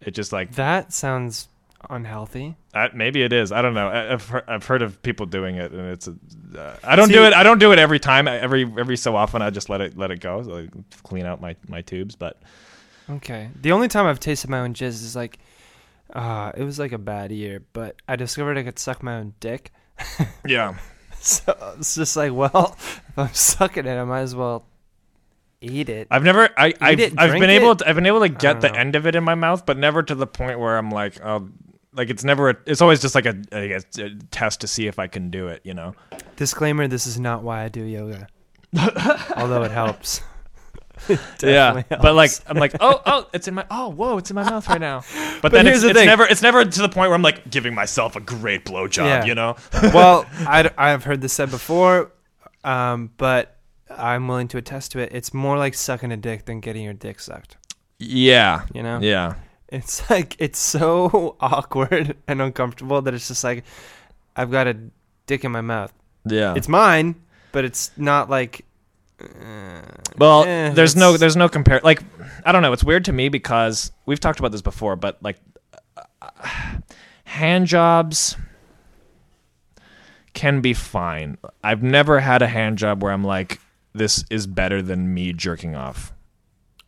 It 0.00 0.12
just 0.12 0.32
like 0.32 0.52
That 0.56 0.92
sounds 0.92 1.48
unhealthy. 1.90 2.56
Uh, 2.74 2.88
maybe 2.94 3.22
it 3.22 3.32
is. 3.32 3.52
I 3.52 3.62
don't 3.62 3.74
know. 3.74 3.88
I, 3.88 4.12
I've 4.14 4.26
heard, 4.28 4.44
I've 4.48 4.64
heard 4.66 4.82
of 4.82 5.02
people 5.02 5.26
doing 5.26 5.56
it, 5.56 5.72
and 5.72 5.88
it's. 5.90 6.08
A, 6.08 6.14
uh, 6.58 6.76
I 6.84 6.96
don't 6.96 7.08
See- 7.08 7.14
do 7.14 7.24
it. 7.24 7.32
I 7.34 7.42
don't 7.42 7.58
do 7.58 7.72
it 7.72 7.78
every 7.78 7.98
time. 7.98 8.28
I- 8.28 8.38
Every 8.38 8.62
every 8.78 8.96
so 8.96 9.14
often, 9.16 9.42
I 9.42 9.50
just 9.50 9.68
let 9.68 9.80
it 9.80 9.96
let 9.96 10.10
it 10.10 10.20
go. 10.20 10.42
So 10.42 10.66
clean 11.02 11.26
out 11.26 11.40
my 11.40 11.56
my 11.68 11.80
tubes. 11.82 12.14
But 12.16 12.40
Okay. 13.10 13.50
The 13.60 13.72
only 13.72 13.88
time 13.88 14.06
I've 14.06 14.20
tasted 14.20 14.48
my 14.50 14.60
own 14.60 14.74
jizz 14.74 15.02
is 15.02 15.16
like, 15.16 15.38
uh, 16.14 16.52
it 16.56 16.62
was 16.64 16.78
like 16.78 16.92
a 16.92 16.98
bad 16.98 17.32
year, 17.32 17.62
but 17.72 17.96
I 18.08 18.16
discovered 18.16 18.56
I 18.58 18.62
could 18.62 18.78
suck 18.78 19.02
my 19.02 19.16
own 19.16 19.34
dick. 19.40 19.72
yeah, 20.46 20.74
So 21.20 21.74
it's 21.78 21.94
just 21.94 22.16
like, 22.16 22.32
well, 22.32 22.76
if 22.78 23.18
I'm 23.18 23.32
sucking 23.34 23.86
it, 23.86 23.96
I 23.96 24.04
might 24.04 24.20
as 24.20 24.34
well 24.34 24.64
eat 25.60 25.88
it. 25.88 26.08
I've 26.10 26.24
never. 26.24 26.48
I 26.56 26.74
I've, 26.80 26.98
it, 27.00 27.14
I've 27.18 27.32
been 27.32 27.44
it? 27.50 27.60
able. 27.62 27.76
To, 27.76 27.88
I've 27.88 27.94
been 27.96 28.06
able 28.06 28.20
to 28.20 28.28
get 28.28 28.60
the 28.60 28.68
know. 28.68 28.74
end 28.78 28.96
of 28.96 29.06
it 29.06 29.14
in 29.14 29.22
my 29.24 29.34
mouth, 29.34 29.64
but 29.66 29.76
never 29.78 30.02
to 30.02 30.14
the 30.14 30.26
point 30.26 30.58
where 30.58 30.76
I'm 30.78 30.90
like, 30.90 31.20
oh, 31.24 31.48
like 31.94 32.10
it's 32.10 32.24
never. 32.24 32.50
A, 32.50 32.56
it's 32.66 32.80
always 32.80 33.00
just 33.00 33.14
like 33.14 33.26
a, 33.26 33.36
I 33.52 33.66
guess, 33.68 33.84
a 33.98 34.10
test 34.30 34.60
to 34.62 34.66
see 34.66 34.86
if 34.86 34.98
I 34.98 35.06
can 35.06 35.30
do 35.30 35.48
it. 35.48 35.62
You 35.64 35.74
know. 35.74 35.94
Disclaimer: 36.36 36.88
This 36.88 37.06
is 37.06 37.18
not 37.18 37.42
why 37.42 37.62
I 37.62 37.68
do 37.68 37.82
yoga, 37.82 38.28
although 39.36 39.62
it 39.62 39.70
helps. 39.70 40.22
yeah, 41.08 41.16
Definitely 41.38 41.96
but 42.00 42.14
like. 42.14 42.30
I'm 42.46 42.58
like, 42.58 42.76
oh, 42.80 43.00
oh, 43.04 43.28
it's 43.32 43.48
in 43.48 43.54
my, 43.54 43.66
oh, 43.70 43.88
whoa, 43.88 44.18
it's 44.18 44.30
in 44.30 44.36
my 44.36 44.48
mouth 44.48 44.68
right 44.68 44.80
now. 44.80 45.02
But, 45.42 45.50
But 45.50 45.52
then 45.52 45.66
here's 45.66 45.82
it's, 45.82 45.92
the 45.92 45.98
it's 45.98 46.06
never, 46.06 46.24
it's 46.24 46.42
never 46.42 46.64
to 46.64 46.82
the 46.82 46.88
point 46.88 47.08
where 47.08 47.14
I'm 47.14 47.22
like 47.22 47.50
giving 47.50 47.74
myself 47.74 48.14
a 48.14 48.20
great 48.20 48.64
blowjob. 48.64 49.06
Yeah. 49.06 49.24
You 49.24 49.34
know. 49.34 49.56
well, 49.72 50.24
I, 50.46 50.70
have 50.78 51.02
heard 51.02 51.20
this 51.20 51.32
said 51.32 51.50
before, 51.50 52.12
um, 52.62 53.10
but 53.16 53.58
I'm 53.90 54.28
willing 54.28 54.46
to 54.48 54.58
attest 54.58 54.92
to 54.92 55.00
it. 55.00 55.10
It's 55.12 55.34
more 55.34 55.58
like 55.58 55.74
sucking 55.74 56.12
a 56.12 56.16
dick 56.16 56.44
than 56.44 56.60
getting 56.60 56.84
your 56.84 56.94
dick 56.94 57.18
sucked. 57.18 57.56
Yeah. 57.98 58.66
You 58.72 58.84
know? 58.84 59.00
Yeah. 59.00 59.34
It's 59.72 60.08
like 60.10 60.36
it's 60.38 60.58
so 60.58 61.36
awkward 61.40 62.16
and 62.28 62.40
uncomfortable 62.40 63.02
that 63.02 63.14
it's 63.14 63.26
just 63.26 63.42
like 63.42 63.64
I've 64.36 64.50
got 64.50 64.68
a 64.68 64.76
dick 65.26 65.44
in 65.44 65.50
my 65.50 65.62
mouth. 65.62 65.92
Yeah. 66.24 66.54
It's 66.54 66.68
mine, 66.68 67.16
but 67.50 67.64
it's 67.64 67.90
not 67.96 68.30
like. 68.30 68.64
Uh, 69.20 69.82
well, 70.18 70.44
eh, 70.44 70.70
there's 70.70 70.96
no 70.96 71.16
there's 71.16 71.36
no 71.36 71.48
compare 71.48 71.80
like 71.82 72.02
I 72.44 72.52
don't 72.52 72.62
know, 72.62 72.72
it's 72.72 72.84
weird 72.84 73.04
to 73.06 73.12
me 73.12 73.28
because 73.28 73.92
we've 74.04 74.20
talked 74.20 74.38
about 74.38 74.52
this 74.52 74.62
before, 74.62 74.96
but 74.96 75.16
like 75.22 75.38
uh, 75.96 76.30
hand 77.24 77.66
jobs 77.66 78.36
can 80.34 80.60
be 80.60 80.74
fine. 80.74 81.38
I've 81.62 81.82
never 81.82 82.20
had 82.20 82.42
a 82.42 82.48
hand 82.48 82.78
job 82.78 83.02
where 83.02 83.12
I'm 83.12 83.24
like 83.24 83.60
this 83.94 84.24
is 84.30 84.46
better 84.46 84.82
than 84.82 85.14
me 85.14 85.32
jerking 85.32 85.76
off. 85.76 86.12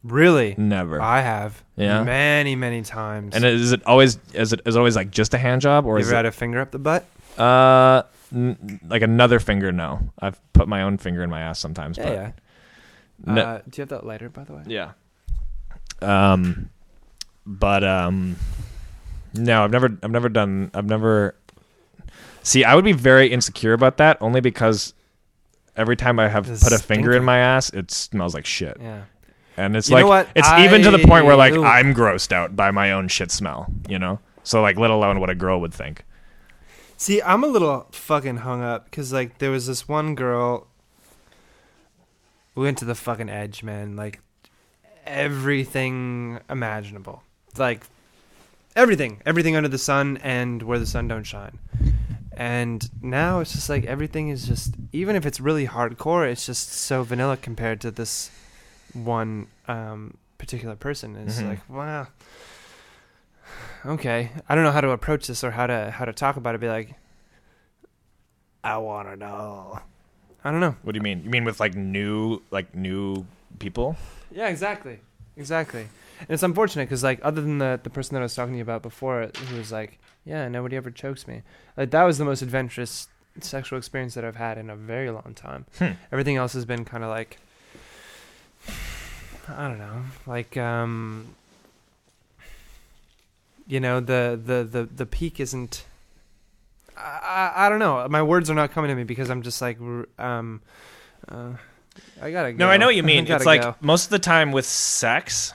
Really. 0.04 0.54
Never. 0.56 1.00
I 1.02 1.20
have. 1.22 1.64
Yeah? 1.76 2.04
Many 2.04 2.54
many 2.54 2.82
times. 2.82 3.34
and 3.34 3.44
is 3.44 3.72
it 3.72 3.82
always 3.86 4.18
is 4.32 4.52
it 4.52 4.60
is 4.64 4.76
it 4.76 4.78
always 4.78 4.94
like 4.94 5.10
just 5.10 5.34
a 5.34 5.38
hand 5.38 5.60
job 5.62 5.86
or 5.86 5.96
you 5.96 6.02
is 6.02 6.06
ever 6.08 6.14
it 6.14 6.16
had 6.18 6.26
a 6.26 6.32
finger 6.32 6.60
up 6.60 6.70
the 6.70 6.78
butt? 6.78 7.04
uh 7.38 8.02
n- 8.32 8.78
like 8.86 9.02
another 9.02 9.40
finger 9.40 9.72
no. 9.72 9.98
I've 10.20 10.38
put 10.52 10.68
my 10.68 10.82
own 10.82 10.98
finger 10.98 11.22
in 11.24 11.30
my 11.30 11.40
ass 11.40 11.58
sometimes, 11.58 11.96
but 11.98 12.06
yeah. 12.12 12.30
No- 13.26 13.42
Uh, 13.42 13.58
do 13.68 13.78
you 13.78 13.82
have 13.82 13.88
that 13.88 14.06
lighter, 14.06 14.28
by 14.28 14.44
the 14.44 14.52
way? 14.54 14.62
Yeah. 14.66 14.92
Um, 16.02 16.70
but 17.46 17.82
um, 17.84 18.36
no, 19.34 19.64
I've 19.64 19.70
never, 19.70 19.96
I've 20.02 20.10
never 20.10 20.28
done, 20.28 20.70
I've 20.74 20.86
never. 20.86 21.34
See, 22.42 22.64
I 22.64 22.74
would 22.74 22.84
be 22.84 22.92
very 22.92 23.28
insecure 23.28 23.72
about 23.72 23.96
that 23.98 24.18
only 24.20 24.40
because 24.40 24.92
every 25.76 25.96
time 25.96 26.18
I 26.18 26.28
have 26.28 26.48
It's 26.50 26.62
put 26.62 26.72
a 26.72 26.78
finger 26.78 27.10
stinky. 27.12 27.16
in 27.18 27.24
my 27.24 27.38
ass, 27.38 27.70
it 27.70 27.90
smells 27.90 28.34
like 28.34 28.44
shit, 28.46 28.76
Yeah. 28.80 29.02
And 29.56 29.76
it's 29.76 29.88
You 29.88 29.96
like 29.96 30.06
what? 30.06 30.28
it's 30.34 30.48
even 30.58 30.82
to 30.82 30.90
the 30.90 30.98
point 31.06 31.26
where 31.26 31.36
like 31.36 31.54
I- 31.54 31.78
I'm 31.80 31.94
grossed 31.94 32.32
out 32.32 32.54
by 32.56 32.70
my 32.70 32.92
own 32.92 33.08
shit 33.08 33.30
smell, 33.30 33.66
you 33.88 33.98
know. 33.98 34.18
So 34.42 34.60
like, 34.62 34.76
let 34.76 34.90
alone 34.90 35.20
what 35.20 35.30
a 35.30 35.34
girl 35.34 35.60
would 35.60 35.72
think. 35.72 36.04
See, 36.96 37.20
I'm 37.22 37.42
a 37.42 37.46
little 37.46 37.86
fucking 37.92 38.38
hung 38.38 38.62
up 38.62 38.84
because 38.86 39.12
like 39.12 39.38
there 39.38 39.50
was 39.50 39.66
this 39.66 39.88
one 39.88 40.14
girl. 40.14 40.66
We 42.54 42.62
went 42.64 42.78
to 42.78 42.84
the 42.84 42.94
fucking 42.94 43.28
edge, 43.30 43.62
man. 43.62 43.96
Like 43.96 44.20
everything 45.06 46.40
imaginable, 46.48 47.22
like 47.56 47.82
everything, 48.76 49.20
everything 49.26 49.56
under 49.56 49.68
the 49.68 49.78
sun 49.78 50.18
and 50.22 50.62
where 50.62 50.78
the 50.78 50.86
sun 50.86 51.08
don't 51.08 51.24
shine. 51.24 51.58
And 52.36 52.88
now 53.02 53.40
it's 53.40 53.52
just 53.52 53.68
like 53.68 53.84
everything 53.84 54.28
is 54.28 54.46
just, 54.46 54.74
even 54.92 55.14
if 55.14 55.24
it's 55.24 55.38
really 55.40 55.66
hardcore, 55.68 56.28
it's 56.28 56.44
just 56.46 56.72
so 56.72 57.02
vanilla 57.04 57.36
compared 57.36 57.80
to 57.82 57.90
this 57.92 58.30
one 58.94 59.48
um, 59.68 60.16
particular 60.38 60.76
person. 60.76 61.16
It's 61.16 61.40
Mhm. 61.40 61.48
like, 61.48 61.68
wow. 61.68 62.06
Okay, 63.86 64.30
I 64.48 64.54
don't 64.54 64.64
know 64.64 64.72
how 64.72 64.80
to 64.80 64.90
approach 64.90 65.26
this 65.26 65.44
or 65.44 65.50
how 65.50 65.66
to 65.66 65.90
how 65.90 66.04
to 66.06 66.12
talk 66.12 66.36
about 66.36 66.54
it. 66.54 66.60
Be 66.60 66.68
like, 66.68 66.94
I 68.62 68.78
want 68.78 69.08
to 69.08 69.16
know. 69.16 69.80
I 70.42 70.50
don't 70.50 70.60
know. 70.60 70.76
What 70.82 70.92
do 70.92 70.98
you 70.98 71.02
mean? 71.02 71.22
You 71.24 71.30
mean 71.30 71.44
with 71.44 71.60
like 71.60 71.74
new, 71.74 72.40
like 72.50 72.74
new 72.74 73.26
people? 73.58 73.96
Yeah, 74.30 74.48
exactly, 74.48 75.00
exactly. 75.36 75.88
And 76.20 76.30
it's 76.30 76.42
unfortunate 76.42 76.84
because 76.86 77.02
like 77.02 77.20
other 77.22 77.42
than 77.42 77.58
the 77.58 77.78
the 77.82 77.90
person 77.90 78.14
that 78.14 78.20
I 78.20 78.24
was 78.24 78.34
talking 78.34 78.52
to 78.54 78.58
you 78.58 78.62
about 78.62 78.82
before, 78.82 79.30
who 79.48 79.56
was 79.56 79.70
like, 79.70 79.98
yeah, 80.24 80.48
nobody 80.48 80.76
ever 80.76 80.90
chokes 80.90 81.26
me. 81.26 81.42
Like 81.76 81.90
that 81.90 82.04
was 82.04 82.16
the 82.18 82.24
most 82.24 82.40
adventurous 82.40 83.08
sexual 83.40 83.78
experience 83.78 84.14
that 84.14 84.24
I've 84.24 84.36
had 84.36 84.56
in 84.58 84.70
a 84.70 84.76
very 84.76 85.10
long 85.10 85.34
time. 85.34 85.66
Hmm. 85.78 85.92
Everything 86.12 86.36
else 86.36 86.52
has 86.54 86.64
been 86.64 86.84
kind 86.84 87.02
of 87.04 87.10
like, 87.10 87.36
I 89.48 89.68
don't 89.68 89.78
know, 89.78 90.02
like 90.26 90.56
um, 90.56 91.34
you 93.66 93.80
know, 93.80 94.00
the 94.00 94.40
the 94.42 94.64
the 94.64 94.84
the 94.84 95.06
peak 95.06 95.40
isn't. 95.40 95.84
I, 96.96 97.52
I 97.56 97.66
I 97.66 97.68
don't 97.68 97.78
know. 97.78 98.06
My 98.08 98.22
words 98.22 98.50
are 98.50 98.54
not 98.54 98.72
coming 98.72 98.88
to 98.88 98.94
me 98.94 99.04
because 99.04 99.30
I'm 99.30 99.42
just 99.42 99.60
like, 99.60 99.78
um, 100.18 100.62
uh, 101.28 101.52
I 102.20 102.30
gotta. 102.30 102.52
Go. 102.52 102.58
No. 102.58 102.70
I 102.70 102.76
know 102.76 102.86
what 102.86 102.96
you 102.96 103.02
mean. 103.12 103.26
It's 103.30 103.44
like 103.46 103.62
go. 103.62 103.74
most 103.80 104.04
of 104.04 104.10
the 104.10 104.18
time 104.18 104.52
with 104.52 104.66
sex, 104.66 105.52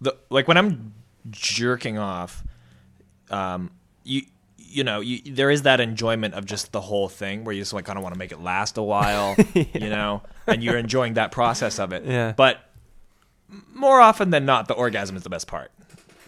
the 0.00 0.16
like 0.30 0.48
when 0.48 0.56
I'm 0.56 0.94
jerking 1.30 1.98
off, 1.98 2.42
um, 3.30 3.70
you 4.04 4.22
you 4.68 4.84
know, 4.84 5.00
you, 5.00 5.20
there 5.34 5.50
is 5.50 5.62
that 5.62 5.80
enjoyment 5.80 6.34
of 6.34 6.44
just 6.44 6.72
the 6.72 6.80
whole 6.80 7.08
thing 7.08 7.44
where 7.44 7.54
you 7.54 7.62
just 7.62 7.72
like 7.72 7.84
kind 7.86 7.96
of 7.98 8.02
want 8.02 8.14
to 8.14 8.18
make 8.18 8.32
it 8.32 8.40
last 8.40 8.76
a 8.78 8.82
while, 8.82 9.34
you 9.54 9.88
know, 9.90 10.22
and 10.46 10.62
you're 10.62 10.76
enjoying 10.78 11.14
that 11.14 11.32
process 11.32 11.78
of 11.78 11.92
it. 11.92 12.04
Yeah. 12.04 12.32
But 12.36 12.58
more 13.74 14.00
often 14.00 14.30
than 14.30 14.44
not, 14.44 14.68
the 14.68 14.74
orgasm 14.74 15.16
is 15.16 15.22
the 15.22 15.30
best 15.30 15.46
part. 15.46 15.70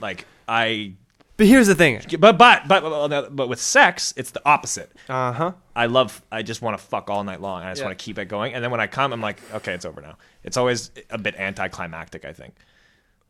Like 0.01 0.25
I, 0.49 0.95
But 1.37 1.47
here's 1.47 1.67
the 1.67 1.75
thing. 1.75 2.01
but 2.19 2.39
but 2.39 2.67
but 2.67 3.09
but, 3.09 3.37
but 3.37 3.49
with 3.49 3.61
sex, 3.61 4.15
it's 4.17 4.31
the 4.31 4.41
opposite. 4.47 4.91
Uh 5.09 5.33
huh. 5.33 5.53
I 5.77 5.87
love. 5.87 6.23
I 6.33 6.43
just 6.43 6.62
want 6.62 6.79
to 6.79 6.83
fuck 6.85 7.11
all 7.11 7.23
night 7.25 7.41
long. 7.41 7.62
I 7.62 7.71
just 7.71 7.81
Yeah. 7.81 7.87
want 7.89 7.99
to 7.99 8.03
keep 8.05 8.19
it 8.19 8.27
going. 8.27 8.55
And 8.55 8.62
then 8.65 8.71
when 8.71 8.81
I 8.81 8.87
come, 8.87 9.12
I'm 9.12 9.21
like, 9.21 9.39
okay, 9.55 9.73
it's 9.75 9.85
over 9.85 10.01
now. 10.01 10.17
It's 10.45 10.57
always 10.57 10.91
a 11.11 11.19
bit 11.19 11.35
anticlimactic. 11.37 12.25
I 12.25 12.33
think. 12.33 12.55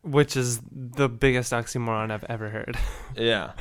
Which 0.03 0.35
is 0.35 0.59
the 0.71 1.07
biggest 1.07 1.51
oxymoron 1.51 2.11
I've 2.11 2.23
ever 2.25 2.49
heard. 2.49 2.77
Yeah. 3.15 3.51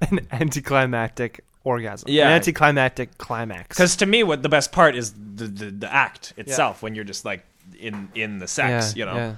An 0.00 0.20
anticlimactic 0.30 1.44
orgasm. 1.64 2.08
Yeah. 2.10 2.28
An 2.28 2.34
anticlimactic 2.34 3.18
climax. 3.18 3.76
Because 3.76 3.96
to 3.96 4.06
me, 4.06 4.22
what 4.22 4.42
the 4.42 4.48
best 4.48 4.70
part 4.72 4.94
is 4.94 5.12
the 5.12 5.46
the, 5.46 5.70
the 5.70 5.92
act 5.92 6.32
itself. 6.36 6.80
When 6.82 6.94
you're 6.94 7.04
just 7.04 7.24
like 7.24 7.44
in 7.78 8.08
in 8.14 8.38
the 8.38 8.46
sex, 8.46 8.94
you 8.96 9.04
know. 9.04 9.36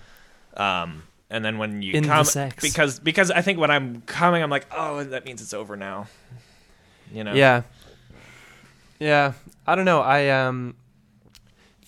Yeah. 0.56 0.82
Um. 0.82 1.02
And 1.30 1.42
then 1.42 1.56
when 1.56 1.80
you 1.80 1.94
In 1.94 2.02
the 2.02 2.08
come, 2.10 2.24
sex. 2.26 2.62
because 2.62 3.00
because 3.00 3.30
I 3.30 3.40
think 3.40 3.58
when 3.58 3.70
I'm 3.70 4.02
coming, 4.02 4.42
I'm 4.42 4.50
like, 4.50 4.66
oh, 4.70 5.02
that 5.02 5.24
means 5.24 5.40
it's 5.40 5.54
over 5.54 5.76
now. 5.76 6.06
You 7.10 7.24
know. 7.24 7.32
Yeah. 7.32 7.62
Yeah. 9.00 9.32
I 9.66 9.74
don't 9.74 9.86
know. 9.86 10.02
I 10.02 10.28
um 10.28 10.74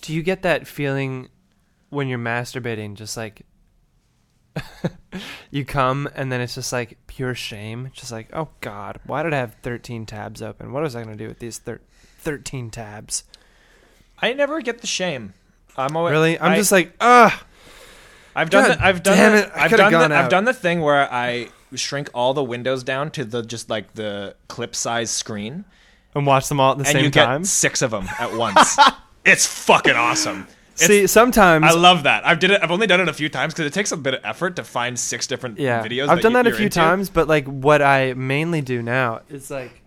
do 0.01 0.13
you 0.13 0.23
get 0.23 0.41
that 0.41 0.65
feeling 0.67 1.29
when 1.91 2.07
you're 2.07 2.17
masturbating 2.19 2.95
just 2.95 3.15
like 3.15 3.43
you 5.51 5.65
come 5.65 6.07
and 6.15 6.31
then 6.31 6.41
it's 6.41 6.55
just 6.55 6.71
like 6.73 6.97
pure 7.07 7.35
shame, 7.35 7.89
just 7.93 8.11
like, 8.11 8.29
"Oh 8.33 8.49
god, 8.61 8.99
why 9.05 9.23
did 9.23 9.33
I 9.33 9.37
have 9.37 9.55
13 9.61 10.05
tabs 10.05 10.41
open? 10.41 10.71
What 10.73 10.83
was 10.83 10.95
I 10.95 11.03
going 11.03 11.17
to 11.17 11.23
do 11.23 11.27
with 11.27 11.39
these 11.39 11.57
thir- 11.57 11.81
13 12.19 12.69
tabs?" 12.69 13.23
I 14.19 14.33
never 14.33 14.61
get 14.61 14.79
the 14.81 14.87
shame. 14.87 15.33
I'm 15.77 15.95
always 15.97 16.11
Really? 16.11 16.39
I'm 16.39 16.53
I- 16.53 16.55
just 16.57 16.71
like, 16.71 16.93
"Ugh." 16.99 17.31
I've 18.37 18.49
done 18.49 18.67
God 18.69 18.77
the, 18.79 18.85
I've 18.85 19.01
done 19.03 19.31
the, 19.31 19.37
it, 19.45 19.51
I've 19.55 19.71
done 19.71 20.09
the, 20.09 20.15
I've 20.15 20.29
done 20.29 20.43
the 20.43 20.53
thing 20.53 20.81
where 20.81 21.09
I 21.11 21.47
shrink 21.73 22.09
all 22.13 22.33
the 22.33 22.43
windows 22.43 22.83
down 22.83 23.09
to 23.11 23.23
the 23.23 23.41
just 23.41 23.69
like 23.69 23.93
the 23.93 24.35
clip 24.49 24.75
size 24.75 25.09
screen, 25.09 25.63
and 26.13 26.25
watch 26.25 26.49
them 26.49 26.59
all 26.59 26.73
at 26.73 26.77
the 26.77 26.83
and 26.83 26.91
same 26.93 27.03
you 27.05 27.11
time. 27.11 27.41
get 27.43 27.47
six 27.47 27.81
of 27.81 27.91
them 27.91 28.09
at 28.19 28.33
once. 28.33 28.77
it's 29.25 29.45
fucking 29.45 29.95
awesome. 29.95 30.47
See, 30.75 31.07
sometimes 31.07 31.65
I 31.65 31.71
love 31.71 32.03
that. 32.03 32.25
I've 32.27 32.39
did 32.39 32.51
it. 32.51 32.61
I've 32.61 32.71
only 32.71 32.87
done 32.87 32.99
it 33.01 33.07
a 33.09 33.13
few 33.13 33.29
times 33.29 33.53
because 33.53 33.65
it 33.65 33.73
takes 33.73 33.91
a 33.91 33.97
bit 33.97 34.13
of 34.13 34.21
effort 34.25 34.55
to 34.57 34.63
find 34.63 34.99
six 34.99 35.25
different 35.27 35.57
yeah, 35.59 35.81
videos. 35.83 36.09
I've 36.09 36.21
done 36.21 36.33
you- 36.33 36.43
that 36.43 36.47
a 36.47 36.55
few 36.55 36.65
into. 36.65 36.79
times, 36.79 37.09
but 37.09 37.27
like 37.27 37.45
what 37.47 37.81
I 37.81 38.13
mainly 38.13 38.61
do 38.61 38.81
now 38.81 39.21
is 39.29 39.49
like 39.49 39.81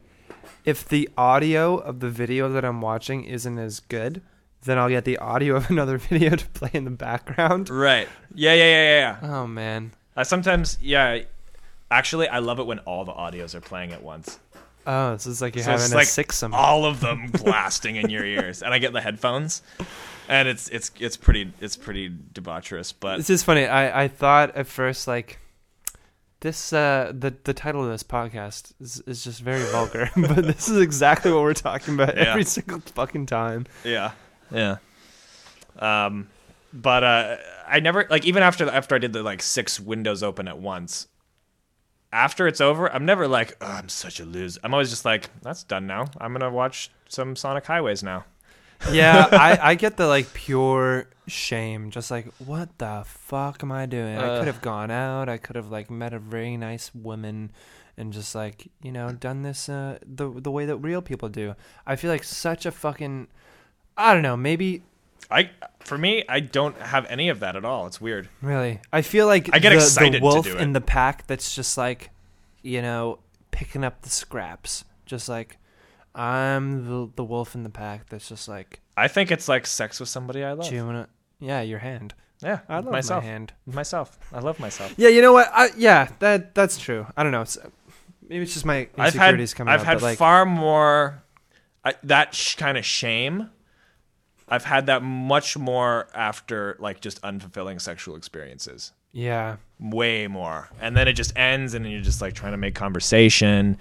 if 0.64 0.88
the 0.88 1.08
audio 1.16 1.76
of 1.76 2.00
the 2.00 2.08
video 2.10 2.48
that 2.50 2.64
I'm 2.64 2.80
watching 2.80 3.24
isn't 3.24 3.58
as 3.58 3.80
good, 3.80 4.22
then 4.64 4.78
I'll 4.78 4.88
get 4.88 5.04
the 5.04 5.18
audio 5.18 5.56
of 5.56 5.70
another 5.70 5.98
video 5.98 6.36
to 6.36 6.46
play 6.48 6.70
in 6.72 6.84
the 6.84 6.90
background. 6.90 7.68
Right. 7.70 8.08
Yeah, 8.34 8.54
yeah, 8.54 8.64
yeah, 8.64 8.82
yeah. 8.82 9.18
yeah. 9.22 9.30
Oh 9.36 9.46
man. 9.46 9.92
I 10.16 10.22
sometimes, 10.24 10.78
yeah. 10.80 11.20
Actually, 11.90 12.28
I 12.28 12.38
love 12.40 12.58
it 12.58 12.66
when 12.66 12.80
all 12.80 13.04
the 13.04 13.12
audios 13.12 13.54
are 13.54 13.60
playing 13.60 13.92
at 13.92 14.02
once. 14.02 14.38
Oh, 14.86 15.16
so 15.18 15.30
it's 15.30 15.40
like 15.40 15.54
you're 15.54 15.64
So 15.64 15.70
having 15.72 15.90
like 15.92 16.06
a 16.06 16.10
sixsome. 16.10 16.52
all 16.54 16.84
of 16.86 17.00
them 17.00 17.26
blasting 17.44 17.96
in 17.96 18.08
your 18.10 18.24
ears, 18.24 18.62
and 18.62 18.72
I 18.74 18.78
get 18.78 18.92
the 18.92 19.00
headphones, 19.00 19.62
and 20.28 20.46
it's 20.48 20.68
it's 20.68 20.90
it's 21.00 21.16
pretty 21.16 21.52
it's 21.60 21.76
pretty 21.76 22.10
debaucherous. 22.10 22.92
But 22.98 23.16
This 23.16 23.30
is 23.30 23.42
funny. 23.42 23.66
I, 23.66 24.04
I 24.04 24.08
thought 24.08 24.54
at 24.56 24.66
first 24.66 25.08
like 25.08 25.38
this 26.40 26.72
uh 26.72 27.12
the 27.18 27.34
the 27.44 27.52
title 27.54 27.82
of 27.84 27.90
this 27.90 28.02
podcast 28.04 28.72
is, 28.80 29.00
is 29.06 29.24
just 29.24 29.40
very 29.40 29.64
vulgar, 29.72 30.10
but 30.16 30.36
this 30.44 30.68
is 30.68 30.80
exactly 30.80 31.32
what 31.32 31.42
we're 31.42 31.54
talking 31.54 31.94
about 31.94 32.16
Yeah. 32.16 32.30
every 32.30 32.44
single 32.44 32.80
fucking 32.80 33.26
time. 33.26 33.66
yeah, 33.84 34.12
yeah. 34.52 34.76
Um, 35.78 36.28
but 36.72 37.02
uh, 37.04 37.36
I 37.66 37.80
never 37.80 38.06
like 38.10 38.24
even 38.24 38.42
after 38.42 38.68
after 38.68 38.94
I 38.94 38.98
did 38.98 39.12
the 39.12 39.22
like 39.22 39.42
six 39.42 39.80
windows 39.80 40.22
open 40.22 40.48
at 40.48 40.58
once. 40.58 41.08
After 42.10 42.46
it's 42.46 42.62
over, 42.62 42.90
I'm 42.90 43.04
never 43.04 43.28
like, 43.28 43.54
oh, 43.60 43.66
I'm 43.66 43.90
such 43.90 44.18
a 44.18 44.24
loser. 44.24 44.58
I'm 44.64 44.72
always 44.72 44.88
just 44.88 45.04
like, 45.04 45.28
that's 45.42 45.62
done 45.62 45.86
now. 45.86 46.06
I'm 46.18 46.32
gonna 46.32 46.50
watch 46.50 46.90
some 47.08 47.36
Sonic 47.36 47.66
Highways 47.66 48.02
now. 48.02 48.24
Yeah, 48.90 49.26
I, 49.32 49.70
I 49.70 49.74
get 49.74 49.96
the 49.96 50.06
like 50.06 50.32
pure 50.34 51.08
shame, 51.26 51.90
just 51.90 52.10
like 52.10 52.26
what 52.38 52.76
the 52.78 53.02
fuck 53.06 53.62
am 53.62 53.72
I 53.72 53.86
doing? 53.86 54.16
I 54.16 54.22
Uh. 54.28 54.38
could 54.38 54.46
have 54.46 54.62
gone 54.62 54.90
out. 54.90 55.28
I 55.28 55.36
could 55.38 55.56
have 55.56 55.70
like 55.70 55.90
met 55.90 56.12
a 56.12 56.18
very 56.18 56.56
nice 56.56 56.94
woman, 56.94 57.50
and 57.96 58.12
just 58.12 58.34
like 58.34 58.70
you 58.82 58.92
know 58.92 59.12
done 59.12 59.42
this 59.42 59.68
uh, 59.68 59.98
the 60.06 60.28
the 60.30 60.50
way 60.50 60.64
that 60.66 60.76
real 60.76 61.02
people 61.02 61.28
do. 61.28 61.54
I 61.86 61.96
feel 61.96 62.10
like 62.10 62.24
such 62.24 62.66
a 62.66 62.70
fucking 62.70 63.28
I 63.96 64.14
don't 64.14 64.22
know. 64.22 64.36
Maybe 64.36 64.82
I 65.30 65.50
for 65.80 65.98
me, 65.98 66.24
I 66.28 66.40
don't 66.40 66.76
have 66.80 67.04
any 67.06 67.28
of 67.28 67.40
that 67.40 67.56
at 67.56 67.64
all. 67.64 67.86
It's 67.86 68.00
weird. 68.00 68.28
Really, 68.40 68.80
I 68.92 69.02
feel 69.02 69.26
like 69.26 69.50
I 69.52 69.58
get 69.58 69.70
the, 69.70 69.76
excited 69.76 70.14
the 70.14 70.18
to 70.18 70.24
wolf 70.24 70.44
do 70.46 70.56
it. 70.56 70.60
in 70.62 70.72
the 70.72 70.80
pack 70.80 71.26
that's 71.26 71.54
just 71.54 71.76
like, 71.76 72.10
you 72.62 72.80
know, 72.80 73.18
picking 73.50 73.84
up 73.84 74.00
the 74.02 74.08
scraps. 74.10 74.84
Just 75.04 75.28
like, 75.28 75.57
I'm 76.18 76.86
the 76.88 77.10
the 77.16 77.24
wolf 77.24 77.54
in 77.54 77.62
the 77.62 77.70
pack 77.70 78.08
that's 78.08 78.28
just 78.28 78.48
like 78.48 78.80
I 78.96 79.08
think 79.08 79.30
it's 79.30 79.48
like 79.48 79.66
sex 79.66 80.00
with 80.00 80.08
somebody 80.08 80.42
I 80.44 80.52
love. 80.52 80.68
chewing 80.68 80.96
it. 80.96 81.08
Yeah, 81.40 81.60
your 81.60 81.78
hand. 81.78 82.14
Yeah, 82.42 82.60
I 82.68 82.76
love 82.76 82.86
myself. 82.92 83.22
my 83.24 83.30
hand. 83.30 83.52
Myself. 83.66 84.18
I 84.32 84.40
love 84.40 84.58
myself. 84.60 84.94
Yeah, 84.96 85.08
you 85.08 85.22
know 85.22 85.32
what? 85.32 85.48
I, 85.52 85.68
yeah, 85.76 86.08
that 86.18 86.54
that's 86.54 86.78
true. 86.78 87.06
I 87.16 87.22
don't 87.22 87.32
know. 87.32 87.42
It's, 87.42 87.56
maybe 88.28 88.42
it's 88.42 88.52
just 88.52 88.64
my 88.66 88.88
I've 88.96 88.96
had 88.96 89.04
insecurities 89.06 89.54
coming 89.54 89.72
I've 89.72 89.80
out. 89.80 89.86
had 89.86 89.94
but 89.96 90.02
like, 90.02 90.18
far 90.18 90.44
more 90.44 91.22
I, 91.84 91.94
that 92.04 92.34
sh- 92.34 92.56
kind 92.56 92.76
of 92.76 92.84
shame. 92.84 93.50
I've 94.48 94.64
had 94.64 94.86
that 94.86 95.02
much 95.02 95.56
more 95.58 96.08
after 96.14 96.76
like 96.80 97.00
just 97.00 97.20
unfulfilling 97.22 97.80
sexual 97.80 98.16
experiences. 98.16 98.92
yeah, 99.12 99.56
Way 99.78 100.26
more. 100.26 100.70
And 100.80 100.96
then 100.96 101.06
it 101.06 101.12
just 101.12 101.36
ends 101.36 101.74
and 101.74 101.88
you're 101.90 102.00
just 102.00 102.20
like 102.22 102.34
trying 102.34 102.52
to 102.52 102.56
make 102.58 102.74
conversation 102.74 103.76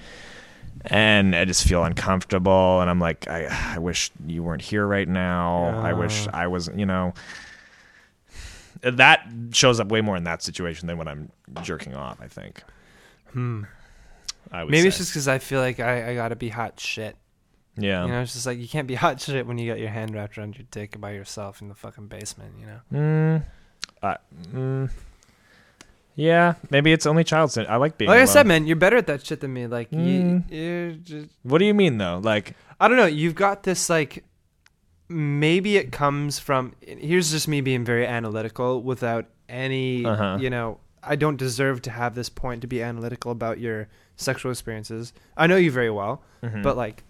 and 0.85 1.35
I 1.35 1.45
just 1.45 1.67
feel 1.67 1.83
uncomfortable 1.83 2.81
and 2.81 2.89
I'm 2.89 2.99
like 2.99 3.27
I 3.27 3.47
I 3.75 3.79
wish 3.79 4.11
you 4.25 4.43
weren't 4.43 4.61
here 4.61 4.85
right 4.85 5.07
now. 5.07 5.79
I 5.79 5.93
wish 5.93 6.27
I 6.33 6.47
was, 6.47 6.69
you 6.75 6.85
know, 6.85 7.13
that 8.81 9.27
shows 9.51 9.79
up 9.79 9.89
way 9.89 10.01
more 10.01 10.15
in 10.17 10.23
that 10.25 10.41
situation 10.43 10.87
than 10.87 10.97
when 10.97 11.07
I'm 11.07 11.31
jerking 11.63 11.95
off, 11.95 12.19
I 12.21 12.27
think. 12.27 12.63
hmm. 13.31 13.63
I 14.51 14.63
maybe 14.63 14.87
it's 14.87 14.97
just 14.97 15.11
because 15.11 15.27
I 15.27 15.39
feel 15.39 15.59
like 15.59 15.79
I, 15.79 16.11
I 16.11 16.15
gotta 16.15 16.35
be 16.35 16.49
hot 16.49 16.79
shit. 16.79 17.17
yeah. 17.77 18.05
You 18.05 18.11
know, 18.11 18.21
it's 18.21 18.33
just 18.33 18.45
like 18.45 18.59
you 18.59 18.67
can't 18.67 18.87
be 18.87 18.95
hot 19.03 19.19
shit 19.19 19.45
when 19.45 19.57
you 19.57 19.69
got 19.69 19.79
your 19.79 19.89
hand 19.89 20.13
wrapped 20.13 20.37
around 20.37 20.57
your 20.57 20.65
dick 20.71 20.99
by 20.99 21.11
yourself 21.11 21.61
in 21.61 21.67
the 21.67 21.75
fucking 21.75 22.07
basement. 22.07 22.53
You 22.59 22.65
know. 22.65 22.79
Mm, 22.93 23.43
uh, 24.01 24.17
mm, 24.53 24.89
yeah, 26.17 26.55
maybe 26.71 26.91
it's 26.91 27.05
only 27.05 27.23
child 27.23 27.51
sin. 27.51 27.65
I 27.69 27.75
like 27.77 27.97
being. 27.97 28.09
Like 28.09 28.19
I 28.19 28.25
said, 28.25 28.45
man, 28.47 28.65
you're 28.65 28.75
better 28.75 28.97
at 28.97 29.05
that 29.07 29.23
shit 29.25 29.39
than 29.39 29.53
me. 29.53 29.67
Like, 29.67 29.91
you, 29.91 29.97
Mm. 29.99 30.43
you're 30.49 30.91
just, 30.93 31.29
What 31.43 31.59
do 31.59 31.65
you 31.65 31.73
mean 31.75 31.99
though? 31.99 32.19
Like, 32.21 32.55
I 32.81 32.87
don't 32.87 32.97
know. 32.97 33.05
You've 33.05 33.35
got 33.35 33.63
this 33.63 33.87
like, 33.89 34.23
maybe 35.09 35.77
it 35.77 35.91
comes 35.91 36.39
from. 36.39 36.73
Here's 36.81 37.31
just 37.31 37.47
me 37.47 37.61
being 37.61 37.85
very 37.85 38.05
analytical 38.05 38.81
without 38.81 39.25
any, 39.47 40.03
Uh-huh. 40.05 40.37
you 40.41 40.49
know. 40.49 40.79
I 41.03 41.15
don't 41.15 41.37
deserve 41.37 41.83
to 41.83 41.91
have 41.91 42.15
this 42.15 42.27
point 42.27 42.61
to 42.61 42.67
be 42.67 42.81
analytical 42.81 43.31
about 43.31 43.59
your 43.59 43.87
sexual 44.17 44.51
experiences. 44.51 45.13
I 45.37 45.47
know 45.47 45.55
you 45.55 45.71
very 45.71 45.91
well, 45.91 46.21
mhm. 46.43 46.63
but 46.63 46.75
like, 46.75 47.03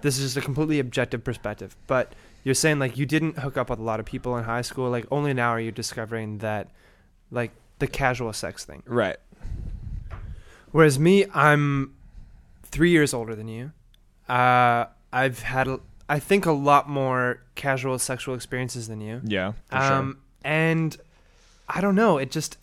this 0.00 0.18
is 0.18 0.24
just 0.34 0.36
a 0.36 0.40
completely 0.40 0.80
objective 0.80 1.22
perspective. 1.22 1.76
But 1.86 2.14
you're 2.42 2.56
saying 2.56 2.80
like 2.80 2.96
you 2.96 3.06
didn't 3.06 3.38
hook 3.38 3.56
up 3.56 3.70
with 3.70 3.78
a 3.78 3.82
lot 3.82 4.00
of 4.00 4.06
people 4.06 4.36
in 4.38 4.44
high 4.44 4.62
school. 4.62 4.90
Like, 4.90 5.06
only 5.12 5.34
now 5.34 5.50
are 5.50 5.60
you 5.60 5.70
discovering 5.70 6.38
that, 6.38 6.70
like, 7.30 7.52
the 7.82 7.88
casual 7.88 8.32
sex 8.32 8.64
thing. 8.64 8.80
right. 8.86 9.16
Whereas 10.70 10.98
me, 11.00 11.26
I'm 11.34 11.94
three 12.62 12.90
years 12.90 13.12
older 13.12 13.34
than 13.34 13.48
you. 13.48 13.72
Uh, 14.28 14.86
I've 15.12 15.40
had, 15.40 15.68
I 16.08 16.18
think, 16.20 16.46
a 16.46 16.52
lot 16.52 16.88
more 16.88 17.42
casual 17.56 17.98
sexual 17.98 18.34
experiences 18.36 18.86
than 18.86 19.00
you. 19.00 19.20
Yeah. 19.24 19.52
Um, 19.70 20.18
and 20.44 20.96
I 21.68 21.80
don't 21.80 21.96
know. 21.96 22.18
It 22.18 22.30
just, 22.30 22.56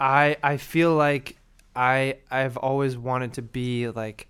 I 0.00 0.36
I 0.42 0.56
feel 0.56 0.94
like 0.96 1.36
I 1.76 2.16
I've 2.30 2.56
always 2.56 2.96
wanted 2.96 3.34
to 3.34 3.42
be 3.42 3.88
like 3.90 4.26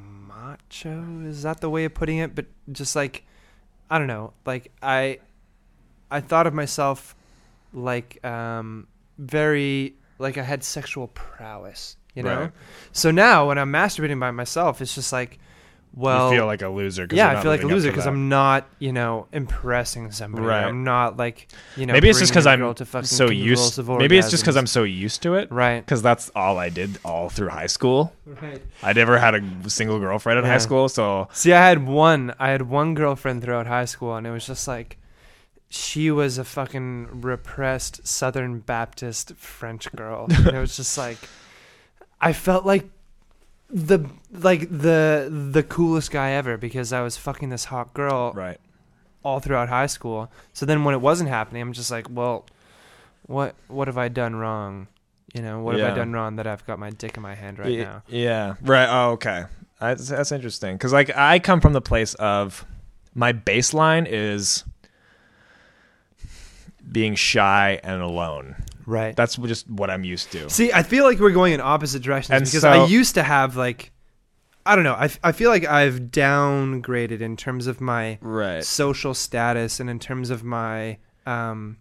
macho. 0.00 1.20
Is 1.26 1.42
that 1.42 1.60
the 1.60 1.70
way 1.70 1.84
of 1.84 1.94
putting 1.94 2.18
it? 2.18 2.34
But 2.34 2.46
just 2.72 2.96
like, 2.96 3.24
I 3.88 3.98
don't 3.98 4.08
know. 4.08 4.32
Like 4.44 4.72
I, 4.82 5.20
I 6.10 6.20
thought 6.20 6.46
of 6.48 6.54
myself 6.54 7.14
like 7.76 8.24
um 8.24 8.88
very 9.18 9.94
like 10.18 10.38
I 10.38 10.42
had 10.42 10.64
sexual 10.64 11.08
prowess. 11.08 11.96
You 12.14 12.22
know. 12.22 12.40
Right. 12.40 12.52
So 12.92 13.10
now 13.10 13.48
when 13.48 13.58
I'm 13.58 13.70
masturbating 13.70 14.18
by 14.18 14.30
myself, 14.30 14.80
it's 14.80 14.94
just 14.94 15.12
like, 15.12 15.38
well, 15.94 16.32
you 16.32 16.38
feel 16.38 16.46
like 16.46 16.62
a 16.62 16.68
loser. 16.68 17.06
yeah, 17.10 17.28
I 17.28 17.42
feel 17.42 17.50
like 17.50 17.62
a 17.62 17.66
loser 17.66 17.90
because. 17.90 18.06
I'm 18.06 18.30
not, 18.30 18.66
you 18.78 18.92
know, 18.92 19.26
impressing 19.32 20.10
somebody. 20.12 20.46
Right. 20.46 20.64
I'm 20.64 20.82
not 20.82 21.18
like, 21.18 21.48
you 21.76 21.84
know, 21.84 21.92
maybe 21.92 22.08
it's 22.08 22.18
just 22.18 22.32
because 22.32 22.46
I'm 22.46 22.74
so 23.04 23.28
used. 23.30 23.86
Maybe 23.86 24.16
it's 24.16 24.30
just 24.30 24.42
because. 24.42 24.56
I'm 24.56 24.66
so 24.66 24.82
used 24.84 25.22
to 25.24 25.34
it. 25.34 25.52
right. 25.52 25.84
Because 25.84 26.00
that's 26.00 26.30
all 26.34 26.56
I 26.58 26.70
did 26.70 26.98
all 27.04 27.28
through 27.28 27.48
high 27.50 27.66
school. 27.66 28.14
Right. 28.24 28.62
I 28.82 28.94
never 28.94 29.18
had 29.18 29.34
a 29.34 29.70
single 29.70 29.98
girlfriend 29.98 30.38
in 30.38 30.46
Yeah. 30.46 30.52
high 30.52 30.58
school, 30.58 30.88
so 30.88 31.28
See, 31.32 31.52
I 31.52 31.60
had 31.68 31.86
one. 31.86 32.34
I 32.38 32.48
had 32.48 32.62
one 32.62 32.94
girlfriend 32.94 33.42
throughout 33.42 33.66
high 33.66 33.84
school, 33.84 34.16
and 34.16 34.26
it 34.26 34.30
was 34.30 34.46
just 34.46 34.66
like, 34.66 34.96
she 35.68 36.10
was 36.10 36.38
a 36.38 36.44
fucking 36.44 37.20
repressed 37.22 38.06
Southern 38.06 38.60
Baptist 38.60 39.34
French 39.36 39.90
girl. 39.92 40.26
and 40.30 40.48
it 40.48 40.60
was 40.60 40.76
just 40.76 40.96
like, 40.96 41.18
I 42.20 42.32
felt 42.32 42.64
like 42.64 42.88
the 43.68 44.08
like 44.30 44.68
the 44.70 45.28
the 45.52 45.62
coolest 45.64 46.12
guy 46.12 46.30
ever 46.30 46.56
because 46.56 46.92
I 46.92 47.02
was 47.02 47.16
fucking 47.16 47.48
this 47.48 47.64
hot 47.64 47.92
girl 47.94 48.32
right. 48.32 48.60
all 49.24 49.40
throughout 49.40 49.68
high 49.68 49.86
school. 49.86 50.30
So 50.52 50.66
then 50.66 50.84
when 50.84 50.94
it 50.94 51.00
wasn't 51.00 51.30
happening, 51.30 51.62
I'm 51.62 51.72
just 51.72 51.90
like, 51.90 52.06
well, 52.08 52.46
what 53.26 53.56
what 53.68 53.88
have 53.88 53.98
I 53.98 54.08
done 54.08 54.36
wrong? 54.36 54.86
You 55.34 55.42
know, 55.42 55.60
what 55.60 55.78
have 55.78 55.92
I 55.92 55.94
done 55.94 56.12
wrong 56.12 56.36
that 56.36 56.46
I've 56.46 56.64
got 56.66 56.78
my 56.78 56.90
dick 56.90 57.16
in 57.16 57.22
my 57.22 57.34
hand 57.34 57.58
right 57.58 57.78
now? 57.78 58.02
Yeah. 58.08 58.54
Right. 58.62 58.88
Oh, 58.88 59.10
okay. 59.12 59.44
That's, 59.80 60.08
that's 60.08 60.32
interesting 60.32 60.76
because 60.76 60.92
like 60.92 61.14
I 61.14 61.38
come 61.38 61.60
from 61.60 61.74
the 61.74 61.82
place 61.82 62.14
of 62.14 62.64
my 63.14 63.32
baseline 63.34 64.06
is 64.08 64.64
being 66.90 67.14
shy 67.14 67.80
and 67.82 68.02
alone. 68.02 68.56
Right. 68.86 69.16
That's 69.16 69.36
just 69.36 69.68
what 69.68 69.90
I'm 69.90 70.04
used 70.04 70.30
to. 70.32 70.48
See, 70.48 70.72
I 70.72 70.82
feel 70.82 71.04
like 71.04 71.18
we're 71.18 71.32
going 71.32 71.52
in 71.52 71.60
opposite 71.60 72.02
directions 72.02 72.34
And 72.36 72.44
because 72.44 72.60
so- 72.62 72.70
I 72.70 72.86
used 72.86 73.14
to 73.14 73.22
have 73.22 73.56
like, 73.56 73.90
I 74.64 74.74
don't 74.74 74.84
know. 74.84 74.94
I, 74.94 75.04
f- 75.06 75.20
I 75.22 75.32
feel 75.32 75.50
like 75.50 75.64
I've 75.64 76.00
downgraded 76.10 77.20
in 77.20 77.36
terms 77.36 77.66
of 77.66 77.80
my 77.80 78.18
Right. 78.20 78.64
social 78.64 79.14
status 79.14 79.80
and 79.80 79.88
in 79.90 79.98
terms 79.98 80.30
of 80.30 80.42
my, 80.44 80.98
um, 81.26 81.78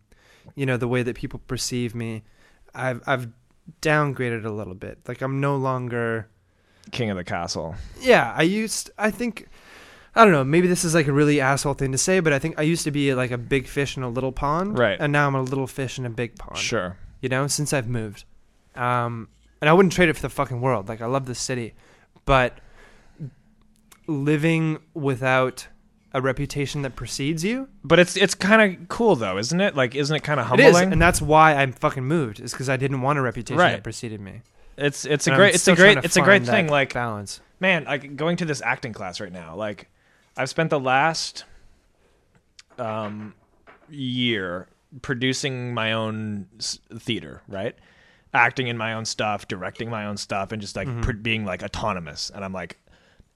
you 0.56 0.66
know, 0.66 0.78
the 0.78 0.88
way 0.88 1.02
that 1.04 1.16
people 1.16 1.40
perceive 1.48 1.94
me. 1.96 2.24
I've 2.74 3.02
I've 3.08 3.28
downgraded 3.82 4.46
a 4.46 4.50
little 4.52 4.76
bit. 4.76 5.00
Like 5.08 5.22
I'm 5.22 5.40
no 5.40 5.56
longer. 5.56 6.28
King 6.92 7.10
of 7.10 7.18
the 7.18 7.24
castle. 7.24 7.76
Yeah, 8.00 8.34
I 8.36 8.44
used. 8.44 8.92
I 8.98 9.10
think. 9.12 9.48
I 10.16 10.24
don't 10.24 10.32
know. 10.34 10.44
Maybe 10.46 10.68
this 10.68 10.86
is 10.86 10.94
like 10.96 11.08
a 11.08 11.12
really 11.14 11.42
asshole 11.42 11.74
thing 11.74 11.92
to 11.92 11.98
say, 11.98 12.20
but 12.22 12.32
I 12.32 12.40
think 12.40 12.58
I 12.58 12.62
used 12.62 12.84
to 12.86 12.92
be 12.92 13.14
like 13.14 13.32
a 13.32 13.38
big 13.38 13.68
fish 13.68 13.98
in 13.98 14.04
a 14.04 14.10
little 14.10 14.32
pond, 14.32 14.80
Right. 14.80 14.98
And 15.00 15.12
now 15.12 15.28
I'm 15.28 15.36
a 15.36 15.42
little 15.42 15.68
fish 15.68 16.00
in 16.00 16.06
a 16.06 16.10
big 16.10 16.36
pond. 16.38 16.58
Sure. 16.58 16.98
you 17.22 17.28
know, 17.30 17.48
since 17.48 17.74
I've 17.74 17.88
moved. 17.90 18.24
Um, 18.76 19.28
and 19.62 19.70
I 19.70 19.74
wouldn't 19.74 19.94
trade 19.94 20.10
it 20.10 20.16
for 20.16 20.22
the 20.22 20.30
fucking 20.30 20.62
world. 20.62 20.88
Like 20.88 21.02
I 21.02 21.06
love 21.06 21.26
this 21.26 21.40
city, 21.40 21.74
but 22.26 22.60
living 24.08 24.80
without 24.94 25.68
a 26.14 26.22
reputation 26.22 26.82
that 26.84 26.96
precedes 26.96 27.44
you, 27.44 27.68
But 27.84 28.00
it's 28.00 28.16
it's 28.16 28.36
kind 28.36 28.62
of 28.62 28.88
cool 28.88 29.16
though, 29.18 29.38
isn't 29.38 29.60
it? 29.60 29.76
Like, 29.76 29.96
isn't 29.96 30.16
it 30.16 30.22
kind 30.24 30.40
of 30.40 30.50
it 30.54 30.60
is, 30.62 30.66
humbling? 30.76 30.94
and 30.94 31.02
that's 31.02 31.22
why 31.22 31.56
I'm 31.56 31.74
fucking 31.74 32.06
moved. 32.06 32.40
Is 32.40 32.52
because 32.54 32.70
I 32.70 32.78
didn't 32.78 33.02
want 33.02 33.20
a 33.20 33.22
reputation 33.22 33.58
Right. 33.60 33.72
that 33.72 33.84
preceded 33.84 34.22
me. 34.22 34.42
it's 34.78 35.04
it's 35.06 35.28
a 35.28 35.32
And 35.32 35.36
I'm 35.36 35.40
great 35.42 35.56
it's 35.56 35.58
a 35.58 35.60
still 35.64 35.76
great 35.76 35.94
trying 35.94 36.02
to 36.04 36.06
it's 36.06 36.16
a 36.18 36.22
great 36.22 36.38
find 36.44 36.46
that 36.48 36.52
thing. 36.52 36.68
Like, 36.68 36.94
balance. 36.94 37.42
man, 37.60 37.84
like 37.84 38.16
going 38.16 38.38
to 38.38 38.46
this 38.46 38.62
acting 38.62 38.94
class 38.94 39.20
right 39.20 39.32
now. 39.32 39.56
Like, 39.56 39.90
I've 40.38 40.50
spent 40.50 40.70
the 40.70 40.80
last 40.80 41.46
um 42.78 43.34
year 43.90 44.68
producing 45.02 45.74
my 45.74 45.94
own 45.94 46.48
theater, 46.98 47.42
right? 47.48 47.76
Acting 48.34 48.68
in 48.68 48.78
my 48.78 48.94
own 48.94 49.06
stuff, 49.06 49.48
directing 49.48 49.90
my 49.90 50.06
own 50.06 50.18
stuff, 50.18 50.52
and 50.52 50.62
just 50.62 50.76
like 50.76 50.88
Mm-hmm. 50.88 51.02
pr- 51.02 51.12
being 51.14 51.46
like 51.46 51.64
autonomous. 51.64 52.30
And 52.34 52.44
I'm 52.44 52.52
like, 52.54 52.78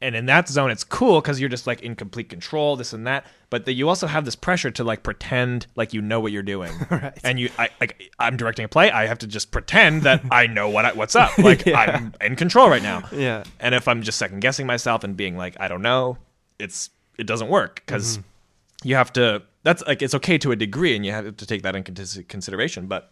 and 0.02 0.16
in 0.16 0.26
that 0.28 0.48
zone, 0.48 0.72
it's 0.72 0.84
cool 0.86 1.20
because 1.22 1.40
you're 1.40 1.50
just 1.50 1.68
like 1.68 1.82
in 1.82 1.96
complete 1.96 2.30
control, 2.30 2.76
this 2.76 2.94
and 2.94 3.06
that. 3.08 3.26
But 3.50 3.66
that 3.66 3.74
you 3.74 3.88
also 3.90 4.08
have 4.08 4.24
this 4.26 4.36
pressure 4.36 4.72
to 4.72 4.84
like 4.84 5.04
pretend 5.04 5.68
like 5.76 5.94
you 5.94 6.02
know 6.02 6.20
what 6.20 6.32
you're 6.32 6.44
doing, 6.44 6.72
Right. 6.90 7.18
and 7.24 7.40
you, 7.40 7.50
I, 7.58 7.70
like, 7.80 8.12
I'm 8.20 8.36
directing 8.38 8.66
a 8.66 8.70
play. 8.70 8.92
I 8.92 9.08
have 9.08 9.20
to 9.20 9.28
just 9.28 9.52
pretend 9.52 10.04
that 10.04 10.22
I 10.32 10.48
know 10.48 10.70
what 10.70 10.86
I, 10.86 10.94
what's 10.94 11.16
up. 11.16 11.32
Like 11.38 11.66
Yeah. 11.66 11.80
I'm 11.80 12.14
in 12.22 12.36
control 12.36 12.70
right 12.70 12.84
now. 12.84 13.04
Yeah. 13.12 13.44
And 13.60 13.74
if 13.76 13.88
I'm 13.88 14.02
just 14.02 14.18
second 14.18 14.40
guessing 14.42 14.66
myself 14.68 15.04
and 15.04 15.16
being 15.18 15.36
like, 15.38 15.56
I 15.60 15.68
don't 15.68 15.82
know, 15.82 16.18
it's 16.60 16.90
it 17.18 17.26
doesn't 17.28 17.50
work 17.50 17.82
because 17.86 18.18
Mm-hmm. 18.18 18.88
you 18.90 18.96
have 18.96 19.12
to. 19.14 19.42
That's 19.64 19.84
like 19.88 20.02
it's 20.02 20.14
okay 20.16 20.38
to 20.38 20.52
a 20.52 20.56
degree, 20.56 20.96
and 20.96 21.06
you 21.06 21.12
have 21.12 21.36
to 21.38 21.46
take 21.46 21.64
that 21.64 21.76
in 21.76 21.84
contis- 21.84 22.28
consideration. 22.28 22.88
But 22.88 23.12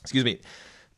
excuse 0.00 0.24
me, 0.24 0.40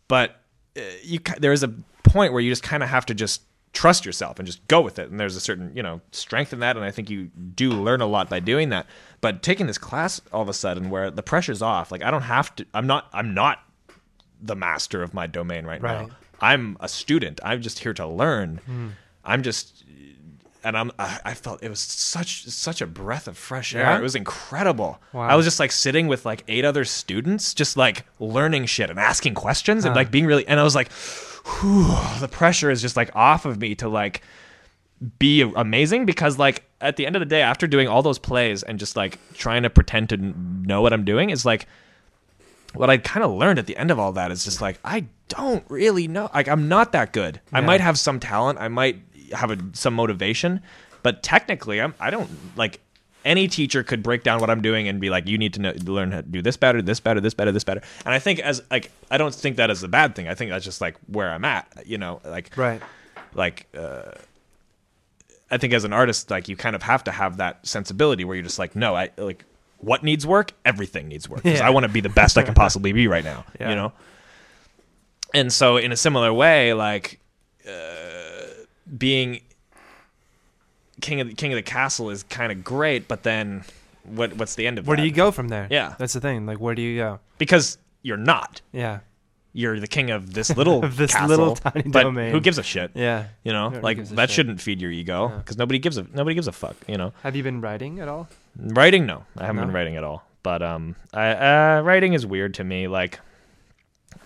but 0.08 0.40
uh, 0.76 0.80
you 1.02 1.20
there 1.38 1.52
is 1.52 1.62
a 1.62 1.68
point 2.02 2.32
where 2.32 2.40
you 2.42 2.50
just 2.50 2.62
kind 2.62 2.82
of 2.82 2.88
have 2.88 3.06
to 3.06 3.14
just 3.14 3.42
trust 3.72 4.06
yourself 4.06 4.38
and 4.38 4.46
just 4.46 4.66
go 4.68 4.80
with 4.80 4.98
it. 4.98 5.10
And 5.10 5.18
there's 5.20 5.36
a 5.36 5.40
certain 5.40 5.72
you 5.74 5.82
know 5.82 6.00
strength 6.12 6.52
in 6.52 6.60
that, 6.60 6.76
and 6.76 6.84
I 6.84 6.90
think 6.90 7.08
you 7.10 7.24
do 7.54 7.70
learn 7.70 8.00
a 8.00 8.06
lot 8.06 8.28
by 8.28 8.40
doing 8.40 8.68
that. 8.70 8.86
But 9.20 9.42
taking 9.42 9.66
this 9.66 9.78
class 9.78 10.20
all 10.32 10.42
of 10.42 10.48
a 10.48 10.54
sudden, 10.54 10.90
where 10.90 11.10
the 11.10 11.22
pressure's 11.22 11.62
off, 11.62 11.90
like 11.90 12.02
I 12.02 12.10
don't 12.10 12.22
have 12.22 12.54
to. 12.56 12.66
I'm 12.74 12.86
not. 12.86 13.08
I'm 13.12 13.32
not 13.34 13.60
the 14.40 14.54
master 14.54 15.02
of 15.02 15.14
my 15.14 15.26
domain 15.26 15.64
right, 15.64 15.80
Right. 15.80 16.08
now. 16.08 16.14
I'm 16.40 16.76
a 16.80 16.88
student. 16.88 17.40
I'm 17.42 17.62
just 17.62 17.78
here 17.78 17.94
to 17.94 18.06
learn. 18.06 18.58
Hmm. 18.66 18.88
I'm 19.24 19.42
just 19.42 19.82
and 20.64 20.76
I'm 20.76 20.90
I, 20.98 21.34
felt 21.34 21.62
it 21.62 21.68
was 21.68 21.80
such 21.80 22.44
such 22.46 22.80
a 22.80 22.86
breath 22.86 23.28
of 23.28 23.36
fresh 23.38 23.74
air. 23.74 23.82
Yeah? 23.82 23.98
It 23.98 24.02
was 24.02 24.14
incredible. 24.14 25.00
Wow. 25.12 25.28
I 25.28 25.34
was 25.34 25.46
just 25.46 25.60
like 25.60 25.72
sitting 25.72 26.08
with 26.08 26.24
like 26.26 26.44
eight 26.48 26.64
other 26.64 26.84
students, 26.84 27.54
just 27.54 27.76
like 27.76 28.04
learning 28.18 28.66
shit 28.66 28.90
and 28.90 28.98
asking 28.98 29.34
questions 29.34 29.84
and 29.84 29.92
Huh. 29.94 30.00
like 30.00 30.10
being 30.10 30.26
really 30.26 30.46
and 30.46 30.58
I 30.58 30.62
was 30.64 30.74
like, 30.74 30.90
whew, 30.92 31.94
the 32.20 32.28
pressure 32.28 32.70
is 32.70 32.80
just 32.82 32.96
like 32.96 33.14
off 33.14 33.44
of 33.44 33.60
me 33.60 33.74
to 33.76 33.88
like 33.88 34.22
be 35.18 35.42
amazing 35.42 36.06
because 36.06 36.38
like 36.38 36.64
at 36.80 36.96
the 36.96 37.06
end 37.06 37.16
of 37.16 37.20
the 37.20 37.26
day 37.26 37.42
after 37.42 37.66
doing 37.66 37.86
all 37.86 38.02
those 38.02 38.18
plays 38.18 38.62
and 38.62 38.78
just 38.78 38.96
like 38.96 39.18
trying 39.34 39.62
to 39.62 39.70
pretend 39.70 40.08
to 40.08 40.16
know 40.16 40.80
what 40.80 40.92
I'm 40.92 41.04
doing 41.04 41.30
is 41.30 41.44
like 41.44 41.66
what 42.74 42.90
I 42.90 42.98
kind 42.98 43.24
of 43.24 43.30
learned 43.32 43.58
at 43.58 43.66
the 43.66 43.76
end 43.76 43.90
of 43.90 43.98
all 43.98 44.12
that 44.12 44.30
is 44.30 44.44
just 44.44 44.60
like 44.60 44.78
I 44.84 45.06
don't 45.28 45.64
really 45.68 46.08
know. 46.08 46.30
Like 46.34 46.48
I'm 46.48 46.68
not 46.68 46.92
that 46.92 47.12
good. 47.12 47.40
I 47.52 47.60
might 47.60 47.80
have 47.80 47.98
some 47.98 48.20
talent. 48.20 48.58
I 48.60 48.68
might 48.68 49.00
have 49.32 49.50
a, 49.50 49.58
some 49.72 49.94
motivation, 49.94 50.60
but 51.02 51.22
technically, 51.22 51.80
I'm. 51.80 51.94
I 52.00 52.10
don't 52.10 52.30
like. 52.56 52.80
Any 53.24 53.48
teacher 53.48 53.82
could 53.82 54.04
break 54.04 54.22
down 54.22 54.40
what 54.40 54.50
I'm 54.50 54.60
doing 54.62 54.86
and 54.86 55.00
be 55.00 55.10
like, 55.10 55.26
"You 55.26 55.36
need 55.36 55.54
to 55.54 55.60
know, 55.60 55.72
learn 55.84 56.12
how 56.12 56.18
to 56.20 56.22
do 56.26 56.42
this 56.42 56.56
better, 56.56 56.80
this 56.80 57.00
better, 57.00 57.20
this 57.20 57.34
better, 57.34 57.50
this 57.50 57.64
better." 57.64 57.82
And 58.04 58.14
I 58.14 58.20
think 58.20 58.38
as 58.38 58.62
like, 58.70 58.92
I 59.10 59.18
don't 59.18 59.34
think 59.34 59.56
that 59.56 59.68
is 59.70 59.82
a 59.82 59.88
bad 59.88 60.14
thing. 60.14 60.28
I 60.28 60.34
think 60.34 60.50
that's 60.52 60.64
just 60.64 60.80
like 60.80 60.94
where 61.08 61.30
I'm 61.30 61.44
at. 61.44 61.66
You 61.86 61.98
know, 61.98 62.20
like 62.24 62.56
Right. 62.56 62.80
like 63.34 63.66
uh, 63.76 64.12
I 65.50 65.58
think 65.58 65.72
as 65.74 65.82
an 65.84 65.92
artist, 65.92 66.30
like 66.30 66.48
you 66.48 66.56
kind 66.56 66.76
of 66.76 66.82
have 66.84 67.02
to 67.04 67.10
have 67.10 67.38
that 67.38 67.66
sensibility 67.66 68.24
where 68.24 68.36
you're 68.36 68.44
just 68.44 68.60
like, 68.60 68.76
no, 68.76 68.94
I 68.94 69.10
like 69.16 69.44
what 69.78 70.04
needs 70.04 70.24
work. 70.24 70.52
Everything 70.64 71.08
needs 71.08 71.28
work 71.28 71.42
because 71.42 71.58
Yeah. 71.58 71.66
I 71.66 71.70
want 71.70 71.82
to 71.84 71.88
be 71.90 72.00
the 72.00 72.08
best 72.08 72.38
I 72.38 72.42
can 72.44 72.54
possibly 72.64 72.92
be 72.92 73.08
right 73.08 73.24
now. 73.24 73.44
Yeah. 73.58 73.70
You 73.70 73.74
know. 73.74 73.92
And 75.34 75.52
so, 75.52 75.76
in 75.78 75.90
a 75.90 75.96
similar 75.96 76.32
way, 76.32 76.74
like 76.74 77.18
uh, 77.68 77.72
being 78.96 79.40
king 81.00 81.20
of 81.20 81.28
the, 81.28 81.34
king 81.34 81.52
of 81.52 81.56
the 81.56 81.62
castle 81.62 82.10
is 82.10 82.22
kind 82.24 82.52
of 82.52 82.64
great, 82.64 83.08
but 83.08 83.22
then 83.22 83.64
what? 84.04 84.34
What's 84.36 84.54
the 84.54 84.66
end 84.66 84.78
of 84.78 84.84
it? 84.84 84.88
Where 84.88 84.96
that? 84.96 85.02
do 85.02 85.08
you 85.08 85.14
go 85.14 85.30
from 85.30 85.48
there? 85.48 85.66
Yeah. 85.70 85.94
That's 85.98 86.12
the 86.12 86.20
thing. 86.20 86.46
Like, 86.46 86.58
where 86.60 86.74
do 86.74 86.82
you 86.82 86.96
go? 86.96 87.20
Because 87.38 87.78
you're 88.02 88.16
not. 88.16 88.60
Yeah. 88.72 89.00
You're 89.52 89.80
the 89.80 89.86
king 89.86 90.10
of 90.10 90.34
this 90.34 90.54
little 90.56 90.84
Of 90.84 90.96
this 90.96 91.12
castle, 91.12 91.28
little 91.28 91.56
tiny 91.56 91.82
but 91.88 92.02
domain. 92.02 92.30
Who 92.30 92.40
gives 92.40 92.58
a 92.58 92.62
shit? 92.62 92.90
Yeah. 92.94 93.28
You 93.42 93.52
know, 93.52 93.70
Nobody 93.70 93.82
like 93.82 94.08
that 94.10 94.28
shit. 94.28 94.34
shouldn't 94.36 94.60
feed 94.60 94.80
your 94.80 94.90
ego 94.90 95.28
Yeah. 95.30 95.38
because 95.38 95.56
nobody 95.56 95.78
gives 95.78 95.96
a 95.96 96.06
nobody 96.12 96.34
gives 96.34 96.46
a 96.46 96.52
fuck. 96.52 96.76
You 96.86 96.96
know, 96.98 97.12
Have 97.22 97.34
you 97.36 97.42
been 97.42 97.60
writing 97.60 98.00
at 98.00 98.08
all? 98.08 98.28
writing 98.58 99.06
no, 99.06 99.24
I 99.36 99.42
haven't 99.46 99.56
No? 99.60 99.66
been 99.66 99.74
writing 99.74 99.96
at 99.96 100.04
all. 100.04 100.24
But 100.42 100.62
um, 100.62 100.94
I, 101.12 101.30
uh, 101.30 101.82
writing 101.84 102.12
is 102.12 102.24
weird 102.24 102.54
to 102.54 102.64
me. 102.64 102.86
Like, 102.86 103.18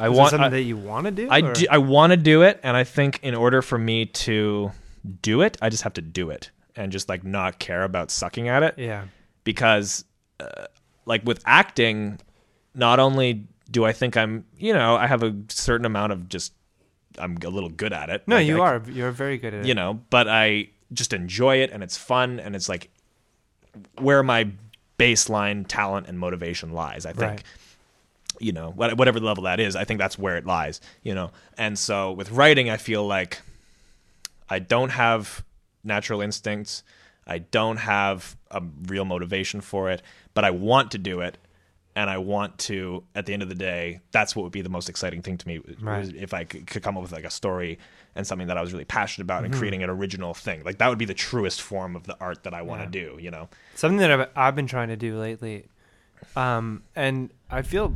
I 0.01 0.09
Is 0.10 0.16
want 0.16 0.31
something 0.31 0.47
I, 0.47 0.48
that 0.51 0.62
you 0.62 0.77
want 0.77 1.05
to 1.06 1.10
do? 1.10 1.28
I, 1.31 1.40
or- 1.40 1.52
do, 1.52 1.66
I 1.70 1.78
want 1.78 2.12
to 2.12 2.16
do 2.16 2.43
it, 2.43 2.59
and 2.62 2.77
I 2.77 2.85
think 2.85 3.20
in 3.22 3.35
order 3.35 3.60
for 3.62 3.78
me 3.78 4.06
to 4.06 4.72
do 5.22 5.43
it, 5.43 5.56
I 5.62 5.68
just 5.68 5.82
have 5.82 5.94
to 5.94 6.02
do 6.02 6.31
it 6.31 6.51
and 6.77 6.90
just 6.93 7.09
like 7.09 7.24
not 7.24 7.59
care 7.59 7.82
about 7.85 8.10
sucking 8.10 8.48
at 8.48 8.62
it 8.62 8.74
Yeah. 8.78 9.05
because 9.44 10.05
uh, 10.39 10.66
like 11.05 11.22
with 11.24 11.43
acting 11.44 12.18
not 12.74 13.01
only 13.01 13.47
do 13.70 13.85
i 13.85 13.93
think 13.93 14.16
i'm 14.16 14.44
you 14.56 14.72
know 14.72 14.94
i 14.94 15.06
have 15.09 15.22
a 15.24 15.35
certain 15.48 15.85
amount 15.85 16.12
of 16.12 16.28
just 16.28 16.52
i'm 17.18 17.36
a 17.44 17.48
little 17.48 17.68
good 17.68 17.93
at 17.93 18.09
it 18.09 18.22
No, 18.28 18.36
Like, 18.36 18.47
you 18.47 18.62
I- 18.62 18.66
are. 18.68 18.82
You're 18.89 19.10
very 19.10 19.36
good 19.36 19.52
at 19.52 19.60
it. 19.60 19.66
you 19.66 19.74
know 19.74 20.01
but 20.10 20.28
i 20.28 20.68
just 20.93 21.12
enjoy 21.12 21.56
it 21.56 21.70
and 21.72 21.82
it's 21.82 21.97
fun 21.97 22.39
and 22.39 22.55
it's 22.55 22.68
like 22.68 22.89
where 23.98 24.22
my 24.22 24.48
baseline 24.98 25.66
talent 25.66 26.06
and 26.06 26.18
motivation 26.18 26.72
lies 26.72 27.05
i 27.06 27.11
think 27.12 27.20
Right. 27.32 27.43
You 28.40 28.52
know 28.52 28.70
what- 28.70 28.96
whatever 28.96 29.20
level 29.20 29.44
that 29.44 29.60
is 29.60 29.77
i 29.77 29.85
think 29.85 29.98
that's 30.01 30.19
where 30.19 30.36
it 30.36 30.46
lies 30.46 30.80
you 31.02 31.14
know 31.14 31.30
and 31.59 31.78
so 31.78 32.12
with 32.12 32.30
writing 32.32 32.70
i 32.70 32.77
feel 32.77 33.06
like 33.06 33.40
i 34.48 34.59
don't 34.59 34.90
have 34.90 35.44
natural 35.85 36.20
instincts 36.20 36.82
i 37.27 37.38
don't 37.38 37.77
have 37.78 38.36
a 38.51 38.62
real 38.86 39.04
motivation 39.04 39.60
for 39.60 39.90
it 39.90 40.02
but 40.35 40.44
i 40.44 40.51
want 40.51 40.90
to 40.90 40.98
do 40.98 41.20
it 41.20 41.36
and 41.96 42.09
i 42.09 42.16
want 42.19 42.56
to 42.59 43.02
at 43.14 43.27
the 43.27 43.32
end 43.32 43.43
of 43.43 43.48
the 43.48 43.54
day 43.54 44.01
that's 44.12 44.35
what 44.35 44.43
would 44.43 44.52
be 44.52 44.62
the 44.62 44.69
most 44.69 44.88
exciting 44.88 45.22
thing 45.22 45.36
to 45.36 45.46
me 45.46 45.60
Right. 45.80 46.12
if 46.14 46.32
i 46.35 46.44
could, 46.44 46.82
come 46.82 46.96
up 46.96 47.02
with 47.02 47.12
like 47.12 47.24
a 47.24 47.30
story 47.30 47.78
and 48.14 48.27
something 48.27 48.48
that 48.48 48.56
i 48.56 48.60
was 48.62 48.72
really 48.72 48.85
passionate 48.85 49.24
about 49.24 49.38
Mm-hmm. 49.43 49.52
and 49.52 49.54
creating 49.54 49.82
an 49.82 49.90
original 49.90 50.32
thing 50.35 50.62
like 50.64 50.78
that 50.78 50.88
would 50.88 50.98
be 50.98 51.04
the 51.04 51.14
truest 51.14 51.60
form 51.62 51.94
of 51.96 52.04
the 52.04 52.16
art 52.20 52.43
that 52.44 52.54
i 52.54 52.62
want 52.62 52.80
to 52.90 52.98
Yeah. 52.98 53.06
do 53.06 53.19
you 53.22 53.30
know 53.30 53.48
Something 53.74 53.98
that 53.98 54.10
I've, 54.10 54.28
I've 54.36 54.56
been 54.56 54.66
trying 54.66 54.88
to 54.88 54.96
do 54.96 55.19
lately, 55.19 55.66
um, 56.36 56.82
and 56.94 57.30
I 57.51 57.62
feel 57.62 57.94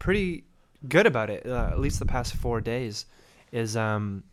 pretty 0.00 0.42
good 0.88 1.06
about 1.06 1.30
it. 1.30 1.46
Uh, 1.46 1.68
at 1.70 1.78
least 1.78 2.00
the 2.00 2.06
past 2.06 2.34
four 2.34 2.60
days, 2.60 3.06
is 3.52 3.76
um, 3.76 4.24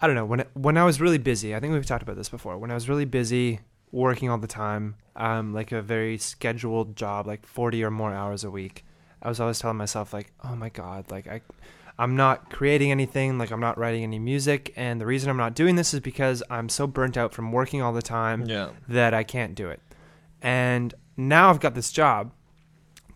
I 0.00 0.06
don't 0.06 0.16
know 0.16 0.24
when 0.24 0.44
when 0.54 0.78
I 0.78 0.84
was 0.84 0.98
really 0.98 1.18
busy. 1.18 1.54
I 1.54 1.60
think 1.60 1.74
we've 1.74 1.84
talked 1.84 2.02
about 2.02 2.16
this 2.16 2.30
before. 2.30 2.56
When 2.56 2.70
I 2.70 2.74
was 2.74 2.88
really 2.88 3.04
busy 3.04 3.60
working 3.90 4.30
all 4.30 4.38
the 4.38 4.46
time, 4.46 4.94
um, 5.14 5.52
like 5.52 5.72
a 5.72 5.82
very 5.82 6.16
scheduled 6.16 6.96
job, 6.96 7.26
like 7.26 7.44
forty 7.46 7.84
or 7.84 7.90
more 7.90 8.14
hours 8.14 8.42
a 8.44 8.50
week, 8.50 8.86
I 9.20 9.28
was 9.28 9.38
always 9.38 9.58
telling 9.58 9.76
myself 9.76 10.14
like, 10.14 10.32
"Oh 10.42 10.56
my 10.56 10.70
god, 10.70 11.10
like 11.10 11.28
I." 11.28 11.42
I'm 11.98 12.16
not 12.16 12.50
creating 12.50 12.90
anything, 12.90 13.36
like 13.36 13.50
I'm 13.50 13.60
not 13.60 13.76
writing 13.76 14.02
any 14.02 14.18
music, 14.18 14.72
and 14.76 14.98
the 14.98 15.04
reason 15.04 15.28
I'm 15.28 15.36
not 15.36 15.54
doing 15.54 15.76
this 15.76 15.92
is 15.92 16.00
because 16.00 16.42
I'm 16.48 16.70
so 16.70 16.86
burnt 16.86 17.18
out 17.18 17.34
from 17.34 17.52
working 17.52 17.82
all 17.82 17.92
the 17.92 18.02
time 18.02 18.46
yeah 18.46 18.70
that 18.88 19.12
I 19.12 19.24
can't 19.24 19.54
do 19.54 19.68
it. 19.68 19.78
And 20.40 20.94
now 21.18 21.50
I've 21.50 21.60
got 21.60 21.74
this 21.74 21.92
job 21.92 22.32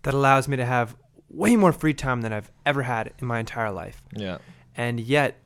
that 0.07 0.15
allows 0.15 0.49
me 0.49 0.57
to 0.57 0.65
have 0.65 0.97
way 1.29 1.57
more 1.57 1.73
free 1.73 1.93
time 1.95 2.23
than 2.23 2.33
I've 2.33 2.51
ever 2.65 2.83
had 2.83 3.13
in 3.19 3.27
my 3.27 3.39
entire 3.41 3.71
life. 3.71 4.03
yeah 4.17 4.39
And 4.77 4.99
yet, 5.01 5.37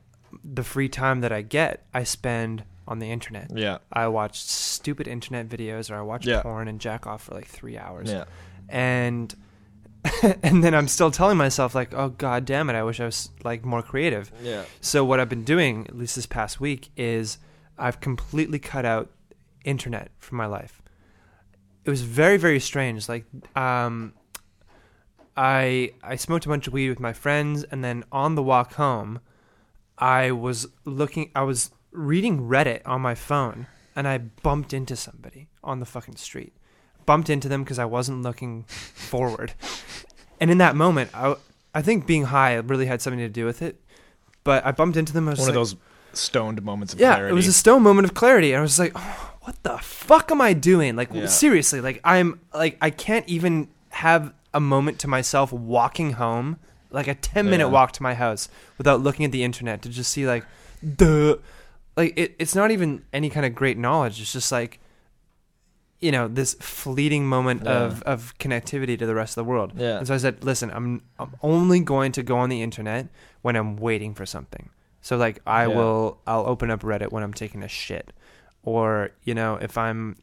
the 0.43 0.63
free 0.63 0.87
time 0.89 1.21
that 1.21 1.31
I 1.31 1.41
get, 1.41 1.83
I 1.93 2.03
spend 2.05 2.63
on 2.87 2.99
the 2.99 3.11
internet. 3.11 3.47
yeah 3.53 3.77
I 3.91 4.07
watch 4.07 4.41
stupid 4.41 5.07
internet 5.07 5.49
videos 5.49 5.91
or 5.91 5.95
I 5.95 6.01
watch 6.01 6.25
Yeah. 6.25 6.41
porn 6.41 6.67
and 6.67 6.79
jack 6.79 7.05
off 7.07 7.23
for 7.23 7.33
like 7.35 7.47
three 7.47 7.77
hours. 7.77 8.09
yeah 8.09 8.25
And 8.69 9.33
and 10.43 10.63
then 10.63 10.73
I'm 10.73 10.87
still 10.87 11.11
telling 11.11 11.37
myself 11.37 11.75
like, 11.75 11.93
oh 11.93 12.09
god 12.09 12.45
damn 12.45 12.69
it, 12.69 12.75
I 12.75 12.83
wish 12.83 12.99
I 12.99 13.05
was 13.05 13.29
like 13.43 13.63
more 13.65 13.81
creative. 13.83 14.31
yeah 14.41 14.63
So 14.81 15.03
what 15.05 15.19
I've 15.19 15.29
been 15.29 15.43
doing, 15.43 15.85
at 15.87 15.95
least 15.97 16.15
this 16.15 16.25
past 16.25 16.59
week, 16.59 16.89
is 16.97 17.37
I've 17.77 17.99
completely 17.99 18.59
cut 18.59 18.85
out 18.85 19.09
internet 19.63 20.09
from 20.19 20.37
my 20.37 20.45
life. 20.47 20.81
It 21.85 21.89
was 21.89 22.01
very 22.01 22.37
very 22.37 22.59
strange. 22.59 23.07
Like 23.09 23.25
um, 23.55 24.13
I 25.37 25.91
I 26.03 26.15
smoked 26.15 26.45
a 26.45 26.49
bunch 26.49 26.67
of 26.67 26.73
weed 26.73 26.89
with 26.89 26.99
my 26.99 27.13
friends, 27.13 27.63
and 27.63 27.83
then 27.83 28.03
on 28.11 28.35
the 28.35 28.43
walk 28.43 28.73
home, 28.73 29.19
I 29.97 30.31
was 30.31 30.67
looking. 30.85 31.31
I 31.35 31.43
was 31.43 31.71
reading 31.91 32.47
Reddit 32.49 32.81
on 32.85 33.01
my 33.01 33.15
phone, 33.15 33.67
and 33.95 34.07
I 34.07 34.17
bumped 34.17 34.73
into 34.73 34.95
somebody 34.95 35.47
on 35.63 35.79
the 35.79 35.85
fucking 35.85 36.15
street. 36.17 36.53
Bumped 37.05 37.29
into 37.29 37.49
them 37.49 37.63
because 37.63 37.79
I 37.79 37.85
wasn't 37.85 38.21
looking 38.21 38.63
forward. 38.67 39.53
And 40.39 40.49
in 40.51 40.57
that 40.59 40.75
moment, 40.75 41.11
I, 41.13 41.35
I 41.73 41.81
think 41.81 42.05
being 42.07 42.25
high 42.25 42.55
really 42.55 42.85
had 42.85 43.01
something 43.01 43.19
to 43.19 43.29
do 43.29 43.45
with 43.45 43.61
it. 43.61 43.79
But 44.43 44.65
I 44.65 44.71
bumped 44.71 44.97
into 44.97 45.13
them. 45.13 45.27
I 45.27 45.31
was 45.31 45.39
One 45.39 45.49
of 45.49 45.55
those 45.55 45.75
stoned 46.13 46.61
moments 46.63 46.93
of 46.93 46.99
yeah, 46.99 47.15
clarity. 47.15 47.31
it 47.31 47.35
was 47.35 47.47
a 47.47 47.53
stone 47.53 47.83
moment 47.83 48.05
of 48.05 48.13
clarity. 48.13 48.51
And 48.53 48.59
I 48.59 48.61
was 48.61 48.79
like, 48.79 48.91
oh, 48.95 49.33
what 49.41 49.61
the 49.63 49.77
fuck 49.79 50.31
am 50.31 50.41
I 50.41 50.53
doing? 50.53 50.95
Like 50.95 51.09
Yeah. 51.13 51.25
seriously, 51.27 51.79
like 51.81 51.99
I'm 52.03 52.39
like 52.53 52.77
I 52.81 52.89
can't 52.89 53.27
even 53.27 53.67
have 53.89 54.33
a 54.53 54.59
moment 54.59 54.99
to 54.99 55.07
myself 55.07 55.51
walking 55.53 56.13
home, 56.13 56.57
like 56.89 57.07
a 57.07 57.15
10 57.15 57.45
minute 57.49 57.65
Yeah. 57.67 57.71
walk 57.71 57.91
to 57.93 58.03
my 58.03 58.13
house 58.13 58.49
without 58.77 59.01
looking 59.01 59.25
at 59.25 59.31
the 59.31 59.43
internet 59.43 59.81
to 59.83 59.89
just 59.89 60.11
see 60.11 60.27
like 60.27 60.45
the 60.83 61.39
like 61.97 62.13
it, 62.17 62.35
it's 62.39 62.55
not 62.55 62.71
even 62.71 63.03
any 63.13 63.29
kind 63.29 63.45
of 63.45 63.53
great 63.55 63.77
knowledge. 63.77 64.19
It's 64.21 64.33
just 64.33 64.51
like 64.51 64.79
you 65.99 66.11
know, 66.11 66.27
this 66.27 66.55
fleeting 66.59 67.27
moment 67.27 67.61
Yeah. 67.63 67.81
of, 67.83 68.01
of 68.03 68.35
connectivity 68.39 68.97
to 68.97 69.05
the 69.05 69.13
rest 69.13 69.37
of 69.37 69.45
the 69.45 69.49
world. 69.49 69.73
Yeah. 69.75 69.99
And 69.99 70.07
so 70.07 70.15
I 70.15 70.17
said, 70.17 70.43
listen, 70.43 70.71
I'm 70.71 71.03
I'm 71.19 71.35
only 71.43 71.79
going 71.79 72.11
to 72.13 72.23
go 72.23 72.37
on 72.37 72.49
the 72.49 72.63
internet 72.63 73.07
when 73.43 73.55
I'm 73.55 73.77
waiting 73.77 74.15
for 74.15 74.25
something. 74.25 74.69
So 75.01 75.15
like 75.15 75.41
I 75.45 75.67
Yeah. 75.67 75.75
will 75.75 76.17
I'll 76.25 76.47
open 76.47 76.71
up 76.71 76.81
Reddit 76.81 77.11
when 77.11 77.21
I'm 77.23 77.33
taking 77.33 77.61
a 77.61 77.67
shit. 77.67 78.11
Or, 78.63 79.11
you 79.23 79.33
know, 79.35 79.55
if 79.61 79.77
I'm 79.77 80.17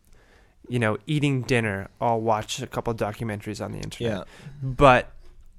you 0.69 0.79
know, 0.79 0.99
eating 1.07 1.43
dinner, 1.43 1.89
I'll 2.01 2.21
watch 2.21 2.61
a 2.61 2.67
couple 2.67 2.95
documentaries 2.95 3.65
on 3.65 3.73
the 3.73 3.79
internet. 3.79 4.19
yeah. 4.19 4.25
But 4.63 5.11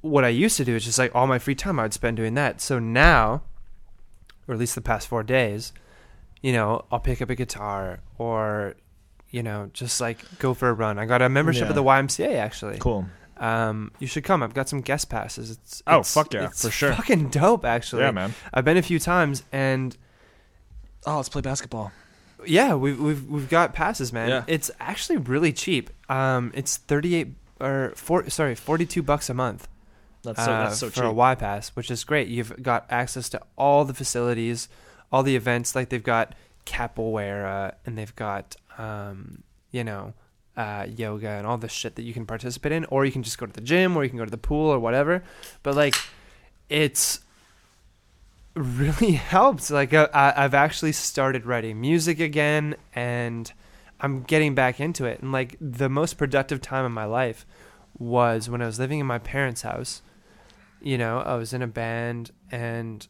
what 0.02 0.24
I 0.24 0.30
used 0.30 0.56
to 0.58 0.66
do 0.66 0.76
is 0.76 0.86
just 0.86 1.00
like 1.00 1.14
all 1.16 1.28
my 1.28 1.40
free 1.40 1.56
time 1.56 1.80
I 1.80 1.84
would 1.84 1.94
spend 1.94 2.18
doing 2.18 2.36
that. 2.36 2.62
So 2.62 2.80
now, 2.80 3.42
or 4.48 4.54
at 4.54 4.60
least 4.60 4.76
the 4.76 4.82
past 4.82 5.08
four 5.08 5.24
days, 5.24 5.74
you 6.42 6.54
know, 6.54 6.86
I'll 6.92 7.00
pick 7.00 7.22
up 7.22 7.30
a 7.30 7.36
guitar 7.36 8.00
or, 8.18 8.76
you 9.30 9.44
know, 9.44 9.70
just 9.74 10.00
like 10.00 10.20
go 10.40 10.54
for 10.54 10.70
a 10.70 10.74
run. 10.74 10.98
I 11.00 11.06
got 11.06 11.22
a 11.22 11.28
membership 11.30 11.64
Yeah. 11.64 11.70
at 11.70 11.76
the 11.76 11.84
YMCA 11.84 12.36
actually. 12.36 12.78
Cool. 12.80 13.06
Um, 13.38 13.92
you 14.00 14.08
should 14.08 14.24
come. 14.26 14.44
I've 14.44 14.54
got 14.54 14.68
some 14.70 14.82
guest 14.82 15.10
passes. 15.10 15.52
It's 15.52 15.82
Oh, 15.88 16.00
it's- 16.00 16.14
fuck 16.14 16.34
yeah, 16.34 16.46
it's 16.46 16.64
for 16.64 16.72
sure. 16.72 16.94
Fucking 16.94 17.30
dope, 17.30 17.64
actually. 17.66 18.02
Yeah, 18.04 18.12
man. 18.12 18.34
I've 18.54 18.66
been 18.66 18.78
a 18.78 18.82
few 18.82 19.00
times, 19.00 19.44
and 19.52 19.96
Oh, 21.06 21.16
let's 21.16 21.30
play 21.30 21.42
basketball. 21.42 21.94
Yeah, 22.45 22.76
we've 22.76 23.00
we've 23.00 23.26
we've 23.27 23.50
got 23.50 23.74
passes, 23.74 24.14
man. 24.14 24.30
Yeah. 24.30 24.43
It's 24.48 24.72
actually 24.80 25.18
really 25.18 25.53
cheap. 25.53 25.90
Um, 26.09 26.51
it's 26.56 26.77
thirty 26.77 27.16
eight 27.16 27.34
or 27.59 27.93
four, 27.95 28.30
sorry, 28.30 28.56
forty 28.56 28.85
two 28.85 29.03
bucks 29.03 29.30
a 29.30 29.34
month. 29.34 29.68
That's 30.24 30.43
so 30.43 30.51
uh, 30.51 30.64
that's 30.64 30.80
so 30.80 30.90
for 30.90 30.95
cheap. 30.95 31.03
a 31.06 31.14
Y 31.14 31.35
pass, 31.35 31.69
which 31.69 31.90
is 31.92 32.03
great. 32.03 32.27
You've 32.27 32.61
got 32.61 32.85
access 32.90 33.30
to 33.30 33.42
all 33.58 33.85
the 33.85 33.93
facilities, 33.93 34.69
all 35.11 35.24
the 35.24 35.35
events. 35.35 35.76
Like 35.76 35.90
they've 35.90 36.03
got 36.03 36.35
capoeira 36.66 37.74
and 37.85 37.98
they've 37.98 38.16
got 38.16 38.56
um, 38.77 39.43
you 39.72 39.84
know 39.84 40.14
uh, 40.58 40.85
yoga 40.90 41.30
and 41.30 41.48
all 41.48 41.58
the 41.58 41.69
shit 41.69 41.95
that 41.95 42.03
you 42.03 42.14
can 42.14 42.26
participate 42.26 42.72
in, 42.72 42.85
or 42.85 43.06
you 43.06 43.11
can 43.11 43.24
just 43.24 43.38
go 43.38 43.45
to 43.45 43.53
the 43.53 43.61
gym, 43.61 43.95
or 43.95 44.03
you 44.03 44.09
can 44.09 44.19
go 44.19 44.26
to 44.26 44.32
the 44.32 44.38
pool 44.38 44.68
or 44.68 44.80
whatever. 44.80 45.24
But 45.64 45.76
like, 45.76 45.95
it's 46.68 47.22
really 48.60 49.12
helped. 49.14 49.70
Like 49.72 49.94
uh, 49.94 50.08
I, 50.14 50.34
I've 50.36 50.54
actually 50.54 50.92
started 50.92 51.46
writing 51.46 51.80
music 51.80 52.20
again, 52.20 52.76
and 52.94 53.52
I'm 54.00 54.24
getting 54.24 54.56
back 54.56 54.80
into 54.80 55.06
it. 55.06 55.22
And 55.22 55.32
like 55.32 55.58
the 55.60 55.90
most 55.90 56.18
productive 56.18 56.62
time 56.62 56.86
of 56.86 56.92
my 56.92 57.06
life 57.06 57.46
was 57.98 58.50
when 58.50 58.62
I 58.62 58.66
was 58.66 58.80
living 58.80 59.00
in 59.00 59.06
my 59.06 59.20
parents' 59.20 59.62
house. 59.62 60.02
You 60.82 60.98
know, 60.98 61.20
I 61.20 61.36
was 61.36 61.54
in 61.54 61.62
a 61.62 61.68
band, 61.68 62.32
and 62.52 63.06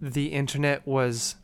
the 0.00 0.28
internet 0.28 0.86
was. 0.86 1.36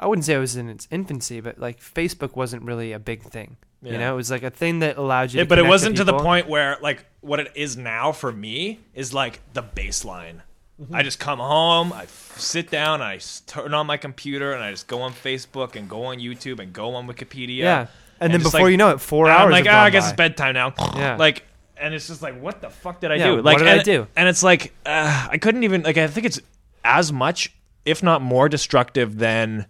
I 0.00 0.06
wouldn't 0.06 0.24
say 0.24 0.34
it 0.34 0.38
was 0.38 0.54
in 0.54 0.68
its 0.68 0.86
infancy, 0.92 1.40
but 1.40 1.58
like 1.58 1.80
Facebook 1.80 2.36
wasn't 2.36 2.62
really 2.62 2.92
a 2.92 3.00
big 3.00 3.22
thing. 3.22 3.56
You 3.80 3.96
know, 3.96 4.14
it 4.14 4.16
was 4.16 4.30
like 4.30 4.42
a 4.42 4.50
thing 4.50 4.80
that 4.80 4.96
allowed 4.96 5.32
you. 5.32 5.38
Yeah, 5.38 5.44
to 5.44 5.48
but 5.48 5.58
it 5.58 5.66
wasn't 5.66 5.96
to 5.98 6.04
the 6.04 6.18
point 6.18 6.48
where 6.48 6.78
like 6.80 7.06
what 7.20 7.38
it 7.38 7.52
is 7.54 7.76
now 7.76 8.10
for 8.10 8.32
me 8.32 8.80
is 8.92 9.14
like 9.14 9.40
the 9.52 9.62
baseline. 9.62 10.40
I 10.92 11.02
just 11.02 11.18
come 11.18 11.38
home, 11.40 11.92
I 11.92 12.04
f- 12.04 12.34
sit 12.38 12.70
down, 12.70 13.02
I 13.02 13.16
s- 13.16 13.42
turn 13.46 13.74
on 13.74 13.86
my 13.86 13.96
computer, 13.96 14.52
and 14.52 14.62
I 14.62 14.70
just 14.70 14.86
go 14.86 15.00
on 15.02 15.12
Facebook 15.12 15.74
and 15.76 15.88
go 15.88 16.04
on 16.04 16.18
YouTube 16.18 16.60
and 16.60 16.72
go 16.72 16.94
on 16.94 17.08
Wikipedia. 17.08 17.58
Yeah, 17.58 17.86
and, 18.20 18.32
then 18.32 18.42
before 18.42 18.60
like, 18.62 18.70
you 18.70 18.76
know 18.76 18.90
it, 18.90 19.00
four 19.00 19.26
And 19.26 19.34
hours. 19.34 19.44
I'm 19.46 19.50
like, 19.50 19.66
ah, 19.68 19.82
I 19.82 19.90
guess 19.90 20.04
by. 20.04 20.08
it's 20.10 20.16
bedtime 20.16 20.54
now. 20.54 20.74
Yeah. 20.94 21.16
Like, 21.18 21.42
and 21.76 21.94
it's 21.94 22.06
just 22.08 22.22
like, 22.22 22.40
what 22.40 22.60
the 22.60 22.70
fuck 22.70 23.00
did 23.00 23.10
I 23.12 23.16
Yeah, 23.16 23.24
do? 23.26 23.34
what 23.36 23.44
Like, 23.44 23.58
did 23.58 23.68
I 23.68 23.82
do? 23.82 24.06
And 24.16 24.28
it's 24.28 24.42
like, 24.42 24.72
uh, 24.86 25.28
I 25.30 25.38
couldn't 25.38 25.64
even 25.64 25.82
like. 25.82 25.96
I 25.96 26.06
think 26.08 26.26
it's 26.26 26.40
as 26.84 27.12
much, 27.12 27.52
if 27.84 28.02
not 28.02 28.20
more, 28.22 28.48
destructive 28.48 29.18
than 29.18 29.66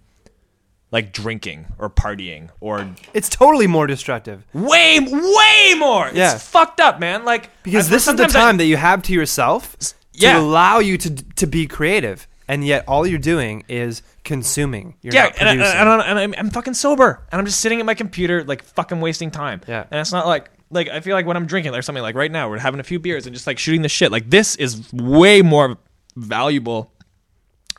like 0.91 1.13
drinking 1.13 1.67
or 1.79 1.91
partying 1.91 2.49
or 2.61 2.89
It's 3.13 3.29
totally 3.29 3.67
more 3.67 3.87
destructive 3.87 4.43
way, 4.55 4.99
way 5.01 5.75
more. 5.79 6.11
Yeah. 6.15 6.35
It's 6.35 6.43
fucked 6.49 6.81
up, 6.81 6.99
man. 6.99 7.25
Like 7.27 7.51
because 7.63 7.89
I- 7.89 7.91
this 7.91 8.03
is 8.09 8.15
the 8.15 8.29
sometimes 8.29 8.37
I- 8.37 8.41
time 8.41 8.57
that 8.59 8.65
you 8.65 8.77
have 8.79 9.03
to 9.03 9.13
yourself 9.13 9.77
to 10.21 10.39
allow 10.39 10.79
you 10.79 10.99
to 10.99 11.11
to 11.37 11.47
be 11.47 11.67
creative, 11.67 12.27
and 12.47 12.65
yet 12.67 12.85
all 12.89 13.07
you're 13.07 13.19
doing 13.19 13.65
is 13.69 14.03
consuming. 14.25 14.95
You're 15.03 15.15
yeah, 15.15 15.33
and, 15.39 15.49
I, 15.49 15.53
and, 15.53 15.63
I, 15.89 16.07
and 16.11 16.19
I'm, 16.19 16.35
I'm 16.37 16.51
fucking 16.51 16.75
sober, 16.75 17.23
and 17.33 17.39
I'm 17.39 17.47
just 17.47 17.61
sitting 17.61 17.81
at 17.81 17.87
my 17.87 17.95
computer, 17.95 18.45
like 18.45 18.63
fucking 18.63 19.01
wasting 19.01 19.31
time. 19.31 19.61
Yeah. 19.67 19.85
and 19.91 20.01
it's 20.01 20.13
not 20.13 20.27
like 20.27 20.51
like 20.71 20.89
I 20.89 21.01
feel 21.01 21.15
like 21.15 21.27
when 21.27 21.37
I'm 21.37 21.47
drinking 21.47 21.75
or 21.75 21.83
something 21.83 22.03
like 22.03 22.15
right 22.15 22.31
now, 22.31 22.51
we're 22.51 22.59
having 22.59 22.81
a 22.81 22.85
few 22.85 22.99
beers 22.99 23.27
and 23.27 23.35
just 23.35 23.47
like 23.47 23.59
shooting 23.59 23.83
the 23.83 23.89
shit. 23.89 24.13
Like 24.13 24.29
this 24.31 24.57
is 24.57 24.93
way 24.93 25.41
more 25.43 25.79
valuable 26.17 26.93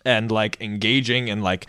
and 0.06 0.32
like 0.32 0.60
engaging 0.62 1.30
and 1.30 1.44
like 1.44 1.68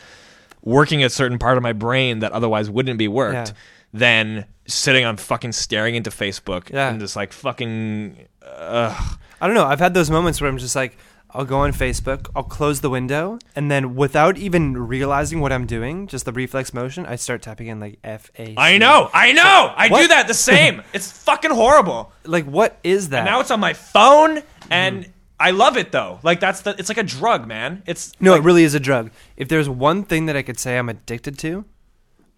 working 0.62 1.02
a 1.05 1.10
certain 1.10 1.39
part 1.39 1.57
of 1.57 1.62
my 1.62 1.73
brain 1.73 2.20
that 2.20 2.32
otherwise 2.32 2.70
wouldn't 2.70 2.99
be 2.99 3.08
worked 3.08 3.49
Yeah. 3.49 3.55
than 3.92 4.44
sitting 4.66 5.05
on 5.05 5.16
fucking 5.16 5.52
staring 5.52 5.94
into 5.94 6.10
Facebook 6.10 6.70
Yeah. 6.70 6.90
and 6.90 7.00
just 7.00 7.16
like 7.16 7.32
fucking. 7.32 8.16
Ugh. 8.57 9.19
I 9.41 9.47
don't 9.47 9.55
know. 9.55 9.67
I've 9.67 9.81
had 9.81 9.95
those 9.95 10.11
moments 10.11 10.41
where 10.41 10.51
I'm 10.51 10.59
just 10.59 10.77
like, 10.77 10.99
I'll 11.33 11.45
go 11.45 11.59
on 11.59 11.73
Facebook, 11.73 12.29
I'll 12.35 12.43
close 12.43 12.81
the 12.81 12.91
window, 12.91 13.39
and 13.55 13.70
then 13.70 13.95
without 13.95 14.37
even 14.37 14.77
realizing 14.77 15.41
what 15.41 15.53
I'm 15.53 15.65
doing, 15.65 16.09
just 16.09 16.25
the 16.25 16.33
reflex 16.33 16.75
motion, 16.75 17.07
I 17.07 17.17
start 17.17 17.43
tapping 17.43 17.69
in 17.69 17.79
like 17.79 17.99
F 18.03 18.31
A. 18.37 18.55
I 18.57 18.79
know, 18.79 19.09
I 19.15 19.33
know, 19.33 19.73
I 19.77 19.89
do 19.89 20.09
that 20.09 20.27
the 20.27 20.35
same. 20.35 20.83
it's 20.93 21.11
fucking 21.11 21.53
horrible. 21.53 22.12
Like, 22.25 22.47
what 22.47 22.79
is 22.83 23.11
that? 23.11 23.20
And 23.20 23.27
now 23.27 23.41
it's 23.41 23.53
on 23.53 23.61
my 23.61 23.75
phone, 23.75 24.39
mm-hmm. 24.39 24.73
and 24.73 25.12
I 25.39 25.53
love 25.53 25.77
it 25.77 25.93
though. 25.93 26.19
Like 26.23 26.41
that's 26.41 26.62
the. 26.62 26.75
It's 26.79 26.89
like 26.89 26.99
a 26.99 27.05
drug, 27.05 27.47
man. 27.47 27.83
It's 27.87 28.12
No, 28.20 28.33
like, 28.33 28.41
it 28.41 28.45
really 28.45 28.65
is 28.65 28.75
a 28.75 28.81
drug. 28.81 29.11
If 29.37 29.49
there's 29.49 29.69
one 29.69 30.03
thing 30.05 30.27
that 30.27 30.37
I 30.37 30.43
could 30.43 30.59
say 30.59 30.79
I'm 30.79 30.89
addicted 30.89 31.39
to, 31.39 31.65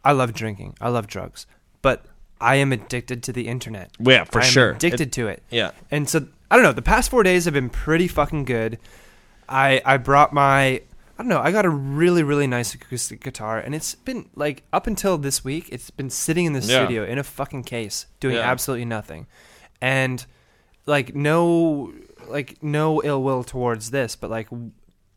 I 0.04 0.12
love 0.12 0.34
drinking. 0.34 0.76
I 0.80 0.88
love 0.90 1.06
drugs. 1.06 1.46
But 1.80 2.04
I 2.42 2.56
am 2.56 2.72
addicted 2.72 3.22
to 3.24 3.32
the 3.32 3.48
internet. 3.48 3.90
Yeah, 3.98 4.24
for 4.24 4.40
I 4.40 4.44
am 4.44 4.50
sure. 4.50 4.70
Addicted 4.72 5.12
to 5.12 5.28
it. 5.28 5.42
Yeah. 5.50 5.70
And 5.90 6.08
so 6.08 6.26
I 6.50 6.56
don't 6.56 6.64
know, 6.64 6.72
the 6.72 6.82
past 6.82 7.10
4 7.10 7.22
days 7.22 7.44
have 7.46 7.54
been 7.54 7.70
pretty 7.70 8.08
fucking 8.08 8.44
good. 8.44 8.78
I 9.48 9.80
I 9.84 9.96
brought 9.96 10.32
my 10.32 10.82
I 11.18 11.24
don't 11.24 11.28
know, 11.28 11.40
I 11.40 11.52
got 11.52 11.64
a 11.64 11.70
really 11.70 12.22
really 12.22 12.46
nice 12.46 12.74
acoustic 12.74 13.22
guitar 13.22 13.58
and 13.58 13.74
it's 13.74 13.94
been 13.94 14.28
like 14.34 14.64
up 14.72 14.86
until 14.86 15.18
this 15.18 15.44
week, 15.44 15.68
it's 15.70 15.90
been 15.90 16.10
sitting 16.10 16.44
in 16.46 16.52
the 16.52 16.60
Yeah. 16.60 16.84
studio 16.84 17.04
in 17.04 17.18
a 17.18 17.22
fucking 17.24 17.62
case 17.64 18.06
doing 18.20 18.36
Yeah. 18.36 18.50
absolutely 18.50 18.86
nothing. 18.86 19.26
And 19.80 20.24
like 20.86 21.14
no 21.14 21.92
like 22.28 22.62
no 22.62 23.02
ill 23.02 23.22
will 23.22 23.44
towards 23.44 23.90
this, 23.90 24.16
but 24.16 24.30
like 24.30 24.48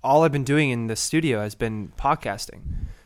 all 0.04 0.24
I've 0.24 0.32
been 0.32 0.44
doing 0.44 0.70
in 0.70 0.88
the 0.88 0.96
studio 0.96 1.42
has 1.42 1.56
been 1.56 1.92
podcasting. 1.98 2.62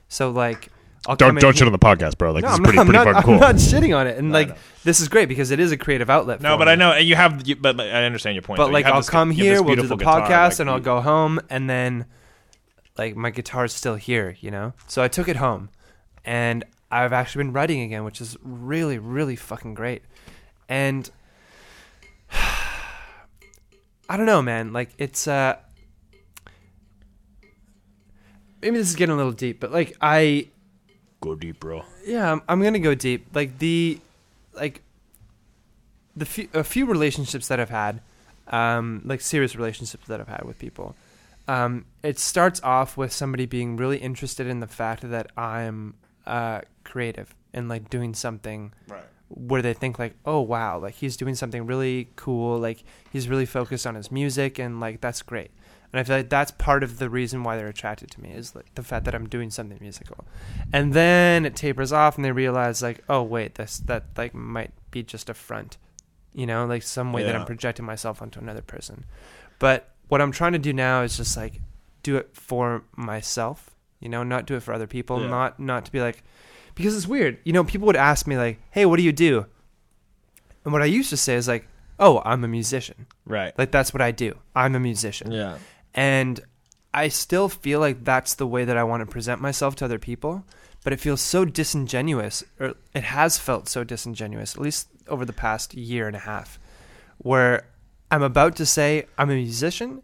So 0.09 0.29
like 0.31 0.69
I'll 1.07 1.15
Don't 1.15 1.35
don't 1.39 1.55
shit 1.55 1.65
on 1.65 1.71
the 1.71 1.79
podcast, 1.79 2.17
bro. 2.17 2.31
Like 2.31 2.43
no, 2.43 2.49
this 2.49 2.53
is 2.53 2.59
I'm 2.59 2.63
pretty 2.63 2.75
not, 2.77 2.81
I'm 2.81 2.87
pretty 2.87 3.05
not, 3.05 3.13
fucking 3.13 3.23
cool. 3.23 3.33
I'm 3.35 3.39
not 3.39 3.55
shitting 3.55 3.97
on 3.97 4.07
it, 4.07 4.17
and 4.17 4.29
No, 4.29 4.33
like 4.33 4.57
this 4.83 4.99
is 4.99 5.07
great 5.07 5.29
because 5.29 5.51
it 5.51 5.59
is 5.59 5.71
a 5.71 5.77
creative 5.77 6.09
outlet. 6.09 6.41
No, 6.41 6.57
but 6.57 6.65
me. 6.65 6.73
I 6.73 6.75
know 6.75 6.91
and 6.91 7.07
you 7.07 7.15
have. 7.15 7.47
You, 7.47 7.55
but 7.55 7.79
I 7.79 8.03
understand 8.03 8.35
your 8.35 8.41
point. 8.41 8.57
But 8.57 8.67
though. 8.67 8.73
Like 8.73 8.85
I'll 8.85 8.97
this- 8.99 9.09
come 9.09 9.31
you 9.31 9.37
have 9.37 9.43
this 9.45 9.59
here, 9.59 9.63
we'll 9.63 9.75
do 9.75 9.87
the 9.87 9.95
guitar, 9.95 10.21
podcast, 10.21 10.49
like, 10.51 10.59
and 10.59 10.69
I'll 10.69 10.79
go 10.79 10.99
home, 11.01 11.39
and 11.49 11.69
then 11.69 12.05
like 12.97 13.15
my 13.15 13.29
guitar's 13.29 13.73
still 13.73 13.95
here, 13.95 14.35
you 14.41 14.51
know. 14.51 14.73
So 14.87 15.01
I 15.01 15.07
took 15.07 15.29
it 15.29 15.37
home, 15.37 15.69
and 16.25 16.65
I've 16.91 17.13
actually 17.13 17.45
been 17.45 17.53
writing 17.53 17.81
again, 17.81 18.03
which 18.03 18.19
is 18.19 18.35
really, 18.41 18.97
really 18.97 19.35
fucking 19.37 19.75
great. 19.75 20.03
And 20.67 21.09
I 22.31 24.17
don't 24.17 24.25
know, 24.25 24.41
man. 24.41 24.73
Like 24.73 24.89
it's 24.97 25.27
uh, 25.27 25.55
maybe 28.61 28.77
this 28.77 28.89
is 28.89 28.95
getting 28.95 29.13
a 29.13 29.17
little 29.17 29.31
deep, 29.31 29.59
but 29.59 29.71
like 29.71 29.95
I 30.01 30.49
Go 31.21 31.35
deep, 31.35 31.59
bro. 31.59 31.83
yeah, 32.05 32.31
I'm, 32.31 32.41
I'm 32.47 32.61
gonna 32.63 32.79
go 32.79 32.95
deep. 32.95 33.27
Like 33.33 33.59
the, 33.59 33.99
like, 34.53 34.81
the 36.15 36.25
few, 36.25 36.47
a 36.53 36.63
few 36.63 36.85
relationships 36.85 37.47
that 37.49 37.59
I've 37.59 37.69
had, 37.69 38.01
um, 38.47 39.01
like 39.05 39.21
serious 39.21 39.55
relationships 39.55 40.07
that 40.07 40.19
I've 40.19 40.27
had 40.27 40.43
with 40.43 40.57
people. 40.59 40.95
Um, 41.47 41.85
it 42.03 42.19
starts 42.19 42.61
off 42.61 42.95
with 42.95 43.11
somebody 43.11 43.45
being 43.45 43.75
really 43.75 43.97
interested 43.97 44.47
in 44.47 44.59
the 44.59 44.67
fact 44.67 45.09
that 45.09 45.31
I'm 45.37 45.95
uh, 46.27 46.61
creative 46.83 47.33
and 47.53 47.67
like 47.67 47.89
doing 47.89 48.13
something 48.13 48.71
Right. 48.87 49.03
where 49.29 49.61
they 49.61 49.73
think 49.73 49.97
like, 49.99 50.13
oh 50.25 50.41
wow, 50.41 50.77
like 50.79 50.93
he's 50.95 51.17
doing 51.17 51.35
something 51.35 51.65
really 51.65 52.07
cool, 52.15 52.59
like 52.59 52.83
he's 53.11 53.27
really 53.27 53.45
focused 53.47 53.87
on 53.87 53.95
his 53.95 54.11
music 54.11 54.59
and 54.59 54.79
like 54.79 55.01
that's 55.01 55.21
great. 55.21 55.49
And 55.91 55.99
I 55.99 56.03
feel 56.03 56.17
like 56.17 56.29
that's 56.29 56.51
part 56.51 56.83
of 56.83 56.99
the 56.99 57.09
reason 57.09 57.43
why 57.43 57.57
they're 57.57 57.67
attracted 57.67 58.11
to 58.11 58.21
me 58.21 58.29
is 58.31 58.55
like 58.55 58.73
the 58.75 58.83
fact 58.83 59.05
that 59.05 59.15
I'm 59.15 59.27
doing 59.27 59.49
something 59.49 59.77
musical. 59.81 60.23
And 60.71 60.93
then 60.93 61.45
it 61.45 61.55
tapers 61.55 61.91
off 61.91 62.15
and 62.15 62.23
they 62.23 62.31
realize 62.31 62.81
like, 62.83 63.03
oh 63.09 63.23
wait, 63.23 63.55
this 63.55 63.79
that 63.79 64.05
like 64.15 64.33
might 64.35 64.71
be 64.91 65.01
just 65.03 65.29
a 65.29 65.33
front. 65.33 65.77
You 66.33 66.45
know, 66.45 66.65
like 66.67 66.83
some 66.83 67.11
way 67.11 67.23
that 67.23 67.35
I'm 67.35 67.45
projecting 67.45 67.85
myself 67.85 68.21
onto 68.21 68.39
another 68.39 68.61
person. 68.61 69.05
But 69.57 69.89
what 70.09 70.21
I'm 70.21 70.31
trying 70.31 70.53
to 70.53 70.59
do 70.59 70.73
now 70.73 71.01
is 71.01 71.17
just 71.17 71.35
like 71.35 71.59
do 72.03 72.17
it 72.17 72.29
for 72.33 72.83
myself, 72.95 73.71
you 73.99 74.09
know, 74.09 74.21
not 74.23 74.45
do 74.45 74.55
it 74.55 74.61
for 74.63 74.73
other 74.73 74.87
people, 74.87 75.19
Yeah. 75.21 75.27
not 75.27 75.59
not 75.59 75.85
to 75.85 75.91
be 75.91 76.01
like 76.01 76.21
because 76.75 76.95
it's 76.95 77.07
weird. 77.07 77.39
You 77.43 77.51
know, 77.53 77.63
people 77.63 77.87
would 77.87 77.95
ask 77.95 78.27
me 78.27 78.37
like, 78.37 78.59
"Hey, 78.71 78.85
what 78.85 78.97
do 78.97 79.03
you 79.03 79.11
do?" 79.11 79.47
And 80.63 80.71
what 80.73 80.81
I 80.81 80.85
used 80.85 81.09
to 81.09 81.17
say 81.17 81.33
is 81.35 81.47
like, 81.47 81.67
"Oh, 81.99 82.21
I'm 82.23 82.43
a 82.43 82.47
musician." 82.47 83.07
Right. 83.25 83.57
Like 83.57 83.71
that's 83.71 83.93
what 83.93 84.01
I 84.01 84.11
do. 84.11 84.37
I'm 84.55 84.75
a 84.75 84.79
musician. 84.79 85.31
Yeah. 85.31 85.57
And 85.93 86.39
I 86.93 87.07
still 87.09 87.49
feel 87.49 87.79
like 87.79 88.03
that's 88.03 88.33
the 88.35 88.47
way 88.47 88.65
that 88.65 88.77
I 88.77 88.83
want 88.83 89.01
to 89.01 89.05
present 89.05 89.41
myself 89.41 89.75
to 89.77 89.85
other 89.85 89.99
people, 89.99 90.43
but 90.83 90.93
it 90.93 90.99
feels 90.99 91.21
so 91.21 91.45
disingenuous, 91.45 92.43
or 92.59 92.73
it 92.93 93.03
has 93.03 93.37
felt 93.37 93.67
so 93.69 93.83
disingenuous, 93.83 94.55
at 94.55 94.61
least 94.61 94.87
over 95.07 95.25
the 95.25 95.33
past 95.33 95.73
year 95.73 96.07
and 96.07 96.15
a 96.15 96.19
half, 96.19 96.59
where 97.17 97.65
I'm 98.11 98.23
about 98.23 98.55
to 98.57 98.65
say 98.65 99.05
I'm 99.17 99.29
a 99.29 99.35
musician, 99.35 100.01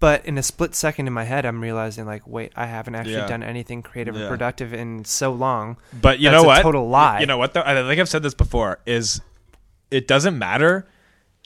but 0.00 0.24
in 0.24 0.38
a 0.38 0.42
split 0.42 0.74
second 0.74 1.06
in 1.06 1.12
my 1.12 1.24
head, 1.24 1.44
I'm 1.44 1.60
realizing, 1.60 2.06
like, 2.06 2.26
wait, 2.26 2.52
I 2.56 2.66
haven't 2.66 2.94
actually 2.94 3.14
Yeah. 3.16 3.26
done 3.26 3.42
anything 3.42 3.82
creative 3.82 4.14
Yeah. 4.16 4.24
or 4.24 4.28
productive 4.28 4.72
in 4.72 5.04
so 5.04 5.32
long. 5.32 5.76
But 5.92 6.18
you 6.20 6.30
That's 6.30 6.42
know 6.42 6.48
a 6.48 6.54
what? 6.54 6.62
total 6.62 6.88
lie. 6.88 7.20
You 7.20 7.26
know 7.26 7.36
what? 7.36 7.52
Though 7.52 7.62
I 7.64 7.74
think 7.74 8.00
I've 8.00 8.08
said 8.08 8.22
this 8.22 8.32
before. 8.34 8.78
Is 8.86 9.20
it 9.90 10.08
doesn't 10.08 10.38
matter. 10.38 10.86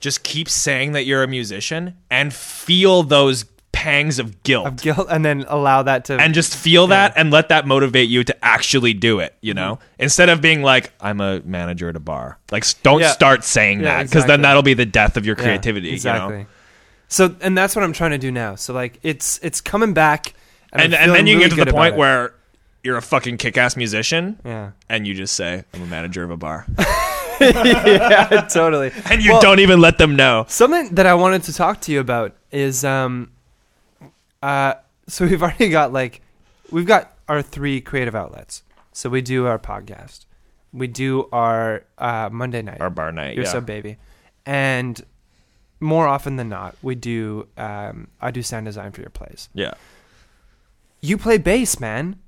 Just 0.01 0.23
keep 0.23 0.49
saying 0.49 0.93
that 0.93 1.05
you're 1.07 1.23
a 1.23 1.29
musician 1.29 1.95
and 2.11 2.33
feel 2.33 3.03
those 3.03 3.45
pangs 3.73 4.19
of 4.19 4.43
guilt. 4.43 4.67
Of 4.67 4.77
guilt, 4.83 5.07
and 5.11 5.25
then 5.25 5.45
allow 5.49 5.83
that 5.85 6.05
to. 6.07 6.19
and 6.21 6.35
just 6.35 6.57
feel 6.57 6.89
that 6.89 7.13
and 7.17 7.31
let 7.31 7.49
that 7.51 7.67
motivate 7.67 8.09
you 8.09 8.25
to 8.25 8.45
actually 8.45 8.93
do 8.95 9.21
it 9.21 9.35
you 9.41 9.55
know 9.55 9.79
instead 9.99 10.29
of 10.29 10.41
being 10.43 10.61
like 10.61 10.93
i'm 11.01 11.21
a 11.21 11.41
manager 11.45 11.89
at 11.89 11.97
a 11.97 12.01
bar 12.01 12.39
like 12.51 12.65
don't 12.83 12.97
Mm-hmm. 12.97 13.03
Yeah. 13.03 13.13
start 13.13 13.45
saying 13.45 13.81
Yeah, 13.81 13.99
that 13.99 14.07
because 14.11 14.27
then 14.27 14.43
that'll 14.43 14.63
be 14.65 14.75
the 14.75 14.85
death 14.85 15.17
of 15.17 15.25
your 15.25 15.37
Yeah, 15.39 15.45
creativity 15.45 15.93
exactly. 15.93 16.37
you 16.39 16.43
know 16.43 16.49
So, 17.09 17.35
and 17.41 17.57
that's 17.57 17.75
what 17.77 17.83
I'm 17.85 17.93
trying 17.93 18.11
to 18.11 18.19
do 18.19 18.31
now. 18.31 18.55
So, 18.57 18.73
like, 18.75 18.99
it's 19.03 19.39
it's 19.43 19.61
coming 19.61 19.95
back, 19.95 20.35
and, 20.73 20.83
and, 20.83 20.95
and 20.95 21.13
then 21.13 21.27
you 21.27 21.39
really 21.39 21.49
get 21.51 21.57
to 21.57 21.65
the 21.65 21.73
point 21.73 21.97
where 21.97 22.35
you're 22.85 22.97
a 22.99 23.03
fucking 23.03 23.37
kick-ass 23.39 23.77
musician 23.77 24.39
yeah, 24.45 24.73
and 24.89 25.07
you 25.07 25.15
just 25.15 25.35
say 25.37 25.65
i'm 25.75 25.83
a 25.83 25.87
manager 25.87 26.23
of 26.25 26.31
a 26.31 26.37
bar 26.37 26.67
yeah, 27.41 28.47
totally. 28.53 28.93
and 29.11 29.23
you 29.23 29.33
Well- 29.33 29.41
don't 29.43 29.61
even 29.61 29.81
let 29.81 29.99
them 29.99 30.17
know 30.17 30.45
Something 30.49 30.95
that 30.95 31.07
I 31.07 31.15
wanted 31.15 31.43
to 31.45 31.53
talk 31.55 31.81
to 31.83 31.93
you 31.93 32.01
about 32.01 32.37
is 32.51 32.85
um 32.85 33.31
uh 34.43 34.75
so 35.09 35.27
we've 35.27 35.43
already 35.43 35.69
got 35.71 35.93
like 35.93 36.21
we've 36.71 36.87
got 36.87 37.17
our 37.29 37.43
three 37.43 37.81
creative 37.81 38.15
outlets. 38.15 38.63
So 38.93 39.09
we 39.09 39.23
do 39.23 39.47
our 39.47 39.59
podcast. 39.59 40.25
We 40.73 40.87
do 40.87 41.29
our 41.33 41.85
uh 41.99 42.29
Monday 42.33 42.63
night. 42.63 42.81
our 42.81 42.91
bar 42.91 43.13
night 43.13 43.35
You're 43.37 43.45
yeah 43.45 43.51
so 43.53 43.61
baby. 43.61 43.97
And 44.47 45.01
more 45.81 46.07
often 46.07 46.37
than 46.37 46.49
not, 46.49 46.77
we 46.83 46.95
do 46.95 47.49
um 47.57 48.09
I 48.21 48.31
do 48.31 48.43
sound 48.43 48.67
design 48.67 48.93
for 48.93 49.01
your 49.01 49.11
plays. 49.11 49.49
yeah 49.55 49.75
You 51.01 51.17
play 51.19 51.39
bass, 51.39 51.81
man. 51.81 52.19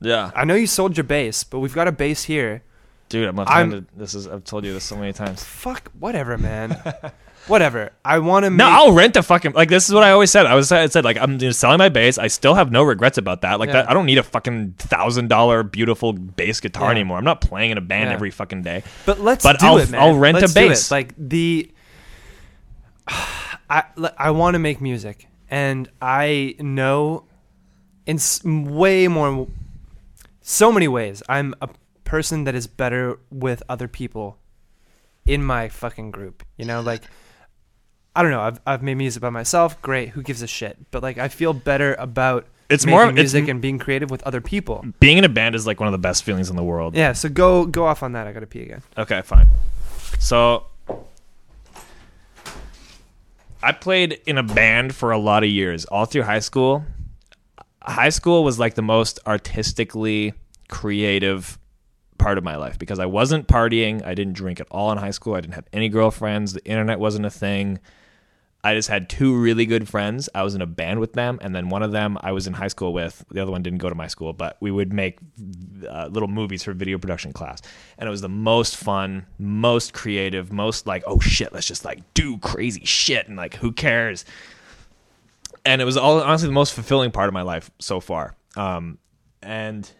yeah 0.00 0.30
I 0.34 0.44
know 0.44 0.54
you 0.54 0.66
sold 0.66 0.96
your 0.96 1.04
bass, 1.04 1.44
but 1.44 1.58
we've 1.60 1.74
got 1.74 1.88
a 1.88 1.92
bass 1.92 2.24
here. 2.24 2.62
Dude 3.10 3.28
i'm, 3.28 3.38
I'm- 3.40 3.86
this 3.96 4.14
is 4.14 4.26
i've 4.26 4.44
told 4.44 4.64
you 4.64 4.72
this 4.72 4.84
so 4.84 4.96
many 4.96 5.12
times 5.12 5.44
Fuck 5.44 5.90
whatever, 5.98 6.38
man. 6.38 6.80
whatever. 7.46 7.90
I 8.04 8.18
want 8.20 8.44
to 8.44 8.50
No, 8.50 8.66
I'll 8.68 8.92
rent 8.92 9.16
a 9.16 9.22
fucking 9.22 9.52
like. 9.52 9.68
This 9.68 9.88
is 9.88 9.94
what 9.94 10.04
I 10.04 10.10
always 10.12 10.30
said. 10.30 10.46
I 10.46 10.54
was 10.54 10.70
I 10.72 10.86
said 10.86 11.04
like 11.04 11.16
I'm 11.18 11.32
you 11.32 11.48
know, 11.48 11.50
selling 11.50 11.78
my 11.78 11.88
bass. 11.88 12.16
I 12.18 12.28
still 12.28 12.54
have 12.54 12.70
no 12.70 12.82
regrets 12.82 13.18
about 13.18 13.40
that. 13.42 13.58
Like 13.58 13.68
Yeah. 13.68 13.72
that, 13.82 13.90
I 13.90 13.94
don't 13.94 14.06
need 14.06 14.18
a 14.18 14.22
fucking 14.22 14.74
thousand 14.78 15.28
dollar 15.28 15.62
beautiful 15.62 16.12
bass 16.12 16.60
guitar 16.60 16.86
Yeah. 16.86 16.90
anymore. 17.00 17.18
I'm 17.18 17.24
not 17.24 17.40
playing 17.40 17.70
in 17.72 17.78
a 17.78 17.82
band 17.82 18.08
Yeah. 18.10 18.14
every 18.14 18.30
fucking 18.30 18.62
day. 18.62 18.82
But 19.06 19.20
let's 19.20 19.42
But 19.42 19.58
do 19.58 19.66
I'll- 19.66 19.78
it, 19.78 19.90
man. 19.90 20.00
I'll 20.00 20.16
rent 20.16 20.38
a 20.38 20.40
Let's 20.42 20.54
do 20.54 20.68
bass. 20.68 20.90
Like 20.90 21.14
the, 21.18 21.70
I 23.08 23.84
I 24.16 24.30
want 24.30 24.54
to 24.54 24.58
make 24.58 24.80
music, 24.80 25.26
and 25.50 25.88
I 26.00 26.56
know, 26.58 27.24
in 28.06 28.18
way 28.76 29.08
more, 29.08 29.48
so 30.40 30.72
many 30.72 30.88
ways, 30.88 31.22
I'm 31.28 31.54
a 31.60 31.68
person 32.10 32.44
that 32.44 32.54
is 32.54 32.66
better 32.66 33.18
with 33.30 33.62
other 33.68 33.88
people, 33.88 34.36
in 35.24 35.44
my 35.44 35.68
fucking 35.68 36.10
group. 36.10 36.42
You 36.56 36.64
know, 36.66 36.80
like. 36.80 37.02
I 38.16 38.22
don't 38.22 38.32
know. 38.32 38.40
I've 38.40 38.60
I've 38.66 38.82
made 38.82 38.96
music 38.96 39.22
by 39.22 39.30
myself. 39.30 39.80
Great. 39.82 40.08
Who 40.10 40.22
gives 40.22 40.42
a 40.42 40.48
shit? 40.48 40.76
But 40.90 41.00
like, 41.00 41.16
I 41.16 41.28
feel 41.28 41.52
better 41.52 41.94
about 41.94 42.44
It's 42.68 42.84
more 42.84 43.04
it's 43.06 43.14
music 43.14 43.46
and 43.46 43.62
being 43.62 43.78
creative 43.78 44.10
with 44.10 44.20
other 44.24 44.40
people. 44.40 44.84
being 44.98 45.16
in 45.16 45.24
a 45.24 45.28
band 45.28 45.54
is 45.54 45.64
like 45.64 45.78
one 45.78 45.86
of 45.86 45.92
the 45.92 46.04
best 46.08 46.24
feelings 46.24 46.50
in 46.50 46.56
the 46.56 46.64
world. 46.64 46.96
Yeah. 46.96 47.12
So 47.12 47.28
go 47.28 47.66
go 47.66 47.86
off 47.86 48.02
on 48.02 48.10
that. 48.14 48.26
I 48.26 48.32
gotta 48.32 48.48
pee 48.48 48.62
again. 48.62 48.82
Okay, 48.98 49.22
fine. 49.22 49.46
So 50.18 50.66
I 53.62 53.70
played 53.70 54.20
in 54.26 54.36
a 54.36 54.42
band 54.42 54.92
for 54.92 55.12
a 55.12 55.18
lot 55.18 55.44
of 55.44 55.50
years, 55.50 55.84
all 55.84 56.04
through 56.04 56.24
high 56.24 56.40
school. 56.40 56.84
High 57.80 58.10
school 58.10 58.42
was 58.42 58.58
like 58.58 58.74
the 58.74 58.82
most 58.82 59.20
artistically 59.24 60.34
creative 60.68 61.59
part 62.20 62.38
of 62.38 62.44
my 62.44 62.56
life 62.56 62.78
because 62.78 63.00
I 63.00 63.06
wasn't 63.06 63.48
partying. 63.48 64.04
I 64.04 64.14
didn't 64.14 64.34
drink 64.34 64.60
at 64.60 64.68
all 64.70 64.92
in 64.92 64.98
high 64.98 65.10
school. 65.10 65.34
I 65.34 65.40
didn't 65.40 65.54
have 65.54 65.66
any 65.72 65.88
girlfriends. 65.88 66.52
The 66.52 66.64
internet 66.64 67.00
wasn't 67.00 67.26
a 67.26 67.30
thing. 67.30 67.80
I 68.62 68.74
just 68.74 68.90
had 68.90 69.08
two 69.08 69.34
really 69.34 69.64
good 69.64 69.88
friends. 69.88 70.28
I 70.34 70.42
was 70.42 70.54
in 70.54 70.60
a 70.60 70.66
band 70.66 71.00
with 71.00 71.14
them, 71.14 71.38
and 71.40 71.54
then 71.54 71.70
one 71.70 71.82
of 71.82 71.92
them 71.92 72.18
I 72.20 72.32
was 72.32 72.46
in 72.46 72.52
high 72.52 72.68
school 72.68 72.92
with. 72.92 73.24
The 73.30 73.40
other 73.40 73.50
one 73.50 73.62
didn't 73.62 73.78
go 73.78 73.88
to 73.88 73.94
my 73.94 74.06
school, 74.06 74.34
but 74.34 74.58
we 74.60 74.70
would 74.70 74.92
make 74.92 75.18
uh, 75.88 76.08
little 76.10 76.28
movies 76.28 76.62
for 76.62 76.74
video 76.74 76.98
production 76.98 77.32
class, 77.32 77.62
and 77.96 78.06
it 78.06 78.10
was 78.10 78.20
the 78.20 78.28
most 78.28 78.76
fun, 78.76 79.24
most 79.38 79.94
creative, 79.94 80.52
most 80.52 80.86
like, 80.86 81.02
oh 81.06 81.20
shit, 81.20 81.54
let's 81.54 81.66
just 81.66 81.86
like 81.86 82.00
do 82.12 82.36
crazy 82.38 82.84
shit, 82.84 83.28
and 83.28 83.36
like 83.36 83.54
who 83.54 83.72
cares? 83.72 84.26
And 85.64 85.80
it 85.80 85.86
was 85.86 85.96
all 85.96 86.20
honestly 86.22 86.46
the 86.46 86.52
most 86.52 86.74
fulfilling 86.74 87.12
part 87.12 87.28
of 87.28 87.34
my 87.34 87.42
life 87.42 87.70
so 87.78 87.98
far. 87.98 88.36
Um, 88.56 88.98
and 89.42 89.90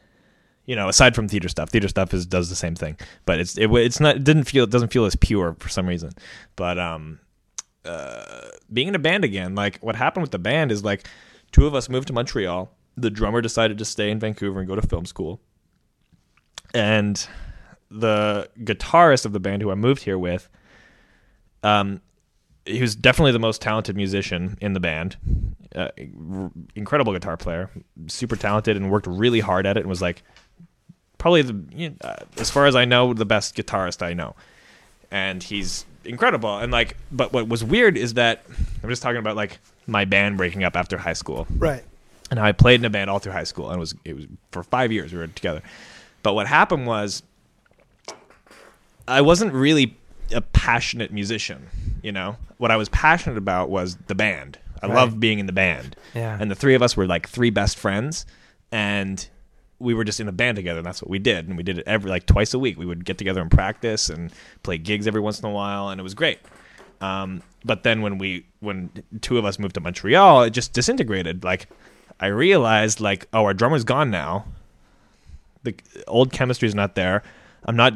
you 0.71 0.77
know, 0.77 0.89
aside 0.89 1.17
from 1.17 1.27
theater 1.27 1.49
stuff, 1.49 1.71
theater 1.71 1.89
stuff 1.89 2.15
is 2.15 2.25
does 2.25 2.49
the 2.49 2.55
same 2.55 2.77
thing, 2.77 2.97
but 3.27 3.41
it's 3.41 3.59
it, 3.59 3.69
it's 3.73 3.99
not 3.99 4.15
it 4.15 4.23
didn't 4.23 4.45
feel 4.45 4.63
it 4.63 4.71
doesn't 4.71 4.93
feel 4.93 5.05
as 5.05 5.17
pure 5.17 5.57
for 5.59 5.69
some 5.69 5.85
reason. 5.85 6.13
But 6.55 6.79
um, 6.79 7.19
uh, 7.85 8.51
being 8.73 8.87
in 8.87 8.95
a 8.95 9.01
band 9.01 9.25
again, 9.25 9.57
like 9.57 9.81
what 9.81 9.97
happened 9.97 10.23
with 10.23 10.31
the 10.31 10.39
band 10.39 10.71
is 10.71 10.85
like 10.85 11.09
two 11.51 11.67
of 11.67 11.75
us 11.75 11.89
moved 11.89 12.07
to 12.07 12.13
Montreal. 12.13 12.71
The 12.97 13.11
drummer 13.11 13.41
decided 13.41 13.79
to 13.79 13.85
stay 13.85 14.13
in 14.13 14.21
Vancouver 14.21 14.61
and 14.61 14.69
go 14.69 14.77
to 14.77 14.83
film 14.83 15.07
school, 15.07 15.41
and 16.73 17.27
the 17.91 18.49
guitarist 18.61 19.27
of 19.27 19.33
the 19.33 19.41
band 19.41 19.63
who 19.63 19.73
I 19.73 19.75
moved 19.75 20.05
here 20.05 20.19
with, 20.19 20.49
um, 21.65 22.01
he 22.65 22.81
was 22.81 22.95
definitely 22.95 23.33
the 23.33 23.41
most 23.41 23.61
talented 23.61 23.97
musician 23.97 24.57
in 24.61 24.75
the 24.75 24.81
band. 24.81 25.17
Uh, 25.75 25.89
r- 26.33 26.53
incredible 26.77 27.13
guitar 27.13 27.37
player, 27.37 27.71
super 28.07 28.37
talented, 28.37 28.77
and 28.77 28.89
worked 28.89 29.09
really 29.09 29.41
hard 29.41 29.67
at 29.67 29.77
it. 29.77 29.81
And 29.81 29.89
was 29.89 30.01
like 30.01 30.23
probably 31.21 31.43
the, 31.43 31.57
you 31.73 31.91
know, 31.91 31.97
uh, 32.03 32.17
as 32.39 32.51
far 32.51 32.67
as 32.67 32.75
I 32.75 32.85
know, 32.85 33.15
the 33.15 33.25
best 33.25 33.55
guitarist 33.55 34.03
I 34.03 34.13
know. 34.15 34.35
And 35.13 35.41
he's 35.43 35.85
incredible. 36.05 36.59
And 36.59 36.73
like, 36.73 36.97
but 37.13 37.33
what 37.33 37.47
was 37.49 37.63
weird 37.63 37.97
is 37.97 38.15
that 38.15 38.43
I'm 38.83 38.89
just 38.89 39.03
talking 39.03 39.19
about 39.19 39.37
like 39.37 39.59
my 39.87 40.05
band 40.05 40.37
breaking 40.39 40.65
up 40.65 40.77
after 40.77 40.97
high 40.99 41.13
school 41.13 41.47
Right. 41.57 41.85
and 42.31 42.41
I 42.41 42.53
played 42.53 42.81
in 42.81 42.85
a 42.85 42.91
band 42.91 43.11
all 43.11 43.19
through 43.21 43.33
high 43.33 43.45
school, 43.45 43.69
and 43.71 43.77
it 43.77 43.81
was 43.81 43.95
it 44.05 44.17
was 44.17 44.27
for 44.51 44.63
five 44.65 44.91
years 44.93 45.13
we 45.13 45.19
were 45.19 45.27
together. 45.29 45.63
But 46.23 46.35
what 46.35 46.47
happened 46.47 46.87
was, 46.87 47.23
I 49.09 49.21
wasn't 49.21 49.53
really 49.53 49.97
a 50.33 50.41
passionate 50.41 51.13
musician. 51.13 51.67
You 52.03 52.13
know, 52.13 52.37
what 52.59 52.71
I 52.71 52.77
was 52.77 52.89
passionate 52.89 53.37
about 53.37 53.69
was 53.71 53.97
the 54.07 54.15
band. 54.15 54.59
I 54.83 54.87
Right. 54.87 54.95
loved 54.95 55.21
being 55.21 55.39
in 55.39 55.47
the 55.47 55.53
band, 55.53 55.97
Yeah. 56.15 56.37
and 56.41 56.51
the 56.51 56.55
three 56.55 56.75
of 56.75 56.83
us 56.83 56.97
were 56.97 57.07
like 57.07 57.29
three 57.29 57.51
best 57.51 57.77
friends, 57.77 58.25
and 58.73 59.29
we 59.81 59.95
were 59.95 60.05
just 60.05 60.21
in 60.21 60.29
a 60.29 60.33
band 60.33 60.57
together, 60.57 60.79
and 60.79 60.87
that's 60.87 61.03
what 61.03 61.11
we 61.11 61.19
did. 61.19 61.49
And 61.49 61.57
we 61.57 61.63
did 61.65 61.79
it 61.79 61.85
every 61.87 62.11
like 62.11 62.27
twice 62.27 62.55
a 62.55 62.59
week. 62.59 62.79
We 62.79 62.87
would 62.87 63.05
get 63.05 63.19
together 63.19 63.41
and 63.41 63.51
practice 63.51 64.09
and 64.11 64.31
play 64.63 64.79
gigs 64.79 65.07
every 65.09 65.21
once 65.21 65.41
in 65.41 65.47
a 65.49 65.51
while, 65.53 65.89
and 65.89 65.99
it 65.99 66.03
was 66.05 66.15
great. 66.15 66.39
Um, 67.01 67.43
but 67.65 67.83
then 67.83 68.03
when 68.03 68.19
we 68.19 68.47
when 68.61 68.91
two 69.21 69.39
of 69.39 69.45
us 69.45 69.59
moved 69.59 69.75
to 69.75 69.81
Montreal, 69.81 70.43
it 70.43 70.51
just 70.51 70.73
disintegrated. 70.73 71.43
Like 71.43 71.69
I 72.21 72.27
realized, 72.27 73.01
like, 73.01 73.27
oh, 73.33 73.45
our 73.45 73.55
drummer's 73.55 73.85
gone 73.85 74.11
now. 74.11 74.45
The 75.63 75.75
old 76.07 76.33
chemistry's 76.33 76.75
not 76.75 76.95
there. 76.95 77.23
I'm 77.65 77.77
not 77.77 77.93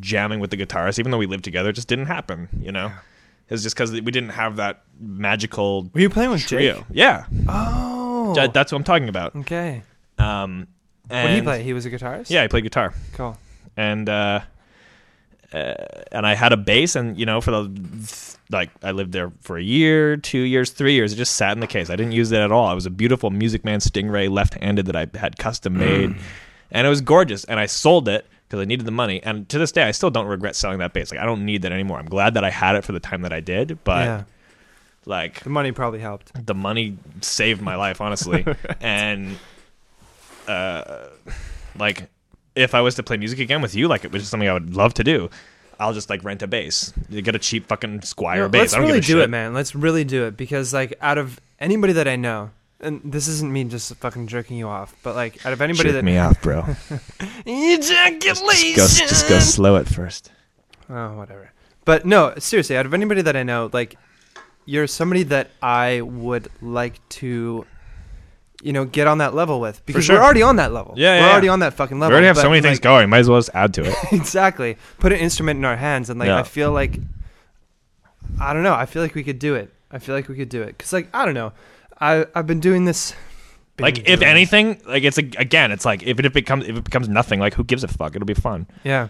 jamming 0.00 0.38
with 0.40 0.50
the 0.50 0.56
guitarist, 0.56 0.98
even 1.00 1.10
though 1.10 1.18
we 1.18 1.26
lived 1.26 1.44
together. 1.44 1.70
It 1.70 1.74
just 1.74 1.88
didn't 1.88 2.06
happen. 2.06 2.48
You 2.60 2.70
know, 2.72 2.86
it 2.86 3.50
was 3.52 3.62
just 3.62 3.74
because 3.76 3.90
we 3.92 4.00
didn't 4.00 4.30
have 4.30 4.56
that 4.56 4.82
magical 5.00 5.90
Were 5.92 6.00
you 6.00 6.10
playing 6.10 6.30
with 6.30 6.46
trio. 6.46 6.76
Jake? 6.78 6.84
Yeah, 6.90 7.26
Oh. 7.48 8.34
That's 8.34 8.72
what 8.72 8.78
I'm 8.78 8.84
talking 8.84 9.08
about. 9.08 9.34
okay. 9.36 9.82
Um, 10.18 10.66
What 11.08 11.22
did 11.28 11.36
he 11.36 11.42
play? 11.42 11.62
He 11.62 11.72
was 11.72 11.86
a 11.86 11.90
guitarist. 11.90 12.30
Yeah, 12.30 12.42
he 12.42 12.48
played 12.48 12.64
guitar 12.64 12.92
Cool. 13.14 13.36
and 13.76 14.08
uh, 14.08 14.40
uh, 15.52 15.74
and 16.12 16.26
I 16.26 16.34
had 16.34 16.52
a 16.52 16.56
bass, 16.58 16.94
and 16.96 17.18
you 17.18 17.24
know, 17.24 17.40
for 17.40 17.50
the 17.50 18.34
like, 18.50 18.70
I 18.82 18.90
lived 18.92 19.12
there 19.12 19.32
for 19.40 19.56
a 19.58 19.62
year, 19.62 20.16
two 20.16 20.40
years, 20.40 20.70
three 20.70 20.92
years. 20.94 21.12
It 21.12 21.16
just 21.16 21.36
sat 21.36 21.52
in 21.52 21.60
the 21.60 21.66
case. 21.66 21.88
I 21.90 21.96
didn't 21.96 22.12
use 22.12 22.30
it 22.32 22.38
at 22.40 22.52
all. 22.52 22.70
It 22.70 22.74
was 22.74 22.86
a 22.86 22.90
beautiful 22.90 23.30
Music 23.30 23.64
Man 23.64 23.78
Stingray 23.80 24.30
left-handed 24.30 24.86
that 24.86 24.96
I 24.96 25.06
had 25.18 25.38
custom 25.38 25.78
made, 25.78 26.14
and 26.70 26.86
it 26.86 26.90
was 26.90 27.00
gorgeous. 27.00 27.44
And 27.44 27.58
I 27.58 27.64
sold 27.66 28.08
it 28.08 28.26
because 28.46 28.60
I 28.60 28.64
needed 28.66 28.84
the 28.86 28.90
money. 28.92 29.22
And 29.22 29.48
to 29.50 29.58
this 29.58 29.72
day, 29.72 29.82
I 29.84 29.90
still 29.92 30.10
don't 30.10 30.26
regret 30.26 30.54
selling 30.56 30.78
that 30.80 30.92
bass. 30.92 31.10
Like, 31.10 31.20
I 31.20 31.24
don't 31.26 31.44
need 31.46 31.62
that 31.62 31.72
anymore. 31.72 31.98
I'm 31.98 32.06
glad 32.06 32.34
that 32.34 32.44
I 32.44 32.50
had 32.50 32.76
it 32.76 32.84
for 32.84 32.92
the 32.92 33.00
time 33.00 33.22
that 33.22 33.32
I 33.32 33.40
did, 33.40 33.78
but. 33.84 34.04
yeah. 34.04 34.24
Like 35.06 35.40
The 35.42 35.48
money 35.48 35.72
probably 35.72 36.00
helped. 36.00 36.44
the 36.44 36.54
money 36.54 36.98
saved 37.22 37.62
my 37.62 37.76
life, 37.76 38.02
honestly. 38.02 38.44
and 38.82 39.38
uh, 40.48 41.08
like 41.78 42.08
if 42.54 42.74
I 42.74 42.80
was 42.80 42.94
to 42.96 43.02
play 43.02 43.16
music 43.16 43.38
again 43.38 43.62
with 43.62 43.74
you, 43.74 43.86
like 43.88 44.04
it 44.04 44.10
was 44.12 44.22
just 44.22 44.30
something 44.30 44.48
I 44.48 44.52
would 44.54 44.74
love 44.74 44.94
to 44.94 45.04
do. 45.04 45.30
I'll 45.80 45.92
just 45.94 46.10
like 46.10 46.24
rent 46.24 46.42
a 46.42 46.48
bass. 46.48 46.92
You 47.08 47.22
get 47.22 47.36
a 47.36 47.38
cheap 47.38 47.68
fucking 47.68 48.00
Squier 48.00 48.36
No, 48.38 48.48
bass. 48.48 48.60
let's 48.60 48.74
I 48.74 48.78
don't 48.78 48.86
really 48.88 48.98
give 49.00 49.04
a 49.04 49.06
do 49.06 49.12
shit. 49.18 49.24
it, 49.24 49.30
man. 49.30 49.54
Let's 49.54 49.74
really 49.76 50.02
do 50.02 50.24
it 50.26 50.36
because, 50.36 50.74
like, 50.74 50.94
out 51.00 51.18
of 51.18 51.40
anybody 51.60 51.92
that 51.92 52.08
I 52.08 52.16
know, 52.16 52.50
and 52.80 53.00
this 53.04 53.28
isn't 53.28 53.52
me 53.52 53.62
just 53.64 53.94
fucking 53.96 54.26
jerking 54.26 54.56
you 54.56 54.66
off, 54.66 54.92
but 55.04 55.14
like, 55.14 55.46
out 55.46 55.52
of 55.52 55.60
anybody 55.60 55.90
Jerk 55.90 55.98
that 55.98 56.04
me 56.04 56.18
off, 56.18 56.42
bro. 56.42 56.64
ejaculation, 57.46 58.74
just, 58.74 58.98
go, 59.00 59.06
just 59.08 59.28
go 59.28 59.38
slow 59.38 59.76
at 59.76 59.86
first. 59.86 60.30
Oh, 60.90 61.14
whatever. 61.16 61.52
But 61.84 62.04
no, 62.04 62.34
seriously, 62.38 62.76
out 62.76 62.86
of 62.86 62.94
anybody 62.94 63.22
that 63.22 63.36
I 63.36 63.42
know, 63.42 63.70
like, 63.72 63.96
you're 64.66 64.86
somebody 64.86 65.22
that 65.24 65.50
I 65.62 66.00
would 66.02 66.48
like 66.60 67.06
to, 67.10 67.64
you 68.62 68.72
know, 68.72 68.84
get 68.84 69.06
on 69.06 69.18
that 69.18 69.34
level 69.34 69.60
with 69.60 69.84
because 69.86 70.04
sure. 70.04 70.16
we're 70.16 70.22
already 70.24 70.42
on 70.42 70.56
that 70.56 70.72
level. 70.72 70.94
Yeah, 70.96 71.10
we're 71.12 71.14
yeah, 71.16 71.26
yeah. 71.26 71.32
already 71.32 71.48
on 71.48 71.60
that 71.60 71.74
fucking 71.74 71.98
level. 71.98 72.10
we 72.10 72.14
already 72.14 72.26
have 72.26 72.36
so 72.38 72.48
many 72.50 72.60
things 72.60 72.78
going. 72.80 73.08
Might 73.08 73.18
as 73.20 73.28
well 73.30 73.38
just 73.38 73.50
add 73.54 73.72
to 73.74 73.84
it. 73.84 73.94
exactly. 74.12 74.76
Put 74.98 75.12
an 75.12 75.18
instrument 75.18 75.58
in 75.58 75.64
our 75.64 75.76
hands, 75.76 76.10
and 76.10 76.18
like, 76.18 76.26
Yeah. 76.26 76.38
I 76.38 76.42
feel 76.42 76.72
like, 76.72 76.98
I 78.40 78.52
don't 78.52 78.62
know. 78.62 78.74
I 78.74 78.86
feel 78.86 79.02
like 79.02 79.14
we 79.14 79.22
could 79.22 79.38
do 79.38 79.54
it. 79.54 79.72
I 79.90 79.98
feel 79.98 80.14
like 80.14 80.28
we 80.28 80.36
could 80.36 80.48
do 80.48 80.62
it 80.62 80.76
because, 80.76 80.92
like, 80.92 81.08
I 81.14 81.24
don't 81.24 81.34
know. 81.34 81.52
I 82.00 82.26
I've 82.34 82.46
been 82.46 82.60
doing 82.60 82.84
this. 82.84 83.14
been 83.76 83.84
like 83.84 83.98
if 84.00 84.20
doing- 84.20 84.22
anything, 84.24 84.80
like 84.86 85.02
it's 85.04 85.18
a, 85.18 85.22
again, 85.38 85.72
it's 85.72 85.84
like 85.84 86.02
if 86.02 86.18
it 86.18 86.32
becomes 86.32 86.66
if 86.68 86.76
it 86.76 86.84
becomes 86.84 87.08
nothing, 87.08 87.40
like 87.40 87.54
who 87.54 87.64
gives 87.64 87.84
a 87.84 87.88
fuck? 87.88 88.14
It'll 88.16 88.26
be 88.26 88.34
fun. 88.34 88.66
Yeah. 88.84 89.08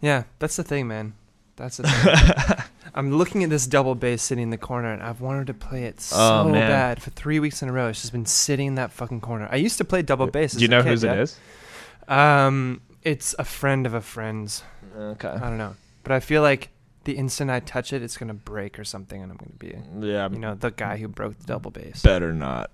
Yeah, 0.00 0.24
that's 0.38 0.56
the 0.56 0.62
thing, 0.62 0.86
man. 0.86 1.14
That's 1.56 1.78
the 1.78 1.82
thing. 1.88 2.64
I'm 2.98 3.12
looking 3.12 3.44
at 3.44 3.50
this 3.50 3.66
double 3.66 3.94
bass 3.94 4.22
sitting 4.22 4.42
in 4.42 4.50
the 4.50 4.58
corner, 4.58 4.92
and 4.92 5.02
I've 5.02 5.20
wanted 5.20 5.46
to 5.46 5.54
play 5.54 5.84
it 5.84 6.00
so 6.00 6.16
Oh, 6.18 6.48
man. 6.48 6.68
bad 6.68 7.00
for 7.02 7.10
three 7.10 7.38
weeks 7.38 7.62
in 7.62 7.68
a 7.68 7.72
row. 7.72 7.86
It's 7.88 8.00
just 8.00 8.12
been 8.12 8.26
sitting 8.26 8.66
in 8.66 8.74
that 8.74 8.90
fucking 8.92 9.20
corner. 9.20 9.48
I 9.52 9.56
used 9.56 9.78
to 9.78 9.84
play 9.84 10.02
double 10.02 10.26
bass. 10.26 10.54
Do 10.54 10.60
you 10.62 10.68
know 10.68 10.82
whose 10.82 11.04
it 11.04 11.16
is? 11.16 11.38
Um, 12.08 12.80
it's 13.04 13.36
a 13.38 13.44
friend 13.44 13.86
of 13.86 13.94
a 13.94 14.00
friend's. 14.00 14.64
Okay. 14.96 15.28
I 15.28 15.38
don't 15.38 15.58
know, 15.58 15.76
but 16.02 16.10
I 16.12 16.18
feel 16.20 16.42
like 16.42 16.70
the 17.04 17.12
instant 17.16 17.50
I 17.50 17.60
touch 17.60 17.92
it, 17.92 18.02
it's 18.02 18.16
gonna 18.16 18.34
break 18.34 18.78
or 18.80 18.84
something, 18.84 19.22
and 19.22 19.30
I'm 19.30 19.38
gonna 19.38 19.52
be, 19.58 19.76
Yeah, 20.06 20.28
you 20.28 20.38
know, 20.40 20.54
the 20.56 20.70
guy 20.72 20.96
who 20.96 21.06
broke 21.08 21.38
the 21.38 21.46
double 21.46 21.70
bass. 21.70 22.02
better 22.02 22.32
not. 22.34 22.70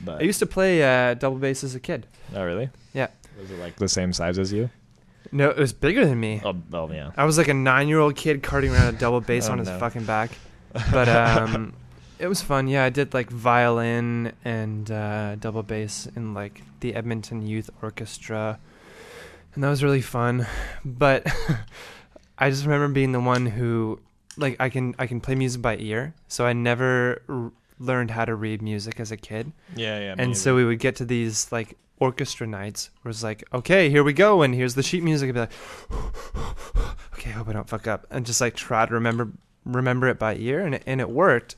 But 0.00 0.20
I 0.20 0.24
used 0.24 0.38
to 0.38 0.46
play 0.46 0.82
uh, 0.84 1.14
double 1.14 1.38
bass 1.38 1.64
as 1.64 1.74
a 1.74 1.80
kid. 1.80 2.06
oh 2.34 2.44
really? 2.44 2.70
Yeah. 2.94 3.08
Was 3.40 3.50
it 3.50 3.58
like 3.58 3.76
the 3.76 3.88
same 3.88 4.12
size 4.12 4.38
as 4.38 4.52
you? 4.52 4.70
No, 5.32 5.50
it 5.50 5.56
was 5.58 5.72
bigger 5.72 6.04
than 6.06 6.18
me. 6.20 6.40
Oh, 6.44 6.54
oh 6.72 6.90
yeah. 6.92 7.10
I 7.16 7.24
was 7.24 7.38
like 7.38 7.48
a 7.48 7.54
nine-year-old 7.54 8.16
kid 8.16 8.42
carting 8.42 8.72
around 8.72 8.94
a 8.94 8.98
double 8.98 9.20
bass 9.30 9.48
Oh, 9.48 9.52
on 9.52 9.58
his 9.58 9.68
no. 9.68 9.78
fucking 9.78 10.04
back. 10.04 10.30
But 10.92 11.08
um, 11.08 11.72
it 12.18 12.26
was 12.28 12.42
fun. 12.42 12.68
Yeah, 12.68 12.84
I 12.84 12.90
did 12.90 13.14
like 13.14 13.30
violin 13.30 14.32
and 14.44 14.90
uh, 14.90 15.36
double 15.36 15.62
bass 15.62 16.06
in 16.14 16.34
like 16.34 16.62
the 16.80 16.94
Edmonton 16.94 17.46
Youth 17.46 17.70
Orchestra, 17.82 18.58
and 19.54 19.64
that 19.64 19.70
was 19.70 19.82
really 19.82 20.02
fun. 20.02 20.46
But 20.84 21.26
I 22.38 22.50
just 22.50 22.64
remember 22.64 22.88
being 22.88 23.12
the 23.12 23.20
one 23.20 23.46
who, 23.46 24.00
like, 24.36 24.56
I 24.60 24.68
can 24.68 24.94
I 24.98 25.06
can 25.06 25.20
play 25.20 25.34
music 25.34 25.62
by 25.62 25.76
ear, 25.78 26.12
so 26.28 26.44
I 26.44 26.52
never 26.52 27.22
r- 27.28 27.52
learned 27.78 28.10
how 28.10 28.26
to 28.26 28.34
read 28.34 28.60
music 28.60 29.00
as 29.00 29.10
a 29.10 29.16
kid. 29.16 29.52
Yeah, 29.74 29.98
yeah. 29.98 30.14
and 30.18 30.36
so 30.36 30.54
we 30.56 30.64
would 30.66 30.78
get 30.78 30.96
to 30.96 31.04
these 31.06 31.50
like 31.50 31.78
orchestra 31.98 32.46
nights 32.46 32.90
where 33.02 33.10
it's 33.10 33.22
like, 33.22 33.44
okay, 33.52 33.90
here 33.90 34.04
we 34.04 34.12
go, 34.12 34.42
and 34.42 34.54
here's 34.54 34.74
the 34.74 34.82
sheet 34.82 35.02
music. 35.02 35.28
I'd 35.28 35.34
be 35.34 35.40
like, 35.40 35.52
okay, 37.14 37.30
I 37.30 37.34
hope 37.34 37.48
I 37.48 37.52
don't 37.52 37.68
fuck 37.68 37.86
up, 37.86 38.06
and 38.10 38.26
just 38.26 38.40
like 38.40 38.54
try 38.54 38.86
to 38.86 38.94
remember 38.94 39.30
remember 39.64 40.08
it 40.08 40.18
by 40.18 40.36
ear, 40.36 40.64
and 40.64 40.74
it, 40.76 40.82
and 40.86 41.00
it 41.00 41.10
worked. 41.10 41.56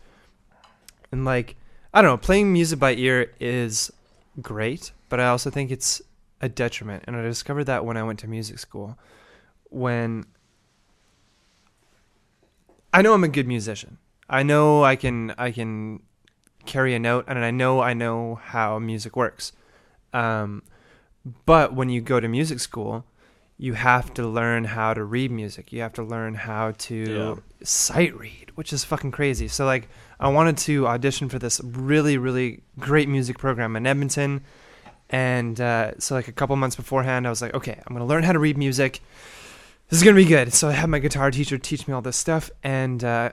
And 1.13 1.25
like, 1.25 1.57
I 1.93 2.03
don't 2.03 2.11
know, 2.11 2.17
playing 2.17 2.53
music 2.53 2.79
by 2.79 2.95
ear 2.95 3.33
is 3.41 3.93
great, 4.41 4.93
but 5.09 5.21
I 5.21 5.29
also 5.29 5.51
think 5.51 5.71
it's 5.71 6.01
a 6.41 6.49
detriment, 6.49 7.05
and 7.07 7.17
I 7.17 7.23
discovered 7.23 7.65
that 7.65 7.85
when 7.85 7.97
I 7.97 8.03
went 8.03 8.19
to 8.21 8.29
music 8.29 8.59
school, 8.59 8.99
when 9.71 10.25
I 12.93 13.03
know 13.03 13.15
I'm 13.15 13.25
a 13.25 13.29
good 13.29 13.47
musician. 13.47 13.99
I 14.29 14.43
know 14.43 14.85
I 14.85 14.97
can 14.97 15.35
I 15.39 15.51
can 15.51 16.03
carry 16.67 16.95
a 16.95 16.99
note 16.99 17.25
and 17.29 17.39
I 17.39 17.51
know 17.51 17.81
I 17.81 17.95
know 17.95 18.37
how 18.37 18.79
music 18.79 19.17
works. 19.17 19.53
Um, 20.13 20.63
but 21.47 21.75
when 21.75 21.89
you 21.89 22.01
go 22.01 22.21
to 22.21 22.29
music 22.29 22.61
school, 22.61 23.05
you 23.59 23.75
have 23.75 24.15
to 24.15 24.27
learn 24.27 24.65
how 24.65 24.95
to 24.95 25.03
read 25.03 25.31
music. 25.31 25.73
You 25.73 25.81
have 25.83 25.93
to 25.95 26.03
learn 26.03 26.35
how 26.35 26.73
to 26.79 26.95
Yeah. 26.95 27.35
sight 27.65 28.17
read, 28.19 28.53
which 28.55 28.73
is 28.73 28.85
fucking 28.85 29.11
crazy. 29.11 29.49
So 29.49 29.65
like 29.67 29.89
I 30.21 30.29
wanted 30.29 30.57
to 30.59 30.87
audition 30.87 31.29
for 31.29 31.39
this 31.39 31.61
really 31.65 32.17
really 32.19 32.63
great 32.79 33.09
music 33.09 33.37
program 33.39 33.75
in 33.77 33.87
Edmonton. 33.87 34.43
And 35.11 35.61
uh, 35.61 35.99
so 35.99 36.15
like 36.15 36.29
a 36.29 36.33
couple 36.33 36.55
months 36.57 36.77
beforehand, 36.77 37.27
I 37.27 37.31
was 37.31 37.43
like, 37.43 37.55
okay, 37.55 37.81
I'm 37.87 37.95
gonna 37.95 38.07
learn 38.07 38.23
how 38.23 38.33
to 38.33 38.39
read 38.39 38.57
music. 38.57 39.01
This 39.89 39.99
is 39.99 40.05
gonna 40.05 40.17
be 40.17 40.25
good. 40.25 40.53
So 40.53 40.69
I 40.69 40.73
had 40.73 40.89
my 40.89 40.99
guitar 41.01 41.31
teacher 41.31 41.59
teach 41.59 41.89
me 41.89 41.95
all 41.95 42.03
this 42.03 42.17
stuff, 42.17 42.51
and 42.63 43.03
uh, 43.03 43.31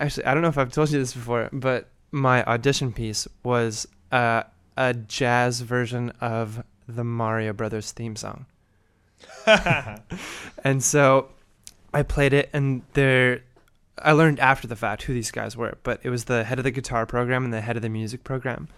actually, 0.00 0.24
I 0.24 0.32
don't 0.34 0.42
know 0.42 0.48
if 0.48 0.56
I've 0.58 0.72
told 0.72 0.90
you 0.90 0.98
this 0.98 1.12
before, 1.12 1.50
but 1.52 1.88
my 2.10 2.42
audition 2.44 2.92
piece 2.92 3.28
was 3.44 3.86
uh, 4.10 4.42
a 4.80 4.94
jazz 4.94 5.60
version 5.60 6.10
of 6.22 6.64
the 6.88 7.04
Mario 7.04 7.52
Brothers 7.52 7.92
theme 7.92 8.16
song. 8.16 8.46
and 10.64 10.82
so 10.82 11.28
I 11.92 12.02
played 12.02 12.32
it, 12.32 12.48
and 12.54 12.80
there, 12.94 13.42
I 13.98 14.12
learned 14.12 14.40
after 14.40 14.66
the 14.66 14.76
fact 14.76 15.02
who 15.02 15.12
these 15.12 15.30
guys 15.30 15.54
were, 15.54 15.76
but 15.82 16.00
it 16.02 16.08
was 16.08 16.24
the 16.24 16.44
head 16.44 16.58
of 16.58 16.64
the 16.64 16.70
guitar 16.70 17.04
program 17.04 17.44
and 17.44 17.52
the 17.52 17.60
head 17.60 17.76
of 17.76 17.82
the 17.82 17.90
music 17.90 18.24
program. 18.24 18.68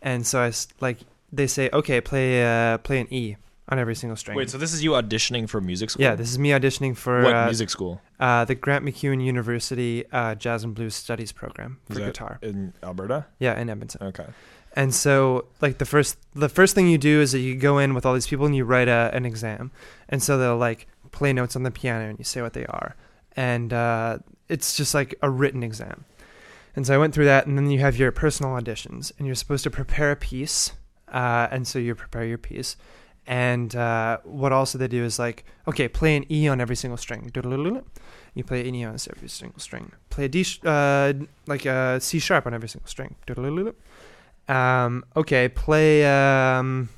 And 0.00 0.24
so 0.24 0.40
I 0.40 0.52
like 0.80 0.98
they 1.32 1.48
say, 1.48 1.68
okay, 1.72 2.00
play 2.00 2.44
uh, 2.44 2.78
play 2.78 3.00
an 3.00 3.12
E 3.12 3.36
on 3.68 3.78
every 3.80 3.96
single 3.96 4.16
string. 4.16 4.36
Wait, 4.36 4.50
so 4.50 4.56
this 4.56 4.72
is 4.72 4.84
you 4.84 4.92
auditioning 4.92 5.48
for 5.48 5.60
music 5.60 5.90
school? 5.90 6.02
yeah, 6.02 6.14
this 6.14 6.30
is 6.30 6.38
me 6.38 6.50
auditioning 6.50 6.96
for 6.96 7.24
what 7.24 7.34
uh, 7.34 7.44
music 7.46 7.70
school? 7.70 8.00
uh, 8.20 8.44
the 8.44 8.54
Grant 8.54 8.84
MacEwan 8.84 9.22
University 9.22 10.04
uh, 10.12 10.36
Jazz 10.36 10.62
and 10.62 10.76
Blues 10.76 10.94
Studies 10.94 11.32
program 11.32 11.80
for 11.88 11.98
guitar. 11.98 12.38
in 12.40 12.72
Alberta? 12.84 13.26
Yeah, 13.40 13.60
in 13.60 13.68
Edmonton. 13.68 14.06
Okay. 14.08 14.26
And 14.74 14.94
so, 14.94 15.46
like 15.60 15.78
the 15.78 15.84
first, 15.84 16.16
the 16.34 16.48
first 16.48 16.74
thing 16.74 16.88
you 16.88 16.98
do 16.98 17.20
is 17.20 17.32
that 17.32 17.40
you 17.40 17.56
go 17.56 17.78
in 17.78 17.92
with 17.92 18.06
all 18.06 18.14
these 18.14 18.28
people 18.28 18.46
and 18.46 18.54
you 18.54 18.64
write 18.64 18.88
a, 18.88 19.10
an 19.12 19.26
exam, 19.26 19.72
and 20.08 20.22
so 20.22 20.38
they'll 20.38 20.56
like 20.56 20.86
play 21.10 21.32
notes 21.32 21.56
on 21.56 21.64
the 21.64 21.72
piano 21.72 22.08
and 22.08 22.18
you 22.18 22.24
say 22.24 22.40
what 22.40 22.52
they 22.52 22.66
are, 22.66 22.94
and 23.34 23.72
uh, 23.72 24.18
it's 24.48 24.76
just 24.76 24.94
like 24.94 25.14
a 25.22 25.30
written 25.30 25.62
exam. 25.62 26.04
And 26.76 26.86
so 26.86 26.94
I 26.94 26.98
went 26.98 27.14
through 27.14 27.24
that, 27.24 27.46
and 27.46 27.58
then 27.58 27.68
you 27.68 27.80
have 27.80 27.96
your 27.96 28.12
personal 28.12 28.52
auditions, 28.52 29.10
and 29.18 29.26
you're 29.26 29.34
supposed 29.34 29.64
to 29.64 29.70
prepare 29.70 30.12
a 30.12 30.16
piece, 30.16 30.72
uh, 31.08 31.48
and 31.50 31.66
so 31.66 31.80
you 31.80 31.96
prepare 31.96 32.24
your 32.24 32.38
piece. 32.38 32.76
And 33.26 33.74
uh, 33.76 34.18
what 34.24 34.52
also 34.52 34.78
they 34.78 34.88
do 34.88 35.04
is 35.04 35.18
like, 35.18 35.44
okay, 35.68 35.88
play 35.88 36.16
an 36.16 36.30
E 36.32 36.48
on 36.48 36.60
every 36.60 36.76
single 36.76 36.96
string. 36.96 37.30
You 38.32 38.44
play 38.44 38.68
an 38.68 38.74
E 38.76 38.84
on 38.84 38.94
every 38.94 39.28
single 39.28 39.58
string. 39.58 39.90
Play 40.08 40.26
a 40.26 40.28
D, 40.28 40.44
sh- 40.44 40.60
uh, 40.64 41.12
like 41.48 41.66
a 41.66 42.00
C 42.00 42.20
sharp 42.20 42.46
on 42.46 42.54
every 42.54 42.68
single 42.68 42.86
string. 42.86 43.16
Um, 44.50 45.04
okay, 45.14 45.48
play, 45.48 46.04
um, 46.04 46.88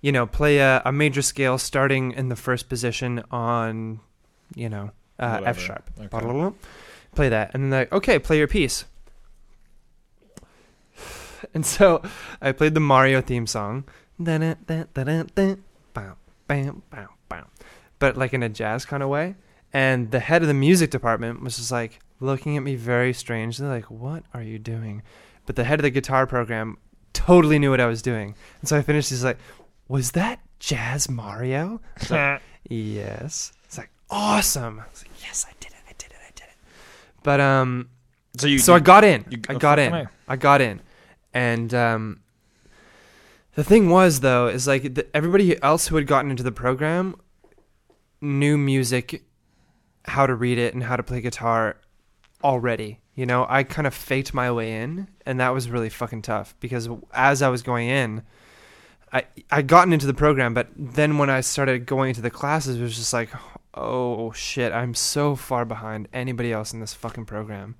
you 0.00 0.12
know, 0.12 0.26
play 0.26 0.58
a, 0.58 0.80
a 0.86 0.90
major 0.90 1.20
scale 1.20 1.58
starting 1.58 2.12
in 2.12 2.30
the 2.30 2.36
first 2.36 2.70
position 2.70 3.22
on, 3.30 4.00
you 4.54 4.70
know, 4.70 4.92
uh, 5.18 5.42
F 5.44 5.58
sharp. 5.58 5.90
Okay. 5.98 6.08
Play 7.14 7.28
that, 7.28 7.50
and 7.52 7.64
then 7.64 7.80
like, 7.80 7.92
okay, 7.92 8.18
play 8.18 8.38
your 8.38 8.48
piece. 8.48 8.84
And 11.54 11.66
so 11.66 12.00
I 12.40 12.52
played 12.52 12.72
the 12.72 12.80
Mario 12.80 13.20
theme 13.20 13.46
song, 13.48 13.84
but 17.98 18.16
like 18.16 18.32
in 18.32 18.42
a 18.42 18.48
jazz 18.48 18.86
kind 18.86 19.02
of 19.02 19.08
way. 19.10 19.34
And 19.72 20.12
the 20.12 20.20
head 20.20 20.40
of 20.40 20.48
the 20.48 20.54
music 20.54 20.90
department 20.90 21.42
was 21.42 21.56
just 21.56 21.72
like 21.72 21.98
looking 22.20 22.56
at 22.56 22.62
me 22.62 22.76
very 22.76 23.12
strangely, 23.12 23.66
like, 23.66 23.90
"What 23.90 24.22
are 24.32 24.42
you 24.42 24.58
doing?" 24.58 25.02
But 25.46 25.56
the 25.56 25.64
head 25.64 25.78
of 25.78 25.82
the 25.82 25.90
guitar 25.90 26.26
program 26.26 26.78
totally 27.12 27.58
knew 27.58 27.70
what 27.70 27.80
I 27.80 27.86
was 27.86 28.00
doing, 28.02 28.34
and 28.60 28.68
so 28.68 28.76
I 28.76 28.82
finished. 28.82 29.10
He's 29.10 29.24
like, 29.24 29.38
"Was 29.88 30.12
that 30.12 30.40
Jazz 30.60 31.08
Mario?" 31.10 31.80
Like, 32.10 32.42
yes. 32.68 33.52
It's 33.64 33.76
like 33.78 33.90
awesome. 34.10 34.78
I 34.80 34.84
was 34.90 35.02
like, 35.04 35.22
"Yes, 35.22 35.44
I 35.48 35.52
did 35.60 35.72
it. 35.72 35.78
I 35.88 35.92
did 35.98 36.10
it. 36.10 36.16
I 36.24 36.30
did 36.34 36.44
it." 36.44 36.54
But 37.22 37.40
um, 37.40 37.88
so 38.38 38.46
you 38.46 38.58
so 38.58 38.74
I 38.74 38.78
got 38.80 39.04
in. 39.04 39.24
you- 39.30 39.40
I 39.48 39.54
got 39.54 39.78
in. 39.78 39.92
I 40.28 40.36
got 40.36 40.60
in, 40.60 40.80
and 41.34 41.74
um, 41.74 42.20
the 43.56 43.64
thing 43.64 43.90
was 43.90 44.20
though 44.20 44.46
is 44.46 44.66
like 44.66 44.94
the, 44.94 45.06
everybody 45.14 45.60
else 45.62 45.88
who 45.88 45.96
had 45.96 46.06
gotten 46.06 46.30
into 46.30 46.42
the 46.44 46.52
program 46.52 47.16
knew 48.20 48.56
music, 48.56 49.24
how 50.04 50.26
to 50.26 50.34
read 50.34 50.56
it, 50.58 50.72
and 50.74 50.84
how 50.84 50.96
to 50.96 51.02
play 51.02 51.20
guitar 51.20 51.76
already. 52.44 53.00
You 53.14 53.26
know, 53.26 53.46
I 53.48 53.62
kind 53.62 53.86
of 53.86 53.94
faked 53.94 54.32
my 54.32 54.50
way 54.50 54.80
in, 54.80 55.08
and 55.26 55.38
that 55.40 55.50
was 55.50 55.68
really 55.68 55.90
fucking 55.90 56.22
tough 56.22 56.54
because 56.60 56.88
as 57.12 57.42
I 57.42 57.48
was 57.48 57.62
going 57.62 57.88
in. 57.88 58.22
I 59.14 59.24
I 59.50 59.60
gotten 59.60 59.92
into 59.92 60.06
the 60.06 60.14
program, 60.14 60.54
but 60.54 60.68
then 60.74 61.18
when 61.18 61.28
I 61.28 61.42
started 61.42 61.84
going 61.84 62.08
into 62.08 62.22
the 62.22 62.30
classes, 62.30 62.78
it 62.78 62.82
was 62.82 62.96
just 62.96 63.12
like, 63.12 63.28
oh 63.74 64.32
shit, 64.32 64.72
I'm 64.72 64.94
so 64.94 65.36
far 65.36 65.66
behind 65.66 66.08
anybody 66.14 66.50
else 66.50 66.72
in 66.72 66.80
this 66.80 66.94
fucking 66.94 67.26
program. 67.26 67.74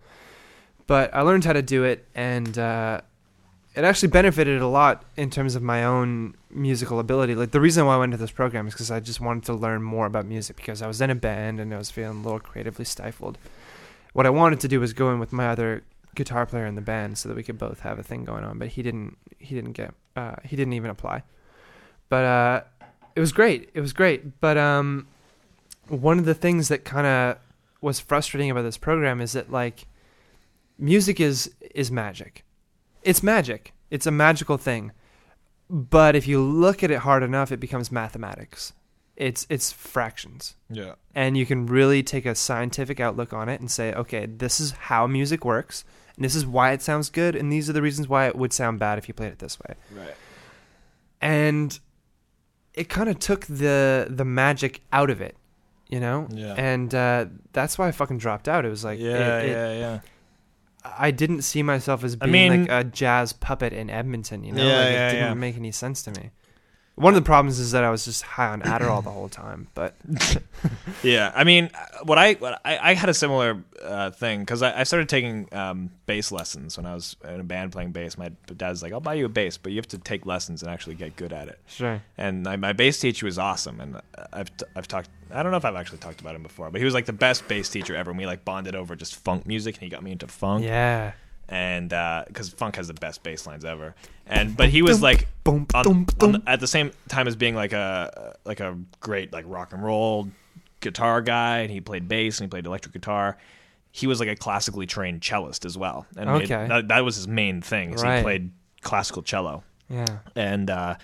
But 0.87 1.15
I 1.15 1.23
learned 1.23 1.47
how 1.47 1.55
to 1.55 1.63
do 1.63 1.85
it, 1.85 2.07
and 2.15 2.59
uh, 2.59 3.01
it 3.75 3.85
actually 3.85 4.09
benefited 4.09 4.61
a 4.61 4.67
lot 4.67 5.05
in 5.17 5.31
terms 5.31 5.55
of 5.55 5.63
my 5.63 5.85
own 5.85 6.35
musical 6.51 6.99
ability. 6.99 7.35
Like 7.35 7.53
the 7.53 7.61
reason 7.61 7.87
why 7.87 7.95
I 7.95 7.99
went 7.99 8.13
into 8.13 8.23
this 8.23 8.31
program 8.31 8.67
is 8.67 8.75
because 8.75 8.91
I 8.91 9.01
just 9.01 9.21
wanted 9.21 9.45
to 9.45 9.55
learn 9.55 9.83
more 9.83 10.07
about 10.07 10.27
music 10.27 10.57
because 10.57 10.83
I 10.83 10.87
was 10.87 11.01
in 11.01 11.09
a 11.09 11.15
band 11.15 11.61
and 11.61 11.73
I 11.73 11.79
was 11.79 11.91
feeling 11.91 12.19
a 12.19 12.23
little 12.23 12.41
creatively 12.41 12.85
stifled. 12.85 13.39
What 14.13 14.27
I 14.27 14.31
wanted 14.31 14.61
to 14.61 14.69
do 14.69 14.81
was 14.81 14.93
go 14.93 15.11
in 15.11 15.19
with 15.19 15.33
my 15.33 15.49
other 15.49 15.85
guitar 16.15 16.45
player 16.45 16.67
in 16.67 16.75
the 16.75 16.83
band 16.83 17.17
so 17.19 17.29
that 17.29 17.35
we 17.35 17.43
could 17.43 17.59
both 17.59 17.81
have 17.81 17.99
a 17.99 18.03
thing 18.03 18.25
going 18.25 18.45
on. 18.45 18.59
But 18.59 18.69
he 18.69 18.83
didn't. 18.83 19.17
He 19.39 19.55
didn't 19.55 19.73
get. 19.73 19.95
Uh, 20.17 20.37
he 20.45 20.57
didn't 20.57 20.75
even 20.75 20.91
apply. 20.91 21.23
But 22.09 22.25
uh, 22.25 22.61
it 23.17 23.21
was 23.21 23.33
great. 23.33 23.71
It 23.75 23.81
was 23.81 23.93
great. 23.93 24.41
But 24.41 24.59
um, 24.59 25.07
one 25.89 26.19
of 26.19 26.25
the 26.25 26.35
things 26.35 26.69
that 26.69 26.85
kind 26.85 27.07
of 27.07 27.39
was 27.81 28.01
frustrating 28.01 28.51
about 28.51 28.63
this 28.63 28.77
program 28.77 29.21
is 29.21 29.33
that 29.33 29.51
like 29.51 29.87
music 30.79 31.21
is 31.21 31.51
is 31.75 31.91
magic. 31.91 32.45
It's 33.03 33.23
magic. 33.23 33.73
It's 33.91 34.07
a 34.07 34.11
magical 34.11 34.57
thing. 34.57 34.93
But 35.69 36.15
if 36.15 36.29
you 36.29 36.41
look 36.41 36.83
at 36.83 36.91
it 36.91 36.99
hard 36.99 37.23
enough, 37.23 37.51
it 37.51 37.59
becomes 37.61 37.91
mathematics. 37.91 38.75
It's 39.17 39.47
it's 39.51 39.71
fractions. 39.73 40.55
Yeah. 40.71 40.95
And 41.15 41.37
you 41.37 41.45
can 41.47 41.67
really 41.67 42.03
take 42.03 42.25
a 42.27 42.35
scientific 42.35 42.99
outlook 43.01 43.33
on 43.33 43.49
it 43.49 43.61
and 43.61 43.71
say, 43.71 43.93
okay, 43.93 44.27
this 44.27 44.59
is 44.61 44.71
how 44.73 45.07
music 45.07 45.45
works, 45.45 45.85
and 46.17 46.25
this 46.25 46.35
is 46.35 46.47
why 46.47 46.73
it 46.73 46.81
sounds 46.83 47.11
good, 47.11 47.37
and 47.37 47.53
these 47.53 47.69
are 47.69 47.73
the 47.75 47.83
reasons 47.83 48.09
why 48.09 48.27
it 48.27 48.35
would 48.37 48.53
sound 48.53 48.79
bad 48.79 48.97
if 48.99 49.09
you 49.09 49.15
played 49.15 49.33
it 49.33 49.39
this 49.39 49.59
way 49.61 49.75
Right. 49.95 50.15
and 51.21 51.79
it 52.75 52.89
kind 52.89 53.09
of 53.11 53.19
took 53.19 53.45
the 53.47 54.07
the 54.09 54.25
magic 54.25 54.81
out 54.93 55.11
of 55.11 55.21
it, 55.21 55.37
you 55.91 56.01
know. 56.01 56.27
Yeah. 56.31 56.55
And 56.57 56.95
uh, 56.95 57.27
that's 57.53 57.77
why 57.79 57.89
I 57.89 57.93
fucking 57.93 58.19
dropped 58.19 58.49
out. 58.49 58.65
It 58.65 58.71
was 58.71 58.83
like, 58.85 58.99
yeah, 58.99 59.39
it- 59.41 59.45
it- 59.45 59.51
yeah, 59.51 59.73
yeah. 59.79 60.01
I 60.99 61.13
didn't 61.13 61.43
see 61.43 61.63
myself 61.63 62.03
as 62.03 62.17
I 62.21 62.27
being 62.27 62.51
mean- 62.51 62.61
like 62.63 62.71
a 62.71 62.83
jazz 62.85 63.33
puppet 63.35 63.73
in 63.73 63.89
Edmonton. 63.91 64.43
You 64.43 64.53
know, 64.53 64.67
Yeah, 64.67 64.79
like, 64.79 64.89
it 64.89 64.93
yeah, 64.93 65.11
didn't 65.13 65.27
yeah. 65.29 65.35
make 65.35 65.57
any 65.57 65.71
sense 65.71 66.03
to 66.05 66.11
me. 66.13 66.31
One 66.95 67.15
of 67.15 67.23
the 67.23 67.27
problems 67.27 67.59
is 67.59 67.73
that 67.73 67.85
I 67.85 67.91
was 67.91 68.05
just 68.05 68.23
high 68.23 68.49
on 68.49 68.61
Adderall 68.63 69.03
the 69.03 69.11
whole 69.11 69.29
time. 69.31 69.67
But 69.75 69.95
Yeah, 71.03 71.33
I 71.35 71.43
mean, 71.45 71.71
what 72.05 72.19
I 72.19 72.35
what 72.35 72.61
I, 72.65 72.91
I 72.91 72.95
had 72.95 73.09
a 73.09 73.15
similar 73.15 73.63
uh, 73.83 74.11
thing 74.11 74.41
because 74.41 74.63
I, 74.63 74.81
I 74.81 74.85
started 74.85 75.09
taking 75.09 75.49
um, 75.53 75.91
bass 76.07 76.31
lessons 76.31 76.77
when 76.77 76.87
I 76.87 76.95
was 76.95 77.17
in 77.27 77.41
a 77.41 77.45
band 77.45 77.73
playing 77.73 77.93
bass. 77.93 78.17
My 78.19 78.31
dad's 78.57 78.83
like, 78.83 78.93
"I'll 78.93 79.01
buy 79.01 79.15
you 79.15 79.25
a 79.25 79.31
bass, 79.31 79.57
but 79.57 79.73
you 79.73 79.77
have 79.77 79.89
to 79.89 79.99
take 79.99 80.27
lessons 80.27 80.63
and 80.63 80.71
actually 80.71 80.95
get 80.95 81.17
good 81.17 81.33
at 81.33 81.49
it." 81.49 81.59
sure, 81.67 82.03
And 82.19 82.47
I, 82.47 82.57
my 82.57 82.73
bass 82.73 83.01
teacher 83.01 83.27
was 83.27 83.39
awesome, 83.39 83.81
and 83.81 83.97
uh, 83.97 84.01
I've 84.33 84.57
t- 84.57 84.67
I've 84.77 84.87
talked. 84.87 85.09
I 85.33 85.43
don't 85.43 85.51
know 85.51 85.59
if 85.59 85.65
I've 85.65 85.75
actually 85.77 85.99
talked 85.99 86.21
about 86.21 86.35
him 86.35 86.43
before, 86.43 86.71
but 86.71 86.79
he 86.79 86.85
was 86.85 86.95
like 86.95 87.07
the 87.07 87.13
best 87.15 87.49
bass 87.49 87.69
teacher 87.71 87.97
ever. 87.97 88.11
And 88.11 88.19
we 88.19 88.27
like 88.27 88.45
bonded 88.45 88.77
over 88.77 88.95
just 88.95 89.17
funk 89.17 89.47
music, 89.47 89.77
and 89.77 89.83
he 89.83 89.89
got 89.89 90.03
me 90.03 90.13
into 90.13 90.29
funk. 90.29 90.63
yeah, 90.65 91.13
and 91.49 91.89
because 92.27 92.51
funk 92.51 92.77
has 92.77 92.89
the 92.89 92.95
best 92.95 93.23
bass 93.23 93.47
lines 93.47 93.65
ever. 93.65 93.95
And 94.27 94.57
but 94.57 94.69
he 94.69 94.83
was 94.83 95.03
like 95.03 95.27
boom, 95.45 95.67
on, 95.75 96.07
on 96.21 96.33
the- 96.33 96.43
at 96.47 96.61
the 96.61 96.67
same 96.67 96.93
time 97.09 97.27
as 97.29 97.37
being 97.37 97.55
like 97.55 97.73
a 97.73 98.37
like 98.45 98.61
a 98.61 98.79
great 99.01 99.33
like 99.33 99.45
rock 99.49 99.73
and 99.73 99.83
roll 99.85 100.29
guitar 100.81 101.21
guy, 101.23 101.59
and 101.59 101.71
he 101.71 101.81
played 101.81 102.09
bass 102.09 102.41
and 102.41 102.47
he 102.47 102.49
played 102.51 102.67
electric 102.67 102.93
guitar. 102.93 103.37
He 103.91 104.07
was 104.07 104.21
like 104.21 104.29
a 104.29 104.37
classically 104.37 104.87
trained 104.87 105.21
cellist 105.23 105.65
as 105.65 105.77
well, 105.77 106.07
and 106.17 106.29
it- 106.31 106.45
Okay. 106.51 106.67
that, 106.69 106.89
that 106.89 107.05
was 107.05 107.17
his 107.17 107.29
main 107.29 107.61
thing. 107.61 107.93
Is 107.95 108.03
Right. 108.03 108.19
He 108.19 108.23
played 108.23 108.51
classical 108.81 109.23
cello, 109.23 109.65
yeah, 109.91 110.07
and 110.35 110.71
uh, 110.71 110.95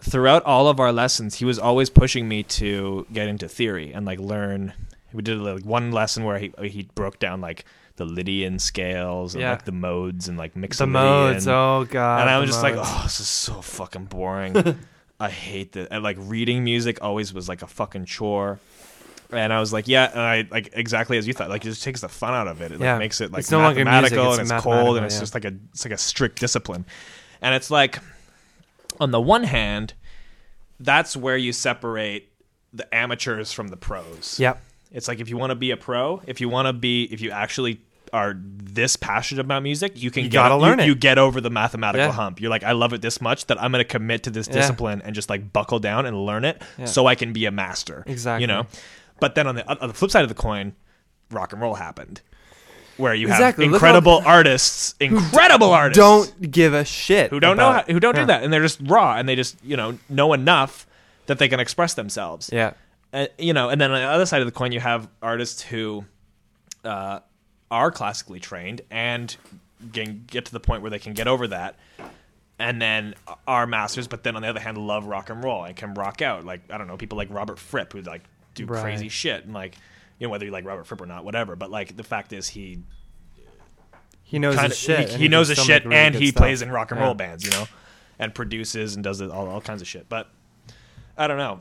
throughout 0.00 0.42
all 0.44 0.68
of 0.68 0.80
our 0.80 0.92
lessons, 0.92 1.34
he 1.36 1.44
was 1.44 1.58
always 1.58 1.90
pushing 1.90 2.28
me 2.28 2.42
to 2.44 3.06
get 3.12 3.28
into 3.28 3.48
theory 3.48 3.92
and 3.92 4.06
like 4.06 4.18
learn. 4.18 4.72
We 5.12 5.22
did 5.22 5.38
like 5.38 5.64
one 5.64 5.92
lesson 5.92 6.24
where 6.24 6.38
he 6.38 6.52
he 6.62 6.88
broke 6.94 7.18
down 7.18 7.40
like 7.42 7.64
the 7.96 8.04
Lydian 8.04 8.58
scales 8.58 9.34
and 9.34 9.42
Yeah. 9.42 9.50
like 9.50 9.64
the 9.64 9.72
modes 9.72 10.28
and 10.28 10.38
like 10.38 10.56
mixed 10.56 10.78
the 10.78 10.86
modes. 10.86 11.46
Oh 11.46 11.86
god, 11.88 12.22
and 12.22 12.30
I 12.30 12.38
was 12.38 12.50
just 12.50 12.62
like, 12.62 12.74
oh, 12.76 13.00
this 13.04 13.20
is 13.20 13.28
so 13.28 13.60
fucking 13.60 14.06
boring. 14.06 14.78
I 15.20 15.30
hate 15.30 15.72
that. 15.72 15.88
And 15.92 16.02
like 16.02 16.16
reading 16.18 16.64
music 16.64 16.98
always 17.02 17.32
was 17.32 17.48
like 17.48 17.62
a 17.62 17.66
fucking 17.66 18.06
chore. 18.06 18.58
And 19.30 19.50
I 19.52 19.60
was 19.60 19.72
like, 19.72 19.88
yeah, 19.88 20.10
and 20.10 20.20
I 20.20 20.46
like 20.50 20.70
exactly 20.74 21.16
as 21.16 21.26
you 21.26 21.32
thought. 21.32 21.48
Like 21.48 21.64
it 21.64 21.68
just 21.68 21.82
takes 21.84 22.00
the 22.02 22.08
fun 22.08 22.34
out 22.34 22.48
of 22.48 22.60
it. 22.60 22.72
It 22.72 22.80
Yeah. 22.80 22.92
like 22.94 22.98
makes 22.98 23.20
it 23.20 23.30
like 23.32 23.40
It's 23.40 23.50
no 23.50 23.60
longer 23.60 23.84
music, 23.84 24.12
it's 24.12 24.12
and 24.12 24.28
it's 24.40 24.50
mathematical, 24.50 24.72
cold 24.72 24.96
and 24.96 25.06
it's 25.06 25.14
yeah. 25.14 25.20
just 25.20 25.34
like 25.34 25.44
a 25.44 25.52
it's 25.72 25.84
like 25.84 25.94
a 25.94 25.98
strict 25.98 26.38
discipline. 26.40 26.84
And 27.40 27.54
it's 27.54 27.70
like 27.70 27.98
on 29.00 29.10
the 29.10 29.20
one 29.20 29.44
hand, 29.44 29.94
that's 30.80 31.16
where 31.16 31.36
you 31.36 31.52
separate 31.52 32.28
the 32.72 32.92
amateurs 32.94 33.52
from 33.52 33.68
the 33.68 33.76
pros. 33.76 34.38
Yep. 34.40 34.60
It's 34.92 35.08
like 35.08 35.20
if 35.20 35.28
you 35.28 35.36
want 35.36 35.50
to 35.50 35.54
be 35.56 35.70
a 35.70 35.76
pro, 35.76 36.20
if 36.26 36.40
you 36.40 36.48
want 36.48 36.66
to 36.66 36.72
be, 36.72 37.04
if 37.04 37.20
you 37.20 37.30
actually 37.30 37.80
are 38.12 38.34
this 38.38 38.94
passionate 38.96 39.40
about 39.40 39.62
music, 39.62 39.92
you 39.94 40.10
can 40.10 40.24
You 40.24 40.28
get 40.28 40.34
gotta 40.34 40.54
you- 40.56 40.60
learn 40.60 40.80
it. 40.80 40.86
You 40.86 40.94
get 40.94 41.16
over 41.18 41.40
the 41.40 41.48
mathematical 41.48 42.08
Yeah. 42.08 42.12
hump. 42.12 42.40
You're 42.42 42.50
like, 42.50 42.62
I 42.62 42.72
love 42.72 42.92
it 42.92 43.00
this 43.00 43.20
much 43.22 43.46
that 43.46 43.62
I'm 43.62 43.72
going 43.72 43.82
to 43.82 43.88
commit 43.88 44.24
to 44.24 44.30
this 44.30 44.48
Yeah. 44.48 44.54
discipline 44.54 45.00
and 45.02 45.14
just 45.14 45.30
like 45.30 45.50
buckle 45.52 45.78
down 45.78 46.04
and 46.04 46.26
learn 46.26 46.44
it, 46.44 46.60
Yeah. 46.76 46.84
so 46.84 47.06
I 47.06 47.14
can 47.14 47.32
be 47.32 47.46
a 47.46 47.50
master. 47.50 48.04
Exactly. 48.06 48.42
You 48.42 48.48
know. 48.48 48.66
But 49.18 49.34
then 49.34 49.46
on 49.46 49.54
the 49.54 49.66
on 49.80 49.88
the 49.88 49.94
flip 49.94 50.10
side 50.10 50.24
of 50.24 50.28
the 50.28 50.34
coin, 50.34 50.74
rock 51.30 51.54
and 51.54 51.62
roll 51.62 51.76
happened, 51.76 52.20
where 52.98 53.14
you 53.14 53.28
Exactly. 53.28 53.64
have 53.64 53.72
Look 53.72 53.80
how- 53.80 53.86
incredible 53.88 54.22
artists, 54.26 54.94
incredible 55.00 55.70
artists, 55.72 55.98
Don't 55.98 56.50
give 56.50 56.74
a 56.74 56.84
shit. 56.84 57.30
who 57.30 57.40
don't 57.40 57.56
know 57.56 57.72
how, 57.72 57.82
who 57.84 57.98
don't 57.98 58.14
do 58.14 58.26
that, 58.26 58.42
and 58.42 58.52
they're 58.52 58.60
just 58.60 58.80
raw 58.82 59.14
and 59.16 59.26
they 59.26 59.36
just 59.36 59.56
you 59.64 59.76
know 59.76 59.98
know 60.10 60.34
enough 60.34 60.86
that 61.26 61.38
they 61.38 61.48
can 61.48 61.60
express 61.60 61.94
themselves 61.94 62.50
Yeah. 62.52 62.72
Uh, 63.12 63.26
you 63.38 63.52
know, 63.52 63.68
and 63.68 63.80
then 63.80 63.90
on 63.90 64.00
the 64.00 64.06
other 64.06 64.26
side 64.26 64.40
of 64.40 64.46
the 64.46 64.52
coin, 64.52 64.72
you 64.72 64.80
have 64.80 65.08
artists 65.20 65.62
who 65.62 66.04
uh, 66.84 67.20
are 67.70 67.90
classically 67.90 68.40
trained 68.40 68.80
and 68.90 69.36
can 69.92 70.24
get 70.26 70.44
to 70.46 70.52
the 70.52 70.60
point 70.60 70.82
where 70.82 70.90
they 70.90 70.98
can 70.98 71.12
get 71.12 71.26
over 71.28 71.46
that, 71.48 71.76
and 72.58 72.80
then 72.80 73.14
are 73.46 73.66
masters. 73.66 74.06
But 74.08 74.22
then 74.22 74.36
on 74.36 74.42
the 74.42 74.48
other 74.48 74.60
hand, 74.60 74.78
love 74.78 75.06
rock 75.06 75.28
and 75.30 75.42
roll 75.42 75.64
and 75.64 75.76
can 75.76 75.94
rock 75.94 76.22
out. 76.22 76.44
Like 76.44 76.60
I 76.70 76.78
don't 76.78 76.86
know, 76.86 76.96
people 76.96 77.18
like 77.18 77.28
Robert 77.30 77.58
Fripp 77.58 77.92
who 77.92 78.00
like 78.02 78.22
do 78.54 78.66
Right. 78.66 78.80
crazy 78.82 79.08
shit 79.08 79.44
and 79.44 79.52
like 79.54 79.76
you 80.18 80.26
know 80.26 80.30
whether 80.30 80.44
you 80.44 80.50
like 80.50 80.64
Robert 80.64 80.86
Fripp 80.86 81.00
or 81.00 81.06
not, 81.06 81.24
whatever. 81.24 81.56
But 81.56 81.70
like 81.70 81.96
the 81.96 82.04
fact 82.04 82.32
is 82.32 82.48
he 82.48 82.78
He 84.22 84.38
knows 84.38 84.58
his 84.60 84.76
shit. 84.78 85.08
he, 85.08 85.12
and 85.14 85.22
he 85.22 85.28
knows 85.28 85.48
his 85.48 85.58
shit 85.58 85.84
really 85.84 85.96
and 85.96 86.14
he 86.14 86.28
stuff. 86.28 86.40
plays 86.40 86.62
in 86.62 86.70
rock 86.70 86.90
and 86.90 87.00
Yeah. 87.00 87.06
roll 87.06 87.14
bands, 87.14 87.44
you 87.44 87.50
know, 87.50 87.66
and 88.18 88.34
produces 88.34 88.94
and 88.94 89.02
does 89.04 89.20
all, 89.20 89.48
all 89.48 89.60
kinds 89.60 89.82
of 89.82 89.88
shit. 89.88 90.08
But 90.08 90.30
I 91.18 91.26
don't 91.26 91.38
know. 91.38 91.60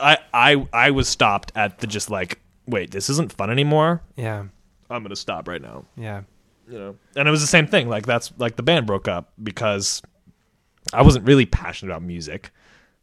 I 0.00 0.18
I 0.32 0.66
I 0.72 0.90
was 0.90 1.08
stopped 1.08 1.52
at 1.54 1.78
the 1.78 1.86
just 1.86 2.10
like 2.10 2.40
wait, 2.66 2.90
this 2.90 3.08
isn't 3.10 3.32
fun 3.32 3.50
anymore. 3.50 4.02
Yeah. 4.16 4.44
I'm 4.90 5.02
gonna 5.02 5.16
stop 5.16 5.48
right 5.48 5.62
now. 5.62 5.84
Yeah. 5.96 6.22
You 6.68 6.78
know, 6.78 6.96
and 7.14 7.28
it 7.28 7.30
was 7.30 7.40
the 7.40 7.46
same 7.46 7.66
thing. 7.68 7.88
Like 7.88 8.06
that's 8.06 8.32
like 8.38 8.56
the 8.56 8.62
band 8.62 8.86
broke 8.86 9.06
up 9.08 9.32
because 9.42 10.02
I 10.92 11.02
wasn't 11.02 11.26
really 11.26 11.46
passionate 11.46 11.92
about 11.92 12.02
music. 12.02 12.50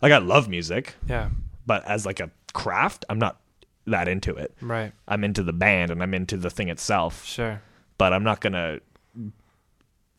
Like 0.01 0.11
I 0.11 0.17
love 0.17 0.49
music, 0.49 0.95
Yeah. 1.07 1.29
but 1.65 1.85
as 1.85 2.05
like 2.05 2.19
a 2.19 2.29
craft, 2.53 3.05
I'm 3.09 3.19
not 3.19 3.39
that 3.87 4.07
into 4.07 4.33
it. 4.35 4.53
Right. 4.61 4.91
I'm 5.07 5.23
into 5.23 5.43
the 5.43 5.53
band 5.53 5.91
and 5.91 6.03
I'm 6.03 6.13
into 6.13 6.35
the 6.37 6.49
thing 6.49 6.67
itself 6.69 7.25
Sure. 7.25 7.61
but 7.97 8.11
I'm 8.13 8.23
not 8.23 8.41
gonna 8.41 8.79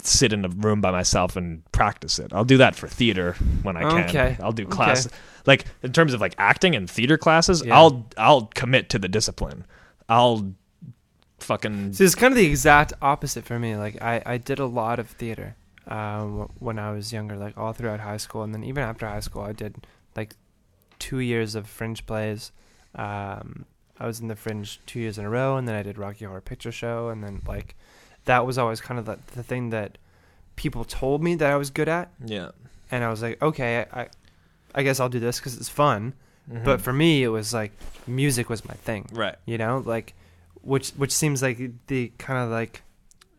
sit 0.06 0.32
in 0.32 0.44
a 0.44 0.48
room 0.48 0.80
by 0.80 0.90
myself 0.90 1.36
and 1.36 1.62
practice 1.72 2.18
it. 2.18 2.32
I'll 2.32 2.44
do 2.44 2.58
that 2.58 2.76
for 2.76 2.88
theater 2.88 3.34
when 3.62 3.76
I 3.76 3.82
can. 3.82 4.08
Okay. 4.08 4.36
I'll 4.42 4.52
do 4.52 4.64
Okay. 4.64 4.72
class 4.72 5.08
like 5.46 5.64
in 5.82 5.92
terms 5.92 6.14
of 6.14 6.20
like 6.20 6.34
acting 6.38 6.74
and 6.76 6.88
theater 6.88 7.16
classes. 7.18 7.62
Yeah. 7.64 7.76
I'll 7.78 8.06
I'll 8.16 8.46
commit 8.54 8.90
to 8.90 8.98
the 8.98 9.08
discipline. 9.08 9.64
I'll 10.08 10.52
fucking 11.40 11.92
So 11.92 12.04
it's 12.04 12.14
kind 12.14 12.32
of 12.32 12.36
the 12.36 12.46
exact 12.46 12.92
opposite 13.02 13.44
for 13.44 13.58
me. 13.58 13.76
Like 13.76 14.00
I, 14.02 14.22
I 14.24 14.38
did 14.38 14.58
a 14.58 14.66
lot 14.66 14.98
of 14.98 15.08
theater 15.08 15.56
um, 15.88 16.50
when 16.58 16.78
I 16.78 16.92
was 16.92 17.12
younger, 17.12 17.36
like 17.36 17.56
all 17.58 17.72
throughout 17.72 18.00
high 18.00 18.16
school, 18.18 18.42
and 18.42 18.54
then 18.54 18.64
even 18.64 18.82
after 18.82 19.06
high 19.06 19.20
school, 19.20 19.42
I 19.42 19.52
did 19.52 19.86
like 20.16 20.36
two 20.98 21.18
years 21.18 21.54
of 21.54 21.66
fringe 21.66 22.06
plays. 22.06 22.52
Um, 22.94 23.66
I 23.98 24.06
was 24.06 24.20
in 24.20 24.28
the 24.28 24.36
fringe 24.36 24.80
two 24.86 25.00
years 25.00 25.18
in 25.18 25.24
a 25.24 25.30
row, 25.30 25.56
and 25.56 25.68
then 25.68 25.74
I 25.74 25.82
did 25.82 25.98
Rocky 25.98 26.24
Horror 26.24 26.40
Picture 26.40 26.72
Show, 26.72 27.08
and 27.10 27.22
then 27.22 27.42
like 27.46 27.74
that 28.24 28.46
was 28.46 28.58
always 28.58 28.80
kind 28.80 28.98
of 28.98 29.06
the, 29.06 29.18
the 29.34 29.42
thing 29.42 29.70
that 29.70 29.98
people 30.56 30.84
told 30.84 31.22
me 31.22 31.34
that 31.36 31.50
I 31.50 31.56
was 31.56 31.70
good 31.70 31.88
at, 31.88 32.10
yeah. 32.24 32.50
and 32.90 33.02
I 33.04 33.10
was 33.10 33.22
like, 33.22 33.40
okay, 33.42 33.86
I, 33.92 34.08
I 34.74 34.82
guess 34.82 35.00
I'll 35.00 35.08
do 35.08 35.20
this 35.20 35.38
because 35.38 35.56
it's 35.56 35.68
fun. 35.68 36.14
Mm-hmm. 36.50 36.64
But 36.64 36.80
for 36.80 36.92
me, 36.92 37.22
it 37.22 37.28
was 37.28 37.54
like 37.54 37.72
music 38.06 38.48
was 38.50 38.64
my 38.66 38.74
thing 38.74 39.06
right. 39.12 39.36
you 39.46 39.56
know 39.56 39.82
like 39.86 40.12
which 40.60 40.90
which 40.90 41.10
seems 41.10 41.40
like 41.42 41.58
the 41.86 42.12
kind 42.18 42.38
of 42.44 42.50
like 42.50 42.82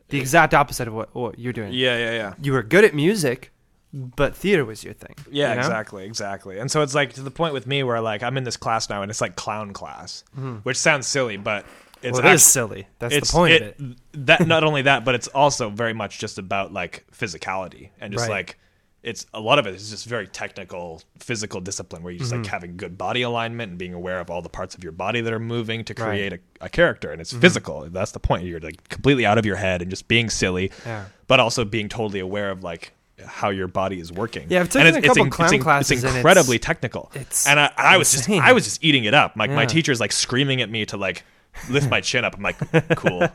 the 0.10 0.20
exact 0.20 0.54
opposite 0.56 0.88
of 0.88 0.94
what, 0.96 1.14
what 1.14 1.38
you're 1.38 1.54
doing 1.54 1.72
Yeah, 1.72 1.98
yeah, 1.98 2.12
yeah. 2.14 2.34
you 2.42 2.52
were 2.52 2.64
good 2.64 2.84
at 2.84 2.96
music 2.96 3.52
but 3.94 4.36
theater 4.36 4.66
was 4.66 4.84
your 4.84 4.94
thing 4.94 5.16
Yeah, 5.32 5.50
you 5.50 5.56
know? 5.56 5.62
exactly, 5.62 6.06
exactly. 6.06 6.58
And 6.60 6.70
so 6.70 6.82
it's 6.82 6.94
like 6.96 7.14
to 7.14 7.22
the 7.22 7.32
point 7.32 7.54
with 7.54 7.66
me 7.68 7.84
where 7.84 8.02
like 8.02 8.24
I'm 8.24 8.38
in 8.38 8.44
this 8.44 8.58
class 8.58 8.90
now 8.90 9.02
and 9.04 9.10
it's 9.12 9.22
like 9.22 9.36
clown 9.36 9.72
class, 9.72 10.24
which 10.64 10.78
sounds 10.78 11.08
silly, 11.08 11.38
but 11.38 11.66
it's 12.06 12.18
well, 12.20 12.28
it 12.28 12.34
is 12.34 12.42
act- 12.42 12.52
silly 12.52 12.88
that's 13.00 13.14
it's 13.16 13.32
the 13.32 13.36
point 13.38 13.54
it, 13.54 13.62
of 13.80 13.92
it 13.92 13.98
That 14.28 14.48
not 14.48 14.64
only 14.70 14.84
that, 14.84 15.04
but 15.06 15.16
it's 15.16 15.28
also 15.28 15.70
very 15.70 15.94
much 15.94 16.20
just 16.20 16.38
about 16.38 16.72
like 16.74 17.06
physicality 17.12 17.90
and 18.00 18.14
just 18.14 18.28
Right. 18.30 18.36
like 18.36 18.60
it's 19.04 19.28
a 19.36 19.40
lot 19.40 19.60
of 19.60 19.68
it 19.68 19.76
is 19.76 19.92
just 19.92 20.08
very 20.08 20.26
technical 20.28 21.00
physical 21.20 21.62
discipline 21.62 22.02
where 22.02 22.12
you 22.12 22.18
just 22.20 22.32
Mm-hmm. 22.32 22.42
like 22.42 22.52
having 22.52 22.76
good 22.78 22.98
body 22.98 23.22
alignment 23.22 23.70
and 23.70 23.78
being 23.78 23.94
aware 23.94 24.20
of 24.20 24.32
all 24.32 24.42
the 24.42 24.50
parts 24.50 24.74
of 24.76 24.84
your 24.84 24.94
body 24.94 25.22
that 25.22 25.32
are 25.32 25.40
moving 25.40 25.84
to 25.86 25.94
Right. 25.94 26.00
Mm-hmm. 26.00 26.10
create 26.10 26.34
a, 26.34 26.40
a 26.66 26.70
character 26.70 27.12
and 27.12 27.22
it's 27.22 27.32
physical 27.34 27.88
that's 27.90 28.12
the 28.14 28.20
point 28.20 28.46
you're 28.46 28.60
like 28.60 28.90
completely 28.90 29.26
out 29.26 29.38
of 29.38 29.46
your 29.46 29.58
head 29.58 29.82
and 29.82 29.90
just 29.92 30.08
being 30.08 30.30
silly 30.30 30.72
Yeah. 30.86 31.06
but 31.28 31.40
also 31.40 31.66
being 31.66 31.88
totally 31.90 32.20
aware 32.20 32.50
of 32.50 32.64
like 32.64 32.94
how 33.26 33.50
your 33.50 33.68
body 33.68 34.00
is 34.00 34.12
working 34.12 34.48
Yeah, 34.50 34.60
I've 34.60 34.76
And 34.76 34.94
taken 34.94 34.96
a 34.98 35.02
couple 35.08 35.30
clown 35.30 35.54
it's, 35.54 35.64
classes 35.64 36.04
it's 36.04 36.16
incredibly 36.16 36.56
it's- 36.58 36.66
technical 36.68 37.12
it's 37.14 37.48
and 37.48 37.60
I, 37.60 37.72
I 37.78 37.98
was 37.98 38.12
just 38.12 38.28
i 38.30 38.52
was 38.52 38.64
just 38.66 38.84
eating 38.84 39.06
it 39.06 39.14
up 39.14 39.36
like 39.38 39.52
my 39.52 39.62
Yeah. 39.62 39.68
teacher's 39.68 40.00
like 40.02 40.12
screaming 40.12 40.62
at 40.62 40.70
me 40.70 40.86
to 40.88 40.98
like 40.98 41.24
lift 41.70 41.90
my 41.90 42.02
chin 42.02 42.24
up 42.26 42.36
i'm 42.36 42.44
like 42.44 42.58
cool 42.96 43.22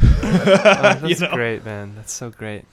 Oh, 0.00 0.98
You 1.02 1.14
that's 1.14 1.20
know? 1.20 1.30
great, 1.32 1.64
man. 1.64 1.94
That's 1.94 2.12
so 2.12 2.30
great. 2.30 2.64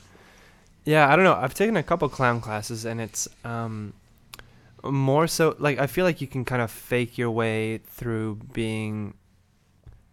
Yeah, 0.84 1.12
I 1.12 1.16
don't 1.16 1.24
know. 1.26 1.34
I've 1.34 1.54
taken 1.54 1.78
a 1.78 1.84
couple 1.84 2.08
clown 2.10 2.42
classes, 2.42 2.86
and 2.86 3.00
it's 3.02 3.28
um, 3.44 3.94
more 4.84 5.28
so 5.28 5.56
like 5.58 5.80
I 5.80 5.88
feel 5.88 6.06
like 6.06 6.22
you 6.22 6.28
can 6.28 6.44
kind 6.46 6.62
of 6.62 6.70
fake 6.72 7.18
your 7.18 7.32
way 7.32 7.80
through 7.80 8.36
being, 8.54 9.14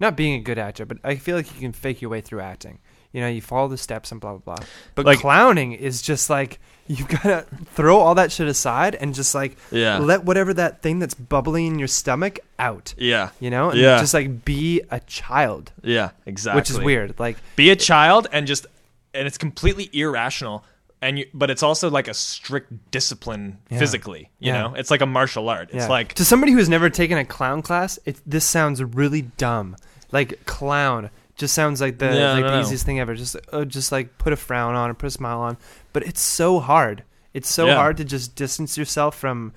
not 0.00 0.16
being 0.16 0.34
a 0.34 0.42
good 0.42 0.58
actor, 0.58 0.84
but 0.86 0.98
I 1.04 1.16
feel 1.16 1.36
like 1.36 1.52
you 1.54 1.60
can 1.60 1.72
fake 1.72 2.00
your 2.00 2.10
way 2.10 2.20
through 2.20 2.40
acting. 2.40 2.78
You 3.12 3.20
know, 3.20 3.28
you 3.28 3.40
follow 3.42 3.68
the 3.68 3.76
steps 3.78 4.10
and 4.12 4.20
blah 4.20 4.36
blah 4.36 4.56
blah. 4.56 4.66
But 4.94 5.06
Like- 5.06 5.18
clowning 5.20 5.72
is 5.72 6.00
just 6.02 6.30
like 6.30 6.58
you 6.88 7.04
gotta 7.04 7.46
throw 7.74 7.98
all 7.98 8.14
that 8.16 8.32
shit 8.32 8.48
aside 8.48 8.94
and 8.96 9.14
just 9.14 9.34
like 9.34 9.56
yeah 9.70 9.98
let 9.98 10.24
whatever 10.24 10.52
that 10.54 10.82
thing 10.82 10.98
that's 10.98 11.14
bubbling 11.14 11.66
in 11.66 11.78
your 11.78 11.88
stomach 11.88 12.40
out. 12.58 12.92
yeah 12.98 13.30
You 13.38 13.50
know, 13.50 13.70
and 13.70 13.78
Yeah. 13.78 14.00
just 14.00 14.14
like 14.14 14.44
be 14.44 14.82
a 14.90 14.98
child, 15.00 15.72
yeah 15.82 16.10
exactly 16.26 16.58
which 16.60 16.70
is 16.70 16.80
weird. 16.80 17.14
Like 17.20 17.36
be 17.56 17.70
a 17.70 17.76
child 17.76 18.26
and 18.32 18.46
just 18.46 18.66
and 19.14 19.26
it's 19.28 19.38
completely 19.38 19.90
irrational 19.92 20.64
and 21.00 21.18
you, 21.18 21.26
but 21.34 21.50
it's 21.50 21.62
also 21.62 21.90
like 21.90 22.08
a 22.08 22.14
strict 22.14 22.72
discipline 22.90 23.58
Yeah. 23.70 23.78
physically 23.78 24.30
you 24.40 24.52
Yeah. 24.52 24.62
know 24.62 24.74
it's 24.74 24.90
like 24.90 25.02
a 25.02 25.06
martial 25.06 25.48
art 25.48 25.68
it's 25.72 25.84
Yeah. 25.84 25.88
like 25.88 26.14
to 26.14 26.24
somebody 26.24 26.52
who's 26.52 26.68
never 26.68 26.90
taken 26.90 27.16
a 27.18 27.24
clown 27.24 27.62
class, 27.62 27.98
it 28.06 28.16
this 28.26 28.44
sounds 28.44 28.82
really 28.82 29.22
dumb. 29.22 29.76
Like 30.10 30.44
clown 30.46 31.10
just 31.36 31.54
sounds 31.54 31.80
like 31.80 31.98
the 31.98 32.06
Yeah, 32.14 32.32
like 32.34 32.46
the 32.46 32.60
easiest 32.60 32.84
thing 32.86 33.00
ever. 33.00 33.14
Just 33.14 33.36
uh, 33.52 33.64
just 33.64 33.90
like 33.92 34.18
put 34.18 34.32
a 34.32 34.36
frown 34.36 34.74
on 34.74 34.90
or 34.90 34.94
put 34.94 35.06
a 35.06 35.10
smile 35.10 35.40
on, 35.40 35.56
but 35.92 36.02
it's 36.04 36.20
so 36.20 36.60
hard. 36.60 37.04
It's 37.34 37.52
so 37.52 37.66
Yeah. 37.66 37.76
hard 37.76 37.96
to 37.96 38.04
just 38.04 38.34
distance 38.36 38.76
yourself 38.76 39.16
from, 39.16 39.52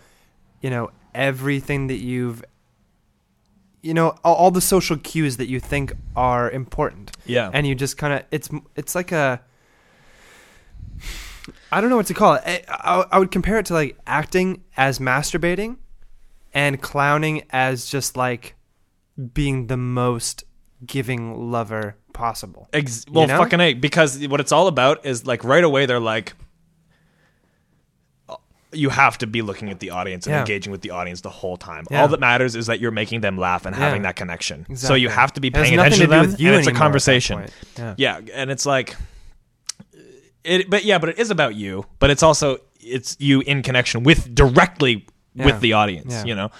you 0.61 0.69
know, 0.69 0.89
everything 1.13 1.87
that 1.87 1.97
you've, 1.97 2.43
you 3.81 3.93
know, 3.93 4.15
all, 4.23 4.35
all 4.35 4.51
the 4.51 4.61
social 4.61 4.97
cues 4.97 5.37
that 5.37 5.47
you 5.47 5.59
think 5.59 5.93
are 6.15 6.49
important, 6.49 7.11
yeah 7.25 7.49
and 7.53 7.67
you 7.67 7.75
just 7.75 7.97
kind 7.97 8.13
of 8.13 8.23
it's 8.31 8.49
it's 8.75 8.95
like 8.95 9.11
a. 9.11 9.41
I 11.71 11.81
don't 11.81 11.89
know 11.89 11.97
what 11.97 12.07
to 12.07 12.13
call 12.13 12.35
it. 12.35 12.43
I, 12.45 12.63
I, 12.69 13.05
I 13.13 13.19
would 13.19 13.31
compare 13.31 13.59
it 13.59 13.65
to 13.67 13.73
like 13.73 13.97
acting 14.07 14.63
as 14.77 14.99
masturbating, 14.99 15.77
and 16.53 16.81
clowning 16.81 17.43
as 17.51 17.85
just 17.85 18.15
like 18.17 18.55
being 19.33 19.67
the 19.67 19.77
most 19.77 20.43
giving 20.85 21.51
lover 21.51 21.95
possible. 22.13 22.67
Ex- 22.73 23.05
well, 23.11 23.27
know? 23.27 23.37
fucking 23.37 23.59
a 23.59 23.73
because 23.73 24.25
what 24.27 24.39
it's 24.39 24.51
all 24.51 24.67
about 24.67 25.05
is 25.05 25.25
like 25.25 25.43
right 25.43 25.63
away 25.63 25.85
they're 25.85 25.99
like, 25.99 26.33
uh, 28.29 28.35
you 28.71 28.89
have 28.89 29.17
to 29.19 29.27
be 29.27 29.41
looking 29.41 29.69
at 29.69 29.79
the 29.79 29.91
audience 29.91 30.25
and 30.25 30.33
Yeah. 30.33 30.39
engaging 30.39 30.71
with 30.71 30.81
the 30.81 30.91
audience 30.91 31.21
the 31.21 31.29
whole 31.29 31.57
time. 31.57 31.85
Yeah. 31.89 32.01
All 32.01 32.07
that 32.09 32.19
matters 32.19 32.55
is 32.55 32.67
that 32.67 32.79
you're 32.79 32.91
making 32.91 33.21
them 33.21 33.37
laugh 33.37 33.65
and 33.65 33.75
Yeah. 33.75 33.83
having 33.83 34.01
that 34.03 34.15
connection. 34.15 34.75
So 34.75 34.93
you 34.95 35.09
have 35.09 35.33
to 35.33 35.41
be 35.41 35.49
paying 35.51 35.73
attention 35.77 36.01
to 36.01 36.07
them, 36.07 36.19
you 36.21 36.23
and 36.23 36.29
it's 36.29 36.39
a 36.39 36.47
anymore 36.47 36.59
at 36.59 36.65
that 36.73 36.75
conversation. 36.75 37.45
Yeah. 37.77 37.93
Yeah, 37.97 38.19
and 38.33 38.51
it's 38.51 38.65
like, 38.65 38.95
it. 40.43 40.69
But 40.69 40.85
yeah, 40.85 40.97
but 40.99 41.09
it 41.09 41.19
is 41.19 41.31
about 41.31 41.55
you. 41.55 41.85
But 41.99 42.09
it's 42.09 42.23
also 42.23 42.59
it's 42.79 43.17
you 43.19 43.41
in 43.41 43.63
connection 43.63 44.03
with 44.03 44.33
directly 44.35 45.07
with 45.35 45.59
the 45.59 45.73
audience. 45.73 46.23
You 46.25 46.35
know, 46.35 46.51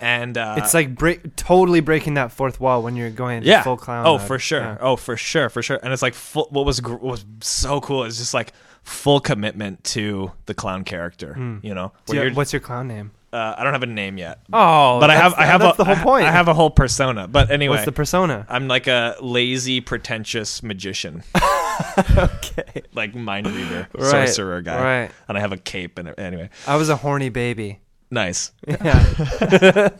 and 0.00 0.36
uh, 0.38 0.54
It's 0.58 0.74
like 0.74 0.94
break, 0.94 1.34
totally 1.36 1.80
breaking 1.80 2.14
that 2.14 2.30
fourth 2.32 2.60
wall 2.60 2.82
when 2.82 2.94
you're 2.96 3.10
going 3.10 3.42
yeah. 3.42 3.62
full 3.62 3.76
clown. 3.76 4.06
oh, 4.06 4.18
mode. 4.18 4.26
for 4.26 4.38
sure. 4.38 4.60
Yeah. 4.60 4.76
Oh, 4.80 4.96
for 4.96 5.16
sure, 5.16 5.48
for 5.48 5.62
sure. 5.62 5.78
And 5.82 5.92
it's 5.92 6.02
like 6.02 6.14
full, 6.14 6.46
what 6.50 6.64
was 6.66 6.80
gr- 6.80 6.92
what 6.94 7.10
was 7.12 7.24
so 7.40 7.80
cool 7.80 8.04
is 8.04 8.18
just 8.18 8.34
like 8.34 8.52
full 8.82 9.20
commitment 9.20 9.82
to 9.84 10.32
the 10.46 10.54
clown 10.54 10.84
character. 10.84 11.34
Mm. 11.38 11.64
You 11.64 11.74
know, 11.74 11.92
you- 12.08 12.30
what's 12.34 12.52
your 12.52 12.60
clown 12.60 12.88
name? 12.88 13.10
uh, 13.30 13.54
I 13.58 13.62
don't 13.62 13.74
have 13.74 13.82
a 13.82 13.86
name 13.86 14.16
yet, 14.16 14.38
Oh, 14.50 14.98
but 15.00 15.10
I 15.10 15.16
have 15.16 15.34
I 15.34 15.44
have 15.44 15.60
that's 15.60 15.74
a, 15.78 15.84
the 15.84 15.84
whole 15.84 15.96
point. 16.02 16.24
I 16.24 16.30
have 16.32 16.48
a 16.48 16.54
whole 16.54 16.70
persona. 16.70 17.28
But 17.28 17.50
anyway, 17.50 17.74
What's 17.74 17.84
the 17.84 17.92
persona? 17.92 18.46
I'm 18.48 18.68
like 18.68 18.86
a 18.86 19.16
lazy, 19.20 19.82
pretentious 19.82 20.62
magician, 20.62 21.22
okay, 22.16 22.82
like 22.94 23.14
mind 23.14 23.46
reader, 23.46 23.88
Right, 23.94 24.10
sorcerer 24.28 24.62
guy, 24.62 24.82
right. 25.02 25.10
and 25.28 25.36
I 25.36 25.40
have 25.42 25.52
a 25.52 25.56
cape. 25.58 25.98
And 25.98 26.14
anyway, 26.18 26.48
I 26.66 26.76
was 26.76 26.88
a 26.88 26.96
horny 26.96 27.28
baby. 27.28 27.80
Nice. 28.10 28.52
Yeah, 28.66 29.88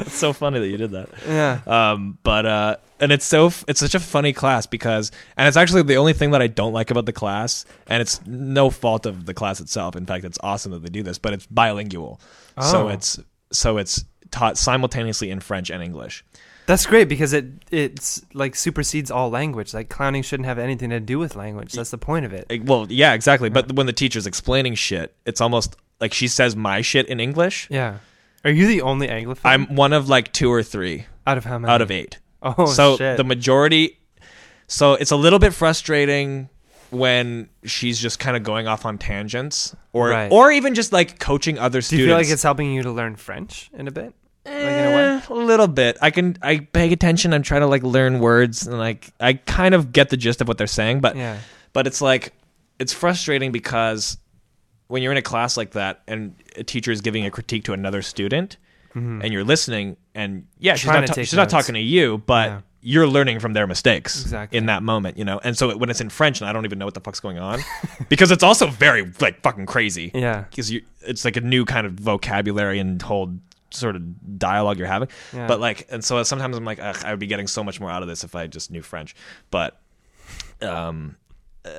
It's 0.00 0.12
so 0.14 0.32
funny 0.32 0.58
that 0.58 0.66
you 0.66 0.76
did 0.76 0.90
that. 0.90 1.08
yeah. 1.26 1.60
Um, 1.68 2.18
but 2.24 2.44
uh, 2.46 2.76
and 2.98 3.12
it's 3.12 3.24
so 3.24 3.46
f- 3.46 3.64
it's 3.68 3.78
such 3.78 3.94
a 3.94 4.00
funny 4.00 4.32
class 4.32 4.66
because 4.66 5.12
and 5.36 5.46
it's 5.46 5.56
actually 5.56 5.82
the 5.82 5.96
only 5.98 6.12
thing 6.12 6.32
that 6.32 6.42
I 6.42 6.48
don't 6.48 6.72
like 6.72 6.90
about 6.90 7.06
the 7.06 7.12
class, 7.12 7.64
and 7.86 8.00
it's 8.00 8.20
no 8.26 8.70
fault 8.70 9.06
of 9.06 9.24
the 9.26 9.34
class 9.34 9.60
itself. 9.60 9.94
In 9.94 10.04
fact, 10.04 10.24
it's 10.24 10.38
awesome 10.42 10.72
that 10.72 10.82
they 10.82 10.88
do 10.88 11.04
this, 11.04 11.18
but 11.18 11.32
it's 11.32 11.46
bilingual, 11.46 12.20
so 12.60 12.86
Oh. 12.86 12.88
it's 12.88 13.20
so 13.52 13.76
it's 13.78 14.04
taught 14.32 14.58
simultaneously 14.58 15.30
in 15.30 15.38
French 15.38 15.70
and 15.70 15.80
English. 15.80 16.24
That's 16.66 16.86
great 16.86 17.08
because 17.08 17.32
it 17.32 17.44
it's 17.70 18.20
like 18.32 18.56
supersedes 18.56 19.12
all 19.12 19.30
language. 19.30 19.72
Like 19.74 19.90
clowning 19.90 20.22
shouldn't 20.24 20.46
have 20.46 20.58
anything 20.58 20.90
to 20.90 20.98
do 20.98 21.20
with 21.20 21.36
language. 21.36 21.72
That's 21.72 21.90
the 21.90 21.98
point 21.98 22.24
of 22.24 22.32
it. 22.32 22.64
Well, 22.64 22.86
yeah, 22.90 23.12
exactly. 23.12 23.48
But 23.48 23.70
when 23.74 23.86
the 23.86 23.92
teacher's 23.92 24.26
explaining 24.26 24.74
shit, 24.74 25.14
it's 25.24 25.40
almost 25.40 25.76
like 26.04 26.12
she 26.20 26.28
says 26.28 26.54
my 26.54 26.82
shit 26.82 27.06
in 27.08 27.18
English. 27.20 27.66
Yeah. 27.70 27.98
Are 28.44 28.50
you 28.50 28.66
the 28.66 28.82
only 28.82 29.08
Anglophone? 29.08 29.40
I'm 29.52 29.74
one 29.74 29.92
of 29.94 30.08
like 30.08 30.26
two 30.32 30.50
or 30.52 30.62
three 30.62 31.06
out 31.26 31.38
of 31.38 31.44
how 31.44 31.58
many? 31.58 31.72
out 31.72 31.80
of 31.80 31.90
eight. 31.90 32.18
Oh 32.42 32.66
so 32.66 32.96
shit. 32.98 33.16
the 33.16 33.24
majority 33.24 33.84
so 34.66 34.94
it's 34.94 35.10
a 35.10 35.16
little 35.16 35.38
bit 35.38 35.52
frustrating 35.54 36.48
when 36.90 37.48
she's 37.64 37.98
just 37.98 38.18
kind 38.18 38.36
of 38.36 38.42
going 38.42 38.66
off 38.68 38.84
on 38.84 38.98
tangents 38.98 39.74
or 39.92 40.10
Right. 40.10 40.30
or 40.30 40.52
even 40.52 40.74
just 40.74 40.92
like 40.92 41.18
coaching 41.18 41.58
other 41.58 41.80
students. 41.80 41.88
do 41.90 41.96
students 41.96 42.00
you 42.00 42.06
feel 42.06 42.16
like 42.16 42.28
it's 42.32 42.42
helping 42.42 42.72
you 42.72 42.82
to 42.82 42.92
learn 42.92 43.16
French 43.16 43.70
in 43.72 43.88
a 43.88 43.90
bit? 43.90 44.12
Like 44.46 44.54
in 44.54 44.84
a 44.84 44.96
way? 44.96 45.04
Eh, 45.16 45.20
a 45.30 45.34
little 45.34 45.66
bit 45.68 45.96
i 46.02 46.10
can 46.10 46.36
i 46.42 46.58
pay 46.58 46.92
attention 46.92 47.32
i'm 47.32 47.42
trying 47.42 47.62
to 47.62 47.66
like 47.66 47.82
learn 47.82 48.20
words 48.20 48.66
and 48.66 48.76
like 48.78 49.10
i 49.18 49.32
kind 49.32 49.74
of 49.74 49.90
get 49.90 50.10
the 50.10 50.18
gist 50.18 50.42
of 50.42 50.48
what 50.48 50.58
they're 50.58 50.66
saying 50.66 51.00
but 51.00 51.16
Yeah. 51.16 51.38
but 51.72 51.86
it's 51.86 52.02
like 52.02 52.34
it's 52.78 52.92
frustrating 52.92 53.52
because 53.52 54.18
when 54.88 55.02
you're 55.02 55.12
in 55.12 55.18
a 55.18 55.22
class 55.22 55.56
like 55.56 55.72
that 55.72 56.02
and 56.06 56.34
a 56.56 56.62
teacher 56.64 56.90
is 56.92 57.00
giving 57.00 57.24
a 57.26 57.30
critique 57.30 57.64
to 57.64 57.72
another 57.72 58.02
student 58.02 58.56
and 58.96 59.32
you're 59.32 59.42
listening 59.42 59.96
and 60.14 60.46
yeah 60.60 60.76
she's 60.76 60.88
Mm-hmm. 60.88 61.00
Not, 61.00 61.06
ta- 61.08 61.14
she's 61.14 61.34
not 61.34 61.48
talking 61.48 61.74
to 61.74 61.80
you 61.80 62.18
but 62.26 62.48
Yeah. 62.48 62.60
you're 62.80 63.08
learning 63.08 63.40
from 63.40 63.52
their 63.52 63.66
mistakes 63.66 64.22
Exactly. 64.22 64.56
in 64.56 64.66
that 64.66 64.84
moment 64.84 65.18
you 65.18 65.24
know 65.24 65.40
and 65.42 65.58
so 65.58 65.76
when 65.76 65.90
it's 65.90 66.00
in 66.00 66.10
french 66.10 66.40
and 66.40 66.48
i 66.48 66.52
don't 66.52 66.64
even 66.64 66.78
know 66.78 66.84
what 66.84 66.94
the 66.94 67.00
fuck's 67.00 67.18
going 67.18 67.38
on 67.40 67.58
because 68.08 68.30
it's 68.30 68.44
also 68.44 68.68
very 68.68 69.10
like 69.20 69.40
fucking 69.42 69.66
crazy 69.66 70.12
Yeah. 70.14 70.42
because 70.48 70.70
you 70.70 70.82
it's 71.02 71.24
like 71.24 71.36
a 71.36 71.40
new 71.40 71.64
kind 71.64 71.88
of 71.88 71.94
vocabulary 71.94 72.78
and 72.78 73.02
whole 73.02 73.34
sort 73.72 73.96
of 73.96 74.38
dialogue 74.38 74.78
you're 74.78 74.86
having 74.86 75.08
Yeah. 75.32 75.48
but 75.48 75.58
like 75.58 75.88
and 75.90 76.04
so 76.04 76.22
sometimes 76.22 76.56
i'm 76.56 76.64
like 76.64 76.78
Ugh, 76.78 76.96
i 77.04 77.10
would 77.10 77.18
be 77.18 77.26
getting 77.26 77.48
so 77.48 77.64
much 77.64 77.80
more 77.80 77.90
out 77.90 78.02
of 78.02 78.08
this 78.08 78.22
if 78.22 78.36
i 78.36 78.46
just 78.46 78.70
knew 78.70 78.82
french 78.82 79.16
but 79.50 79.80
um 80.62 81.16
uh, 81.64 81.70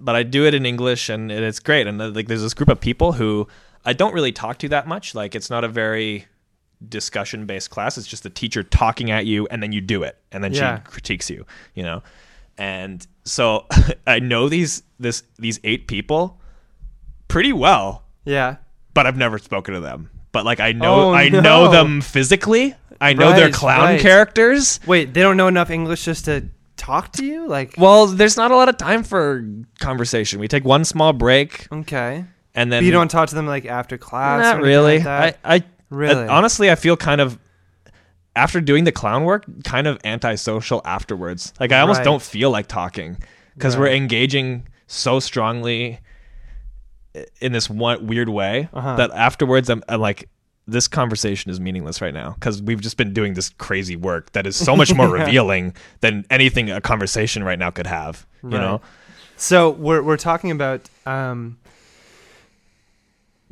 but 0.00 0.14
i 0.14 0.22
do 0.22 0.46
it 0.46 0.54
in 0.54 0.64
english 0.64 1.08
and 1.08 1.30
it's 1.32 1.58
great 1.58 1.86
and 1.86 2.00
uh, 2.00 2.08
like 2.10 2.28
there's 2.28 2.42
this 2.42 2.54
group 2.54 2.68
of 2.68 2.80
people 2.80 3.12
who 3.12 3.46
i 3.84 3.92
don't 3.92 4.14
really 4.14 4.32
talk 4.32 4.58
to 4.58 4.68
that 4.68 4.86
much 4.86 5.14
like 5.14 5.34
it's 5.34 5.50
not 5.50 5.64
a 5.64 5.68
very 5.68 6.24
discussion 6.88 7.46
based 7.46 7.70
class 7.70 7.96
it's 7.98 8.06
just 8.06 8.22
the 8.22 8.30
teacher 8.30 8.62
talking 8.62 9.10
at 9.10 9.26
you 9.26 9.46
and 9.50 9.62
then 9.62 9.72
you 9.72 9.80
do 9.80 10.02
it 10.02 10.18
and 10.30 10.44
then 10.44 10.52
Yeah. 10.52 10.78
she 10.78 10.82
critiques 10.90 11.30
you 11.30 11.46
you 11.74 11.82
know 11.82 12.02
and 12.58 13.06
so 13.24 13.66
i 14.06 14.18
know 14.20 14.48
these 14.48 14.82
this 14.98 15.22
these 15.38 15.58
eight 15.64 15.86
people 15.88 16.40
pretty 17.28 17.52
well 17.52 18.04
Yeah. 18.24 18.56
but 18.94 19.06
I've 19.06 19.16
never 19.16 19.38
spoken 19.38 19.74
to 19.74 19.80
them. 19.80 20.10
But 20.32 20.44
like 20.44 20.60
I 20.60 20.72
know 20.72 21.10
Oh, 21.10 21.12
I 21.14 21.28
no. 21.28 21.40
know 21.40 21.70
them 21.70 22.00
physically. 22.00 22.74
I 23.00 23.14
know 23.14 23.32
their 23.32 23.50
clown 23.50 23.80
right. 23.84 24.00
characters. 24.00 24.80
Wait, 24.86 25.12
they 25.12 25.20
don't 25.22 25.36
know 25.36 25.48
enough 25.48 25.70
English 25.70 26.04
just 26.04 26.26
to 26.26 26.48
talk 26.76 27.12
to 27.12 27.24
you? 27.24 27.46
Like 27.48 27.74
Well, 27.78 28.06
there's 28.06 28.36
not 28.36 28.50
a 28.50 28.56
lot 28.56 28.68
of 28.68 28.76
time 28.76 29.02
for 29.02 29.44
conversation. 29.80 30.38
We 30.40 30.48
take 30.48 30.64
one 30.64 30.84
small 30.84 31.12
break 31.12 31.66
okay. 31.72 32.24
and 32.54 32.72
then 32.72 32.82
But 32.82 32.86
you 32.86 32.92
don't 32.92 33.10
talk 33.10 33.28
to 33.30 33.34
them 33.34 33.46
like 33.46 33.64
after 33.66 33.96
class? 33.98 34.38
or 34.38 34.42
not 34.42 34.54
anything 34.56 34.68
really. 34.68 34.94
like 34.96 35.04
that? 35.04 35.38
I 35.44 35.54
I 35.56 35.64
Really? 35.90 36.24
I- 36.24 36.28
honestly 36.28 36.70
I 36.70 36.74
feel 36.74 36.96
kind 36.96 37.20
of 37.20 37.38
after 38.34 38.60
doing 38.60 38.84
the 38.84 38.92
clown 38.92 39.24
work, 39.24 39.44
kind 39.64 39.86
of 39.86 39.98
antisocial 40.04 40.82
afterwards. 40.84 41.54
Like 41.58 41.72
I 41.72 41.80
almost 41.80 41.98
Right. 41.98 42.04
don't 42.04 42.20
feel 42.22 42.50
like 42.50 42.66
talking 42.66 43.16
because 43.54 43.76
we're 43.78 43.88
engaging 43.88 44.68
so 44.86 45.20
strongly 45.20 46.00
i- 47.14 47.24
in 47.40 47.52
this 47.52 47.70
one 47.70 48.06
weird 48.06 48.28
way 48.28 48.68
Uh-huh. 48.74 48.96
that 48.96 49.10
afterwards 49.12 49.70
I'm, 49.70 49.82
I'm 49.88 50.00
like 50.00 50.28
this 50.68 50.88
conversation 50.88 51.50
is 51.50 51.60
meaningless 51.60 52.00
right 52.00 52.12
now 52.14 52.32
because 52.32 52.60
we've 52.60 52.80
just 52.80 52.96
been 52.96 53.12
doing 53.12 53.34
this 53.34 53.50
crazy 53.50 53.94
work 53.94 54.32
that 54.32 54.46
is 54.46 54.56
so 54.56 54.74
much 54.76 54.92
more 54.92 55.06
Yeah. 55.16 55.24
revealing 55.24 55.74
than 56.00 56.24
anything 56.28 56.70
a 56.70 56.80
conversation 56.80 57.44
right 57.44 57.58
now 57.58 57.70
could 57.70 57.86
have. 57.86 58.26
You 58.42 58.50
know? 58.50 58.80
So 59.36 59.70
we're 59.70 60.02
we're 60.02 60.16
talking 60.16 60.50
about 60.50 60.88
um, 61.04 61.58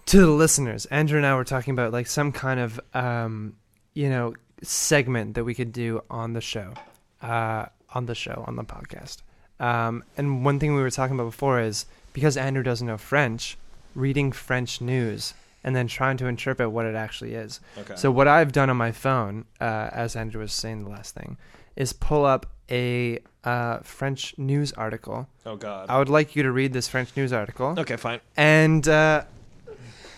to 0.06 0.18
the 0.20 0.26
listeners, 0.30 0.86
Andrew 0.86 1.16
and 1.16 1.26
I 1.26 1.34
were 1.34 1.44
talking 1.44 1.72
about 1.72 1.92
like 1.92 2.06
some 2.06 2.32
kind 2.32 2.60
of 2.60 2.80
um, 2.94 3.56
you 3.94 4.08
know 4.08 4.34
segment 4.62 5.34
that 5.34 5.44
we 5.44 5.54
could 5.54 5.72
do 5.72 6.02
on 6.10 6.32
the 6.32 6.40
show, 6.40 6.74
uh, 7.22 7.66
on 7.94 8.06
the 8.06 8.14
show 8.14 8.44
on 8.46 8.56
the 8.56 8.64
podcast. 8.64 9.18
Um, 9.60 10.02
and 10.16 10.44
one 10.44 10.58
thing 10.58 10.74
we 10.74 10.80
were 10.82 10.90
talking 10.90 11.14
about 11.14 11.26
before 11.30 11.60
is 11.60 11.86
because 12.12 12.36
Andrew 12.36 12.62
doesn't 12.62 12.86
know 12.86 12.98
French, 12.98 13.56
reading 13.94 14.32
French 14.32 14.80
news 14.80 15.34
and 15.64 15.74
then 15.74 15.86
trying 15.88 16.16
to 16.18 16.26
interpret 16.26 16.70
what 16.70 16.86
it 16.86 16.94
actually 16.94 17.34
is. 17.34 17.60
Okay. 17.78 17.96
So 17.96 18.10
what 18.10 18.28
I've 18.28 18.52
done 18.52 18.68
on 18.70 18.76
my 18.76 18.92
phone, 18.92 19.46
uh, 19.60 19.88
as 19.92 20.14
Andrew 20.14 20.40
was 20.42 20.52
saying 20.52 20.84
the 20.84 20.90
last 20.90 21.14
thing, 21.14 21.38
is 21.74 21.92
pull 21.92 22.24
up 22.24 22.46
a 22.70 23.18
uh, 23.42 23.78
French 23.80 24.34
news 24.38 24.72
article. 24.72 25.26
oh 25.44 25.56
God. 25.56 25.86
I 25.88 25.98
would 25.98 26.08
like 26.08 26.36
you 26.36 26.42
to 26.42 26.52
read 26.52 26.72
this 26.72 26.88
French 26.88 27.10
news 27.16 27.32
article 27.32 27.74
Okay, 27.78 27.96
fine. 27.96 28.20
and 28.36 28.86
uh, 28.86 29.24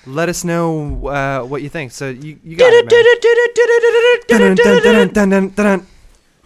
let 0.06 0.28
us 0.28 0.44
know 0.44 1.06
uh, 1.08 1.42
what 1.42 1.62
you 1.62 1.68
think. 1.68 1.92
So 1.92 2.08
you, 2.10 2.38
you 2.44 2.56
got 2.56 2.72
it, 2.72 2.86
man. 5.56 5.86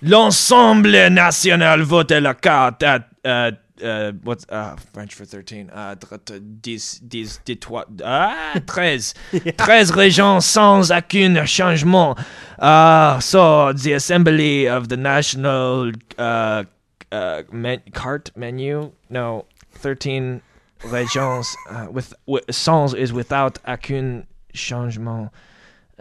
L'ensemble 0.03 1.11
national 1.11 1.85
vote 1.85 2.13
la 2.23 2.33
carte 2.35 3.03
at 3.25 3.61
uh, 3.83 4.13
what's 4.23 4.45
uh, 4.49 4.77
French 4.93 5.15
for 5.15 5.25
13? 5.25 5.71
Uh, 5.73 5.95
dr- 5.95 6.25
dr- 6.25 6.63
dix, 6.63 6.99
dix, 6.99 7.39
dix, 7.45 7.65
trois, 7.65 7.85
ah, 8.05 8.61
13. 8.67 9.15
13 9.57 9.95
régions 9.95 10.41
sans 10.45 10.91
aucun 10.91 11.45
changement. 11.47 12.17
Uh, 12.59 13.19
so 13.21 13.73
the 13.73 13.93
assembly 13.93 14.67
of 14.69 14.89
the 14.89 14.97
national 14.97 15.93
uh, 16.19 16.65
uh, 17.13 17.43
men- 17.53 17.83
carte 17.93 18.31
menu, 18.37 18.93
no, 19.09 19.45
13 19.75 20.43
régions 20.85 21.55
uh, 21.71 21.87
with, 21.91 22.15
with 22.27 22.45
sans 22.51 22.95
is 22.95 23.13
without 23.13 23.59
aucun 23.67 24.27
changement. 24.53 25.31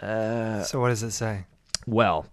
Uh, 0.01 0.63
So 0.63 0.79
what 0.79 0.89
does 0.89 1.03
it 1.03 1.11
say? 1.11 1.45
well, 1.87 2.25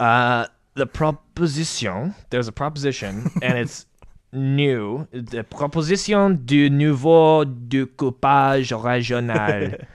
uh, 0.00 0.46
the 0.74 0.86
proposition, 0.86 2.14
there's 2.30 2.48
a 2.48 2.52
proposition, 2.52 3.30
and 3.42 3.58
it's 3.58 3.86
new. 4.34 5.06
The 5.12 5.44
proposition 5.44 6.34
du 6.44 6.70
nouveau 6.70 7.44
découpage 7.44 8.72
régional. 8.72 9.86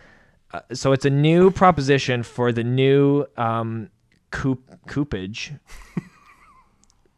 Uh, 0.51 0.61
so 0.73 0.93
it's 0.93 1.05
a 1.05 1.09
new 1.11 1.51
proposition 1.51 2.23
for 2.23 2.51
the 2.51 2.63
new 2.63 3.23
um, 3.37 3.87
coup, 4.31 4.57
coupage, 4.87 5.53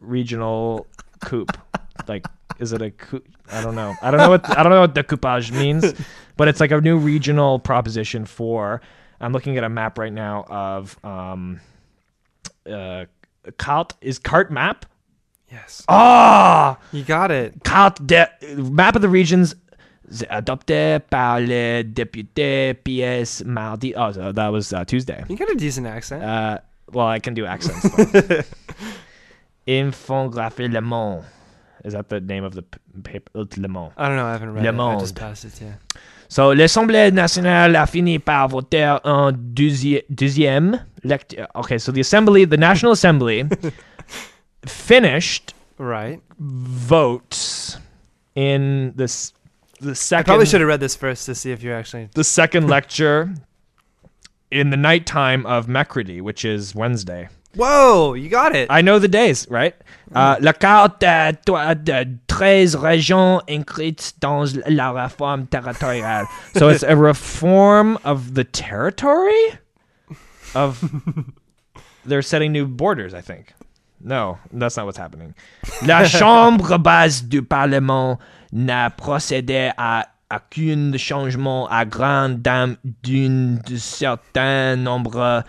regional 0.01 0.85
coup. 1.22 1.45
Like, 2.09 2.27
is 2.59 2.74
it 2.74 2.82
a 2.82 2.91
coup? 2.91 3.24
I 3.50 3.61
don't 3.61 3.75
know. 3.75 3.95
I 4.01 4.11
don't 4.11 4.19
know 4.19 4.30
what 4.30 4.58
I 4.58 4.64
don't 4.64 4.72
know 4.72 4.82
what 4.82 4.95
decoupage 4.95 5.51
means, 5.51 5.93
but 6.38 6.48
it's 6.48 6.59
like 6.59 6.72
a 6.72 6.82
new 6.82 6.98
regional 6.98 7.59
proposition 7.59 8.25
for. 8.25 8.82
I'm 9.19 9.33
looking 9.33 9.58
at 9.58 9.64
a 9.64 9.69
map 9.69 9.98
right 9.98 10.11
now 10.11 10.43
of 10.50 10.98
um, 11.06 11.61
uh, 12.69 13.06
carte 13.58 13.93
is 14.01 14.19
cart 14.19 14.51
map. 14.51 14.85
Yes. 15.51 15.83
Ah, 15.89 16.77
You 16.93 17.03
got 17.03 17.30
it. 17.31 17.53
carte 17.63 18.05
de 18.05 18.25
map 18.71 18.95
of 18.95 19.01
the 19.01 19.09
regions 19.09 19.53
adopté 20.30 20.99
par 21.09 21.39
les 21.41 21.83
députés 21.83 22.73
PS 22.73 23.43
mardi. 23.45 23.93
Oh, 23.95 24.11
so 24.11 24.31
that 24.31 24.49
was 24.51 24.71
uh, 24.73 24.83
Tuesday. 24.85 25.23
You 25.27 25.35
got 25.38 25.49
a 25.51 25.55
decent 25.55 25.88
accent. 25.88 26.23
Uh, 26.23 26.59
well, 26.93 27.07
I 27.07 27.19
can 27.19 27.33
do 27.33 27.45
accents. 27.45 27.85
Infographie 29.67 30.67
Le 30.71 30.81
Monde. 30.81 31.23
Is 31.83 31.93
that 31.93 32.09
the 32.09 32.19
name 32.19 32.43
of 32.43 32.53
the 32.55 32.63
paper? 33.03 33.31
Le 33.57 33.67
Monde. 33.67 33.91
I 33.97 34.07
don't 34.07 34.17
know. 34.17 34.25
I 34.25 34.31
haven't 34.33 34.53
read 34.53 34.63
Le 34.63 34.69
it. 34.71 34.95
I 34.97 34.99
just 34.99 35.15
passed 35.15 35.45
it 35.45 35.59
you. 35.61 35.73
So, 36.27 36.51
l'Assemblée 36.53 37.11
nationale 37.11 37.75
a 37.75 37.85
fini 37.85 38.17
par 38.19 38.47
voter 38.47 38.97
en 39.03 39.31
deuxi- 39.33 40.03
deuxième 40.09 40.80
lecture. 41.03 41.45
Okay, 41.55 41.77
so 41.77 41.91
the 41.91 41.99
Assembly, 41.99 42.45
the 42.45 42.55
National 42.57 42.93
Assembly, 42.93 43.43
finished 44.65 45.53
Right. 45.77 46.22
votes 46.40 47.77
in 48.35 48.93
this 48.95 49.33
the 49.80 49.95
second. 49.95 50.25
I 50.30 50.33
probably 50.33 50.45
should 50.45 50.61
have 50.61 50.67
read 50.67 50.80
this 50.80 50.95
first 50.95 51.25
to 51.25 51.33
see 51.35 51.51
if 51.51 51.64
you're 51.64 51.75
actually. 51.75 52.09
the 52.14 52.23
second 52.23 52.67
lecture 52.69 53.33
in 54.51 54.69
the 54.69 54.77
nighttime 54.77 55.45
of 55.45 55.67
Mercredi, 55.67 56.22
which 56.22 56.45
is 56.45 56.75
Wednesday. 56.75 57.30
Whoa! 57.56 58.14
You 58.14 58.30
got 58.30 58.56
it. 58.56 58.67
I 58.69 58.81
know 58.81 58.99
the 58.99 59.07
days, 59.09 59.45
right? 59.49 59.75
Uh, 60.14 60.38
la 60.40 60.53
carte 60.53 60.99
de 60.99 62.19
13 62.27 62.75
régions 62.75 63.41
inscrites 63.48 64.14
dans 64.19 64.56
la 64.69 64.93
réforme 64.93 65.48
territoriale. 65.48 66.27
So 66.56 66.69
it's 66.69 66.83
a 66.83 66.95
reform 66.95 67.98
of 68.06 68.35
the 68.35 68.43
territory 68.45 69.57
of 70.56 70.81
they're 72.06 72.22
setting 72.22 72.51
new 72.53 72.67
borders, 72.67 73.14
I 73.14 73.22
think. 73.22 73.53
No, 74.03 74.38
that's 74.51 74.77
not 74.77 74.85
what's 74.85 74.97
happening. 74.97 75.33
La 75.85 76.03
chambre 76.05 76.77
basse 76.80 77.23
du 77.23 77.41
parlement 77.43 78.19
n'a 78.51 78.89
procédé 78.89 79.71
à 79.77 80.07
aucun 80.33 80.97
changement 80.97 81.67
à 81.69 81.85
grande 81.85 82.41
dame 82.41 82.77
d'un 83.03 83.57
certain 83.77 84.75
nombre 84.77 85.43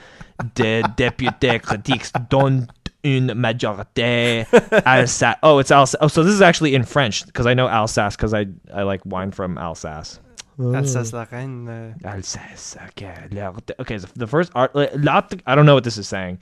de 0.56 0.82
députés 0.96 1.60
critiques 1.60 2.06
dont 2.30 2.66
une 3.04 3.34
majorité 3.34 4.44
Alsace. 4.84 5.36
Oh, 5.42 5.58
it's 5.60 5.70
Alsace. 5.70 5.96
Oh, 6.00 6.08
so 6.08 6.22
this 6.22 6.34
is 6.34 6.42
actually 6.42 6.74
in 6.74 6.84
French 6.84 7.24
because 7.26 7.46
I 7.46 7.54
know 7.54 7.68
Alsace 7.68 8.16
because 8.16 8.34
I 8.34 8.46
I 8.74 8.82
like 8.82 9.00
wine 9.04 9.30
from 9.32 9.56
Alsace. 9.58 10.20
Alsace 10.60 11.12
Lorraine. 11.12 11.68
Uh, 11.68 11.92
Alsace. 12.08 12.76
Okay. 12.90 13.14
La- 13.32 13.52
Okay. 13.80 13.98
So 13.98 14.06
the 14.14 14.26
first 14.26 14.52
art. 14.54 14.74
la- 14.74 15.22
I 15.46 15.54
don't 15.54 15.66
know 15.66 15.74
what 15.74 15.84
this 15.84 15.96
is 15.98 16.06
saying. 16.06 16.38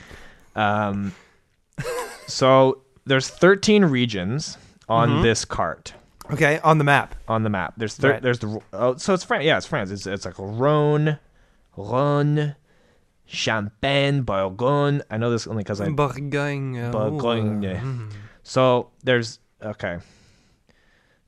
Um, 0.57 1.13
so 2.27 2.83
there's 3.07 3.29
13 3.29 3.85
regions 3.87 4.57
on 4.89 5.09
Mhm. 5.09 5.23
this 5.23 5.45
cart 5.45 5.95
okay, 6.33 6.59
on 6.65 6.79
the 6.79 6.85
map. 6.85 7.15
on 7.29 7.43
the 7.43 7.51
map. 7.51 7.75
There's 7.77 7.95
thir- 7.97 8.13
Right. 8.13 8.23
there's 8.23 8.39
the 8.41 8.61
oh, 8.73 8.97
so 8.97 9.15
it's 9.15 9.25
France. 9.25 9.45
Yeah, 9.45 9.57
it's 9.57 9.67
France. 9.67 9.91
It's 9.91 10.07
it's 10.07 10.25
like 10.25 10.35
Rhone, 10.39 11.19
Rhone, 11.77 12.55
Champagne, 13.27 14.23
Bourgogne. 14.23 15.03
I 15.11 15.17
know 15.17 15.31
this 15.31 15.47
only 15.47 15.63
because 15.63 15.81
I 15.81 15.89
Bourgogne. 15.91 16.77
uh, 16.79 16.91
Bourgogne. 16.91 17.65
ooh, 17.65 17.75
mm. 17.75 18.11
So 18.43 18.91
there's 19.05 19.39
okay. 19.63 19.99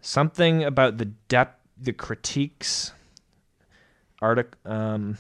Something 0.00 0.64
about 0.64 0.98
the 0.98 1.04
depth, 1.06 1.60
the 1.80 1.92
critiques. 1.92 2.92
Article. 4.20 4.58
Um. 4.70 5.18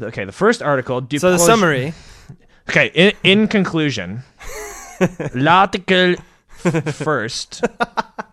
Okay, 0.00 0.24
the 0.24 0.32
first 0.32 0.62
article. 0.62 1.00
du 1.00 1.18
So 1.18 1.30
the 1.30 1.38
summary. 1.38 1.94
Okay, 2.68 2.90
in 2.94 3.12
in 3.22 3.46
conclusion, 3.48 4.22
l'article 5.34 6.16
first, 6.92 7.62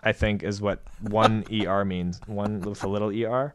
I 0.03 0.13
think, 0.13 0.43
is 0.43 0.61
what 0.61 0.79
one 1.01 1.43
er 1.51 1.83
means. 1.85 2.19
One 2.27 2.61
with 2.61 2.83
a 2.83 2.87
little 2.87 3.11
er. 3.11 3.53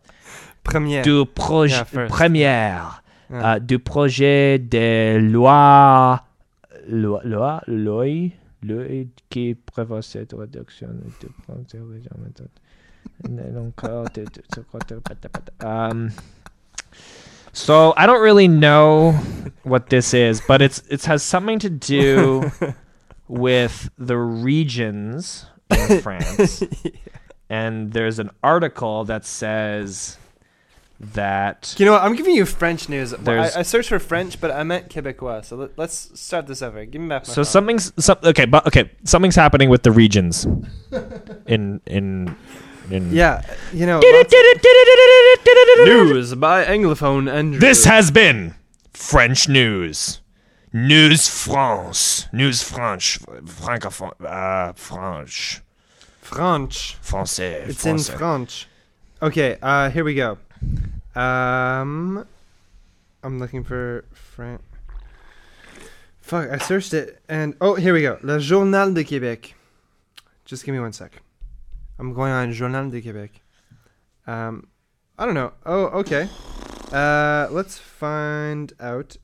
Première. 0.65 1.03
Du 1.05 1.25
projet 1.25 1.87
Yeah, 1.93 2.07
première. 2.09 3.03
Yeah. 3.31 3.57
Uh, 3.57 3.59
du 3.59 3.79
projet 3.79 4.59
de 4.59 5.19
loi, 5.19 6.21
loi, 6.89 7.21
loi, 7.25 7.61
loi, 7.67 8.33
loi 8.63 9.07
qui 9.31 9.55
prévoit 9.55 10.03
cette 10.03 10.33
réduction 10.33 10.89
de 11.21 11.29
frontières 11.45 11.83
régionales. 11.91 12.33
Et 13.25 13.57
encore 13.59 14.05
de- 14.15 14.25
de- 14.25 14.27
de- 14.27 15.67
Um, 15.67 16.11
so 17.57 17.94
I 17.97 18.07
don't 18.07 18.20
really 18.23 18.49
know 18.49 19.12
what 19.62 19.89
this 19.91 20.15
is, 20.15 20.43
but 20.47 20.60
it's 20.62 20.83
it 20.91 21.05
has 21.07 21.23
something 21.23 21.59
to 21.60 21.70
do 21.70 22.51
with 23.28 23.91
the 23.99 24.17
regions 24.17 25.47
in 25.70 26.01
France. 26.07 26.62
And 27.49 27.93
there's 27.93 28.18
an 28.18 28.31
article 28.43 29.05
that 29.05 29.25
says 29.25 30.18
that 30.99 31.75
You 31.78 31.86
know 31.86 31.93
what? 31.93 32.02
I'm 32.02 32.15
giving 32.17 32.35
you 32.35 32.44
French 32.47 32.89
news. 32.89 33.17
Well, 33.17 33.41
I, 33.55 33.60
I 33.60 33.62
searched 33.62 33.89
for 33.89 33.99
French, 33.99 34.41
but 34.41 34.51
I 34.51 34.62
meant 34.62 34.89
Quebecois. 34.89 35.44
So 35.47 35.57
let, 35.57 35.78
let's 35.78 36.18
start 36.20 36.47
this 36.47 36.62
over. 36.62 36.85
Give 36.85 37.01
me 37.01 37.09
back 37.09 37.23
my 37.23 37.26
So 37.33 37.35
phone. 37.36 37.44
something's 37.44 37.93
some, 38.05 38.18
okay, 38.25 38.44
but 38.47 38.67
okay, 38.67 38.91
something's 39.05 39.36
happening 39.36 39.68
with 39.70 39.83
the 39.83 39.93
regions 39.93 40.47
in 41.47 41.81
in 41.86 42.35
in 42.90 43.12
Yeah, 43.12 43.42
you 43.73 43.86
know. 43.86 44.00
News 45.84 46.34
by 46.34 46.65
Anglophone 46.65 47.31
Andrew. 47.32 47.60
This 47.60 47.84
has 47.84 48.10
been 48.10 48.55
French 48.92 49.48
news. 49.48 50.20
News 50.73 51.28
France. 51.28 52.26
News 52.32 52.62
French. 52.62 53.20
Francophone. 53.20 54.12
Uh, 54.20 54.73
French. 54.74 55.62
French. 56.20 56.97
Français. 57.02 57.68
It's 57.68 57.86
in 57.86 57.97
Français. 57.97 58.18
French. 58.18 58.68
Okay, 59.23 59.56
uh, 59.62 59.89
here 59.90 60.05
we 60.05 60.15
go. 60.15 60.39
Um, 61.15 62.26
I'm 63.23 63.39
looking 63.39 63.65
for 63.65 64.05
French. 64.12 64.60
Fuck, 66.20 66.50
I 66.50 66.58
searched 66.58 66.92
it 66.92 67.23
and 67.28 67.55
oh, 67.60 67.76
here 67.76 67.94
we 67.94 68.02
go. 68.02 68.18
Le 68.23 68.40
Journal 68.40 68.92
de 68.92 69.05
Québec. 69.05 69.55
Just 70.44 70.65
give 70.65 70.74
me 70.74 70.81
one 70.81 70.92
sec. 70.92 71.23
I'm 71.99 72.12
going 72.12 72.33
on 72.33 72.52
Journal 72.52 72.91
de 72.91 73.00
Québec. 73.00 73.42
Um, 74.26 74.68
I 75.18 75.25
don't 75.25 75.34
know. 75.34 75.52
Oh, 75.65 76.00
okay. 76.00 76.28
Uh, 76.92 77.49
let's 77.50 77.78
find 77.78 78.73
out 78.81 79.16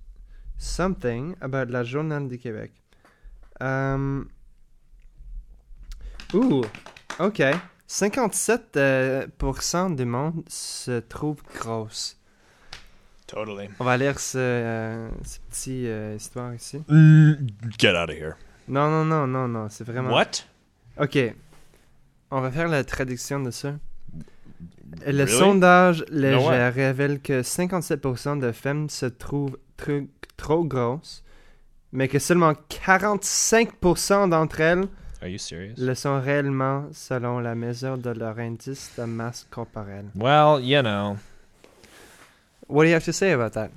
something 0.57 1.37
about 1.41 1.71
la 1.71 1.83
Journal 1.83 2.29
du 2.29 2.39
Québec. 2.39 2.71
Um, 3.61 4.31
ooh, 6.35 6.65
ok. 7.19 7.43
57% 7.89 8.67
euh, 8.77 9.95
du 9.95 10.05
monde 10.07 10.45
se 10.49 11.01
trouve 11.01 11.43
grosse. 11.61 12.17
Totally. 13.27 13.69
On 13.79 13.85
va 13.85 13.97
lire 13.99 14.19
ce, 14.19 14.39
euh, 14.39 15.09
ce 15.25 15.39
petit 15.51 15.87
euh, 15.87 16.17
histoire 16.17 16.55
ici. 16.55 16.83
Get 17.79 17.95
out 17.95 18.09
of 18.09 18.17
here. 18.17 18.37
Non, 18.67 18.89
non, 18.89 19.05
non, 19.05 19.27
non, 19.27 19.49
non, 19.49 19.69
c'est 19.69 19.85
vraiment... 19.85 20.11
What? 20.11 20.47
Ok. 20.99 21.35
On 22.35 22.41
va 22.41 22.51
faire 22.51 22.69
la 22.69 22.83
traduction 22.83 23.41
de 23.41 23.51
ça. 23.51 23.75
Le 25.07 25.25
Really? 25.25 25.39
sondage 25.39 26.05
léger 26.11 26.37
No 26.37 26.49
way. 26.49 26.69
révèle 26.71 27.21
que 27.21 27.43
57% 27.43 28.39
de 28.39 28.53
femmes 28.53 28.89
se 28.89 29.07
trouvent 29.07 29.59
tr- 29.79 30.07
trop 30.37 30.65
grosses, 30.65 31.23
mais 31.93 32.09
que 32.09 32.19
seulement 32.19 32.55
45% 32.71 34.29
d'entre 34.29 34.61
elles 34.61 34.87
Are 35.21 35.29
you 35.29 35.39
serious? 35.39 35.75
le 35.77 35.95
sont 35.95 36.21
réellement 36.21 36.89
selon 36.93 37.39
la 37.39 37.55
mesure 37.55 37.99
de 37.99 38.11
leur 38.11 38.39
indice 38.39 38.91
de 38.99 39.05
masse 39.05 39.47
corporelle. 39.51 40.07
Well, 40.15 40.61
you 40.63 40.81
know. 40.83 41.17
What 42.69 42.85
do 42.85 42.89
you 42.89 42.95
have 42.95 43.05
to 43.05 43.13
say 43.13 43.33
about 43.33 43.51
that? 43.51 43.71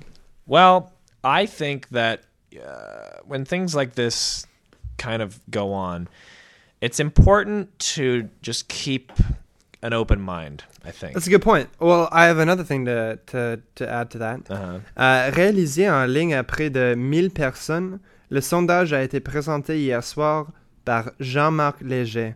Well, 0.46 0.90
I 1.24 1.46
think 1.46 1.88
that 1.90 2.20
uh, 2.54 3.20
when 3.26 3.44
things 3.44 3.74
like 3.74 3.94
this 3.94 4.46
kind 4.96 5.20
of 5.20 5.38
go 5.50 5.72
on, 5.72 6.06
it's 6.80 7.00
important 7.00 7.68
to 7.78 8.28
just 8.42 8.68
keep 8.68 9.12
an 9.82 9.92
open 9.92 10.20
mind. 10.20 10.64
I 10.84 10.92
think. 10.92 11.14
That's 11.14 11.26
a 11.26 11.30
good 11.30 11.42
point. 11.42 11.68
Well, 11.80 12.08
I 12.12 12.26
have 12.26 12.38
another 12.38 12.64
thing 12.64 12.84
to, 12.86 13.18
to, 13.26 13.60
to 13.74 13.88
add 13.88 14.10
to 14.10 14.18
that. 14.18 14.40
Uh-huh. 14.48 14.80
Euh, 14.98 15.30
réalisé 15.30 15.90
en 15.90 16.06
ligne 16.06 16.34
à 16.34 16.44
près 16.44 16.70
de 16.70 16.94
1000 16.94 17.30
personnes, 17.30 17.98
le 18.30 18.40
sondage 18.40 18.92
a 18.92 19.02
été 19.02 19.20
présenté 19.20 19.80
hier 19.80 20.02
soir 20.04 20.46
par 20.84 21.10
Jean-Marc 21.18 21.80
Léger 21.80 22.34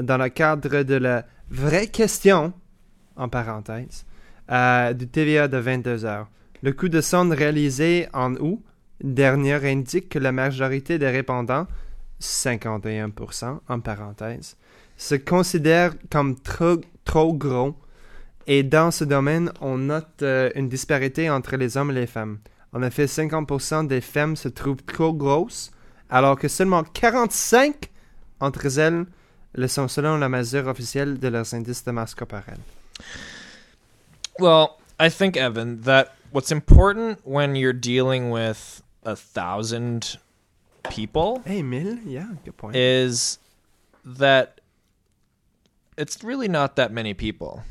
dans 0.00 0.18
le 0.18 0.28
cadre 0.28 0.82
de 0.82 0.94
la 0.94 1.24
vraie 1.50 1.88
question, 1.88 2.52
en 3.16 3.28
parenthèse, 3.28 4.06
euh, 4.50 4.92
du 4.92 5.08
TVA 5.08 5.48
de 5.48 5.58
22 5.58 6.04
heures. 6.04 6.28
Le 6.62 6.72
coup 6.72 6.88
de 6.88 7.00
sonde 7.00 7.32
réalisé 7.32 8.08
en 8.12 8.34
août 8.36 8.62
dernier 9.02 9.54
indique 9.66 10.08
que 10.10 10.18
la 10.18 10.32
majorité 10.32 10.98
des 10.98 11.08
répondants, 11.08 11.66
51% 12.20 13.60
en 13.68 13.80
parenthèse, 13.80 14.56
se 14.96 15.14
considèrent 15.14 15.94
comme 16.10 16.38
trop, 16.38 16.80
trop 17.04 17.32
gros 17.32 17.74
et 18.46 18.62
dans 18.62 18.90
ce 18.90 19.04
domaine, 19.04 19.52
on 19.60 19.78
note 19.78 20.22
euh, 20.22 20.50
une 20.54 20.68
disparité 20.68 21.30
entre 21.30 21.56
les 21.56 21.76
hommes 21.76 21.92
et 21.92 21.94
les 21.94 22.06
femmes. 22.06 22.38
En 22.72 22.82
effet, 22.82 23.04
50% 23.04 23.86
des 23.86 24.00
femmes 24.00 24.36
se 24.36 24.48
trouvent 24.48 24.82
trop 24.82 25.12
grosses, 25.12 25.70
alors 26.08 26.38
que 26.38 26.48
seulement 26.48 26.82
45 26.82 27.90
entre 28.40 28.78
elles 28.78 29.04
le 29.54 29.68
sont 29.68 29.88
selon 29.88 30.16
la 30.18 30.28
mesure 30.28 30.66
officielle 30.66 31.18
de 31.18 31.28
leurs 31.28 31.54
indices 31.54 31.84
de 31.84 31.90
masse 31.90 32.14
corporelle. 32.14 32.58
Well, 34.38 34.70
I 34.98 35.10
think 35.10 35.36
Evan 35.36 35.82
that 35.82 36.06
what's 36.32 36.50
important 36.50 37.18
when 37.24 37.54
you're 37.54 37.72
dealing 37.72 38.30
with 38.30 38.82
a 39.04 39.14
thousand 39.14 40.18
people 40.88 41.42
Hey, 41.44 41.62
1000? 41.62 42.00
Yeah, 42.06 42.26
good 42.44 42.56
point. 42.56 42.76
is 42.76 43.38
that 44.04 44.60
it's 45.96 46.22
really 46.24 46.48
not 46.48 46.76
that 46.76 46.90
many 46.92 47.14
people. 47.14 47.62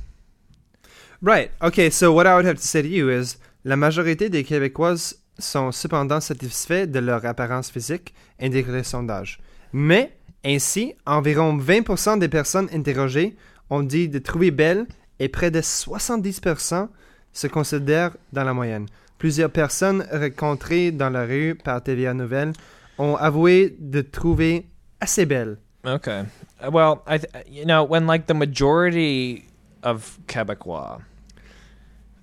Right. 1.22 1.52
Okay, 1.62 1.90
so 1.90 2.14
what 2.14 2.28
I 2.28 2.36
would 2.36 2.46
have 2.46 2.58
to 2.58 2.66
say 2.68 2.82
to 2.82 2.88
you 2.88 3.10
is 3.10 3.38
la 3.66 3.76
majorité 3.76 4.30
des 4.30 4.44
Québécoises 4.44 5.16
sont 5.38 5.72
cependant 5.72 6.22
satisfaits 6.22 6.88
de 6.88 7.00
leur 7.00 7.26
apparence 7.26 7.70
physique, 7.72 8.14
indique 8.40 8.68
le 8.68 8.84
sondage. 8.84 9.40
Mais, 9.74 10.14
ainsi, 10.46 10.96
environ 11.06 11.58
20% 11.58 12.20
des 12.20 12.30
personnes 12.30 12.70
interrogées 12.74 13.36
ont 13.70 13.84
dit 13.84 14.08
de 14.08 14.20
trouver 14.20 14.52
belle 14.52 14.86
et 15.20 15.28
près 15.28 15.52
de 15.52 15.60
70% 15.62 16.88
se 17.34 17.48
considèrent 17.48 18.16
dans 18.32 18.44
la 18.44 18.54
moyenne. 18.54 18.88
Plusieurs 19.18 19.52
personnes 19.52 20.06
rencontrées 20.12 20.92
dans 20.92 21.10
la 21.10 21.26
rue 21.26 21.56
par 21.56 21.84
TVA 21.84 22.14
Nouvelle 22.14 22.54
ont 23.00 23.16
avoué 23.18 23.70
de 23.80 24.02
trouver 24.04 24.66
assez 25.02 25.26
belle. 25.26 25.58
Okay. 25.86 26.26
Well, 26.70 27.02
I 27.08 27.18
th- 27.20 27.46
you 27.48 27.66
know 27.66 27.84
when 27.86 28.06
like 28.06 28.28
the 28.28 28.34
majority 28.34 29.46
of 29.82 30.20
Quebecois 30.28 31.02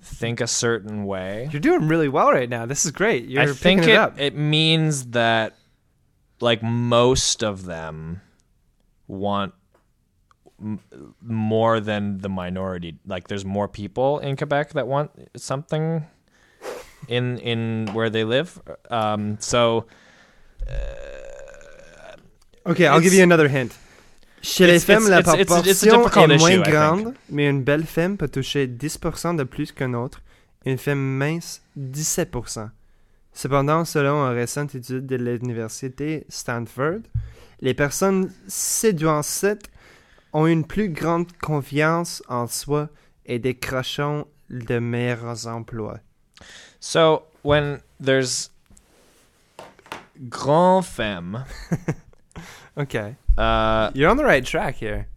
think 0.01 0.39
a 0.39 0.47
certain 0.47 1.05
way, 1.05 1.49
You're 1.51 1.59
doing 1.59 1.87
really 1.89 2.07
well 2.07 2.31
right 2.31 2.49
now. 2.49 2.65
This 2.65 2.85
is 2.85 2.91
great. 2.91 3.27
You're 3.27 3.41
I 3.41 3.45
picking 3.47 3.57
think 3.61 3.81
it, 3.83 3.89
it 3.89 3.95
up. 3.97 4.19
it 4.19 4.35
means 4.35 5.07
that 5.07 5.55
like 6.39 6.61
most 6.63 7.43
of 7.43 7.65
them 7.65 8.21
want 9.07 9.53
m- 10.61 10.79
more 11.21 11.79
than 11.79 12.19
the 12.19 12.29
minority. 12.29 12.99
Like 13.05 13.27
there's 13.27 13.43
more 13.43 13.67
people 13.67 14.19
in 14.19 14.37
Quebec 14.37 14.73
that 14.73 14.87
want 14.87 15.11
something 15.35 16.05
in 17.07 17.37
in 17.39 17.89
where 17.93 18.09
they 18.09 18.23
live. 18.23 18.61
Um, 18.89 19.37
so 19.39 19.87
Ok, 22.65 22.79
I'll 22.79 23.01
give 23.01 23.13
you 23.13 23.23
another 23.23 23.49
hint. 23.49 23.71
Chez 24.41 24.67
les 24.67 24.79
femmes, 24.79 25.07
la 25.09 25.23
proportion 25.23 26.07
est 26.07 26.37
moins 26.37 26.57
grande, 26.59 27.13
mais 27.29 27.49
une 27.49 27.63
belle 27.63 27.85
femme 27.85 28.17
peut 28.17 28.27
toucher 28.27 28.67
10% 28.67 29.35
de 29.35 29.43
plus 29.43 29.71
qu'une 29.71 29.95
autre, 29.95 30.21
et 30.65 30.71
une 30.71 30.77
femme 30.77 30.99
mince 30.99 31.61
17%. 31.79 32.69
Cependant, 33.33 33.85
selon 33.85 34.25
une 34.25 34.35
récente 34.35 34.75
étude 34.75 35.05
de 35.05 35.15
l'université 35.15 36.25
Stanford, 36.29 37.01
les 37.61 37.73
personnes 37.73 38.31
séduisantes 38.47 39.69
ont 40.33 40.47
une 40.47 40.65
plus 40.65 40.89
grande 40.89 41.31
confiance 41.41 42.21
en 42.27 42.47
soi 42.47 42.89
et 43.25 43.39
décrochent 43.39 44.25
de 44.49 44.79
meilleurs 44.79 45.47
emplois. 45.47 45.99
So 46.79 47.23
when 47.43 47.79
there's 48.03 48.51
grand 50.29 50.85
femme, 50.85 51.43
Ok. 52.77 53.15
uh, 53.37 53.91
You're 53.93 54.09
on 54.09 54.17
the 54.17 54.25
right 54.25 54.45
track 54.45 54.75
here. 54.75 55.07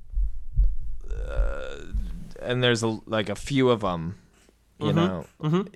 uh, 1.29 1.77
and 2.41 2.63
there's 2.63 2.83
a, 2.83 2.99
like 3.07 3.29
a 3.29 3.35
few 3.37 3.69
of 3.71 3.81
them, 3.81 4.17
you 4.79 4.93
Mhm. 4.93 4.95
know, 4.95 5.27
Mhm. 5.43 5.69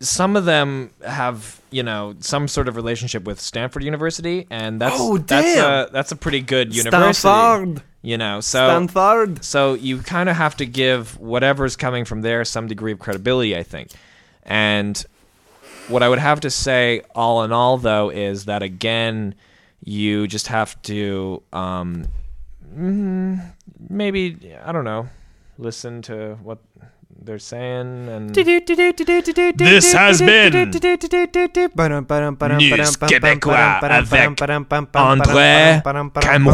some 0.00 0.34
of 0.36 0.44
them 0.44 0.90
have 1.06 1.60
you 1.70 1.82
know 1.82 2.14
some 2.18 2.48
sort 2.48 2.66
of 2.68 2.74
relationship 2.76 3.24
with 3.24 3.40
Stanford 3.40 3.84
University, 3.84 4.46
and 4.50 4.80
that's 4.80 4.96
Oh, 4.98 5.16
that's 5.18 5.56
a 5.58 5.88
that's 5.92 6.10
a 6.12 6.16
pretty 6.16 6.40
good 6.40 6.74
university, 6.74 7.14
Stanford! 7.14 7.82
you 8.02 8.18
know. 8.18 8.40
So 8.40 8.66
Stanford! 8.68 9.44
so 9.44 9.74
you 9.74 9.98
kind 9.98 10.28
of 10.28 10.36
have 10.36 10.56
to 10.56 10.66
give 10.66 11.18
whatever's 11.20 11.76
coming 11.76 12.04
from 12.04 12.22
there 12.22 12.44
some 12.44 12.66
degree 12.66 12.92
of 12.92 12.98
credibility, 12.98 13.56
I 13.56 13.62
think. 13.62 13.90
And 14.42 15.02
what 15.92 16.02
I 16.02 16.08
would 16.08 16.18
have 16.18 16.40
to 16.40 16.50
say, 16.50 17.02
all 17.14 17.44
in 17.44 17.52
all, 17.52 17.76
though, 17.78 18.08
is 18.10 18.46
that 18.46 18.62
again, 18.62 19.34
you 19.84 20.26
just 20.26 20.46
have 20.48 20.80
to 20.82 21.42
um, 21.52 22.06
mm, 22.74 23.38
maybe 23.90 24.54
I 24.64 24.72
don't 24.72 24.84
know, 24.84 25.08
listen 25.58 26.02
to 26.02 26.38
what 26.42 26.58
they're 27.24 27.38
saying 27.38 28.08
and. 28.08 28.34
This 28.34 29.92
has 29.92 30.20
been 30.20 30.70
News 32.58 32.96
Québécois 32.96 33.78
avec 33.82 34.36
André 34.94 35.82
Cameron. 36.20 36.52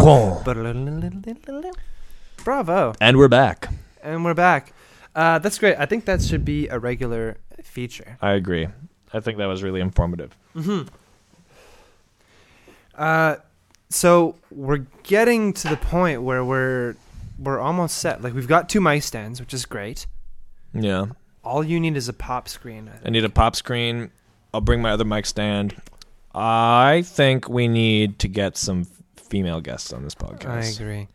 Bravo. 2.45 2.93
And 3.01 3.17
we're 3.17 3.29
back. 3.29 3.69
And 4.03 4.25
we're 4.25 4.35
back. 4.35 4.73
Uh, 5.15 5.39
that's 5.39 5.59
great. 5.59 5.77
I 5.79 5.87
think 5.87 6.05
that 6.05 6.23
should 6.23 6.45
be 6.45 6.69
a 6.69 6.79
regular 6.79 7.37
feature. 7.63 8.17
I 8.23 8.33
agree. 8.33 8.69
I 9.13 9.21
think 9.21 9.39
that 9.39 9.47
was 9.47 9.63
really 9.63 9.81
informative. 9.81 10.37
Mm-hmm. 10.55 10.89
Uh, 12.95 13.37
so 13.89 14.35
we're 14.51 14.85
getting 15.03 15.53
to 15.55 15.69
the 15.69 15.77
point 15.77 16.23
where 16.23 16.45
we're 16.45 16.97
we're 17.39 17.61
almost 17.61 17.99
set. 17.99 18.23
Like 18.23 18.35
we've 18.35 18.49
got 18.49 18.69
two 18.69 18.81
mic 18.81 19.03
stands, 19.03 19.41
which 19.41 19.55
is 19.55 19.65
great. 19.65 20.07
Yeah. 20.75 21.07
All 21.45 21.65
you 21.65 21.81
need 21.81 21.97
is 21.97 22.09
a 22.09 22.13
pop 22.13 22.49
screen. 22.49 22.91
I 23.05 23.11
need 23.11 23.25
a 23.25 23.31
pop 23.31 23.57
screen. 23.57 24.11
I'll 24.53 24.61
bring 24.61 24.83
my 24.83 24.91
other 24.91 25.05
mic 25.05 25.27
stand. 25.27 25.81
I 26.35 27.03
think 27.07 27.49
we 27.49 27.69
need 27.69 28.19
to 28.21 28.29
get 28.29 28.57
some 28.57 28.87
female 29.17 29.61
guests 29.61 29.93
on 29.93 30.03
this 30.05 30.15
podcast. 30.15 30.47
I 30.49 30.65
agree. 30.67 31.09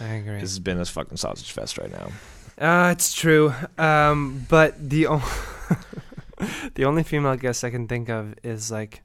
I 0.00 0.14
agree. 0.14 0.34
This 0.34 0.50
has 0.50 0.58
been 0.58 0.78
this 0.78 0.90
fucking 0.90 1.16
sausage 1.16 1.52
fest 1.52 1.78
right 1.78 1.90
now. 1.90 2.10
Uh, 2.56 2.90
it's 2.92 3.12
true. 3.12 3.52
Um, 3.78 4.46
but 4.48 4.88
the 4.90 5.08
o- 5.08 5.46
the 6.74 6.84
only 6.84 7.02
female 7.02 7.36
guest 7.36 7.64
I 7.64 7.70
can 7.70 7.86
think 7.88 8.08
of 8.08 8.34
is 8.42 8.70
like, 8.70 9.02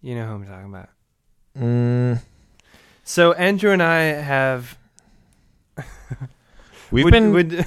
you 0.00 0.14
know 0.14 0.26
who 0.26 0.34
I'm 0.34 0.46
talking 0.46 0.66
about. 0.66 0.88
Mm, 1.58 2.20
So 3.04 3.32
Andrew 3.32 3.70
and 3.72 3.82
I 3.82 4.00
have 4.04 4.78
We've 6.90 7.04
Would- 7.04 7.12
been. 7.12 7.32
would- 7.32 7.52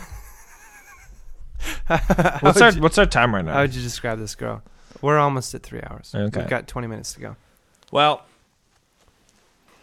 what's 1.88 2.42
would 2.56 2.62
our 2.62 2.72
you- 2.72 2.82
What's 2.82 2.98
our 2.98 3.06
time 3.06 3.34
right 3.34 3.44
now? 3.46 3.54
How 3.54 3.62
would 3.62 3.76
you 3.76 3.82
describe 3.82 4.20
this 4.20 4.36
girl? 4.36 4.62
We're 5.02 5.18
almost 5.18 5.54
at 5.54 5.64
three 5.64 5.82
hours. 5.82 6.14
Okay. 6.16 6.40
We've 6.40 6.50
got 6.50 6.68
20 6.68 6.88
minutes 6.88 7.14
to 7.14 7.20
go. 7.20 7.36
well, 7.92 8.24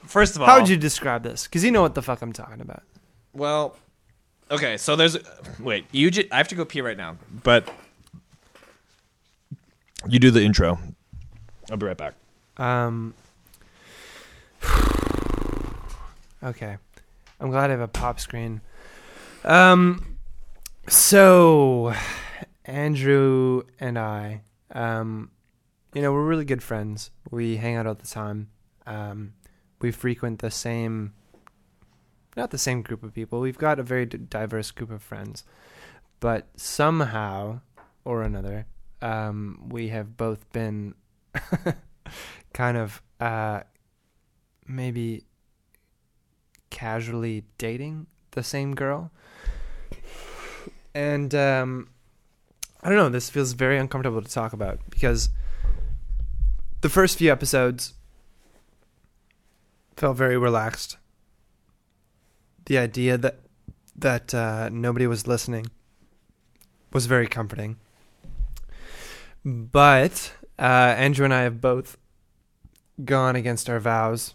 first 0.04 0.34
of 0.36 0.42
all, 0.42 0.48
How 0.48 0.58
would 0.58 0.68
you 0.68 0.76
describe 0.76 1.22
this? 1.22 1.44
Because 1.44 1.64
you 1.64 1.70
know 1.70 1.82
what 1.82 1.94
the 1.94 2.02
fuck 2.02 2.22
I'm 2.22 2.32
talking 2.32 2.60
about. 2.60 2.82
Well, 3.32 3.76
okay. 4.50 4.76
So 4.78 4.96
there's 4.96 5.16
wait. 5.60 5.86
You 5.92 6.10
ju- 6.10 6.28
I 6.32 6.36
have 6.38 6.48
to 6.48 6.54
go 6.54 6.64
pee 6.64 6.80
right 6.80 6.96
now, 6.96 7.16
but 7.42 7.68
you 10.08 10.18
do 10.18 10.30
the 10.30 10.42
intro. 10.42 10.78
I'll 11.70 11.76
be 11.76 11.86
right 11.86 11.96
back. 11.96 12.14
Um. 12.56 13.14
okay, 16.42 16.76
I'm 17.40 17.50
glad 17.50 17.70
I 17.70 17.72
have 17.72 17.80
a 17.80 17.88
pop 17.88 18.20
screen. 18.20 18.60
Um, 19.44 20.16
so 20.88 21.94
Andrew 22.64 23.62
and 23.80 23.98
I, 23.98 24.42
um, 24.72 25.30
you 25.94 26.02
know, 26.02 26.12
we're 26.12 26.24
really 26.24 26.44
good 26.44 26.62
friends. 26.62 27.10
We 27.30 27.56
hang 27.56 27.76
out 27.76 27.86
all 27.86 27.94
the 27.94 28.06
time. 28.06 28.48
Um, 28.86 29.34
we 29.80 29.90
frequent 29.90 30.40
the 30.40 30.50
same, 30.50 31.12
not 32.36 32.50
the 32.50 32.58
same 32.58 32.82
group 32.82 33.02
of 33.02 33.14
people. 33.14 33.40
We've 33.40 33.58
got 33.58 33.78
a 33.78 33.82
very 33.82 34.06
diverse 34.06 34.70
group 34.70 34.90
of 34.90 35.02
friends, 35.02 35.44
but 36.20 36.46
somehow 36.56 37.60
or 38.04 38.22
another, 38.22 38.66
um, 39.02 39.66
we 39.68 39.88
have 39.88 40.16
both 40.16 40.50
been 40.52 40.94
kind 42.52 42.76
of 42.76 43.02
uh, 43.20 43.60
maybe 44.66 45.24
casually 46.70 47.44
dating 47.58 48.06
the 48.32 48.42
same 48.42 48.74
girl. 48.74 49.10
And 50.94 51.34
um, 51.34 51.88
I 52.82 52.88
don't 52.88 52.98
know, 52.98 53.08
this 53.08 53.30
feels 53.30 53.52
very 53.52 53.78
uncomfortable 53.78 54.22
to 54.22 54.30
talk 54.30 54.52
about 54.52 54.78
because 54.90 55.30
the 56.80 56.88
first 56.88 57.18
few 57.18 57.30
episodes 57.30 57.94
felt 59.96 60.16
very 60.16 60.36
relaxed. 60.36 60.96
The 62.66 62.78
idea 62.78 63.18
that 63.18 63.40
that 63.94 64.34
uh, 64.34 64.68
nobody 64.70 65.06
was 65.06 65.26
listening 65.26 65.66
was 66.92 67.06
very 67.06 67.26
comforting. 67.26 67.76
But 69.44 70.32
uh, 70.58 70.62
Andrew 70.96 71.24
and 71.24 71.34
I 71.34 71.42
have 71.42 71.60
both 71.60 71.96
gone 73.04 73.36
against 73.36 73.68
our 73.68 73.80
vows 73.80 74.34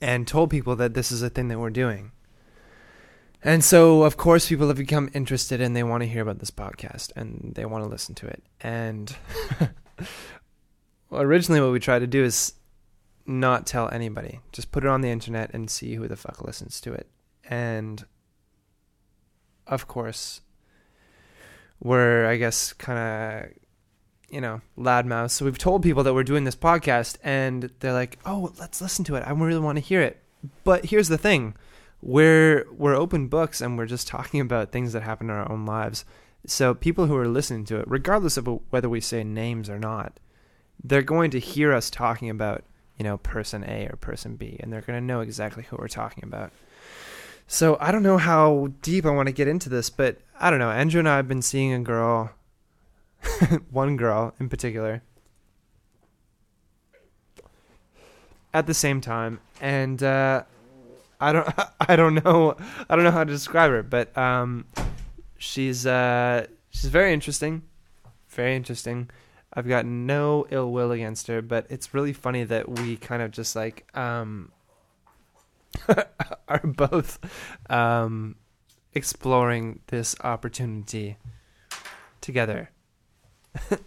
and 0.00 0.28
told 0.28 0.50
people 0.50 0.76
that 0.76 0.94
this 0.94 1.10
is 1.10 1.22
a 1.22 1.30
thing 1.30 1.48
that 1.48 1.58
we're 1.58 1.70
doing. 1.70 2.12
And 3.42 3.62
so, 3.62 4.02
of 4.02 4.16
course, 4.16 4.48
people 4.48 4.68
have 4.68 4.76
become 4.76 5.10
interested 5.12 5.60
and 5.60 5.76
they 5.76 5.82
want 5.82 6.02
to 6.02 6.08
hear 6.08 6.22
about 6.22 6.38
this 6.38 6.50
podcast 6.50 7.12
and 7.14 7.52
they 7.54 7.66
want 7.66 7.84
to 7.84 7.90
listen 7.90 8.14
to 8.16 8.26
it. 8.26 8.42
And 8.60 9.14
originally, 11.12 11.60
what 11.60 11.72
we 11.72 11.78
tried 11.78 11.98
to 11.98 12.06
do 12.06 12.24
is 12.24 12.54
not 13.26 13.66
tell 13.66 13.90
anybody, 13.90 14.40
just 14.52 14.72
put 14.72 14.84
it 14.84 14.88
on 14.88 15.02
the 15.02 15.10
internet 15.10 15.50
and 15.52 15.70
see 15.70 15.94
who 15.94 16.08
the 16.08 16.16
fuck 16.16 16.42
listens 16.42 16.80
to 16.82 16.92
it. 16.94 17.06
And 17.48 18.04
of 19.66 19.86
course, 19.86 20.40
we're, 21.80 22.26
I 22.26 22.36
guess, 22.36 22.72
kind 22.72 22.98
of 22.98 23.50
you 24.34 24.40
know, 24.40 24.60
loudmouth. 24.76 25.30
So 25.30 25.44
we've 25.44 25.56
told 25.56 25.84
people 25.84 26.02
that 26.02 26.12
we're 26.12 26.24
doing 26.24 26.42
this 26.42 26.56
podcast, 26.56 27.18
and 27.22 27.70
they're 27.78 27.92
like, 27.92 28.18
"Oh, 28.26 28.52
let's 28.58 28.80
listen 28.80 29.04
to 29.04 29.14
it. 29.14 29.22
I 29.24 29.30
really 29.30 29.60
want 29.60 29.76
to 29.76 29.80
hear 29.80 30.02
it." 30.02 30.20
But 30.64 30.86
here's 30.86 31.08
the 31.08 31.16
thing: 31.16 31.54
we're 32.02 32.66
we're 32.76 32.96
open 32.96 33.28
books, 33.28 33.60
and 33.60 33.78
we're 33.78 33.86
just 33.86 34.08
talking 34.08 34.40
about 34.40 34.72
things 34.72 34.92
that 34.92 35.04
happen 35.04 35.30
in 35.30 35.36
our 35.36 35.50
own 35.50 35.64
lives. 35.64 36.04
So 36.46 36.74
people 36.74 37.06
who 37.06 37.16
are 37.16 37.28
listening 37.28 37.64
to 37.66 37.78
it, 37.78 37.86
regardless 37.88 38.36
of 38.36 38.48
whether 38.70 38.88
we 38.88 39.00
say 39.00 39.22
names 39.22 39.70
or 39.70 39.78
not, 39.78 40.18
they're 40.82 41.00
going 41.00 41.30
to 41.30 41.38
hear 41.38 41.72
us 41.72 41.88
talking 41.88 42.28
about 42.28 42.64
you 42.98 43.04
know 43.04 43.18
person 43.18 43.62
A 43.64 43.86
or 43.86 43.96
person 43.96 44.34
B, 44.34 44.56
and 44.58 44.72
they're 44.72 44.80
going 44.80 44.98
to 45.00 45.06
know 45.06 45.20
exactly 45.20 45.62
who 45.62 45.76
we're 45.78 45.86
talking 45.86 46.24
about. 46.24 46.52
So 47.46 47.76
I 47.80 47.92
don't 47.92 48.02
know 48.02 48.18
how 48.18 48.72
deep 48.82 49.06
I 49.06 49.10
want 49.10 49.28
to 49.28 49.32
get 49.32 49.46
into 49.46 49.68
this, 49.68 49.90
but 49.90 50.18
I 50.40 50.50
don't 50.50 50.58
know. 50.58 50.72
Andrew 50.72 50.98
and 50.98 51.08
I 51.08 51.16
have 51.16 51.28
been 51.28 51.42
seeing 51.42 51.72
a 51.72 51.78
girl 51.78 52.32
one 53.70 53.96
girl 53.96 54.34
in 54.40 54.48
particular. 54.48 55.02
At 58.52 58.66
the 58.66 58.74
same 58.74 59.00
time 59.00 59.40
and 59.60 60.02
uh, 60.02 60.44
I 61.20 61.32
don't 61.32 61.48
I 61.80 61.96
don't 61.96 62.24
know 62.24 62.56
I 62.88 62.94
don't 62.96 63.04
know 63.04 63.10
how 63.10 63.24
to 63.24 63.32
describe 63.32 63.70
her 63.70 63.82
but 63.82 64.16
um, 64.16 64.66
she's 65.38 65.86
uh, 65.86 66.46
she's 66.70 66.90
very 66.90 67.12
interesting 67.12 67.62
very 68.28 68.56
interesting. 68.56 69.10
I've 69.52 69.68
got 69.68 69.86
no 69.86 70.46
ill 70.50 70.72
will 70.72 70.92
against 70.92 71.28
her 71.28 71.40
but 71.42 71.66
it's 71.70 71.94
really 71.94 72.12
funny 72.12 72.44
that 72.44 72.68
we 72.68 72.96
kind 72.96 73.22
of 73.22 73.30
just 73.30 73.54
like 73.54 73.86
um, 73.96 74.50
are 76.48 76.60
both 76.64 77.18
um, 77.70 78.36
exploring 78.92 79.80
this 79.88 80.16
opportunity 80.22 81.16
together 82.20 82.70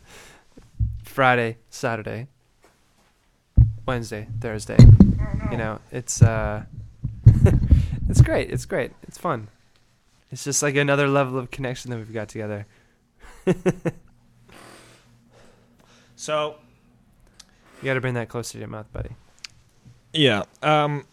Friday, 1.03 1.57
Saturday, 1.69 2.27
Wednesday, 3.85 4.27
Thursday. 4.39 4.77
You 5.51 5.57
know, 5.57 5.79
it's 5.91 6.21
uh 6.21 6.63
it's 8.09 8.21
great. 8.21 8.49
It's 8.51 8.65
great. 8.65 8.91
It's 9.03 9.17
fun. 9.17 9.47
It's 10.31 10.43
just 10.43 10.61
like 10.61 10.75
another 10.75 11.07
level 11.07 11.37
of 11.39 11.51
connection 11.51 11.89
that 11.91 11.97
we've 11.97 12.13
got 12.13 12.29
together. 12.29 12.65
So 16.19 16.55
You 17.81 17.85
got 17.85 17.93
to 17.93 18.01
bring 18.01 18.15
that 18.15 18.27
closer 18.27 18.53
to 18.53 18.57
your 18.59 18.67
mouth, 18.67 18.91
buddy. 18.91 19.11
yeah, 20.13 20.43
um, 20.63 21.05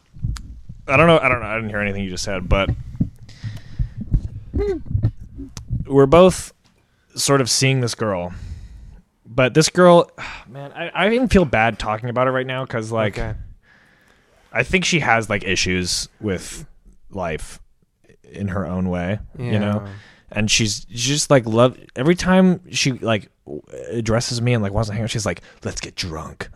I 0.89 0.97
don't 0.97 1.07
know. 1.07 1.19
I 1.19 1.29
don't 1.29 1.41
know. 1.41 1.47
I 1.47 1.55
didn't 1.57 1.69
hear 1.69 1.81
anything 1.81 2.05
you 2.05 2.11
just 2.11 2.25
said, 2.25 2.49
but 2.49 2.71
we're 5.87 6.07
both 6.07 6.53
sort 7.17 7.41
of 7.43 7.51
seeing 7.51 7.81
this 7.81 7.95
girl. 7.95 8.33
But 9.35 9.55
this 9.55 9.69
girl, 9.69 10.11
man, 10.49 10.73
I, 10.73 10.89
I 10.89 11.11
even 11.13 11.29
feel 11.29 11.45
bad 11.45 11.79
talking 11.79 12.09
about 12.09 12.29
it 12.29 12.31
right 12.31 12.47
now 12.47 12.65
because, 12.65 12.93
like, 12.93 13.19
okay. 13.19 13.35
I 14.53 14.63
think 14.63 14.85
she 14.85 15.01
has 15.01 15.29
like 15.29 15.43
issues 15.43 16.09
with 16.21 16.67
life 17.11 17.61
in 18.23 18.49
her 18.49 18.65
own 18.65 18.89
way, 18.89 19.19
you 19.37 19.59
know. 19.59 19.87
And 20.31 20.51
she's 20.51 20.87
she's 20.91 21.07
just 21.07 21.31
like 21.31 21.45
love 21.47 21.77
every 21.97 22.15
time 22.15 22.61
she 22.71 22.93
like 22.93 23.31
addresses 23.93 24.41
me 24.41 24.55
and 24.55 24.63
like 24.63 24.73
wants 24.73 24.89
to 24.89 24.95
hang 24.95 25.03
out. 25.03 25.11
She's 25.11 25.27
like, 25.27 25.43
"Let's 25.65 25.81
get 25.81 25.97
drunk. 25.97 26.49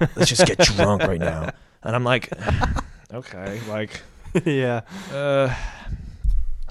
Let's 0.00 0.28
just 0.28 0.46
get 0.46 0.58
drunk 0.76 1.02
right 1.02 1.20
now." 1.20 1.50
And 1.82 1.94
I'm 1.94 2.04
like, 2.04 2.30
"Okay, 3.14 3.60
like, 3.68 4.02
yeah. 4.44 4.80
uh, 5.12 5.54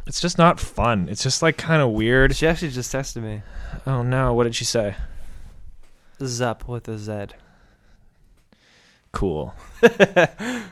it's 0.06 0.20
just 0.20 0.38
not 0.38 0.60
fun. 0.60 1.08
It's 1.10 1.24
just 1.24 1.42
like 1.42 1.58
kind 1.58 1.82
of 1.82 1.92
weird." 1.92 2.36
She 2.36 2.46
actually 2.46 2.72
just 2.72 2.94
texted 2.94 3.24
me. 3.24 3.42
Oh 3.86 4.04
no, 4.04 4.34
what 4.34 4.44
did 4.44 4.56
she 4.56 4.66
say? 4.66 4.96
Zup 6.22 6.68
with 6.68 6.88
a 6.88 6.98
Z. 6.98 7.28
Cool. 9.12 9.54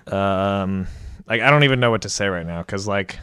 um, 0.08 0.88
like 1.28 1.42
I 1.42 1.50
don't 1.50 1.64
even 1.64 1.80
know 1.80 1.92
what 1.92 2.02
to 2.04 2.10
say 2.10 2.28
right 2.28 2.46
now 2.46 2.62
because 2.62 2.88
like 2.88 3.20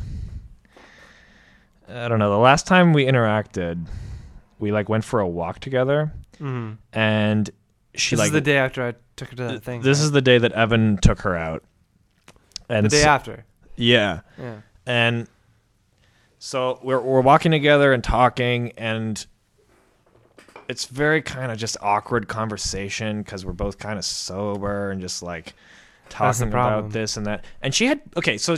I 1.88 2.08
don't 2.08 2.18
know. 2.18 2.30
The 2.30 2.38
last 2.38 2.66
time 2.66 2.92
we 2.92 3.04
interacted, 3.04 3.86
we 4.58 4.72
like 4.72 4.88
went 4.88 5.04
for 5.04 5.20
a 5.20 5.28
walk 5.28 5.60
together, 5.60 6.12
Mm. 6.40 6.78
and 6.92 7.50
she 7.94 8.14
This 8.16 8.20
like 8.20 8.26
is 8.28 8.32
the 8.32 8.40
day 8.40 8.56
after 8.56 8.82
I 8.86 8.94
took 9.16 9.28
her 9.30 9.36
to 9.36 9.42
that 9.44 9.62
thing. 9.62 9.82
This 9.82 9.98
right? 9.98 10.04
is 10.04 10.10
the 10.12 10.22
day 10.22 10.38
that 10.38 10.52
Evan 10.52 10.96
took 10.96 11.20
her 11.20 11.36
out, 11.36 11.62
and 12.68 12.86
the 12.86 12.90
day 12.90 13.02
so- 13.02 13.08
after. 13.08 13.44
yeah, 13.76 14.20
Yeah. 14.38 14.56
and 14.86 15.28
so 16.38 16.80
we're 16.82 17.00
we're 17.00 17.20
walking 17.20 17.52
together 17.52 17.92
and 17.92 18.02
talking, 18.02 18.72
and 18.78 19.24
it's 20.68 20.84
very 20.86 21.22
kind 21.22 21.50
of 21.52 21.58
just 21.58 21.76
awkward 21.80 22.28
conversation 22.28 23.22
because 23.22 23.44
we're 23.44 23.52
both 23.52 23.78
kind 23.78 23.98
of 23.98 24.04
sober 24.04 24.90
and 24.90 25.00
just 25.00 25.22
like 25.22 25.54
talking 26.08 26.48
about 26.48 26.90
this 26.92 27.16
and 27.16 27.26
that. 27.26 27.44
And 27.62 27.74
she 27.74 27.86
had 27.86 28.00
okay, 28.16 28.38
so 28.38 28.56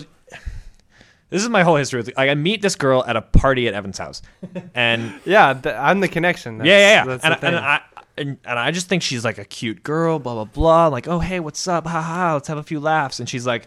this 1.31 1.43
is 1.43 1.49
my 1.49 1.63
whole 1.63 1.77
history. 1.77 1.99
With, 2.01 2.17
like, 2.17 2.29
I 2.31 2.35
meet 2.35 2.63
this 2.63 2.77
girl 2.77 3.05
at 3.07 3.17
a 3.17 3.23
party 3.23 3.67
at 3.69 3.75
Evan's 3.75 3.99
house, 3.99 4.23
and 4.75 5.13
Yeah, 5.25 5.55
th- 5.55 5.75
I'm 5.75 6.01
the 6.01 6.09
connection. 6.09 6.59
That's, 6.59 6.69
yeah, 6.69 7.05
yeah, 7.05 7.05
yeah. 7.07 7.19
And, 7.23 7.35
I- 7.35 7.39
and 7.47 7.57
I 7.57 7.81
and, 8.17 8.39
and 8.45 8.59
I 8.61 8.71
just 8.71 8.87
think 8.89 9.03
she's 9.03 9.25
like 9.25 9.39
a 9.39 9.45
cute 9.45 9.83
girl, 9.83 10.19
blah 10.21 10.35
blah 10.35 10.45
blah. 10.45 10.87
Like, 10.89 11.09
oh 11.09 11.19
hey, 11.19 11.41
what's 11.41 11.67
up? 11.67 11.87
Ha 11.87 12.01
ha. 12.01 12.35
Let's 12.35 12.49
have 12.49 12.59
a 12.59 12.63
few 12.63 12.79
laughs. 12.79 13.19
And 13.19 13.29
she's 13.29 13.47
like, 13.47 13.67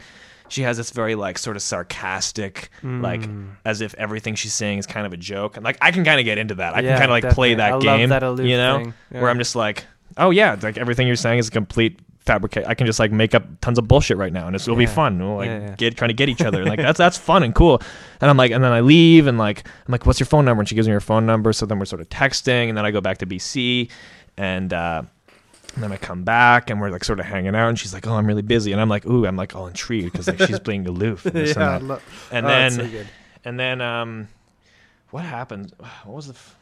she 0.49 0.61
has 0.63 0.77
this 0.77 0.91
very 0.91 1.15
like 1.15 1.37
sort 1.37 1.55
of 1.55 1.61
sarcastic, 1.61 2.69
like 2.83 3.21
Mm. 3.21 3.49
as 3.65 3.81
if 3.81 3.93
everything 3.95 4.35
she's 4.35 4.53
saying 4.53 4.79
is 4.79 4.85
kind 4.85 5.05
of 5.05 5.13
a 5.13 5.17
joke. 5.17 5.55
And 5.57 5.63
like 5.65 5.77
I 5.81 5.91
can 5.91 6.03
kind 6.03 6.19
of 6.19 6.25
get 6.25 6.37
into 6.37 6.55
that. 6.55 6.75
I 6.75 6.79
Yeah, 6.81 6.91
can 6.91 7.07
kind 7.07 7.11
of 7.11 7.23
like 7.23 7.33
play 7.33 7.55
that 7.55 7.73
I 7.73 7.79
game, 7.79 8.09
that 8.09 8.21
you 8.39 8.57
know, 8.57 8.77
thing. 8.83 8.93
where 9.11 9.29
I'm 9.29 9.37
just 9.37 9.55
like, 9.55 9.85
oh 10.17 10.29
yeah, 10.29 10.55
like 10.61 10.77
everything 10.77 11.07
you're 11.07 11.15
saying 11.15 11.39
is 11.39 11.47
a 11.47 11.51
complete 11.51 11.99
fabricate. 12.25 12.65
I 12.67 12.73
can 12.73 12.85
just 12.87 12.99
like 12.99 13.11
make 13.11 13.33
up 13.33 13.43
tons 13.61 13.77
of 13.77 13.87
bullshit 13.87 14.17
right 14.17 14.33
now, 14.33 14.47
and 14.47 14.55
it's, 14.55 14.67
it'll 14.67 14.75
be 14.77 14.85
fun. 14.85 15.17
We'll 15.19 15.37
like 15.37 15.47
Yeah, 15.47 15.59
yeah. 15.59 15.75
get 15.75 15.95
trying 15.97 16.09
to 16.09 16.13
get 16.13 16.29
each 16.29 16.41
other. 16.41 16.65
Like 16.65 16.79
that's 16.87 16.97
that's 16.97 17.17
fun 17.17 17.43
and 17.43 17.55
cool. 17.55 17.81
And 18.21 18.29
I'm 18.29 18.37
like, 18.37 18.51
and 18.51 18.63
then 18.63 18.71
I 18.71 18.81
leave, 18.81 19.27
and 19.27 19.37
like 19.37 19.67
I'm 19.87 19.91
like, 19.91 20.05
what's 20.05 20.19
your 20.19 20.27
phone 20.27 20.45
number? 20.45 20.61
And 20.61 20.69
she 20.69 20.75
gives 20.75 20.87
me 20.87 20.93
her 20.93 20.99
phone 21.01 21.25
number. 21.25 21.53
So 21.53 21.65
then 21.65 21.79
we're 21.79 21.85
sort 21.85 22.01
of 22.01 22.09
texting, 22.09 22.69
and 22.69 22.77
then 22.77 22.85
I 22.85 22.91
go 22.91 23.01
back 23.01 23.17
to 23.19 23.25
BC, 23.25 23.89
and. 24.37 24.73
uh 24.73 25.03
and 25.77 25.83
then 25.83 25.91
I 25.91 25.97
come 25.97 26.23
back 26.23 26.71
and 26.71 26.81
we're 26.81 26.89
like 26.89 27.03
sort 27.03 27.19
of 27.19 27.27
hanging 27.27 27.53
out, 27.53 27.69
and 27.69 27.77
she's 27.77 27.93
like, 27.93 28.07
"Oh, 28.07 28.15
I'm 28.15 28.25
really 28.25 28.41
busy," 28.41 28.71
and 28.71 28.81
I'm 28.81 28.89
like, 28.89 29.05
"Ooh, 29.05 29.27
I'm 29.27 29.35
like 29.35 29.55
all 29.55 29.67
intrigued 29.67 30.11
because 30.11 30.27
like 30.27 30.39
she's 30.39 30.59
being 30.59 30.87
aloof." 30.87 31.23
And, 31.27 31.35
this 31.35 31.55
and 31.55 31.87
that. 31.87 32.01
and 32.31 32.45
oh, 32.47 32.49
then 32.49 32.71
so 32.71 32.89
and 33.45 33.59
then 33.59 33.79
um, 33.79 34.27
what 35.11 35.23
happened? 35.23 35.71
What 36.03 36.15
was 36.15 36.25
the? 36.25 36.33
F- 36.33 36.55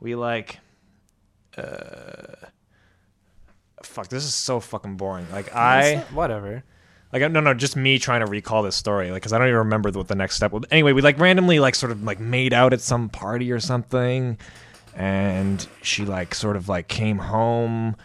we 0.00 0.14
like, 0.14 0.60
uh, 1.58 2.46
fuck. 3.82 4.08
This 4.08 4.24
is 4.24 4.34
so 4.34 4.58
fucking 4.58 4.96
boring. 4.96 5.26
Like 5.30 5.54
I, 5.54 6.06
whatever. 6.14 6.64
like 7.12 7.30
no, 7.30 7.40
no, 7.40 7.52
just 7.52 7.76
me 7.76 7.98
trying 7.98 8.24
to 8.24 8.26
recall 8.26 8.62
this 8.62 8.74
story. 8.74 9.10
Like, 9.10 9.22
cause 9.22 9.34
I 9.34 9.38
don't 9.38 9.48
even 9.48 9.58
remember 9.58 9.90
what 9.90 10.08
the 10.08 10.14
next 10.14 10.36
step 10.36 10.52
was. 10.52 10.64
Anyway, 10.70 10.94
we 10.94 11.02
like 11.02 11.18
randomly 11.18 11.60
like 11.60 11.74
sort 11.74 11.92
of 11.92 12.02
like 12.04 12.20
made 12.20 12.54
out 12.54 12.72
at 12.72 12.80
some 12.80 13.10
party 13.10 13.52
or 13.52 13.60
something, 13.60 14.38
and 14.94 15.66
she 15.82 16.04
like 16.04 16.34
sort 16.34 16.56
of 16.56 16.68
like 16.68 16.88
came 16.88 17.18
home. 17.18 17.96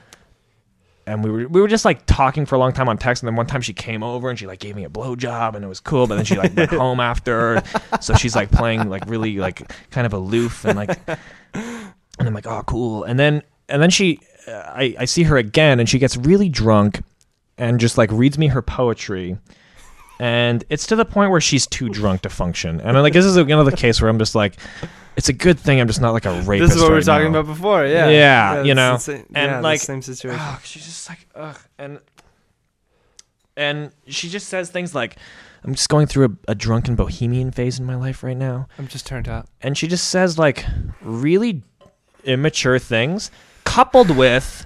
And 1.05 1.23
we 1.23 1.31
were 1.31 1.47
we 1.47 1.61
were 1.61 1.69
just 1.69 1.85
like 1.85 2.05
talking 2.05 2.45
for 2.45 2.55
a 2.55 2.57
long 2.57 2.73
time 2.73 2.89
on 2.89 2.97
text, 2.97 3.23
and 3.23 3.27
then 3.27 3.35
one 3.37 3.47
time 3.47 3.61
she 3.61 3.73
came 3.73 4.03
over 4.03 4.29
and 4.29 4.37
she 4.37 4.45
like 4.45 4.59
gave 4.59 4.75
me 4.75 4.83
a 4.83 4.89
blowjob, 4.89 5.55
and 5.55 5.63
it 5.63 5.67
was 5.67 5.79
cool. 5.79 6.05
But 6.05 6.17
then 6.17 6.25
she 6.25 6.35
like 6.35 6.55
went 6.55 6.71
home 6.71 6.99
after, 6.99 7.63
so 8.01 8.13
she's 8.15 8.35
like 8.35 8.51
playing 8.51 8.89
like 8.89 9.05
really 9.07 9.37
like 9.37 9.71
kind 9.89 10.05
of 10.05 10.11
aloof 10.11 10.65
and 10.65 10.75
like, 10.75 10.99
and 11.53 11.93
I'm 12.19 12.33
like, 12.33 12.45
oh 12.47 12.61
cool. 12.65 13.05
And 13.05 13.17
then 13.17 13.41
and 13.69 13.81
then 13.81 13.89
she, 13.89 14.19
uh, 14.47 14.51
I 14.51 14.95
I 14.99 15.05
see 15.05 15.23
her 15.23 15.37
again, 15.37 15.79
and 15.79 15.87
she 15.87 15.97
gets 15.97 16.17
really 16.17 16.49
drunk, 16.49 17.01
and 17.57 17.79
just 17.79 17.97
like 17.97 18.11
reads 18.11 18.37
me 18.37 18.47
her 18.47 18.61
poetry. 18.61 19.37
And 20.19 20.63
it's 20.69 20.87
to 20.87 20.95
the 20.95 21.05
point 21.05 21.31
where 21.31 21.41
she's 21.41 21.67
too 21.67 21.89
drunk 21.89 22.21
to 22.21 22.29
function. 22.29 22.81
And 22.81 22.97
I'm 22.97 23.03
like, 23.03 23.13
this 23.13 23.25
is 23.25 23.37
another 23.37 23.71
case 23.71 24.01
where 24.01 24.09
I'm 24.09 24.17
just 24.17 24.33
like, 24.33 24.55
it's 25.15 25.29
a 25.29 25.33
good 25.33 25.59
thing 25.59 25.79
I'm 25.79 25.87
just 25.87 26.01
not 26.01 26.11
like 26.13 26.25
a 26.25 26.41
rapist. 26.41 26.69
This 26.69 26.75
is 26.75 26.81
what 26.81 26.89
we 26.89 26.93
were 26.93 26.95
right 26.97 27.05
talking 27.05 27.31
now. 27.31 27.39
about 27.39 27.53
before. 27.53 27.85
Yeah. 27.85 28.09
Yeah, 28.09 28.63
you 28.63 28.73
know, 28.73 28.97
same- 28.97 29.25
and, 29.35 29.51
yeah, 29.51 29.59
like, 29.59 29.79
same 29.79 30.01
situation. 30.01 30.39
Ugh, 30.41 30.59
she's 30.63 30.85
just 30.85 31.07
like 31.09 31.27
ugh, 31.35 31.59
and 31.77 31.99
and 33.55 33.91
she 34.07 34.29
just 34.29 34.47
says 34.49 34.69
things 34.69 34.93
like, 34.93 35.17
"I'm 35.63 35.73
just 35.73 35.89
going 35.89 36.07
through 36.07 36.25
a, 36.47 36.51
a 36.51 36.55
drunken 36.55 36.95
bohemian 36.95 37.51
phase 37.51 37.79
in 37.79 37.85
my 37.85 37.95
life 37.95 38.23
right 38.23 38.37
now," 38.37 38.67
I'm 38.77 38.87
just 38.87 39.05
turned 39.07 39.27
up. 39.27 39.47
and 39.61 39.77
she 39.77 39.87
just 39.87 40.07
says 40.09 40.37
like 40.37 40.65
really 41.01 41.63
immature 42.23 42.77
things, 42.79 43.31
coupled 43.63 44.11
with 44.15 44.65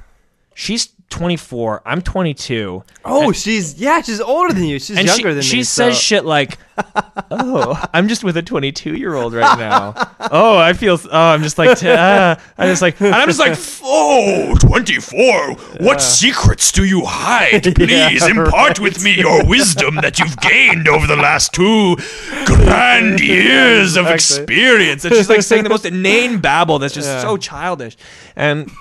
she's 0.53 0.89
24, 1.11 1.83
I'm 1.85 2.01
22, 2.01 2.83
Oh, 3.05 3.23
And- 3.27 3.35
she's 3.35 3.79
yeah, 3.79 4.01
she's 4.01 4.19
older 4.21 4.53
than 4.53 4.63
you. 4.63 4.79
She's 4.79 4.95
younger 4.97 5.11
she, 5.13 5.23
than 5.23 5.35
me. 5.37 5.41
she 5.43 5.63
says 5.63 5.95
so- 5.95 5.99
shit 6.01 6.25
like, 6.25 6.57
"Oh, 7.31 7.79
I'm 7.93 8.07
just 8.07 8.23
with 8.23 8.37
a 8.37 8.41
22 8.41 8.95
year 8.95 9.13
old 9.13 9.33
right 9.33 9.57
now. 9.59 9.93
Oh, 10.31 10.57
I 10.57 10.73
feel. 10.73 10.99
Oh, 11.11 11.19
I'm 11.29 11.43
just 11.43 11.57
like, 11.57 11.77
t- 11.77 11.89
uh, 11.89 12.35
I'm 12.57 12.67
just 12.69 12.81
like, 12.81 12.99
and 13.01 13.13
I'm 13.13 13.27
just 13.27 13.39
like, 13.39 13.57
Oh, 13.83 14.55
24. 14.59 15.53
What 15.85 16.01
secrets 16.01 16.71
do 16.71 16.85
you 16.85 17.03
hide? 17.05 17.63
Please 17.75 18.25
impart 18.27 18.79
with 18.79 19.03
me 19.03 19.15
your 19.19 19.45
wisdom 19.45 19.95
that 19.97 20.17
you've 20.19 20.37
gained 20.37 20.87
over 20.87 21.05
the 21.07 21.15
last 21.17 21.53
two 21.53 21.97
grand 22.45 23.19
years 23.19 23.95
of 23.97 24.07
Exactly. 24.07 24.13
experience. 24.43 25.05
and 25.05 25.13
she's 25.15 25.29
like 25.29 25.41
saying 25.41 25.63
the 25.63 25.69
most 25.69 25.85
inane 25.85 26.39
babble 26.39 26.79
that's 26.79 26.93
just 26.93 27.07
Yeah. 27.07 27.21
so 27.21 27.37
childish, 27.37 27.97
and. 28.35 28.71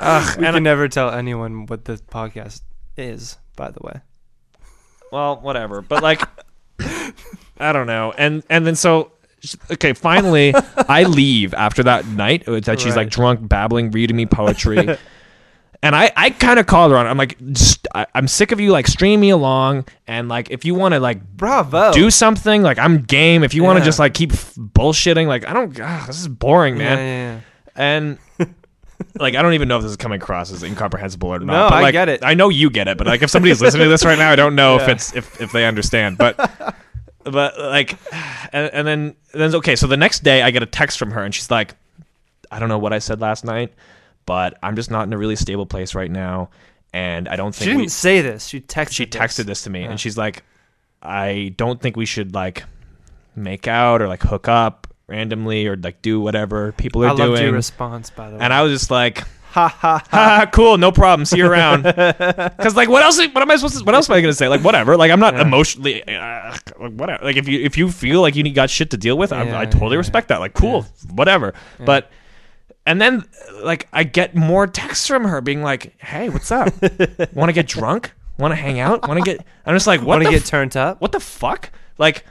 Ugh, 0.00 0.38
we 0.38 0.46
and 0.46 0.54
can 0.54 0.62
never 0.62 0.88
tell 0.88 1.10
anyone 1.10 1.66
what 1.66 1.84
this 1.84 2.00
podcast 2.00 2.62
is. 2.96 3.36
By 3.56 3.70
the 3.70 3.80
way, 3.82 4.00
well, 5.12 5.36
whatever. 5.40 5.82
But 5.82 6.02
like, 6.02 6.22
I 7.58 7.72
don't 7.72 7.86
know. 7.86 8.12
And 8.16 8.42
and 8.48 8.66
then 8.66 8.76
so, 8.76 9.12
okay, 9.70 9.92
finally, 9.92 10.54
I 10.76 11.04
leave 11.04 11.54
after 11.54 11.82
that 11.84 12.06
night 12.06 12.46
uh, 12.48 12.60
that 12.60 12.80
she's 12.80 12.96
like 12.96 13.10
drunk, 13.10 13.48
babbling, 13.48 13.90
reading 13.90 14.16
me 14.16 14.26
poetry. 14.26 14.96
And 15.80 15.94
I, 15.94 16.10
I 16.16 16.30
kind 16.30 16.58
of 16.58 16.66
called 16.66 16.90
her 16.90 16.98
on. 16.98 17.06
it. 17.06 17.08
I'm 17.08 17.16
like, 17.16 17.38
I, 17.94 18.04
I'm 18.12 18.26
sick 18.26 18.50
of 18.50 18.58
you 18.58 18.72
like 18.72 18.88
stream 18.88 19.20
me 19.20 19.30
along, 19.30 19.84
and 20.08 20.28
like 20.28 20.50
if 20.50 20.64
you 20.64 20.74
want 20.74 20.94
to 20.94 20.98
like 20.98 21.22
bravo. 21.36 21.92
do 21.92 22.10
something, 22.10 22.62
like 22.64 22.78
I'm 22.80 23.02
game. 23.02 23.44
If 23.44 23.54
you 23.54 23.62
want 23.62 23.76
to 23.76 23.82
Yeah. 23.82 23.84
just 23.84 24.00
like 24.00 24.12
keep 24.12 24.32
f- 24.32 24.54
bullshitting, 24.56 25.28
like 25.28 25.46
I 25.46 25.52
don't. 25.52 25.78
ah, 25.80 26.02
this 26.08 26.18
is 26.18 26.26
boring, 26.26 26.78
man. 26.78 26.98
yeah, 26.98 27.34
yeah. 27.34 27.40
And 27.76 28.18
like 29.18 29.34
I 29.34 29.42
don't 29.42 29.54
even 29.54 29.68
know 29.68 29.76
if 29.76 29.82
this 29.82 29.90
is 29.90 29.96
coming 29.96 30.20
across 30.20 30.52
as 30.52 30.62
incomprehensible 30.62 31.28
or 31.28 31.38
not. 31.38 31.46
No, 31.46 31.68
but, 31.70 31.84
I 31.84 31.90
get 31.92 32.08
it. 32.08 32.24
I 32.24 32.34
know 32.34 32.48
you 32.48 32.70
get 32.70 32.88
it, 32.88 32.98
but 32.98 33.06
like 33.06 33.22
if 33.22 33.30
somebody's 33.30 33.60
listening 33.60 33.84
to 33.84 33.90
this 33.90 34.04
right 34.04 34.18
now, 34.18 34.30
I 34.30 34.36
don't 34.36 34.54
know 34.54 34.76
if 34.76 34.88
it's 34.88 35.14
if, 35.14 35.40
if 35.40 35.52
they 35.52 35.66
understand. 35.66 36.18
But 36.18 36.36
but 37.24 37.58
like 37.58 37.96
and, 38.52 38.72
and 38.72 38.86
then 38.86 39.16
then 39.32 39.54
okay, 39.56 39.76
so 39.76 39.86
the 39.86 39.96
next 39.96 40.22
day 40.22 40.42
I 40.42 40.50
get 40.50 40.62
a 40.62 40.66
text 40.66 40.98
from 40.98 41.10
her 41.12 41.22
and 41.22 41.34
she's 41.34 41.50
like, 41.50 41.74
I 42.50 42.58
don't 42.58 42.68
know 42.68 42.78
what 42.78 42.92
I 42.92 42.98
said 42.98 43.20
last 43.20 43.44
night, 43.44 43.72
but 44.26 44.58
I'm 44.62 44.76
just 44.76 44.90
not 44.90 45.06
in 45.06 45.12
a 45.12 45.18
really 45.18 45.36
stable 45.36 45.66
place 45.66 45.94
right 45.94 46.10
now, 46.10 46.50
and 46.92 47.28
I 47.28 47.36
don't 47.36 47.54
think 47.54 47.64
She 47.64 47.70
didn't 47.70 47.82
we, 47.82 47.88
say 47.88 48.20
this. 48.20 48.46
She 48.46 48.60
texted. 48.60 48.92
she 48.92 49.06
texted 49.06 49.44
this 49.44 49.62
to 49.62 49.70
me 49.70 49.82
Yeah. 49.82 49.90
and 49.90 50.00
she's 50.00 50.16
like, 50.18 50.42
I 51.02 51.54
don't 51.56 51.80
think 51.80 51.96
we 51.96 52.06
should 52.06 52.34
like 52.34 52.64
make 53.36 53.68
out 53.68 54.02
or 54.02 54.08
like 54.08 54.22
hook 54.22 54.48
up 54.48 54.86
randomly 55.08 55.66
or 55.66 55.76
like 55.76 56.00
do 56.02 56.20
whatever 56.20 56.72
people 56.72 57.02
are 57.02 57.08
I 57.08 57.10
loved 57.10 57.20
your 57.32 57.36
doing. 57.38 57.54
response, 57.54 58.10
by 58.10 58.30
the 58.30 58.36
way. 58.36 58.42
And 58.44 58.52
I 58.52 58.62
was 58.62 58.72
just 58.72 58.90
like, 58.90 59.18
ha 59.50 59.66
ha 59.68 60.02
ha. 60.06 60.06
ha, 60.10 60.46
cool, 60.52 60.78
no 60.78 60.92
problem. 60.92 61.24
See 61.24 61.38
you 61.38 61.46
around. 61.46 61.82
Because 62.58 62.76
like, 62.76 62.88
what 62.88 63.02
else? 63.02 63.18
What 63.18 63.36
am 63.42 63.50
I 63.50 63.56
supposed 63.56 63.78
to? 63.78 63.84
What 63.84 63.94
else 63.94 64.08
am 64.10 64.16
I 64.16 64.20
gonna 64.20 64.32
say? 64.32 64.48
Like, 64.48 64.62
whatever. 64.62 64.96
Like, 64.96 65.10
I'm 65.10 65.20
not 65.20 65.34
Yeah. 65.34 65.42
emotionally. 65.42 66.06
Uh, 66.06 66.56
like, 66.78 66.92
whatever. 66.92 67.24
Like, 67.24 67.36
if 67.36 67.48
you 67.48 67.60
if 67.60 67.76
you 67.78 67.90
feel 67.90 68.20
like 68.20 68.36
you 68.36 68.42
need 68.42 68.54
got 68.54 68.68
shit 68.70 68.90
to 68.90 68.96
deal 68.96 69.16
with, 69.18 69.30
Yeah, 69.32 69.42
I, 69.58 69.62
I 69.62 69.64
totally 69.66 69.92
yeah, 69.92 69.98
respect 69.98 70.28
that. 70.28 70.40
Like, 70.40 70.54
cool, 70.54 70.84
whatever. 71.12 71.54
But. 71.84 72.10
And 72.86 73.02
then, 73.02 73.24
like, 73.62 73.86
I 73.92 74.02
get 74.04 74.34
more 74.34 74.66
texts 74.66 75.06
from 75.06 75.24
her 75.24 75.42
being 75.42 75.62
like, 75.62 75.92
"Hey, 76.00 76.30
what's 76.30 76.50
up? 76.50 76.72
Want 77.34 77.50
to 77.50 77.52
get 77.52 77.66
drunk? 77.66 78.12
Want 78.38 78.52
to 78.52 78.56
hang 78.56 78.80
out? 78.80 79.06
Want 79.06 79.22
to 79.22 79.24
get?" 79.30 79.44
I'm 79.66 79.74
just 79.76 79.86
like, 79.86 80.00
"What 80.00 80.08
Want 80.20 80.24
to 80.24 80.30
get 80.30 80.40
f- 80.40 80.46
turned 80.48 80.74
up? 80.74 80.98
what 80.98 81.12
the 81.12 81.20
fuck?" 81.20 81.70
Like, 81.98 82.24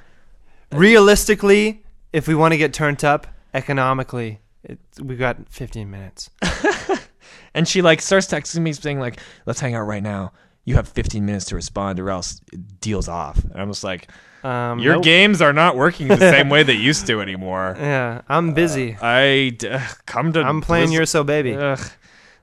Realistically, 0.71 1.83
if 2.17 2.27
we 2.27 2.35
want 2.35 2.51
to 2.53 2.57
get 2.57 2.73
turned 2.73 3.03
up 3.03 3.27
economically, 3.53 4.39
it, 4.63 4.79
we 5.01 5.15
got 5.15 5.37
15 5.49 5.89
minutes. 5.89 6.29
and 7.53 7.67
she 7.67 7.81
like 7.81 8.01
starts 8.01 8.27
texting 8.27 8.61
me 8.61 8.73
saying 8.73 8.99
like, 8.99 9.19
"Let's 9.45 9.59
hang 9.59 9.75
out 9.75 9.83
right 9.87 10.03
now. 10.03 10.31
You 10.65 10.75
have 10.75 10.87
15 10.87 11.25
minutes 11.25 11.45
to 11.45 11.55
respond, 11.55 11.99
or 11.99 12.09
else 12.09 12.41
it 12.51 12.79
deals 12.81 13.07
off." 13.07 13.43
And 13.43 13.55
I'm 13.61 13.69
just 13.69 13.83
like, 13.83 14.09
Um, 14.43 14.79
Your 14.79 14.95
nope. 14.95 15.03
games 15.03 15.41
are 15.41 15.53
not 15.53 15.75
working 15.75 16.07
the 16.07 16.17
same 16.17 16.49
way 16.49 16.63
they 16.69 16.73
used 16.73 17.07
to 17.07 17.21
anymore. 17.21 17.75
Yeah, 17.79 18.21
I'm 18.27 18.53
busy. 18.53 18.95
I 19.01 19.49
d- 19.57 19.77
come 20.05 20.33
to. 20.33 20.41
I'm 20.41 20.61
playing 20.61 20.89
Blizz- 20.89 20.93
You're 20.93 21.05
So 21.05 21.23
Baby. 21.23 21.55
Ugh. 21.55 21.79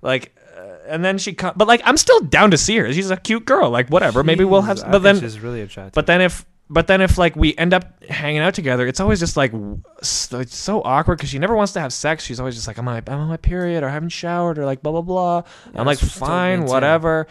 like, 0.03 0.35
uh, 0.57 0.77
and 0.89 1.05
then 1.05 1.19
she, 1.19 1.33
co- 1.35 1.53
but 1.57 1.69
like, 1.69 1.83
I'm 1.85 1.97
still 1.97 2.21
down 2.21 2.51
to 2.53 2.59
see 2.59 2.77
her. 2.79 2.93
She's 2.93 3.11
a 3.11 3.17
cute 3.17 3.45
girl. 3.45 3.71
Like, 3.71 3.89
whatever. 3.89 4.23
Maybe 4.25 4.45
we'll 4.45 4.63
have. 4.63 4.79
Jeez, 4.79 4.91
But 4.93 5.03
then, 5.03 5.21
she's 5.21 5.39
really 5.41 5.61
attractive. 5.63 5.93
but 5.95 6.07
then 6.07 6.21
if, 6.21 6.45
but 6.71 6.87
then 6.87 7.01
if 7.01 7.19
like 7.19 7.37
we 7.37 7.55
end 7.57 7.75
up 7.75 8.03
hanging 8.05 8.41
out 8.41 8.55
together, 8.55 8.87
it's 8.87 9.01
always 9.01 9.21
just 9.21 9.37
like 9.37 9.53
w- 9.53 9.81
s- 10.01 10.33
it's 10.33 10.57
so 10.57 10.83
awkward 10.83 11.17
because 11.19 11.31
she 11.31 11.39
never 11.39 11.55
wants 11.55 11.73
to 11.75 11.81
have 11.81 11.93
sex. 11.93 12.25
She's 12.25 12.41
always 12.41 12.55
just 12.55 12.67
like, 12.67 12.79
I'm 12.79 12.89
on, 12.89 12.95
my, 13.07 13.13
I'm 13.13 13.21
on 13.21 13.29
my 13.29 13.37
period 13.37 13.83
or 13.83 13.89
I 13.89 13.93
haven't 13.93 14.09
showered 14.11 14.59
or 14.59 14.65
like 14.65 14.83
blah 14.83 14.93
blah 14.93 15.03
blah. 15.03 15.43
I'm 15.75 15.85
like, 15.87 15.99
that's 15.99 16.03
what 16.03 16.13
she 16.15 16.19
told 16.19 16.31
me 16.31 16.35
fine, 16.37 16.65
whatever. 16.67 17.27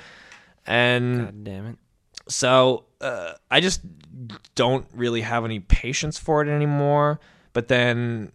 And 0.65 1.25
God 1.25 1.43
damn 1.43 1.65
it. 1.67 1.77
so 2.27 2.85
uh, 3.01 3.33
I 3.51 3.59
just 3.59 3.81
don't 4.55 4.85
really 4.93 5.21
have 5.21 5.43
any 5.45 5.59
patience 5.59 6.17
for 6.17 6.41
it 6.41 6.47
anymore. 6.47 7.19
But 7.53 7.67
then 7.67 8.31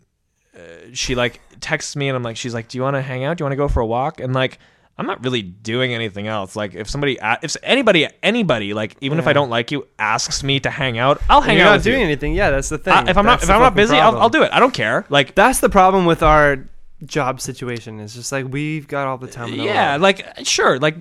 uh, 0.54 0.58
she 0.92 1.14
like 1.14 1.40
texts 1.60 1.96
me 1.96 2.08
and 2.08 2.16
I'm 2.16 2.22
like, 2.22 2.36
she's 2.36 2.54
like, 2.54 2.68
do 2.68 2.76
you 2.78 2.82
want 2.82 2.96
to 2.96 3.02
hang 3.02 3.24
out? 3.24 3.36
Do 3.38 3.42
you 3.42 3.44
want 3.46 3.52
to 3.52 3.56
go 3.56 3.68
for 3.68 3.80
a 3.80 3.86
walk? 3.86 4.20
And 4.20 4.34
like, 4.34 4.58
I'm 4.98 5.06
not 5.06 5.22
really 5.22 5.42
doing 5.42 5.94
anything 5.94 6.26
else. 6.26 6.56
Like, 6.56 6.74
if 6.74 6.90
somebody, 6.90 7.18
if 7.42 7.56
anybody, 7.62 8.08
anybody, 8.22 8.74
like, 8.74 8.96
even 9.00 9.20
if 9.20 9.28
I 9.28 9.32
don't 9.32 9.48
like 9.48 9.70
you, 9.70 9.86
asks 9.98 10.42
me 10.42 10.58
to 10.60 10.70
hang 10.70 10.98
out, 10.98 11.22
I'll 11.28 11.40
hang 11.40 11.56
out. 11.56 11.58
You're 11.58 11.68
out 11.68 11.76
not 11.76 11.82
doing 11.84 12.00
you. 12.00 12.06
anything. 12.06 12.34
Yeah, 12.34 12.50
that's 12.50 12.68
the 12.68 12.78
thing. 12.78 12.94
Uh, 12.94 13.04
if 13.06 13.16
I'm 13.16 13.24
not, 13.24 13.42
if 13.42 13.48
I'm 13.48 13.60
not 13.60 13.74
busy, 13.76 13.96
I'll. 13.96 14.18
I'll 14.18 14.28
do 14.28 14.42
it. 14.42 14.50
I 14.52 14.58
don't 14.58 14.74
care. 14.74 15.06
Like, 15.08 15.34
That's 15.36 15.60
the 15.60 15.68
problem 15.68 16.04
with 16.04 16.22
our 16.22 16.68
job 17.04 17.40
situation. 17.40 18.00
It's 18.00 18.14
just 18.14 18.32
like 18.32 18.46
we've 18.48 18.88
got 18.88 19.06
all 19.06 19.18
the 19.18 19.28
time. 19.28 19.56
the 19.56 19.62
yeah, 19.62 19.96
like 19.96 20.26
sure, 20.44 20.78
like, 20.78 20.96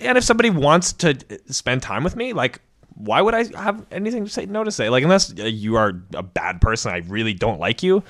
and 0.00 0.18
if 0.18 0.24
somebody 0.24 0.50
wants 0.50 0.92
to 0.94 1.16
spend 1.46 1.82
time 1.82 2.04
with 2.04 2.16
me, 2.16 2.34
like, 2.34 2.60
why 2.94 3.22
would 3.22 3.34
I 3.34 3.44
have 3.56 3.86
anything 3.90 4.24
to 4.24 4.30
say 4.30 4.46
no 4.46 4.64
to 4.64 4.70
say? 4.70 4.90
Like, 4.90 5.04
unless 5.04 5.32
uh, 5.38 5.44
you 5.44 5.76
are 5.76 6.02
a 6.14 6.22
bad 6.22 6.60
person, 6.60 6.92
I 6.92 6.98
really 6.98 7.34
don't 7.34 7.60
like 7.60 7.82
you. 7.82 8.02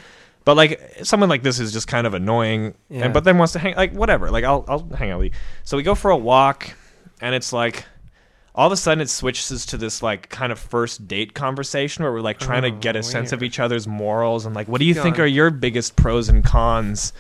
But 0.49 0.57
like, 0.57 0.81
someone 1.03 1.29
like 1.29 1.43
this 1.43 1.61
is 1.61 1.75
just 1.75 1.89
kind 1.89 2.07
of 2.07 2.15
annoying, 2.15 2.73
Yeah. 2.89 3.05
and 3.05 3.13
but 3.13 3.25
then 3.25 3.37
wants 3.37 3.53
to 3.53 3.59
hang, 3.59 3.77
like, 3.77 3.93
whatever. 3.93 4.31
Like, 4.31 4.45
I'll 4.45 4.65
I'll 4.67 4.89
hang 4.97 5.11
out 5.11 5.19
with 5.19 5.27
you. 5.35 5.39
So 5.65 5.77
we 5.77 5.83
go 5.83 5.95
for 5.95 6.11
a 6.11 6.17
walk, 6.17 6.71
and 7.21 7.35
it's 7.35 7.53
like. 7.53 7.85
All 8.55 8.67
of 8.67 8.73
a 8.73 8.77
sudden, 8.77 9.01
it 9.03 9.09
switches 9.09 9.67
to 9.67 9.77
this 9.77 10.03
like 10.03 10.31
kind 10.31 10.51
of 10.51 10.59
first 10.59 11.07
date 11.07 11.33
conversation 11.35 12.03
where 12.03 12.13
we're 12.13 12.23
like 12.23 12.39
trying 12.41 12.63
to 12.63 12.71
Oh, 12.71 12.81
get 12.81 12.97
a 12.97 13.03
sense 13.05 13.31
of 13.31 13.43
each 13.45 13.61
other's 13.61 13.87
morals 13.87 14.47
and 14.47 14.55
like, 14.57 14.67
what 14.67 14.81
do 14.81 14.85
you 14.85 14.95
think 14.95 15.21
are 15.21 15.27
your 15.27 15.51
biggest 15.51 15.95
pros 15.95 16.29
and 16.29 16.43
cons, 16.43 17.13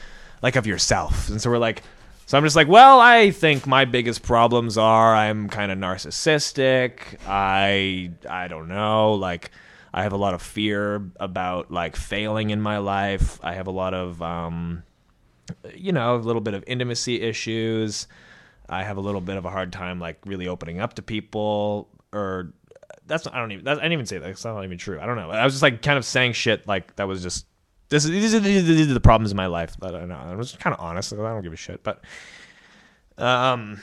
like 0.42 0.56
of 0.56 0.66
yourself? 0.66 1.28
And 1.28 1.40
so 1.40 1.48
we're 1.50 1.58
like, 1.58 1.84
So 2.26 2.36
I'm 2.36 2.42
just 2.44 2.56
like, 2.56 2.66
well, 2.66 2.98
I 2.98 3.30
think 3.30 3.68
my 3.68 3.84
biggest 3.84 4.22
problems 4.22 4.76
are 4.76 5.14
I'm 5.14 5.48
kind 5.48 5.70
of 5.70 5.78
narcissistic. 5.78 7.18
I 7.28 8.10
I 8.28 8.48
don't 8.48 8.66
know, 8.66 9.12
like 9.14 9.52
I 9.92 10.02
have 10.02 10.12
a 10.12 10.16
lot 10.16 10.34
of 10.34 10.42
fear 10.42 11.10
about 11.18 11.70
like 11.70 11.96
failing 11.96 12.50
in 12.50 12.60
my 12.60 12.78
life. 12.78 13.38
I 13.42 13.54
have 13.54 13.66
a 13.66 13.72
lot 13.72 13.94
of 13.94 14.20
um 14.22 14.82
you 15.74 15.92
know, 15.92 16.16
a 16.16 16.18
little 16.18 16.42
bit 16.42 16.54
of 16.54 16.64
intimacy 16.66 17.22
issues. 17.22 18.06
I 18.68 18.84
have 18.84 18.98
a 18.98 19.00
little 19.00 19.22
bit 19.22 19.36
of 19.36 19.44
a 19.44 19.50
hard 19.50 19.72
time 19.72 19.98
like 19.98 20.18
really 20.26 20.46
opening 20.46 20.80
up 20.80 20.94
to 20.94 21.02
people 21.02 21.88
or 22.12 22.52
that's 23.06 23.26
I 23.26 23.38
don't 23.38 23.52
even 23.52 23.66
I 23.66 23.74
didn't 23.74 23.92
even 23.92 24.06
say 24.06 24.18
that. 24.18 24.26
That's 24.26 24.44
not 24.44 24.62
even 24.62 24.78
true. 24.78 25.00
I 25.00 25.06
don't 25.06 25.16
know. 25.16 25.30
I 25.30 25.44
was 25.44 25.54
just 25.54 25.62
like 25.62 25.82
kind 25.82 25.98
of 25.98 26.04
saying 26.04 26.34
shit 26.34 26.66
like 26.66 26.94
that 26.96 27.08
was 27.08 27.22
just 27.22 27.46
this 27.88 28.04
is 28.04 28.10
these 28.10 28.34
are, 28.34 28.40
these 28.40 28.90
are 28.90 28.94
the 28.94 29.00
problems 29.00 29.30
in 29.30 29.36
my 29.36 29.46
life 29.46 29.76
that 29.80 29.94
I 29.94 30.04
know. 30.04 30.16
I 30.16 30.34
was 30.34 30.52
kind 30.52 30.74
of 30.74 30.80
honest. 30.80 31.12
I 31.12 31.16
don't 31.16 31.42
give 31.42 31.52
a 31.52 31.56
shit. 31.56 31.82
But 31.82 32.04
um, 33.16 33.80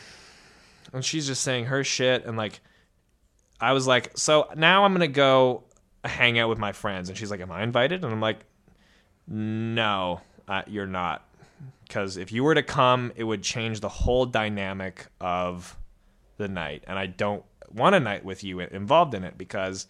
and 0.94 1.04
she's 1.04 1.26
just 1.28 1.42
saying 1.42 1.66
her 1.66 1.84
shit 1.84 2.26
and 2.26 2.38
like 2.38 2.62
I 3.60 3.74
was 3.74 3.88
like, 3.88 4.12
so 4.18 4.50
now 4.56 4.86
I'm 4.86 4.94
gonna 4.94 5.08
go 5.08 5.64
hang 6.08 6.40
out 6.40 6.50
with 6.50 6.60
my 6.60 6.72
friends, 6.72 7.10
and 7.10 7.18
she's 7.18 7.32
like, 7.32 7.42
am 7.42 7.52
I 7.52 7.64
invited? 7.64 8.04
And 8.04 8.14
I'm 8.14 8.22
like, 8.22 8.40
no, 9.28 10.22
uh, 10.48 10.64
you're 10.68 10.88
not, 10.88 11.28
because 11.88 12.18
if 12.18 12.32
you 12.32 12.44
were 12.44 12.56
to 12.56 12.64
come, 12.64 13.12
it 13.16 13.24
would 13.24 13.44
change 13.44 13.80
the 13.80 13.90
whole 13.90 14.26
dynamic 14.26 15.08
of 15.20 15.78
the 16.38 16.48
night, 16.48 16.84
and 16.88 17.00
I 17.00 17.08
don't 17.08 17.44
want 17.74 17.96
a 17.96 18.00
night 18.00 18.24
with 18.24 18.44
you 18.44 18.60
involved 18.60 19.14
in 19.14 19.24
it 19.24 19.38
because 19.38 19.88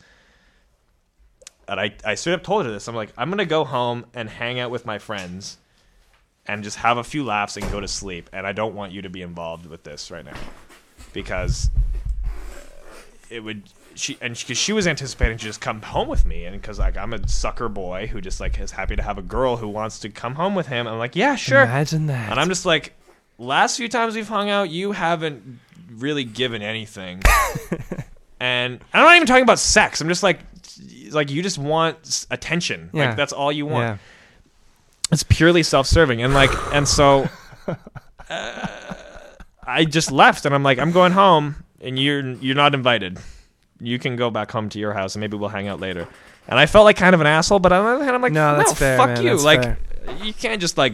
and 1.68 1.80
I, 1.80 1.94
I 2.04 2.16
straight 2.16 2.34
up 2.34 2.44
told 2.44 2.66
her 2.66 2.72
this. 2.72 2.88
I'm 2.88 2.96
like, 2.96 3.12
I'm 3.18 3.30
gonna 3.30 3.46
go 3.46 3.64
home 3.64 4.06
and 4.14 4.30
hang 4.30 4.60
out 4.60 4.72
with 4.72 4.86
my 4.86 5.00
friends 5.00 5.58
and 6.46 6.64
just 6.64 6.78
have 6.78 6.98
a 6.98 7.04
few 7.04 7.24
laughs 7.24 7.58
and 7.58 7.70
go 7.72 7.80
to 7.80 7.88
sleep. 7.88 8.30
And 8.34 8.46
I 8.46 8.52
don't 8.52 8.76
want 8.76 8.92
you 8.92 9.02
to 9.02 9.10
be 9.10 9.22
involved 9.22 9.66
with 9.66 9.84
this 9.84 10.12
right 10.12 10.26
now 10.26 10.38
because 11.14 11.70
it 13.30 13.42
would. 13.42 13.64
She 13.96 14.18
and 14.22 14.34
because 14.34 14.58
she, 14.58 14.66
she 14.66 14.74
was 14.74 14.88
anticipating 14.88 15.38
to 15.38 15.44
just 15.44 15.62
come 15.62 15.82
home 15.82 16.08
with 16.08 16.26
me, 16.26 16.46
and 16.46 16.60
because 16.60 16.80
like 16.80 16.98
I'm 16.98 17.14
a 17.14 17.28
sucker 17.28 17.70
boy 17.70 18.08
who 18.08 18.22
just 18.22 18.40
like 18.40 18.60
is 18.60 18.72
happy 18.72 18.96
to 18.96 19.02
have 19.02 19.18
a 19.18 19.22
girl 19.22 19.58
who 19.58 19.68
wants 19.68 20.00
to 20.00 20.10
come 20.10 20.36
home 20.36 20.54
with 20.54 20.68
him. 20.68 20.88
I'm 20.88 20.98
like, 21.00 21.16
yeah, 21.16 21.36
sure. 21.36 21.64
Imagine 21.64 22.08
that. 22.08 22.30
And 22.32 22.40
I'm 22.40 22.50
just 22.50 22.66
like, 22.66 22.94
last 23.38 23.78
few 23.78 23.88
times 23.88 24.16
we've 24.16 24.28
hung 24.28 24.50
out, 24.50 24.70
you 24.70 24.92
haven't 24.92 25.60
really 25.92 26.24
given 26.24 26.62
anything. 26.62 27.22
and 28.40 28.80
I'm 28.94 29.06
not 29.06 29.16
even 29.16 29.28
talking 29.28 29.44
about 29.44 29.60
sex. 29.60 30.02
I'm 30.02 30.10
just 30.10 30.24
like, 30.24 30.40
like 31.12 31.30
you 31.32 31.42
just 31.42 31.58
want 31.58 32.26
attention. 32.32 32.90
Yeah. 32.94 33.08
Like 33.08 33.18
that's 33.18 33.34
all 33.34 33.52
you 33.52 33.66
want. 33.66 33.84
yeah. 33.84 33.98
It's 35.12 35.24
purely 35.24 35.62
self-serving, 35.62 36.22
and 36.24 36.34
like, 36.34 36.50
and 36.74 36.88
so 36.88 37.30
uh, 38.30 38.68
I 39.64 39.86
just 39.86 40.12
left, 40.12 40.46
and 40.46 40.56
I'm 40.56 40.64
like, 40.64 40.80
I'm 40.80 40.92
going 40.92 41.12
home, 41.12 41.64
and 41.80 42.00
you're 42.00 42.32
you're 42.38 42.56
not 42.56 42.74
invited. 42.74 43.20
You 43.86 44.00
can 44.00 44.16
go 44.16 44.30
back 44.32 44.52
home 44.52 44.70
to 44.70 44.80
your 44.80 44.94
house, 44.94 45.16
and 45.16 45.22
maybe 45.22 45.38
we'll 45.38 45.50
hang 45.50 45.68
out 45.68 45.80
later. 45.80 46.08
And 46.48 46.58
I 46.60 46.66
felt 46.66 46.86
like 46.86 46.98
kind 46.98 47.14
of 47.14 47.22
an 47.22 47.28
asshole, 47.28 47.60
but 47.60 47.72
on 47.72 47.84
the 47.86 47.92
other 47.92 48.04
hand, 48.04 48.16
I'm 48.16 48.22
like, 48.22 48.34
No, 48.34 48.58
that's 48.58 48.74
fair, 48.74 48.98
fuck 48.98 49.10
man, 49.10 49.24
you. 49.24 49.36
like, 49.38 49.62
fair. 49.64 49.78
you 50.24 50.34
can't 50.34 50.60
just 50.62 50.78
like, 50.78 50.94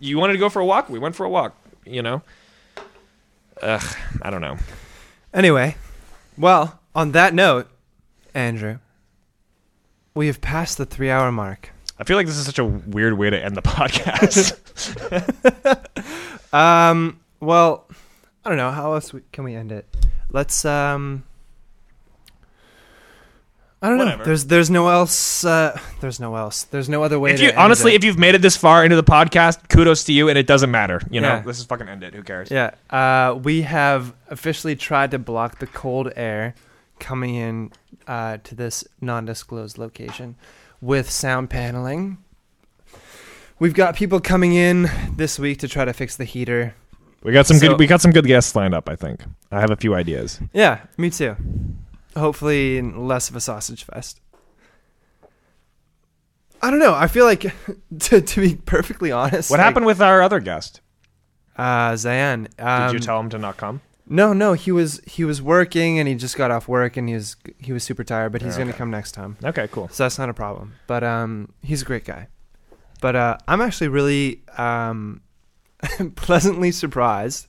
you 0.00 0.18
wanted 0.18 0.34
to 0.34 0.38
go 0.38 0.48
for 0.48 0.60
a 0.60 0.64
walk, 0.66 0.88
we 0.88 0.98
went 0.98 1.14
for 1.16 1.24
a 1.24 1.28
walk. 1.30 1.54
You 1.84 2.02
know. 2.02 2.22
Ugh, 3.62 3.96
I 4.22 4.30
don't 4.30 4.40
know. 4.40 4.56
Anyway, 5.32 5.76
well, 6.36 6.78
on 6.94 7.12
that 7.12 7.32
note, 7.34 7.68
Andrew, 8.34 8.78
we 10.14 10.26
have 10.26 10.40
passed 10.40 10.78
the 10.78 10.84
three-hour 10.86 11.32
mark. 11.32 11.70
I 11.98 12.04
feel 12.04 12.16
like 12.18 12.26
this 12.26 12.36
is 12.36 12.44
such 12.44 12.58
a 12.58 12.64
weird 12.64 13.14
way 13.16 13.30
to 13.30 13.42
end 13.42 13.56
the 13.56 13.62
podcast. 13.76 14.52
Um. 16.52 17.20
Well, 17.40 17.86
I 18.44 18.48
don't 18.48 18.56
know 18.56 18.70
how 18.70 18.94
else 18.94 19.12
we, 19.12 19.20
can 19.32 19.44
we 19.44 19.54
end 19.54 19.72
it. 19.72 19.84
Let's 20.30 20.64
um. 20.64 21.24
I 23.86 23.88
don't 23.90 23.98
Whatever. 23.98 24.18
know. 24.18 24.24
There's 24.24 24.44
there's 24.46 24.68
no 24.68 24.88
else. 24.88 25.44
Uh, 25.44 25.78
there's 26.00 26.18
no 26.18 26.34
else. 26.34 26.64
There's 26.64 26.88
no 26.88 27.04
other 27.04 27.20
way. 27.20 27.30
if 27.30 27.36
to 27.36 27.44
you 27.44 27.52
honestly, 27.56 27.94
if 27.94 28.02
you've 28.02 28.18
made 28.18 28.34
it 28.34 28.42
this 28.42 28.56
far 28.56 28.82
into 28.82 28.96
the 28.96 29.04
podcast, 29.04 29.68
kudos 29.68 30.02
to 30.04 30.12
you, 30.12 30.28
and 30.28 30.36
it 30.36 30.48
doesn't 30.48 30.70
matter. 30.72 31.00
You 31.08 31.20
know, 31.20 31.28
Yeah. 31.28 31.42
let's 31.46 31.58
just 31.58 31.68
fucking 31.68 31.88
end 31.88 32.02
it. 32.02 32.12
Who 32.12 32.22
cares? 32.24 32.50
yeah, 32.50 32.72
uh, 32.90 33.34
we 33.34 33.62
have 33.62 34.12
officially 34.28 34.74
tried 34.74 35.12
to 35.12 35.18
block 35.20 35.60
the 35.60 35.68
cold 35.68 36.10
air 36.16 36.54
coming 36.98 37.36
in 37.36 37.70
uh, 38.08 38.38
to 38.42 38.54
this 38.56 38.84
non-disclosed 39.00 39.78
location 39.78 40.34
with 40.80 41.08
sound 41.08 41.48
paneling. 41.48 42.18
We've 43.58 43.74
got 43.74 43.96
people 43.96 44.20
coming 44.20 44.52
in 44.54 44.90
this 45.16 45.38
week 45.38 45.58
to 45.60 45.68
try 45.68 45.84
to 45.84 45.92
fix 45.92 46.16
the 46.16 46.24
heater. 46.24 46.74
We 47.22 47.32
got 47.32 47.46
some 47.46 47.56
So- 47.58 47.68
good. 47.68 47.78
We 47.78 47.86
got 47.86 48.00
some 48.00 48.10
good 48.10 48.26
guests 48.26 48.54
lined 48.54 48.74
up. 48.74 48.88
I 48.88 48.96
think. 48.96 49.20
I 49.50 49.60
have 49.60 49.70
a 49.70 49.76
few 49.76 49.94
ideas. 49.94 50.40
Yeah, 50.52 50.80
me 50.98 51.10
too. 51.10 51.36
Hopefully, 52.16 52.80
less 52.82 53.28
of 53.30 53.36
a 53.36 53.40
sausage 53.40 53.84
fest. 53.84 54.20
I 56.62 56.70
don't 56.70 56.80
know. 56.80 56.94
I 56.94 57.06
feel 57.06 57.24
like, 57.26 57.40
to, 58.00 58.20
to 58.20 58.40
be 58.40 58.56
perfectly 58.56 59.12
honest, 59.12 59.50
What 59.50 59.58
like, 59.58 59.64
happened 59.66 59.86
with 59.86 60.00
our 60.00 60.22
other 60.22 60.40
guest? 60.40 60.80
Uh, 61.56 61.92
Zayan. 61.92 62.48
Did 62.56 62.60
Um, 62.64 62.94
you 62.94 62.98
tell 63.00 63.20
him 63.20 63.28
to 63.30 63.38
not 63.38 63.56
come? 63.56 63.80
No, 64.08 64.32
no. 64.32 64.52
He 64.52 64.70
was 64.72 65.00
he 65.06 65.24
was 65.24 65.42
working 65.42 65.98
and 65.98 66.06
he 66.08 66.14
just 66.14 66.36
got 66.36 66.50
off 66.52 66.68
work 66.68 66.96
and 66.96 67.08
he 67.08 67.14
was 67.14 67.34
he 67.58 67.72
was 67.72 67.82
super 67.82 68.04
tired, 68.04 68.30
but 68.32 68.40
he's 68.40 68.54
Oh, 68.54 68.58
gonna 68.58 68.72
come 68.72 68.90
next 68.90 69.12
time, 69.12 69.36
Okay, 69.42 69.68
cool. 69.72 69.88
so 69.88 70.04
that's 70.04 70.16
not 70.18 70.28
a 70.28 70.34
problem. 70.34 70.74
But 70.86 71.02
um, 71.02 71.52
he's 71.62 71.82
a 71.82 71.84
great 71.84 72.04
guy. 72.04 72.28
But 73.00 73.16
uh, 73.16 73.38
I'm 73.48 73.60
actually 73.60 73.88
really 73.88 74.42
um, 74.56 75.22
pleasantly 76.14 76.70
surprised 76.72 77.48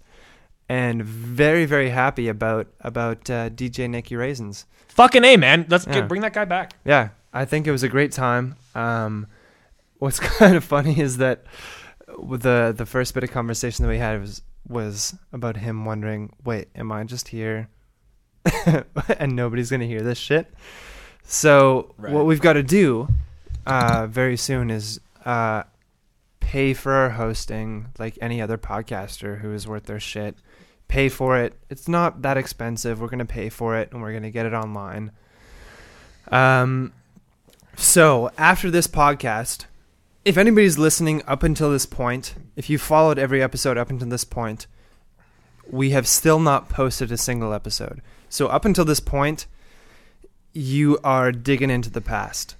and 0.69 1.03
very 1.03 1.65
very 1.65 1.89
happy 1.89 2.27
about 2.27 2.67
about 2.81 3.29
uh, 3.29 3.49
DJ 3.49 3.89
Nicky 3.89 4.15
Raisins. 4.15 4.65
Fucking 4.89 5.23
a 5.23 5.37
man. 5.37 5.65
Let's 5.69 5.85
Yeah. 5.87 5.93
get, 5.95 6.07
bring 6.07 6.21
that 6.21 6.33
guy 6.33 6.45
back. 6.45 6.73
Yeah, 6.83 7.09
I 7.33 7.45
think 7.45 7.67
it 7.67 7.71
was 7.71 7.83
a 7.83 7.89
great 7.89 8.11
time. 8.11 8.55
Um, 8.75 9.27
what's 9.99 10.19
kind 10.39 10.55
of 10.55 10.63
funny 10.63 10.99
is 10.99 11.17
that 11.17 11.43
the 12.07 12.73
the 12.75 12.85
first 12.85 13.13
bit 13.13 13.23
of 13.23 13.31
conversation 13.31 13.83
that 13.83 13.89
we 13.89 13.97
had 13.99 14.19
was 14.21 14.41
was 14.67 15.15
about 15.31 15.57
him 15.57 15.85
wondering, 15.85 16.33
wait, 16.43 16.67
am 16.75 16.91
I 16.91 17.03
just 17.05 17.29
here, 17.29 17.69
and 19.19 19.35
nobody's 19.35 19.69
gonna 19.71 19.85
hear 19.85 20.01
this 20.01 20.17
shit? 20.17 20.53
So 21.23 21.93
Right. 21.97 22.13
what 22.13 22.25
we've 22.25 22.41
got 22.41 22.53
to 22.53 22.63
do 22.63 23.07
uh, 23.65 24.07
very 24.09 24.37
soon 24.37 24.69
is 24.69 24.99
uh, 25.25 25.63
pay 26.39 26.73
for 26.73 26.93
our 26.93 27.09
hosting, 27.11 27.87
like 27.99 28.17
any 28.21 28.41
other 28.41 28.57
podcaster 28.57 29.39
who 29.41 29.53
is 29.53 29.67
worth 29.67 29.83
their 29.85 29.99
shit. 29.99 30.37
Pay 30.87 31.09
for 31.09 31.37
it. 31.37 31.53
It's 31.69 31.87
not 31.87 32.21
that 32.21 32.37
expensive. 32.37 32.99
We're 32.99 33.09
gonna 33.09 33.25
pay 33.25 33.49
for 33.49 33.77
it, 33.77 33.91
and 33.91 34.01
we're 34.01 34.13
gonna 34.13 34.31
get 34.31 34.45
it 34.45 34.53
online. 34.53 35.11
Um, 36.31 36.93
so 37.75 38.31
after 38.37 38.69
this 38.71 38.87
podcast, 38.87 39.65
if 40.25 40.37
anybody's 40.37 40.77
listening 40.77 41.21
up 41.25 41.43
until 41.43 41.71
this 41.71 41.85
point, 41.85 42.35
if 42.55 42.69
you 42.69 42.77
followed 42.77 43.17
every 43.17 43.41
episode 43.41 43.77
up 43.77 43.89
until 43.89 44.09
this 44.09 44.23
point, 44.23 44.67
we 45.69 45.91
have 45.91 46.07
still 46.07 46.39
not 46.39 46.69
posted 46.69 47.11
a 47.11 47.17
single 47.17 47.53
episode. 47.53 48.01
So 48.29 48.47
up 48.47 48.65
until 48.65 48.85
this 48.85 48.99
point, 48.99 49.45
you 50.53 50.99
are 51.03 51.31
digging 51.31 51.69
into 51.69 51.89
the 51.89 52.01
past. 52.01 52.55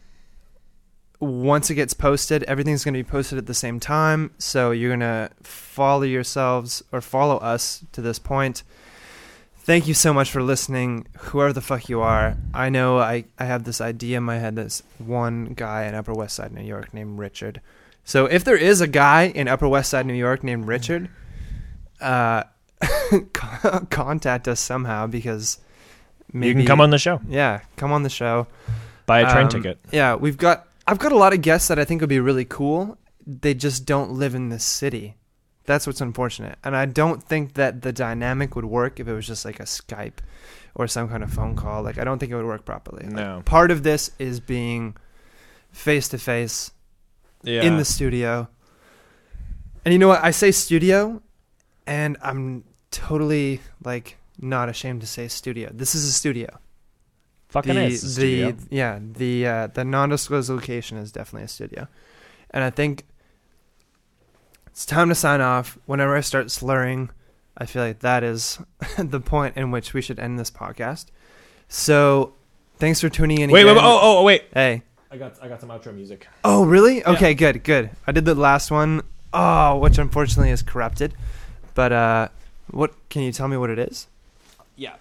Once 1.20 1.70
it 1.70 1.76
gets 1.76 1.94
posted, 1.94 2.44
everything's 2.44 2.84
going 2.84 2.94
to 2.94 3.00
be 3.04 3.10
posted 3.10 3.38
at 3.38 3.48
the 3.48 3.54
same 3.54 3.80
time. 3.80 4.32
So 4.38 4.72
you're 4.72 4.90
going 4.96 5.00
to 5.00 5.30
follow 5.42 6.04
yourselves 6.04 6.84
or 6.92 7.02
follow 7.02 7.38
us 7.38 7.84
to 7.94 8.02
this 8.02 8.20
point. 8.20 8.64
Thank 9.58 9.88
you 9.88 9.94
so 9.94 10.14
much 10.14 10.32
for 10.32 10.42
listening, 10.42 11.08
whoever 11.18 11.52
the 11.52 11.60
fuck 11.62 11.90
you 11.90 12.00
are. 12.02 12.38
I 12.54 12.70
know 12.70 13.00
I, 13.00 13.26
I 13.38 13.46
have 13.46 13.64
this 13.66 13.82
idea 13.82 14.18
in 14.18 14.24
my 14.24 14.38
head 14.38 14.56
that's 14.56 14.82
one 14.98 15.48
guy 15.56 15.86
in 15.86 15.96
Upper 15.96 16.14
West 16.14 16.36
Side, 16.36 16.54
New 16.54 16.64
York 16.64 16.94
named 16.94 17.20
Richard. 17.20 17.60
So 18.06 18.28
if 18.28 18.46
there 18.46 18.56
is 18.56 18.80
a 18.80 18.88
guy 18.88 19.24
in 19.24 19.48
Upper 19.50 19.68
West 19.68 19.90
Side, 19.90 20.06
New 20.06 20.14
York 20.14 20.42
named 20.44 20.68
Richard, 20.68 21.10
uh, 22.00 22.44
contact 23.90 24.48
us 24.48 24.60
somehow 24.60 25.08
because 25.08 25.60
maybe 26.32 26.48
you 26.48 26.56
can 26.56 26.66
come 26.68 26.82
on 26.82 26.90
the 26.90 26.98
show. 27.00 27.20
Yeah, 27.28 27.62
come 27.76 27.92
on 27.92 28.04
the 28.04 28.10
show. 28.10 28.48
Buy 29.06 29.22
a 29.22 29.32
train 29.32 29.44
Um, 29.46 29.50
ticket. 29.50 29.80
Yeah, 29.92 30.16
we've 30.16 30.38
got. 30.38 30.67
I've 30.88 31.00
got 31.00 31.12
a 31.12 31.18
lot 31.18 31.34
of 31.34 31.42
guests 31.42 31.68
that 31.68 31.78
I 31.80 31.86
think 31.86 32.02
would 32.02 32.10
be 32.10 32.20
really 32.20 32.46
cool. 32.46 32.98
They 33.26 33.54
just 33.54 33.86
don't 33.86 34.12
live 34.12 34.34
in 34.36 34.50
this 34.50 34.64
city. 34.64 35.16
That's 35.66 35.86
what's 35.86 36.00
unfortunate. 36.00 36.58
And 36.64 36.76
I 36.78 36.86
don't 36.86 37.22
think 37.22 37.56
that 37.56 37.82
the 37.82 37.92
dynamic 37.92 38.56
would 38.56 38.64
work 38.66 39.00
if 39.02 39.08
it 39.08 39.14
was 39.14 39.28
just 39.28 39.44
like 39.44 39.60
a 39.60 39.64
Skype 39.64 40.20
or 40.76 40.88
some 40.88 41.10
kind 41.10 41.24
of 41.24 41.32
phone 41.34 41.56
call. 41.56 41.84
Like 41.84 41.98
I 41.98 42.06
don't 42.06 42.20
think 42.20 42.32
it 42.32 42.36
would 42.36 42.46
work 42.46 42.64
properly. 42.64 43.04
Like, 43.04 43.14
No. 43.16 43.42
part 43.44 43.70
of 43.70 43.84
this 43.84 44.12
is 44.18 44.40
being 44.40 44.96
face 45.72 46.08
to 46.10 46.18
face 46.18 46.72
in 47.66 47.78
the 47.78 47.84
studio. 47.86 48.48
And 49.84 49.92
you 49.92 50.00
know 50.00 50.08
what? 50.08 50.24
I 50.24 50.32
say 50.32 50.52
studio 50.52 51.22
and 51.86 52.16
I'm 52.22 52.64
totally 52.92 53.60
like 53.84 54.16
not 54.40 54.70
ashamed 54.70 55.02
to 55.02 55.08
say 55.08 55.28
studio. 55.28 55.70
This 55.74 55.96
is 55.96 56.08
a 56.08 56.14
studio 56.14 56.60
fucking 57.50 57.76
the, 57.76 57.82
A, 57.82 57.88
it's 57.88 58.08
studio. 58.12 58.52
the 58.52 58.76
yeah 58.76 59.00
the 59.02 59.48
uh, 59.48 59.68
the 59.68 59.84
non-disclosed 59.84 60.50
location 60.50 60.98
is 60.98 61.12
definitely 61.12 61.46
a 61.46 61.48
studio, 61.48 61.88
and 62.52 62.64
I 62.64 62.70
think 62.70 63.06
It's 64.68 64.86
time 64.86 65.10
to 65.10 65.16
sign 65.16 65.42
off. 65.42 65.78
Whenever 65.86 66.16
I 66.16 66.22
start 66.22 66.52
slurring, 66.52 67.10
I 67.58 67.66
feel 67.66 67.82
like 67.82 68.00
that 68.00 68.24
is 68.24 68.60
the 68.98 69.20
point 69.20 69.58
in 69.58 69.72
which 69.72 69.94
we 69.94 70.02
should 70.02 70.20
end 70.20 70.38
this 70.38 70.52
podcast. 70.52 71.06
So, 71.68 72.34
thanks 72.78 73.02
for 73.02 73.10
tuning 73.10 73.42
in. 73.42 73.50
Wait, 73.50 73.66
wait, 73.66 73.72
again. 73.72 73.84
wait, 73.84 73.90
oh, 73.90 74.20
oh, 74.20 74.24
wait. 74.24 74.44
hey. 74.54 74.84
I 75.10 75.18
got, 75.18 75.42
I 75.42 75.48
got 75.48 75.62
some 75.62 75.70
outro 75.70 75.96
music. 75.96 76.28
Oh, 76.44 76.66
really? 76.66 77.04
Okay, 77.06 77.34
good, 77.34 77.64
good. 77.64 77.90
I 78.06 78.12
did 78.12 78.26
the 78.26 78.36
last 78.36 78.70
one. 78.72 79.02
Oh, 79.34 79.78
which 79.78 79.98
unfortunately 79.98 80.52
is 80.52 80.62
corrupted. 80.62 81.14
But 81.74 81.92
uh, 81.94 82.28
what 82.72 82.94
can 83.10 83.22
you 83.24 83.32
tell 83.32 83.48
me 83.48 83.56
what 83.58 83.70
it 83.70 83.80
is? 83.80 84.08
Yeah, 84.76 84.96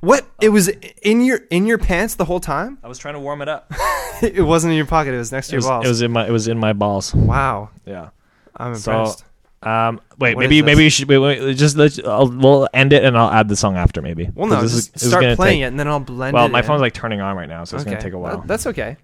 What? 0.00 0.26
It 0.40 0.50
was 0.50 0.68
in 1.02 1.22
your 1.24 1.40
in 1.50 1.66
your 1.66 1.78
pants 1.78 2.14
the 2.16 2.24
whole 2.26 2.40
time? 2.40 2.78
I 2.84 2.88
was 2.88 2.98
trying 2.98 3.14
to 3.14 3.20
warm 3.20 3.42
it 3.42 3.48
up. 3.48 3.72
it 4.22 4.42
wasn't 4.44 4.72
in 4.72 4.76
your 4.76 4.86
pocket. 4.86 5.14
It 5.14 5.18
was 5.18 5.32
next 5.32 5.48
to 5.48 5.56
It 5.56 5.60
your 5.60 5.60
was, 5.60 5.66
balls. 5.68 5.84
it 5.84 5.88
was 5.88 6.02
in 6.02 6.12
my, 6.12 6.26
it 6.26 6.30
was 6.30 6.48
in 6.48 6.58
my 6.58 6.72
balls. 6.72 7.14
wow, 7.14 7.70
Yeah. 7.86 8.10
I'm 8.56 8.74
So, 8.76 8.92
impressed. 8.92 9.24
Um, 9.62 10.00
wait, 10.18 10.36
What 10.36 10.40
maybe 10.42 10.58
is 10.58 10.64
maybe 10.64 10.76
this? 10.76 10.84
you 10.84 10.90
should 10.90 11.08
wait, 11.08 11.18
wait, 11.18 11.56
just 11.56 11.76
let 11.76 12.06
I'll, 12.06 12.28
we'll 12.30 12.68
end 12.72 12.92
it 12.92 13.02
and 13.04 13.16
I'll 13.18 13.30
add 13.30 13.48
the 13.48 13.56
song 13.56 13.76
after 13.76 14.00
maybe. 14.00 14.30
well, 14.34 14.46
no, 14.46 14.56
'Cause 14.56 14.62
this 14.64 14.72
is- 14.74 14.78
just 14.84 14.92
this 14.94 15.02
is 15.04 15.08
start 15.08 15.22
gonna 15.22 15.36
playing 15.36 15.56
take- 15.60 15.64
it 15.64 15.68
and 15.68 15.80
then 15.80 15.88
I'll 15.88 15.98
blend 16.00 16.34
Well, 16.34 16.46
it. 16.46 16.50
my 16.52 16.60
in. 16.60 16.64
phone's 16.66 16.80
like 16.82 16.92
turning 16.94 17.20
on 17.20 17.36
right 17.36 17.48
now, 17.48 17.64
so 17.64 17.76
it's 17.76 17.82
okay. 17.84 17.92
gonna 17.92 18.02
take 18.02 18.12
a 18.12 18.18
while. 18.18 18.38
That- 18.38 18.46
that's 18.48 18.66
okay. 18.68 18.96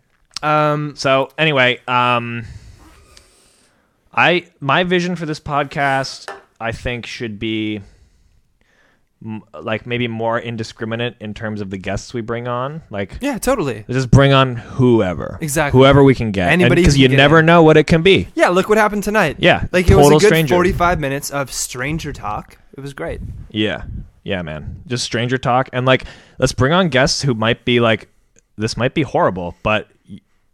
Um, 0.42 0.94
So 0.96 1.30
anyway, 1.38 1.80
um, 1.88 2.44
I 4.14 4.46
my 4.60 4.84
vision 4.84 5.16
for 5.16 5.26
this 5.26 5.40
podcast, 5.40 6.28
I 6.60 6.72
think, 6.72 7.06
should 7.06 7.38
be 7.38 7.80
m- 9.24 9.42
like 9.60 9.86
maybe 9.86 10.08
more 10.08 10.38
indiscriminate 10.38 11.16
in 11.20 11.34
terms 11.34 11.60
of 11.60 11.70
the 11.70 11.78
guests 11.78 12.12
we 12.14 12.20
bring 12.20 12.48
on. 12.48 12.82
Like, 12.90 13.18
yeah, 13.20 13.38
totally. 13.38 13.84
just 13.88 14.10
bring 14.10 14.32
on 14.32 14.56
whoever, 14.56 15.38
Exactly. 15.40 15.78
whoever 15.78 16.02
we 16.02 16.14
can 16.14 16.30
get, 16.32 16.50
Anybody 16.50 16.82
because 16.82 16.96
you 16.98 17.06
can 17.06 17.12
get 17.12 17.16
never 17.22 17.42
know 17.42 17.62
what 17.62 17.76
it 17.76 17.86
can 17.86 18.02
be. 18.02 18.28
Yeah, 18.34 18.48
look 18.48 18.68
what 18.68 18.78
happened 18.78 19.02
tonight. 19.04 19.36
Yeah, 19.38 19.66
Like 19.72 19.88
it 19.90 19.94
was 19.94 20.06
a 20.06 20.10
total 20.10 20.18
good 20.20 20.26
stranger. 20.28 20.54
45 20.54 21.00
minutes 21.00 21.30
of 21.30 21.52
stranger 21.52 22.12
talk. 22.12 22.58
It 22.76 22.80
was 22.80 22.94
great. 22.94 23.20
Yeah. 23.50 23.84
Yeah, 24.24 24.42
man. 24.42 24.82
Just 24.86 25.04
stranger 25.04 25.36
talk 25.38 25.68
and 25.72 25.84
like 25.84 26.04
let's 26.38 26.52
bring 26.52 26.72
on 26.72 26.88
guests 26.88 27.22
who 27.22 27.34
might 27.34 27.64
be 27.64 27.80
like 27.80 28.08
this 28.56 28.76
might 28.76 28.94
be 28.94 29.02
horrible, 29.02 29.54
but 29.62 29.88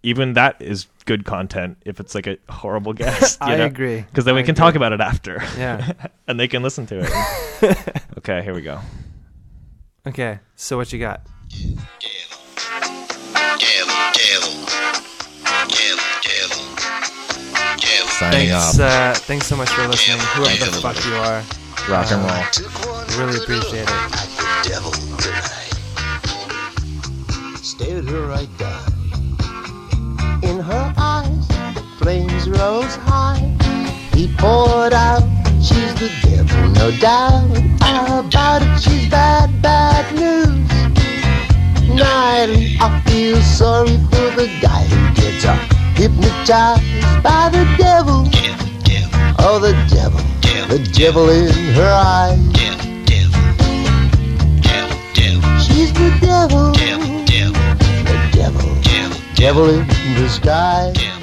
even 0.02 0.34
that 0.34 0.60
is 0.60 0.86
good 1.06 1.24
content 1.24 1.76
if 1.84 1.98
it's 2.00 2.14
like 2.14 2.26
a 2.26 2.38
horrible 2.48 2.92
guest. 2.94 3.38
I 3.42 3.54
agree. 3.54 4.02
Because 4.02 4.24
then 4.24 4.34
I 4.34 4.38
we 4.38 4.42
can 4.42 4.50
agree. 4.52 4.58
talk 4.60 4.74
about 4.74 4.92
it 4.92 5.00
after. 5.00 5.42
Yeah. 5.56 5.92
and 6.28 6.38
they 6.38 6.48
can 6.48 6.62
listen 6.62 6.86
to 6.86 7.00
it. 7.00 7.10
okay, 8.18 8.42
here 8.42 8.54
we 8.54 8.62
go. 8.62 8.80
Okay, 10.06 10.38
so 10.56 10.76
what 10.76 10.92
you 10.92 10.98
got? 10.98 11.22
Devil, 11.50 11.74
devil, 13.58 13.88
devil, 14.14 14.54
devil, 16.22 16.62
devil. 17.80 18.08
Signing 18.08 18.48
Thanks, 18.48 18.78
off. 18.78 18.80
uh, 18.80 19.14
thanks 19.14 19.46
so 19.46 19.56
much 19.56 19.68
for 19.70 19.86
listening. 19.88 20.18
Whoever 20.34 20.66
the 20.70 20.80
fuck 20.80 21.04
you 21.04 21.14
are, 21.14 21.42
Rock 21.90 22.10
and 22.12 22.22
roll. 22.24 22.42
Took 22.52 22.72
really 23.18 23.36
appreciate 23.42 23.82
it. 23.82 23.90
at 23.90 24.10
the 24.10 24.68
devil 24.68 24.92
tonight. 25.18 25.74
Stared 27.62 28.08
her 28.08 28.26
right 28.26 28.48
down. 28.58 28.92
Flames 32.08 32.48
rose 32.48 32.96
high. 33.04 33.44
He 34.14 34.28
poured 34.38 34.94
out, 34.94 35.20
she's 35.60 35.92
the 36.02 36.10
devil, 36.22 36.68
no 36.80 36.90
doubt. 36.96 37.50
About 37.84 38.62
it, 38.62 38.80
she's 38.80 39.10
bad, 39.10 39.60
bad 39.60 40.04
news. 40.14 40.70
Nightly, 41.94 42.78
I 42.80 43.02
feel 43.04 43.36
sorry 43.42 43.98
for 44.08 44.28
the 44.40 44.48
guy 44.62 44.84
who 44.84 45.00
gets 45.20 45.44
up, 45.44 45.60
hypnotized 45.98 46.82
by 47.22 47.50
the 47.52 47.64
devil. 47.76 48.24
Devil, 48.30 48.68
devil, 48.88 49.36
Oh, 49.40 49.58
the 49.58 49.74
devil, 49.94 50.22
devil, 50.40 50.78
the 50.78 50.82
devil 51.00 51.28
in 51.28 51.52
her 51.74 51.92
eyes. 51.92 52.38
devil, 52.54 52.88
devil, 53.04 53.42
devil, 54.62 54.98
devil, 55.12 55.58
She's 55.60 55.92
the 55.92 56.08
devil, 56.22 56.72
devil, 56.72 57.24
devil, 57.26 57.60
the 58.08 58.18
devil, 58.32 58.68
devil, 58.80 59.20
devil 59.34 59.68
in 59.68 59.86
disguise. 60.14 60.94
devil. 60.94 61.17